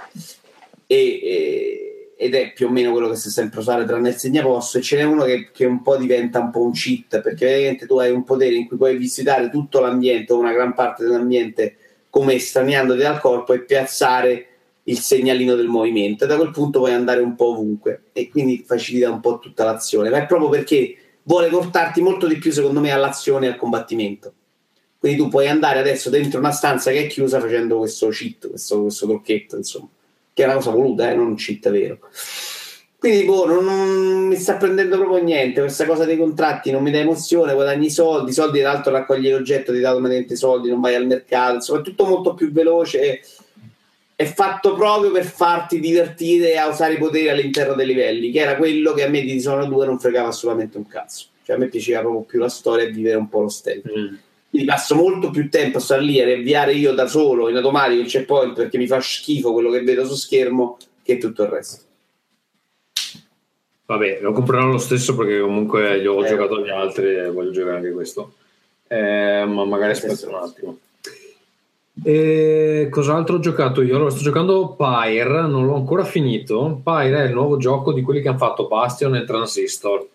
e, 0.87 0.97
e 1.23 1.80
ed 2.23 2.35
è 2.35 2.53
più 2.53 2.67
o 2.67 2.71
meno 2.71 2.93
quello 2.93 3.09
che 3.09 3.17
si 3.17 3.31
sempre 3.31 3.61
usare 3.61 3.87
tranne 3.87 4.11
il 4.11 4.15
segnaposto 4.15 4.77
e 4.77 4.83
ce 4.83 4.97
n'è 4.97 5.05
uno 5.05 5.25
che, 5.25 5.49
che, 5.55 5.65
un 5.65 5.81
po' 5.81 5.97
diventa 5.97 6.39
un 6.39 6.51
po' 6.51 6.63
un 6.63 6.73
cheat 6.73 7.23
perché 7.23 7.47
ovviamente 7.47 7.87
tu 7.87 7.99
hai 7.99 8.11
un 8.11 8.25
potere 8.25 8.57
in 8.57 8.69
cui 8.69 8.77
puoi 8.77 8.99
visitare 8.99 9.49
tutto 9.49 9.81
l'ambiente 9.81 10.35
o 10.35 10.39
una 10.39 10.53
gran 10.53 10.75
parte 10.75 11.03
dell'ambiente 11.03 11.77
come 12.11 12.39
straniandoti 12.39 13.01
dal 13.01 13.21
corpo 13.21 13.55
e 13.55 13.63
piazzare 13.63 14.47
il 14.83 14.99
segnalino 14.99 15.55
del 15.55 15.69
movimento 15.69 16.25
e 16.25 16.27
da 16.27 16.37
quel 16.37 16.51
punto 16.51 16.81
puoi 16.81 16.93
andare 16.93 17.23
un 17.23 17.35
po' 17.35 17.53
ovunque 17.53 18.11
e 18.13 18.29
quindi 18.29 18.65
facilita 18.67 19.11
un 19.11 19.21
po' 19.21 19.39
tutta 19.39 19.65
l'azione. 19.65 20.11
Ma 20.11 20.19
è 20.19 20.27
proprio 20.27 20.51
perché 20.51 20.95
vuole 21.23 21.49
portarti 21.49 22.03
molto 22.03 22.27
di 22.27 22.37
più 22.37 22.53
secondo 22.53 22.81
me 22.81 22.91
all'azione 22.91 23.47
e 23.47 23.49
al 23.49 23.57
combattimento. 23.57 24.35
Quindi 24.99 25.17
tu 25.17 25.29
puoi 25.29 25.49
andare 25.49 25.79
adesso 25.79 26.11
dentro 26.11 26.39
una 26.39 26.53
stanza 26.53 26.91
che 26.91 27.05
è 27.05 27.07
chiusa 27.07 27.41
facendo 27.41 27.79
questo 27.79 28.09
cheat 28.09 28.51
questo, 28.51 28.83
questo 28.83 29.07
trucchetto 29.07 29.57
insomma 29.57 29.89
che 30.41 30.47
è 30.47 30.49
una 30.49 30.55
cosa 30.55 30.71
voluta, 30.71 31.11
eh, 31.11 31.15
non 31.15 31.27
un 31.27 31.35
cheat 31.37 31.71
vero. 31.71 31.99
Quindi 32.99 33.25
boh, 33.25 33.47
non, 33.47 33.65
non, 33.65 34.27
mi 34.27 34.37
sta 34.37 34.57
prendendo 34.57 34.99
proprio 34.99 35.23
niente. 35.23 35.61
Questa 35.61 35.87
cosa 35.87 36.05
dei 36.05 36.17
contratti 36.17 36.71
non 36.71 36.83
mi 36.83 36.91
dà 36.91 36.99
emozione, 36.99 37.55
guadagni 37.55 37.91
soldi, 37.91 38.33
soldi 38.33 38.61
tra 38.61 38.73
l'altro 38.73 38.93
raccogli 38.93 39.31
l'oggetto, 39.31 39.73
ti 39.73 39.81
dà 39.81 39.89
automaticamente 39.89 40.37
soldi, 40.37 40.69
non 40.69 40.81
vai 40.81 40.95
al 40.95 41.07
mercato, 41.07 41.55
insomma 41.55 41.81
è 41.81 41.83
tutto 41.83 42.05
molto 42.05 42.35
più 42.35 42.53
veloce. 42.53 43.21
È 44.15 44.25
fatto 44.27 44.75
proprio 44.75 45.13
per 45.13 45.25
farti 45.25 45.81
divertire 45.81 46.59
a 46.59 46.69
usare 46.69 46.95
i 46.95 46.99
poteri 46.99 47.31
all'interno 47.31 47.73
dei 47.73 47.87
livelli, 47.87 48.31
che 48.31 48.41
era 48.41 48.57
quello 48.57 48.93
che 48.93 49.05
a 49.05 49.09
me 49.09 49.23
di 49.23 49.33
Dishonored 49.33 49.71
2 49.71 49.87
non 49.87 49.99
fregava 49.99 50.29
assolutamente 50.29 50.77
un 50.77 50.87
cazzo. 50.87 51.29
Cioè 51.43 51.57
a 51.57 51.59
me 51.59 51.69
piaceva 51.69 52.01
proprio 52.01 52.23
più 52.23 52.39
la 52.39 52.51
storia 52.51 52.85
e 52.85 52.91
vivere 52.91 53.17
un 53.17 53.31
po' 53.31 53.41
lo 53.41 53.49
stealth. 53.49 53.91
Mm. 53.91 54.15
Quindi 54.61 54.77
passo 54.77 54.95
molto 54.95 55.31
più 55.31 55.49
tempo 55.49 55.79
a 55.79 55.81
stare 55.81 56.03
lì 56.03 56.21
a 56.21 56.25
riavviare 56.27 56.75
io 56.75 56.93
da 56.93 57.07
solo 57.07 57.49
in 57.49 57.57
automatico 57.57 58.03
il 58.03 58.09
checkpoint 58.09 58.53
perché 58.53 58.77
mi 58.77 58.87
fa 58.87 59.01
schifo 59.01 59.55
quello 59.55 59.71
che 59.71 59.83
vedo 59.83 60.05
su 60.05 60.15
schermo 60.15 60.77
che 61.03 61.17
tutto 61.17 61.45
il 61.45 61.49
resto. 61.49 61.83
Vabbè, 63.87 64.19
lo 64.21 64.33
comprerò 64.33 64.67
lo 64.67 64.77
stesso 64.77 65.17
perché 65.17 65.41
comunque 65.41 65.99
gli 65.99 66.07
ho 66.07 66.23
eh. 66.23 66.29
giocato 66.29 66.57
agli 66.57 66.69
altri 66.69 67.17
e 67.17 67.31
voglio 67.31 67.53
giocare 67.53 67.77
anche 67.77 67.93
questo. 67.93 68.35
Eh, 68.87 69.45
ma 69.47 69.65
magari 69.65 69.93
aspetta 69.93 70.29
un 70.29 70.35
attimo. 70.35 70.79
E 72.05 72.89
cos'altro 72.91 73.37
ho 73.37 73.41
giocato 73.41 73.81
io? 73.81 73.97
Allora, 73.97 74.11
sto 74.11 74.23
giocando 74.23 74.75
Pyre, 74.77 75.47
non 75.47 75.65
l'ho 75.65 75.75
ancora 75.75 76.05
finito. 76.05 76.81
Pyre 76.85 77.23
è 77.23 77.27
il 77.29 77.33
nuovo 77.33 77.57
gioco 77.57 77.95
di 77.95 78.03
quelli 78.03 78.21
che 78.21 78.29
hanno 78.29 78.37
fatto 78.37 78.67
Bastion 78.69 79.17
e 79.17 79.25
Transistor 79.25 80.07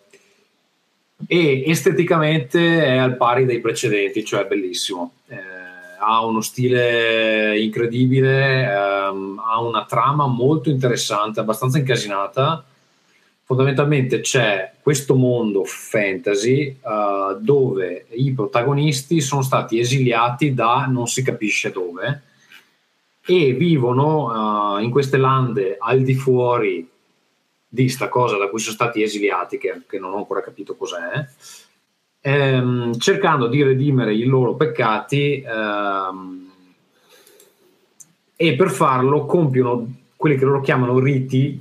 e 1.26 1.64
esteticamente 1.66 2.84
è 2.84 2.96
al 2.96 3.16
pari 3.16 3.44
dei 3.44 3.60
precedenti, 3.60 4.24
cioè 4.24 4.46
bellissimo. 4.46 5.12
Eh, 5.28 5.56
ha 5.98 6.24
uno 6.24 6.40
stile 6.40 7.58
incredibile, 7.58 8.62
ehm, 8.62 9.42
ha 9.44 9.60
una 9.60 9.84
trama 9.84 10.26
molto 10.26 10.70
interessante, 10.70 11.40
abbastanza 11.40 11.78
incasinata. 11.78 12.64
Fondamentalmente 13.44 14.20
c'è 14.20 14.72
questo 14.80 15.14
mondo 15.14 15.62
fantasy 15.64 16.78
uh, 16.82 17.38
dove 17.40 18.06
i 18.10 18.32
protagonisti 18.32 19.20
sono 19.20 19.42
stati 19.42 19.78
esiliati 19.78 20.52
da 20.52 20.86
non 20.86 21.06
si 21.06 21.22
capisce 21.22 21.70
dove 21.70 22.22
e 23.24 23.52
vivono 23.52 24.74
uh, 24.74 24.82
in 24.82 24.90
queste 24.90 25.16
lande 25.16 25.76
al 25.78 26.02
di 26.02 26.14
fuori 26.14 26.88
di 27.76 27.90
sta 27.90 28.08
cosa 28.08 28.38
da 28.38 28.48
cui 28.48 28.58
sono 28.58 28.74
stati 28.74 29.02
esiliati, 29.02 29.58
che, 29.58 29.82
che 29.86 29.98
non 29.98 30.14
ho 30.14 30.16
ancora 30.16 30.40
capito 30.40 30.74
cos'è, 30.76 31.26
ehm, 32.20 32.96
cercando 32.98 33.48
di 33.48 33.62
redimere 33.62 34.14
i 34.14 34.24
loro 34.24 34.54
peccati 34.54 35.44
ehm, 35.46 36.50
e 38.34 38.54
per 38.54 38.70
farlo 38.70 39.26
compiono 39.26 39.92
quelli 40.16 40.36
che 40.36 40.44
loro 40.46 40.62
chiamano 40.62 40.98
riti, 40.98 41.58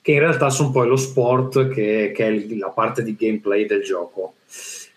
che 0.00 0.12
in 0.12 0.20
realtà 0.20 0.48
sono 0.48 0.70
poi 0.70 0.88
lo 0.88 0.96
sport, 0.96 1.68
che, 1.68 2.12
che 2.14 2.26
è 2.26 2.56
la 2.56 2.70
parte 2.70 3.02
di 3.02 3.14
gameplay 3.14 3.66
del 3.66 3.82
gioco. 3.82 4.34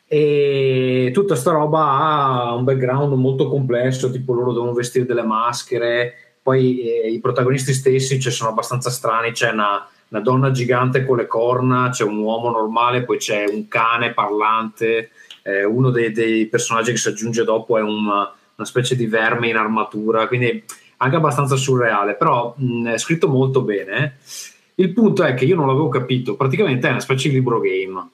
E 0.08 1.12
tutta 1.14 1.36
sta 1.36 1.52
roba 1.52 1.98
ha 1.98 2.54
un 2.54 2.64
background 2.64 3.14
molto 3.14 3.50
complesso, 3.50 4.10
tipo 4.10 4.34
loro 4.34 4.54
devono 4.54 4.74
vestire 4.74 5.06
delle 5.06 5.24
maschere, 5.24 6.14
poi 6.42 6.82
eh, 6.82 7.10
i 7.10 7.20
protagonisti 7.20 7.74
stessi 7.74 8.20
cioè, 8.20 8.32
sono 8.32 8.50
abbastanza 8.50 8.90
strani, 8.90 9.32
c'è 9.32 9.52
una 9.52 9.88
una 10.12 10.22
donna 10.22 10.52
gigante 10.52 11.06
con 11.06 11.18
le 11.18 11.28
corna, 11.28 11.90
c'è 11.90 12.04
un 12.04 12.18
uomo 12.18 12.52
normale, 12.52 13.04
poi 13.04 13.18
c'è 13.18 13.46
un 13.48 13.68
cane 13.68 14.14
parlante 14.14 15.12
eh, 15.44 15.64
uno 15.64 15.90
dei, 15.90 16.12
dei 16.12 16.46
personaggi 16.48 16.92
che 16.92 16.98
si 16.98 17.10
aggiunge 17.10 17.44
dopo 17.44 17.78
è 17.78 17.82
una, 17.82 18.32
una 18.56 18.68
specie 18.68 18.96
di 18.96 19.08
verme 19.08 19.48
in 19.50 19.56
armatura, 19.56 20.28
quindi 20.28 20.64
anche 20.98 21.16
abbastanza 21.16 21.56
surreale, 21.56 22.16
però 22.16 22.54
mh, 22.56 22.90
è 22.90 22.98
scritto 22.98 23.28
molto 23.28 23.62
bene. 23.62 24.18
Il 24.76 24.94
punto 24.94 25.24
è 25.24 25.34
che 25.34 25.46
io 25.46 25.56
non 25.56 25.68
l'avevo 25.68 25.90
capito, 25.90 26.36
praticamente 26.36 26.88
è 26.88 26.92
una 26.92 27.00
specie 27.00 27.30
di 27.30 27.36
libro 27.36 27.60
game. 27.60 28.10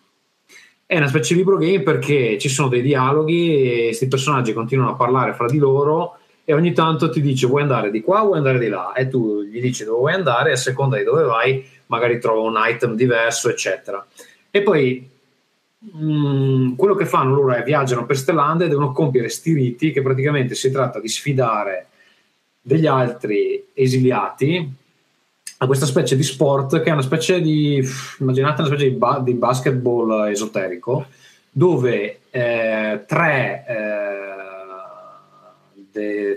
È 0.85 0.95
una 0.95 1.07
specie 1.07 1.33
di 1.33 1.39
libro 1.39 1.57
game 1.57 1.81
perché 1.81 2.37
ci 2.37 2.47
sono 2.47 2.69
dei 2.69 2.81
dialoghi 2.81 3.71
e 3.71 3.83
questi 3.87 4.07
personaggi 4.07 4.53
continuano 4.53 4.91
a 4.91 4.95
parlare 4.95 5.33
fra 5.33 5.47
di 5.47 5.57
loro 5.57 6.17
e 6.45 6.53
ogni 6.53 6.71
tanto 6.71 7.09
ti 7.09 7.19
dice 7.19 7.45
vuoi 7.45 7.63
andare 7.63 7.91
di 7.91 7.99
qua 7.99 8.23
o 8.23 8.27
vuoi 8.27 8.37
andare 8.37 8.57
di 8.57 8.69
là 8.69 8.93
e 8.93 9.09
tu 9.09 9.41
gli 9.41 9.59
dici 9.59 9.83
dove 9.83 9.97
vuoi 9.97 10.13
andare 10.13 10.51
e 10.51 10.53
a 10.53 10.55
seconda 10.55 10.95
di 10.95 11.03
dove 11.03 11.23
vai 11.23 11.65
magari 11.87 12.19
trova 12.19 12.41
un 12.41 12.55
item 12.57 12.95
diverso 12.95 13.49
eccetera. 13.49 14.05
E 14.49 14.61
poi 14.61 15.09
mh, 15.79 16.75
quello 16.75 16.95
che 16.95 17.05
fanno 17.05 17.35
loro 17.35 17.53
è 17.53 17.63
viaggiano 17.63 18.05
per 18.05 18.17
ste 18.17 18.31
lande 18.31 18.65
e 18.65 18.67
devono 18.67 18.91
compiere 18.91 19.29
sti 19.29 19.53
riti 19.53 19.91
che 19.91 20.01
praticamente 20.01 20.55
si 20.55 20.71
tratta 20.71 20.99
di 20.99 21.07
sfidare 21.07 21.87
degli 22.61 22.85
altri 22.85 23.67
esiliati 23.73 24.73
a 25.59 25.65
questa 25.65 25.85
specie 25.85 26.15
di 26.15 26.23
sport 26.23 26.81
che 26.81 26.89
è 26.89 26.93
una 26.93 27.01
specie 27.01 27.41
di 27.41 27.83
immaginate 28.19 28.61
una 28.61 28.69
specie 28.69 28.89
di, 28.89 28.95
ba- 28.95 29.21
di 29.23 29.33
basketball 29.33 30.27
esoterico 30.29 31.07
dove 31.49 32.19
eh, 32.29 33.03
tre 33.07 33.65
eh, 33.67 34.36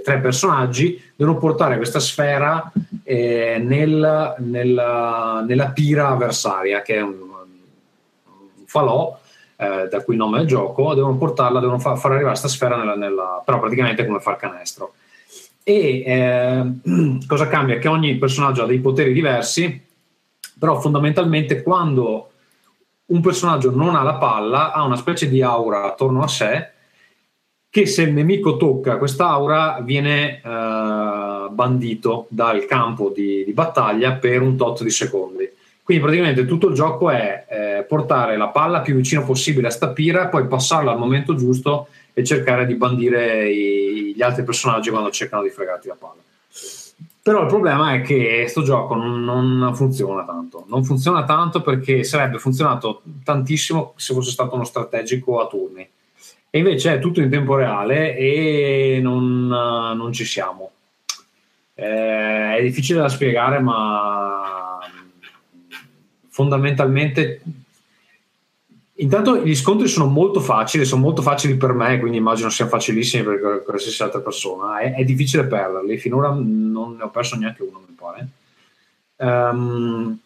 tre 0.03 0.19
personaggi 0.21 1.01
devono 1.17 1.39
portare 1.39 1.77
questa 1.77 2.01
sfera 2.01 2.71
eh, 3.05 3.59
nel- 3.63 4.35
nel- 4.39 5.45
nella 5.47 5.69
pira 5.71 6.09
avversaria 6.09 6.83
che 6.83 6.97
è 6.97 7.01
un, 7.01 7.19
un 7.21 8.65
falò 8.67 9.19
eh, 9.57 9.89
da 9.91 10.03
cui 10.03 10.15
il 10.15 10.21
nome 10.21 10.41
il 10.41 10.47
gioco 10.47 10.95
devono 10.95 11.17
portarla 11.17 11.61
devono 11.61 11.79
fa- 11.79 11.97
far 11.97 12.13
arrivare 12.13 12.39
questa 12.39 12.49
sfera 12.49 12.77
nella, 12.77 12.97
nella- 12.97 13.43
però 13.45 13.61
praticamente 13.61 14.07
come 14.07 14.21
far 14.21 14.37
canestro 14.37 14.95
e 15.63 16.03
eh, 16.05 17.19
cosa 17.27 17.49
cambia? 17.49 17.79
Che 17.79 17.89
ogni 17.89 18.17
personaggio 18.17 18.63
ha 18.63 18.67
dei 18.67 18.81
poteri 18.81 19.13
diversi, 19.13 19.87
però 20.59 20.81
fondamentalmente 20.81 21.63
quando 21.63 22.31
un 23.07 23.21
personaggio 23.21 23.71
non 23.71 23.95
ha 23.95 24.03
la 24.03 24.15
palla 24.15 24.73
ha 24.73 24.83
una 24.83 24.97
specie 24.97 25.29
di 25.29 25.43
aura 25.43 25.85
attorno 25.85 26.23
a 26.23 26.29
sé 26.29 26.71
che 27.71 27.87
se 27.87 28.03
il 28.03 28.13
nemico 28.13 28.57
tocca 28.57 28.99
quest'aura 28.99 29.81
viene 29.83 30.43
eh, 30.45 31.49
bandito 31.51 32.27
dal 32.29 32.65
campo 32.67 33.13
di, 33.15 33.45
di 33.45 33.53
battaglia 33.53 34.15
per 34.15 34.43
un 34.43 34.57
tot 34.57 34.83
di 34.83 34.91
secondi. 34.91 35.49
Quindi 35.85 36.03
praticamente 36.03 36.45
tutto 36.47 36.69
il 36.69 36.75
gioco 36.75 37.11
è 37.11 37.47
eh, 37.49 37.83
portare 37.85 38.37
la 38.37 38.49
palla 38.49 38.81
più 38.81 38.97
vicino 38.97 39.25
possibile 39.25 39.69
a 39.69 39.71
sta 39.71 39.89
pira, 39.91 40.27
poi 40.27 40.47
passarla 40.47 40.91
al 40.91 40.99
momento 40.99 41.35
giusto 41.35 41.89
e 42.13 42.25
cercare 42.25 42.67
di 42.67 42.75
bandire 42.75 43.49
i- 43.49 44.13
gli 44.15 44.23
altri 44.23 44.43
personaggi 44.43 44.91
quando 44.91 45.11
cercano 45.11 45.43
di 45.43 45.51
fregarti 45.51 45.89
la 45.89 45.97
palla. 45.99 46.21
Però 47.23 47.43
il 47.43 47.49
problema 47.49 47.93
è 47.95 48.01
che 48.03 48.47
sto 48.49 48.63
gioco 48.63 48.95
non, 48.95 49.23
non 49.23 49.75
funziona 49.77 50.25
tanto. 50.25 50.65
Non 50.69 50.85
funziona 50.85 51.25
tanto 51.25 51.61
perché 51.61 52.03
sarebbe 52.03 52.39
funzionato 52.39 53.03
tantissimo 53.23 53.93
se 53.97 54.15
fosse 54.15 54.31
stato 54.31 54.55
uno 54.55 54.65
strategico 54.65 55.41
a 55.41 55.47
turni. 55.47 55.89
E 56.51 56.59
invece 56.59 56.95
è 56.95 56.99
tutto 56.99 57.21
in 57.21 57.31
tempo 57.31 57.55
reale 57.55 58.17
e 58.17 58.99
non, 59.01 59.47
non 59.47 60.13
ci 60.13 60.25
siamo. 60.25 60.73
Eh, 61.75 62.57
è 62.57 62.63
difficile 62.63 63.01
da 63.01 63.09
spiegare, 63.09 63.61
ma 63.61 64.79
fondamentalmente 66.29 67.41
Intanto 69.01 69.39
gli 69.43 69.55
scontri 69.55 69.89
sono 69.89 70.07
molto 70.07 70.41
facili, 70.41 70.85
sono 70.85 71.01
molto 71.01 71.23
facili 71.23 71.57
per 71.57 71.73
me, 71.73 71.99
quindi 71.99 72.19
immagino 72.19 72.51
siano 72.51 72.71
facilissimi 72.71 73.23
per 73.23 73.63
qualsiasi 73.65 74.03
altra 74.03 74.21
persona. 74.21 74.79
È, 74.79 74.93
è 74.93 75.05
difficile 75.05 75.47
perderli, 75.47 75.97
finora 75.97 76.29
non 76.29 76.97
ne 76.97 77.03
ho 77.03 77.09
perso 77.09 77.37
neanche 77.37 77.63
uno, 77.63 77.81
mi 77.87 77.95
pare. 77.95 78.29
Ehm, 79.17 80.19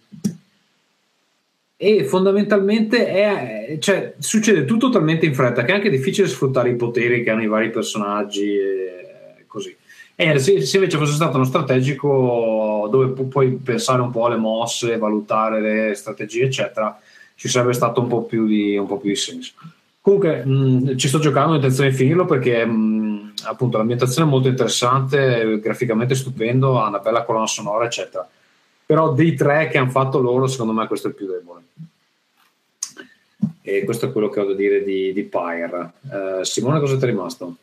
e 1.85 2.05
fondamentalmente 2.05 3.07
è, 3.07 3.77
cioè, 3.79 4.15
succede 4.17 4.65
tutto 4.65 4.89
talmente 4.89 5.27
in 5.27 5.35
fretta 5.35 5.65
che 5.65 5.73
è 5.73 5.75
anche 5.75 5.91
difficile 5.91 6.27
sfruttare 6.27 6.71
i 6.71 6.77
poteri 6.77 7.23
che 7.23 7.29
hanno 7.29 7.43
i 7.43 7.47
vari 7.47 7.69
personaggi 7.69 8.57
e 8.57 9.45
così. 9.47 9.77
E 10.15 10.39
se, 10.39 10.63
se 10.63 10.77
invece 10.79 10.97
fosse 10.97 11.13
stato 11.13 11.37
uno 11.37 11.45
strategico 11.45 12.89
dove 12.91 13.09
pu- 13.09 13.29
puoi 13.29 13.51
pensare 13.63 14.01
un 14.01 14.11
po' 14.11 14.25
alle 14.25 14.37
mosse, 14.37 14.97
valutare 14.97 15.61
le 15.61 15.95
strategie, 15.95 16.45
eccetera, 16.45 16.99
ci 17.35 17.49
sarebbe 17.49 17.75
stato 17.75 18.01
un 18.01 18.07
po' 18.07 18.23
più 18.23 18.47
di, 18.47 18.83
po' 18.87 18.97
più 18.97 19.11
di 19.11 19.17
senso. 19.17 19.53
Comunque 20.01 20.43
mh, 20.43 20.97
ci 20.97 21.09
sto 21.09 21.19
giocando, 21.19 21.53
ho 21.53 21.57
intenzione 21.57 21.91
di 21.91 21.97
finirlo 21.97 22.25
perché 22.25 22.65
mh, 22.65 23.35
appunto 23.45 23.77
l'ambientazione 23.77 24.27
è 24.27 24.31
molto 24.31 24.49
interessante, 24.49 25.61
graficamente 25.61 26.15
stupendo, 26.15 26.81
ha 26.81 26.89
una 26.89 27.01
bella 27.01 27.25
colonna 27.25 27.47
sonora, 27.47 27.85
eccetera. 27.85 28.27
Però 28.87 29.13
dei 29.13 29.35
tre 29.35 29.69
che 29.69 29.79
hanno 29.79 29.91
fatto 29.91 30.19
loro, 30.21 30.47
secondo 30.47 30.73
me 30.73 30.87
questo 30.87 31.07
è 31.07 31.11
il 31.11 31.17
più 31.17 31.27
debole. 31.27 31.63
E 33.63 33.85
questo 33.85 34.07
è 34.07 34.13
quello 34.13 34.29
che 34.29 34.41
ho 34.41 34.45
da 34.45 34.55
dire 34.55 34.85
di, 34.85 35.13
di 35.13 35.23
Pyre. 35.23 35.93
Eh, 36.11 36.45
Simone, 36.45 36.81
cosa 36.81 36.97
ti 36.99 37.03
è 37.05 37.07
rimasto? 37.07 37.57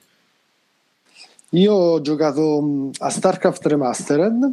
Io 1.50 1.74
ho 1.74 2.02
giocato 2.02 2.62
mh, 2.62 2.92
a 3.00 3.10
StarCraft 3.10 3.66
Remastered 3.68 4.52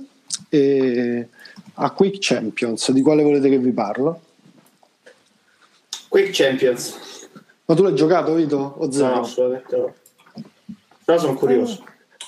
e 0.50 1.28
a 1.74 1.90
Quake 1.92 2.18
Champions, 2.20 2.90
di 2.90 3.00
quale 3.00 3.22
volete 3.22 3.48
che 3.48 3.58
vi 3.58 3.70
parlo? 3.70 4.20
Quick 6.08 6.30
Champions. 6.32 7.28
Ma 7.64 7.74
tu 7.74 7.82
l'hai 7.82 7.94
giocato, 7.94 8.34
Vito? 8.34 8.74
O 8.78 8.90
zero? 8.90 9.14
No, 9.14 9.20
assolutamente 9.20 9.76
no. 9.76 9.94
Però 11.04 11.18
sono 11.18 11.34
curioso. 11.34 11.84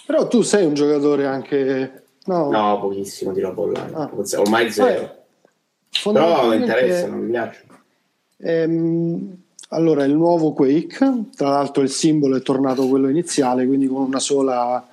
Però 0.06 0.28
tu 0.28 0.42
sei 0.42 0.64
un 0.64 0.74
giocatore 0.74 1.26
anche... 1.26 1.99
No, 2.26 2.50
No, 2.50 2.78
pochissimo 2.80 3.32
di 3.32 3.40
roba 3.40 3.62
online. 3.62 3.90
Ah. 3.94 4.10
Ormai 4.38 4.70
zero. 4.70 4.88
Eh, 4.88 4.94
Però 4.98 5.08
mi 5.90 5.98
fondamentalmente- 6.00 6.64
interessa, 6.64 7.06
non 7.08 7.18
mi 7.20 7.30
piace. 7.30 7.64
Ehm, 8.42 9.36
allora, 9.70 10.04
il 10.04 10.14
nuovo 10.14 10.52
Quake, 10.52 11.24
tra 11.36 11.48
l'altro 11.50 11.82
il 11.82 11.90
simbolo 11.90 12.36
è 12.36 12.42
tornato 12.42 12.86
quello 12.88 13.08
iniziale, 13.08 13.66
quindi 13.66 13.86
con 13.86 14.02
una 14.02 14.18
sola 14.18 14.84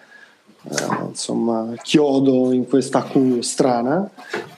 eh, 0.70 1.06
insomma, 1.08 1.74
chiodo 1.82 2.52
in 2.52 2.68
questa 2.68 3.04
Q 3.04 3.40
strana. 3.42 4.10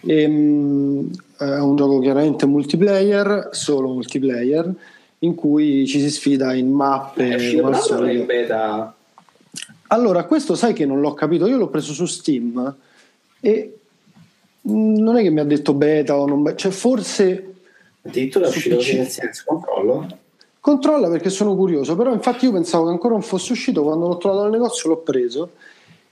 Ehm, 0.05 1.09
è 1.37 1.57
un 1.59 1.75
gioco 1.75 1.99
chiaramente 1.99 2.45
multiplayer, 2.45 3.49
solo 3.51 3.89
multiplayer, 3.93 4.73
in 5.19 5.35
cui 5.35 5.85
ci 5.85 5.99
si 5.99 6.09
sfida 6.09 6.53
in 6.53 6.71
mappe. 6.71 7.29
È 7.29 7.35
uscito 7.35 8.05
in 8.05 8.25
beta. 8.25 8.93
Allora, 9.91 10.25
questo 10.25 10.55
sai 10.55 10.73
che 10.73 10.85
non 10.85 10.99
l'ho 10.99 11.13
capito, 11.13 11.47
io 11.47 11.57
l'ho 11.57 11.69
preso 11.69 11.93
su 11.93 12.05
Steam 12.05 12.75
e 13.39 13.77
non 14.61 15.17
è 15.17 15.21
che 15.21 15.29
mi 15.29 15.39
ha 15.39 15.45
detto 15.45 15.73
beta 15.73 16.17
o 16.17 16.27
non 16.27 16.43
beta, 16.43 16.57
cioè 16.57 16.71
forse 16.71 17.53
Addirittura 18.03 18.45
è 18.45 18.49
uscito 18.49 18.77
PC. 18.77 18.93
nel 18.93 19.07
senso, 19.07 19.43
controllo. 19.45 20.07
controlla 20.59 21.09
perché 21.09 21.29
sono 21.29 21.55
curioso, 21.55 21.95
però 21.95 22.13
infatti 22.13 22.45
io 22.45 22.51
pensavo 22.51 22.85
che 22.85 22.91
ancora 22.91 23.13
non 23.13 23.23
fosse 23.23 23.51
uscito, 23.53 23.83
quando 23.83 24.07
l'ho 24.07 24.17
trovato 24.17 24.43
al 24.43 24.51
negozio 24.51 24.89
l'ho 24.89 24.97
preso. 24.97 25.51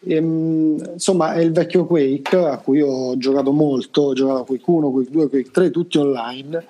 Ehm, 0.06 0.94
insomma, 0.94 1.34
è 1.34 1.42
il 1.42 1.52
vecchio 1.52 1.86
Quake 1.86 2.36
a 2.36 2.58
cui 2.58 2.82
ho 2.82 3.16
giocato 3.18 3.52
molto, 3.52 4.02
ho 4.02 4.14
giocato 4.14 4.40
a 4.40 4.46
Quake 4.46 4.64
1, 4.66 4.92
Quake 4.92 5.12
2, 5.12 5.30
Quake 5.30 5.52
3, 5.52 5.72
tutti 5.72 5.98
online, 5.98 6.66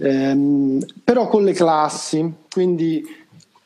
Ehm, 0.00 0.84
però 1.04 1.28
con 1.28 1.44
le 1.44 1.52
classi, 1.52 2.32
quindi 2.50 3.04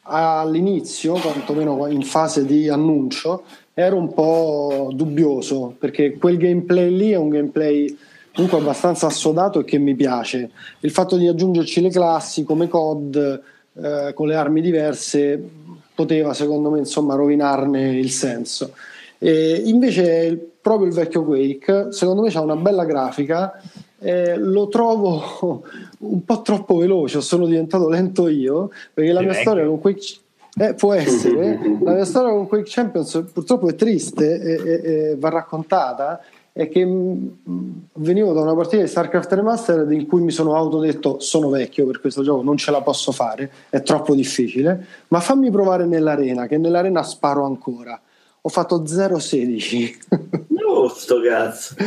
all'inizio, 0.07 1.15
quantomeno 1.15 1.87
in 1.89 2.03
fase 2.03 2.45
di 2.45 2.69
annuncio, 2.69 3.43
ero 3.75 3.97
un 3.97 4.15
po' 4.15 4.91
dubbioso 4.93 5.75
perché 5.79 6.17
quel 6.17 6.39
gameplay 6.39 6.91
lì 6.91 7.11
è 7.11 7.17
un 7.17 7.29
gameplay 7.29 7.95
comunque 8.35 8.59
abbastanza 8.59 9.07
assodato 9.07 9.61
e 9.61 9.65
che 9.65 9.79
mi 9.79 9.95
piace. 9.95 10.51
Il 10.81 10.91
fatto 10.91 11.17
di 11.17 11.27
aggiungerci 11.27 11.81
le 11.81 11.91
classi 11.91 12.45
come 12.45 12.69
COD 12.69 13.43
eh, 13.75 14.13
con 14.15 14.29
le 14.29 14.35
armi 14.35 14.61
diverse 14.61 15.43
poteva 15.95 16.35
secondo 16.35 16.71
me 16.71 16.79
insomma 16.79 17.15
rovinarne 17.15 17.99
il 17.99 18.11
senso. 18.11 18.73
E 19.19 19.63
invece 19.65 20.53
proprio 20.61 20.89
il 20.89 20.95
vecchio 20.95 21.25
Quake 21.25 21.93
secondo 21.93 22.23
me 22.23 22.29
ha 22.29 22.41
una 22.41 22.57
bella 22.57 22.85
grafica 22.85 23.61
eh, 23.99 24.37
lo 24.37 24.69
trovo 24.69 25.63
un 25.99 26.25
po' 26.25 26.43
troppo 26.43 26.77
veloce, 26.77 27.21
sono 27.21 27.47
diventato 27.47 27.89
lento 27.89 28.29
io 28.29 28.71
perché 28.93 29.13
la 29.13 29.21
mia 29.21 29.31
vecchio. 29.31 29.45
storia 29.45 29.67
con 29.67 29.81
Quake 29.81 30.17
eh, 30.59 30.75
può 30.75 30.93
essere, 30.93 31.59
la 31.83 31.93
mia 31.95 32.05
storia 32.05 32.31
con 32.33 32.47
Quake 32.47 32.65
Champions 32.67 33.25
purtroppo 33.33 33.69
è 33.69 33.75
triste 33.75 34.41
e, 34.41 34.53
e- 34.53 34.91
e 35.11 35.17
va 35.17 35.29
raccontata 35.29 36.21
è 36.53 36.69
che 36.71 36.87
mh, 36.87 37.37
venivo 37.95 38.33
da 38.33 38.41
una 38.41 38.55
partita 38.55 38.81
di 38.81 38.89
StarCraft 38.89 39.31
Remastered 39.33 39.93
in 39.93 40.07
cui 40.07 40.23
mi 40.23 40.31
sono 40.31 40.55
autodetto 40.57 41.21
sono 41.21 41.51
vecchio 41.51 41.85
per 41.85 42.01
questo 42.01 42.23
gioco, 42.23 42.43
non 42.43 42.57
ce 42.57 42.71
la 42.71 42.81
posso 42.81 43.13
fare, 43.13 43.51
è 43.69 43.83
troppo 43.83 44.15
difficile, 44.15 44.87
ma 45.09 45.21
fammi 45.21 45.51
provare 45.51 45.85
nell'arena, 45.85 46.47
che 46.47 46.57
nell'arena 46.57 47.03
sparo 47.03 47.45
ancora. 47.45 48.01
Ho 48.47 48.49
fatto 48.49 48.83
0-16. 48.85 49.97
Oh, 50.69 50.89
sto 50.89 51.21
cazzo. 51.21 51.75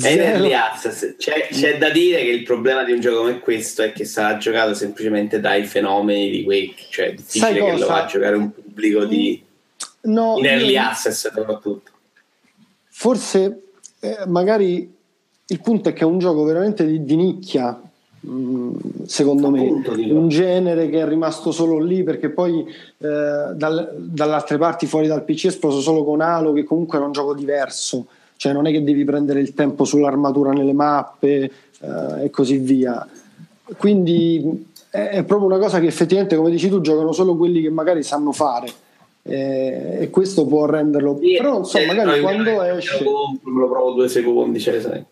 È 0.00 0.08
in 0.08 0.20
early 0.20 0.54
access. 0.54 1.16
C'è, 1.18 1.48
c'è 1.50 1.76
da 1.76 1.90
dire 1.90 2.22
che 2.22 2.30
il 2.30 2.44
problema 2.44 2.82
di 2.82 2.92
un 2.92 3.00
gioco 3.00 3.18
come 3.18 3.40
questo 3.40 3.82
è 3.82 3.92
che 3.92 4.06
sarà 4.06 4.38
giocato 4.38 4.72
semplicemente 4.72 5.38
dai 5.38 5.64
fenomeni 5.64 6.30
di 6.30 6.44
Quake. 6.44 6.74
Cioè, 6.88 7.06
è 7.08 7.12
difficile 7.14 7.44
Sai 7.44 7.54
che 7.54 7.78
lo 7.78 7.86
va 7.86 8.04
a 8.04 8.06
giocare 8.06 8.36
un 8.36 8.50
pubblico 8.52 9.04
di 9.04 9.42
No, 10.00 10.36
in 10.38 10.46
early 10.46 10.72
io- 10.72 10.80
access 10.80 11.30
soprattutto. 11.34 11.90
forse 12.88 13.62
eh, 14.00 14.18
magari 14.28 14.90
il 15.46 15.60
punto 15.60 15.88
è 15.90 15.92
che 15.92 16.00
è 16.02 16.06
un 16.06 16.18
gioco 16.18 16.44
veramente 16.44 16.86
di, 16.86 17.04
di 17.04 17.16
nicchia 17.16 17.78
secondo 19.06 19.50
me 19.50 19.60
un 19.60 20.28
genere 20.28 20.88
che 20.88 21.00
è 21.00 21.06
rimasto 21.06 21.52
solo 21.52 21.78
lì 21.78 22.02
perché 22.02 22.30
poi 22.30 22.60
eh, 22.60 23.52
dal- 23.54 23.94
dalle 23.96 24.32
altre 24.32 24.58
parti 24.58 24.86
fuori 24.86 25.06
dal 25.06 25.24
PC 25.24 25.44
è 25.44 25.48
esploso 25.48 25.80
solo 25.80 26.04
con 26.04 26.20
Halo 26.20 26.52
che 26.52 26.64
comunque 26.64 26.98
era 26.98 27.06
un 27.06 27.12
gioco 27.12 27.34
diverso. 27.34 28.06
Cioè 28.36 28.52
non 28.52 28.66
è 28.66 28.70
che 28.70 28.84
devi 28.84 29.04
prendere 29.04 29.40
il 29.40 29.54
tempo 29.54 29.84
sull'armatura 29.84 30.52
nelle 30.52 30.72
mappe 30.72 31.50
eh, 31.80 32.24
e 32.24 32.30
così 32.30 32.58
via. 32.58 33.06
Quindi 33.76 34.66
è, 34.90 35.08
è 35.08 35.24
proprio 35.24 35.48
una 35.48 35.58
cosa 35.58 35.80
che 35.80 35.86
effettivamente 35.86 36.36
come 36.36 36.50
dici 36.50 36.68
tu 36.68 36.80
giocano 36.80 37.12
solo 37.12 37.36
quelli 37.36 37.60
che 37.62 37.70
magari 37.70 38.02
sanno 38.02 38.32
fare. 38.32 38.68
Eh, 39.22 39.98
e 40.00 40.10
questo 40.10 40.46
può 40.46 40.64
renderlo 40.64 41.14
però 41.16 41.52
non 41.52 41.66
so 41.66 41.76
Eh, 41.76 41.84
magari 41.86 42.20
quando 42.20 42.50
lo 42.50 42.62
esce 42.62 43.04
compro, 43.04 43.50
me 43.50 43.60
lo 43.60 43.68
provo 43.68 43.90
due 43.92 44.08
secondi, 44.08 44.58
cioè, 44.58 44.80
sai. 44.80 45.04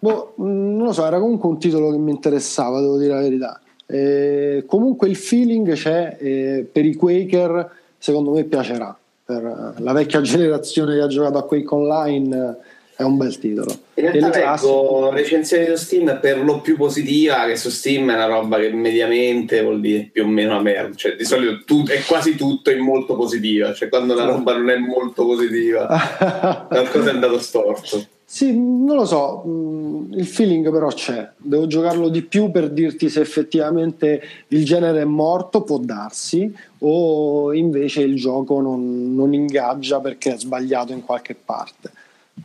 Boh, 0.00 0.32
mh, 0.36 0.42
non 0.44 0.84
lo 0.86 0.92
so, 0.92 1.04
era 1.06 1.18
comunque 1.18 1.48
un 1.48 1.58
titolo 1.58 1.90
che 1.90 1.98
mi 1.98 2.10
interessava, 2.10 2.80
devo 2.80 2.98
dire 2.98 3.14
la 3.14 3.20
verità. 3.20 3.60
Eh, 3.86 4.64
comunque 4.66 5.08
il 5.08 5.16
feeling 5.16 5.72
c'è 5.72 6.16
eh, 6.20 6.66
per 6.70 6.84
i 6.84 6.94
Quaker, 6.94 7.70
secondo 7.98 8.32
me 8.32 8.44
piacerà. 8.44 8.96
Per 9.24 9.74
eh, 9.76 9.82
la 9.82 9.92
vecchia 9.92 10.20
generazione 10.20 10.94
che 10.94 11.00
ha 11.00 11.06
giocato 11.06 11.38
a 11.38 11.42
Quake 11.44 11.74
Online 11.74 12.36
eh, 12.60 12.76
è 12.96 13.02
un 13.02 13.16
bel 13.16 13.38
titolo. 13.38 13.70
In 13.94 14.04
E 14.06 14.10
realtà 14.10 14.40
classi- 14.40 14.66
leggo 14.66 15.10
recensioni 15.10 15.66
su 15.66 15.74
Steam 15.76 16.18
per 16.20 16.44
lo 16.44 16.60
più 16.60 16.76
positiva, 16.76 17.46
che 17.46 17.56
su 17.56 17.68
Steam 17.70 18.10
è 18.10 18.14
una 18.14 18.26
roba 18.26 18.58
che 18.58 18.70
mediamente 18.72 19.62
vuol 19.62 19.80
dire 19.80 20.08
più 20.12 20.24
o 20.24 20.26
meno 20.26 20.50
una 20.52 20.62
merda. 20.62 20.94
Cioè, 20.94 21.14
di 21.16 21.24
solito 21.24 21.62
tu- 21.64 21.86
è 21.86 22.02
quasi 22.06 22.34
tutto 22.36 22.70
in 22.70 22.80
molto 22.80 23.14
positiva. 23.16 23.72
Cioè, 23.72 23.88
quando 23.88 24.12
una 24.14 24.24
roba 24.24 24.56
non 24.56 24.68
è 24.70 24.76
molto 24.76 25.24
positiva, 25.26 25.86
qualcosa 26.68 27.10
è 27.10 27.14
andato 27.14 27.38
storto. 27.38 28.04
Sì, 28.30 28.54
non 28.54 28.94
lo 28.94 29.06
so, 29.06 29.38
mh, 29.38 30.12
il 30.18 30.26
feeling 30.26 30.70
però 30.70 30.88
c'è, 30.88 31.30
devo 31.38 31.66
giocarlo 31.66 32.10
di 32.10 32.20
più 32.20 32.50
per 32.50 32.68
dirti 32.68 33.08
se 33.08 33.22
effettivamente 33.22 34.20
il 34.48 34.66
genere 34.66 35.00
è 35.00 35.04
morto, 35.06 35.62
può 35.62 35.78
darsi, 35.78 36.54
o 36.80 37.54
invece 37.54 38.02
il 38.02 38.16
gioco 38.16 38.60
non, 38.60 39.14
non 39.14 39.32
ingaggia 39.32 40.00
perché 40.00 40.34
è 40.34 40.38
sbagliato 40.38 40.92
in 40.92 41.06
qualche 41.06 41.34
parte. 41.42 41.90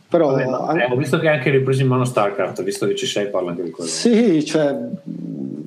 Però 0.08 0.30
Vabbè, 0.30 0.46
ma, 0.46 0.58
an- 0.68 0.80
eh, 0.80 0.88
ho 0.90 0.96
visto 0.96 1.18
che 1.18 1.28
hai 1.28 1.36
anche 1.36 1.50
ripreso 1.50 1.82
in 1.82 1.88
mano 1.88 2.06
StarCraft, 2.06 2.62
visto 2.62 2.86
che 2.86 2.94
ci 2.94 3.04
sei, 3.04 3.28
parla 3.28 3.50
anche 3.50 3.64
di 3.64 3.70
quello. 3.70 3.90
Sì, 3.90 4.42
cioè, 4.42 4.74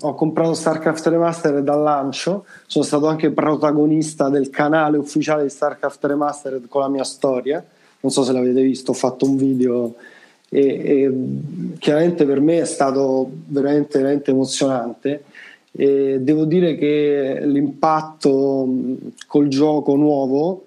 ho 0.01 0.15
comprato 0.15 0.55
StarCraft 0.55 1.05
Remastered 1.05 1.63
dal 1.63 1.83
lancio, 1.83 2.45
sono 2.65 2.83
stato 2.83 3.05
anche 3.05 3.29
protagonista 3.29 4.29
del 4.29 4.49
canale 4.49 4.97
ufficiale 4.97 5.43
di 5.43 5.49
StarCraft 5.49 6.03
Remastered 6.05 6.67
con 6.67 6.81
la 6.81 6.89
mia 6.89 7.03
storia. 7.03 7.63
Non 7.99 8.11
so 8.11 8.23
se 8.23 8.31
l'avete 8.31 8.61
visto, 8.61 8.91
ho 8.91 8.95
fatto 8.95 9.25
un 9.25 9.37
video 9.37 9.95
e, 10.49 10.61
e, 10.61 11.13
chiaramente 11.77 12.25
per 12.25 12.39
me 12.39 12.61
è 12.61 12.65
stato 12.65 13.29
veramente, 13.47 13.97
veramente 13.97 14.31
emozionante. 14.31 15.23
E 15.71 16.17
devo 16.21 16.45
dire 16.45 16.75
che 16.75 17.39
l'impatto 17.43 18.67
col 19.27 19.47
gioco 19.47 19.95
nuovo, 19.95 20.65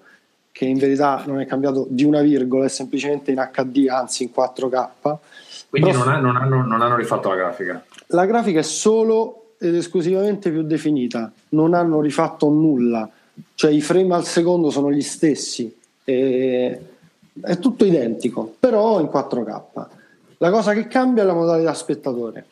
che 0.51 0.65
in 0.65 0.77
verità 0.77 1.23
non 1.25 1.39
è 1.39 1.45
cambiato 1.45 1.87
di 1.89 2.03
una 2.03 2.21
virgola, 2.21 2.65
è 2.65 2.69
semplicemente 2.69 3.31
in 3.31 3.49
HD, 3.51 3.87
anzi 3.89 4.23
in 4.23 4.29
4K. 4.33 5.17
Quindi 5.69 5.91
non, 5.91 6.07
ha- 6.07 6.19
non 6.19 6.35
hanno, 6.35 6.65
non 6.65 6.81
hanno 6.81 6.95
rifatto 6.95 7.29
la 7.29 7.35
grafica. 7.35 7.83
la 8.07 8.25
grafica 8.25 8.59
è 8.59 8.63
solo 8.63 9.53
ed 9.57 9.75
esclusivamente 9.75 10.49
più 10.49 10.63
definita, 10.63 11.31
non 11.49 11.73
hanno 11.73 12.01
rifatto 12.01 12.49
nulla, 12.49 13.09
cioè 13.55 13.71
i 13.71 13.81
frame 13.81 14.13
al 14.15 14.25
secondo 14.25 14.69
sono 14.69 14.91
gli 14.91 15.01
stessi, 15.01 15.73
e- 16.03 16.79
è 17.39 17.59
tutto 17.59 17.85
identico, 17.85 18.55
però 18.59 18.99
in 18.99 19.07
4K. 19.07 19.61
La 20.37 20.49
cosa 20.49 20.73
che 20.73 20.87
cambia 20.87 21.23
è 21.23 21.25
la 21.25 21.33
modalità 21.33 21.73
spettatore, 21.73 22.45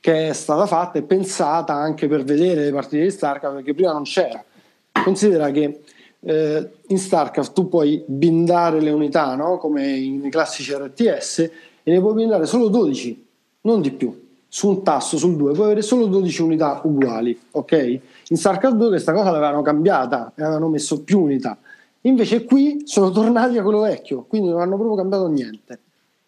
che 0.00 0.28
è 0.28 0.32
stata 0.32 0.66
fatta 0.66 0.98
e 0.98 1.02
pensata 1.02 1.74
anche 1.74 2.08
per 2.08 2.24
vedere 2.24 2.64
le 2.64 2.72
partite 2.72 3.02
di 3.02 3.10
StarCraft, 3.10 3.56
perché 3.56 3.74
prima 3.74 3.92
non 3.92 4.04
c'era. 4.04 4.42
Considera 4.90 5.50
che 5.50 5.82
eh, 6.20 6.70
in 6.86 6.98
StarCraft 6.98 7.52
tu 7.52 7.68
puoi 7.68 8.02
bindare 8.06 8.80
le 8.80 8.90
unità, 8.90 9.34
no? 9.34 9.58
come 9.58 9.82
nei 9.82 10.30
classici 10.30 10.74
RTS, 10.74 11.38
e 11.38 11.50
ne 11.92 12.00
puoi 12.00 12.14
bindare 12.14 12.46
solo 12.46 12.68
12, 12.68 13.26
non 13.62 13.80
di 13.80 13.90
più. 13.90 14.22
Su 14.48 14.68
un 14.68 14.82
tasto, 14.82 15.18
sul 15.18 15.36
2, 15.36 15.52
puoi 15.52 15.66
avere 15.66 15.82
solo 15.82 16.06
12 16.06 16.42
unità 16.42 16.80
uguali, 16.84 17.38
ok? 17.50 18.00
In 18.28 18.36
StarCraft 18.36 18.76
2 18.76 18.88
questa 18.88 19.12
cosa 19.12 19.30
l'avevano 19.30 19.62
cambiata 19.62 20.32
avevano 20.36 20.68
messo 20.68 21.02
più 21.02 21.20
unità. 21.20 21.58
Invece 22.06 22.44
qui 22.44 22.82
sono 22.84 23.10
tornati 23.10 23.56
a 23.56 23.62
quello 23.62 23.80
vecchio, 23.80 24.24
quindi 24.28 24.48
non 24.50 24.60
hanno 24.60 24.76
proprio 24.76 24.96
cambiato 24.96 25.26
niente. 25.26 25.78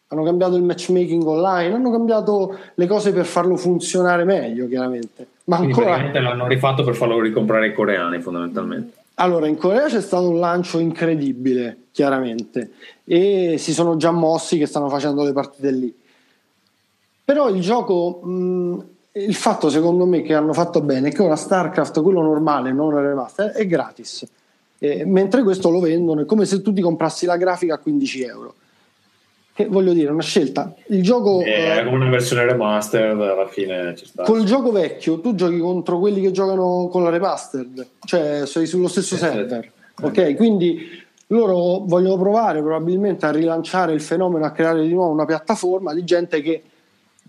Hanno 0.08 0.22
cambiato 0.22 0.56
il 0.56 0.62
matchmaking 0.62 1.26
online, 1.26 1.74
hanno 1.74 1.90
cambiato 1.90 2.56
le 2.74 2.86
cose 2.86 3.12
per 3.12 3.24
farlo 3.26 3.56
funzionare 3.56 4.24
meglio, 4.24 4.68
chiaramente. 4.68 5.26
Ma 5.44 5.56
Quindi 5.56 5.74
ancora 5.74 6.20
l'hanno 6.20 6.46
rifatto 6.46 6.82
per 6.84 6.94
farlo 6.94 7.20
ricomprare 7.20 7.68
i 7.68 7.74
coreani, 7.74 8.20
fondamentalmente. 8.20 8.96
allora, 9.14 9.48
in 9.48 9.56
Corea 9.56 9.86
c'è 9.86 10.00
stato 10.00 10.28
un 10.30 10.38
lancio 10.38 10.78
incredibile, 10.78 11.76
chiaramente, 11.90 12.70
e 13.04 13.56
si 13.58 13.72
sono 13.72 13.96
già 13.96 14.12
mossi 14.12 14.58
che 14.58 14.66
stanno 14.66 14.88
facendo 14.88 15.24
le 15.24 15.32
partite 15.32 15.70
lì. 15.72 15.94
Però 17.24 17.48
il 17.48 17.60
gioco, 17.60 18.20
mh, 18.22 18.84
il 19.12 19.34
fatto 19.34 19.68
secondo 19.68 20.06
me 20.06 20.22
che 20.22 20.34
hanno 20.34 20.52
fatto 20.52 20.80
bene 20.80 21.08
è 21.08 21.12
che 21.12 21.22
ora 21.22 21.36
StarCraft, 21.36 22.00
quello 22.00 22.22
normale, 22.22 22.72
non 22.72 22.90
remaster, 22.90 23.50
è 23.50 23.66
gratis. 23.66 24.24
Eh, 24.78 25.04
mentre 25.04 25.42
questo 25.42 25.70
lo 25.70 25.80
vendono, 25.80 26.22
è 26.22 26.24
come 26.24 26.44
se 26.44 26.60
tu 26.62 26.72
ti 26.72 26.80
comprassi 26.80 27.26
la 27.26 27.36
grafica 27.36 27.74
a 27.74 27.78
15 27.78 28.22
euro. 28.22 28.54
Che 29.54 29.66
voglio 29.66 29.94
dire, 29.94 30.08
è 30.08 30.12
una 30.12 30.20
scelta. 30.20 30.74
Il 30.88 31.02
gioco. 31.02 31.40
È 31.40 31.78
eh, 31.78 31.84
come 31.84 31.96
una 31.96 32.10
versione 32.10 32.44
remastered, 32.44 33.18
alla 33.18 33.46
fine 33.46 33.94
ci 33.96 34.04
sta. 34.04 34.22
Col 34.22 34.44
gioco 34.44 34.70
vecchio 34.70 35.18
tu 35.20 35.34
giochi 35.34 35.58
contro 35.58 35.98
quelli 35.98 36.20
che 36.20 36.30
giocano 36.30 36.88
con 36.90 37.02
la 37.02 37.08
remastered, 37.08 37.86
cioè 38.04 38.42
sei 38.44 38.66
sullo 38.66 38.86
stesso 38.86 39.16
server. 39.16 39.72
Ok, 40.02 40.34
quindi 40.34 41.04
loro 41.28 41.84
vogliono 41.86 42.18
provare 42.18 42.60
probabilmente 42.60 43.24
a 43.24 43.30
rilanciare 43.30 43.94
il 43.94 44.02
fenomeno, 44.02 44.44
a 44.44 44.50
creare 44.50 44.82
di 44.82 44.92
nuovo 44.92 45.12
una 45.12 45.24
piattaforma 45.24 45.94
di 45.94 46.04
gente 46.04 46.42
che 46.42 46.62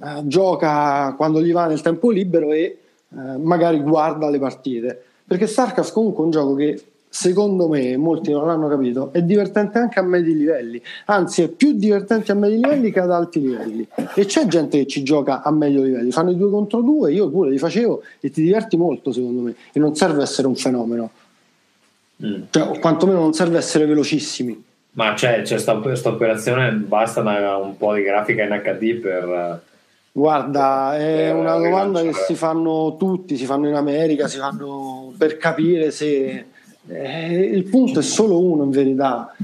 eh, 0.03 0.21
gioca 0.23 1.13
quando 1.15 1.41
gli 1.41 1.53
va 1.53 1.65
nel 1.67 1.79
tempo 1.79 2.11
libero 2.11 2.51
e 2.51 2.77
eh, 3.09 3.37
magari 3.37 3.79
guarda 3.79 4.29
le 4.29 4.37
partite. 4.37 5.01
Perché 5.25 5.47
StarCraft 5.47 5.93
comunque 5.93 6.23
è 6.23 6.25
un 6.25 6.31
gioco 6.31 6.55
che 6.55 6.81
secondo 7.09 7.67
me, 7.67 7.97
molti 7.97 8.31
non 8.31 8.45
l'hanno 8.47 8.67
capito, 8.67 9.09
è 9.11 9.21
divertente 9.21 9.77
anche 9.79 9.99
a 9.99 10.03
medi 10.03 10.35
livelli, 10.35 10.81
anzi 11.05 11.41
è 11.43 11.47
più 11.47 11.73
divertente 11.73 12.31
a 12.31 12.35
medi 12.35 12.55
livelli 12.55 12.91
che 12.91 12.99
ad 12.99 13.11
alti 13.11 13.41
livelli. 13.41 13.87
E 14.15 14.25
c'è 14.25 14.45
gente 14.47 14.77
che 14.77 14.87
ci 14.87 15.03
gioca 15.03 15.41
a 15.41 15.51
medio 15.51 15.81
livelli, 15.83 16.11
fanno 16.11 16.31
i 16.31 16.37
due 16.37 16.49
contro 16.49 16.81
due, 16.81 17.11
io 17.11 17.29
pure 17.29 17.49
li 17.49 17.57
facevo 17.57 18.03
e 18.19 18.29
ti 18.29 18.41
diverti 18.41 18.77
molto 18.77 19.11
secondo 19.11 19.41
me, 19.41 19.55
e 19.71 19.79
non 19.79 19.95
serve 19.95 20.21
essere 20.21 20.47
un 20.47 20.55
fenomeno, 20.55 21.09
Mm. 22.23 22.45
cioè, 22.49 22.63
o 22.63 22.79
quantomeno 22.79 23.19
non 23.19 23.33
serve 23.33 23.59
essere 23.59 23.85
velocissimi. 23.85 24.63
Ma 24.93 25.13
c'è, 25.13 25.43
c'è 25.43 25.59
sta, 25.59 25.79
sta 25.93 26.09
operazione, 26.09 26.71
basta 26.71 27.21
una- 27.21 27.57
un 27.57 27.77
po' 27.77 27.93
di 27.93 28.01
grafica 28.01 28.41
in 28.41 28.59
HD 28.63 28.95
per... 28.95 29.61
Guarda, 30.11 30.97
è 30.97 31.31
una 31.31 31.55
domanda 31.57 32.01
che 32.01 32.13
si 32.13 32.33
fanno 32.33 32.95
tutti, 32.97 33.37
si 33.37 33.45
fanno 33.45 33.67
in 33.67 33.75
America, 33.75 34.27
si 34.27 34.39
fanno 34.39 35.13
per 35.15 35.37
capire 35.37 35.91
se... 35.91 36.45
eh, 36.87 37.39
il 37.53 37.63
punto 37.65 37.99
è 37.99 38.03
solo 38.03 38.39
uno 38.39 38.63
in 38.63 38.69
verità. 38.69 39.35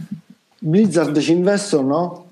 Blizzard 0.59 1.17
ci 1.19 1.31
investe 1.31 1.75
o 1.75 1.81
no? 1.81 2.27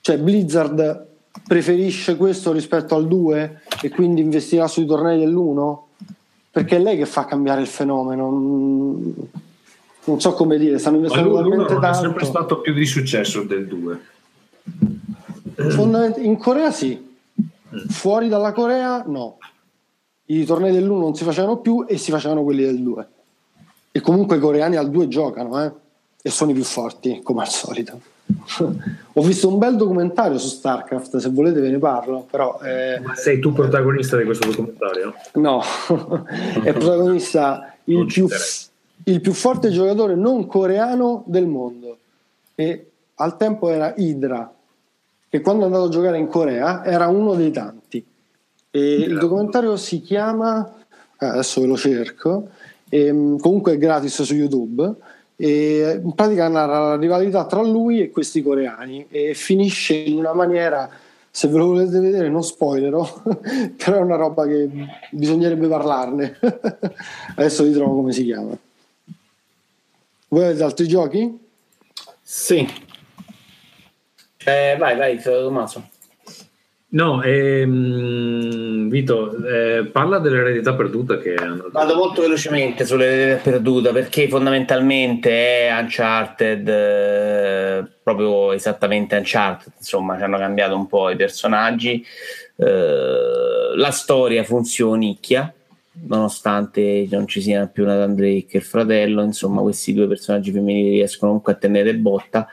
Cioè 0.00 0.18
Blizzard 0.18 1.06
preferisce 1.46 2.16
questo 2.16 2.52
rispetto 2.52 2.94
al 2.94 3.08
2 3.08 3.62
e 3.82 3.88
quindi 3.88 4.20
investirà 4.20 4.66
sui 4.68 4.86
tornei 4.86 5.18
dell'1? 5.18 5.78
Perché 6.50 6.76
è 6.76 6.78
lei 6.78 6.96
che 6.96 7.06
fa 7.06 7.24
cambiare 7.24 7.62
il 7.62 7.66
fenomeno. 7.66 8.30
Non, 8.30 9.14
non 10.04 10.20
so 10.20 10.34
come 10.34 10.58
dire, 10.58 10.78
stanno 10.78 10.96
investendo 10.96 11.40
l'uno 11.40 11.64
talmente 11.64 11.72
non 11.72 11.84
è 11.84 11.94
sempre 11.94 12.22
tanto. 12.22 12.38
stato 12.38 12.60
più 12.60 12.74
di 12.74 12.84
successo 12.84 13.42
del 13.42 13.66
2. 13.66 14.00
Fondament- 15.70 16.18
in 16.18 16.36
Corea 16.36 16.70
sì, 16.70 17.16
fuori 17.88 18.28
dalla 18.28 18.52
Corea 18.52 19.04
no. 19.06 19.38
I 20.26 20.44
tornei 20.44 20.72
dell'1 20.72 20.98
non 20.98 21.14
si 21.14 21.24
facevano 21.24 21.58
più 21.58 21.84
e 21.86 21.96
si 21.98 22.10
facevano 22.10 22.42
quelli 22.42 22.62
del 22.62 22.82
2. 22.82 23.08
E 23.96 24.00
comunque 24.00 24.38
i 24.38 24.40
coreani 24.40 24.74
al 24.74 24.90
2 24.90 25.06
giocano, 25.06 25.62
eh? 25.62 25.70
E 26.20 26.28
sono 26.28 26.50
i 26.50 26.54
più 26.54 26.64
forti, 26.64 27.20
come 27.22 27.42
al 27.42 27.48
solito. 27.48 28.00
Ho 29.12 29.22
visto 29.22 29.46
un 29.46 29.58
bel 29.58 29.76
documentario 29.76 30.36
su 30.36 30.48
StarCraft, 30.48 31.18
se 31.18 31.28
volete 31.28 31.60
ve 31.60 31.70
ne 31.70 31.78
parlo, 31.78 32.26
però 32.28 32.58
eh, 32.60 32.98
Ma 32.98 33.14
sei 33.14 33.38
tu 33.38 33.52
protagonista 33.52 34.16
di 34.16 34.24
questo 34.24 34.48
documentario? 34.48 35.14
no, 35.34 35.62
è 36.64 36.72
protagonista 36.72 37.76
il 37.84 38.06
più, 38.06 38.26
il 39.04 39.20
più 39.20 39.32
forte 39.32 39.70
giocatore 39.70 40.16
non 40.16 40.48
coreano 40.48 41.22
del 41.26 41.46
mondo. 41.46 41.96
E 42.56 42.90
al 43.14 43.36
tempo 43.36 43.68
era 43.68 43.94
Hydra, 43.96 44.52
che 45.28 45.40
quando 45.40 45.62
è 45.62 45.66
andato 45.66 45.84
a 45.84 45.90
giocare 45.90 46.18
in 46.18 46.26
Corea 46.26 46.84
era 46.84 47.06
uno 47.06 47.34
dei 47.34 47.52
tanti. 47.52 48.04
E 48.72 48.94
il 48.94 49.18
documentario 49.18 49.76
si 49.76 50.00
chiama, 50.00 50.68
eh, 51.16 51.26
adesso 51.26 51.60
ve 51.60 51.68
lo 51.68 51.76
cerco, 51.76 52.48
ehm, 52.98 53.38
comunque 53.38 53.72
è 53.72 53.78
gratis 53.78 54.22
su 54.22 54.34
YouTube. 54.34 54.92
E 55.36 56.00
in 56.02 56.14
pratica 56.14 56.46
narra 56.48 56.90
la 56.90 56.96
rivalità 56.96 57.44
tra 57.44 57.60
lui 57.60 58.00
e 58.00 58.10
questi 58.10 58.40
coreani 58.40 59.06
e 59.10 59.34
finisce 59.34 59.94
in 59.94 60.18
una 60.18 60.32
maniera 60.32 60.88
se 61.28 61.48
ve 61.48 61.58
lo 61.58 61.66
volete 61.66 61.98
vedere 61.98 62.28
non 62.28 62.44
spoilerò 62.44 63.22
però 63.76 63.96
è 63.96 64.00
una 64.00 64.14
roba 64.14 64.46
che 64.46 64.70
bisognerebbe 65.10 65.66
parlarne 65.66 66.38
adesso 67.34 67.64
vi 67.64 67.72
trovo 67.72 67.96
come 67.96 68.12
si 68.12 68.22
chiama 68.22 68.56
voi 70.34 70.46
avete 70.46 70.64
altri 70.64 70.88
giochi? 70.88 71.38
Sì. 72.20 72.68
Eh, 74.44 74.74
vai, 74.76 74.96
vai, 74.96 75.22
Tommaso. 75.22 75.90
No, 76.94 77.22
ehm, 77.22 78.88
Vito, 78.88 79.34
eh, 79.44 79.84
parla 79.86 80.20
dell'eredità 80.20 80.74
perduta 80.74 81.18
che 81.18 81.34
hanno... 81.34 81.66
Vado 81.72 81.96
molto 81.96 82.22
velocemente 82.22 82.84
sulle 82.86 83.40
perduta 83.42 83.90
perché 83.90 84.28
fondamentalmente 84.28 85.66
è 85.66 85.76
Uncharted, 85.76 86.68
eh, 86.68 87.84
proprio 88.00 88.52
esattamente 88.52 89.16
Uncharted, 89.16 89.72
insomma, 89.78 90.16
ci 90.16 90.22
hanno 90.22 90.38
cambiato 90.38 90.76
un 90.76 90.86
po' 90.86 91.10
i 91.10 91.16
personaggi, 91.16 92.04
eh, 92.56 93.72
la 93.74 93.90
storia 93.90 94.44
funzionicchia, 94.44 95.52
nonostante 96.06 97.08
non 97.10 97.26
ci 97.26 97.40
sia 97.40 97.66
più 97.66 97.84
Nathan 97.84 98.14
Drake 98.14 98.56
e 98.56 98.58
il 98.58 98.64
fratello, 98.64 99.22
insomma, 99.22 99.62
questi 99.62 99.92
due 99.92 100.06
personaggi 100.06 100.52
femminili 100.52 100.90
riescono 100.90 101.32
comunque 101.32 101.54
a 101.54 101.56
tenere 101.56 101.94
botta. 101.94 102.46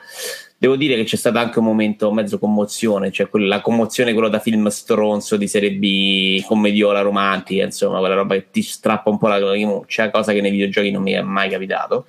Devo 0.62 0.76
dire 0.76 0.94
che 0.94 1.02
c'è 1.02 1.16
stato 1.16 1.38
anche 1.38 1.58
un 1.58 1.64
momento 1.64 2.12
mezzo 2.12 2.38
commozione, 2.38 3.10
cioè 3.10 3.28
quella 3.28 3.60
commozione, 3.60 4.12
quello 4.12 4.28
da 4.28 4.38
film 4.38 4.68
stronzo 4.68 5.36
di 5.36 5.48
serie 5.48 5.72
B, 5.72 6.40
commediola 6.44 7.00
romantica, 7.00 7.64
insomma, 7.64 7.98
quella 7.98 8.14
roba 8.14 8.36
che 8.36 8.46
ti 8.52 8.62
strappa 8.62 9.10
un 9.10 9.18
po' 9.18 9.26
la 9.26 9.40
lacrimuccia, 9.40 10.10
cosa 10.10 10.32
che 10.32 10.40
nei 10.40 10.52
videogiochi 10.52 10.92
non 10.92 11.02
mi 11.02 11.14
è 11.14 11.20
mai 11.20 11.50
capitato. 11.50 12.06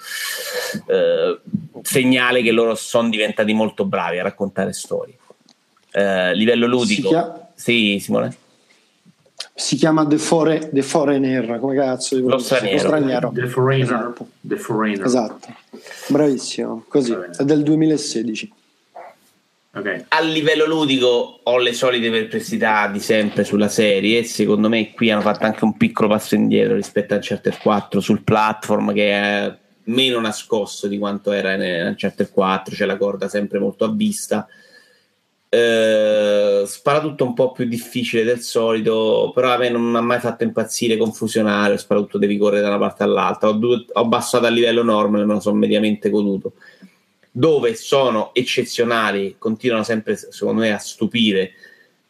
Eh, 0.86 1.40
segnale 1.82 2.44
che 2.44 2.52
loro 2.52 2.76
sono 2.76 3.10
diventati 3.10 3.54
molto 3.54 3.86
bravi 3.86 4.20
a 4.20 4.22
raccontare 4.22 4.72
storie. 4.72 5.16
Eh, 5.92 6.36
livello 6.36 6.68
ludico. 6.68 7.54
Sì, 7.56 7.98
Simone. 8.00 8.38
Si 9.54 9.76
chiama 9.76 10.06
The, 10.06 10.18
Fore- 10.18 10.70
The 10.72 10.82
Foreigner 10.82 11.60
come 11.60 11.76
cazzo 11.76 12.20
Lo 12.20 12.38
straniero. 12.38 12.74
Lo 12.74 12.80
straniero. 12.80 13.32
The 13.34 13.48
Foreigner. 13.48 13.86
Esatto. 13.86 14.28
The 14.42 14.58
Foreigner. 14.58 15.06
Esatto. 15.06 15.48
bravissimo 16.08 16.86
così 16.88 17.12
è 17.38 17.44
del 17.44 17.64
2016 17.64 18.54
Ok. 19.76 20.06
A 20.10 20.22
livello 20.22 20.68
ludico 20.68 21.40
ho 21.42 21.58
le 21.58 21.74
solite 21.74 22.12
perplessità 22.12 22.88
di 22.90 23.00
sempre 23.00 23.44
sulla 23.44 23.70
serie. 23.70 24.24
Secondo 24.24 24.70
me 24.70 24.92
qui 24.92 25.10
hanno 25.10 25.22
fatto 25.22 25.46
anche 25.46 25.64
un 25.64 25.76
piccolo 25.78 26.08
passo 26.10 26.36
indietro 26.36 26.76
rispetto 26.76 27.14
a 27.14 27.16
Uncharted 27.16 27.58
4 27.58 28.00
sul 28.00 28.22
platform 28.22 28.94
che 28.94 29.10
è 29.10 29.58
meno 29.86 30.20
nascosto 30.20 30.88
di 30.88 31.00
quanto 31.00 31.32
era 31.32 31.54
in 31.54 31.88
Uncharted 31.88 32.32
4, 32.32 32.76
c'è 32.76 32.86
la 32.86 32.98
corda 32.98 33.28
sempre 33.28 33.58
molto 33.58 33.84
a 33.86 33.92
vista. 33.92 34.48
Eh, 35.56 36.64
spara 36.66 37.00
tutto 37.00 37.26
un 37.26 37.36
po' 37.36 37.52
più 37.52 37.66
difficile 37.66 38.24
del 38.24 38.40
solito, 38.40 39.32
però 39.36 39.52
a 39.52 39.58
me 39.58 39.70
non 39.70 39.84
mi 39.84 39.98
ha 39.98 40.02
mai 40.02 40.20
fatto 40.20 40.44
impazzire 40.44 40.98
confusionario, 40.98 41.78
spara 41.78 42.00
tutto 42.00 42.18
devi 42.18 42.40
correre 42.40 42.64
da 42.64 42.70
una 42.70 42.80
parte 42.80 43.04
all'altra. 43.04 43.50
Ho, 43.50 43.52
due- 43.52 43.86
ho 43.94 44.02
abbassato 44.02 44.48
a 44.48 44.50
livello 44.50 44.82
normal, 44.82 45.28
me 45.28 45.34
lo 45.34 45.40
sono 45.40 45.58
mediamente 45.58 46.10
goduto. 46.10 46.54
Dove 47.30 47.76
sono 47.76 48.34
eccezionali, 48.34 49.36
continuano 49.38 49.84
sempre, 49.84 50.16
secondo 50.16 50.62
me, 50.62 50.74
a 50.74 50.80
stupire, 50.80 51.52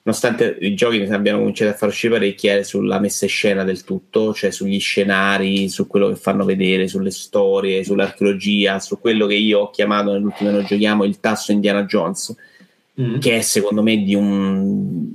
nonostante 0.04 0.56
i 0.62 0.74
giochi 0.74 1.00
ne 1.00 1.14
abbiano 1.14 1.40
cominciato 1.40 1.72
a 1.72 1.76
far 1.76 1.90
uscire 1.90 2.14
parecchi, 2.14 2.48
è 2.48 2.64
sulla 2.64 3.00
messa 3.00 3.26
in 3.26 3.32
scena 3.32 3.66
del 3.66 3.84
tutto, 3.84 4.34
cioè 4.34 4.52
sugli 4.52 4.80
scenari, 4.80 5.68
su 5.68 5.86
quello 5.88 6.08
che 6.08 6.16
fanno 6.16 6.46
vedere, 6.46 6.88
sulle 6.88 7.12
storie, 7.12 7.84
sull'archeologia, 7.84 8.80
su 8.80 9.02
quello 9.02 9.26
che 9.26 9.36
io 9.36 9.60
ho 9.60 9.70
chiamato 9.70 10.14
nell'ultimo 10.14 10.50
Noi 10.50 10.64
giochiamo 10.64 11.04
il 11.04 11.20
tasso 11.20 11.52
Indiana 11.52 11.84
Jones 11.84 12.34
che 13.20 13.38
è 13.38 13.42
secondo 13.42 13.82
me 13.82 13.98
di, 14.04 14.14
un, 14.14 15.10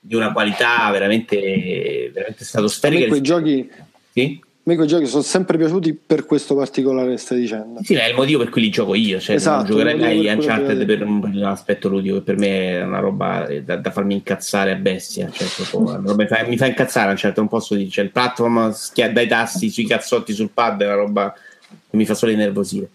di 0.00 0.14
una 0.14 0.32
qualità 0.32 0.90
veramente, 0.90 2.10
veramente 2.12 2.44
stratosferica. 2.44 3.06
quei 3.06 3.20
giochi 3.20 3.70
Sì? 4.12 4.40
a 4.42 4.62
me 4.64 4.76
quei 4.76 4.86
giochi 4.86 5.06
sono 5.06 5.22
sempre 5.22 5.58
piaciuti 5.58 5.92
per 5.94 6.24
questo 6.26 6.54
particolare 6.54 7.10
che 7.10 7.16
stai 7.16 7.40
dicendo 7.40 7.80
Sì, 7.82 7.94
è 7.94 8.08
il 8.08 8.14
motivo 8.14 8.38
per 8.40 8.50
cui 8.50 8.62
li 8.62 8.70
gioco 8.70 8.94
io, 8.94 9.18
cioè 9.20 9.36
Esatto, 9.36 9.56
non 9.58 9.66
giocherei 9.66 9.98
mai 9.98 10.26
Uncharted 10.26 10.84
per 10.84 11.02
un, 11.02 11.20
per 11.20 11.30
un 11.30 11.42
aspetto 11.44 11.88
ludico, 11.88 12.16
che 12.16 12.22
per 12.22 12.36
me 12.38 12.78
è 12.78 12.82
una 12.82 12.98
roba 13.00 13.48
da, 13.62 13.76
da 13.76 13.90
farmi 13.90 14.14
incazzare 14.14 14.72
a 14.72 14.76
bestia, 14.76 15.30
cioè, 15.30 15.48
proprio, 15.48 15.80
una 15.88 15.96
roba- 15.96 16.14
mi, 16.14 16.26
fa, 16.26 16.44
mi 16.46 16.56
fa 16.56 16.66
incazzare 16.66 17.14
non 17.34 17.48
posso 17.48 17.74
dire, 17.74 17.88
cioè, 17.90 18.04
il 18.04 18.10
platform 18.10 18.70
schia- 18.72 19.10
dai 19.10 19.26
tasti 19.26 19.70
sui 19.70 19.86
cazzotti 19.86 20.32
sul 20.32 20.50
pad 20.50 20.82
è 20.82 20.86
una 20.86 20.94
roba 20.94 21.32
che 21.32 21.96
mi 21.96 22.04
fa 22.06 22.14
solo 22.14 22.32
innervosire. 22.32 22.90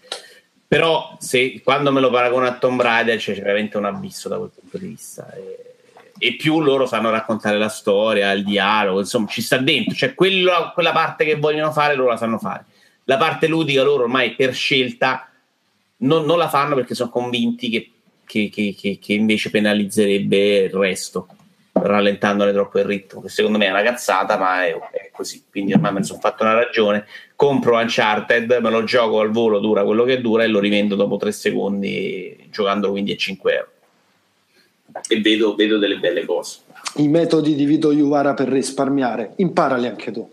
Però 0.68 1.16
se, 1.20 1.60
quando 1.62 1.92
me 1.92 2.00
lo 2.00 2.10
paragono 2.10 2.46
a 2.46 2.56
Tomb 2.58 2.80
Raider 2.80 3.18
c'è 3.18 3.34
veramente 3.36 3.76
un 3.76 3.84
abisso 3.84 4.28
da 4.28 4.36
quel 4.38 4.50
punto 4.58 4.78
di 4.78 4.86
vista. 4.88 5.32
E, 5.32 5.60
e 6.18 6.34
più 6.36 6.60
loro 6.60 6.86
sanno 6.86 7.10
raccontare 7.10 7.56
la 7.58 7.68
storia, 7.68 8.32
il 8.32 8.42
dialogo, 8.42 8.98
insomma, 9.00 9.28
ci 9.28 9.42
sta 9.42 9.58
dentro. 9.58 9.94
Cioè, 9.94 10.14
quello- 10.14 10.72
quella 10.74 10.92
parte 10.92 11.24
che 11.24 11.36
vogliono 11.36 11.70
fare, 11.72 11.94
loro 11.94 12.10
la 12.10 12.16
sanno 12.16 12.38
fare. 12.38 12.64
La 13.04 13.16
parte 13.16 13.46
ludica, 13.46 13.82
loro 13.84 14.02
ormai 14.04 14.34
per 14.34 14.52
scelta 14.54 15.28
non, 15.98 16.24
non 16.24 16.38
la 16.38 16.48
fanno 16.48 16.74
perché 16.74 16.94
sono 16.96 17.10
convinti 17.10 17.68
che, 17.70 17.90
che- 18.24 18.50
che- 18.52 18.74
che- 18.76 18.98
che 19.00 19.12
invece 19.12 19.50
penalizzerebbe 19.50 20.56
il 20.64 20.70
resto, 20.70 21.28
rallentandone 21.72 22.52
troppo 22.52 22.78
il 22.80 22.84
ritmo. 22.86 23.20
Che 23.20 23.28
secondo 23.28 23.58
me 23.58 23.66
è 23.66 23.70
una 23.70 23.82
cazzata, 23.82 24.36
ma 24.36 24.64
è, 24.64 24.72
è 24.74 25.10
così. 25.12 25.44
Quindi 25.48 25.74
ormai 25.74 25.92
me 25.92 25.98
ne 26.00 26.04
sono 26.06 26.18
fatto 26.18 26.42
una 26.42 26.54
ragione. 26.54 27.06
Compro 27.36 27.76
Uncharted, 27.76 28.58
me 28.62 28.70
lo 28.70 28.82
gioco 28.84 29.20
al 29.20 29.30
volo, 29.30 29.58
dura 29.60 29.84
quello 29.84 30.04
che 30.04 30.20
dura 30.20 30.42
e 30.42 30.48
lo 30.48 30.58
rivendo 30.58 30.94
dopo 30.94 31.16
tre 31.18 31.32
secondi, 31.32 32.48
giocandolo 32.50 32.92
quindi 32.92 33.12
a 33.12 33.16
5 33.16 33.52
euro. 33.52 33.68
E 35.06 35.20
vedo, 35.20 35.54
vedo 35.54 35.76
delle 35.76 35.98
belle 35.98 36.24
cose. 36.24 36.60
i 36.96 37.08
metodi 37.08 37.54
di 37.54 37.66
Vito 37.66 37.92
Iuvara 37.92 38.32
per 38.32 38.48
risparmiare 38.48 39.34
imparali 39.36 39.86
anche 39.86 40.10
tu 40.10 40.26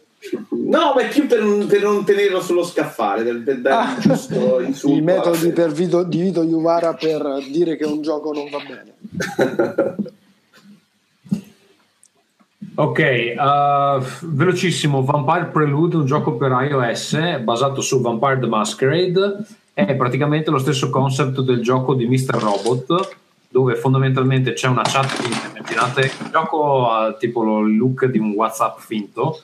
No, 0.49 0.93
ma 0.95 1.01
è 1.01 1.09
più 1.09 1.27
per 1.27 1.41
non, 1.41 1.67
per 1.67 1.81
non 1.81 2.05
tenerlo 2.05 2.41
sullo 2.41 2.63
scaffale, 2.63 3.23
per, 3.23 3.43
per 3.43 3.59
dare 3.59 3.95
il 3.95 4.01
giusto 4.01 4.61
insulto. 4.63 4.95
i 4.95 5.01
metodi 5.01 5.51
per 5.51 5.71
Vito, 5.73 6.03
di 6.03 6.21
Vito 6.21 6.43
Iuvara 6.43 6.93
per 6.93 7.43
dire 7.51 7.75
che 7.75 7.83
un 7.83 8.01
gioco 8.01 8.31
non 8.31 8.49
va 8.49 8.59
bene 8.59 8.93
Ok, 12.75 13.35
uh, 13.37 14.03
velocissimo, 14.21 15.03
Vampire 15.03 15.45
Prelude, 15.45 15.97
un 15.97 16.05
gioco 16.07 16.37
per 16.37 16.49
iOS 16.49 17.37
basato 17.41 17.81
su 17.81 18.01
Vampire 18.01 18.39
the 18.39 18.47
Masquerade, 18.47 19.45
è 19.73 19.95
praticamente 19.95 20.49
lo 20.49 20.57
stesso 20.57 20.89
concept 20.89 21.41
del 21.41 21.61
gioco 21.61 21.93
di 21.93 22.07
Mr. 22.07 22.33
Robot, 22.33 23.17
dove 23.47 23.75
fondamentalmente 23.75 24.53
c'è 24.53 24.67
una 24.67 24.81
chat, 24.81 25.23
immaginate 25.23 26.01
il 26.01 26.29
gioco 26.31 26.89
ha 26.89 27.13
tipo 27.13 27.59
il 27.59 27.77
look 27.77 28.05
di 28.05 28.17
un 28.17 28.31
WhatsApp 28.31 28.79
finto, 28.79 29.43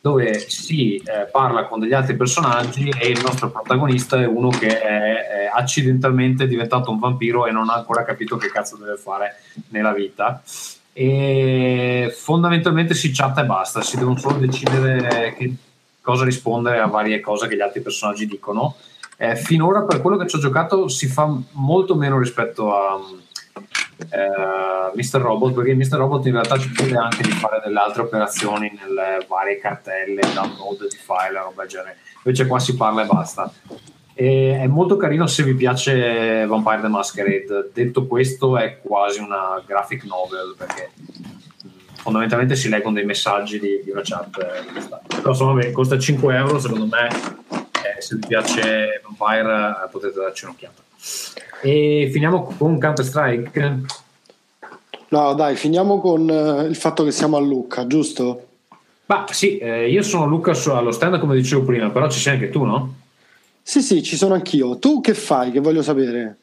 dove 0.00 0.40
si 0.40 0.96
eh, 0.96 1.28
parla 1.30 1.66
con 1.66 1.78
degli 1.78 1.94
altri 1.94 2.16
personaggi 2.16 2.88
e 2.88 3.06
il 3.06 3.20
nostro 3.22 3.50
protagonista 3.50 4.20
è 4.20 4.26
uno 4.26 4.48
che 4.48 4.80
è, 4.80 5.28
è 5.28 5.50
accidentalmente 5.54 6.48
diventato 6.48 6.90
un 6.90 6.98
vampiro 6.98 7.46
e 7.46 7.52
non 7.52 7.68
ha 7.68 7.74
ancora 7.74 8.02
capito 8.02 8.36
che 8.36 8.48
cazzo 8.48 8.76
deve 8.76 8.96
fare 8.96 9.36
nella 9.68 9.92
vita 9.92 10.42
e 10.96 12.14
fondamentalmente 12.16 12.94
si 12.94 13.10
chatta 13.12 13.42
e 13.42 13.46
basta, 13.46 13.82
si 13.82 13.96
devono 13.96 14.16
solo 14.16 14.38
decidere 14.38 15.34
che 15.36 15.52
cosa 16.00 16.24
rispondere 16.24 16.78
a 16.78 16.86
varie 16.86 17.20
cose 17.20 17.48
che 17.48 17.56
gli 17.56 17.60
altri 17.60 17.80
personaggi 17.80 18.26
dicono. 18.26 18.76
Eh, 19.16 19.36
finora 19.36 19.82
per 19.82 20.00
quello 20.00 20.16
che 20.16 20.28
ci 20.28 20.36
ho 20.36 20.38
giocato 20.38 20.86
si 20.88 21.08
fa 21.08 21.28
molto 21.52 21.96
meno 21.96 22.18
rispetto 22.18 22.72
a 22.72 23.00
eh, 23.98 24.92
Mr. 24.94 25.20
Robot, 25.20 25.52
perché 25.52 25.74
Mr. 25.74 25.96
Robot 25.96 26.26
in 26.26 26.32
realtà 26.32 26.58
ci 26.58 26.70
chiede 26.70 26.96
anche 26.96 27.22
di 27.22 27.30
fare 27.30 27.60
delle 27.64 27.78
altre 27.78 28.02
operazioni 28.02 28.72
nelle 28.78 29.26
varie 29.28 29.58
cartelle, 29.58 30.20
download 30.32 30.88
di 30.88 30.96
file, 30.96 31.40
roba 31.40 31.62
del 31.62 31.68
genere. 31.68 31.96
Invece 32.22 32.46
qua 32.46 32.60
si 32.60 32.76
parla 32.76 33.02
e 33.02 33.06
basta. 33.06 33.52
E 34.14 34.58
è 34.60 34.66
molto 34.68 34.96
carino 34.96 35.26
se 35.26 35.42
vi 35.42 35.54
piace 35.54 36.46
Vampire 36.46 36.80
the 36.80 36.88
Masquerade. 36.88 37.70
Detto 37.72 38.06
questo, 38.06 38.56
è 38.56 38.78
quasi 38.80 39.18
una 39.18 39.60
graphic 39.66 40.04
novel 40.04 40.54
perché 40.56 40.90
fondamentalmente 41.96 42.54
si 42.54 42.68
leggono 42.68 42.94
dei 42.94 43.04
messaggi 43.04 43.58
di, 43.58 43.80
di 43.82 43.90
una 43.90 44.02
chat. 44.04 44.38
eh. 44.38 45.16
Però 45.16 45.30
insomma, 45.30 45.70
costa 45.72 45.98
5 45.98 46.36
euro. 46.36 46.60
Secondo 46.60 46.86
me, 46.86 47.08
eh, 47.08 48.00
se 48.00 48.16
vi 48.16 48.26
piace 48.28 49.02
Vampire, 49.02 49.84
eh, 49.84 49.88
potete 49.90 50.20
darci 50.20 50.44
un'occhiata. 50.44 50.82
E 51.62 52.08
finiamo 52.12 52.54
con 52.56 52.78
Counter 52.78 53.04
Strike. 53.04 53.80
no 55.08 55.34
dai 55.34 55.56
finiamo 55.56 56.00
con 56.00 56.28
eh, 56.28 56.64
il 56.64 56.76
fatto 56.76 57.04
che 57.04 57.10
siamo 57.10 57.36
a 57.36 57.40
Lucca 57.40 57.86
giusto? 57.86 58.46
Ma 59.06 59.26
sì, 59.30 59.58
eh, 59.58 59.90
io 59.90 60.02
sono 60.02 60.26
Luca 60.26 60.52
allo 60.72 60.92
stand 60.92 61.18
come 61.18 61.34
dicevo 61.34 61.62
prima, 61.64 61.90
però 61.90 62.08
ci 62.08 62.20
sei 62.20 62.34
anche 62.34 62.50
tu, 62.50 62.64
no? 62.64 62.94
Sì 63.66 63.80
sì 63.80 64.02
ci 64.02 64.16
sono 64.16 64.34
anch'io. 64.34 64.78
Tu 64.78 65.00
che 65.00 65.14
fai? 65.14 65.50
Che 65.50 65.60
voglio 65.60 65.80
sapere. 65.80 66.36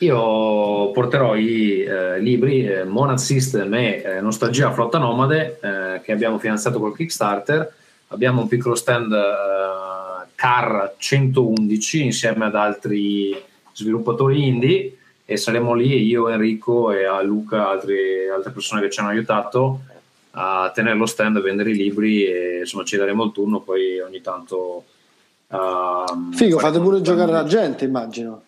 Io 0.00 0.90
porterò 0.92 1.34
i 1.34 1.80
eh, 1.80 2.20
libri 2.20 2.64
eh, 2.66 2.84
Monad 2.84 3.16
System 3.16 3.72
e 3.72 4.02
eh, 4.04 4.20
Nostalgia 4.20 4.70
Flotta 4.70 4.98
Nomade 4.98 5.58
eh, 5.60 6.00
che 6.02 6.12
abbiamo 6.12 6.38
finanziato 6.38 6.78
col 6.78 6.94
Kickstarter. 6.94 7.72
Abbiamo 8.08 8.42
un 8.42 8.48
piccolo 8.48 8.74
stand 8.74 9.10
eh, 9.10 10.28
CAR 10.34 10.94
111 10.98 12.04
insieme 12.04 12.44
ad 12.44 12.54
altri 12.54 13.34
sviluppatori 13.72 14.46
indie 14.46 14.96
e 15.24 15.36
saremo 15.38 15.72
lì 15.72 16.04
io, 16.04 16.28
Enrico 16.28 16.92
e 16.92 17.06
a 17.06 17.22
Luca, 17.22 17.70
altri- 17.70 18.28
altre 18.28 18.52
persone 18.52 18.82
che 18.82 18.90
ci 18.90 19.00
hanno 19.00 19.08
aiutato 19.08 19.80
a 20.32 20.70
tenere 20.72 20.96
lo 20.96 21.06
stand 21.06 21.38
e 21.38 21.40
vendere 21.40 21.70
i 21.70 21.74
libri 21.74 22.24
e 22.24 22.58
insomma 22.60 22.84
ci 22.84 22.96
daremo 22.96 23.24
il 23.24 23.32
turno 23.32 23.60
poi 23.60 23.98
ogni 24.00 24.20
tanto 24.20 24.84
ehm, 25.50 26.32
Figo, 26.32 26.58
fate 26.58 26.80
pure 26.80 27.00
giocare 27.00 27.32
la 27.32 27.44
gente, 27.44 27.84
immagino. 27.84 28.42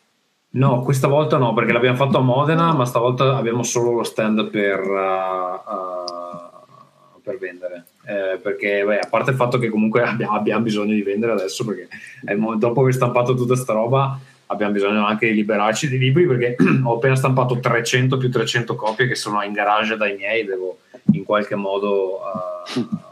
No, 0.52 0.82
questa 0.82 1.06
volta 1.06 1.36
no, 1.36 1.54
perché 1.54 1.72
l'abbiamo 1.72 1.96
fatto 1.96 2.18
a 2.18 2.22
Modena, 2.22 2.72
ma 2.72 2.84
stavolta 2.84 3.36
abbiamo 3.36 3.62
solo 3.62 3.92
lo 3.92 4.02
stand 4.02 4.50
per, 4.50 4.80
uh, 4.80 5.70
uh, 5.72 7.20
per 7.22 7.38
vendere. 7.38 7.84
Eh, 8.04 8.38
perché, 8.38 8.82
beh, 8.84 8.98
a 8.98 9.08
parte 9.08 9.30
il 9.30 9.36
fatto 9.36 9.58
che 9.58 9.68
comunque 9.68 10.02
abbiamo, 10.08 10.34
abbiamo 10.34 10.62
bisogno 10.62 10.92
di 10.92 11.02
vendere 11.02 11.32
adesso, 11.32 11.64
perché 11.64 11.88
mo- 12.34 12.56
dopo 12.56 12.80
aver 12.80 12.94
stampato 12.94 13.34
tutta 13.34 13.54
sta 13.54 13.74
roba, 13.74 14.18
abbiamo 14.46 14.72
bisogno 14.72 15.06
anche 15.06 15.28
di 15.28 15.34
liberarci 15.34 15.88
di 15.88 15.98
libri, 15.98 16.26
perché 16.26 16.56
ho 16.82 16.94
appena 16.94 17.14
stampato 17.14 17.60
300 17.60 18.16
più 18.16 18.28
300 18.28 18.74
copie 18.74 19.06
che 19.06 19.14
sono 19.14 19.42
in 19.42 19.52
garage 19.52 19.96
dai 19.96 20.16
miei, 20.16 20.44
devo 20.44 20.78
in 21.12 21.22
qualche 21.22 21.54
modo 21.54 22.18
uh, 22.18 22.88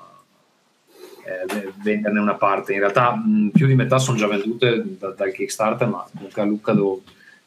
eh, 1.29 1.73
venderne 1.83 2.21
una 2.21 2.35
parte. 2.35 2.73
In 2.73 2.81
realtà 2.81 3.13
mh, 3.15 3.51
più 3.53 3.67
di 3.67 3.75
metà 3.75 3.99
sono 3.99 4.17
già 4.17 4.27
vendute 4.27 4.83
da- 4.99 5.11
dal 5.17 5.33
Kickstarter, 5.33 5.87
ma 5.89 6.05
comunque 6.13 6.43
a 6.43 6.45
Lucca 6.45 6.73
devo 6.73 7.03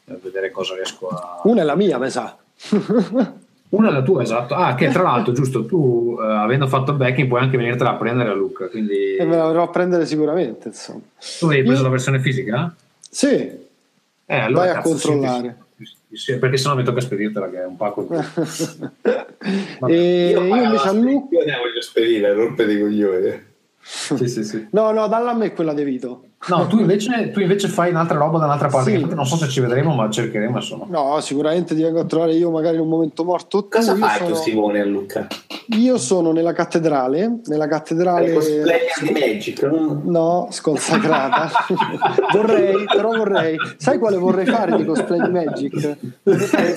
eh, 0.06 0.18
vedere 0.22 0.50
cosa 0.50 0.74
riesco 0.74 1.08
a... 1.08 1.40
Una 1.44 1.62
è 1.62 1.64
la 1.64 1.76
mia, 1.76 1.98
mi 1.98 2.10
sa. 2.10 2.36
Una 3.72 3.88
è 3.88 3.92
la 3.92 4.02
tua, 4.02 4.20
esatto. 4.22 4.54
Ah, 4.54 4.74
che 4.74 4.90
tra 4.90 5.02
l'altro, 5.02 5.32
giusto, 5.32 5.64
tu 5.64 6.18
eh, 6.20 6.24
avendo 6.26 6.66
fatto 6.66 6.90
il 6.90 6.98
backing 6.98 7.26
puoi 7.26 7.40
anche 7.40 7.56
venirtela 7.56 7.90
a 7.92 7.94
prendere 7.94 8.28
a 8.28 8.34
Lucca, 8.34 8.68
quindi... 8.68 9.16
E 9.16 9.24
me 9.24 9.34
la 9.36 9.46
verrò 9.46 9.62
a 9.62 9.68
prendere 9.68 10.04
sicuramente, 10.04 10.68
insomma. 10.68 11.00
Tu 11.38 11.46
hai 11.46 11.62
preso 11.62 11.78
Io- 11.78 11.82
la 11.82 11.88
versione 11.88 12.20
fisica? 12.20 12.74
Sì, 13.08 13.28
Eh, 14.26 14.36
allora, 14.38 14.66
vai 14.66 14.76
a 14.76 14.80
controllare. 14.82 15.56
sì, 16.12 16.36
perché 16.36 16.58
sennò 16.58 16.76
mi 16.76 16.84
tocca 16.84 17.00
spedirtela, 17.00 17.48
che 17.48 17.62
è 17.62 17.64
un 17.64 17.76
pacco 17.78 18.06
e 19.88 20.28
io, 20.30 20.48
pago 20.48 20.62
invece 20.64 20.88
a 20.88 20.92
Luca... 20.92 21.26
spedizione, 21.26 21.58
voglio 21.58 21.80
spedire, 21.80 22.32
rompe 22.34 22.66
di 22.66 22.78
coglioni. 22.78 23.42
Sì, 23.82 24.28
sì, 24.28 24.44
sì. 24.44 24.68
No, 24.72 24.90
no, 24.92 25.06
dalla 25.08 25.30
a 25.30 25.34
me 25.34 25.52
quella 25.52 25.74
di 25.74 25.82
Vito. 25.84 26.24
No, 26.48 26.66
tu 26.66 26.78
invece, 26.78 27.30
tu 27.30 27.40
invece 27.40 27.68
fai 27.68 27.90
un'altra 27.90 28.18
roba 28.18 28.38
da 28.38 28.46
un'altra 28.46 28.68
parte. 28.68 28.96
Sì. 28.96 29.04
Non 29.14 29.26
so 29.26 29.36
se 29.36 29.48
ci 29.48 29.60
vedremo, 29.60 29.94
ma 29.94 30.10
cercheremo, 30.10 30.56
insomma. 30.56 30.86
No, 30.88 31.20
sicuramente 31.20 31.74
ti 31.74 31.82
vengo 31.82 32.00
a 32.00 32.04
trovare 32.04 32.34
io 32.34 32.50
magari 32.50 32.76
in 32.76 32.82
un 32.82 32.88
momento 32.88 33.24
morto. 33.24 33.62
Tu, 33.62 33.68
Cosa 33.68 33.92
io 33.92 33.98
fai 33.98 34.18
tu, 34.18 34.24
sono- 34.24 34.36
Simone, 34.36 34.80
a 34.80 34.84
Lucca? 34.84 35.26
Io 35.68 35.98
sono 35.98 36.32
nella 36.32 36.52
cattedrale, 36.52 37.40
nella 37.46 37.66
cattedrale... 37.68 38.32
Cosplay 38.32 38.80
di 39.00 39.10
Magic, 39.12 39.62
no? 39.62 40.48
Sconsacrata. 40.50 41.50
vorrei, 42.32 42.84
però 42.84 43.16
vorrei. 43.16 43.56
Sai 43.76 43.98
quale 43.98 44.16
vorrei 44.16 44.46
fare 44.46 44.76
di 44.76 44.84
cosplay 44.84 45.20
di 45.20 45.30
Magic? 45.30 45.96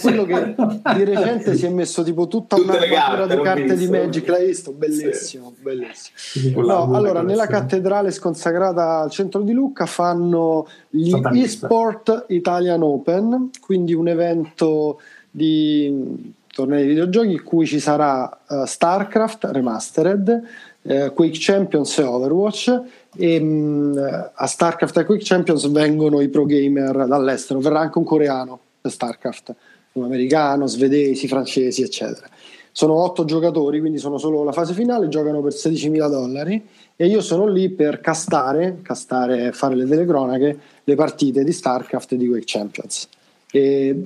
Quello 0.01 0.25
che 0.25 0.55
di 0.95 1.03
recente 1.03 1.55
si 1.55 1.65
è 1.65 1.69
messo 1.69 2.03
tipo 2.03 2.27
tutta 2.27 2.55
Tutte 2.55 2.69
un'armatura 2.69 3.27
carte, 3.27 3.35
di 3.35 3.41
carte 3.41 3.75
di. 3.77 3.87
Magic. 3.89 4.27
L'hai 4.27 4.45
visto? 4.45 4.71
Bellissimo, 4.71 5.53
bellissimo. 5.61 6.53
Quella- 6.53 6.73
No, 6.85 6.95
allora, 6.95 7.21
nella 7.21 7.47
cattedrale 7.47 8.11
sconsacrata 8.11 8.99
al 9.01 9.09
centro 9.11 9.41
di 9.41 9.53
Lucca 9.53 9.85
fanno 9.85 10.67
gli 10.89 11.13
eSport 11.33 12.25
Italian 12.29 12.81
Open, 12.83 13.49
quindi 13.59 13.93
un 13.93 14.07
evento 14.07 14.99
di 15.31 16.33
tornei 16.55 16.83
di 16.83 16.87
videogiochi 16.87 17.33
in 17.33 17.43
cui 17.43 17.65
ci 17.65 17.81
sarà 17.81 18.31
eh, 18.47 18.63
StarCraft 18.65 19.49
Remastered, 19.51 20.41
eh, 20.83 21.11
Quake 21.13 21.37
Champions 21.37 21.97
e 21.97 22.03
Overwatch 22.03 22.81
e 23.13 23.39
mh, 23.41 24.31
a 24.33 24.47
StarCraft 24.47 24.97
e 24.99 25.03
Quake 25.03 25.23
Champions 25.25 25.69
vengono 25.69 26.21
i 26.21 26.29
pro 26.29 26.45
gamer 26.45 27.07
dall'estero, 27.07 27.59
verrà 27.59 27.81
anche 27.81 27.97
un 27.97 28.05
coreano 28.05 28.57
per 28.79 28.89
StarCraft, 28.89 29.53
un 29.93 30.05
americano, 30.05 30.65
svedesi, 30.65 31.27
francesi, 31.27 31.81
eccetera. 31.81 32.29
Sono 32.71 32.93
otto 33.03 33.25
giocatori, 33.25 33.81
quindi 33.81 33.97
sono 33.97 34.17
solo 34.17 34.45
la 34.45 34.53
fase 34.53 34.73
finale, 34.73 35.09
giocano 35.09 35.41
per 35.41 35.51
16.000 35.51 36.09
dollari 36.09 36.65
e 36.95 37.05
io 37.05 37.19
sono 37.19 37.47
lì 37.47 37.69
per 37.69 37.99
castare, 37.99 38.79
castare 38.81 39.51
fare 39.51 39.75
le 39.75 39.85
telecronache, 39.85 40.59
le 40.85 40.95
partite 40.95 41.43
di 41.43 41.51
StarCraft 41.51 42.13
e 42.13 42.17
di 42.17 42.29
Quake 42.29 42.43
Champions. 42.45 43.09
E, 43.55 44.05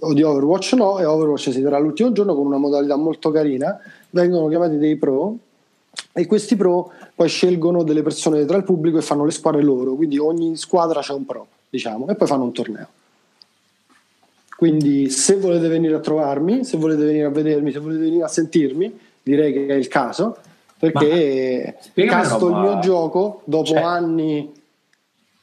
o 0.00 0.12
di 0.12 0.22
Overwatch 0.22 0.74
no, 0.74 0.98
e 0.98 1.06
Overwatch 1.06 1.50
si 1.50 1.62
terrà 1.62 1.78
l'ultimo 1.78 2.12
giorno 2.12 2.34
con 2.34 2.44
una 2.44 2.58
modalità 2.58 2.96
molto 2.96 3.30
carina, 3.30 3.78
vengono 4.10 4.48
chiamati 4.48 4.76
dei 4.76 4.96
pro 4.96 5.36
e 6.12 6.26
questi 6.26 6.56
pro 6.56 6.92
poi 7.14 7.28
scelgono 7.28 7.84
delle 7.84 8.02
persone 8.02 8.44
tra 8.44 8.58
il 8.58 8.64
pubblico 8.64 8.98
e 8.98 9.02
fanno 9.02 9.24
le 9.24 9.30
squadre 9.30 9.62
loro, 9.62 9.94
quindi 9.94 10.18
ogni 10.18 10.56
squadra 10.56 11.00
c'è 11.00 11.14
un 11.14 11.24
pro, 11.24 11.46
diciamo, 11.70 12.06
e 12.08 12.14
poi 12.14 12.26
fanno 12.26 12.44
un 12.44 12.52
torneo. 12.52 12.88
Quindi 14.56 15.08
se 15.08 15.36
volete 15.36 15.68
venire 15.68 15.94
a 15.94 16.00
trovarmi, 16.00 16.64
se 16.64 16.76
volete 16.76 17.04
venire 17.04 17.24
a 17.24 17.30
vedermi, 17.30 17.72
se 17.72 17.78
volete 17.78 18.00
venire 18.02 18.24
a 18.24 18.28
sentirmi, 18.28 18.98
direi 19.22 19.52
che 19.52 19.66
è 19.66 19.74
il 19.74 19.88
caso, 19.88 20.36
perché 20.78 21.78
casto 21.94 22.48
il 22.48 22.56
mio 22.56 22.78
gioco 22.80 23.40
dopo 23.44 23.64
Cioè- 23.64 23.80
anni... 23.80 24.52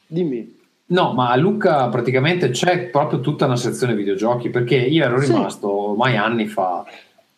Dimmi. 0.06 0.58
No, 0.90 1.14
ma 1.14 1.30
a 1.30 1.36
Lucca 1.36 1.88
praticamente 1.90 2.50
c'è 2.50 2.88
proprio 2.88 3.20
tutta 3.20 3.46
una 3.46 3.56
sezione 3.56 3.94
videogiochi 3.94 4.50
perché 4.50 4.76
io 4.76 5.04
ero 5.04 5.20
Sì. 5.22 5.32
rimasto 5.32 5.90
ormai 5.92 6.18
anni 6.18 6.48
fa 6.48 6.84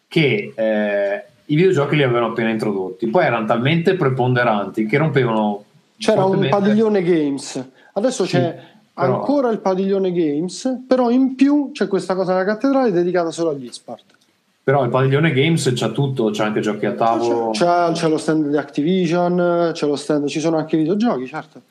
che 0.07 0.53
eh, 0.55 1.23
i 1.45 1.55
videogiochi 1.55 1.97
li 1.97 2.03
avevano 2.03 2.27
appena 2.27 2.49
introdotti, 2.49 3.07
poi 3.07 3.25
erano 3.25 3.45
talmente 3.45 3.95
preponderanti 3.95 4.85
che 4.85 4.97
rompevano. 4.97 5.65
C'era 5.97 6.23
un 6.23 6.47
padiglione 6.49 7.03
games, 7.03 7.61
adesso 7.93 8.23
Sì, 8.25 8.37
c'è 8.37 8.57
però- 8.93 9.15
ancora 9.19 9.49
il 9.51 9.59
padiglione 9.59 10.13
games, 10.13 10.83
però 10.87 11.09
in 11.09 11.35
più 11.35 11.71
c'è 11.73 11.87
questa 11.87 12.15
cosa 12.15 12.31
nella 12.31 12.45
cattedrale 12.45 12.91
dedicata 12.91 13.31
solo 13.31 13.49
agli 13.49 13.67
sport. 13.71 14.03
Però 14.63 14.81
il 14.83 14.89
padiglione 14.89 15.31
games 15.33 15.69
c'ha 15.75 15.89
tutto, 15.89 16.29
c'è 16.29 16.45
anche 16.45 16.61
giochi 16.61 16.85
a 16.85 16.93
tavolo, 16.93 17.49
C'è, 17.51 17.91
c'è 17.91 18.07
lo 18.07 18.17
stand 18.17 18.47
di 18.49 18.57
Activision, 18.57 19.71
c'è 19.73 19.87
lo 19.87 19.95
stand, 19.97 20.27
ci 20.27 20.39
sono 20.39 20.55
anche 20.57 20.77
videogiochi, 20.77 21.27
certo. 21.27 21.61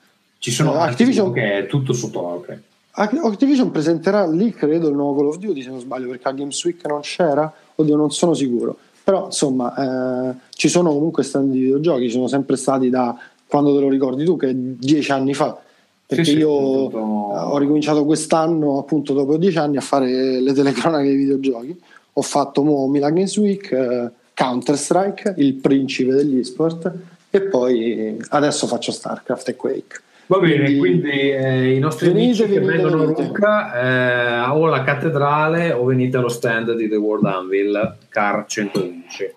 Ci 0.40 0.50
sono 0.50 0.74
eh, 0.74 0.78
Activision 0.78 1.32
che 1.32 1.58
è 1.58 1.66
tutto 1.66 1.92
sotto. 1.92 2.44
Ac- 2.92 3.20
Activision 3.22 3.70
presenterà 3.70 4.26
lì, 4.26 4.52
credo, 4.52 4.88
il 4.88 4.94
nuovo 4.94 5.18
Call 5.20 5.28
of 5.28 5.36
Duty, 5.38 5.62
se 5.62 5.68
non 5.68 5.80
sbaglio, 5.80 6.08
perché 6.08 6.28
a 6.28 6.32
Games 6.32 6.64
Week 6.64 6.84
non 6.86 7.00
c'era, 7.02 7.52
oddio, 7.74 7.94
non 7.94 8.10
sono 8.10 8.32
sicuro. 8.34 8.76
Però, 9.04 9.26
insomma, 9.26 10.30
eh, 10.30 10.34
ci 10.54 10.68
sono 10.68 10.92
comunque 10.92 11.22
stand 11.22 11.50
di 11.52 11.60
videogiochi, 11.60 12.06
ci 12.06 12.12
sono 12.12 12.26
sempre 12.26 12.56
stati 12.56 12.88
da 12.90 13.16
quando 13.46 13.74
te 13.74 13.80
lo 13.80 13.88
ricordi 13.90 14.24
tu, 14.24 14.36
che 14.36 14.50
dieci 14.54 15.12
anni 15.12 15.34
fa. 15.34 15.58
Perché 16.06 16.24
Sì, 16.24 16.30
sì, 16.32 16.36
io 16.38 16.48
tutto- 16.48 16.96
ho 16.98 17.58
ricominciato 17.58 18.04
quest'anno, 18.04 18.78
appunto, 18.78 19.12
dopo 19.12 19.36
dieci 19.36 19.58
anni, 19.58 19.76
a 19.76 19.82
fare 19.82 20.40
le 20.40 20.52
telecronache 20.52 21.04
dei 21.04 21.16
videogiochi. 21.16 21.78
Ho 22.14 22.22
fatto 22.22 22.62
mo 22.64 22.88
Milan 22.88 23.14
Games 23.14 23.36
Week, 23.36 23.70
eh, 23.70 24.10
Counter-Strike, 24.34 25.34
il 25.36 25.54
principe 25.54 26.14
degli 26.14 26.38
esport, 26.38 26.90
e 27.30 27.40
poi 27.42 28.16
adesso 28.30 28.66
faccio 28.66 28.90
StarCraft 28.90 29.48
e 29.50 29.56
Quake. 29.56 30.00
Va 30.30 30.38
bene, 30.38 30.76
quindi 30.76 31.10
eh, 31.10 31.74
i 31.74 31.80
nostri 31.80 32.06
Venite, 32.06 32.44
amici 32.44 32.54
che 32.54 32.60
vengono 32.60 33.02
a. 33.02 33.04
Lucca 33.04 33.74
eh, 33.74 34.48
o 34.50 34.64
alla 34.64 34.84
cattedrale 34.84 35.72
o 35.72 35.84
venite 35.84 36.18
allo 36.18 36.28
stand 36.28 36.76
di 36.76 36.88
The 36.88 36.94
World 36.94 37.24
Anvil 37.24 37.96
Car 38.08 38.44
111. 38.46 39.32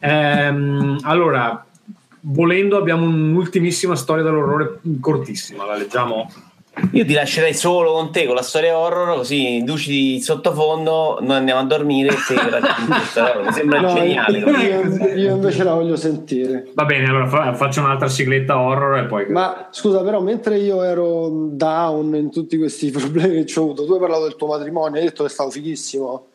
Ehm, 0.00 0.98
allora, 1.00 1.64
volendo 2.20 2.76
abbiamo 2.76 3.06
un'ultimissima 3.06 3.96
storia 3.96 4.22
dell'orrore 4.22 4.80
cortissima, 5.00 5.64
la 5.64 5.76
leggiamo? 5.76 6.30
Io 6.90 7.04
ti 7.04 7.12
lascerei 7.14 7.54
solo 7.54 7.92
con 7.92 8.10
te 8.10 8.26
con 8.26 8.34
la 8.34 8.42
storia 8.42 8.76
horror, 8.76 9.16
così 9.16 9.56
induci 9.58 10.16
il 10.16 10.22
sottofondo, 10.22 11.18
noi 11.20 11.36
andiamo 11.36 11.60
a 11.60 11.64
dormire 11.64 12.08
e 12.10 12.16
te. 12.26 12.34
Mi 12.34 13.52
sembra 13.52 13.80
No, 13.80 13.94
geniale. 13.94 14.38
io, 14.38 15.06
io 15.14 15.34
invece 15.34 15.62
la 15.62 15.74
voglio 15.74 15.94
sentire. 15.96 16.66
Va 16.74 16.84
bene, 16.84 17.06
allora 17.06 17.26
fa- 17.28 17.54
faccio 17.54 17.80
un'altra 17.80 18.08
sigletta 18.08 18.58
horror 18.58 18.98
e 18.98 19.04
poi... 19.06 19.26
Ma 19.28 19.68
scusa, 19.70 20.02
però, 20.02 20.20
mentre 20.20 20.58
io 20.58 20.82
ero 20.82 21.28
down 21.52 22.14
in 22.16 22.30
tutti 22.32 22.58
questi 22.58 22.90
problemi 22.92 23.44
che 23.44 23.58
ho 23.58 23.62
avuto, 23.62 23.84
tu 23.86 23.92
hai 23.92 24.00
parlato 24.00 24.24
del 24.24 24.36
tuo 24.36 24.48
matrimonio, 24.48 24.98
hai 24.98 25.04
detto 25.06 25.22
che 25.22 25.28
è 25.28 25.32
stato 25.32 25.50
fighissimo. 25.50 26.26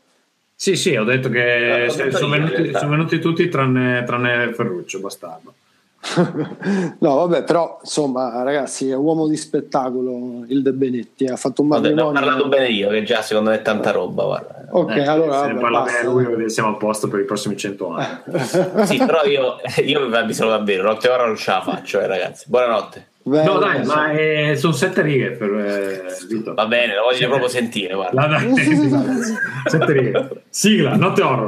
Sì, 0.55 0.75
sì, 0.75 0.95
ho 0.95 1.03
detto 1.05 1.29
che 1.29 1.87
detto 1.95 2.17
sono, 2.17 2.31
venuti, 2.31 2.71
sono 2.73 2.89
venuti 2.91 3.19
tutti 3.19 3.47
tranne, 3.49 4.03
tranne 4.05 4.53
Ferruccio, 4.53 4.99
bastardo. 4.99 5.53
No, 6.99 7.15
vabbè, 7.15 7.43
però 7.43 7.79
insomma, 7.81 8.41
ragazzi, 8.43 8.89
è 8.89 8.95
uomo 8.95 9.27
di 9.27 9.35
spettacolo 9.37 10.43
il 10.47 10.61
De 10.61 10.71
Benetti. 10.71 11.25
Ha 11.25 11.35
fatto 11.35 11.61
un 11.61 11.67
ne 11.69 11.75
ho 11.75 11.79
matrimonio. 11.79 12.11
parlato 12.13 12.47
bene 12.47 12.67
io, 12.69 12.89
che 12.89 13.03
già 13.03 13.21
secondo 13.21 13.49
me 13.51 13.57
è 13.57 13.61
tanta 13.61 13.91
roba. 13.91 14.23
Guarda. 14.23 14.65
Ok, 14.71 14.95
Eh, 14.95 15.07
allora 15.07 15.41
se 15.41 15.47
ne 15.47 15.53
vabbè, 15.53 15.61
parla 15.61 15.79
basta. 15.81 16.07
bene 16.09 16.33
lui, 16.35 16.49
siamo 16.49 16.69
a 16.69 16.75
posto 16.75 17.07
per 17.07 17.19
i 17.19 17.25
prossimi 17.25 17.57
100 17.57 17.89
anni. 17.89 18.07
Sì, 18.85 18.97
però 18.97 19.23
io, 19.25 19.55
io 19.83 20.07
vi 20.25 20.33
saluto 20.33 20.55
davvero, 20.57 20.83
notte 20.83 21.09
ora 21.09 21.25
non 21.25 21.35
ce 21.35 21.51
la 21.51 21.61
faccio, 21.61 21.99
eh, 21.99 22.07
ragazzi. 22.07 22.45
Buonanotte. 22.47 23.07
No, 23.23 23.57
dai, 23.59 23.85
ma 23.85 24.11
eh, 24.11 24.55
sono 24.55 24.73
sette 24.73 25.01
righe 25.01 25.31
per 25.31 25.51
eh, 25.53 26.03
Vito. 26.27 26.53
Va 26.55 26.65
bene, 26.65 26.95
lo 26.95 27.03
voglio 27.03 27.17
Sì. 27.17 27.25
proprio 27.25 27.47
sentire. 27.47 27.93
Guarda. 27.93 28.21
La- 28.27 28.27
dai, 28.27 28.53
sette 29.65 29.91
righe. 29.91 30.29
Sigla, 30.49 30.95
notte 30.95 31.21
horror. 31.21 31.45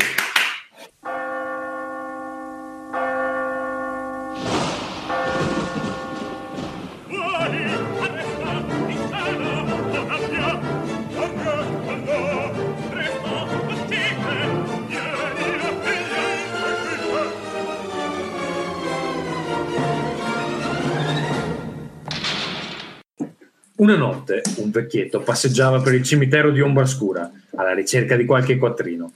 Una 23.82 23.95
notte 23.95 24.43
un 24.58 24.69
vecchietto 24.69 25.22
passeggiava 25.22 25.82
per 25.82 25.95
il 25.95 26.03
cimitero 26.03 26.51
di 26.51 26.61
Ombra 26.61 26.85
Scura 26.85 27.32
alla 27.56 27.74
ricerca 27.74 28.16
di 28.16 28.26
qualche 28.26 28.60
quattrino. 28.60 29.14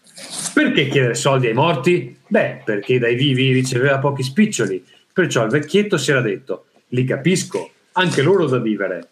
Perché 0.55 0.87
chiedere 0.87 1.13
soldi 1.13 1.45
ai 1.45 1.53
morti? 1.53 2.17
Beh, 2.25 2.63
perché 2.65 2.97
dai 2.97 3.13
vivi 3.13 3.51
riceveva 3.51 3.99
pochi 3.99 4.23
spiccioli. 4.23 4.83
Perciò 5.13 5.43
il 5.43 5.51
vecchietto 5.51 5.97
si 5.97 6.09
era 6.09 6.21
detto: 6.21 6.65
Li 6.89 7.03
capisco, 7.03 7.69
anche 7.91 8.23
loro 8.23 8.47
da 8.47 8.57
vivere. 8.57 9.09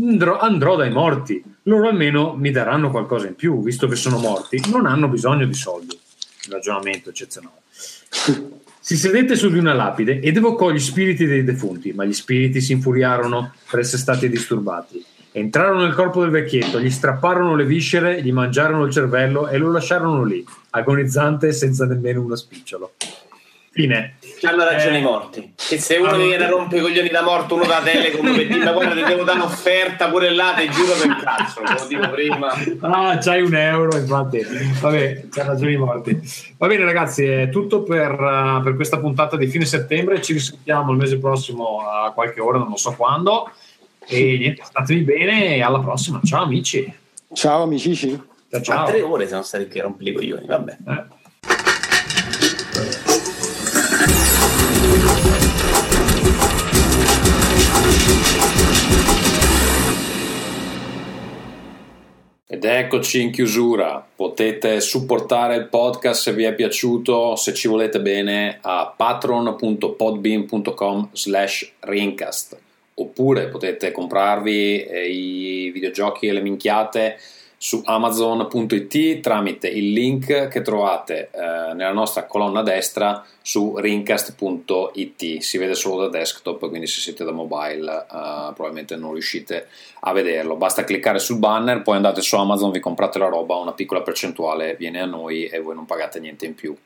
Andrò, 0.00 0.38
andrò 0.38 0.74
dai 0.74 0.90
morti, 0.90 1.44
loro 1.64 1.88
almeno 1.88 2.34
mi 2.34 2.50
daranno 2.50 2.90
qualcosa 2.90 3.26
in 3.26 3.34
più, 3.34 3.62
visto 3.62 3.86
che 3.88 3.96
sono 3.96 4.16
morti, 4.16 4.58
non 4.70 4.86
hanno 4.86 5.08
bisogno 5.08 5.44
di 5.44 5.52
soldi. 5.52 5.98
Ragionamento 6.48 7.10
eccezionale. 7.10 7.60
Si 8.84 8.96
sedette 8.96 9.36
su 9.36 9.48
di 9.48 9.58
una 9.58 9.74
lapide 9.74 10.18
ed 10.18 10.36
evocò 10.36 10.72
gli 10.72 10.80
spiriti 10.80 11.24
dei 11.24 11.44
defunti, 11.44 11.92
ma 11.92 12.04
gli 12.04 12.12
spiriti 12.12 12.60
si 12.60 12.72
infuriarono 12.72 13.52
per 13.70 13.78
essere 13.78 14.02
stati 14.02 14.28
disturbati. 14.28 15.00
Entrarono 15.30 15.82
nel 15.82 15.94
corpo 15.94 16.22
del 16.22 16.30
vecchietto, 16.30 16.80
gli 16.80 16.90
strapparono 16.90 17.54
le 17.54 17.64
viscere, 17.64 18.20
gli 18.20 18.32
mangiarono 18.32 18.84
il 18.84 18.92
cervello 18.92 19.46
e 19.46 19.56
lo 19.56 19.70
lasciarono 19.70 20.24
lì, 20.24 20.44
agonizzante 20.70 21.52
senza 21.52 21.86
nemmeno 21.86 22.22
uno 22.22 22.34
spicciolo. 22.34 22.94
Fine. 23.70 24.16
Hanno 24.44 24.64
ragione 24.64 24.96
Eh, 24.96 25.00
i 25.00 25.02
morti. 25.02 25.52
Che 25.56 25.78
se 25.78 25.96
uno 25.96 26.08
allora- 26.08 26.22
mi 26.22 26.28
viene 26.28 26.44
a 26.44 26.48
rompere 26.48 26.80
i 26.80 26.84
coglioni 26.84 27.08
da 27.08 27.22
morto, 27.22 27.54
uno 27.54 27.64
da 27.64 27.80
Telecom 27.82 28.34
per 28.34 28.46
dire 28.48 28.72
guarda 28.72 28.94
ti 28.94 29.02
devo 29.04 29.22
dare 29.24 29.38
un'offerta 29.38 30.08
pure 30.08 30.30
là, 30.30 30.54
ti 30.56 30.68
giuro 30.70 30.92
per 30.94 31.16
cazzo, 31.22 31.60
lo 31.62 31.86
dico 31.86 32.10
prima. 32.10 32.52
Ah, 32.80 33.18
c'hai 33.18 33.42
un 33.42 33.54
euro, 33.54 33.96
infatti. 33.96 34.44
Vabbè, 34.80 35.28
c'ha 35.30 35.44
ragione 35.44 35.72
i 35.72 35.76
morti. 35.76 36.20
Va 36.58 36.66
bene, 36.66 36.84
ragazzi, 36.84 37.24
è 37.24 37.48
tutto 37.50 37.82
per, 37.82 38.10
eh, 38.10 38.60
per 38.64 38.74
questa 38.74 38.98
puntata 38.98 39.36
di 39.36 39.46
fine 39.46 39.64
settembre. 39.64 40.20
Ci 40.20 40.32
risentiamo 40.32 40.90
il 40.92 40.98
mese 40.98 41.18
prossimo 41.18 41.80
a 41.88 42.10
qualche 42.12 42.40
ora, 42.40 42.58
non 42.58 42.76
so 42.76 42.92
quando. 42.96 43.50
E 44.06 44.36
niente, 44.38 44.62
statevi 44.64 45.02
bene 45.02 45.54
e 45.56 45.62
alla 45.62 45.78
prossima. 45.78 46.20
Ciao, 46.24 46.42
amici. 46.42 46.92
Ciao 47.32 47.62
amici. 47.62 47.94
Ciao, 47.96 48.20
A 48.50 48.60
ciao. 48.60 48.86
tre 48.86 49.00
ore 49.02 49.26
siamo 49.28 49.42
stati 49.44 49.68
qui 49.68 49.78
a 49.78 49.84
rompere 49.84 50.10
i 50.10 50.12
coglioni, 50.12 50.46
vabbè. 50.46 50.76
Eh. 50.88 51.04
Ed 62.52 62.64
eccoci 62.64 63.22
in 63.22 63.30
chiusura. 63.30 64.06
Potete 64.14 64.82
supportare 64.82 65.56
il 65.56 65.68
podcast 65.68 66.20
se 66.20 66.34
vi 66.34 66.44
è 66.44 66.54
piaciuto, 66.54 67.34
se 67.34 67.54
ci 67.54 67.66
volete 67.66 67.98
bene, 67.98 68.58
a 68.60 68.92
patron.podbean.com 68.94 71.08
slash 71.12 71.72
rincast. 71.80 72.58
Oppure 72.92 73.48
potete 73.48 73.90
comprarvi 73.90 74.84
eh, 74.84 75.08
i 75.08 75.70
videogiochi 75.70 76.26
e 76.26 76.32
le 76.32 76.42
minchiate 76.42 77.16
su 77.62 77.80
amazon.it 77.84 79.20
tramite 79.20 79.68
il 79.68 79.92
link 79.92 80.48
che 80.48 80.62
trovate 80.62 81.30
eh, 81.30 81.74
nella 81.74 81.92
nostra 81.92 82.26
colonna 82.26 82.60
destra 82.60 83.24
su 83.40 83.76
rincast.it. 83.76 85.38
Si 85.38 85.58
vede 85.58 85.76
solo 85.76 86.02
da 86.02 86.18
desktop, 86.18 86.68
quindi 86.68 86.88
se 86.88 86.98
siete 86.98 87.22
da 87.22 87.30
mobile 87.30 87.88
eh, 87.88 88.52
probabilmente 88.52 88.96
non 88.96 89.12
riuscite 89.12 89.68
a 90.00 90.12
vederlo. 90.12 90.56
Basta 90.56 90.82
cliccare 90.82 91.20
sul 91.20 91.38
banner, 91.38 91.82
poi 91.82 91.94
andate 91.94 92.20
su 92.20 92.34
Amazon, 92.34 92.72
vi 92.72 92.80
comprate 92.80 93.20
la 93.20 93.28
roba, 93.28 93.54
una 93.54 93.74
piccola 93.74 94.02
percentuale 94.02 94.74
viene 94.74 95.00
a 95.00 95.06
noi 95.06 95.44
e 95.44 95.60
voi 95.60 95.76
non 95.76 95.86
pagate 95.86 96.18
niente 96.18 96.46
in 96.46 96.56
più. 96.56 96.76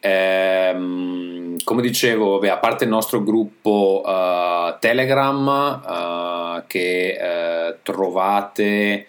Ehm, 0.00 1.58
come 1.62 1.82
dicevo, 1.82 2.38
vabbè, 2.38 2.48
a 2.48 2.56
parte 2.56 2.84
il 2.84 2.90
nostro 2.90 3.22
gruppo 3.22 4.02
eh, 4.06 4.76
Telegram 4.80 5.82
eh, 5.86 6.64
che 6.68 7.18
eh, 7.68 7.76
trovate 7.82 9.08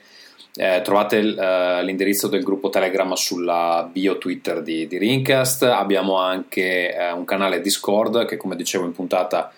eh, 0.57 0.81
trovate 0.83 1.19
eh, 1.19 1.83
l'indirizzo 1.83 2.27
del 2.27 2.43
gruppo 2.43 2.69
Telegram 2.69 3.13
sulla 3.13 3.87
bio 3.91 4.17
Twitter 4.17 4.61
di, 4.63 4.87
di 4.87 4.97
Rincast. 4.97 5.63
Abbiamo 5.63 6.17
anche 6.17 6.95
eh, 6.95 7.11
un 7.11 7.25
canale 7.25 7.61
Discord 7.61 8.25
che, 8.25 8.37
come 8.37 8.55
dicevo 8.55 8.85
in 8.85 8.91
puntata, 8.91 9.53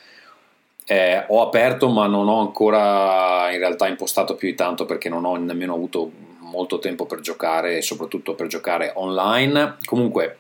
eh, 0.86 1.24
ho 1.28 1.42
aperto, 1.42 1.88
ma 1.90 2.08
non 2.08 2.28
ho 2.28 2.42
ancora 2.42 3.50
in 3.52 3.60
realtà 3.60 3.88
impostato 3.88 4.36
più 4.36 4.50
di 4.50 4.56
tanto 4.56 4.86
perché 4.86 5.08
non 5.08 5.24
ho 5.24 5.38
nemmeno 5.38 5.74
avuto 5.74 6.11
molto 6.40 6.80
tempo 6.80 7.06
per 7.06 7.22
giocare 7.22 7.78
e 7.78 7.82
soprattutto 7.82 8.34
per 8.34 8.48
giocare 8.48 8.92
online. 8.95 9.78
Comunque, 9.86 10.38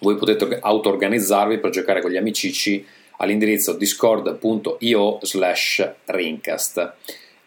voi 0.00 0.16
potete 0.16 0.58
auto-organizzarvi 0.60 1.58
per 1.58 1.70
giocare 1.70 2.02
con 2.02 2.10
gli 2.10 2.16
amicici 2.18 2.84
all'indirizzo 3.18 3.72
discord.io 3.72 5.18
slash 5.22 5.90
rincast. 6.04 6.94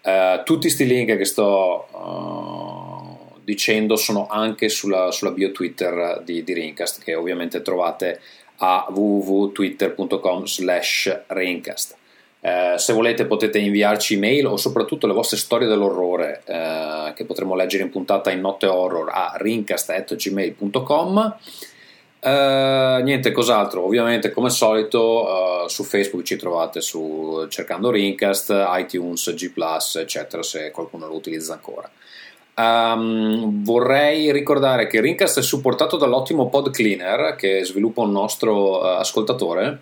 Eh, 0.09 0.41
tutti 0.43 0.61
questi 0.61 0.87
link 0.87 1.15
che 1.15 1.25
sto 1.25 1.87
eh, 1.93 3.37
dicendo 3.43 3.95
sono 3.95 4.25
anche 4.27 4.69
sulla, 4.69 5.11
sulla 5.11 5.29
bio 5.31 5.51
Twitter 5.51 6.21
di, 6.23 6.43
di 6.43 6.53
Rincast 6.53 7.03
che 7.03 7.13
ovviamente 7.15 7.61
trovate 7.61 8.19
a 8.57 8.87
www.twitter.com 8.89 10.45
slash 10.45 11.21
Rincast. 11.27 11.95
Eh, 12.41 12.75
se 12.77 12.93
volete 12.93 13.25
potete 13.25 13.59
inviarci 13.59 14.15
email 14.15 14.47
o 14.47 14.57
soprattutto 14.57 15.07
le 15.07 15.13
vostre 15.13 15.37
storie 15.37 15.67
dell'orrore 15.67 16.41
che 17.15 17.25
potremo 17.25 17.55
leggere 17.55 17.83
in 17.83 17.89
puntata 17.89 18.31
in 18.31 18.39
notte 18.39 18.65
horror 18.65 19.09
a 19.09 19.33
rincast.gmail.com 19.35 21.37
eh, 22.19 23.01
niente 23.03 23.31
cos'altro 23.31 23.85
ovviamente 23.85 24.31
come 24.31 24.47
al 24.47 24.53
solito 24.53 25.65
eh, 25.65 25.69
su 25.69 25.83
Facebook 25.83 26.23
ci 26.23 26.35
trovate 26.35 26.81
su, 26.81 27.45
cercando 27.49 27.91
Rincast 27.91 28.53
iTunes, 28.77 29.33
G+, 29.33 29.51
eccetera 29.95 30.43
se 30.43 30.71
qualcuno 30.71 31.07
lo 31.07 31.15
utilizza 31.15 31.53
ancora 31.53 31.89
Ehm, 32.59 33.63
vorrei 33.63 34.33
ricordare 34.33 34.87
che 34.87 34.99
Rincast 34.99 35.39
è 35.39 35.41
supportato 35.41 35.95
dall'ottimo 35.95 36.49
Pod 36.49 36.71
Cleaner 36.71 37.35
che 37.35 37.63
sviluppa 37.63 38.01
un 38.01 38.11
nostro 38.11 38.83
eh, 38.83 38.97
ascoltatore 38.97 39.79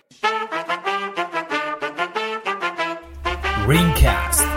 Ringcast. 3.67 4.50